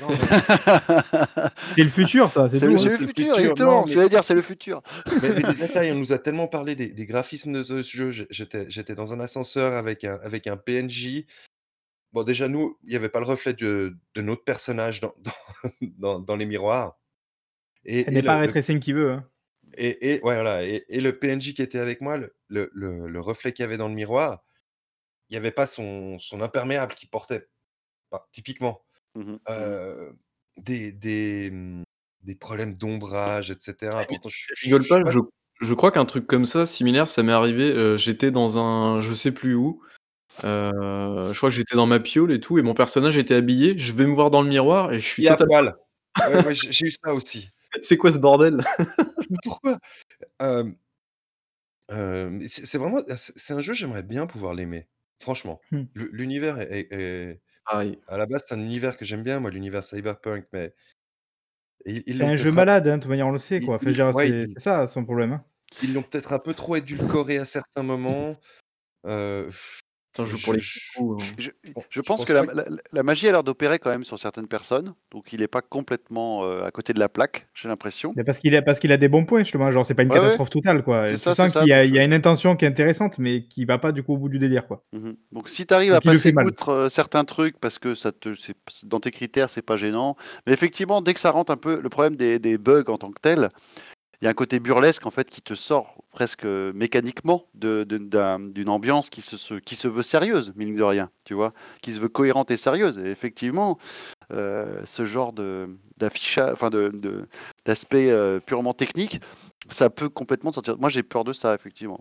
Non, 0.00 0.08
mais- 0.10 0.16
C'est 1.68 1.82
le 1.82 1.88
futur, 1.90 2.30
ça, 2.30 2.48
c'est 2.48 2.58
C'est 2.58 2.66
tout. 2.66 2.72
le, 2.72 2.78
hein. 2.78 2.82
c'est 2.82 2.88
le 2.90 2.96
futur, 2.98 3.14
futur, 3.26 3.38
exactement. 3.38 3.84
mais- 3.86 3.92
Je 3.92 3.98
vais 3.98 4.08
dire, 4.08 4.24
c'est 4.24 4.34
le 4.34 4.42
futur. 4.42 4.82
Mais, 5.22 5.28
mais 5.30 5.42
des 5.42 5.54
détails, 5.54 5.92
on 5.92 5.96
nous 5.96 6.12
a 6.12 6.18
tellement 6.18 6.46
parlé 6.48 6.74
des, 6.74 6.88
des 6.88 7.06
graphismes 7.06 7.52
de 7.52 7.62
ce 7.62 7.82
jeu. 7.82 8.10
J'étais, 8.30 8.66
j'étais 8.70 8.94
dans 8.94 9.12
un 9.12 9.20
ascenseur 9.20 9.74
avec 9.74 10.04
un, 10.04 10.18
avec 10.22 10.46
un 10.46 10.56
PNJ. 10.56 11.24
Bon, 12.12 12.22
déjà, 12.22 12.48
nous, 12.48 12.78
il 12.84 12.90
n'y 12.90 12.96
avait 12.96 13.10
pas 13.10 13.20
le 13.20 13.26
reflet 13.26 13.52
de, 13.52 13.94
de 14.14 14.22
notre 14.22 14.42
personnage 14.44 15.00
dans, 15.00 15.12
dans, 15.18 15.32
dans- 15.98 16.20
dans 16.20 16.36
les 16.36 16.46
miroirs. 16.46 16.98
Et, 17.84 18.00
Elle 18.00 18.08
et 18.08 18.10
n'est 18.16 18.22
pas 18.22 18.44
le- 18.46 18.78
qui 18.78 18.92
veut. 18.92 19.12
hein. 19.12 19.24
et, 19.76 20.14
et- 20.14 20.22
ouais, 20.22 20.34
voilà, 20.34 20.64
et, 20.64 20.84
et 20.88 21.00
le 21.00 21.18
PNJ 21.18 21.52
qui 21.52 21.62
était 21.62 21.78
avec 21.78 22.00
moi, 22.00 22.16
le, 22.16 22.32
le- 22.48 22.70
le- 22.72 23.06
le 23.08 23.20
reflet 23.20 23.52
qu'il 23.52 23.62
y 23.62 23.66
avait 23.66 23.76
dans 23.76 23.88
le 23.88 23.94
miroir, 23.94 24.42
il 25.28 25.34
n'y 25.34 25.36
avait 25.38 25.50
pas 25.50 25.66
son, 25.66 26.18
son 26.18 26.40
imperméable 26.40 26.94
qu'il 26.94 27.08
portait. 27.08 27.48
Enfin, 28.10 28.22
typiquement. 28.32 28.82
Mhm. 29.14 29.38
Euh, 29.48 30.12
des, 30.56 30.92
des, 30.92 31.50
hum, 31.50 31.84
des 32.22 32.34
problèmes 32.34 32.74
d'ombrage, 32.74 33.50
etc. 33.50 34.04
Pourtant, 34.08 34.28
je, 34.28 34.54
Je 34.54 34.64
rigole 34.64 34.82
je- 34.82 34.88
pas, 34.88 35.10
je- 35.10 35.18
je, 35.60 35.74
crois 35.74 35.90
qu'un 35.92 36.04
truc 36.04 36.26
comme 36.26 36.44
ça, 36.46 36.66
similaire, 36.66 37.08
ça 37.08 37.22
m'est 37.22 37.32
arrivé, 37.32 37.70
heu, 37.70 37.96
j'étais 37.96 38.30
dans 38.30 38.58
un 38.58 39.00
je 39.00 39.12
sais 39.14 39.32
plus 39.32 39.54
où, 39.54 39.82
heu, 40.44 40.70
je 41.32 41.36
crois 41.36 41.50
que 41.50 41.54
j'étais 41.54 41.76
dans 41.76 41.86
ma 41.86 42.00
piole 42.00 42.32
et 42.32 42.40
tout 42.40 42.58
et 42.58 42.62
mon 42.62 42.74
personnage 42.74 43.18
était 43.18 43.34
habillé, 43.34 43.78
je 43.78 43.92
vais 43.92 44.06
me 44.06 44.14
voir 44.14 44.30
dans 44.30 44.42
le 44.42 44.48
miroir 44.48 44.92
et 44.92 45.00
je 45.00 45.06
suis 45.06 45.24
totalement. 45.24 45.72
Ouais, 46.26 46.44
ouais, 46.44 46.54
j'ai 46.54 46.86
eu 46.86 46.90
ça 46.90 47.14
aussi. 47.14 47.48
c'est 47.80 47.96
quoi 47.96 48.10
ce 48.10 48.18
bordel? 48.18 48.64
Pourquoi? 49.44 49.78
C'est 52.48 52.78
vraiment 52.78 53.00
c'est 53.16 53.54
un 53.54 53.60
jeu, 53.60 53.72
j'aimerais 53.72 54.02
bien 54.02 54.26
pouvoir 54.26 54.54
l'aimer, 54.54 54.88
franchement. 55.20 55.60
Mmh. 55.70 55.88
L'u 55.94 56.10
l'univers 56.12 56.58
est 56.60 56.72
est 56.72 56.92
est 56.92 57.42
Pareil. 57.64 57.98
à 58.08 58.16
la 58.18 58.26
base, 58.26 58.44
c'est 58.46 58.54
un 58.56 58.60
univers 58.60 58.96
que 58.98 59.04
j'aime 59.04 59.22
bien, 59.24 59.40
moi, 59.40 59.50
l'univers 59.50 59.84
cyberpunk, 59.84 60.46
mais 60.52 60.74
ils 61.86 62.02
ils 62.06 62.18
C'est 62.18 62.24
l'ont 62.24 62.30
un 62.30 62.36
jeu 62.36 62.50
peut-être 62.50 62.58
un 62.58 62.62
malade, 62.62 62.86
hein, 62.88 62.96
de 62.98 63.02
toute 63.02 63.08
manière, 63.10 63.26
on 63.28 63.30
le 63.32 63.38
sait, 63.38 63.60
ils 63.60 63.62
quoi. 63.62 63.76
Enfin, 63.76 63.90
je 63.90 63.90
ils 63.90 63.96
veux 63.96 64.04
dire, 64.04 64.14
ouais, 64.14 64.30
c'est 64.30 64.32
ils 64.32 64.56
c'est 64.56 64.60
ça 64.60 64.86
son 64.86 65.04
problème, 65.04 65.32
hein. 65.32 65.44
ils 65.80 65.92
l'ont 65.94 66.02
peut-être 66.02 66.32
un 66.32 66.38
peu 66.38 66.54
trop 66.54 66.76
édulcoré 66.76 67.38
à 67.38 67.44
certains 67.44 67.82
moments, 67.82 68.38
heu, 69.06 69.50
C'est 70.14 70.22
un 70.22 70.26
jeu 70.26 70.38
pour 70.38 70.52
je 70.52 70.58
les 70.58 70.60
je 70.60 70.78
Je, 71.18 71.32
hein. 71.32 71.36
je- 71.38 71.50
je 71.64 71.72
je 71.90 72.00
pense 72.00 72.18
pense 72.18 72.26
que 72.26 72.32
la, 72.32 72.44
pas 72.44 72.54
la- 72.54 72.64
la 72.92 73.02
magie 73.02 73.28
a 73.28 73.32
l'air 73.32 73.44
d'opérer 73.44 73.78
quand 73.78 73.90
même 73.90 74.04
sur 74.04 74.18
certaines 74.18 74.48
personnes, 74.48 74.94
donc 75.10 75.32
il 75.32 75.40
n'est 75.40 75.48
pas 75.48 75.62
complètement 75.62 76.44
euh, 76.44 76.64
à 76.64 76.70
côté 76.70 76.92
de 76.92 76.98
la 77.00 77.08
plaque, 77.08 77.48
j'ai 77.54 77.68
l'impression. 77.68 78.16
Mais 78.16 78.24
parce 78.24 78.38
qu'il 78.38 78.54
a 78.56 78.62
parce 78.62 78.80
qu'il 78.80 78.92
a 78.92 78.96
des 78.96 79.08
bons 79.08 79.24
points, 79.24 79.40
justement, 79.44 79.70
genre, 79.70 79.86
c'est 79.86 79.94
pas 79.94 80.02
une 80.02 80.10
Ouais, 80.10 80.18
ouais. 80.18 80.20
catastrophe 80.20 80.50
totale, 80.50 80.82
quoi. 80.82 81.06
C'est 81.06 81.14
Et 81.14 81.18
ça, 81.18 81.34
tu 81.34 81.34
sens 81.34 81.54
qu'il 81.54 81.66
y 81.68 81.72
a 81.72 81.84
donc 81.84 81.88
il 81.88 81.94
y 81.94 81.98
a 81.98 82.02
je- 82.02 82.04
une 82.04 82.12
intention 82.14 82.56
qui 82.56 82.64
est 82.64 82.68
intéressante, 82.68 83.18
mais 83.18 83.46
qui 83.46 83.64
va 83.64 83.78
pas, 83.78 83.92
du 83.92 84.02
coup, 84.02 84.14
au 84.14 84.18
bout 84.18 84.28
du 84.28 84.38
délire, 84.38 84.66
quoi. 84.66 84.84
Mhm. 84.92 85.16
Donc 85.32 85.48
si 85.50 85.66
tu 85.66 85.74
arrives 85.74 85.92
à 85.92 86.00
Donc 86.00 86.04
passer 86.04 86.32
outre 86.40 86.70
euh, 86.70 86.88
certains 86.88 87.24
trucs 87.24 87.58
parce 87.60 87.78
que 87.78 87.94
ça 87.94 88.10
te, 88.10 88.30
dans 88.84 89.00
tes 89.00 89.10
critères 89.10 89.50
c'est 89.50 89.60
pas 89.62 89.76
gênant, 89.76 90.16
mais 90.46 90.54
effectivement 90.54 91.02
dès 91.02 91.12
que 91.12 91.20
ça 91.20 91.30
rentre 91.30 91.52
un 91.52 91.58
peu 91.58 91.80
le 91.80 91.88
problème 91.90 92.16
des, 92.16 92.38
des 92.38 92.56
bugs 92.56 92.84
en 92.88 92.96
tant 92.96 93.10
que 93.10 93.20
tel, 93.20 93.50
il 94.20 94.24
y 94.24 94.28
a 94.28 94.30
un 94.30 94.34
côté 94.34 94.58
burlesque 94.58 95.06
en 95.06 95.10
fait 95.10 95.30
qui 95.30 95.42
te 95.42 95.54
sort 95.54 95.94
presque 96.10 96.44
euh, 96.44 96.72
mécaniquement 96.74 97.46
d'une 97.54 98.68
ambiance 98.68 99.10
qui 99.10 99.22
se, 99.22 99.88
veut 99.88 100.02
sérieuse, 100.02 100.52
mine 100.56 100.74
de 100.74 100.82
rien, 100.82 101.10
tu 101.24 101.34
vois, 101.34 101.52
qui 101.82 101.94
se 101.94 102.00
veut 102.00 102.08
cohérente 102.08 102.50
et 102.50 102.56
sérieuse. 102.56 102.98
Effectivement, 102.98 103.78
euh, 104.32 104.80
ce 104.84 105.04
genre 105.04 105.32
d'affichage, 105.96 106.56
d'aspect 107.64 108.10
euh, 108.10 108.40
purement 108.40 108.74
technique, 108.74 109.20
ça 109.68 109.90
peut 109.90 110.08
complètement 110.08 110.50
te 110.50 110.56
sortir. 110.56 110.78
Moi 110.78 110.88
j'ai 110.88 111.02
peur 111.02 111.24
de 111.24 111.32
ça 111.32 111.54
effectivement. 111.54 112.00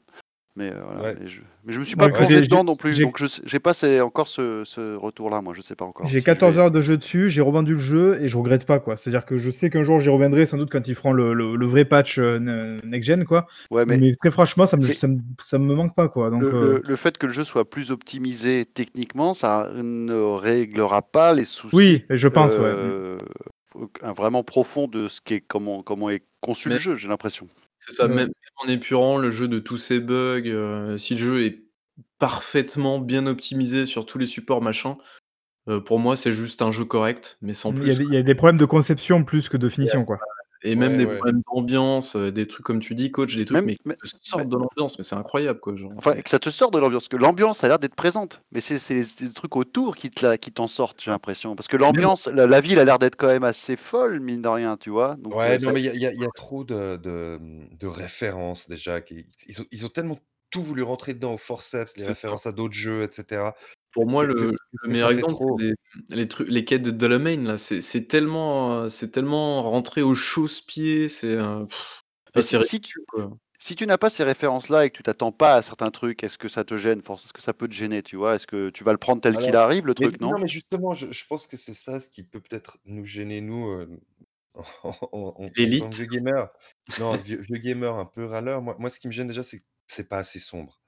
Mais, 0.58 0.72
euh, 0.72 0.80
voilà. 0.84 1.02
Ouais. 1.14 1.18
Et 1.24 1.28
je, 1.28 1.42
mais 1.66 1.72
je 1.72 1.80
me 1.80 1.84
suis 1.86 1.96
pas 1.96 2.06
écoutez, 2.08 2.26
plongé 2.26 2.42
dedans 2.42 2.64
non 2.64 2.76
plus, 2.76 3.00
donc 3.00 3.20
je 3.20 3.28
j'ai 3.46 3.60
pas 3.60 3.76
ces- 3.76 4.02
encore 4.02 4.28
ce, 4.28 4.64
ce 4.66 4.96
retour-là, 4.96 5.40
moi 5.42 5.54
je 5.56 5.62
sais 5.62 5.76
pas 5.76 5.86
encore. 5.86 6.08
J'ai 6.08 6.14
si 6.14 6.20
je 6.22 6.26
14 6.26 6.56
vais- 6.56 6.62
heures 6.62 6.72
de 6.72 6.82
jeu 6.82 6.98
dessus, 6.98 7.30
j'ai 7.30 7.42
revendu 7.42 7.74
le 7.74 7.80
jeu 7.80 8.18
et 8.22 8.28
je 8.28 8.36
regrette 8.36 8.66
pas, 8.66 8.80
quoi. 8.80 8.98
C'est-à-dire 8.98 9.24
que 9.24 9.38
je 9.38 9.52
sais 9.52 9.70
qu'un 9.70 9.84
jour 9.84 10.00
j'y 10.00 10.10
reviendrai, 10.10 10.48
sans 10.48 10.58
doute 10.58 10.72
quand 10.72 10.88
ils 10.88 10.96
feront 10.96 11.14
le, 11.14 11.34
le- 11.36 11.56
le 11.56 11.68
vrai 11.68 11.86
patch 11.86 12.18
euh, 12.18 12.40
ne- 12.40 12.80
next-gen, 12.88 13.24
quoi. 13.24 13.46
Ouais, 13.70 13.86
mais 13.86 13.98
Mais, 14.00 14.14
très 14.16 14.32
franchement, 14.32 14.66
ça 14.66 14.78
me, 14.78 14.82
ça, 14.82 15.08
me, 15.08 15.20
ça 15.46 15.60
me 15.60 15.76
manque 15.76 15.94
pas, 15.96 16.10
quoi. 16.10 16.32
Donc, 16.32 16.42
le, 16.42 16.48
euh, 16.48 16.62
le- 16.78 16.82
le 16.88 16.96
fait 16.96 17.20
que 17.20 17.28
le 17.28 17.34
jeu 17.34 17.44
soit 17.44 17.70
plus 17.70 17.92
optimisé 17.92 18.66
techniquement, 18.66 19.36
ça 19.36 19.70
ne 19.76 20.16
réglera 20.16 21.04
pas 21.04 21.34
les 21.34 21.46
soucis. 21.46 21.76
oui, 21.76 22.04
je 22.10 22.28
pense, 22.28 22.54
ouais. 22.54 22.62
euh, 22.64 23.18
vraiment 24.16 24.44
profond 24.44 24.88
de 24.88 25.08
ce 25.08 25.22
qui 25.22 25.36
est 25.36 25.42
comment 25.42 25.84
comment 25.84 26.10
est 26.10 26.24
conçu 26.42 26.70
Mais- 26.70 26.76
le 26.76 26.82
jeu, 26.82 26.96
j'ai 26.96 27.08
l'impression. 27.08 27.48
C'est 27.80 27.94
ça, 27.94 28.06
Euh. 28.06 28.08
même 28.10 28.16
même 28.28 28.32
en 28.58 28.68
épurant 28.68 29.18
le 29.18 29.30
jeu 29.32 29.48
de 29.48 29.60
tous 29.60 29.78
ses 29.78 30.00
bugs, 30.00 30.42
heu, 30.48 30.98
si 30.98 31.14
le 31.16 31.20
jeu 31.20 31.46
est 31.46 31.64
parfaitement 32.20 33.00
bien 33.00 33.28
optimisé 33.28 33.86
sur 33.86 34.06
tous 34.06 34.18
les 34.18 34.26
supports, 34.26 34.62
machin, 34.64 34.98
heu, 35.70 35.84
pour 35.84 36.00
moi, 36.00 36.16
c'est 36.16 36.32
juste 36.32 36.62
un 36.64 36.72
jeu 36.72 36.86
correct, 36.86 37.38
mais 37.42 37.54
sans 37.54 37.72
Il 37.72 37.78
y, 37.78 37.82
a 37.82 37.84
plus, 37.84 37.98
des, 38.00 38.04
quoi. 38.06 38.14
il 38.14 38.16
y 38.18 38.20
a 38.20 38.24
des 38.24 38.36
problèmes 38.36 38.58
de 38.60 38.66
conception 38.66 39.24
plus 39.24 39.50
que 39.50 39.58
de 39.58 39.70
finition, 39.70 40.06
quoi. 40.06 40.20
Et 40.64 40.76
même 40.76 40.94
Ouais, 40.94 40.98
des 40.98 41.06
ouais. 41.06 41.16
problèmes 41.18 41.42
d'ambiance, 41.52 42.16
heu, 42.16 42.32
des 42.32 42.48
trucs 42.48 42.66
comme 42.66 42.80
tu 42.80 42.96
dis 42.96 43.12
coach, 43.12 43.36
des 43.36 43.46
trucs 43.46 43.56
Même- 43.56 43.66
mais 43.66 43.76
qui 43.76 43.82
mais- 43.86 43.96
te 43.96 44.08
sortent 44.08 44.50
de 44.50 44.56
l'ambiance, 44.58 44.98
mais 44.98 45.04
c'est 45.04 45.16
incroyable 45.16 45.60
quoi, 45.60 45.76
genre. 45.76 45.92
Enfin, 45.98 46.14
que 46.16 46.30
ça 46.30 46.40
te 46.40 46.50
sort 46.50 46.72
de 46.72 46.80
l'ambiance, 46.80 47.08
que 47.08 47.16
l'ambiance 47.18 47.64
a 47.64 47.68
l'air 47.68 47.78
d'être 47.80 47.96
présente, 47.96 48.42
mais 48.52 48.60
c'est 48.62 48.80
c'est 48.80 48.96
les, 48.96 49.04
c'est 49.04 49.26
les 49.26 49.34
trucs 49.34 49.56
autour 49.56 49.96
qui 49.96 50.10
te 50.10 50.26
la- 50.26 50.38
qui 50.38 50.52
t'en 50.52 50.68
sortent, 50.68 51.02
j'ai 51.04 51.12
l'impression. 51.12 51.56
Parce 51.56 51.68
que 51.68 51.78
l'ambiance, 51.78 52.28
la, 52.28 52.48
la 52.48 52.60
ville 52.62 52.80
a 52.80 52.86
l'air 52.86 52.98
d'être 53.00 53.16
quand 53.18 53.28
même 53.28 53.44
assez 53.44 53.76
folle, 53.76 54.20
mine 54.20 54.42
de 54.42 54.48
rien, 54.50 54.78
tu 54.78 54.90
vois. 54.90 55.16
Donc, 55.20 55.36
Ouais, 55.36 55.52
euh, 55.52 55.58
non, 55.60 55.68
ça- 55.68 55.72
mais 55.74 55.82
il 55.82 55.86
y 55.86 55.90
a, 55.90 55.94
il 55.94 56.02
y 56.02 56.06
a- 56.08 56.14
il 56.14 56.20
y 56.20 56.26
a 56.26 56.30
trop 56.36 56.64
de, 56.64 56.96
de, 56.98 57.40
de 57.80 57.88
références 57.88 58.68
déjà. 58.68 59.02
qui- 59.02 59.26
ils, 59.48 59.62
ont, 59.62 59.66
ils 59.72 59.86
ont 59.86 59.90
tellement 59.90 60.18
tout 60.50 60.64
voulu 60.64 60.82
rentrer 60.82 61.14
dedans 61.14 61.34
au 61.34 61.38
forceps, 61.38 61.94
les 61.98 62.00
C'est 62.00 62.06
ça. 62.06 62.12
références 62.12 62.48
à 62.48 62.52
d'autres 62.54 62.74
jeux, 62.74 63.04
etc. 63.04 63.52
Pour 63.98 64.08
moi, 64.08 64.24
que- 64.38 64.46
le 64.46 64.52
que 64.84 64.88
meilleur 64.88 65.10
exemple, 65.10 65.36
trop? 65.36 65.54
c'est 65.58 65.64
les 65.64 65.74
les 66.10 66.28
trucs 66.28 66.48
les 66.50 66.66
quêtes 66.66 66.84
de 66.84 66.92
Delamain 66.92 67.38
là, 67.44 67.58
c'est 67.58 67.82
c'est 67.82 68.06
tellement, 68.08 68.84
heu, 68.86 68.90
c'est 68.90 69.10
tellement 69.12 69.64
rentré 69.64 70.02
au 70.04 70.14
chausse-pied, 70.16 71.08
c'est, 71.08 71.34
heu, 71.36 71.66
Mais 72.36 72.42
c'est 72.42 72.58
si, 72.58 72.64
si 72.64 72.80
tu, 72.80 72.94
ridicule, 72.94 73.06
quoi. 73.08 73.32
si 73.60 73.76
tu 73.76 73.88
n'as 73.88 73.98
pas 73.98 74.10
ces 74.10 74.24
références-là 74.24 74.86
et 74.86 74.92
que 74.92 74.98
tu 74.98 75.04
t'attends 75.04 75.32
pas 75.34 75.56
à 75.58 75.62
certains 75.64 75.92
trucs, 75.92 76.24
est-ce 76.24 76.38
que 76.38 76.50
ça 76.50 76.66
te 76.66 76.78
gêne? 76.78 77.02
Force 77.02 77.26
Est-ce 77.26 77.34
que 77.34 77.42
ça 77.42 77.54
peut 77.54 77.68
te 77.68 77.74
gêner, 77.74 78.04
tu 78.04 78.18
vois? 78.18 78.36
Est-ce 78.36 78.48
que 78.48 78.70
tu 78.72 78.84
vas 78.86 78.94
le 78.94 78.98
prendre 79.00 79.22
tel 79.22 79.38
qu'il 79.40 79.56
Alors, 79.56 79.58
arrive, 79.58 79.86
le 79.88 79.96
Mais, 79.98 80.10
truc, 80.10 80.22
non? 80.22 80.36
non, 80.36 80.40
mais 80.40 80.48
justement, 80.48 80.94
je, 80.94 81.12
je 81.12 81.26
pense 81.28 81.48
que 81.48 81.58
c'est 81.58 81.74
ça 81.74 82.00
ce 82.00 82.08
qui 82.10 82.24
peut 82.24 82.40
peut-être 82.42 82.78
nous 82.86 83.04
gêner, 83.06 83.42
nous, 83.42 83.68
euh, 83.70 84.00
en, 84.56 84.64
en- 85.14 85.36
en- 85.38 85.46
en 85.46 85.52
L'élite. 85.58 85.76
tant 85.76 85.92
que 85.92 85.98
vieux 85.98 86.06
gamer. 86.08 86.50
Non, 86.98 87.18
vieux, 87.18 87.42
vieux 87.42 87.58
gamer 87.58 87.96
un 87.98 88.06
peu 88.06 88.26
râleur. 88.26 88.62
Moi, 88.62 88.76
moi, 88.80 88.90
ce 88.90 89.00
qui 89.00 89.08
me 89.08 89.14
gêne 89.14 89.28
déjà, 89.28 89.44
c'est 89.44 89.60
que 89.62 89.66
c'est 89.88 90.08
pas 90.10 90.20
assez 90.20 90.40
sombre. 90.40 90.82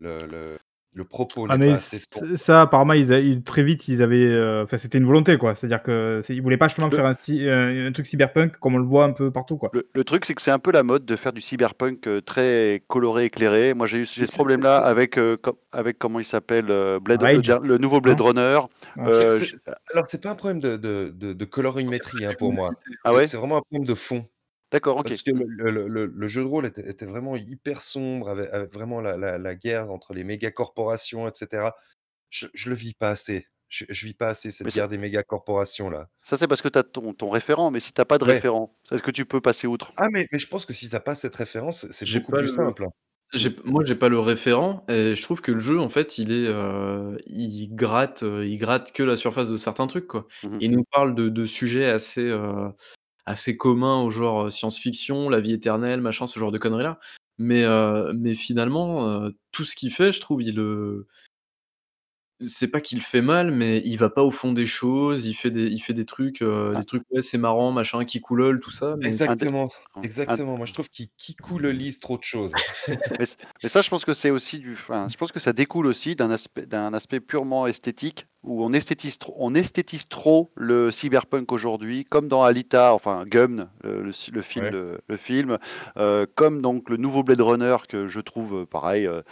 Le, 0.00 0.26
le, 0.26 0.58
le 0.94 1.04
propos 1.04 1.46
Ah, 1.48 1.56
mais 1.58 1.66
pas 1.68 1.72
assez 1.74 1.98
ça, 2.36 2.62
apparemment, 2.62 2.94
ils 2.94 3.12
a- 3.12 3.20
ils- 3.20 3.42
très 3.42 3.62
vite, 3.62 3.86
ils 3.88 4.02
avaient. 4.02 4.24
euh, 4.24 4.64
Enfin, 4.64 4.78
c'était 4.78 4.98
une 4.98 5.04
volonté, 5.04 5.36
quoi. 5.38 5.54
C'est-à-dire 5.54 5.82
que 5.82 6.20
c'est- 6.24 6.34
ils 6.34 6.42
voulaient 6.42 6.56
pas 6.56 6.68
justement 6.68 6.88
Le- 6.88 6.96
faire 6.96 7.06
un, 7.06 7.12
euh, 7.30 7.88
un 7.88 7.92
truc 7.92 8.06
cyberpunk 8.06 8.56
comme 8.58 8.74
on 8.74 8.78
le 8.78 8.84
voit 8.84 9.04
un 9.04 9.12
peu 9.12 9.30
partout, 9.30 9.56
quoi. 9.58 9.70
le, 9.72 9.88
le 9.94 10.04
truc, 10.04 10.24
c'est 10.24 10.34
que 10.34 10.42
c'est 10.42 10.50
un 10.50 10.58
peu 10.58 10.72
la 10.72 10.82
mode 10.82 11.04
de 11.04 11.14
faire 11.16 11.32
du 11.32 11.40
cyberpunk 11.40 12.06
euh, 12.06 12.20
très 12.20 12.82
coloré, 12.88 13.26
éclairé. 13.26 13.74
Moi, 13.74 13.86
j'ai 13.86 13.98
eu 13.98 14.06
ce 14.06 14.24
problème-là 14.26 14.78
avec, 14.78 15.18
euh, 15.18 15.36
com- 15.40 15.54
avec 15.72 15.98
comment 15.98 16.18
il 16.20 16.24
s'appelle, 16.24 16.66
euh, 16.70 16.98
Blade, 16.98 17.22
le, 17.22 17.58
le 17.68 17.78
nouveau 17.78 18.00
Blade 18.00 18.18
Non 18.18 18.24
Runner. 18.26 18.60
Euh, 18.98 19.30
c'est- 19.38 19.70
alors, 19.92 20.06
c'est 20.08 20.20
pas 20.22 20.30
un 20.30 20.34
problème 20.34 20.60
de, 20.60 20.76
de, 20.76 21.12
de, 21.14 21.32
de 21.32 21.44
colorimétrie 21.44 22.24
hein, 22.24 22.32
pour 22.38 22.52
moi. 22.52 22.70
Ah 23.04 23.14
ouais 23.14 23.26
c'est 23.26 23.36
vraiment 23.36 23.58
un 23.58 23.60
problème 23.62 23.86
de 23.86 23.94
fond. 23.94 24.24
D'accord, 24.72 24.96
ok. 24.98 25.12
Parce 25.12 25.22
que 25.22 25.30
le, 25.30 25.44
le- 25.70 25.88
le- 25.88 26.06
le 26.06 26.28
jeu 26.28 26.42
de 26.42 26.46
rôle 26.48 26.66
était, 26.66 26.88
était 26.88 27.06
vraiment 27.06 27.36
hyper 27.36 27.82
sombre, 27.82 28.28
avec, 28.28 28.50
avec 28.52 28.72
vraiment 28.72 29.00
la, 29.00 29.16
la- 29.16 29.38
la 29.38 29.54
guerre 29.54 29.90
entre 29.90 30.12
les 30.14 30.24
méga 30.24 30.50
corporations, 30.50 31.28
etc. 31.28 31.76
Je, 32.30 32.46
je 32.54 32.70
le 32.70 32.76
vis 32.76 32.94
pas 32.94 33.10
assez. 33.10 33.46
Je, 33.68 33.84
je 33.88 34.06
vis 34.06 34.14
pas 34.14 34.28
assez 34.30 34.50
cette 34.52 34.70
ça- 34.70 34.72
guerre 34.72 34.88
des 34.88 34.98
méga 34.98 35.22
corporations 35.22 35.90
là. 35.90 36.10
Ça, 36.22 36.36
c'est 36.36 36.46
parce 36.46 36.62
que 36.62 36.68
tu 36.68 36.78
as 36.78 36.84
ton, 36.84 37.12
ton 37.12 37.28
référent, 37.28 37.72
mais 37.72 37.80
si 37.80 37.92
tu 37.92 38.04
pas 38.04 38.18
de 38.18 38.24
Ouais. 38.24 38.42
référent, 38.42 38.78
est-ce 38.92 39.02
que 39.02 39.10
tu 39.10 39.26
peux 39.26 39.40
passer 39.40 39.66
outre? 39.66 39.94
Ah, 39.96 40.08
mais, 40.12 40.26
mais 40.32 40.38
je 40.38 40.46
pense 40.48 40.64
que 40.66 40.72
si 40.72 40.88
t'as 40.88 41.00
pas 41.00 41.14
cette 41.14 41.34
référence, 41.34 41.86
c'est 41.90 42.06
J'ai 42.06 42.20
beaucoup 42.20 42.32
pas 42.32 42.40
plus 42.40 42.48
le- 42.48 42.48
simple. 42.48 42.84
hein. 42.84 42.90
J'ai 43.34 43.50
moi, 43.64 43.84
j'ai 43.84 43.94
pas 43.96 44.08
le 44.10 44.18
référent 44.20 44.86
et 44.88 45.14
je 45.14 45.22
trouve 45.22 45.42
que 45.42 45.52
le 45.52 45.60
jeu, 45.60 45.80
en 45.80 45.90
fait, 45.90 46.18
il 46.18 46.32
est, 46.32 46.46
heu, 46.48 47.18
il 47.26 47.68
gratte, 47.74 48.22
heu, 48.24 48.46
il 48.48 48.58
gratte 48.58 48.92
que 48.92 49.02
la 49.02 49.16
surface 49.18 49.50
de 49.50 49.56
certains 49.58 49.86
trucs, 49.88 50.06
quoi. 50.08 50.26
Mhm. 50.42 50.60
Il 50.60 50.70
nous 50.72 50.84
parle 50.92 51.14
de 51.14 51.28
de 51.28 51.46
sujets 51.46 51.86
assez, 51.90 52.22
heu, 52.22 52.72
assez 53.28 53.56
communs 53.56 54.02
au 54.02 54.10
genre, 54.10 54.50
science-fiction, 54.52 55.28
la 55.28 55.40
vie 55.40 55.52
éternelle, 55.52 56.00
machin, 56.00 56.26
ce 56.26 56.38
genre 56.38 56.52
de 56.52 56.58
conneries-là. 56.58 56.98
Mais, 57.38 57.64
finalement, 58.34 59.30
tout 59.52 59.64
ce 59.64 59.76
qu'il 59.76 59.92
fait, 59.92 60.12
je 60.12 60.20
trouve, 60.20 60.42
il, 60.42 60.58
c'est 62.44 62.68
pas 62.68 62.80
qu'il 62.80 63.00
fait 63.02 63.20
mal, 63.22 63.50
mais 63.50 63.82
il 63.84 63.96
va 63.98 64.10
pas 64.10 64.22
au 64.22 64.30
fond 64.30 64.52
des 64.52 64.66
choses, 64.66 65.26
il 65.26 65.34
fait 65.34 65.50
des 65.50 65.66
il 65.66 65.80
fait 65.80 65.92
des 65.94 66.04
trucs, 66.04 66.42
heu, 66.42 66.72
Ah. 66.74 66.78
des 66.80 66.84
trucs, 66.86 67.02
ouais, 67.10 67.22
c'est 67.22 67.38
marrant, 67.38 67.72
machin, 67.72 68.04
qui 68.04 68.20
coulole, 68.20 68.60
tout 68.60 68.70
ça, 68.70 68.96
mais 68.98 69.06
Exactement, 69.08 69.68
exactement. 70.02 70.56
Moi, 70.56 70.66
je 70.66 70.72
trouve 70.72 70.88
qu'il 70.88 71.08
qu'il 71.16 71.36
coule 71.36 71.66
lise 71.68 71.98
trop 71.98 72.16
de 72.18 72.22
choses. 72.22 72.54
Mais, 73.18 73.68
ça, 73.68 73.82
je 73.82 73.90
pense 73.90 74.04
que 74.04 74.14
c'est 74.14 74.30
aussi 74.30 74.58
du. 74.58 74.72
Enfin, 74.74 75.08
je 75.10 75.16
pense 75.16 75.32
que 75.32 75.40
ça 75.40 75.52
découle 75.52 75.86
aussi 75.86 76.14
d'un 76.16 76.30
aspect, 76.30 76.66
d'un 76.66 76.94
aspect 76.94 77.20
purement 77.20 77.66
esthétique 77.66 78.26
où 78.44 78.64
on 78.64 78.72
esthétise 78.72 79.18
trop, 79.18 79.34
on 79.38 79.54
esthétise 79.54 80.08
trop 80.08 80.52
le 80.56 80.90
cyberpunk 80.92 81.50
aujourd'hui, 81.52 82.04
comme 82.04 82.28
dans 82.28 82.44
Alita, 82.44 82.94
enfin 82.94 83.24
Gumn, 83.26 83.68
le, 83.82 84.02
le, 84.02 84.12
le 84.32 84.42
film, 84.42 84.64
Ouais. 84.64 84.70
le, 84.70 85.00
le 85.08 85.16
film, 85.16 85.58
euh, 85.96 86.24
comme 86.36 86.62
donc 86.62 86.88
le 86.88 86.96
nouveau 86.96 87.22
Blade 87.24 87.40
Runner 87.40 87.76
que 87.88 88.06
je 88.08 88.20
trouve 88.20 88.60
euh, 88.62 88.66
pareil. 88.66 89.06
euh, 89.06 89.22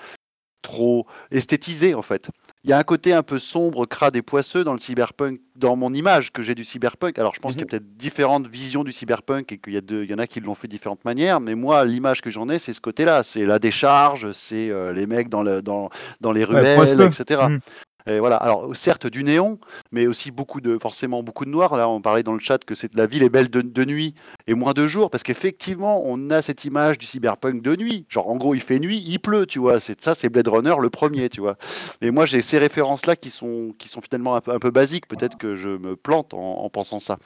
trop 0.63 1.07
esthétisé 1.31 1.95
en 1.95 2.03
fait. 2.03 2.29
Il 2.65 2.71
y 2.71 2.73
a 2.73 2.79
un 2.79 2.83
côté 2.83 3.13
un 3.13 3.23
peu 3.23 3.39
sombre, 3.39 3.87
crade 3.87 4.17
et 4.17 4.23
poisseux 4.23 4.65
dans 4.65 4.73
le 4.73 4.81
cyberpunk, 4.81 5.41
dans 5.55 5.77
mon 5.77 5.95
image 5.95 6.33
que 6.33 6.43
j'ai 6.43 6.57
du 6.57 6.65
cyberpunk. 6.65 7.19
Alors 7.19 7.35
je 7.35 7.41
pense 7.41 7.53
qu'il 7.53 7.61
y 7.61 7.63
a 7.63 7.67
Mhm. 7.67 7.71
peut-être 7.71 7.97
différentes 7.97 8.49
visions 8.49 8.83
du 8.83 8.91
cyberpunk 8.91 9.53
et 9.53 9.59
qu'il 9.59 9.73
y, 9.75 9.77
a 9.77 9.81
deux- 9.81 10.03
il 10.03 10.11
y 10.11 10.15
en 10.15 10.19
a 10.19 10.27
qui 10.27 10.41
l'ont 10.41 10.55
fait 10.57 10.67
de 10.67 10.73
différentes 10.73 11.05
manières, 11.05 11.41
mais 11.41 11.55
moi 11.55 11.85
l'image 11.85 12.21
que 12.23 12.31
j'en 12.31 12.49
ai 12.49 12.59
c'est 12.59 12.73
ce 12.75 12.81
côté-là, 12.81 13.23
c'est 13.23 13.45
la 13.47 13.59
décharge, 13.61 14.33
c'est 14.33 14.71
euh, 14.71 14.93
les 14.93 15.07
mecs 15.07 15.29
dans, 15.29 15.43
le, 15.43 15.63
dans, 15.63 15.91
dans 16.21 16.33
les 16.33 16.45
ruelles, 16.45 16.89
etc. 17.07 17.49
Mm. 17.49 17.59
Et 18.07 18.19
voilà. 18.21 18.37
Alors 18.37 18.75
certes 18.77 19.07
du 19.07 19.25
néon, 19.25 19.59
mais 19.91 20.07
aussi 20.07 20.31
beaucoup 20.31 20.61
de 20.61 20.79
forcément 20.79 21.23
beaucoup 21.23 21.45
de 21.45 21.51
noir. 21.51 21.77
Là 21.77 21.89
on 21.89 22.01
parlait 22.01 22.23
dans 22.23 22.35
le 22.35 22.41
chat 22.41 22.65
que 22.65 22.75
c'est 22.75 22.95
la 22.95 23.07
ville 23.07 23.23
est 23.23 23.29
belle 23.29 23.49
de, 23.51 23.85
nuit 23.85 24.15
et 24.47 24.55
moins 24.55 24.73
de 24.73 24.87
jour 24.87 25.11
parce 25.11 25.23
qu'effectivement 25.23 26.03
on 26.05 26.31
a 26.31 26.43
cette 26.43 26.65
image 26.65 26.99
du 26.99 27.07
cyberpunk 27.07 27.63
de 27.63 27.77
nuit. 27.77 28.07
Genre 28.09 28.29
en 28.29 28.37
gros 28.37 28.55
il 28.55 28.61
fait 28.61 28.79
nuit, 28.79 29.03
il 29.07 29.19
pleut, 29.19 29.47
tu 29.47 29.59
vois. 29.59 29.81
C'est 29.81 30.03
ça 30.03 30.15
c'est 30.15 30.29
Blade 30.29 30.49
Runner 30.49 30.75
le 30.81 30.91
premier, 30.91 31.29
tu 31.29 31.41
vois. 31.41 31.57
Et 32.01 32.11
moi 32.11 32.27
j'ai 32.27 32.43
ces 32.43 32.59
références 32.59 33.07
là 33.07 33.17
qui 33.17 33.31
sont 33.31 33.75
qui 33.79 33.89
sont 33.89 34.01
finalement 34.01 34.37
un 34.37 34.41
peu 34.41 34.53
un 34.53 34.59
peu 34.59 34.71
basiques. 34.71 35.09
Peut-être 35.09 35.37
que 35.37 35.57
je 35.57 35.71
me 35.71 35.97
plante 35.97 36.35
en, 36.35 36.63
en 36.63 36.71
pensant 36.71 37.01
ça. 37.01 37.19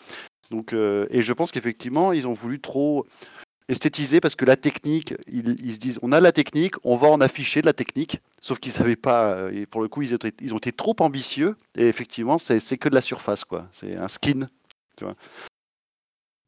Donc 0.50 0.72
euh, 0.72 1.06
et 1.10 1.22
je 1.22 1.32
pense 1.32 1.52
qu'effectivement 1.52 2.12
ils 2.12 2.26
ont 2.26 2.32
voulu 2.32 2.60
trop 2.60 3.06
esthétisé 3.70 4.20
parce 4.20 4.34
que 4.34 4.44
la 4.44 4.56
technique, 4.56 5.14
ils, 5.26 5.56
ils 5.64 5.74
se 5.74 5.78
disent 5.78 5.98
on 6.02 6.12
a 6.12 6.20
la 6.20 6.32
technique, 6.32 6.74
on 6.84 6.96
va 6.96 7.08
en 7.08 7.20
afficher 7.20 7.60
de 7.62 7.66
la 7.66 7.72
technique. 7.72 8.20
Sauf 8.40 8.58
qu'ils 8.58 8.72
savaient 8.72 8.96
pas, 8.96 9.32
euh, 9.34 9.50
et 9.52 9.66
pour 9.66 9.80
le 9.82 9.88
coup, 9.88 10.02
ils, 10.02 10.12
étaient- 10.12 10.32
ils 10.40 10.52
ont 10.54 10.58
été 10.58 10.72
trop 10.72 10.96
ambitieux. 11.00 11.56
Et 11.76 11.88
effectivement, 11.88 12.38
c'est 12.38 12.60
c'est 12.60 12.78
que 12.78 12.88
de 12.88 12.94
la 12.94 13.00
surface, 13.00 13.44
quoi. 13.44 13.68
C'est 13.72 13.96
un 13.96 14.08
skin. 14.08 14.48
Tu 14.96 15.04
vois. 15.04 15.14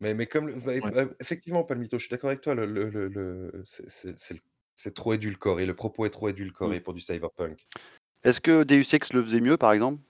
Mais, 0.01 0.15
mais 0.15 0.27
comme 0.27 0.53
bah, 0.61 0.73
Ouais. 0.73 1.07
effectivement, 1.21 1.63
Palmito, 1.65 1.97
je 1.99 2.05
suis 2.07 2.11
d'accord 2.11 2.31
avec 2.31 2.41
toi. 2.41 2.55
Le, 2.55 2.67
le, 2.67 2.91
le- 2.91 3.09
le- 3.09 3.63
c'est- 3.65 3.89
c'est 3.89 4.19
c'est 4.19 4.35
le- 4.35 4.41
c'est 4.75 4.95
trop 4.95 5.15
édulcoré. 5.15 5.65
Le 5.65 5.75
propos 5.75 6.07
est 6.07 6.11
trop 6.11 6.29
édulcoré 6.29 6.81
pour 6.81 6.93
du 6.95 7.01
cyberpunk. 7.01 7.67
Est-ce 8.25 8.41
que 8.41 8.65
Deus 8.65 8.95
Ex 8.95 9.13
le 9.13 9.23
faisait 9.23 9.41
mieux, 9.41 9.57
par 9.57 9.73
exemple? 9.73 10.01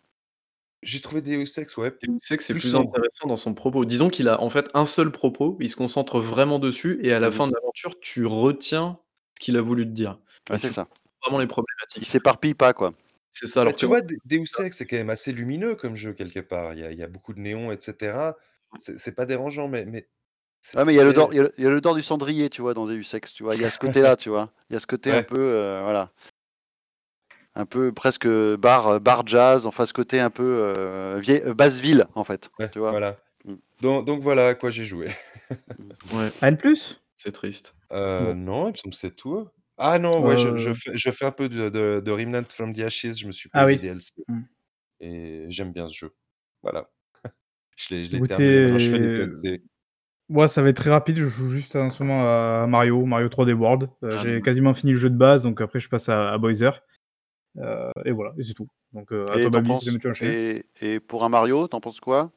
J'ai 0.83 1.01
trouvé 1.01 1.23
Deus 1.23 1.47
Ex, 1.59 1.77
ouais. 1.77 1.93
Deus 2.03 2.19
Ex, 2.31 2.45
c'est 2.45 2.55
Plus 2.55 2.61
plus 2.61 2.71
sombre. 2.71 2.89
intéressant 2.91 3.29
dans 3.29 3.37
son 3.37 3.55
propos. 3.55 3.85
Disons 3.85 4.09
qu'il 4.09 4.29
a 4.29 4.41
en 4.41 4.51
fait 4.51 4.69
un 4.75 4.85
seul 4.85 5.13
propos, 5.13 5.57
il 5.61 5.71
se 5.71 5.77
concentre 5.77 6.19
vraiment 6.21 6.59
dessus, 6.59 6.99
et 7.03 7.13
à 7.13 7.21
la 7.21 7.29
Mhm. 7.29 7.33
fin 7.35 7.47
de 7.49 7.53
l'aventure, 7.55 8.01
tu 8.01 8.27
retiens 8.27 8.99
ce 9.39 9.45
qu'il 9.45 9.57
a 9.57 9.61
voulu 9.63 9.85
te 9.85 9.91
dire. 9.91 10.19
Ouais, 10.51 10.59
c'est 10.59 10.69
tu 10.69 10.75
ça. 10.75 10.89
vraiment 11.25 11.39
les 11.39 11.45
Il 11.45 11.49
problématiques. 11.49 12.05
s'éparpille 12.07 12.55
pas, 12.55 12.73
quoi. 12.73 12.95
C'est 13.31 13.47
ça. 13.47 13.61
Bah, 13.61 13.69
Alors 13.69 13.77
tu 13.77 13.85
que 13.85 13.87
vois, 13.87 14.01
De- 14.01 14.17
Deus 14.25 14.45
Ex, 14.61 14.77
c'est 14.77 14.87
quand 14.87 14.97
même 14.97 15.11
assez 15.11 15.33
lumineux 15.33 15.77
comme 15.77 15.95
jeu, 15.95 16.13
quelque 16.15 16.41
part. 16.41 16.75
Il 16.75 16.81
y 16.81 16.85
a, 16.85 16.91
il 16.91 16.99
y 16.99 17.03
a 17.05 17.07
beaucoup 17.09 17.33
de 17.33 17.41
néons, 17.41 17.71
etc. 17.71 18.35
C'est 18.79 19.15
pas 19.15 19.25
dérangeant, 19.27 19.69
mais. 19.69 19.85
mais 19.85 20.09
Ah, 20.75 20.85
mais 20.85 20.93
il 20.95 20.97
y 20.97 21.01
a 21.01 21.05
le 21.05 21.13
dor, 21.13 21.29
il 21.33 21.37
y 21.37 21.41
a 21.41 21.43
le- 21.45 21.53
il 21.59 21.65
y 21.65 21.67
a 21.67 21.71
le 21.71 21.81
dor 21.81 21.95
du 21.95 22.03
cendrier, 22.03 22.51
tu 22.51 22.61
vois, 22.61 22.75
dans 22.75 22.87
Deus 22.87 23.03
Ex, 23.15 23.33
tu 23.35 23.45
vois. 23.45 23.55
Il 23.55 23.61
y 23.61 23.65
a 23.65 23.71
ce 23.71 23.79
côté-là, 23.79 24.17
tu 24.17 24.31
vois. 24.31 24.53
Il 24.69 24.73
y 24.75 24.77
a 24.77 24.81
ce 24.81 24.87
côté 24.87 25.13
un 25.13 25.23
peu, 25.23 25.39
euh, 25.39 25.81
voilà. 25.83 26.11
Un 27.55 27.67
peu 27.67 27.93
presque 27.93 28.27
bar, 28.27 28.99
bar 29.01 29.27
jazz, 29.27 29.67
enfin 29.67 29.85
ce 29.85 29.93
côté 29.93 30.21
un 30.21 30.31
peu 30.31 30.43
euh, 30.77 31.19
vieille, 31.21 31.43
euh, 31.45 31.53
basse 31.55 31.81
ville, 31.81 32.07
en 32.15 32.25
fait. 32.25 32.51
Ouais, 32.59 32.71
tu 32.71 32.79
vois. 32.79 32.91
voilà. 32.91 33.19
Mm. 33.45 33.55
Donc, 33.83 34.07
donc 34.07 34.21
voilà 34.23 34.49
à 34.49 34.55
quoi 34.55 34.71
j'ai 34.71 34.85
joué. 34.85 35.09
ouais, 36.15 36.31
Rien 36.41 36.53
de 36.53 36.57
plus? 36.57 37.03
C'est 37.17 37.33
triste. 37.33 37.77
Euh, 37.93 38.33
Bon. 38.33 38.35
Non, 38.41 38.65
il 38.69 38.71
me 38.71 38.75
semble 38.77 38.95
que 38.95 38.99
c'est 39.01 39.15
tout. 39.17 39.47
Ah 39.77 39.99
non, 39.99 40.25
ouais, 40.25 40.37
je, 40.37 40.57
je 40.57 40.73
fais, 40.73 40.93
je 40.97 41.11
fais 41.11 41.25
un 41.25 41.31
peu 41.31 41.49
de, 41.49 41.69
de, 41.69 42.01
de 42.05 42.11
Remnant 42.11 42.45
from 42.49 42.73
the 42.75 42.81
Ashes. 42.81 43.19
Je 43.19 43.27
me 43.27 43.33
suis 43.33 43.51
Ah 43.53 43.65
payé 43.67 43.77
oui. 43.77 43.83
les 43.83 43.89
DLC. 43.91 44.13
Mm. 44.29 44.41
Et 45.01 45.47
j'aime 45.49 45.73
bien 45.73 45.89
ce 45.89 45.95
jeu. 45.95 46.15
Voilà. 46.63 46.89
je 47.77 47.95
l'ai 47.95 48.05
je 48.05 48.17
l'ai 48.17 48.27
terminé. 48.27 48.79
Je 48.79 48.91
fais 48.91 48.97
Écoutez, 48.97 49.27
DLC. 49.27 49.63
moi 50.29 50.49
ça 50.49 50.63
va 50.63 50.69
être 50.71 50.77
très 50.77 50.91
rapide, 50.91 51.17
je 51.19 51.27
joue 51.27 51.49
juste 51.49 51.75
en 51.77 51.91
ce 51.91 52.03
moment 52.03 52.23
à 52.63 52.67
Mario, 52.67 53.05
Mario 53.05 53.29
3D 53.29 53.53
World. 53.53 53.91
Euh, 54.05 54.17
Ah, 54.19 54.23
J'ai 54.23 54.41
quasiment 54.41 54.73
fini 54.73 54.93
le 54.93 54.99
jeu 54.99 55.11
de 55.11 55.17
base, 55.17 55.43
donc 55.43 55.61
après 55.61 55.81
je 55.81 55.89
passe 55.89 56.09
à, 56.09 56.33
à 56.33 56.39
Bowser. 56.39 56.71
Euh, 57.59 57.91
et 58.05 58.13
voilà, 58.13 58.33
et 58.39 58.45
c'est 58.45 58.55
tout. 58.55 58.69
Donc 58.93 59.13
euh, 59.13 59.27
à 59.31 59.39
Et 59.39 59.51
penses 59.51 59.87
et, 60.23 60.65
et 60.81 61.01
pour 61.01 61.25
un 61.25 61.29
Mario, 61.29 61.69
t'en 61.69 61.81
penses 61.81 62.01
quoi? 62.01 62.31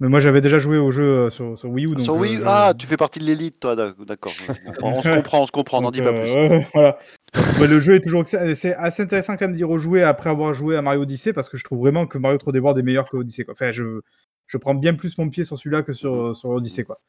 Mais 0.00 0.08
moi 0.08 0.20
j'avais 0.20 0.42
déjà 0.42 0.58
joué 0.58 0.76
au 0.76 0.90
jeu 0.90 1.04
euh, 1.04 1.30
sur, 1.30 1.58
sur 1.58 1.70
Wii 1.70 1.86
U, 1.86 1.94
donc 1.94 2.04
Sur 2.04 2.16
Wii, 2.16 2.36
je- 2.36 2.42
ah, 2.46 2.74
tu 2.78 2.86
fais 2.86 2.98
partie 2.98 3.18
de 3.18 3.24
l'élite, 3.24 3.60
toi, 3.60 3.74
d'ac- 3.76 3.98
d'accord. 4.04 4.32
On 4.82 5.02
se 5.02 5.08
comprend, 5.10 5.42
on 5.42 5.46
se 5.46 5.52
comprend, 5.52 5.80
n'en 5.80 5.88
Donc, 5.88 5.94
dis 5.94 6.02
pas 6.02 6.12
plus. 6.12 6.30
voilà. 6.74 6.98
Donc, 7.34 7.58
bah, 7.58 7.66
le 7.66 7.80
jeu 7.80 7.94
est 7.94 8.00
toujours 8.00 8.24
c'est 8.26 8.74
assez 8.74 9.02
intéressant 9.02 9.36
quand 9.36 9.46
même 9.46 9.56
d'y 9.56 9.64
rejouer 9.64 10.02
après 10.02 10.30
avoir 10.30 10.52
joué 10.54 10.76
à 10.76 10.82
Mario 10.82 11.02
Odyssey 11.02 11.32
parce 11.32 11.48
que 11.48 11.56
je 11.56 11.64
trouve 11.64 11.80
vraiment 11.80 12.06
que 12.06 12.18
Mario 12.18 12.38
3D 12.38 12.58
World 12.60 12.78
est 12.78 12.82
meilleur 12.82 13.08
que 13.10 13.16
Odyssey 13.16 13.44
quoi. 13.44 13.54
Enfin, 13.54 13.72
je, 13.72 14.00
je 14.46 14.58
prends 14.58 14.74
bien 14.74 14.94
plus 14.94 15.16
mon 15.18 15.28
pied 15.28 15.44
sur 15.44 15.56
celui-là 15.58 15.82
que 15.82 15.92
sur, 15.92 16.34
sur 16.36 16.50
Odyssey 16.50 16.84
quoi. 16.84 17.00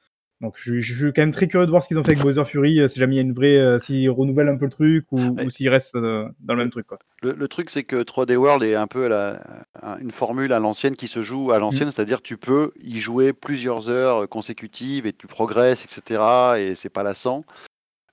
Donc 0.42 0.54
je, 0.58 0.80
je 0.80 0.94
suis 0.94 1.14
quand 1.14 1.24
même 1.24 1.32
très 1.32 1.48
curieux 1.48 1.66
de 1.66 1.72
voir 1.72 1.82
ce 1.82 1.88
qu'ils 1.88 1.98
ont 1.98 2.04
fait 2.04 2.12
avec 2.12 2.22
Bowser 2.24 2.46
Fury, 2.46 2.80
euh, 2.80 2.88
si 2.88 3.00
jamais 3.00 3.16
il 3.16 3.18
y 3.18 3.20
a 3.20 3.24
une 3.24 3.34
vraie, 3.34 3.58
euh, 3.58 3.80
s'ils 3.80 4.10
renouvellent 4.12 4.50
un 4.50 4.58
peu 4.58 4.66
le 4.66 4.72
truc 4.72 5.06
ou, 5.12 5.18
Ouais. 5.20 5.46
ou 5.46 5.50
s'ils 5.50 5.70
restent 5.70 5.96
euh, 5.96 6.28
dans 6.42 6.54
le 6.54 6.60
même 6.60 6.70
truc 6.70 6.86
quoi. 6.86 7.00
Le, 7.24 7.34
le 7.34 7.48
truc, 7.48 7.72
c'est 7.72 7.84
que 7.84 8.04
3D 8.04 8.36
World 8.36 8.62
est 8.64 8.76
un 8.76 8.86
peu 8.86 9.08
la- 9.08 9.42
une 10.00 10.12
formule 10.12 10.54
à 10.54 10.60
l'ancienne 10.60 10.96
qui 10.96 11.08
se 11.08 11.24
joue 11.24 11.52
à 11.52 11.58
Mm. 11.58 11.62
l'ancienne, 11.62 11.92
c'est-à-dire 11.92 12.22
tu 12.22 12.38
peux 12.38 12.72
y 12.80 13.00
jouer 13.00 13.34
plusieurs 13.34 13.90
heures 13.90 14.30
consécutives 14.30 15.08
et 15.08 15.14
tu 15.14 15.26
progresses, 15.26 15.84
etc. 15.84 16.22
Et 16.60 16.76
c'est 16.76 16.90
pas 16.90 17.02
lassant. 17.04 17.44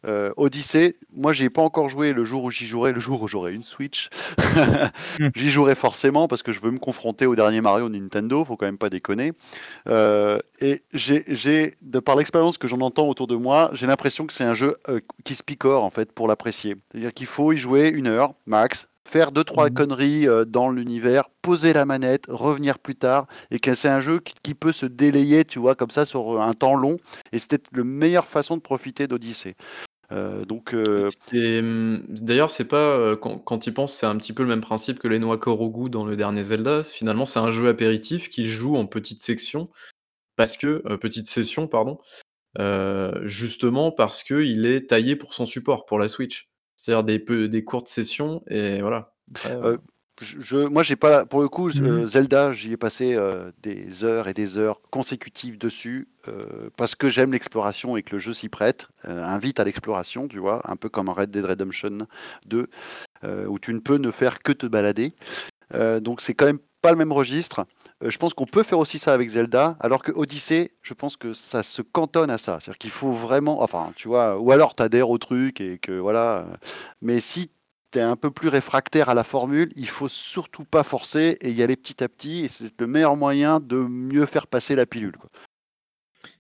Euh, 0.07 0.33
Odyssey, 0.37 0.97
moi 1.15 1.33
j'y 1.33 1.45
ai 1.45 1.51
pas 1.51 1.63
encore 1.63 1.89
joué 1.89 2.13
le 2.13 2.25
jour 2.25 2.45
où 2.45 2.51
j'y 2.51 2.67
jouerai, 2.67 2.93
le 2.93 3.01
jour 3.01 3.23
où 3.23 3.29
j'aurai 3.29 3.55
une 3.55 3.63
Switch. 3.63 4.11
Mm. 5.19 5.29
j'y 5.35 5.51
jouerai 5.51 5.75
forcément 5.75 6.29
parce 6.29 6.43
que 6.43 6.53
je 6.53 6.61
veux 6.61 6.71
me 6.71 6.79
confronter 6.79 7.27
au 7.27 7.35
dernier 7.35 7.61
Mario 7.61 7.89
Nintendo, 7.89 8.45
faut 8.45 8.57
quand 8.57 8.67
même 8.67 8.79
pas 8.79 8.91
déconner. 8.91 9.33
Euh, 9.89 10.39
et 10.61 10.83
j'ai, 10.93 11.25
j'ai- 11.29 11.75
de 11.83 11.99
par 12.01 12.17
l'expérience 12.17 12.59
que 12.59 12.69
j'en 12.69 12.81
entends 12.81 13.09
autour 13.09 13.27
de 13.27 13.37
moi, 13.37 13.71
j'ai 13.73 13.87
l'impression 13.87 14.27
que 14.27 14.33
c'est 14.33 14.45
un 14.45 14.55
jeu 14.55 14.77
euh, 14.89 15.01
qui 15.25 15.35
se 15.35 15.43
picore 15.43 15.85
en 15.85 15.91
fait 15.91 16.13
pour 16.13 16.29
l'apprécier. 16.29 16.77
C'est-à-dire 16.91 17.13
qu'il 17.15 17.27
faut 17.27 17.53
y 17.53 17.57
jouer 17.57 17.89
une 17.89 18.07
heure 18.07 18.35
max, 18.47 18.89
faire 19.07 19.33
deux 19.33 19.45
trois 19.45 19.69
Mhm. 19.69 19.75
conneries 19.75 20.29
euh, 20.29 20.45
dans 20.45 20.71
l'univers, 20.71 21.25
poser 21.43 21.73
la 21.73 21.85
manette, 21.85 22.25
revenir 22.29 22.79
plus 22.79 22.95
tard, 22.95 23.27
et 23.51 23.59
que 23.59 23.75
c'est 23.75 23.89
un 23.89 24.01
jeu 24.01 24.19
qui, 24.21 24.35
qui 24.43 24.55
peut 24.55 24.73
se 24.73 24.87
délayer, 24.87 25.45
tu 25.45 25.59
vois, 25.59 25.75
comme 25.75 25.91
ça 25.91 26.05
sur 26.07 26.41
un 26.43 26.53
temps 26.55 26.75
long. 26.75 26.97
Et 27.33 27.39
c'était 27.39 27.59
la 27.75 27.85
meilleure 27.85 28.27
façon 28.27 28.57
de 28.57 28.63
profiter 28.63 29.07
d'Odyssée. 29.07 29.57
Euh, 30.13 30.45
donc 30.45 30.75
euh, 30.75 31.09
C'est, 31.31 31.61
hum, 31.61 32.05
D'ailleurs, 32.09 32.51
c'est 32.51 32.67
pas 32.67 32.77
euh, 32.77 33.17
quand, 33.17 33.39
quand 33.39 33.59
tu 33.59 33.71
y 33.71 33.73
penses, 33.73 33.95
c'est 33.95 34.07
un 34.07 34.17
petit 34.17 34.33
peu 34.33 34.43
le 34.43 34.49
même 34.49 34.61
principe 34.61 34.99
que 34.99 35.09
les 35.09 35.19
noix 35.19 35.39
Korogu 35.39 35.89
dans 35.89 36.05
le 36.05 36.17
dernier 36.17 36.43
Zelda. 36.43 36.83
Finalement, 36.83 37.27
c'est 37.27 37.39
un 37.39 37.51
jeu 37.51 37.69
apéritif 37.69 38.29
qui 38.29 38.47
joue 38.47 38.77
en 38.77 38.87
petites 38.87 39.23
sections 39.23 39.71
parce 40.37 40.57
que 40.57 40.83
euh, 40.87 40.97
petite 40.97 41.29
session, 41.29 41.69
pardon, 41.69 41.99
justement 43.25 43.91
parce 43.91 44.23
que 44.23 44.43
il 44.43 44.67
est 44.67 44.89
taillé 44.89 45.17
pour 45.17 45.35
son 45.35 45.47
support, 45.47 45.87
pour 45.87 45.99
la 45.99 46.09
Switch. 46.09 46.49
C'est-à-dire 46.77 47.05
des 47.05 47.19
peu, 47.19 47.49
des 47.49 47.65
courtes 47.65 47.89
sessions 47.89 48.43
et 48.49 48.81
voilà. 48.81 49.15
Après, 49.35 49.79
je, 50.25 50.41
je- 50.41 50.67
moi, 50.67 50.83
j'ai 50.83 50.97
pas, 50.97 51.25
pour 51.27 51.41
le 51.41 51.49
coup, 51.49 51.69
Mhm. 51.69 51.87
euh, 51.87 52.07
Zelda, 52.07 52.53
j'y 52.53 52.73
ai 52.73 52.77
passé 52.77 53.15
euh, 53.15 53.53
des 53.63 54.03
heures 54.05 54.27
et 54.29 54.35
des 54.35 54.59
heures 54.59 54.81
consécutives 54.91 55.59
dessus 55.59 56.09
euh, 56.29 56.71
parce 56.77 56.95
que 56.95 57.09
j'aime 57.09 57.33
l'exploration 57.33 57.97
et 57.97 58.03
que 58.03 58.13
le 58.13 58.19
jeu 58.19 58.33
s'y 58.33 58.49
prête, 58.49 58.89
euh, 59.05 59.23
invite 59.23 59.61
à 59.61 59.65
l'exploration, 59.65 60.27
tu 60.27 60.39
vois, 60.39 60.63
un 60.71 60.77
peu 60.77 60.89
comme 60.89 61.09
en 61.09 61.15
Red 61.15 61.31
Dead 61.31 61.45
Redemption 61.45 62.07
2, 62.47 62.69
euh, 63.23 63.47
où 63.47 63.59
tu 63.59 63.73
ne 63.75 63.79
peux 63.81 63.99
ne 63.99 64.11
faire 64.11 64.43
que 64.43 64.53
te 64.53 64.67
balader. 64.67 65.13
Donc, 66.01 66.21
c'est 66.21 66.35
quand 66.35 66.47
même 66.47 66.61
pas 66.83 66.93
le 66.93 66.97
même 66.97 67.11
registre. 67.11 67.67
Je 68.01 68.17
pense 68.19 68.33
qu'on 68.33 68.47
peut 68.47 68.63
faire 68.63 68.79
aussi 68.79 68.99
ça 68.99 69.13
avec 69.13 69.29
Zelda, 69.31 69.77
alors 69.81 70.03
que 70.05 70.13
Odyssey, 70.13 70.71
je 70.83 70.95
pense 70.95 71.17
que 71.17 71.35
ça 71.35 71.63
se 71.65 71.83
cantonne 71.83 72.31
à 72.31 72.39
ça. 72.39 72.59
C'est-à-dire 72.61 72.79
qu'il 72.79 72.91
faut 72.91 73.11
vraiment, 73.11 73.61
enfin, 73.63 73.93
tu 73.97 74.07
vois, 74.07 74.39
ou 74.39 74.53
alors 74.53 74.77
tu 74.77 74.83
adhères 74.85 75.11
au 75.11 75.19
truc 75.19 75.61
et 75.61 75.79
que 75.79 75.93
voilà. 75.93 76.47
Mais 77.03 77.19
si 77.21 77.51
un 78.01 78.17
peu 78.17 78.31
plus 78.31 78.49
réfractaire 78.49 79.09
à 79.09 79.15
la 79.15 79.25
formule, 79.25 79.73
il 79.77 79.89
faut 79.89 80.09
surtout 80.09 80.65
pas 80.65 80.83
forcer 80.83 81.39
et 81.41 81.51
y 81.51 81.63
aller 81.63 81.77
petit 81.77 82.03
à 82.03 82.09
petit. 82.09 82.45
Et 82.45 82.49
c'est 82.49 82.65
le 82.79 82.87
meilleur 82.87 83.17
moyen 83.17 83.61
de 83.61 83.77
mieux 83.77 84.27
faire 84.27 84.47
passer 84.47 84.75
la 84.75 84.87
pilule. 84.87 85.17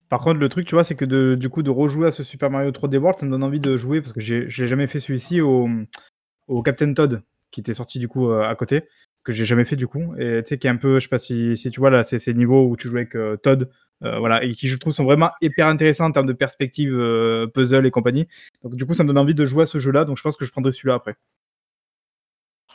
Par 0.08 0.20
contre, 0.20 0.38
le 0.38 0.48
truc, 0.48 0.66
tu 0.66 0.74
vois, 0.74 0.84
c'est 0.84 0.94
que 0.94 1.04
de, 1.04 1.34
du 1.34 1.48
coup, 1.48 1.62
de 1.62 1.70
rejouer 1.70 2.06
à 2.06 2.12
ce 2.12 2.22
Super 2.22 2.50
Mario 2.50 2.70
3D 2.70 2.98
World, 2.98 3.18
ça 3.18 3.26
me 3.26 3.30
donne 3.30 3.42
envie 3.42 3.60
de 3.60 3.76
jouer 3.76 4.00
parce 4.00 4.12
que 4.12 4.20
j'ai 4.20 4.48
jamais 4.48 4.86
fait 4.86 5.00
celui-ci 5.00 5.40
au, 5.40 5.68
Captain 6.64 6.92
Todd 6.94 7.22
qui 7.50 7.60
était 7.60 7.74
sorti 7.74 7.98
du 7.98 8.08
coup 8.08 8.30
euh, 8.30 8.42
à 8.42 8.54
côté, 8.56 8.82
que 9.22 9.32
j'ai 9.32 9.44
jamais 9.44 9.64
fait 9.64 9.76
du 9.76 9.86
coup. 9.86 10.14
Et 10.18 10.42
tu 10.44 10.50
sais, 10.50 10.58
qui 10.58 10.66
est 10.66 10.70
un 10.70 10.76
peu, 10.76 10.98
je 10.98 11.04
sais 11.04 11.08
pas 11.08 11.18
si, 11.18 11.56
si 11.56 11.70
tu 11.70 11.80
vois 11.80 11.90
là, 11.90 12.04
c'est 12.04 12.18
ces 12.18 12.34
niveaux 12.34 12.68
où 12.68 12.76
tu 12.76 12.88
joues 12.88 12.96
avec 12.96 13.14
euh, 13.14 13.36
Todd, 13.36 13.70
euh, 14.02 14.18
voilà, 14.18 14.44
et 14.44 14.52
qui 14.52 14.68
je 14.68 14.76
trouve 14.76 14.92
sont 14.92 15.04
vraiment 15.04 15.30
hyper 15.40 15.66
intéressants 15.68 16.06
en 16.06 16.12
termes 16.12 16.26
de 16.26 16.32
perspective, 16.32 16.92
puzzle 17.54 17.86
et 17.86 17.90
compagnie. 17.90 18.28
Donc 18.62 18.74
du 18.76 18.84
coup, 18.86 18.94
ça 18.94 19.04
me 19.04 19.08
donne 19.08 19.18
envie 19.18 19.34
de 19.34 19.46
jouer 19.46 19.62
à 19.62 19.66
ce 19.66 19.78
jeu-là, 19.78 20.04
donc 20.04 20.16
je 20.16 20.22
pense 20.22 20.36
que 20.36 20.44
je 20.44 20.52
prendrai 20.52 20.72
celui-là 20.72 20.94
après. 20.94 21.16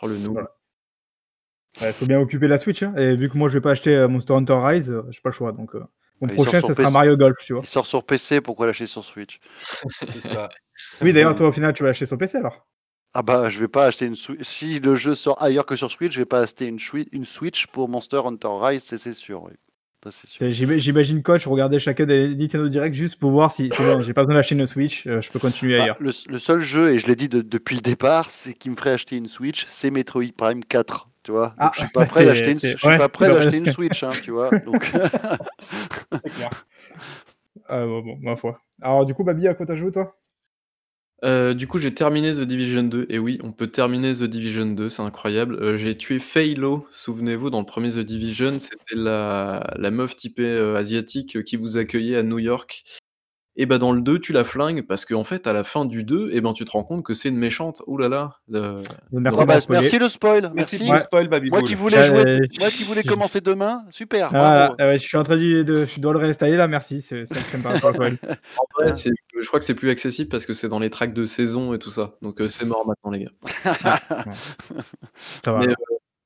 Oh, 0.02 0.08
le. 0.08 0.16
Voilà. 0.16 0.50
Il 1.82 1.94
faut 1.94 2.06
bien 2.06 2.20
occuper 2.20 2.48
la 2.48 2.58
Switch, 2.58 2.84
hein, 2.84 2.94
et 2.98 3.16
vu 3.16 3.30
que 3.30 3.38
moi 3.38 3.48
je 3.48 3.54
vais 3.54 3.62
pas 3.62 3.72
acheter 3.72 3.96
euh, 3.96 4.08
Monster 4.08 4.34
Hunter 4.34 4.60
Rise, 4.62 4.90
euh, 4.90 5.04
j'ai 5.12 5.22
pas 5.22 5.30
le 5.30 5.34
choix. 5.34 5.52
Donc 5.52 5.76
euh, 5.76 5.84
mon 6.20 6.28
Il 6.28 6.36
sort 6.36 6.44
prochain, 6.46 6.60
sur 6.60 6.68
ça 6.68 6.74
sera 6.74 6.86
PC. 6.88 6.94
Mario 6.94 7.16
Golf, 7.18 7.38
tu 7.46 7.54
vois. 7.54 7.62
Il 7.64 7.68
sort 7.68 7.86
sur 7.86 8.04
PC, 8.04 8.42
pourquoi 8.42 8.68
lâcher 8.68 8.88
sur 8.88 9.04
Switch? 9.04 9.40
Oui, 11.02 11.14
d'ailleurs, 11.14 11.36
toi 11.36 11.48
au 11.48 11.52
final, 11.52 11.74
tu 11.74 11.84
vas 11.84 11.90
l'acheter 11.90 12.06
sur 12.06 12.18
PC 12.18 12.38
alors. 12.38 12.68
Ah 13.14 13.22
bah, 13.22 13.50
je 13.50 13.60
vais 13.60 13.68
pas 13.68 13.86
acheter 13.86 14.06
une 14.06 14.16
Switch. 14.16 14.44
Si 14.44 14.80
le 14.80 14.96
jeu 14.96 15.16
sort 15.16 15.42
ailleurs 15.42 15.66
que 15.66 15.76
sur 15.76 15.90
Switch, 15.92 16.14
je 16.14 16.20
vais 16.20 16.26
pas 16.26 16.42
acheter 16.42 16.68
une, 16.68 16.78
Swi- 16.78 17.08
une 17.12 17.26
Switch 17.26 17.68
pour 17.68 17.90
Monster 17.90 18.22
Hunter 18.26 18.50
Rise, 18.52 18.84
c'est 18.84 18.98
c'est 18.98 19.14
sûr. 19.14 19.44
oui. 19.44 19.54
J'imagine 20.42 21.22
coach 21.24 21.46
regarder 21.48 21.80
chacun 21.80 22.06
des 22.06 22.34
Nintendo 22.36 22.70
Direct 22.70 22.96
juste 22.96 23.18
pour 23.18 23.32
voir 23.32 23.52
si 23.52 23.70
j'ai 23.70 24.14
pas 24.14 24.24
besoin 24.24 24.36
d'acheter 24.36 24.56
une 24.56 24.66
Switch, 24.66 25.06
euh, 25.08 25.22
je 25.22 25.30
peux 25.30 25.40
continuer 25.40 25.76
Bah, 25.78 25.84
ailleurs. 25.84 25.98
le, 26.00 26.12
le 26.30 26.40
seul 26.40 26.62
jeu, 26.62 26.94
et 26.94 27.00
je 27.00 27.08
l'ai 27.08 27.16
dit 27.16 27.28
de- 27.30 27.42
depuis 27.42 27.76
le 27.76 27.82
départ, 27.82 28.30
c'est 28.30 28.54
qui 28.54 28.70
me 28.70 28.76
ferait 28.76 28.92
acheter 28.92 29.18
une 29.18 29.28
Switch, 29.28 29.66
c'est 29.68 29.92
Metroid 29.92 30.32
Prime 30.38 30.64
4. 30.64 31.10
Tu 31.24 31.32
vois, 31.32 31.54
donc 31.60 31.60
Ah, 31.60 31.72
je 31.74 31.80
suis 31.80 31.88
pas 31.90 32.06
prêt 32.06 32.24
d'acheter 32.24 32.52
une, 32.52 32.60
t'es- 32.60 32.76
je 32.78 32.82
suis 32.82 32.88
ouais, 32.88 32.98
pas 32.98 33.10
prêt 33.10 33.26
t'es 33.26 33.34
pas 33.36 33.36
d'acheter 33.36 33.58
une. 33.58 33.68
Switch, 33.68 34.04
hein, 34.04 34.18
tu 34.22 34.32
vois. 34.32 34.56
Donc, 34.64 34.90
C'est 36.24 36.32
clair. 36.32 36.50
Ah, 37.70 37.86
bon, 37.86 38.02
bon, 38.02 38.18
ma 38.22 38.36
foi. 38.36 38.62
Alors 38.82 39.06
du 39.06 39.14
coup, 39.14 39.24
Babi, 39.24 39.48
à 39.48 39.54
quoi 39.54 39.66
t'as 39.66 39.76
joué 39.76 39.92
toi? 39.92 40.16
Euh, 41.24 41.54
du 41.54 41.68
coup, 41.68 41.80
j'ai 41.80 41.94
terminé 41.94 42.34
The 42.34 42.42
Division 42.42 42.84
2. 42.84 43.08
Et 43.10 43.20
oui, 43.20 43.40
on 43.44 43.52
peut 43.52 43.68
terminer 43.68 44.14
The 44.14 44.24
Division 44.24 44.68
2, 44.68 44.90
c'est 44.90 45.02
incroyable. 45.02 45.56
Euh, 45.62 45.78
j'ai 45.78 45.98
tué 45.98 46.20
Faylo, 46.20 46.88
souvenez-vous, 46.94 47.50
dans 47.50 47.60
le 47.60 47.66
premier 47.66 47.90
The 47.90 48.00
Division. 48.00 48.58
C'était 48.60 48.96
la, 48.96 49.64
la 49.76 49.92
meuf 49.92 50.16
typée 50.16 50.44
euh, 50.44 50.76
asiatique 50.76 51.44
qui 51.44 51.58
vous 51.58 51.78
accueillait 51.78 52.18
à 52.18 52.24
New 52.24 52.40
York. 52.40 52.84
Et 53.62 53.66
bah, 53.66 53.78
dans 53.78 53.92
le 53.92 54.00
2, 54.00 54.20
tu 54.20 54.32
la 54.32 54.46
flingues 54.46 54.88
parce 54.88 55.04
qu'en 55.04 55.26
fait, 55.26 55.46
à 55.46 55.52
la 55.52 55.66
fin 55.66 55.84
du 55.84 56.06
2, 56.06 56.30
et 56.32 56.40
ben, 56.40 56.54
tu 56.54 56.64
te 56.64 56.72
rends 56.72 56.86
compte 56.86 57.04
que 57.04 57.14
c'est 57.14 57.28
une 57.28 57.36
méchante. 57.36 57.84
Ouh 57.88 57.98
là 57.98 58.08
là, 58.08 58.38
le 58.48 58.76
Merci 59.12 59.40
Ah 59.42 59.46
bah, 59.46 59.60
merci 59.70 60.00
le 60.00 60.08
spoil. 60.08 60.50
Merci 60.56 60.78
le 60.90 60.98
spoil, 60.98 61.28
Baby 61.28 61.50
Moi 61.50 61.62
qui 61.64 61.76
voulais 61.76 62.06
jouer, 62.06 62.26
euh, 62.26 62.40
moi 62.58 62.70
qui 62.70 62.86
voulais 62.86 63.04
commencer 63.04 63.42
demain, 63.42 63.84
super. 63.90 64.34
Ah, 64.34 64.74
euh, 64.80 64.94
je 64.94 65.00
suis 65.00 65.18
en 65.18 65.24
train 65.24 65.36
de, 65.36 65.64
de- 65.64 65.86
je 65.86 66.00
dois 66.00 66.14
le 66.14 66.20
réinstaller 66.20 66.56
là, 66.56 66.70
merci. 66.70 67.02
C'est 67.02 67.26
ça 67.26 67.36
me 67.58 67.62
pas. 67.62 67.74
En 67.82 68.82
vrai, 68.82 68.94
je 68.96 69.48
crois 69.48 69.60
que 69.60 69.66
c'est 69.66 69.76
plus 69.76 69.90
accessible 69.90 70.30
parce 70.30 70.46
que 70.46 70.54
c'est 70.54 70.70
dans 70.70 70.80
les 70.80 70.90
tracks 70.90 71.14
de 71.14 71.26
saison 71.26 71.74
et 71.74 71.80
tout 71.80 71.92
ça. 71.92 72.16
Donc, 72.22 72.40
heu, 72.40 72.48
c'est 72.48 72.64
mort 72.64 72.88
maintenant, 72.88 73.12
les 73.12 73.26
gars. 73.26 73.32
Ça 75.44 75.52
va. 75.52 75.60
Mais, 75.60 75.68
heu, 75.68 75.76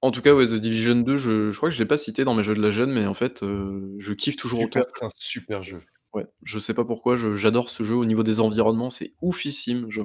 en 0.01 0.11
tout 0.11 0.21
cas, 0.21 0.35
ouais, 0.35 0.45
The 0.45 0.53
Division 0.53 0.97
2, 0.97 1.17
je 1.17 1.49
je 1.49 1.57
crois 1.57 1.69
que 1.69 1.75
je 1.75 1.79
l'ai 1.79 1.87
pas 1.87 1.97
cité 1.97 2.23
dans 2.25 2.35
mes 2.35 2.43
jeux 2.43 2.53
de 2.53 2.61
la 2.61 2.69
jeune, 2.69 2.91
mais 2.91 3.07
en 3.07 3.15
fait, 3.15 3.41
heu, 3.41 3.95
je 3.97 4.13
kiffe 4.13 4.35
toujours 4.35 4.59
autant. 4.59 4.81
Super, 4.81 4.85
c'est 4.99 5.05
un 5.05 5.09
super 5.15 5.63
jeu. 5.63 5.81
Ouais, 6.13 6.27
je 6.43 6.59
sais 6.59 6.75
pas 6.75 6.85
pourquoi, 6.85 7.15
je 7.15 7.35
j'adore 7.35 7.69
ce 7.69 7.81
jeu 7.83 7.95
au 7.95 8.05
niveau 8.05 8.21
des 8.21 8.39
environnements, 8.39 8.91
c'est 8.91 9.13
oufissime. 9.21 9.87
Je 9.89 10.01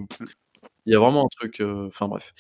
il 0.87 0.93
y 0.93 0.97
a 0.97 1.01
vraiment 1.01 1.25
un 1.27 1.29
truc, 1.29 1.61
heu, 1.61 1.87
enfin 1.89 2.09
bref. 2.09 2.33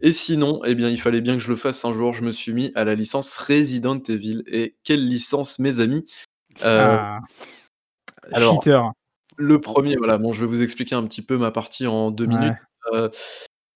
Et 0.00 0.12
sinon, 0.12 0.62
eh 0.66 0.74
bien, 0.76 0.88
il 0.90 1.00
fallait 1.00 1.20
bien 1.22 1.34
que 1.34 1.40
je 1.42 1.48
le 1.50 1.56
fasse 1.56 1.84
un 1.84 1.92
jour, 1.92 2.14
je 2.14 2.24
me 2.24 2.30
suis 2.32 2.52
mis 2.54 2.72
à 2.76 2.84
la 2.84 2.94
licence 2.96 3.36
Resident 3.38 3.98
Evil 4.08 4.44
et 4.48 4.76
quelle 4.84 5.06
licence, 5.06 5.58
mes 5.60 5.80
amis! 5.80 6.04
Heu, 6.64 6.64
Ah. 6.66 7.20
alors 8.32 8.64
Cheater. 8.64 8.92
le 9.38 9.60
1er, 9.60 9.96
voilà, 9.96 10.18
bon, 10.18 10.32
je 10.34 10.40
vais 10.40 10.46
vous 10.46 10.62
expliquer 10.62 10.94
un 10.96 11.06
petit 11.06 11.22
peu 11.22 11.38
ma 11.38 11.50
partie 11.52 11.86
en 11.86 12.10
2 12.12 12.26
Ouais. 12.26 12.30
minutes. 12.30 12.58
Heu, 12.94 13.10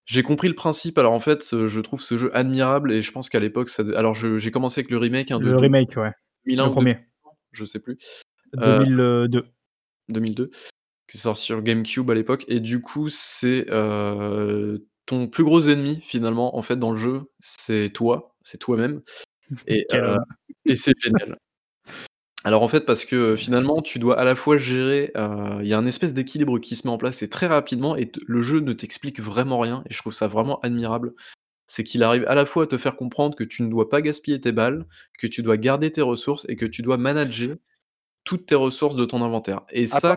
j'ai 0.07 0.23
compris 0.25 0.49
le 0.49 0.55
principe. 0.57 0.99
Alors 0.99 1.13
en 1.15 1.21
fait, 1.21 1.67
je 1.67 1.81
trouve 1.81 2.03
ce 2.03 2.19
jeu 2.19 2.31
admirable 2.37 2.93
et 2.93 3.03
je 3.03 3.13
pense 3.13 3.31
qu'à 3.31 3.41
l'époque, 3.41 3.69
ça 3.71 3.85
alors 3.97 4.15
je 4.15 4.39
j'ai 4.39 4.51
commencé 4.53 4.81
avec 4.81 4.91
le 4.91 4.99
remake, 4.99 5.31
hein, 5.33 5.41
de 5.41 5.51
Le 5.51 5.53
deux 5.53 5.57
remake, 5.57 5.97
ouais. 5.97 6.13
2001 6.47 6.67
Le 6.67 6.71
ou 6.71 6.73
1er. 6.73 6.99
je 7.53 7.65
sais 7.67 7.81
plus. 7.81 7.99
Heu 8.61 8.79
2002. 8.85 9.45
2002, 10.09 10.51
qui 11.09 11.19
est 11.19 11.21
sorti 11.21 11.43
sur 11.45 11.63
GameCube 11.63 12.11
à 12.11 12.15
l'époque 12.15 12.45
et 12.49 12.61
du 12.61 12.81
coup, 12.83 13.09
c'est, 13.11 13.67
heu, 13.71 14.87
ton 15.07 15.29
plus 15.29 15.45
gros 15.45 15.61
ennemi 15.61 16.01
finalement, 16.03 16.57
en 16.57 16.63
fait, 16.63 16.77
dans 16.77 16.93
le 16.93 16.99
jeu, 16.99 17.23
c'est 17.41 17.91
toi, 17.91 18.37
c'est 18.43 18.59
toi-même 18.59 19.03
et 19.67 19.87
et 20.67 20.77
c'est 20.77 20.95
génial. 21.01 21.39
Alors 22.45 22.63
en 22.63 22.69
fait, 22.69 22.81
parce 22.87 23.05
que 23.05 23.37
finalement, 23.37 23.83
tu 23.83 23.99
dois 24.01 24.19
à 24.19 24.25
la 24.25 24.35
fois 24.35 24.57
gérer, 24.59 25.13
il 25.17 25.67
y 25.69 25.75
a 25.75 25.79
un 25.79 25.87
espèce 25.87 26.13
d'équilibre 26.15 26.59
qui 26.59 26.77
se 26.77 26.87
met 26.87 26.93
en 26.93 26.99
place 26.99 27.23
et 27.23 27.29
très 27.29 27.47
rapidement 27.47 27.97
et 27.97 28.11
le 28.27 28.43
jeu 28.43 28.61
ne 28.61 28.73
t'explique 28.73 29.21
vraiment 29.21 29.61
rien 29.61 29.85
et 29.89 29.95
je 29.95 29.99
trouve 29.99 30.13
ça 30.15 30.27
vraiment 30.29 30.59
admirable. 30.61 31.15
C'est 31.67 31.85
qu'il 31.85 32.03
arrive 32.05 32.25
à 32.29 32.35
la 32.37 32.47
fois 32.47 32.65
à 32.65 32.67
te 32.69 32.79
faire 32.79 32.97
comprendre 32.97 33.37
que 33.37 33.45
tu 33.45 33.63
ne 33.65 33.69
dois 33.71 33.89
pas 33.91 34.03
gaspiller 34.03 34.41
tes 34.41 34.53
balles, 34.53 34.87
que 35.19 35.27
tu 35.29 35.43
dois 35.43 35.57
garder 35.59 35.93
tes 35.93 36.03
ressources 36.03 36.47
et 36.49 36.57
que 36.57 36.67
tu 36.67 36.83
dois 36.83 36.99
manager 36.99 37.57
toutes 38.25 38.47
tes 38.47 38.55
ressources 38.55 38.97
de 38.97 39.05
ton 39.05 39.23
inventaire. 39.23 39.63
Et 39.71 39.85
À, 39.85 40.01
ça 40.01 40.17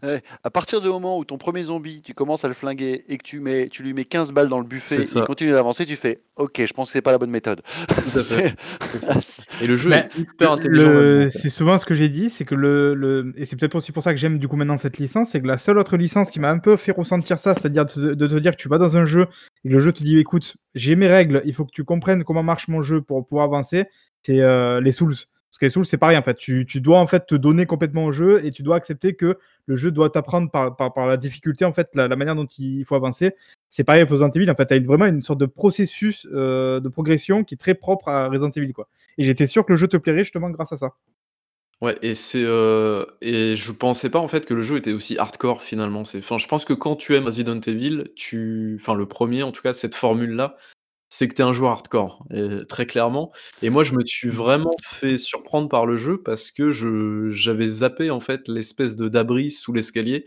à 0.42 0.50
partir 0.50 0.80
du 0.80 0.88
moment 0.88 1.18
où 1.18 1.24
ton 1.24 1.38
premier 1.38 1.64
zombie, 1.64 2.02
tu 2.02 2.12
commences 2.12 2.44
à 2.44 2.48
le 2.48 2.54
flinguer 2.54 3.04
et 3.08 3.18
que 3.18 3.22
tu, 3.22 3.40
mets, 3.40 3.68
tu 3.68 3.82
lui 3.82 3.94
mets 3.94 4.04
15 4.04 4.32
balles 4.32 4.48
dans 4.48 4.58
le 4.58 4.66
buffet 4.66 5.02
et 5.02 5.04
il 5.04 5.22
continue 5.22 5.52
d'avancer, 5.52 5.86
tu 5.86 5.96
fais 5.96 6.22
OK, 6.36 6.64
je 6.64 6.72
pense 6.72 6.88
que 6.88 6.92
c'est 6.92 7.02
pas 7.02 7.12
la 7.12 7.18
bonne 7.18 7.30
méthode. 7.30 7.62
Tout 7.88 8.18
à 8.18 8.22
fait, 8.22 8.54
c'est 8.90 9.00
ça. 9.00 9.14
Et 9.62 9.66
le 9.66 9.76
jeu 9.76 9.90
Mais 9.90 10.08
est 10.14 10.18
hyper 10.18 10.52
intelligent 10.52 10.90
le 10.90 11.28
c'est 11.30 11.50
souvent 11.50 11.78
ce 11.78 11.86
que 11.86 11.94
j'ai 11.94 12.08
dit, 12.08 12.30
c'est 12.30 12.44
que 12.44 12.54
le 12.54 12.94
le 12.94 13.32
et 13.36 13.44
c'est 13.44 13.56
peut-être 13.56 13.76
aussi 13.76 13.92
pour 13.92 14.02
ça 14.02 14.12
que 14.12 14.18
j'aime 14.18 14.38
du 14.38 14.48
coup 14.48 14.56
maintenant 14.56 14.76
cette 14.76 14.98
licence, 14.98 15.30
c'est 15.30 15.40
que 15.40 15.46
la 15.46 15.58
seule 15.58 15.78
autre 15.78 15.96
licence 15.96 16.30
qui 16.30 16.40
m'a 16.40 16.50
un 16.50 16.58
peu 16.58 16.76
fait 16.76 16.92
ressentir 16.92 17.38
ça, 17.38 17.54
c'est-à-dire 17.54 17.86
de 17.86 17.90
te 17.90 18.00
de 18.14 18.26
te 18.26 18.38
dire 18.38 18.52
que 18.52 18.60
tu 18.60 18.68
vas 18.68 18.78
dans 18.78 18.96
un 18.96 19.04
jeu 19.04 19.28
et 19.64 19.68
le 19.68 19.78
jeu 19.78 19.92
te 19.92 20.02
dit: 20.02 20.18
«Écoute, 20.18 20.56
j'ai 20.74 20.96
mes 20.96 21.08
règles, 21.08 21.42
il 21.44 21.54
faut 21.54 21.64
que 21.64 21.72
tu 21.72 21.84
comprennes 21.84 22.24
comment 22.24 22.42
marche 22.42 22.68
mon 22.68 22.82
jeu 22.82 23.00
pour 23.00 23.24
pouvoir 23.26 23.46
avancer», 23.46 23.86
c'est, 24.26 24.40
heu, 24.40 24.80
les 24.80 24.92
Souls. 24.92 25.14
Souls, 25.50 25.86
c'est 25.86 25.96
pareil 25.98 26.16
en 26.18 26.22
fait, 26.22 26.36
tu 26.36 26.66
tu 26.66 26.80
dois 26.80 26.98
en 27.00 27.06
fait 27.06 27.26
te 27.26 27.34
donner 27.34 27.66
complètement 27.66 28.04
au 28.04 28.12
jeu 28.12 28.44
et 28.44 28.52
tu 28.52 28.62
dois 28.62 28.76
accepter 28.76 29.14
que 29.14 29.38
le 29.66 29.76
jeu 29.76 29.90
doit 29.90 30.10
t'apprendre 30.10 30.50
par 30.50 30.76
par 30.76 30.92
par 30.92 31.06
la 31.06 31.16
difficulté 31.16 31.64
en 31.64 31.72
fait, 31.72 31.88
la 31.94 32.08
la 32.08 32.16
manière 32.16 32.36
dont 32.36 32.46
il 32.58 32.84
faut 32.84 32.94
avancer. 32.94 33.34
C'est 33.68 33.84
pareil 33.84 34.00
avec 34.02 34.10
Resident 34.10 34.30
Evil, 34.30 34.50
en 34.50 34.54
fait, 34.54 34.66
tu 34.66 34.74
as 34.74 34.80
vraiment 34.80 35.06
une 35.06 35.22
sorte 35.22 35.40
de 35.40 35.46
processus, 35.46 36.26
heu, 36.32 36.80
de 36.80 36.88
progression 36.88 37.44
qui 37.44 37.54
est 37.54 37.58
très 37.58 37.74
propre 37.74 38.08
à 38.08 38.28
Resident 38.28 38.50
Evil, 38.50 38.72
quoi 38.72 38.88
et 39.18 39.24
j'étais 39.24 39.46
sûr 39.46 39.64
que 39.64 39.72
le 39.72 39.76
jeu 39.76 39.88
te 39.88 39.96
plairait 39.96 40.24
justement 40.24 40.50
grâce 40.50 40.72
à 40.72 40.76
ça. 40.76 40.94
Ouais 41.82 41.98
et 42.00 42.14
c'est, 42.14 42.42
heu 42.42 43.06
et 43.20 43.54
je 43.54 43.70
pensais 43.72 44.08
pas 44.08 44.18
en 44.18 44.28
fait 44.28 44.46
que 44.46 44.54
le 44.54 44.62
jeu 44.62 44.78
était 44.78 44.92
aussi 44.92 45.18
hardcore 45.18 45.60
finalement. 45.62 46.06
C'est 46.06 46.18
enfin, 46.18 46.38
je 46.38 46.48
pense 46.48 46.64
que 46.64 46.72
quand 46.72 46.96
tu 46.96 47.14
aimes 47.14 47.26
Resident 47.26 47.60
Evil, 47.60 48.12
tu 48.16 48.78
enfin 48.80 48.94
le 48.94 49.04
1er 49.04 49.42
en 49.42 49.52
tout 49.52 49.60
cas, 49.60 49.74
cette 49.74 49.94
formule-là, 49.94 50.56
c'est 51.08 51.28
que 51.28 51.34
tu 51.34 51.42
es 51.42 51.44
un 51.44 51.52
joueur 51.52 51.72
hardcore 51.72 52.26
et 52.30 52.66
très 52.68 52.86
clairement 52.86 53.32
et 53.62 53.70
moi 53.70 53.84
je 53.84 53.94
me 53.94 54.04
suis 54.04 54.28
vraiment 54.28 54.72
fait 54.82 55.18
surprendre 55.18 55.68
par 55.68 55.86
le 55.86 55.96
jeu 55.96 56.20
parce 56.22 56.50
que 56.50 56.70
je 56.70 57.30
j'avais 57.30 57.68
zappé 57.68 58.10
en 58.10 58.20
fait 58.20 58.48
l'espèce 58.48 58.96
de 58.96 59.08
d'abri 59.08 59.50
sous 59.50 59.72
l'escalier, 59.72 60.24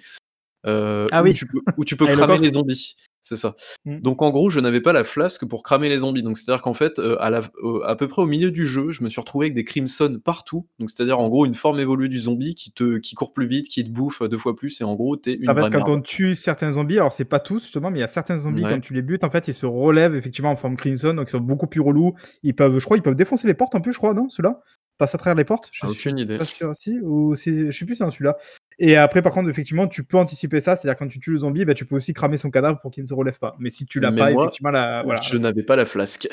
Ah 0.64 1.06
où 1.22 1.24
oui. 1.24 1.34
tu 1.34 1.46
peux 1.48 1.60
où 1.78 1.86
tu 1.86 1.96
peux 1.98 2.06
Avec 2.06 2.18
le 2.18 2.24
cramer 2.24 2.40
les 2.40 2.54
zombies. 2.54 2.96
C'est 3.30 3.36
ça. 3.36 3.56
Mmh. 3.86 4.00
Donc 4.00 4.24
en 4.24 4.32
gros, 4.32 4.50
je 4.50 4.60
n'avais 4.60 4.82
pas 4.82 4.92
la 4.92 5.04
flasque 5.04 5.46
pour 5.46 5.62
cramer 5.62 5.88
les 5.88 6.00
zombies. 6.00 6.24
Donc 6.24 6.36
c'est-à-dire 6.36 6.64
qu'en 6.64 6.74
fait, 6.74 6.98
heu, 6.98 7.22
à 7.22 7.30
la 7.30 7.44
f 7.44 7.52
au 7.62 7.84
à 7.84 7.96
peu 7.96 8.08
près 8.08 8.24
au 8.24 8.26
milieu 8.26 8.50
du 8.50 8.66
jeu, 8.66 8.90
je 8.92 9.04
me 9.04 9.10
suis 9.10 9.22
retrouvé 9.22 9.46
avec 9.46 9.54
des 9.54 9.64
crimson 9.64 10.20
partout. 10.24 10.68
Donc 10.80 10.90
c'est-à-dire 10.90 11.20
en 11.20 11.30
gros 11.30 11.46
une 11.46 11.54
forme 11.54 11.80
évoluée 11.80 12.08
du 12.08 12.20
zombie 12.20 12.56
qui 12.56 12.72
te 12.72 12.98
qui 12.98 13.14
court 13.14 13.32
plus 13.32 13.46
vite, 13.46 13.68
qui 13.68 13.84
te 13.84 13.90
bouffe, 13.92 14.24
heu, 14.24 14.30
2 14.30 14.38
fois 14.40 14.56
plus 14.56 14.82
et 14.82 14.84
en 14.84 14.96
gros, 14.96 15.16
tu 15.16 15.30
es 15.30 15.34
une 15.36 15.54
fait, 15.54 15.54
vraie 15.54 15.70
quand 15.70 15.78
merde. 15.78 15.90
on 15.90 16.02
tue 16.02 16.34
certains 16.36 16.72
zombies, 16.72 16.98
alors 16.98 17.14
c'est 17.14 17.24
pas 17.26 17.40
tous 17.40 17.62
justement, 17.62 17.92
mais 17.92 18.00
il 18.00 18.02
y 18.02 18.06
a 18.06 18.08
certains 18.08 18.40
zombies 18.40 18.66
Ouais. 18.66 18.70
quand 18.70 18.80
tu 18.80 18.94
les 18.96 19.02
butes, 19.04 19.24
en 19.24 19.30
fait, 19.30 19.48
ils 19.48 19.54
se 19.54 19.66
relèvent 19.68 20.16
effectivement 20.16 20.50
en 20.52 20.56
forme 20.56 20.76
crimson, 20.76 21.14
donc 21.14 21.28
ils 21.30 21.32
sont 21.32 21.40
beaucoup 21.40 21.68
plus 21.68 21.82
relous. 21.82 22.14
Ils 22.44 22.56
peuvent, 22.56 22.80
je 22.80 22.86
crois, 22.86 22.98
ils 22.98 23.04
peuvent 23.04 23.16
défoncer 23.16 23.48
les 23.48 23.54
portes 23.54 23.76
en 23.76 23.82
plus, 23.82 23.94
je 23.94 23.98
crois, 24.00 24.14
non, 24.16 24.28
ceux-là? 24.30 24.62
Passer 24.98 25.16
à 25.16 25.20
travers 25.20 25.36
les 25.36 25.46
portes? 25.46 25.70
Je 25.72 25.80
Ah, 25.82 25.88
suis 25.88 26.10
aucune 26.10 26.18
idée. 26.20 26.38
pas 26.38 26.46
sûr 26.46 26.74
si 26.76 27.00
ou 27.02 27.36
c'est 27.36 27.72
je 27.72 27.78
sais 27.78 27.86
plus 27.86 28.00
dans 28.00 28.12
celui-là 28.12 28.38
et 28.80 28.96
après 28.96 29.22
par 29.22 29.34
contre, 29.34 29.50
effectivement, 29.50 29.88
tu 29.88 30.04
peux 30.04 30.18
anticiper 30.18 30.62
ça, 30.62 30.76
c'est-à-dire 30.76 30.98
quand 30.98 31.08
tu 31.08 31.20
tues 31.20 31.32
le 31.32 31.40
zombie, 31.40 31.66
bah, 31.66 31.74
tu 31.74 31.86
peux 31.86 31.96
aussi 31.96 32.14
cramer 32.14 32.38
son 32.38 32.50
cadavre 32.50 32.80
pour 32.82 32.92
qu'il 32.92 33.04
ne 33.04 33.08
se 33.08 33.14
relève 33.14 33.38
pas. 33.38 33.56
Mais 33.60 33.70
si 33.70 33.86
tu 33.86 34.00
l'as 34.00 34.12
pas, 34.12 34.32
moi, 34.32 34.44
effectivement, 34.46 34.72
la 34.72 35.04
voilà. 35.04 35.22
je 35.22 35.38
n'avais 35.38 35.64
pas 35.64 35.76
la 35.76 35.86
flasque. 35.86 36.28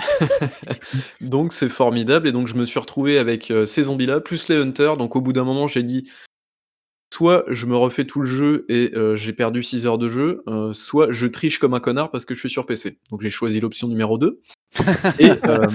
Donc 1.21 1.53
c'est 1.53 1.69
formidable 1.69 2.29
et 2.29 2.33
donc 2.33 2.49
je 2.49 2.55
me 2.55 2.65
suis 2.65 2.79
retrouvé 2.79 3.19
avec, 3.19 3.51
heu, 3.51 3.67
ces 3.67 3.85
zombies-là, 3.85 4.21
plus 4.21 4.49
les 4.49 4.57
hunters. 4.57 4.97
Donc 4.97 5.17
au 5.17 5.21
bout 5.21 5.33
d'un 5.33 5.45
moment, 5.45 5.67
j'ai 5.67 5.83
dit: 5.83 6.11
«Soit 7.13 7.45
je 7.49 7.67
me 7.67 7.77
refais 7.77 8.05
tout 8.05 8.21
le 8.21 8.27
jeu 8.27 8.65
et 8.69 8.93
heu, 8.95 9.17
j'ai 9.17 9.33
perdu 9.33 9.63
6 9.63 9.87
heures 9.87 9.99
de 9.99 10.09
jeu, 10.09 10.43
heu, 10.49 10.73
soit 10.73 11.09
je 11.11 11.27
triche 11.27 11.59
comme 11.59 11.75
un 11.75 11.81
connard 11.81 12.11
parce 12.11 12.25
que 12.25 12.35
je 12.35 12.41
suis 12.41 12.51
sur 12.51 12.67
PC». 12.67 12.99
Donc 13.11 13.23
j'ai 13.23 13.31
choisi 13.31 13.61
l'option 13.61 13.89
numéro 13.89 14.19
2 14.19 14.41
et 15.19 15.31
hem 15.47 15.73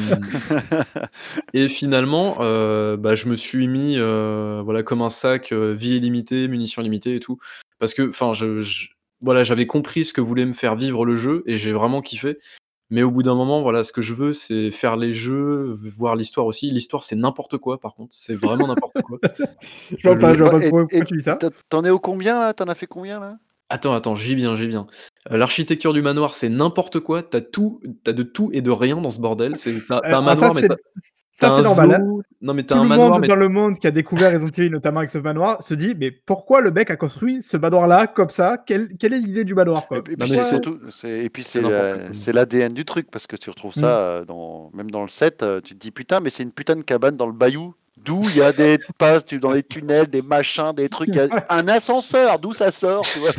et 1.53 1.67
finalement, 1.67 2.37
heu, 2.41 2.97
bah, 2.97 3.15
je 3.15 3.27
me 3.27 3.35
suis 3.35 3.67
mis, 3.67 3.95
heu, 3.97 4.61
voilà, 4.63 4.83
comme 4.83 5.01
un 5.01 5.09
sac, 5.09 5.51
vie 5.53 5.97
illimitée, 5.97 6.47
munitions 6.47 6.81
illimitées 6.81 7.15
et 7.15 7.19
tout. 7.19 7.37
Parce 7.79 7.93
que 7.93 8.09
enfin, 8.09 8.33
je 8.33 8.59
je 8.59 8.89
voilà, 9.23 9.43
j'avais 9.43 9.67
compris 9.67 10.03
ce 10.05 10.13
que 10.13 10.21
voulait 10.21 10.45
me 10.45 10.53
faire 10.53 10.75
vivre 10.75 11.05
le 11.05 11.15
jeu 11.15 11.43
et 11.45 11.55
j'ai 11.57 11.71
vraiment 11.73 12.01
kiffé. 12.01 12.37
Mais 12.89 13.03
au 13.03 13.11
bout 13.11 13.23
d'un 13.23 13.35
moment, 13.35 13.61
voilà, 13.61 13.83
ce 13.85 13.91
que 13.93 14.01
je 14.01 14.13
veux, 14.13 14.33
c'est 14.33 14.69
faire 14.69 14.97
les 14.97 15.13
jeux, 15.13 15.71
voir 15.97 16.15
l'histoire 16.17 16.45
aussi. 16.45 16.69
L'histoire, 16.71 17.03
c'est 17.05 17.15
n'importe 17.15 17.57
quoi 17.57 17.79
par 17.79 17.93
contre, 17.95 18.13
c'est 18.13 18.35
vraiment 18.35 18.67
n'importe 18.67 18.95
quoi. 19.03 19.17
Je 19.97 20.07
vois 20.09 20.17
pas 20.19 20.33
je 20.33 20.39
vois 20.43 20.49
pas 20.51 20.57
Et- 20.57 20.61
pourquoi 20.63 20.81
et 20.83 20.87
pourquoi 20.89 21.05
tu 21.05 21.17
dis 21.17 21.23
ça. 21.23 21.35
t'as- 21.35 21.49
T'en 21.69 21.83
es 21.85 21.89
au 21.89 21.99
combien 21.99 22.39
là? 22.39 22.53
T'en 22.53 22.65
as 22.65 22.75
fait 22.75 22.87
combien 22.87 23.19
là? 23.19 23.37
Attends, 23.69 23.93
attends, 23.93 24.15
j'y 24.15 24.35
viens, 24.35 24.55
j'y 24.57 24.67
viens. 24.67 24.87
Heu, 25.29 25.37
l'architecture 25.37 25.93
du 25.93 26.01
manoir, 26.01 26.33
c'est 26.33 26.49
n'importe 26.49 26.99
quoi. 26.99 27.21
Tu 27.21 27.37
as 27.37 27.41
tout 27.41 27.79
tu 28.03 28.09
as 28.09 28.13
de 28.13 28.23
tout 28.23 28.49
et 28.53 28.61
de 28.61 28.71
rien 28.71 28.95
dans 28.97 29.09
ce 29.11 29.19
bordel. 29.19 29.55
C'est 29.57 29.71
tu 29.73 29.93
as 29.93 30.01
tu 30.01 30.07
as 30.07 30.17
un 30.17 30.25
ah 30.25 30.35
ça 30.35 30.35
manoir, 30.35 30.53
mais 30.55 30.61
c'est 30.61 30.67
tu 30.67 30.73
as 30.73 30.77
tu 30.77 30.81
ça 31.31 31.47
c'est 31.51 31.59
un 31.59 31.61
normal, 31.61 31.91
hein. 31.91 31.99
zoo 32.05 32.21
non, 32.41 32.53
mais 32.55 32.63
tu 32.63 32.73
as 32.73 32.75
Tout 32.75 32.79
un 32.81 32.83
le 32.83 32.89
manoir, 32.89 33.09
monde 33.11 33.21
mais 33.21 33.27
dans 33.27 33.35
le 33.35 33.49
monde 33.49 33.77
qui 33.79 33.85
a 33.85 33.91
découvert 33.91 34.31
Resident 34.31 34.51
Evil, 34.57 34.69
notamment 34.71 34.99
avec 34.99 35.11
ce 35.11 35.19
manoir, 35.19 35.61
se 35.63 35.73
dit: 35.75 35.93
«Mais 35.99 36.09
pourquoi 36.11 36.61
le 36.61 36.71
mec 36.71 36.89
a 36.89 36.95
construit 36.95 37.41
ce 37.43 37.55
manoir-là 37.57 38.07
comme 38.07 38.29
ça? 38.31 38.57
Quelle 38.57 38.97
quelle 38.97 39.13
est 39.13 39.19
l'idée 39.19 39.43
du 39.43 39.53
manoir, 39.53 39.83
Et, 39.83 39.87
quoi?» 39.87 39.97
et 39.99 40.01
puis 40.01 40.15
Non, 40.17 40.25
mais 40.27 40.37
c'est 40.37 40.37
c'est 40.39 40.49
surtout, 40.49 40.79
c'est- 40.89 41.23
et 41.25 41.29
puis 41.29 41.43
c'est 41.43 41.59
c'est 41.59 41.61
n'importe 41.61 41.83
la- 41.83 41.97
quoi. 42.05 42.13
c'est 42.13 42.33
l'ADN 42.33 42.73
du 42.73 42.85
truc 42.85 43.11
parce 43.11 43.27
que 43.27 43.35
tu 43.35 43.49
retrouves 43.51 43.73
ça 43.73 43.99
euh, 43.99 44.25
dans, 44.25 44.71
même 44.73 44.89
dans 44.89 45.03
le 45.03 45.09
7, 45.09 45.43
euh, 45.43 45.61
tu 45.61 45.75
te 45.75 45.79
dis 45.79 45.91
putain, 45.91 46.19
mais 46.19 46.31
c'est 46.31 46.41
une 46.43 46.51
putain 46.51 46.75
de 46.75 46.81
cabane 46.81 47.15
dans 47.15 47.27
le 47.27 47.33
bayou. 47.33 47.75
D'où 48.03 48.21
il 48.29 48.37
y 48.37 48.41
a 48.41 48.51
des 48.51 48.79
passes 48.97 49.25
tu- 49.25 49.37
dans 49.37 49.51
les 49.51 49.61
tunnels, 49.61 50.07
des 50.07 50.21
machins, 50.23 50.71
des 50.75 50.89
trucs, 50.89 51.11
un 51.49 51.67
ascenseur, 51.67 52.39
d'où 52.39 52.53
ça 52.53 52.71
sort, 52.71 53.03
tu 53.13 53.19
vois. 53.19 53.31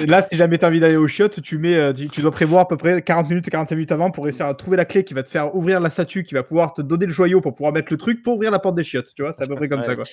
Et 0.00 0.06
là, 0.06 0.24
si 0.30 0.36
jamais 0.38 0.56
tu 0.58 0.64
as 0.64 0.68
envie 0.68 0.78
d'aller 0.78 0.96
aux 0.96 1.08
chiottes, 1.08 1.42
tu 1.42 1.58
mets, 1.58 1.74
heu, 1.74 1.92
tu 1.92 2.20
dois 2.20 2.30
prévoir 2.30 2.60
à 2.62 2.68
peu 2.68 2.76
près 2.76 3.02
40 3.02 3.28
minutes, 3.28 3.48
45 3.50 3.74
minutes 3.74 3.90
avant 3.92 4.10
pour 4.12 4.24
réussir 4.24 4.46
à 4.46 4.54
trouver 4.54 4.76
la 4.76 4.84
clé 4.84 5.02
qui 5.04 5.14
va 5.14 5.22
te 5.24 5.28
faire 5.30 5.54
ouvrir 5.56 5.80
la 5.80 5.90
statue, 5.90 6.22
qui 6.22 6.34
va 6.34 6.44
pouvoir 6.44 6.74
te 6.74 6.82
donner 6.82 7.06
le 7.06 7.12
joyau 7.12 7.40
pour 7.40 7.54
pouvoir 7.54 7.72
mettre 7.72 7.88
le 7.90 7.96
truc 7.96 8.22
pour 8.22 8.34
ouvrir 8.36 8.50
la 8.52 8.58
porte 8.60 8.76
des 8.76 8.84
chiottes, 8.84 9.12
tu 9.16 9.22
vois? 9.22 9.32
C'est 9.32 9.42
à 9.44 9.46
peu 9.48 9.56
près 9.56 9.68
comme 9.68 9.82
ça, 9.82 9.90
Ouais. 9.90 9.96
quoi. 9.96 10.04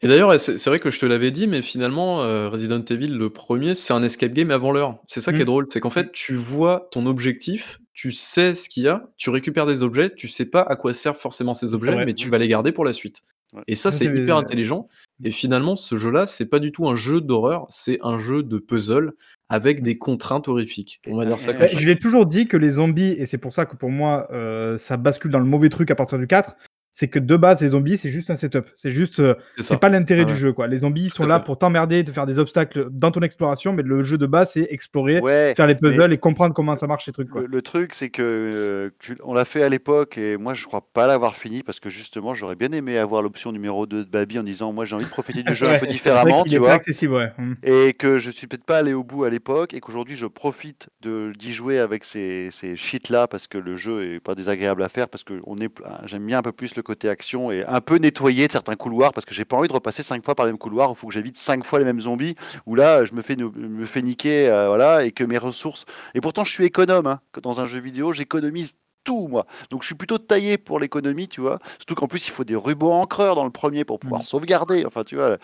Et 0.00 0.08
d'ailleurs, 0.08 0.38
c'est 0.40 0.64
vrai 0.66 0.78
que 0.78 0.90
je 0.90 0.98
te 0.98 1.04
l'avais 1.06 1.30
dit, 1.30 1.46
mais 1.46 1.60
finalement, 1.62 2.24
heu, 2.24 2.48
Resident 2.48 2.82
Evil, 2.90 3.08
le 3.08 3.28
1er, 3.28 3.74
c'est 3.74 3.92
un 3.92 4.02
escape 4.02 4.32
game 4.32 4.50
avant 4.50 4.72
l'heure. 4.72 4.98
C'est 5.06 5.20
ça 5.20 5.32
qui 5.32 5.42
est 5.42 5.44
drôle, 5.44 5.66
c'est 5.68 5.80
qu'en 5.80 5.90
fait, 5.90 6.12
tu 6.12 6.34
vois 6.34 6.88
ton 6.92 7.04
objectif, 7.06 7.78
tu 8.02 8.10
sais 8.10 8.52
ce 8.54 8.68
qu'il 8.68 8.82
y 8.82 8.88
a, 8.88 9.08
tu 9.16 9.30
récupères 9.30 9.64
des 9.64 9.84
objets, 9.84 10.12
tu 10.12 10.26
sais 10.26 10.44
pas 10.44 10.62
à 10.62 10.74
quoi 10.74 10.92
servent 10.92 11.20
forcément 11.20 11.54
ces 11.54 11.72
objets, 11.72 11.92
vrai. 11.92 12.04
mais 12.04 12.14
tu 12.14 12.30
vas 12.30 12.38
les 12.38 12.48
garder 12.48 12.72
pour 12.72 12.84
la 12.84 12.92
suite. 12.92 13.22
Ouais. 13.52 13.62
Et 13.68 13.76
ça, 13.76 13.92
c'est 13.92 14.06
hyper 14.06 14.36
intelligent. 14.36 14.86
Et 15.22 15.30
finalement, 15.30 15.76
ce 15.76 15.94
jeu-là, 15.94 16.26
c'est 16.26 16.46
pas 16.46 16.58
du 16.58 16.72
tout 16.72 16.88
un 16.88 16.96
jeu 16.96 17.20
d'horreur, 17.20 17.64
c'est 17.68 18.00
un 18.02 18.18
jeu 18.18 18.42
de 18.42 18.58
puzzle 18.58 19.12
avec 19.48 19.82
des 19.82 19.98
contraintes 19.98 20.48
horrifiques. 20.48 21.00
On 21.06 21.16
va 21.16 21.26
dire 21.26 21.38
ça 21.38 21.52
comme 21.52 21.60
Bah, 21.60 21.68
ça. 21.68 21.78
je 21.78 21.86
l'ai 21.86 21.94
toujours 21.96 22.26
dit 22.26 22.48
que 22.48 22.56
les 22.56 22.72
zombies, 22.72 23.12
et 23.12 23.26
c'est 23.26 23.38
pour 23.38 23.52
ça 23.52 23.66
que 23.66 23.76
pour 23.76 23.90
moi, 23.90 24.26
heu, 24.32 24.74
ça 24.78 24.96
bascule 24.96 25.30
dans 25.30 25.38
le 25.38 25.44
mauvais 25.44 25.68
truc 25.68 25.92
à 25.92 25.94
partir 25.94 26.18
du 26.18 26.26
4, 26.26 26.56
c'est 26.92 27.08
que 27.08 27.18
de 27.18 27.36
base, 27.36 27.60
les 27.62 27.68
zombies, 27.68 27.96
c'est 27.98 28.10
juste 28.10 28.30
un 28.30 28.36
setup. 28.36 28.66
C'est 28.74 28.90
juste, 28.90 29.18
euh, 29.20 29.34
C'est 29.58 29.80
pas 29.80 29.88
l'intérêt 29.88 30.24
Ouais, 30.24 30.32
du 30.32 30.36
jeu, 30.36 30.52
quoi. 30.52 30.66
Les 30.66 30.80
zombies 30.80 31.08
sont 31.08 31.24
là 31.26 31.40
pour 31.40 31.58
t'emmerder, 31.58 32.04
te 32.04 32.10
faire 32.10 32.26
des 32.26 32.38
obstacles 32.38 32.88
dans 32.90 33.10
ton 33.10 33.20
exploration, 33.22 33.72
mais 33.72 33.82
le 33.82 34.02
jeu 34.02 34.18
de 34.18 34.26
base, 34.26 34.52
c'est 34.52 34.66
explorer, 34.70 35.20
Ouais, 35.20 35.54
faire 35.56 35.66
les 35.66 35.74
puzzles 35.74 36.12
et 36.12 36.18
comprendre 36.18 36.54
comment 36.54 36.76
ça 36.76 36.86
marche, 36.86 37.06
ces 37.06 37.12
trucs, 37.12 37.30
quoi. 37.30 37.40
le, 37.42 37.46
le 37.46 37.62
truc, 37.62 37.94
c'est 37.94 38.10
que 38.10 38.22
euh, 38.22 38.90
tu- 38.98 39.16
on 39.24 39.32
l'a 39.34 39.44
fait 39.44 39.62
à 39.62 39.68
l'époque 39.68 40.18
et 40.18 40.36
moi, 40.36 40.52
je 40.54 40.66
crois 40.66 40.86
pas 40.92 41.06
l'avoir 41.06 41.36
fini 41.36 41.62
parce 41.62 41.80
que 41.80 41.88
justement, 41.88 42.34
j'aurais 42.34 42.56
bien 42.56 42.72
aimé 42.72 42.98
avoir 42.98 43.22
l'option 43.22 43.52
numéro 43.52 43.86
2 43.86 44.04
de 44.04 44.10
Babi 44.10 44.38
en 44.38 44.42
disant, 44.42 44.72
moi, 44.72 44.84
j'ai 44.84 44.94
envie 44.94 45.04
de 45.06 45.10
profiter 45.10 45.42
du 45.42 45.54
jeu 45.54 45.66
un 45.68 45.78
peu 45.78 45.86
différemment, 45.88 46.44
tu 46.44 46.58
vois. 46.58 46.72
accessible, 46.72 47.14
ouais. 47.14 47.32
Mm. 47.38 47.54
Et 47.62 47.94
que 47.94 48.18
je 48.18 48.30
suis 48.30 48.46
peut-être 48.46 48.64
pas 48.64 48.78
allé 48.78 48.92
au 48.92 49.02
bout 49.02 49.24
à 49.24 49.30
l'époque 49.30 49.72
et 49.74 49.80
qu'aujourd'hui 49.80 50.14
je 50.16 50.26
profite 50.26 50.88
de 51.00 51.32
d'y 51.38 51.52
jouer 51.54 51.78
avec 51.78 52.04
ces, 52.04 52.48
ces 52.50 52.76
cheats 52.76 53.08
là 53.10 53.26
parce 53.26 53.46
que 53.48 53.56
le 53.58 53.76
jeu 53.76 54.14
est 54.14 54.20
pas 54.20 54.34
désagréable 54.34 54.82
à 54.82 54.88
faire 54.88 55.08
parce 55.08 55.24
que 55.24 55.40
on 55.44 55.58
est 55.58 55.70
j'aime 56.04 56.26
bien 56.26 56.38
un 56.38 56.42
peu 56.42 56.52
plus 56.52 56.74
le 56.76 56.81
côté 56.82 57.08
action 57.08 57.50
et 57.50 57.64
un 57.66 57.80
peu 57.80 57.96
nettoyer 57.96 58.46
de 58.46 58.52
certains 58.52 58.76
couloirs 58.76 59.12
parce 59.12 59.24
que 59.24 59.34
j'ai 59.34 59.44
pas 59.44 59.56
envie 59.56 59.68
de 59.68 59.72
repasser 59.72 60.02
cinq 60.02 60.24
fois 60.24 60.34
par 60.34 60.46
le 60.46 60.52
même 60.52 60.58
couloir 60.58 60.90
où 60.90 60.94
il 60.94 60.96
faut 60.96 61.06
que 61.08 61.14
j'évite 61.14 61.36
cinq 61.38 61.64
fois 61.64 61.78
les 61.78 61.84
mêmes 61.84 62.00
zombies. 62.00 62.34
Où 62.66 62.74
là 62.74 63.04
je 63.04 63.14
me 63.14 63.22
fais 63.22 63.36
me 63.36 63.86
fais 63.86 64.02
niquer 64.02 64.48
euh, 64.48 64.68
voilà 64.68 65.04
et 65.04 65.12
que 65.12 65.24
mes 65.24 65.38
ressources 65.38 65.84
et 66.14 66.20
pourtant 66.20 66.44
je 66.44 66.52
suis 66.52 66.64
économe 66.64 67.06
hein, 67.06 67.20
que 67.32 67.40
dans 67.40 67.60
un 67.60 67.66
jeu 67.66 67.80
vidéo 67.80 68.12
j'économise 68.12 68.72
tout 69.04 69.26
moi. 69.26 69.46
Donc 69.70 69.82
je 69.82 69.86
suis 69.86 69.94
plutôt 69.96 70.18
taillé 70.18 70.58
pour 70.58 70.78
l'économie 70.78 71.26
tu 71.26 71.40
vois. 71.40 71.58
Surtout 71.78 71.94
qu'en 71.96 72.06
plus 72.06 72.28
il 72.28 72.30
faut 72.30 72.44
des 72.44 72.54
rubans 72.54 73.00
encreurs 73.00 73.34
dans 73.34 73.44
le 73.44 73.50
premier 73.50 73.84
pour 73.84 73.98
pouvoir 73.98 74.20
Mm. 74.20 74.24
sauvegarder. 74.24 74.84
Enfin 74.86 75.02
tu 75.02 75.16
vois 75.16 75.38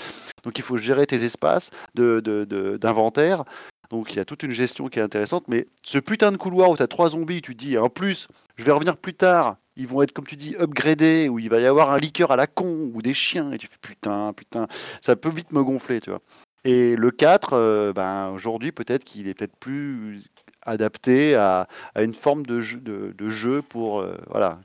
donc 0.44 0.56
il 0.58 0.62
faut 0.62 0.76
gérer 0.76 1.06
tes 1.06 1.24
espaces 1.24 1.70
de, 1.94 2.20
de- 2.20 2.44
de- 2.44 2.76
d'inventaire. 2.76 3.44
Donc 3.90 4.12
il 4.12 4.16
y 4.16 4.20
a 4.20 4.24
toute 4.24 4.42
une 4.42 4.52
gestion 4.52 4.88
qui 4.88 4.98
est 4.98 5.02
intéressante. 5.02 5.44
Mais 5.48 5.66
ce 5.82 5.98
putain 5.98 6.32
de 6.32 6.36
couloir 6.36 6.70
où 6.70 6.76
tu 6.76 6.86
trois 6.88 7.10
zombies, 7.10 7.42
tu 7.42 7.56
te 7.56 7.64
dis, 7.64 7.78
en 7.78 7.88
plus, 7.88 8.28
je 8.56 8.64
vais 8.64 8.72
revenir 8.72 8.96
plus 8.96 9.14
tard, 9.14 9.56
ils 9.76 9.86
vont 9.86 10.02
être, 10.02 10.12
comme 10.12 10.26
tu 10.26 10.36
dis, 10.36 10.56
upgradés, 10.60 11.28
où 11.28 11.38
il 11.38 11.48
va 11.48 11.60
y 11.60 11.66
avoir 11.66 11.92
un 11.92 11.98
liqueur 11.98 12.30
à 12.30 12.36
la 12.36 12.46
con, 12.46 12.90
ou 12.92 13.00
des 13.00 13.14
chiens, 13.14 13.52
et 13.52 13.58
tu 13.58 13.66
fais 13.66 13.78
putain, 13.80 14.32
putain, 14.32 14.66
ça 15.00 15.16
peut 15.16 15.30
vite 15.30 15.52
me 15.52 15.62
gonfler, 15.62 16.00
tu 16.00 16.10
vois. 16.10 16.20
Et 16.64 16.96
le 16.96 17.10
4, 17.10 17.52
euh, 17.52 17.92
ben, 17.92 18.30
aujourd'hui, 18.30 18.72
peut-être 18.72 19.04
qu'il 19.04 19.28
est 19.28 19.34
peut-être 19.34 19.56
plus 19.56 20.22
adapté 20.62 21.34
à, 21.36 21.68
une 21.96 22.14
forme 22.14 22.44
de 22.44 22.60
jeu, 22.60 22.78
de, 22.80 23.28
jeu 23.28 23.62
pour, 23.62 24.00
euh, 24.00 24.18
voilà, 24.28 24.58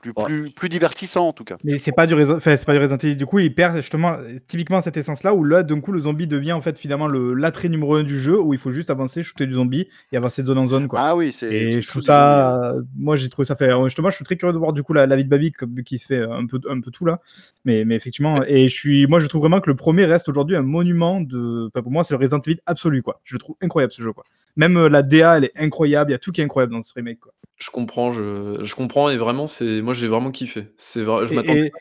plus, 0.00 0.12
Ouais. 0.16 0.24
plus, 0.24 0.50
plus 0.50 0.68
divertissant 0.68 1.28
en 1.28 1.32
tout 1.32 1.44
cas. 1.44 1.56
Mais 1.64 1.78
c'est 1.78 1.92
pas 1.92 2.06
du 2.06 2.14
Resident, 2.14 2.36
enfin, 2.36 2.56
c'est 2.56 2.64
pas 2.66 2.72
du 2.72 2.78
Resident 2.78 2.98
Evil. 2.98 3.16
Du 3.16 3.26
coup, 3.26 3.38
il 3.38 3.54
perd 3.54 3.76
justement 3.76 4.16
typiquement 4.48 4.80
cette 4.80 4.96
essence-là 4.96 5.34
où 5.34 5.44
là, 5.44 5.62
d'un 5.62 5.80
coup, 5.80 5.92
le 5.92 6.00
zombie 6.00 6.26
devient 6.26 6.52
en 6.52 6.60
fait 6.60 6.78
finalement 6.78 7.06
le 7.08 7.34
l'attrait 7.34 7.68
numéro 7.68 7.94
un 7.94 8.02
du 8.02 8.18
jeu 8.20 8.40
où 8.40 8.52
il 8.54 8.58
faut 8.58 8.70
juste 8.70 8.90
avancer, 8.90 9.22
shooter 9.22 9.46
du 9.46 9.52
zombie 9.54 9.88
et 10.12 10.16
avancer 10.16 10.42
de 10.42 10.46
zone 10.48 10.58
en 10.58 10.66
zone, 10.66 10.88
quoi. 10.88 11.00
Ah 11.00 11.16
oui, 11.16 11.32
c'est. 11.32 11.52
Et 11.52 11.82
je 11.82 11.88
trouve 11.88 12.02
ça, 12.02 12.72
euh, 12.72 12.82
moi 12.96 13.16
j'ai 13.16 13.28
trouvé 13.28 13.46
ça 13.46 13.56
fait. 13.56 13.70
Justement, 13.84 14.10
je 14.10 14.16
suis 14.16 14.24
très 14.24 14.36
curieux 14.36 14.52
de 14.52 14.58
voir 14.58 14.72
du 14.72 14.82
coup 14.82 14.92
la, 14.92 15.06
la 15.06 15.16
vie 15.16 15.24
de 15.24 15.28
Babi 15.30 15.52
comme- 15.52 15.82
qui 15.82 15.98
se 15.98 16.06
fait 16.06 16.22
un 16.22 16.46
peu, 16.46 16.60
un 16.68 16.80
peu 16.80 16.90
tout 16.90 17.04
là. 17.04 17.20
Mais, 17.64 17.84
mais 17.84 17.94
effectivement, 17.96 18.42
et 18.46 18.68
je 18.68 18.74
suis, 18.74 19.06
moi 19.06 19.20
je 19.20 19.26
trouve 19.26 19.42
vraiment 19.42 19.60
que 19.60 19.68
le 19.70 19.76
premier 19.76 20.04
reste 20.06 20.28
aujourd'hui 20.28 20.56
un 20.56 20.62
monument 20.62 21.20
de. 21.20 21.66
enfin, 21.68 21.82
pour 21.82 21.92
moi, 21.92 22.04
c'est 22.04 22.14
le 22.14 22.18
Resident 22.18 22.40
Evil 22.40 22.60
absolu 22.66 23.02
quoi. 23.02 23.20
Je 23.24 23.34
le 23.34 23.38
trouve 23.38 23.56
incroyable 23.60 23.92
ce 23.92 24.02
jeu 24.02 24.12
quoi. 24.12 24.24
Même 24.56 24.76
euh, 24.76 24.88
la 24.88 25.02
DA, 25.02 25.36
elle 25.38 25.44
est 25.44 25.52
incroyable. 25.56 26.10
Il 26.10 26.12
y 26.12 26.14
a 26.14 26.18
tout 26.18 26.32
qui 26.32 26.40
est 26.40 26.44
incroyable 26.44 26.72
dans 26.72 26.82
ce 26.82 26.92
remake 26.94 27.20
quoi. 27.20 27.32
Je 27.58 27.70
comprends, 27.70 28.10
je, 28.12 28.58
je 28.62 28.74
comprends 28.74 29.10
et 29.10 29.16
vraiment, 29.18 29.46
c'est 29.46 29.82
moi 29.90 29.94
j'ai 29.96 30.06
vraiment 30.06 30.30
kiffé. 30.30 30.68
C'est 30.76 31.02
vrai, 31.02 31.26
je 31.26 31.34
m'attendais 31.34 31.72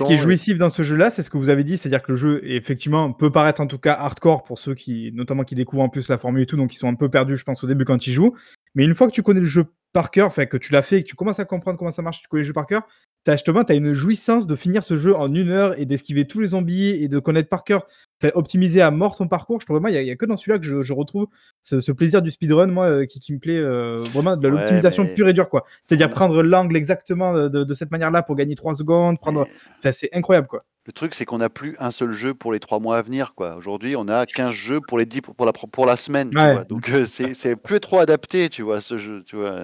Ce 0.00 0.04
qui 0.04 0.12
est 0.12 0.16
et- 0.16 0.18
jouissif 0.18 0.58
dans 0.58 0.68
ce 0.68 0.82
jeu-là, 0.82 1.12
c'est 1.12 1.22
ce 1.22 1.30
que 1.30 1.36
vous 1.38 1.48
avez 1.48 1.62
dit, 1.62 1.78
c'est-à-dire 1.78 2.02
que 2.02 2.10
le 2.10 2.18
jeu, 2.18 2.40
effectivement, 2.44 3.12
peut 3.12 3.30
paraître 3.30 3.60
en 3.60 3.68
tout 3.68 3.78
cas 3.78 3.94
hardcore 3.94 4.42
pour 4.42 4.58
ceux 4.58 4.74
qui, 4.74 5.12
notamment 5.14 5.44
qui 5.44 5.54
découvrent 5.54 5.82
en 5.82 5.88
plus 5.88 6.08
la 6.08 6.18
formule 6.18 6.42
et 6.42 6.46
tout, 6.46 6.56
donc 6.56 6.74
ils 6.74 6.78
sont 6.78 6.88
un 6.88 6.96
peu 6.96 7.08
perdus, 7.08 7.36
je 7.36 7.44
pense, 7.44 7.62
au 7.62 7.68
début 7.68 7.84
quand 7.84 8.04
ils 8.06 8.12
jouent. 8.12 8.34
Mais 8.74 8.84
une 8.84 8.96
fois 8.96 9.06
que 9.06 9.12
tu 9.12 9.22
connais 9.22 9.38
le 9.40 9.46
jeu 9.46 9.66
par 9.92 10.10
cœur, 10.10 10.26
enfin 10.26 10.46
que 10.46 10.56
tu 10.56 10.72
l'as 10.72 10.82
fait 10.82 10.98
et 10.98 11.02
que 11.04 11.08
tu 11.08 11.14
commences 11.14 11.38
à 11.38 11.44
comprendre 11.44 11.78
comment 11.78 11.92
ça 11.92 12.02
marche, 12.02 12.20
tu 12.20 12.26
connais 12.26 12.42
le 12.42 12.46
jeu 12.48 12.52
par 12.52 12.66
cœur, 12.66 12.82
t'as 13.24 13.32
justement 13.32 13.62
as 13.62 13.74
une 13.74 13.92
jouissance 13.94 14.46
de 14.46 14.56
finir 14.56 14.82
ce 14.84 14.96
jeu 14.96 15.14
en 15.14 15.32
une 15.34 15.50
heure 15.50 15.78
et 15.78 15.84
d'esquiver 15.86 16.26
tous 16.26 16.40
les 16.40 16.48
zombies 16.48 16.88
et 16.90 17.08
de 17.08 17.18
connaître 17.18 17.48
par 17.48 17.62
cœur, 17.64 17.86
enfin, 18.22 18.32
optimiser 18.34 18.80
à 18.82 18.90
mort 18.90 19.16
ton 19.16 19.28
parcours. 19.28 19.60
Je 19.60 19.66
trouve 19.66 19.76
vraiment, 19.80 19.94
il 19.96 20.02
n'y 20.04 20.10
a, 20.10 20.16
que 20.16 20.26
dans 20.26 20.36
celui-là 20.36 20.58
que 20.58 20.64
je, 20.64 20.82
je 20.82 20.92
retrouve 20.92 21.26
ce, 21.62 21.80
ce 21.80 21.92
plaisir 21.92 22.20
du 22.22 22.30
speedrun, 22.30 22.66
moi, 22.66 22.86
euh, 22.86 23.06
qui, 23.06 23.20
qui 23.20 23.32
me 23.32 23.38
plaît 23.38 23.58
euh, 23.58 23.96
vraiment 23.96 24.36
de 24.36 24.48
Ouais, 24.48 24.56
l'optimisation 24.56 25.04
mais- 25.04 25.14
pure 25.14 25.28
et 25.28 25.32
dure, 25.32 25.48
quoi. 25.48 25.64
C'est-à-dire 25.82 26.10
prendre 26.10 26.42
l'angle 26.42 26.76
exactement 26.76 27.48
de, 27.48 27.74
cette 27.74 27.90
manière-là 27.90 28.22
pour 28.22 28.34
gagner 28.36 28.54
3 28.56 28.74
secondes, 28.74 29.18
prendre. 29.20 29.46
C'est 29.92 30.10
incroyable, 30.14 30.48
quoi. 30.48 30.64
Le 30.84 30.92
truc, 30.92 31.14
c'est 31.14 31.24
qu'on 31.24 31.38
n'a 31.38 31.48
plus 31.48 31.76
un 31.78 31.92
seul 31.92 32.10
jeu 32.10 32.34
pour 32.34 32.52
les 32.52 32.58
trois 32.58 32.80
mois 32.80 32.96
à 32.98 33.02
venir. 33.02 33.34
quoi. 33.36 33.54
Aujourd'hui, 33.54 33.94
on 33.94 34.08
a 34.08 34.26
15 34.26 34.50
jeux 34.52 34.80
pour, 34.80 34.98
les 34.98 35.06
10, 35.06 35.20
pour, 35.20 35.46
la, 35.46 35.52
pour 35.52 35.86
la 35.86 35.94
semaine. 35.94 36.30
tu 36.30 36.36
Ouais. 36.38 36.54
vois. 36.54 36.64
Donc, 36.64 36.88
euh, 36.90 37.04
c'est 37.04 37.54
plus 37.54 37.78
trop 37.78 38.00
adapté, 38.00 38.48
tu 38.48 38.62
vois, 38.62 38.80
ce 38.80 38.98
jeu. 38.98 39.22
Tu 39.24 39.36
vois. 39.36 39.56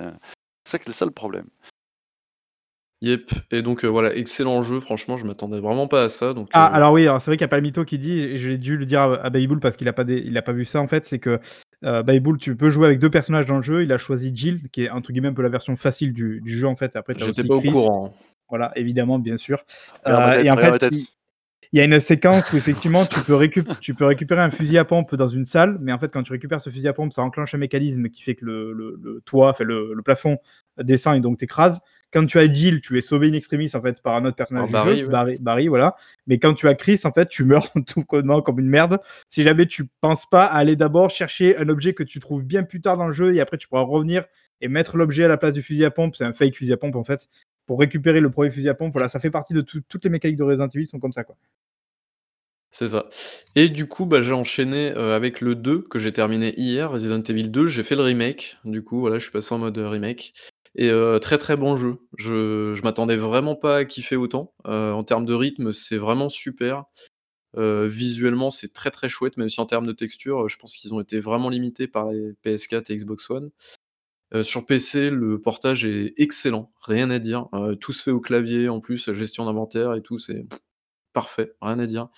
C'est 0.64 0.70
ça 0.70 0.78
que 0.78 0.85
c'est 0.86 0.93
ça 0.93 1.05
le 1.06 1.10
problème. 1.10 1.47
Yep. 3.00 3.30
Et 3.52 3.62
donc 3.62 3.84
euh, 3.84 3.88
voilà, 3.88 4.14
excellent 4.16 4.62
jeu. 4.64 4.80
Franchement, 4.80 5.16
je 5.16 5.24
m'attendais 5.24 5.60
vraiment 5.60 5.86
pas 5.86 6.02
à 6.04 6.08
ça. 6.08 6.34
Donc 6.34 6.48
Ah, 6.52 6.68
euh, 6.70 6.74
alors 6.76 6.92
oui, 6.92 7.02
alors 7.02 7.22
c'est 7.22 7.30
vrai 7.30 7.36
qu'il 7.36 7.44
n'y 7.44 7.48
a 7.48 7.50
pas 7.50 7.56
le 7.56 7.62
mytho 7.62 7.84
qui 7.84 7.98
dit, 7.98 8.18
et 8.18 8.38
j'ai 8.38 8.58
dû 8.58 8.76
le 8.76 8.86
dire 8.86 9.02
à, 9.02 9.14
à 9.24 9.30
Babybull 9.30 9.60
parce 9.60 9.76
qu'il 9.76 9.84
n'a 9.84 9.92
pas, 9.92 10.02
des- 10.04 10.18
il 10.24 10.36
a 10.36 10.42
pas 10.42 10.52
vu 10.52 10.64
ça 10.64 10.80
en 10.80 10.88
fait, 10.88 11.04
c'est 11.04 11.20
que 11.20 11.38
euh, 11.84 12.02
Babybull, 12.02 12.38
tu 12.38 12.56
peux 12.56 12.70
jouer 12.70 12.86
avec 12.86 12.98
deux 12.98 13.10
personnages 13.10 13.46
dans 13.46 13.56
le 13.56 13.62
jeu. 13.62 13.84
Il 13.84 13.92
a 13.92 13.98
choisi 13.98 14.32
Jill, 14.34 14.68
qui 14.72 14.84
est 14.84 14.90
entre 14.90 15.12
guillemets 15.12 15.28
un 15.28 15.32
peu 15.32 15.42
la 15.42 15.48
version 15.48 15.76
facile 15.76 16.12
du, 16.12 16.40
du 16.40 16.58
jeu 16.58 16.66
en 16.66 16.74
fait. 16.74 16.96
Après, 16.96 17.14
j'étais 17.16 17.40
aussi 17.40 17.48
pas 17.48 17.54
au 17.54 17.60
Chris. 17.60 17.70
courant. 17.70 18.14
Voilà, 18.48 18.72
évidemment, 18.74 19.20
bien 19.20 19.36
sûr. 19.36 19.62
Regarde 20.04 20.22
ma 20.24 20.30
Euh, 20.30 20.36
tête, 20.38 20.46
et 20.46 20.50
en 20.50 20.54
regarde 20.56 20.72
ma 20.72 20.78
fait, 20.80 20.90
tête. 20.90 20.98
il, 20.98 21.06
il 21.72 21.78
y 21.78 21.80
a 21.80 21.84
une 21.84 22.00
séquence 22.00 22.50
où 22.52 22.56
effectivement 22.56 23.04
tu 23.06 23.20
peux, 23.20 23.34
récup- 23.34 23.78
tu 23.78 23.94
peux 23.94 24.06
récupérer 24.06 24.40
un 24.40 24.50
fusil 24.50 24.76
à 24.78 24.84
pompe 24.84 25.14
dans 25.14 25.28
une 25.28 25.44
salle, 25.44 25.76
mais 25.80 25.92
en 25.92 25.98
fait, 26.00 26.10
quand 26.10 26.22
tu 26.24 26.32
récupères 26.32 26.62
ce 26.62 26.70
fusil 26.70 26.88
à 26.88 26.94
pompe, 26.94 27.12
ça 27.12 27.22
enclenche 27.22 27.54
un 27.54 27.58
mécanisme 27.58 28.08
qui 28.08 28.22
fait 28.22 28.34
que 28.34 28.44
le, 28.44 28.72
le- 28.72 28.98
le 29.00 29.20
toit, 29.24 29.50
enfin 29.50 29.62
le, 29.64 29.92
le 29.94 30.02
plafond 30.02 30.38
descend 30.82 31.16
et 31.16 31.20
donc 31.20 31.38
t'écrases. 31.38 31.78
Quand 32.10 32.24
tu 32.24 32.39
as 32.39 32.51
Jill, 32.51 32.80
tu 32.80 32.97
es 32.97 33.01
sauvé 33.02 33.28
in 33.28 33.35
extremis 33.35 33.70
en 33.74 33.82
fait 33.82 34.01
par 34.02 34.16
un 34.16 34.24
autre 34.24 34.36
personnage 34.36 34.66
du 34.66 34.72
Barry, 34.72 34.98
jeu, 35.01 35.05
ouais. 35.05 35.10
Barry, 35.12 35.36
Barry, 35.40 35.68
voilà. 35.68 35.94
Mais 36.26 36.39
quand 36.39 36.55
tu 36.55 36.66
as 36.66 36.74
Chris, 36.74 37.01
en 37.05 37.12
fait, 37.12 37.28
tu 37.28 37.44
meurs 37.44 37.70
tout 37.86 38.02
connement 38.02 38.40
comme 38.40 38.59
une 38.60 38.68
merde. 38.68 38.98
Si 39.28 39.43
jamais 39.43 39.66
tu 39.66 39.86
penses 40.01 40.24
pas 40.26 40.44
à 40.47 40.56
aller 40.56 40.74
d'abord 40.76 41.10
chercher 41.10 41.56
un 41.59 41.68
objet 41.68 41.93
que 41.93 42.02
tu 42.02 42.18
trouves 42.20 42.44
bien 42.44 42.62
plus 42.64 42.80
tard 42.80 42.97
dans 42.97 43.06
le 43.06 43.12
jeu 43.12 43.35
et 43.35 43.40
après 43.40 43.59
tu 43.59 43.68
pourras 43.68 43.82
revenir 43.82 44.24
et 44.60 44.68
mettre 44.68 44.97
l'objet 44.97 45.24
à 45.24 45.28
la 45.28 45.36
place 45.36 45.52
du 45.52 45.62
fusil 45.62 45.85
à 45.85 45.90
pompe, 45.90 46.16
c'est 46.16 46.24
un 46.24 46.32
fake 46.32 46.56
fusil 46.56 46.72
à 46.72 46.76
pompe 46.78 46.97
en 46.97 47.05
fait, 47.05 47.28
pour 47.66 47.78
récupérer 47.78 48.20
le 48.20 48.30
premier 48.30 48.51
fusil 48.51 48.68
à 48.70 48.74
pompe. 48.74 48.93
Voilà, 48.94 49.09
ça 49.09 49.20
fait 49.20 49.30
partie 49.30 49.52
de 49.55 49.60
tout- 49.60 49.82
toutes 49.89 50.02
les 50.05 50.10
mécaniques 50.10 50.39
de 50.39 50.44
Resident 50.44 50.68
Evil 50.68 50.86
sont 50.86 50.98
comme 50.98 51.12
ça 51.12 51.24
quoi. 51.24 51.36
C'est 52.70 52.89
ça. 52.89 53.06
Et 53.56 53.70
du 53.70 53.86
coup, 53.86 54.05
bah, 54.05 54.20
j'ai 54.20 54.35
enchaîné 54.35 54.93
euh, 54.94 55.16
avec 55.16 55.40
le 55.40 55.55
2 55.55 55.80
que 55.82 55.98
j'ai 55.98 56.12
terminé 56.12 56.52
hier, 56.60 56.90
Resident 56.90 57.22
Evil 57.22 57.48
2. 57.51 57.66
J'ai 57.66 57.82
fait 57.82 57.94
le 57.94 58.02
remake. 58.02 58.59
Du 58.64 58.82
coup, 58.82 59.01
voilà, 59.01 59.16
je 59.18 59.22
suis 59.22 59.32
passé 59.32 59.55
en 59.55 59.59
mode 59.59 59.78
euh, 59.78 59.89
remake. 59.89 60.35
Et 60.78 60.90
euh, 60.90 61.18
très 61.18 61.38
très 61.38 61.56
bon 61.56 61.76
jeu. 61.76 61.98
Je, 62.16 62.72
je 62.72 62.82
m'attendais 62.82 63.16
vraiment 63.16 63.56
pas 63.56 63.78
à 63.78 63.84
kiffer 63.84 64.14
autant. 64.14 64.55
Euh, 64.68 64.92
en 64.92 65.02
termes 65.02 65.26
de 65.26 65.34
rythme, 65.34 65.72
c'est 65.72 65.98
vraiment 65.98 66.28
super. 66.28 66.84
Euh, 67.56 67.88
visuellement, 67.88 68.52
c'est 68.52 68.72
très 68.72 68.92
très 68.92 69.09
chouette, 69.09 69.36
même 69.38 69.48
si 69.48 69.60
en 69.60 69.66
termes 69.66 69.86
de 69.86 69.92
texture, 69.92 70.48
je 70.48 70.56
pense 70.56 70.76
qu'ils 70.76 70.94
ont 70.94 71.00
été 71.00 71.18
vraiment 71.18 71.48
limités 71.48 71.88
par 71.88 72.12
les 72.12 72.32
PS4 72.44 72.92
et 72.92 72.96
Xbox 72.96 73.28
One. 73.28 73.50
Sur 74.42 74.66
PC, 74.66 75.10
le 75.10 75.40
portage 75.40 75.86
est 75.86 76.12
excellent, 76.18 76.70
rien 76.84 77.10
à 77.10 77.18
dire. 77.18 77.48
Tout 77.80 77.94
se 77.94 78.02
fait 78.02 78.10
au 78.10 78.20
clavier, 78.20 78.68
en 78.68 78.78
plus, 78.78 79.10
gestion 79.14 79.46
d'inventaire 79.46 79.94
et 79.94 80.02
tout, 80.02 80.18
c'est 80.18 80.46
parfait, 81.14 81.55
rien 81.62 81.78
à 81.78 81.86
dire. 81.86 82.09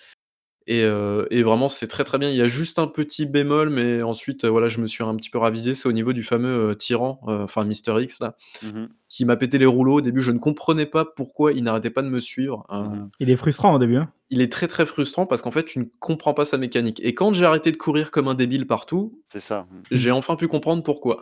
Et, 0.67 0.85
euh, 0.85 1.27
et 1.31 1.43
vraiment, 1.43 1.69
c'est 1.69 1.87
très 1.89 2.05
très 2.05 2.19
bien. 2.19 2.29
Il 2.29 2.37
y 2.37 2.43
a 2.43 2.47
juste 2.49 2.79
un 2.79 2.87
petit 2.87 3.27
bémol, 3.27 3.71
mais 3.71 4.03
ensuite, 4.03 4.45
voilà, 4.45 4.69
je 4.69 4.81
me 4.81 4.87
suis 4.87 5.03
un 5.03 5.17
petit 5.17 5.31
peu 5.31 5.39
ravisé. 5.39 5.75
C'est 5.75 5.89
au 5.89 5.93
niveau 5.93 6.13
du 6.13 6.23
fameux 6.23 6.71
euh, 6.71 6.75
tyran, 6.75 7.21
euh, 7.29 7.43
enfin 7.45 7.65
Mister 7.65 7.95
X, 8.01 8.21
là, 8.21 8.37
Mhm. 8.63 8.89
qui 9.09 9.25
m'a 9.25 9.37
pété 9.37 9.59
les 9.59 9.67
rouleaux. 9.67 9.95
Au 9.97 10.01
début, 10.01 10.21
je 10.23 10.31
ne 10.31 10.39
comprenais 10.39 10.87
pas 10.87 11.05
pourquoi 11.05 11.53
il 11.53 11.65
n'arrêtait 11.65 11.91
pas 11.91 12.03
de 12.03 12.09
me 12.09 12.21
suivre. 12.21 12.67
Euh, 12.71 12.83
Mhm. 12.83 13.11
Il 13.19 13.31
est 13.31 13.37
frustrant 13.37 13.75
au 13.75 13.79
début. 13.79 13.97
hein. 13.97 14.13
Il 14.33 14.41
est 14.43 14.53
très 14.53 14.69
très 14.69 14.87
frustrant 14.87 15.27
parce 15.27 15.43
qu'en 15.43 15.51
fait, 15.51 15.65
tu 15.65 15.81
ne 15.81 15.85
comprends 15.99 16.35
pas 16.35 16.45
sa 16.45 16.57
mécanique. 16.57 17.01
Et 17.03 17.15
quand 17.15 17.33
j'ai 17.33 17.45
arrêté 17.47 17.73
de 17.73 17.77
courir 17.77 18.13
comme 18.13 18.29
un 18.29 18.35
débile 18.35 18.67
partout, 18.69 19.19
C'est 19.33 19.41
ça. 19.41 19.67
j'ai 19.91 20.13
enfin 20.13 20.37
pu 20.37 20.47
comprendre 20.47 20.85
pourquoi. 20.85 21.19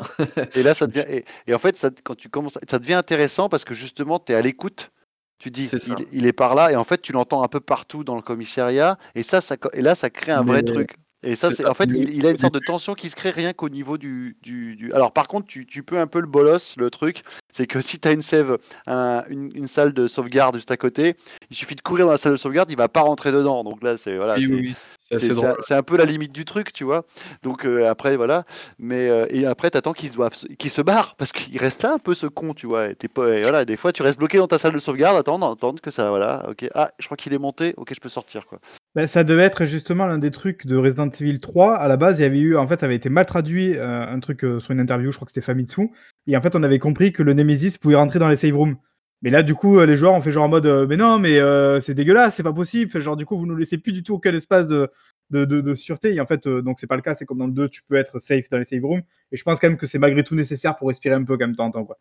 Et 0.54 0.62
là, 0.62 0.74
ça 0.74 0.86
devient. 0.86 1.06
Et, 1.08 1.24
et 1.46 1.54
en 1.54 1.58
fait, 1.58 1.74
ça, 1.76 1.90
quand 2.04 2.16
tu 2.16 2.28
commences, 2.28 2.58
ça 2.68 2.78
devient 2.78 2.94
intéressant 2.94 3.48
parce 3.48 3.64
que 3.64 3.72
justement, 3.72 4.18
tu 4.18 4.32
es 4.32 4.34
à 4.34 4.42
l'écoute. 4.42 4.90
Tu 5.38 5.50
dis, 5.50 5.66
il, 5.86 5.94
il 6.12 6.26
est 6.26 6.32
par 6.32 6.54
là, 6.54 6.72
et 6.72 6.76
en 6.76 6.84
fait, 6.84 7.00
tu 7.00 7.12
l'entends 7.12 7.42
un 7.42 7.48
peu 7.48 7.60
partout 7.60 8.02
dans 8.04 8.16
le 8.16 8.22
commissariat, 8.22 8.98
et 9.14 9.22
ça, 9.22 9.38
et 9.72 9.82
là, 9.82 9.94
ça 9.94 10.10
crée 10.10 10.32
un 10.32 10.42
vrai 10.42 10.62
truc. 10.72 10.96
Et 11.24 11.34
ça, 11.34 11.48
C'est 11.56 11.64
en 11.66 11.74
fait, 11.74 11.88
il, 11.98 12.10
il 12.14 12.26
a 12.26 12.30
une 12.30 12.36
sorte 12.38 12.54
de 12.54 12.60
tension 12.60 12.94
qui 12.94 13.10
se 13.10 13.16
crée 13.16 13.30
rien 13.30 13.52
qu'au 13.52 13.68
niveau 13.68 13.98
du, 13.98 14.36
du, 14.42 14.76
du- 14.76 14.92
Alors, 14.92 15.12
par 15.12 15.26
contre, 15.26 15.48
tu, 15.48 15.66
tu 15.66 15.82
peux 15.82 15.98
un 15.98 16.06
peu 16.06 16.20
le 16.20 16.28
bolos, 16.28 16.76
le 16.76 16.90
truc, 16.90 17.22
c'est 17.50 17.66
que 17.66 17.80
si 17.80 17.98
tu 17.98 18.06
as 18.06 18.12
une 18.12 18.22
save, 18.22 18.58
un- 18.86 19.24
une, 19.28 19.50
une 19.54 19.66
salle 19.66 19.92
de 19.92 20.06
sauvegarde 20.06 20.54
juste 20.54 20.70
à 20.70 20.76
côté, 20.76 21.16
il 21.50 21.56
suffit 21.56 21.74
de 21.74 21.80
courir 21.80 22.06
dans 22.06 22.12
la 22.12 22.18
salle 22.18 22.32
de 22.32 22.36
sauvegarde, 22.36 22.70
il 22.70 22.76
va 22.76 22.88
pas 22.88 23.00
rentrer 23.00 23.32
dedans. 23.32 23.64
Donc 23.64 23.82
là, 23.82 23.96
c'est 23.98 24.16
voilà, 24.16 24.36
oui, 24.36 24.46
oui. 24.60 24.74
C'est 25.16 25.74
un, 25.74 25.82
peu 25.82 25.96
la 25.96 26.04
limite 26.04 26.32
du 26.32 26.44
truc, 26.44 26.72
tu 26.72 26.84
vois. 26.84 27.04
Donc 27.42 27.64
euh, 27.64 27.88
après, 27.88 28.16
voilà. 28.16 28.44
Mais 28.78 29.08
euh, 29.08 29.26
et 29.30 29.46
après, 29.46 29.70
t'attends 29.70 29.92
qu'il 29.92 30.10
se, 30.10 30.14
doive 30.14 30.34
se- 30.34 30.46
qu'il 30.46 30.70
se 30.70 30.82
barre 30.82 31.16
parce 31.16 31.32
qu'il 31.32 31.56
reste 31.58 31.82
là 31.82 31.94
un 31.94 31.98
peu 31.98 32.14
ce 32.14 32.26
con, 32.26 32.52
tu 32.54 32.66
vois. 32.66 32.88
Et 32.88 32.94
pas, 32.94 33.28
et 33.36 33.42
voilà, 33.42 33.64
des 33.64 33.76
fois, 33.76 33.92
tu 33.92 34.02
restes 34.02 34.18
bloqué 34.18 34.38
dans 34.38 34.48
ta 34.48 34.58
salle 34.58 34.74
de 34.74 34.78
sauvegarde, 34.78 35.16
attendre, 35.16 35.50
attendre 35.50 35.80
que 35.80 35.90
ça, 35.90 36.10
voilà. 36.10 36.46
Ok. 36.50 36.68
Ah, 36.74 36.90
je 36.98 37.06
crois 37.06 37.16
qu'il 37.16 37.32
est 37.32 37.38
monté. 37.38 37.74
Ok, 37.76 37.92
je 37.94 38.00
peux 38.00 38.08
sortir, 38.08 38.46
quoi. 38.46 38.58
Bah, 38.94 39.06
ça 39.06 39.24
devait 39.24 39.42
être 39.42 39.64
justement 39.64 40.06
l'un 40.06 40.18
des 40.18 40.30
trucs 40.30 40.66
de 40.66 40.76
Resident 40.76 41.08
Evil 41.08 41.40
3. 41.40 41.76
À 41.76 41.88
la 41.88 41.96
base, 41.96 42.18
il 42.18 42.22
y 42.22 42.24
avait 42.24 42.40
eu, 42.40 42.56
en 42.56 42.66
fait, 42.66 42.80
ça 42.80 42.86
avait 42.86 42.96
été 42.96 43.08
mal 43.08 43.26
traduit, 43.26 43.76
euh, 43.76 44.06
un 44.06 44.20
truc 44.20 44.44
euh, 44.44 44.60
sur 44.60 44.72
une 44.72 44.80
interview, 44.80 45.12
je 45.12 45.16
crois 45.16 45.26
que 45.26 45.32
c'était 45.32 45.44
Famitsu. 45.44 45.90
Et 46.26 46.36
en 46.36 46.42
fait, 46.42 46.56
on 46.56 46.62
avait 46.62 46.78
compris 46.78 47.12
que 47.12 47.22
le 47.22 47.32
Nemesis 47.32 47.78
pouvait 47.78 47.94
rentrer 47.96 48.18
dans 48.18 48.28
les 48.28 48.36
save 48.36 48.56
rooms. 48.56 48.76
Mais 49.22 49.30
là, 49.30 49.42
du 49.42 49.54
coup, 49.54 49.78
euh, 49.78 49.86
les 49.86 49.96
joueurs 49.96 50.12
ont 50.14 50.20
fait 50.20 50.30
genre 50.32 50.44
en 50.44 50.48
mode 50.48 50.66
euh, 50.66 50.86
mais 50.88 50.96
non, 50.96 51.18
mais 51.18 51.38
euh, 51.38 51.80
c'est 51.80 51.94
dégueulasse, 51.94 52.36
c'est 52.36 52.42
pas 52.44 52.52
possible. 52.52 52.90
Fait 52.90 53.00
genre, 53.00 53.16
du 53.16 53.26
coup, 53.26 53.36
vous 53.36 53.46
nous 53.46 53.56
laissez 53.56 53.78
plus 53.78 53.92
du 53.92 54.02
tout 54.04 54.14
aucun 54.14 54.32
espace 54.32 54.68
de, 54.68 54.88
de, 55.30 55.44
de, 55.44 55.60
de 55.60 55.74
sûreté. 55.74 56.14
Et 56.14 56.20
en 56.20 56.26
fait, 56.26 56.46
euh, 56.46 56.62
donc 56.62 56.78
c'est 56.78 56.86
pas 56.86 56.94
le 56.96 57.02
cas. 57.02 57.14
C'est 57.14 57.24
comme 57.24 57.38
dans 57.38 57.46
le 57.48 57.52
2, 57.52 57.68
tu 57.68 57.82
peux 57.88 57.96
être 57.96 58.18
safe 58.20 58.48
dans 58.50 58.58
les 58.58 58.64
save 58.64 58.84
rooms. 58.84 59.02
Et 59.32 59.36
je 59.36 59.42
pense 59.42 59.58
quand 59.58 59.68
même 59.68 59.76
que 59.76 59.86
c'est 59.88 59.98
malgré 59.98 60.22
tout 60.22 60.36
nécessaire 60.36 60.76
pour 60.76 60.88
respirer 60.88 61.14
un 61.16 61.24
peu 61.24 61.36
quand 61.36 61.44
même 61.44 61.52
de 61.52 61.56
temps 61.56 61.66
en 61.66 61.70
temps. 61.72 61.84
Quoi. 61.84 61.98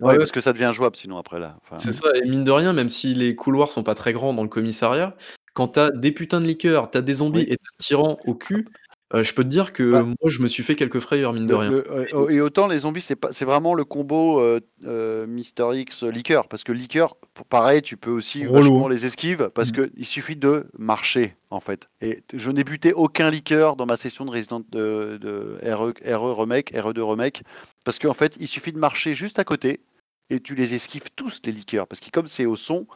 Ouais, 0.00 0.08
Ouais. 0.12 0.18
parce 0.18 0.32
que 0.32 0.40
ça 0.42 0.52
devient 0.52 0.70
jouable 0.74 0.96
sinon 0.96 1.16
après 1.16 1.38
là. 1.38 1.56
Enfin, 1.62 1.76
C'est 1.76 1.92
ça, 1.92 2.08
et 2.22 2.28
mine 2.28 2.44
de 2.44 2.50
rien, 2.50 2.72
même 2.74 2.88
si 2.90 3.14
les 3.14 3.34
couloirs 3.34 3.70
sont 3.72 3.82
pas 3.82 3.94
très 3.94 4.12
grands 4.12 4.34
dans 4.34 4.42
le 4.42 4.48
commissariat, 4.48 5.16
quand 5.54 5.68
t'as 5.68 5.90
des 5.90 6.12
putains 6.12 6.40
de 6.40 6.46
liqueurs, 6.46 6.90
t'as 6.90 7.00
des 7.00 7.14
zombies 7.14 7.40
Oui. 7.40 7.46
et 7.48 7.56
t'as 7.56 7.62
un 7.62 7.78
tyran 7.78 8.18
au 8.26 8.34
cul, 8.34 8.66
euh, 9.14 9.22
je 9.22 9.34
peux 9.34 9.42
te 9.44 9.48
dire 9.48 9.72
que 9.72 9.90
Bah, 9.90 10.02
moi 10.02 10.14
je 10.30 10.38
me 10.40 10.48
suis 10.48 10.62
fait 10.62 10.74
quelques 10.76 11.00
frayeurs, 11.00 11.32
mine 11.32 11.46
de 11.46 11.52
Le- 11.54 11.58
rien. 11.58 11.70
le- 11.70 12.14
euh, 12.14 12.28
et 12.28 12.40
autant 12.40 12.66
les 12.68 12.80
zombies, 12.80 13.00
c'est 13.00 13.16
pas, 13.16 13.32
c'est 13.32 13.44
vraiment 13.44 13.74
le 13.74 13.84
combo 13.84 14.40
euh, 14.40 14.60
euh, 14.84 15.26
Mister 15.26 15.66
X 15.74 16.04
euh, 16.04 16.10
liqueur, 16.10 16.48
parce 16.48 16.62
que 16.64 16.72
liqueur, 16.72 17.16
pareil, 17.48 17.82
tu 17.82 17.96
peux 17.96 18.10
aussi 18.10 18.44
vachement 18.44 18.88
les 18.88 19.06
esquives, 19.06 19.50
parce 19.54 19.70
Mm. 19.70 19.72
que 19.72 19.90
il 19.96 20.04
suffit 20.06 20.36
de 20.36 20.66
marcher 20.78 21.34
en 21.50 21.60
fait. 21.60 21.88
Et 22.00 22.22
t- 22.22 22.38
je 22.38 22.50
n'ai 22.50 22.62
buté 22.64 22.92
aucun 22.92 23.30
liqueur 23.30 23.76
dans 23.76 23.86
ma 23.86 23.96
session 23.96 24.24
de 24.24 24.30
Resident 24.30 24.60
de, 24.70 25.18
de 25.20 25.58
RE, 25.72 25.92
RE 26.06 26.34
remake, 26.40 26.72
RE2 26.72 27.02
remake, 27.02 27.42
parce 27.84 27.98
qu'en 27.98 28.14
fait, 28.14 28.36
il 28.38 28.46
suffit 28.48 28.72
de 28.72 28.78
marcher 28.78 29.14
juste 29.14 29.38
à 29.38 29.44
côté 29.44 29.80
et 30.30 30.38
tu 30.38 30.54
les 30.54 30.74
esquives 30.74 31.10
tous 31.16 31.40
les 31.44 31.50
liqueurs, 31.52 31.88
parce 31.88 32.00
que 32.00 32.10
comme 32.10 32.28
c'est 32.28 32.46
au 32.46 32.54
son. 32.56 32.86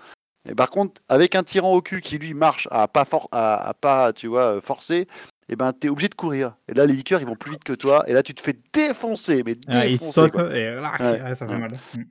Et 0.48 0.54
par 0.54 0.70
contre, 0.70 1.00
avec 1.08 1.34
un 1.34 1.42
tyran 1.42 1.72
au 1.74 1.80
cul 1.82 2.00
qui 2.00 2.18
lui 2.18 2.34
marche 2.34 2.68
à 2.70 2.86
pas 2.88 3.04
for- 3.04 3.28
à, 3.32 3.68
à 3.68 3.74
pas, 3.74 4.12
tu 4.12 4.26
vois, 4.26 4.60
forcer, 4.60 5.08
et 5.48 5.56
ben 5.56 5.72
t'es 5.72 5.88
obligé 5.88 6.08
de 6.08 6.14
courir. 6.14 6.56
Et 6.68 6.74
là, 6.74 6.84
les 6.86 6.94
liqueurs, 6.94 7.20
ils 7.20 7.26
vont 7.26 7.36
plus 7.36 7.52
vite 7.52 7.64
que 7.64 7.72
toi. 7.72 8.04
Et 8.08 8.12
là, 8.12 8.22
tu 8.22 8.34
te 8.34 8.42
fais 8.42 8.56
défoncer, 8.72 9.42
mais 9.44 9.56
Ah, 9.68 9.86
il 9.86 9.92
défoncer. 9.92 10.12
saute 10.12 10.32
quoi. 10.32 10.54
et 10.56 10.74
là, 10.74 10.92
Ouais, 11.00 11.22
ouais, 11.22 11.34
ça 11.34 11.46
fait 11.46 11.52
ouais. 11.54 11.58
mal. 11.58 11.72
Mm. 11.94 12.02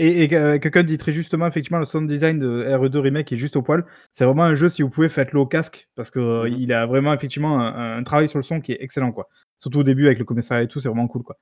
Et, 0.00 0.24
et 0.24 0.34
euh, 0.36 0.58
quelqu'un 0.60 0.84
dit 0.84 0.96
très 0.96 1.10
justement, 1.10 1.46
effectivement, 1.48 1.78
le 1.80 1.84
sound 1.84 2.08
design 2.08 2.38
de 2.38 2.64
RE2 2.64 2.98
Remake 3.00 3.32
est 3.32 3.36
juste 3.36 3.56
au 3.56 3.62
poil. 3.62 3.84
C'est 4.12 4.24
vraiment 4.24 4.44
un 4.44 4.54
jeu, 4.54 4.68
si 4.68 4.82
vous 4.82 4.90
pouvez, 4.90 5.08
faites-le 5.08 5.40
au 5.40 5.46
casque, 5.46 5.88
parce 5.96 6.10
que 6.12 6.20
euh, 6.20 6.48
Mhm. 6.48 6.56
il 6.58 6.72
a 6.72 6.86
vraiment, 6.86 7.12
effectivement, 7.12 7.58
un, 7.60 7.96
un 7.98 8.02
travail 8.04 8.28
sur 8.28 8.38
le 8.38 8.44
son 8.44 8.60
qui 8.60 8.72
est 8.72 8.78
excellent, 8.80 9.10
quoi. 9.10 9.28
Surtout 9.58 9.80
au 9.80 9.84
début, 9.84 10.06
avec 10.06 10.18
le 10.20 10.24
commissariat 10.24 10.62
et 10.64 10.68
tout, 10.68 10.80
c'est 10.80 10.88
vraiment 10.88 11.08
cool, 11.08 11.24
quoi. 11.24 11.36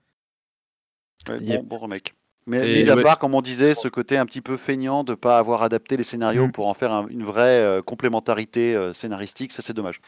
Ouais, 1.29 1.39
Yep. 1.41 1.61
bon, 1.63 1.67
bon 1.67 1.79
remake. 1.79 2.15
Mais 2.47 2.59
Et 2.73 2.77
mis 2.77 2.89
à 2.91 2.95
ouais. 2.95 3.03
part, 3.03 3.19
comme 3.19 3.35
on 3.35 3.43
disait, 3.43 3.75
ce 3.75 3.89
côté 3.89 4.17
un 4.17 4.27
petit 4.27 4.41
peu 4.41 4.57
feignant 4.57 5.03
de 5.05 5.15
pas 5.15 5.39
avoir 5.39 5.63
adapté 5.63 5.97
les 5.97 6.05
scénarios 6.05 6.47
Mm. 6.47 6.53
pour 6.53 6.69
en 6.69 6.75
faire 6.75 6.93
un- 6.93 7.07
une 7.09 7.25
vraie 7.25 7.61
euh, 7.61 7.83
complémentarité 7.83 8.75
euh, 8.75 8.93
scénaristique, 8.93 9.53
ça 9.53 9.63
c'est 9.63 9.73
dommage. 9.75 10.01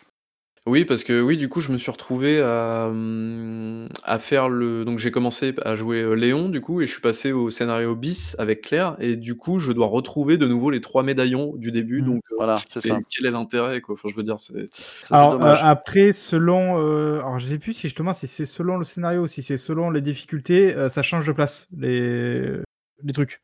Oui, 0.69 0.85
parce 0.85 1.03
que 1.03 1.21
oui, 1.23 1.39
du 1.39 1.49
coup, 1.49 1.61
je 1.61 1.73
me 1.73 1.79
suis 1.79 1.91
retrouvé 1.91 2.41
à, 2.43 2.91
mmh, 2.93 3.89
à 4.05 4.19
faire 4.19 4.49
le 4.51 4.85
donc 4.85 4.99
j'ai 4.99 5.11
commencé 5.11 5.55
à 5.65 5.77
jouer, 5.77 6.03
heu, 6.03 6.13
Léon, 6.15 6.51
du 6.51 6.61
coup 6.61 6.83
et 6.83 6.87
je 6.87 6.93
suis 6.93 7.01
passé 7.01 7.33
au 7.33 7.49
scénario 7.51 7.95
bis 7.97 8.37
avec 8.39 8.61
Claire 8.63 8.95
et 9.01 9.17
du 9.17 9.35
coup, 9.37 9.59
je 9.61 9.73
dois 9.73 9.87
retrouver 9.87 10.37
de 10.37 10.47
nouveau 10.47 10.71
les 10.71 10.81
3 10.83 11.03
médaillons 11.03 11.55
du 11.57 11.71
début 11.73 12.03
Mmh. 12.03 12.07
donc 12.07 12.23
heu, 12.33 12.37
Voilà, 12.37 12.67
c'est 12.69 12.81
ça. 12.83 13.01
quel 13.09 13.27
est 13.27 13.31
l'intérêt, 13.31 13.81
quoi? 13.81 13.95
Enfin, 13.95 14.09
je 14.11 14.15
veux 14.17 14.23
dire, 14.23 14.39
c'est 14.41 14.69
Alors, 15.11 15.33
euh, 15.35 15.37
dommage. 15.39 15.63
après, 15.63 16.13
selon. 16.13 16.79
euh, 16.79 17.19
alors, 17.21 17.39
je 17.39 17.47
sais 17.47 17.59
plus 17.59 17.73
si 17.75 17.83
justement, 17.83 18.13
si 18.13 18.27
c'est 18.27 18.47
selon 18.47 18.77
le 18.77 18.85
scénario 18.85 19.27
si 19.27 19.43
c'est 19.43 19.57
selon 19.57 19.91
les 19.91 20.01
difficultés, 20.03 20.75
euh, 20.77 20.89
ça 20.89 21.03
change 21.03 21.27
de 21.27 21.33
place, 21.33 21.67
les, 21.77 22.59
les 23.03 23.13
trucs. 23.13 23.41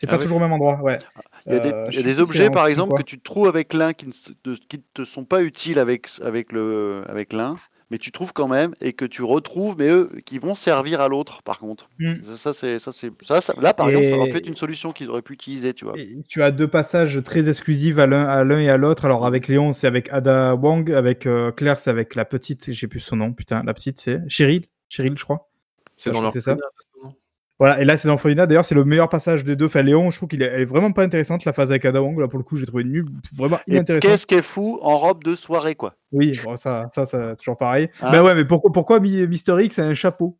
C'est 0.00 0.06
Ah 0.06 0.12
pas 0.12 0.18
ouais? 0.18 0.22
toujours 0.22 0.36
au 0.38 0.40
même 0.40 0.52
endroit, 0.52 0.80
ouais. 0.80 0.98
Il 1.46 1.54
y 1.54 1.56
a 1.56 1.60
des, 1.60 1.70
Euh, 1.70 1.90
y 1.90 1.98
a 1.98 2.02
des 2.02 2.20
objets, 2.20 2.50
par 2.50 2.66
exemple, 2.68 2.90
quoi. 2.90 2.98
que 3.00 3.02
tu 3.04 3.18
trouves 3.20 3.48
avec 3.48 3.74
l'un 3.74 3.92
qui 3.92 4.06
ne 4.06 4.54
qui 4.54 4.80
te 4.94 5.04
sont 5.04 5.24
pas 5.24 5.42
utiles 5.42 5.80
avec, 5.80 6.08
avec 6.22 6.52
le 6.52 7.02
avec 7.08 7.32
l'un, 7.32 7.56
mais 7.90 7.98
tu 7.98 8.12
trouves 8.12 8.32
quand 8.32 8.46
même 8.46 8.74
et 8.80 8.92
que 8.92 9.04
tu 9.04 9.22
retrouves, 9.22 9.74
mais 9.76 9.88
eux 9.88 10.08
qui 10.24 10.38
vont 10.38 10.54
servir 10.54 11.00
à 11.00 11.08
l'autre, 11.08 11.42
par 11.42 11.58
contre. 11.58 11.88
Mm. 11.98 12.22
Ça, 12.22 12.36
ça, 12.36 12.52
c'est 12.52 12.78
ça, 12.78 12.92
c'est 12.92 13.10
ça, 13.22 13.40
ça- 13.40 13.54
là, 13.60 13.74
par 13.74 13.88
exemple, 13.88 14.06
ça 14.06 14.14
aurait 14.16 14.28
pu 14.28 14.36
être 14.36 14.46
une 14.46 14.54
solution 14.56 14.92
qu'ils 14.92 15.10
auraient 15.10 15.22
pu 15.22 15.32
utiliser, 15.32 15.74
tu 15.74 15.84
vois. 15.84 15.98
Et 15.98 16.22
tu 16.28 16.44
as 16.44 16.52
deux 16.52 16.68
passages 16.68 17.20
très 17.24 17.48
exclusifs 17.48 17.98
à 17.98 18.06
l'un 18.06 18.24
à 18.24 18.44
l'un 18.44 18.60
et 18.60 18.68
à 18.68 18.76
l'autre. 18.76 19.04
Alors 19.04 19.26
avec 19.26 19.48
Léon, 19.48 19.72
c'est 19.72 19.88
avec 19.88 20.12
Ada 20.12 20.54
Wong, 20.54 20.92
avec 20.92 21.26
euh, 21.26 21.50
Claire, 21.50 21.78
c'est 21.80 21.90
avec 21.90 22.14
la 22.14 22.24
petite, 22.24 22.70
j'ai 22.72 22.86
plus 22.86 23.00
son 23.00 23.16
nom, 23.16 23.32
putain, 23.32 23.64
la 23.64 23.74
petite, 23.74 23.98
c'est 23.98 24.20
Cheryl, 24.28 24.66
Cheryl, 24.88 25.18
je 25.18 25.24
crois. 25.24 25.48
c'est 25.96 26.10
dans 26.10 26.20
leur 26.20 26.32
ça. 26.40 26.52
première, 26.54 26.70
c'est 26.76 27.00
ça, 27.00 27.06
non? 27.08 27.14
Voilà, 27.58 27.80
et 27.80 27.84
là 27.84 27.96
c'est 27.96 28.06
dans 28.08 28.16
Folina. 28.18 28.46
D'ailleurs, 28.46 28.64
c'est 28.64 28.74
le 28.74 28.84
meilleur 28.84 29.08
passage 29.08 29.42
des 29.42 29.56
deux. 29.56 29.66
Enfin, 29.66 29.82
Léon, 29.82 30.10
je 30.10 30.18
trouve 30.18 30.28
qu'il 30.28 30.42
est, 30.42 30.64
vraiment 30.64 30.92
pas 30.92 31.02
intéressante 31.02 31.44
la 31.44 31.52
phase 31.52 31.70
avec 31.70 31.84
Ada 31.84 32.00
Wong. 32.00 32.18
Là 32.20 32.28
pour 32.28 32.38
le 32.38 32.44
coup, 32.44 32.56
j'ai 32.56 32.66
trouvé 32.66 32.84
nul, 32.84 33.06
vraiment 33.36 33.58
inintéressant. 33.66 34.08
qu'est-ce 34.08 34.26
qu'elle 34.26 34.42
fout 34.42 34.78
en 34.82 34.96
robe 34.96 35.24
de 35.24 35.34
soirée, 35.34 35.74
quoi 35.74 35.94
Oui, 36.12 36.38
bon, 36.44 36.56
ça, 36.56 36.88
ça, 36.94 37.06
ça, 37.06 37.34
toujours 37.36 37.58
pareil. 37.58 37.88
Hein 38.00 38.12
bah 38.12 38.22
ouais, 38.22 38.34
mais 38.34 38.44
pourquoi, 38.44 38.72
pourquoi 38.72 39.00
Mi- 39.00 39.26
Mister 39.26 39.56
X 39.60 39.78
a 39.78 39.84
un 39.84 39.94
chapeau? 39.94 40.38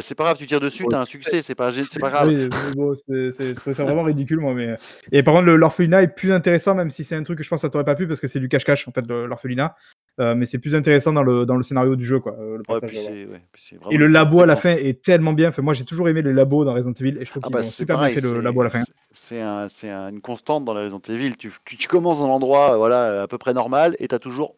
C'est 0.00 0.14
pas 0.14 0.24
grave, 0.24 0.38
tu 0.38 0.46
tires 0.46 0.60
dessus, 0.60 0.84
t'as 0.88 1.00
un 1.00 1.04
succès, 1.04 1.42
c'est 1.42 1.56
pas, 1.56 1.70
gê- 1.72 1.84
c'est 1.90 1.98
pas 1.98 2.08
grave. 2.10 2.28
Oui, 2.28 2.48
bon, 2.76 2.94
c'est, 2.94 3.32
c'est- 3.32 3.48
je 3.48 3.52
trouve 3.54 3.72
ça 3.74 3.84
vraiment 3.84 4.04
ridicule, 4.04 4.38
moi. 4.38 4.54
Mais... 4.54 4.76
Et 5.10 5.22
par 5.22 5.34
contre, 5.34 5.46
l'orphelinat 5.46 6.02
est 6.04 6.14
plus 6.14 6.32
intéressant, 6.32 6.74
même 6.76 6.88
si 6.88 7.02
c'est 7.02 7.16
un 7.16 7.22
truc 7.24 7.38
que 7.38 7.44
je 7.44 7.48
pense 7.48 7.58
que 7.58 7.66
ça 7.66 7.70
t'aurait 7.70 7.84
pas 7.84 7.96
plu, 7.96 8.06
parce 8.06 8.20
que 8.20 8.28
c'est 8.28 8.38
du 8.38 8.48
cache-cache, 8.48 8.86
en 8.86 8.92
fait, 8.92 9.04
l'orphelinat. 9.08 9.74
Euh, 10.20 10.34
mais 10.34 10.46
c'est 10.46 10.58
plus 10.58 10.74
intéressant 10.74 11.12
dans 11.12 11.22
le, 11.22 11.46
dans 11.46 11.56
le 11.56 11.62
scénario 11.62 11.96
du 11.96 12.04
jeu, 12.04 12.20
quoi. 12.20 12.36
euh, 12.38 12.58
Ouais, 12.68 12.78
puis 12.86 12.98
ouais, 12.98 13.40
puis 13.50 13.78
Et 13.90 13.96
le 13.96 14.06
labo 14.06 14.40
à 14.42 14.46
la 14.46 14.56
fin 14.56 14.70
est 14.76 15.02
tellement 15.02 15.32
bien. 15.32 15.48
Enfin, 15.48 15.62
moi, 15.62 15.74
j'ai 15.74 15.84
toujours 15.84 16.08
aimé 16.08 16.22
les 16.22 16.32
labos 16.32 16.64
dans 16.64 16.74
Resident 16.74 16.92
Evil, 16.92 17.16
et 17.20 17.24
je 17.24 17.30
trouve 17.30 17.42
Ah 17.44 17.48
qu'ils 17.48 17.52
bah 17.54 17.60
ont 17.60 17.62
c'est 17.62 17.70
super 17.70 17.96
pareil, 17.96 18.14
bien 18.14 18.22
fait 18.22 18.34
le 18.34 18.40
labo 18.40 18.60
à 18.60 18.64
la 18.64 18.70
fin. 18.70 18.82
c'est- 19.10 19.40
un, 19.40 19.66
un- 19.84 20.08
une 20.10 20.20
constante 20.20 20.64
dans 20.64 20.74
Resident 20.74 21.00
Evil. 21.08 21.36
Tu, 21.36 21.50
tu, 21.64 21.76
tu 21.76 21.88
commences 21.88 22.20
dans 22.20 22.28
l'endroit 22.28 22.74
euh, 22.74 22.76
voilà, 22.76 23.22
à 23.22 23.26
peu 23.26 23.38
près 23.38 23.52
normal 23.54 23.96
et 23.98 24.06
tu 24.06 24.14
as 24.14 24.18
toujours 24.18 24.54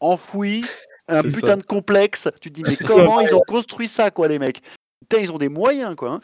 enfoui 0.00 0.64
un 1.08 1.22
putain 1.22 1.46
ça. 1.46 1.56
de 1.56 1.62
complexe. 1.62 2.28
Tu 2.40 2.50
te 2.50 2.54
dis, 2.54 2.62
mais 2.66 2.76
comment 2.86 3.20
ils 3.20 3.34
ont 3.34 3.42
construit 3.46 3.88
ça, 3.88 4.10
quoi, 4.10 4.28
les 4.28 4.38
mecs? 4.38 4.62
Putain, 5.00 5.22
ils 5.22 5.32
ont 5.32 5.38
des 5.38 5.48
moyens, 5.48 5.94
quoi. 5.96 6.12
hein. 6.12 6.20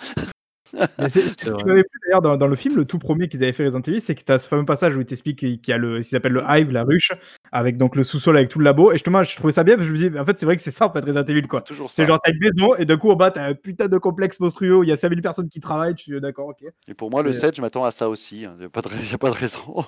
Mais 0.99 1.09
c'est, 1.09 1.23
C'est 1.39 1.57
tu 1.57 1.65
m'avais 1.65 1.83
plu 1.83 1.99
d'ailleurs 2.05 2.21
dans, 2.21 2.37
dans 2.37 2.47
le 2.47 2.55
film, 2.55 2.77
le 2.77 2.85
tout 2.85 2.99
premier 2.99 3.27
qu'ils 3.29 3.43
avaient 3.43 3.55
fait 3.55 3.65
Resident 3.65 3.81
Evil, 3.81 4.03
c'est 4.03 4.15
que 4.15 4.23
tu 4.23 4.31
as 4.31 4.39
ce 4.39 4.47
fameux 4.47 4.67
passage 4.67 4.95
où 4.97 5.01
il 5.01 5.07
t'explique 5.07 5.39
qu'il 5.39 5.59
y 5.67 5.73
a 5.73 5.79
le, 5.79 6.03
ce 6.03 6.11
qu'ils 6.11 6.17
appellent 6.19 6.33
le 6.35 6.43
hive, 6.47 6.71
la 6.71 6.85
ruche, 6.85 7.13
avec 7.53 7.79
donc 7.79 7.97
le 7.97 8.03
sous-sol 8.05 8.37
avec 8.37 8.51
tout 8.51 8.59
le 8.59 8.67
labo. 8.67 8.91
Et 8.93 8.97
justement, 8.97 9.23
je 9.23 9.35
trouvais 9.35 9.53
ça 9.53 9.65
bien 9.65 9.77
parce 9.77 9.89
que 9.89 9.95
je 9.95 10.05
me 10.05 10.11
dis, 10.11 10.19
en 10.19 10.27
fait, 10.27 10.39
c'est 10.39 10.45
vrai 10.45 10.57
que 10.57 10.63
c'est 10.63 10.71
ça 10.71 10.87
en 10.87 10.93
fait 10.93 11.01
Resident 11.03 11.25
Evil 11.25 11.49
quoi. 11.49 11.61
C'est 11.61 11.73
toujours 11.73 11.91
C'est 11.91 12.03
ça. 12.03 12.09
genre 12.09 12.21
t'as 12.23 12.33
une 12.33 12.39
maison 12.41 12.75
et 12.77 12.85
d'un 12.85 12.99
coup 12.99 13.09
au 13.09 13.17
bas 13.17 13.31
t'as 13.31 13.47
un 13.49 13.55
putain 13.55 13.89
de 13.89 13.97
complexe 13.97 14.39
monstrueux 14.41 14.77
où 14.77 14.83
il 14.85 14.91
y 14.91 14.93
a 14.93 14.99
5000 14.99 15.23
personnes 15.23 15.49
qui 15.49 15.61
travaillent. 15.61 15.95
Tu 15.95 16.11
dis 16.15 16.21
d'accord, 16.21 16.49
ok. 16.49 16.63
Et 16.87 16.93
pour 16.95 17.11
moi, 17.11 17.23
le 17.23 17.33
c'est- 17.33 17.41
7, 17.41 17.57
je 17.57 17.63
m'attends 17.63 17.85
à 17.87 17.91
ça 17.91 18.11
aussi. 18.11 18.43
Il 18.43 18.51
n'y 18.59 18.65
a, 18.67 18.69
pas 18.69 18.83
de 18.83 18.89
rais- 18.89 18.97
y 19.11 19.15
a 19.15 19.19
pas 19.19 19.31
de 19.31 19.37
raison. 19.37 19.87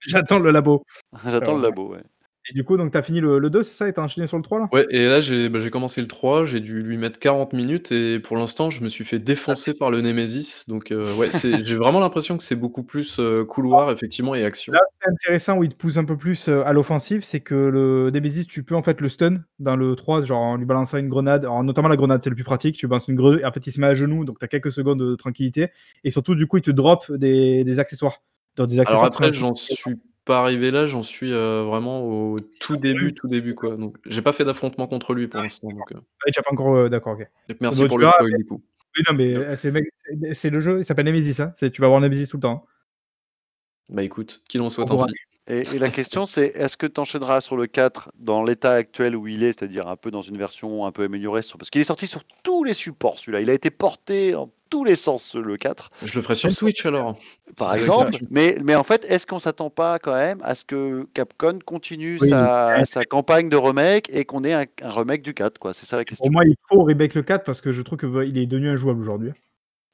J'attends 0.00 0.38
le 0.38 0.50
labo. 0.50 0.82
J'attends 1.24 1.36
Alors, 1.50 1.56
le 1.58 1.62
labo, 1.62 1.92
ouais. 1.92 2.02
Et 2.50 2.54
du 2.54 2.64
coup, 2.64 2.76
donc 2.76 2.90
t'as 2.90 3.02
fini 3.02 3.20
le, 3.20 3.38
le 3.38 3.50
2, 3.50 3.62
c'est 3.62 3.74
ça 3.74 3.88
Et 3.88 3.92
t'as 3.92 4.02
enchaîné 4.02 4.26
sur 4.26 4.36
le 4.36 4.42
3 4.42 4.58
là? 4.58 4.68
Ouais 4.72 4.86
et 4.90 5.04
là 5.04 5.20
j'ai 5.20 5.48
bah, 5.48 5.60
j'ai 5.60 5.70
commencé 5.70 6.00
le 6.00 6.08
3, 6.08 6.44
j'ai 6.44 6.60
dû 6.60 6.80
lui 6.82 6.96
mettre 6.96 7.18
40 7.18 7.52
minutes 7.52 7.92
et 7.92 8.18
pour 8.18 8.36
l'instant, 8.36 8.70
je 8.70 8.82
me 8.82 8.88
suis 8.88 9.04
fait 9.04 9.18
défoncer 9.18 9.74
par 9.74 9.90
le 9.90 10.00
Némésis 10.00 10.68
donc 10.68 10.90
heu, 10.90 11.02
ouais, 11.14 11.30
c'est 11.30 11.52
j'ai 11.64 11.76
vraiment 11.76 12.00
l'impression 12.00 12.36
que 12.36 12.42
c'est 12.42 12.56
beaucoup 12.56 12.82
plus, 12.82 13.18
heu, 13.18 13.44
couloir 13.44 13.90
effectivement 13.90 14.34
et 14.34 14.44
action. 14.44 14.72
Là, 14.72 14.80
c'est 15.00 15.10
intéressant 15.10 15.58
où 15.58 15.64
il 15.64 15.70
te 15.70 15.76
pousse 15.76 15.96
un 15.96 16.04
peu 16.04 16.16
plus 16.16 16.48
euh, 16.48 16.64
à 16.64 16.72
l'offensive, 16.72 17.22
c'est 17.22 17.40
que 17.40 17.54
le 17.54 18.10
Nemesis, 18.10 18.46
tu 18.46 18.64
peux 18.64 18.74
en 18.74 18.82
fait 18.82 19.00
le 19.00 19.08
stun 19.08 19.42
dans 19.58 19.76
le 19.76 19.94
3, 19.94 20.24
genre 20.24 20.40
en 20.40 20.56
lui 20.56 20.66
balançant 20.66 20.98
une 20.98 21.08
grenade. 21.08 21.44
Alors, 21.44 21.62
notamment 21.62 21.88
la 21.88 21.96
grenade, 21.96 22.22
c'est 22.22 22.30
le 22.30 22.36
plus 22.36 22.44
pratique. 22.44 22.76
Tu 22.76 22.86
balances 22.86 23.08
une 23.08 23.16
grenade 23.16 23.40
et 23.40 23.44
en 23.44 23.52
fait 23.52 23.66
il 23.66 23.72
se 23.72 23.80
met 23.80 23.86
à 23.86 23.94
genoux, 23.94 24.24
donc 24.24 24.38
t'as 24.38 24.48
quelques 24.48 24.72
secondes 24.72 24.98
de 25.00 25.14
tranquillité. 25.14 25.68
Et 26.04 26.10
surtout, 26.10 26.34
du 26.34 26.46
coup, 26.46 26.58
il 26.58 26.62
te 26.62 26.70
drop 26.70 27.10
des, 27.12 27.64
des 27.64 27.78
accessoires. 27.78 28.22
Dans 28.56 28.66
des 28.66 28.74
Alors 28.80 29.04
accessoires 29.04 29.04
après, 29.06 29.32
j'en 29.32 29.54
suis 29.54 29.96
pas 30.24 30.40
arrivé 30.40 30.70
là, 30.70 30.86
j'en 30.86 31.02
suis, 31.02 31.32
heu, 31.32 31.62
vraiment 31.62 32.02
au 32.06 32.38
tout 32.60 32.76
début, 32.76 33.12
tout 33.14 33.28
début 33.28 33.54
quoi 33.54 33.76
donc 33.76 33.96
j'ai 34.06 34.22
pas 34.22 34.32
fait 34.32 34.44
d'affrontement 34.44 34.86
contre 34.86 35.14
lui 35.14 35.26
pour 35.28 35.40
l'instant 35.40 35.68
donc 35.70 35.90
heu, 35.92 35.96
Ah, 36.26 36.30
tu 36.30 36.38
as 36.38 36.42
pas 36.42 36.52
encore. 36.52 36.74
euh, 36.76 36.88
D'accord, 36.88 37.14
ok. 37.14 37.26
donc 37.48 37.58
merci 37.60 37.80
Bon, 37.80 37.88
pour 37.88 37.96
tu 37.96 38.00
le 38.02 38.06
verras, 38.06 38.16
spoil 38.24 38.36
du 38.38 38.44
coup. 38.44 38.62
Oui, 38.96 39.02
non, 39.08 39.14
mais 39.16 39.34
euh, 39.34 39.56
c'est, 39.56 39.70
mec, 39.70 39.86
c'est- 40.04 40.34
c'est 40.34 40.50
le 40.50 40.60
jeu, 40.60 40.78
il 40.80 40.84
s'appelle 40.84 41.06
Nemesis. 41.06 41.40
Hein. 41.40 41.52
C'est- 41.56 41.70
Tu 41.70 41.80
vas 41.80 41.86
avoir 41.86 42.00
Nemesis 42.00 42.28
tout 42.28 42.36
le 42.36 42.42
temps. 42.42 42.66
hein. 42.66 42.68
Bah 43.90 44.02
écoute, 44.04 44.42
qu'il 44.48 44.60
en 44.60 44.70
soit 44.70 44.84
ainsi. 44.92 45.14
Et, 45.48 45.62
et 45.74 45.78
la 45.80 45.90
question, 45.90 46.24
c'est 46.24 46.46
est-ce 46.54 46.76
que 46.76 46.86
tu 46.86 47.00
enchaîneras 47.00 47.40
sur 47.40 47.56
le 47.56 47.66
4 47.66 48.12
dans 48.18 48.44
l'état 48.44 48.72
actuel 48.72 49.16
où 49.16 49.26
il 49.26 49.42
est, 49.42 49.58
c'est-à-dire 49.58 49.88
un 49.88 49.96
peu 49.96 50.12
dans 50.12 50.22
une 50.22 50.38
version 50.38 50.86
un 50.86 50.92
peu 50.92 51.02
améliorée 51.04 51.42
sur- 51.42 51.58
Parce 51.58 51.68
qu'il 51.68 51.80
est 51.80 51.84
sorti 51.84 52.06
sur 52.06 52.22
tous 52.44 52.62
les 52.62 52.74
supports, 52.74 53.18
celui-là. 53.18 53.40
Il 53.40 53.50
a 53.50 53.52
été 53.52 53.70
porté 53.70 54.36
en 54.36 54.50
tous 54.70 54.84
les 54.84 54.94
sens, 54.96 55.34
le 55.34 55.56
4, 55.56 55.90
Je 56.04 56.14
le 56.14 56.22
ferai 56.22 56.34
sur 56.36 56.50
Switch 56.52 56.86
alors. 56.86 57.16
par 57.58 57.74
exemple. 57.74 58.18
Mais, 58.30 58.56
mais 58.64 58.74
en 58.76 58.84
fait, 58.84 59.04
est-ce 59.06 59.26
qu'on 59.26 59.40
s'attend 59.40 59.68
pas 59.68 59.98
quand 59.98 60.14
même 60.14 60.38
à 60.44 60.54
ce 60.54 60.64
que 60.64 61.06
Capcom 61.12 61.58
continue 61.58 62.18
Oui, 62.20 62.30
sa, 62.30 62.84
sa 62.86 63.04
campagne 63.04 63.48
de 63.50 63.56
remake 63.56 64.08
et 64.10 64.24
qu'on 64.24 64.44
ait 64.44 64.54
un, 64.54 64.64
un 64.82 64.90
remake 64.90 65.22
du 65.22 65.34
4 65.34 65.58
quoi? 65.58 65.74
C'est 65.74 65.86
ça 65.86 65.96
la 65.96 66.04
question. 66.04 66.22
Pour 66.24 66.32
moi, 66.32 66.44
il 66.46 66.54
faut 66.68 66.84
remake 66.84 67.14
le 67.14 67.22
4 67.22 67.44
parce 67.44 67.60
que 67.60 67.72
je 67.72 67.82
trouve 67.82 67.98
qu'il 67.98 68.38
est 68.38 68.46
devenu 68.46 68.68
injouable 68.70 69.00
aujourd'hui. 69.02 69.32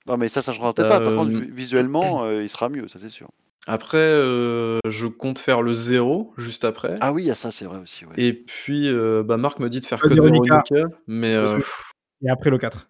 Non, 0.06 0.16
mais 0.18 0.28
ça, 0.28 0.42
ça 0.42 0.52
changera 0.52 0.72
peut-être 0.74 0.88
pas. 0.90 1.00
Par 1.00 1.14
contre, 1.14 1.32
Euh, 1.32 1.40
vi- 1.40 1.50
visuellement, 1.50 2.22
euh, 2.24 2.42
il 2.42 2.48
sera 2.50 2.68
mieux, 2.68 2.86
ça 2.86 2.98
c'est 3.00 3.08
sûr. 3.10 3.28
Après, 3.66 3.98
heu, 3.98 4.78
je 4.88 5.06
compte 5.06 5.38
faire 5.38 5.60
le 5.62 5.72
0 5.72 6.32
juste 6.38 6.64
après 6.64 6.96
Ah 7.00 7.12
oui, 7.12 7.24
il 7.24 7.26
y 7.26 7.30
a 7.30 7.34
ça, 7.34 7.50
c'est 7.50 7.64
vrai 7.66 7.78
aussi. 7.78 8.06
ouais. 8.06 8.14
et 8.16 8.32
puis, 8.32 8.88
heu, 8.88 9.22
bah, 9.22 9.36
Marc 9.36 9.58
me 9.58 9.68
dit 9.68 9.80
de 9.80 9.84
faire 9.86 10.00
Code 10.00 10.10
Code 10.10 10.20
Veronica. 10.20 10.62
Veronica 10.70 10.96
mais 11.06 11.34
heu, 11.34 11.58
que- 11.58 12.26
Et 12.26 12.30
après 12.30 12.50
le 12.50 12.58
4. 12.58 12.88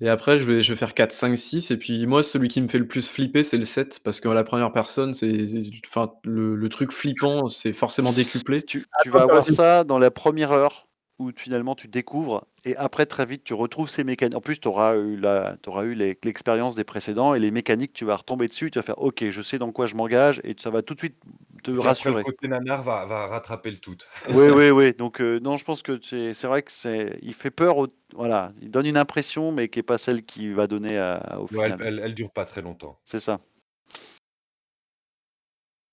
et 0.00 0.08
après 0.08 0.38
je 0.38 0.44
vais 0.44 0.60
je 0.62 0.72
vais 0.72 0.76
faire 0.78 0.94
4, 0.94 1.12
5, 1.12 1.36
6 1.36 1.70
et 1.70 1.76
puis 1.78 2.06
moi 2.06 2.22
celui 2.24 2.48
qui 2.48 2.60
me 2.60 2.66
fait 2.68 2.78
le 2.78 2.88
plus 2.88 3.08
flipper 3.08 3.44
c'est 3.44 3.56
le 3.56 3.64
7 3.64 4.00
parce 4.02 4.20
que 4.20 4.28
la 4.28 4.42
première 4.42 4.72
personne 4.72 5.14
c'est 5.14 5.46
c'est 5.46 5.60
enfin 5.86 6.12
le 6.24 6.56
le 6.56 6.68
truc 6.68 6.90
flippant 6.92 7.46
c'est 7.46 7.72
forcément 7.72 8.12
décuplé. 8.12 8.62
Tu, 8.62 8.80
tu 8.80 8.86
Attends, 8.98 9.10
vas 9.10 9.22
avoir 9.22 9.44
ça 9.48 9.84
dans 9.84 9.98
la 9.98 10.10
première 10.10 10.50
heure. 10.52 10.88
où 11.20 11.30
finalement 11.36 11.76
tu 11.76 11.86
découvres 11.86 12.44
et 12.64 12.76
après 12.76 13.06
très 13.06 13.26
vite 13.26 13.44
tu 13.44 13.54
retrouves 13.54 13.88
ces 13.88 14.04
mécaniques. 14.04 14.36
En 14.36 14.40
plus, 14.40 14.58
tu 14.60 14.68
auras 14.68 14.96
eu 14.96 15.16
la, 15.16 15.56
auras 15.66 15.84
eu 15.84 15.94
les- 15.94 16.18
l'expérience 16.24 16.74
des 16.76 16.84
précédents 16.84 17.34
et 17.34 17.38
les 17.38 17.50
mécaniques, 17.50 17.92
tu 17.92 18.04
vas 18.04 18.16
retomber 18.16 18.46
dessus, 18.46 18.70
tu 18.70 18.78
vas 18.78 18.82
faire 18.82 18.98
OK, 19.00 19.24
je 19.28 19.42
sais 19.42 19.58
dans 19.58 19.72
quoi 19.72 19.86
je 19.86 19.94
m'engage 19.94 20.40
et 20.44 20.54
ça 20.58 20.70
va 20.70 20.82
tout 20.82 20.94
de 20.94 20.98
suite 21.00 21.16
te 21.62 21.70
Et 21.70 21.74
après, 21.74 21.82
le 21.82 21.88
rassurer. 21.88 22.22
côté 22.22 22.48
nanar 22.48 22.82
va, 22.82 23.04
va 23.06 23.26
rattraper 23.26 23.70
le 23.70 23.78
tout. 23.78 23.96
Oui, 24.28 24.48
oui, 24.48 24.70
oui. 24.70 24.92
Donc 24.94 25.20
euh, 25.20 25.38
non, 25.40 25.56
je 25.56 25.64
pense 25.64 25.82
que 25.82 25.98
c'est 26.02 26.34
c'est 26.34 26.46
vrai 26.46 26.62
que 26.62 26.72
c'est 26.72 27.18
il 27.22 27.34
fait 27.34 27.50
peur. 27.50 27.78
au- 27.78 27.88
voilà, 28.14 28.52
il 28.60 28.70
donne 28.70 28.86
une 28.86 28.96
impression, 28.96 29.50
mais 29.52 29.68
qui 29.68 29.80
est 29.80 29.82
pas 29.82 29.98
celle 29.98 30.24
qui 30.24 30.52
va 30.52 30.66
donner 30.66 30.98
à- 30.98 31.38
au 31.40 31.42
Ouais, 31.48 31.66
elle, 31.66 31.72
final. 31.72 31.80
elle, 31.86 31.98
elle 32.04 32.14
dure 32.14 32.30
pas 32.32 32.44
très 32.44 32.62
longtemps. 32.62 32.98
C'est 33.04 33.20
ça. 33.20 33.40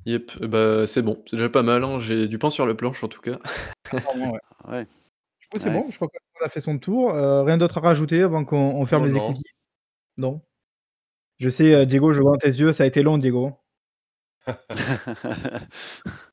Yep, 0.05 0.45
bah, 0.45 0.87
c'est 0.87 1.03
bon, 1.03 1.21
c'est 1.27 1.35
déjà 1.35 1.49
pas 1.49 1.61
mal, 1.61 1.83
hein, 1.83 1.99
j'ai 1.99 2.27
du 2.27 2.39
pain 2.39 2.49
sur 2.49 2.65
le 2.65 2.75
planche 2.75 3.03
en 3.03 3.07
tout 3.07 3.21
cas. 3.21 3.37
Clairement, 3.83 4.31
ouais. 4.31 4.39
Ouais. 4.67 4.87
Coup, 5.51 5.59
c'est 5.59 5.69
Ouais. 5.69 5.73
bon, 5.83 5.89
je 5.89 5.95
crois 5.97 6.07
qu'on 6.07 6.45
a 6.45 6.49
fait 6.49 6.61
son 6.61 6.77
tour. 6.79 7.13
Euh, 7.13 7.43
rien 7.43 7.57
d'autre 7.57 7.77
à 7.77 7.81
rajouter 7.81 8.21
avant 8.21 8.45
qu'on 8.45 8.55
on 8.57 8.85
ferme 8.85 9.03
Non, 9.03 9.07
les 9.07 9.13
non. 9.19 9.23
écoutilles? 9.25 9.43
Non 10.17 10.41
Je 11.39 11.49
sais, 11.49 11.73
euh, 11.75 11.85
Diego, 11.85 12.13
je 12.13 12.21
vois 12.21 12.33
dans 12.33 12.39
tes 12.39 12.49
yeux, 12.49 12.73
ça 12.73 12.83
a 12.85 12.87
été 12.87 13.03
long, 13.03 13.17
Diego. 13.19 13.60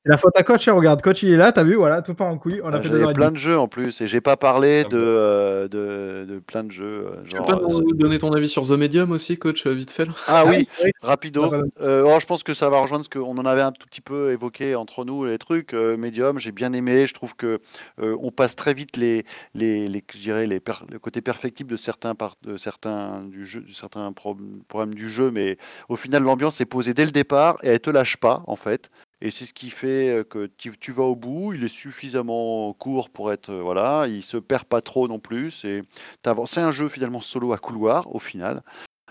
C'est 0.05 0.10
la 0.10 0.16
faute 0.16 0.36
à 0.39 0.43
coach, 0.43 0.66
hein, 0.68 0.72
regarde, 0.72 1.02
coach 1.02 1.22
il 1.22 1.30
est 1.32 1.36
là, 1.36 1.52
t'as 1.52 1.64
vu, 1.64 1.74
voilà, 1.74 2.01
tout 2.02 2.14
part 2.14 2.28
en 2.28 2.39
couille, 2.39 2.60
on 2.64 2.72
a 2.72 2.76
Ah, 2.78 2.82
fait 2.82 3.12
plein 3.14 3.30
de 3.30 3.36
jeux 3.36 3.59
en 3.59 3.68
plus 3.68 4.01
et 4.01 4.06
j'ai 4.06 4.20
pas 4.20 4.36
parlé 4.36 4.85
Ah 4.86 4.89
de, 4.89 4.97
euh, 4.98 5.68
de, 5.68 6.24
de 6.32 6.39
plein 6.39 6.64
de 6.64 6.70
jeux. 6.70 6.85
euh, 7.09 7.10
Tu 7.24 7.36
veux 7.36 7.36
Genre, 7.39 7.47
pas 7.47 7.55
euh, 7.56 7.80
nous 7.82 7.94
donner 7.94 8.18
ton 8.18 8.32
avis 8.32 8.48
sur 8.48 8.62
The 8.66 8.70
Medium 8.70 9.10
aussi, 9.10 9.39
coach, 9.39 9.66
vite 9.66 9.90
fait 9.90 10.06
là? 10.06 10.12
Ah 10.28 10.44
oui, 10.47 10.68
rapido. 11.02 11.51
Ah. 11.52 11.62
Euh, 11.82 12.05
oh, 12.06 12.18
je 12.20 12.26
pense 12.26 12.43
que 12.43 12.55
ça 12.55 12.70
va 12.70 12.78
rejoindre 12.80 13.05
ce 13.05 13.10
qu'on 13.10 13.36
en 13.36 13.44
avait 13.44 13.60
un 13.60 13.72
tout 13.72 13.86
petit 13.86 14.01
peu 14.01 14.30
évoqué 14.30 14.74
entre 14.76 15.05
nous, 15.05 15.24
les 15.24 15.39
trucs. 15.39 15.74
Euh, 15.74 15.97
Medium, 15.97 16.39
j'ai 16.39 16.52
bien 16.52 16.72
aimé. 16.72 17.06
Je 17.06 17.14
trouve 17.14 17.35
que 17.36 17.60
euh, 18.01 18.16
on 18.22 18.30
passe 18.30 18.56
très 18.56 18.72
vite 18.74 18.97
les, 18.97 19.26
les, 19.55 19.89
les 19.89 20.02
je 20.14 20.18
dirais 20.20 20.47
les 20.47 20.60
per- 20.60 20.85
le 20.90 20.98
côté 20.98 21.20
perfectible 21.20 21.70
de 21.70 21.76
certains 21.76 22.14
par- 22.14 22.36
de 22.43 22.56
certains 22.56 23.22
du 23.24 23.44
jeu, 23.44 23.60
de 23.60 23.72
certains 23.74 24.10
pro- 24.12 24.36
problèmes 24.68 24.94
du 24.94 25.10
jeu, 25.10 25.30
mais 25.30 25.59
au 25.89 25.97
final 25.97 26.22
l'ambiance 26.22 26.60
est 26.60 26.66
posée 26.66 26.94
dès 26.94 27.05
le 27.05 27.10
départ 27.10 27.56
et 27.62 27.68
elle 27.68 27.80
te 27.80 27.90
lâche 27.99 28.16
pas 28.16 28.43
en 28.47 28.57
fait. 28.57 28.91
Et 29.20 29.31
c'est 29.33 29.47
ce 29.47 29.53
qui 29.53 29.70
fait 29.70 30.11
euh, 30.11 30.25
que 30.25 30.47
tu, 30.47 30.77
tu 30.79 30.93
vas 30.93 31.03
au 31.03 31.16
bout. 31.16 31.53
Il 31.53 31.65
est 31.65 31.69
suffisamment 31.69 32.73
court 32.73 33.11
pour 33.11 33.33
être 33.33 33.51
euh, 33.51 33.61
voilà. 33.62 34.07
Il 34.07 34.23
se 34.23 34.37
perd 34.37 34.65
pas 34.65 34.81
trop 34.81 35.09
non 35.09 35.19
plus. 35.19 35.51
C'est 35.51 35.83
un 36.25 36.70
jeu 36.70 36.89
finalement 36.89 37.20
solo 37.20 37.53
à 37.53 37.59
couloir 37.59 38.15
au 38.15 38.19
final. 38.19 38.62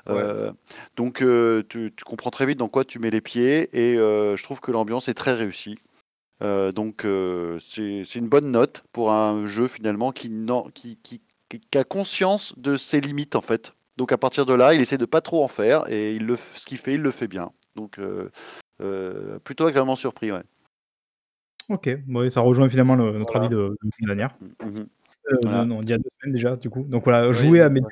Ouais. 0.08 0.16
Euh, 0.16 0.52
donc 0.96 1.22
euh, 1.22 1.64
tu, 1.68 1.94
tu 1.96 2.06
comprends 2.06 2.30
très 2.30 2.46
vite 2.46 2.58
dans 2.58 2.70
quoi 2.70 2.86
tu 2.86 3.00
mets 3.00 3.10
les 3.10 3.20
pieds 3.20 3.68
et 3.74 3.98
euh, 3.98 4.38
je 4.38 4.44
trouve 4.44 4.62
que 4.62 4.72
l'ambiance 4.72 5.10
est 5.10 5.14
très 5.14 5.34
réussie. 5.34 5.78
Donc 6.40 7.06
c'est 7.60 8.16
une 8.16 8.30
bonne 8.30 8.52
note 8.52 8.84
pour 8.94 9.12
un 9.12 9.48
jeu 9.48 9.68
finalement 9.68 10.12
qui, 10.12 10.30
qui, 10.74 10.98
qui, 10.98 11.22
qui- 11.50 11.78
a 11.78 11.84
conscience 11.84 12.54
de 12.58 12.78
ses 12.78 13.02
limites 13.02 13.36
en 13.36 13.42
fait. 13.42 13.74
Donc 13.98 14.12
à 14.12 14.18
partir 14.18 14.46
de 14.46 14.54
là, 14.54 14.76
il 14.76 14.80
essaie 14.80 15.00
de 15.00 15.06
pas 15.06 15.22
trop 15.22 15.44
en 15.44 15.48
faire 15.48 15.90
et 15.92 16.16
il 16.16 16.26
le, 16.28 16.38
ce 16.38 16.66
qu'il 16.66 16.78
fait, 16.78 16.94
il 16.94 17.02
le 17.02 17.12
fait 17.12 17.28
bien. 17.28 17.52
Donc 17.78 18.00
euh, 18.00 18.30
euh, 18.82 19.40
plutôt 19.40 19.66
agréablement 19.68 19.96
surpris. 19.96 20.32
Ouais. 20.32 20.42
Ok, 21.70 21.90
bon, 22.08 22.30
ça 22.30 22.42
rejoint 22.42 22.68
finalement 22.70 22.96
le- 22.96 23.18
notre 23.18 23.32
Voilà. 23.34 23.46
avis 23.48 23.56
de, 23.56 23.78
de 23.84 24.06
dernière. 24.06 24.36
Mhm. 24.64 24.88
Euh, 25.32 25.36
Voilà. 25.44 25.58
non, 25.60 25.66
non, 25.76 25.82
il 25.84 25.90
y 25.90 25.94
a 25.94 25.98
deux 25.98 26.10
semaines 26.22 26.34
déjà, 26.36 26.56
du 26.56 26.70
coup. 26.70 26.84
Donc 26.84 27.04
voilà, 27.04 27.28
Oui, 27.30 27.34
jouer 27.36 27.62
à 27.62 27.70
vraiment, 27.70 27.88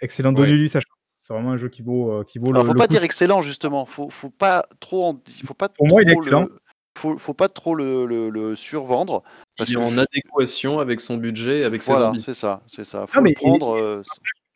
excellent, 0.00 0.32
donnez-lui 0.32 0.68
sa 0.68 0.80
chance. 0.80 0.92
C'est 1.22 1.32
vraiment 1.34 1.52
un 1.52 1.56
jeu 1.56 1.68
qui 1.68 1.82
vaut, 1.82 2.12
euh, 2.12 2.24
qui 2.24 2.38
vaut 2.38 2.46
le, 2.52 2.52
Alors 2.52 2.66
faut 2.66 2.72
le 2.74 2.78
pas 2.78 2.86
coup. 2.86 2.92
dire 2.92 3.02
excellent 3.02 3.42
justement. 3.42 3.84
Faut, 3.84 4.10
faut 4.10 4.30
pas 4.30 4.66
trop 4.80 5.06
en, 5.06 5.20
faut 5.44 5.54
pas 5.54 5.68
Pour 5.70 5.88
moi, 5.88 6.02
il 6.02 6.08
est 6.10 6.12
excellent. 6.12 6.42
le- 6.42 6.58
faut, 6.96 7.18
faut 7.18 7.34
pas 7.34 7.48
trop 7.48 7.74
le, 7.74 8.06
le- 8.06 8.30
le 8.30 8.54
survendre 8.54 9.22
parce 9.56 9.68
Il 9.70 9.72
est 9.72 9.76
que 9.76 9.82
en 9.82 9.90
je- 9.90 10.00
adéquation 10.00 10.78
avec 10.78 11.00
son 11.00 11.16
budget, 11.16 11.64
avec 11.64 11.82
ses 11.82 11.92
voilà, 11.92 12.12
c'est 12.20 12.32
ça, 12.34 12.62
c'est 12.68 12.84
ça. 12.84 13.06
Faut 13.06 13.18
Non, 13.18 13.24
mais 13.24 13.30
le 13.30 13.34
prendre. 13.36 13.76
euh, 13.76 14.02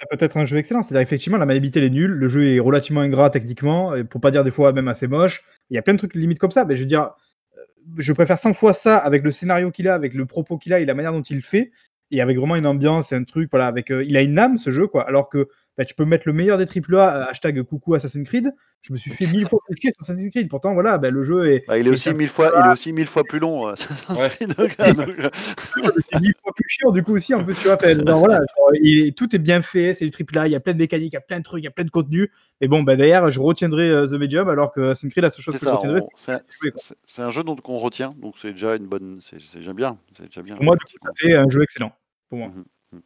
Peut 0.08 0.16
être 0.20 0.36
un 0.38 0.46
jeu 0.46 0.56
excellent. 0.56 0.82
C'est-à-dire, 0.82 1.02
effectivement, 1.02 1.36
la 1.38 1.44
maniabilité, 1.46 1.78
elle 1.78 1.84
est 1.86 1.90
nulle. 1.90 2.12
Le 2.12 2.28
jeu 2.28 2.46
est 2.46 2.58
relativement 2.58 3.02
ingrat 3.02 3.28
techniquement, 3.30 3.92
pour 4.08 4.20
pas 4.20 4.30
dire 4.30 4.44
des 4.44 4.50
fois 4.50 4.72
même 4.72 4.88
assez 4.88 5.06
moche. 5.06 5.42
Il 5.68 5.74
y 5.74 5.78
a 5.78 5.82
plein 5.82 5.92
de 5.92 5.98
trucs 5.98 6.14
limite 6.14 6.38
comme 6.38 6.50
ça. 6.50 6.64
Mais 6.64 6.74
je 6.76 6.80
veux 6.82 6.86
dire, 6.86 7.02
euh, 7.02 7.62
je 7.98 8.12
préfère 8.12 8.38
100 8.38 8.54
fois 8.54 8.72
ça 8.74 8.96
avec 8.98 9.22
le 9.24 9.30
scénario 9.30 9.70
qu'il 9.70 9.88
a, 9.88 9.94
avec 9.94 10.14
le 10.14 10.26
propos 10.26 10.58
qu'il 10.58 10.72
a 10.74 10.80
et 10.80 10.86
la 10.86 10.94
manière 10.94 11.12
dont 11.12 11.22
il 11.22 11.36
le 11.38 11.42
fait, 11.42 11.70
et 12.10 12.20
avec 12.22 12.38
vraiment 12.38 12.56
une 12.56 12.66
ambiance 12.66 13.12
et 13.12 13.16
un 13.16 13.24
truc. 13.24 13.48
Voilà, 13.52 13.66
avec, 13.68 13.90
euh, 13.90 14.04
il 14.04 14.16
a 14.16 14.22
une 14.22 14.38
âme 14.38 14.58
ce 14.58 14.70
jeu, 14.70 14.86
quoi. 14.88 15.06
Alors 15.08 15.28
que 15.28 15.48
bah, 15.80 15.86
tu 15.86 15.94
peux 15.94 16.04
mettre 16.04 16.24
le 16.26 16.34
meilleur 16.34 16.58
des 16.58 16.66
AAA, 16.66 17.16
euh, 17.16 17.24
hashtag 17.30 17.62
coucou 17.62 17.94
Assassin's 17.94 18.28
Creed. 18.28 18.52
Je 18.82 18.92
me 18.92 18.98
suis 18.98 19.10
fait 19.12 19.26
mille 19.26 19.46
fois 19.48 19.60
plus 19.66 19.76
chier 19.80 19.92
sur 19.92 20.02
Assassin's 20.02 20.30
Creed. 20.30 20.48
Pourtant, 20.50 20.74
voilà, 20.74 20.98
bah, 20.98 21.10
le 21.10 21.22
jeu 21.22 21.46
est, 21.48 21.64
Bah, 21.66 21.78
il 21.78 21.86
est 21.86 21.90
et 21.90 21.92
aussi 21.94 22.12
mille 22.12 22.28
fois, 22.28 22.52
il 22.54 22.68
est 22.68 22.72
aussi 22.72 22.92
mille 22.92 23.06
fois 23.06 23.24
plus 23.24 23.38
long. 23.38 23.66
euh, 23.68 23.74
Ouais. 24.10 24.46
donc, 24.46 24.76
euh, 24.78 24.92
donc, 24.92 25.18
euh, 25.18 25.30
c'est 26.12 26.20
mille 26.20 26.34
fois 26.42 26.52
plus 26.54 26.68
chiant 26.68 26.90
du 26.90 27.02
coup 27.02 27.14
aussi 27.16 27.34
en 27.34 27.42
plus 27.42 27.54
tu 27.54 27.64
vois 27.68 27.78
fait, 27.78 27.94
genre, 28.06 28.18
voilà 28.18 28.40
genre, 28.40 28.70
il- 28.82 29.14
tout 29.14 29.34
est 29.34 29.38
bien 29.38 29.62
fait 29.62 29.94
c'est 29.94 30.04
du 30.04 30.10
triple 30.10 30.38
A 30.38 30.46
il 30.48 30.50
y 30.50 30.54
a 30.54 30.60
plein 30.60 30.72
de 30.74 30.78
mécaniques 30.78 31.12
il 31.12 31.14
y 31.14 31.16
a 31.16 31.20
plein 31.22 31.38
de 31.38 31.44
trucs 31.44 31.62
il 31.62 31.64
y 31.64 31.68
a 31.68 31.70
plein 31.70 31.84
de 31.84 31.90
contenu 31.90 32.30
mais 32.60 32.68
bon 32.68 32.82
bah 32.82 32.96
d'ailleurs 32.96 33.30
je 33.30 33.40
retiendrai 33.40 33.88
euh, 33.90 34.06
The 34.06 34.12
Medium 34.20 34.48
alors 34.48 34.72
que 34.72 34.80
Assassin's 34.80 35.12
Creed 35.12 35.24
la 35.24 35.30
seule 35.30 35.42
chose 35.44 35.54
que 35.54 35.60
je 35.60 35.64
ça. 35.64 35.76
retiendrai 35.76 36.00
on- 36.02 36.08
C'est 36.16 37.22
un- 37.22 37.26
un 37.26 37.30
jeu 37.30 37.42
dont 37.44 37.56
on 37.64 37.78
retient, 37.78 38.14
donc 38.20 38.34
c'est 38.38 38.52
déjà 38.52 38.76
une 38.76 38.86
bonne, 38.86 39.20
c'est 39.22 39.38
déjà 39.58 39.72
bien. 39.72 39.96
C'est 40.12 40.26
déjà 40.26 40.42
bien. 40.42 40.56
pour 40.56 40.64
moi 40.64 40.76
ça 41.02 41.10
fait 41.16 41.34
un 41.36 41.48
jeu 41.48 41.62
excellent 41.62 41.92
pour 42.28 42.38
moi 42.38 42.48
Mhm, 42.48 42.64
mhm. 42.92 43.00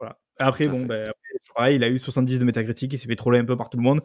voilà 0.00 0.18
après 0.38 0.66
bon 0.68 0.86
fait. 0.86 1.10
Pareil, 1.54 1.76
il 1.76 1.84
a 1.84 1.88
eu 1.88 1.98
70 1.98 2.38
de 2.38 2.44
métacritique 2.44 2.92
il 2.92 2.98
s'est 2.98 3.08
fait 3.08 3.16
troller 3.16 3.38
un 3.38 3.44
peu 3.44 3.56
par 3.56 3.70
tout 3.70 3.76
le 3.78 3.82
monde 3.82 4.00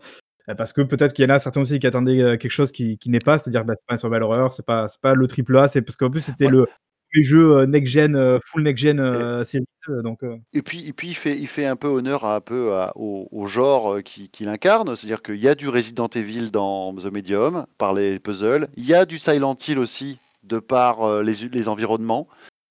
euh, 0.49 0.55
parce 0.55 0.73
que 0.73 0.81
peut-être 0.81 1.13
qu'il 1.13 1.27
y 1.27 1.31
en 1.31 1.35
a 1.35 1.39
certains 1.39 1.61
aussi 1.61 1.79
qui 1.79 1.87
attendaient 1.87 2.21
euh, 2.21 2.37
quelque 2.37 2.51
chose 2.51 2.71
qui, 2.71 2.97
qui 2.97 3.09
n'est 3.09 3.19
pas 3.19 3.37
c'est-à-dire 3.37 3.63
un 3.89 3.97
survival 3.97 4.23
horror 4.23 4.53
c'est 4.53 4.65
pas 4.65 4.87
c'est 4.89 5.01
pas 5.01 5.13
le 5.13 5.27
triple 5.27 5.57
A 5.57 5.67
c'est 5.67 5.81
parce 5.81 5.95
qu'en 5.97 6.09
plus 6.09 6.21
c'était 6.21 6.45
Ouais. 6.45 6.51
le 6.51 6.65
les 7.13 7.23
jeux 7.23 7.63
next 7.65 7.93
gen 7.93 8.15
euh, 8.17 8.37
full 8.45 8.63
next 8.63 8.83
gen 8.83 8.99
euh, 8.99 9.45
série 9.45 9.63
donc 10.03 10.23
euh, 10.23 10.35
Et 10.53 10.61
puis, 10.61 10.85
et 10.89 10.91
puis 10.91 11.07
il, 11.07 11.15
fait, 11.15 11.37
il 11.37 11.47
fait 11.47 11.65
un 11.65 11.77
peu 11.77 11.87
honneur 11.87 12.25
à, 12.25 12.35
un 12.35 12.41
peu 12.41 12.73
à- 12.73 12.91
au, 12.97 13.29
au 13.31 13.47
genre 13.47 14.03
qui- 14.03 14.29
qu'il 14.29 14.49
incarne, 14.49 14.93
c'est-à-dire 14.93 15.21
qu'il 15.21 15.37
y 15.37 15.47
a 15.47 15.55
du 15.55 15.69
Resident 15.69 16.09
Evil 16.13 16.51
dans 16.51 16.93
The 16.93 17.05
Medium 17.05 17.65
par 17.77 17.93
les 17.93 18.19
puzzles, 18.19 18.67
il 18.75 18.85
y 18.85 18.93
a 18.93 19.05
du 19.05 19.19
Silent 19.19 19.55
Hill 19.65 19.79
aussi 19.79 20.19
de 20.43 20.59
par 20.59 21.21
les, 21.23 21.33
les 21.49 21.67
environnements. 21.69 22.27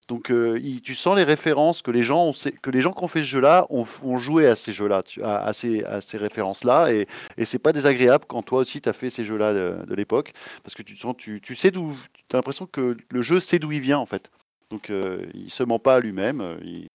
Donc 0.09 0.31
euh, 0.31 0.61
tu 0.85 0.95
sens 0.95 1.16
les 1.16 1.24
références 1.24 1.83
que 1.83 1.91
les 1.91 2.05
gens 2.05 2.33
que 2.62 2.70
les 2.70 2.81
gens 2.81 2.93
qui 2.93 3.03
ont 3.03 3.09
fait 3.09 3.23
ce 3.23 3.28
jeu-là 3.28 3.66
ont, 3.70 3.85
joué 4.19 4.47
à 4.47 4.55
ces 4.55 4.73
jeux-là, 4.73 5.03
à, 5.23 5.39
à 5.39 5.53
ces, 5.53 5.85
ces 6.01 6.16
références-là, 6.16 6.93
et, 6.93 7.09
et 7.37 7.45
c'est 7.45 7.59
pas 7.59 7.73
désagréable 7.73 8.24
quand 8.28 8.43
toi 8.43 8.61
aussi 8.61 8.81
tu 8.81 8.89
as 8.89 8.93
fait 8.93 9.11
ces 9.11 9.24
jeux-là 9.24 9.53
de, 9.53 9.95
l'époque, 9.95 10.33
parce 10.62 10.74
que 10.74 10.83
tu 10.83 10.97
sens, 10.97 11.16
tu, 11.19 11.41
tu 11.41 11.57
sais 11.57 11.73
d'où, 11.73 11.93
as 12.33 12.37
l'impression 12.37 12.66
que 12.66 12.97
le 13.11 13.23
jeu 13.23 13.41
sait 13.41 13.59
d'où 13.59 13.73
il 13.73 13.81
vient 13.81 13.99
en 13.99 14.07
fait. 14.07 14.31
Donc 14.70 14.91
euh, 14.91 15.27
il 15.35 15.51
se 15.51 15.65
ment 15.65 15.78
pas 15.81 15.97
à 15.97 16.01
lui-même, 16.01 16.41
euh, 16.41 16.87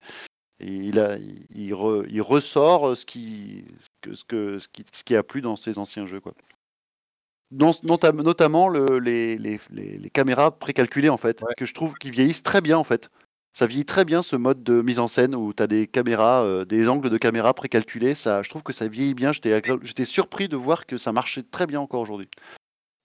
il, 0.61 1.73
ressort 2.21 2.95
ce 2.95 3.05
qui, 3.05 3.65
ce, 4.05 4.23
qui, 4.71 4.85
ce 4.91 5.03
qui 5.03 5.15
a 5.15 5.23
plu 5.23 5.41
dans 5.41 5.57
ses 5.57 5.77
anciens 5.77 6.05
jeux. 6.05 6.19
Quoi. 6.21 6.33
Non- 7.51 7.73
nota- 7.83 8.11
notamment 8.13 8.69
le- 8.69 8.99
les, 8.99 9.37
les, 9.37 9.59
les, 9.71 9.97
les 9.97 10.09
caméras 10.09 10.51
précalculées, 10.51 11.09
en 11.09 11.17
fait, 11.17 11.41
Ouais. 11.41 11.53
que 11.57 11.65
je 11.65 11.73
trouve 11.73 11.93
qui 11.95 12.09
vieillissent 12.09 12.43
très 12.43 12.61
bien, 12.61 12.77
en 12.77 12.83
fait. 12.83 13.09
Ça 13.53 13.67
vieillit 13.67 13.83
très 13.85 14.05
bien 14.05 14.23
ce 14.23 14.37
mode 14.37 14.63
de 14.63 14.81
mise 14.81 14.99
en 14.99 15.09
scène 15.09 15.35
où 15.35 15.51
tu 15.53 15.61
as 15.61 15.67
des 15.67 15.85
caméras, 15.85 16.43
euh, 16.43 16.63
des 16.63 16.87
angles 16.87 17.09
de 17.09 17.17
caméra 17.17 17.53
précalculés. 17.53 18.15
Ça, 18.15 18.43
je 18.43 18.49
trouve 18.49 18.63
que 18.63 18.71
ça 18.71 18.87
vieillit 18.87 19.13
bien. 19.13 19.33
J'étais 19.33 20.05
surpris 20.05 20.47
de 20.47 20.55
voir 20.55 20.85
que 20.85 20.97
ça 20.97 21.11
marchait 21.11 21.43
très 21.43 21.67
bien 21.67 21.81
encore 21.81 21.99
aujourd'hui. 21.99 22.29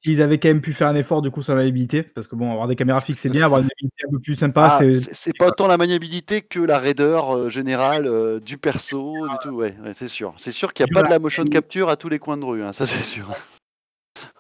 S'ils 0.05 0.23
avaient 0.23 0.39
quand 0.39 0.47
même 0.47 0.61
pu 0.61 0.73
faire 0.73 0.87
un 0.87 0.95
effort 0.95 1.21
du 1.21 1.33
coup 1.33 1.43
sur 1.43 1.53
la 1.55 1.63
maniabilité, 1.63 2.05
parce 2.05 2.29
que 2.29 2.37
bon, 2.37 2.53
avoir 2.53 2.69
des 2.69 2.77
caméras 2.77 3.01
fixes 3.01 3.23
c'est 3.23 3.29
bien, 3.29 3.45
avoir 3.45 3.61
une 3.61 3.67
maniabilité 3.67 4.05
un 4.07 4.11
peu 4.13 4.21
plus 4.21 4.37
sympa, 4.37 4.69
Ah, 4.71 4.79
c'est. 5.13 5.37
pas 5.37 5.49
autant 5.49 5.67
la 5.67 5.79
maniabilité 5.79 6.43
que 6.43 6.61
la 6.61 6.79
raideur 6.79 7.35
euh, 7.35 7.51
générale 7.51 8.07
euh, 8.07 8.39
du 8.39 8.57
perso, 8.57 9.27
du 9.27 9.35
tout. 9.43 9.49
Ouais, 9.49 9.75
ouais, 9.85 9.95
c'est 9.95 10.07
sûr. 10.07 10.35
C'est 10.39 10.53
sûr 10.53 10.73
qu'il 10.75 10.87
n'y 10.87 10.93
a 10.93 10.95
pas 10.95 11.03
de 11.03 11.11
la 11.11 11.19
motion 11.19 11.45
capture 11.45 11.89
à 11.89 11.97
tous 11.97 12.09
les 12.09 12.21
coins 12.21 12.37
de 12.37 12.45
rue, 12.45 12.63
hein, 12.63 12.73
ça 12.73 12.87
c'est 12.87 13.03
sûr. 13.03 13.35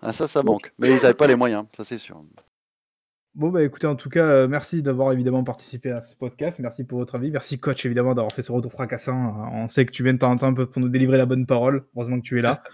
Ah, 0.07 0.13
ça, 0.13 0.29
ça 0.29 0.45
manque. 0.45 0.73
Mais 0.79 0.89
ils 0.91 1.03
n'avaient 1.03 1.15
pas 1.15 1.27
les 1.27 1.35
moyens, 1.35 1.67
ça 1.77 1.83
c'est 1.83 1.99
sûr. 1.99 2.23
Bon, 3.35 3.49
bah 3.49 3.65
écoutez, 3.65 3.89
en 3.89 3.97
tout 3.97 4.09
cas, 4.09 4.25
euh, 4.25 4.47
merci 4.47 4.81
d'avoir 4.81 5.13
évidemment 5.13 5.43
participé 5.43 5.91
à 5.91 6.01
ce 6.01 6.15
podcast. 6.15 6.61
Merci 6.61 6.85
pour 6.85 7.01
votre 7.01 7.17
avis. 7.17 7.33
Merci, 7.33 7.59
coach, 7.59 7.85
évidemment, 7.85 8.15
d'avoir 8.15 8.33
fait 8.33 8.43
ce 8.43 8.53
retour 8.53 8.71
fracassant. 8.71 9.27
Euh, 9.27 9.49
On 9.53 9.67
sait 9.67 9.85
que 9.85 9.91
tu 9.91 10.05
viens 10.05 10.15
de 10.15 10.19
temps 10.19 10.31
en 10.31 10.37
temps 10.37 10.47
un 10.47 10.55
peu 10.55 10.67
pour 10.67 10.81
nous 10.81 10.89
délivrer 10.89 11.19
la 11.19 11.27
bonne 11.27 11.45
parole. 11.45 11.87
Heureusement 11.97 12.21
que 12.21 12.25
tu 12.25 12.39
es 12.39 12.43
là. 12.43 12.63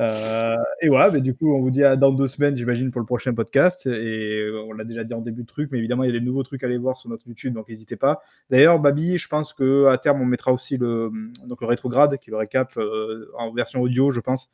Euh, 0.00 0.56
et 0.80 0.88
voilà, 0.88 1.10
bah, 1.10 1.20
du 1.20 1.34
coup, 1.34 1.54
on 1.54 1.60
vous 1.60 1.70
dit 1.70 1.84
à 1.84 1.96
dans 1.96 2.10
deux 2.10 2.26
semaines, 2.26 2.56
j'imagine, 2.56 2.90
pour 2.90 3.00
le 3.00 3.06
prochain 3.06 3.34
podcast. 3.34 3.86
Et 3.86 4.50
on 4.66 4.72
l'a 4.72 4.84
déjà 4.84 5.04
dit 5.04 5.12
en 5.12 5.20
début 5.20 5.42
de 5.42 5.46
truc, 5.46 5.68
mais 5.70 5.78
évidemment, 5.78 6.02
il 6.02 6.06
y 6.06 6.16
a 6.16 6.18
des 6.18 6.24
nouveaux 6.24 6.42
trucs 6.42 6.64
à 6.64 6.66
aller 6.66 6.78
voir 6.78 6.96
sur 6.96 7.10
notre 7.10 7.28
YouTube, 7.28 7.52
donc 7.52 7.68
n'hésitez 7.68 7.96
pas. 7.96 8.22
D'ailleurs, 8.48 8.80
Babi, 8.80 9.18
je 9.18 9.28
pense 9.28 9.52
que 9.52 9.84
à 9.88 9.98
terme, 9.98 10.22
on 10.22 10.24
mettra 10.24 10.50
aussi 10.50 10.78
le, 10.78 11.12
donc, 11.44 11.60
le 11.60 11.66
rétrograde, 11.66 12.16
qui 12.18 12.30
est 12.30 12.32
le 12.32 12.38
récap 12.38 12.74
euh, 12.78 13.30
en 13.38 13.52
version 13.52 13.82
audio, 13.82 14.10
je 14.10 14.20
pense. 14.20 14.50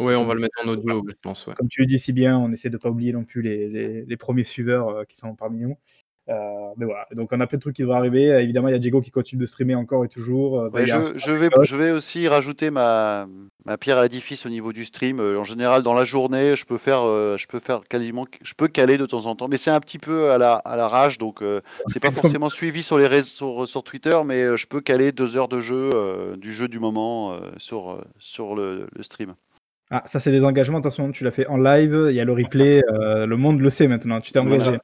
Ouais, 0.00 0.14
on 0.16 0.24
va 0.24 0.34
le 0.34 0.40
mettre 0.40 0.58
en 0.64 0.68
audio, 0.68 1.04
je 1.08 1.14
pense. 1.20 1.46
Ouais. 1.46 1.54
Comme 1.54 1.68
tu 1.68 1.80
le 1.82 1.86
dis 1.86 1.98
si 1.98 2.12
bien, 2.12 2.38
on 2.38 2.50
essaie 2.52 2.70
de 2.70 2.76
pas 2.78 2.88
oublier 2.90 3.12
non 3.12 3.24
plus 3.24 3.42
les, 3.42 3.68
les- 3.68 4.04
les 4.04 4.16
premiers 4.16 4.44
suiveurs 4.44 4.88
euh, 4.88 5.04
qui 5.04 5.16
sont 5.16 5.34
parmi 5.34 5.58
nous. 5.60 5.76
Euh, 6.28 6.34
mais 6.76 6.84
voilà, 6.84 7.06
donc 7.12 7.30
on 7.32 7.40
a 7.40 7.46
plein 7.48 7.56
de 7.56 7.60
trucs 7.60 7.74
qui 7.74 7.82
devraient 7.82 7.96
arriver. 7.96 8.30
Euh, 8.30 8.40
évidemment, 8.40 8.68
il 8.68 8.72
y 8.72 8.74
a 8.74 8.78
Diego 8.78 9.00
qui 9.00 9.10
continue 9.10 9.40
de 9.40 9.46
streamer 9.46 9.74
encore 9.74 10.04
et 10.04 10.08
toujours. 10.08 10.60
Euh, 10.60 10.68
Ouais, 10.70 10.88
un- 10.88 11.02
je, 11.14 11.18
je 11.18 11.32
vais, 11.32 11.48
je 11.64 11.74
vais 11.76 11.90
aussi 11.90 12.28
rajouter 12.28 12.70
ma, 12.70 13.26
ma 13.64 13.76
pierre 13.78 13.98
à 13.98 14.02
l'édifice 14.04 14.46
au 14.46 14.48
niveau 14.48 14.72
du 14.72 14.84
stream. 14.84 15.18
En 15.18 15.42
général, 15.42 15.82
dans 15.82 15.94
la 15.94 16.04
journée, 16.04 16.54
je 16.54 16.64
peux 16.66 16.78
faire, 16.78 17.00
je 17.36 17.46
peux 17.48 17.58
faire 17.58 17.80
quasiment, 17.88 18.26
je 18.42 18.54
peux 18.54 18.68
caler 18.68 18.96
de 18.96 19.06
temps 19.06 19.26
en 19.26 19.34
temps, 19.34 19.48
mais 19.48 19.56
c'est 19.56 19.70
un 19.72 19.80
petit 19.80 19.98
peu 19.98 20.30
à 20.30 20.38
la, 20.38 20.54
à 20.54 20.76
la 20.76 20.86
rage, 20.86 21.18
donc 21.18 21.42
euh, 21.42 21.62
c'est 21.88 22.00
pas 22.00 22.10
forcément 22.38 22.48
suivi 22.48 22.82
sur 22.84 22.96
les 22.96 23.08
réseaux, 23.08 23.26
sur, 23.26 23.68
sur 23.68 23.82
Twitter, 23.82 24.18
mais 24.24 24.56
je 24.56 24.66
peux 24.68 24.80
caler 24.80 25.10
deux 25.10 25.36
heures 25.36 25.48
de 25.48 25.60
jeu 25.60 25.90
euh, 25.94 26.36
du 26.36 26.52
jeu 26.52 26.68
du 26.68 26.78
moment 26.78 27.32
euh, 27.32 27.38
sur, 27.58 28.04
sur 28.20 28.54
le, 28.54 28.86
le 28.94 29.02
stream. 29.02 29.34
Ah, 29.90 30.04
ça, 30.06 30.20
c'est 30.20 30.30
des 30.30 30.44
engagements. 30.44 30.78
Attention, 30.78 31.10
tu 31.10 31.24
l'as 31.24 31.30
fait 31.30 31.46
en 31.46 31.56
live. 31.56 32.06
Il 32.10 32.14
y 32.14 32.20
a 32.20 32.24
le 32.24 32.32
replay. 32.32 32.82
euh, 32.88 33.26
le 33.26 33.36
monde 33.36 33.60
le 33.60 33.70
sait 33.70 33.88
maintenant. 33.88 34.20
Tu 34.20 34.32
t'es 34.32 34.40
Voilà. 34.40 34.54
engagé. 34.62 34.78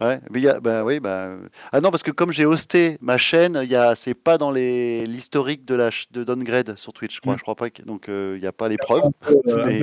Ouais, 0.00 0.20
mais 0.30 0.38
il 0.38 0.44
y 0.44 0.48
a, 0.48 0.60
bah 0.60 0.84
oui, 0.84 1.00
bah 1.00 1.26
euh, 1.26 1.48
ah 1.72 1.80
non 1.80 1.90
parce 1.90 2.04
que 2.04 2.12
comme 2.12 2.30
j'ai 2.30 2.46
hosté 2.46 2.98
ma 3.00 3.18
chaîne, 3.18 3.58
il 3.64 3.68
y 3.68 3.74
a, 3.74 3.96
c'est 3.96 4.14
pas 4.14 4.38
dans 4.38 4.52
les 4.52 5.04
l'historique 5.06 5.64
de 5.64 5.74
la 5.74 5.90
ch- 5.90 6.06
de 6.12 6.22
downgrade 6.22 6.76
sur 6.76 6.92
Twitch, 6.92 7.16
je 7.16 7.20
crois, 7.20 7.34
Mm. 7.34 7.38
je 7.38 7.42
crois 7.42 7.56
pas 7.56 7.70
que, 7.70 7.82
donc 7.82 8.08
euh, 8.08 8.36
il 8.38 8.44
y 8.44 8.46
a 8.46 8.52
pas 8.52 8.68
les 8.68 8.76
preuves, 8.76 9.10
euh, 9.48 9.82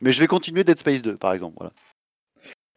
mais, 0.00 0.10
je 0.10 0.20
vais 0.20 0.26
continuer 0.26 0.64
Dead 0.64 0.78
Space 0.78 1.02
2 1.02 1.18
par 1.18 1.34
exemple, 1.34 1.56
voilà. 1.58 1.72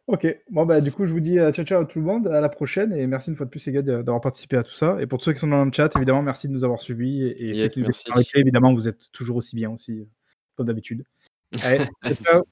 Ok, 0.06 0.26
bon 0.50 0.66
bah 0.66 0.82
du 0.82 0.92
coup 0.92 1.06
je 1.06 1.12
vous 1.12 1.20
dis 1.20 1.38
euh, 1.38 1.50
ciao 1.50 1.64
ciao 1.64 1.80
à 1.80 1.86
tout 1.86 1.98
le 1.98 2.04
monde, 2.04 2.28
à 2.28 2.42
la 2.42 2.50
prochaine 2.50 2.92
et 2.92 3.06
merci 3.06 3.30
une 3.30 3.36
fois 3.36 3.46
de 3.46 3.50
plus 3.50 3.64
les 3.64 3.72
gars 3.72 3.80
d'avoir 3.80 4.20
participé 4.20 4.58
à 4.58 4.62
tout 4.62 4.74
ça. 4.74 4.98
Et 5.00 5.06
pour 5.06 5.18
tous 5.18 5.26
ceux 5.26 5.32
qui 5.32 5.38
sont 5.38 5.48
dans 5.48 5.64
le 5.64 5.72
chat, 5.72 5.96
évidemment 5.96 6.22
merci 6.22 6.48
de 6.48 6.52
nous 6.52 6.64
avoir 6.64 6.80
suivis 6.80 7.26
et, 7.26 7.54
ceux 7.54 7.68
qui 7.68 7.80
nous 7.80 7.88
évidemment 8.34 8.74
vous 8.74 8.86
êtes 8.86 9.10
toujours 9.12 9.38
aussi 9.38 9.56
bien 9.56 9.70
aussi, 9.70 9.92
euh, 9.92 10.04
comme 10.58 10.66
d'habitude. 10.66 11.04
Allez, 11.62 11.86
ciao, 12.04 12.14
ciao. 12.14 12.44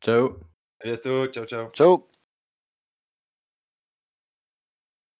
Ciao. 0.00 0.40
À 0.80 0.84
bientôt. 0.84 1.26
Ciao, 1.26 1.44
ciao. 1.44 1.70
Ciao. 1.74 2.08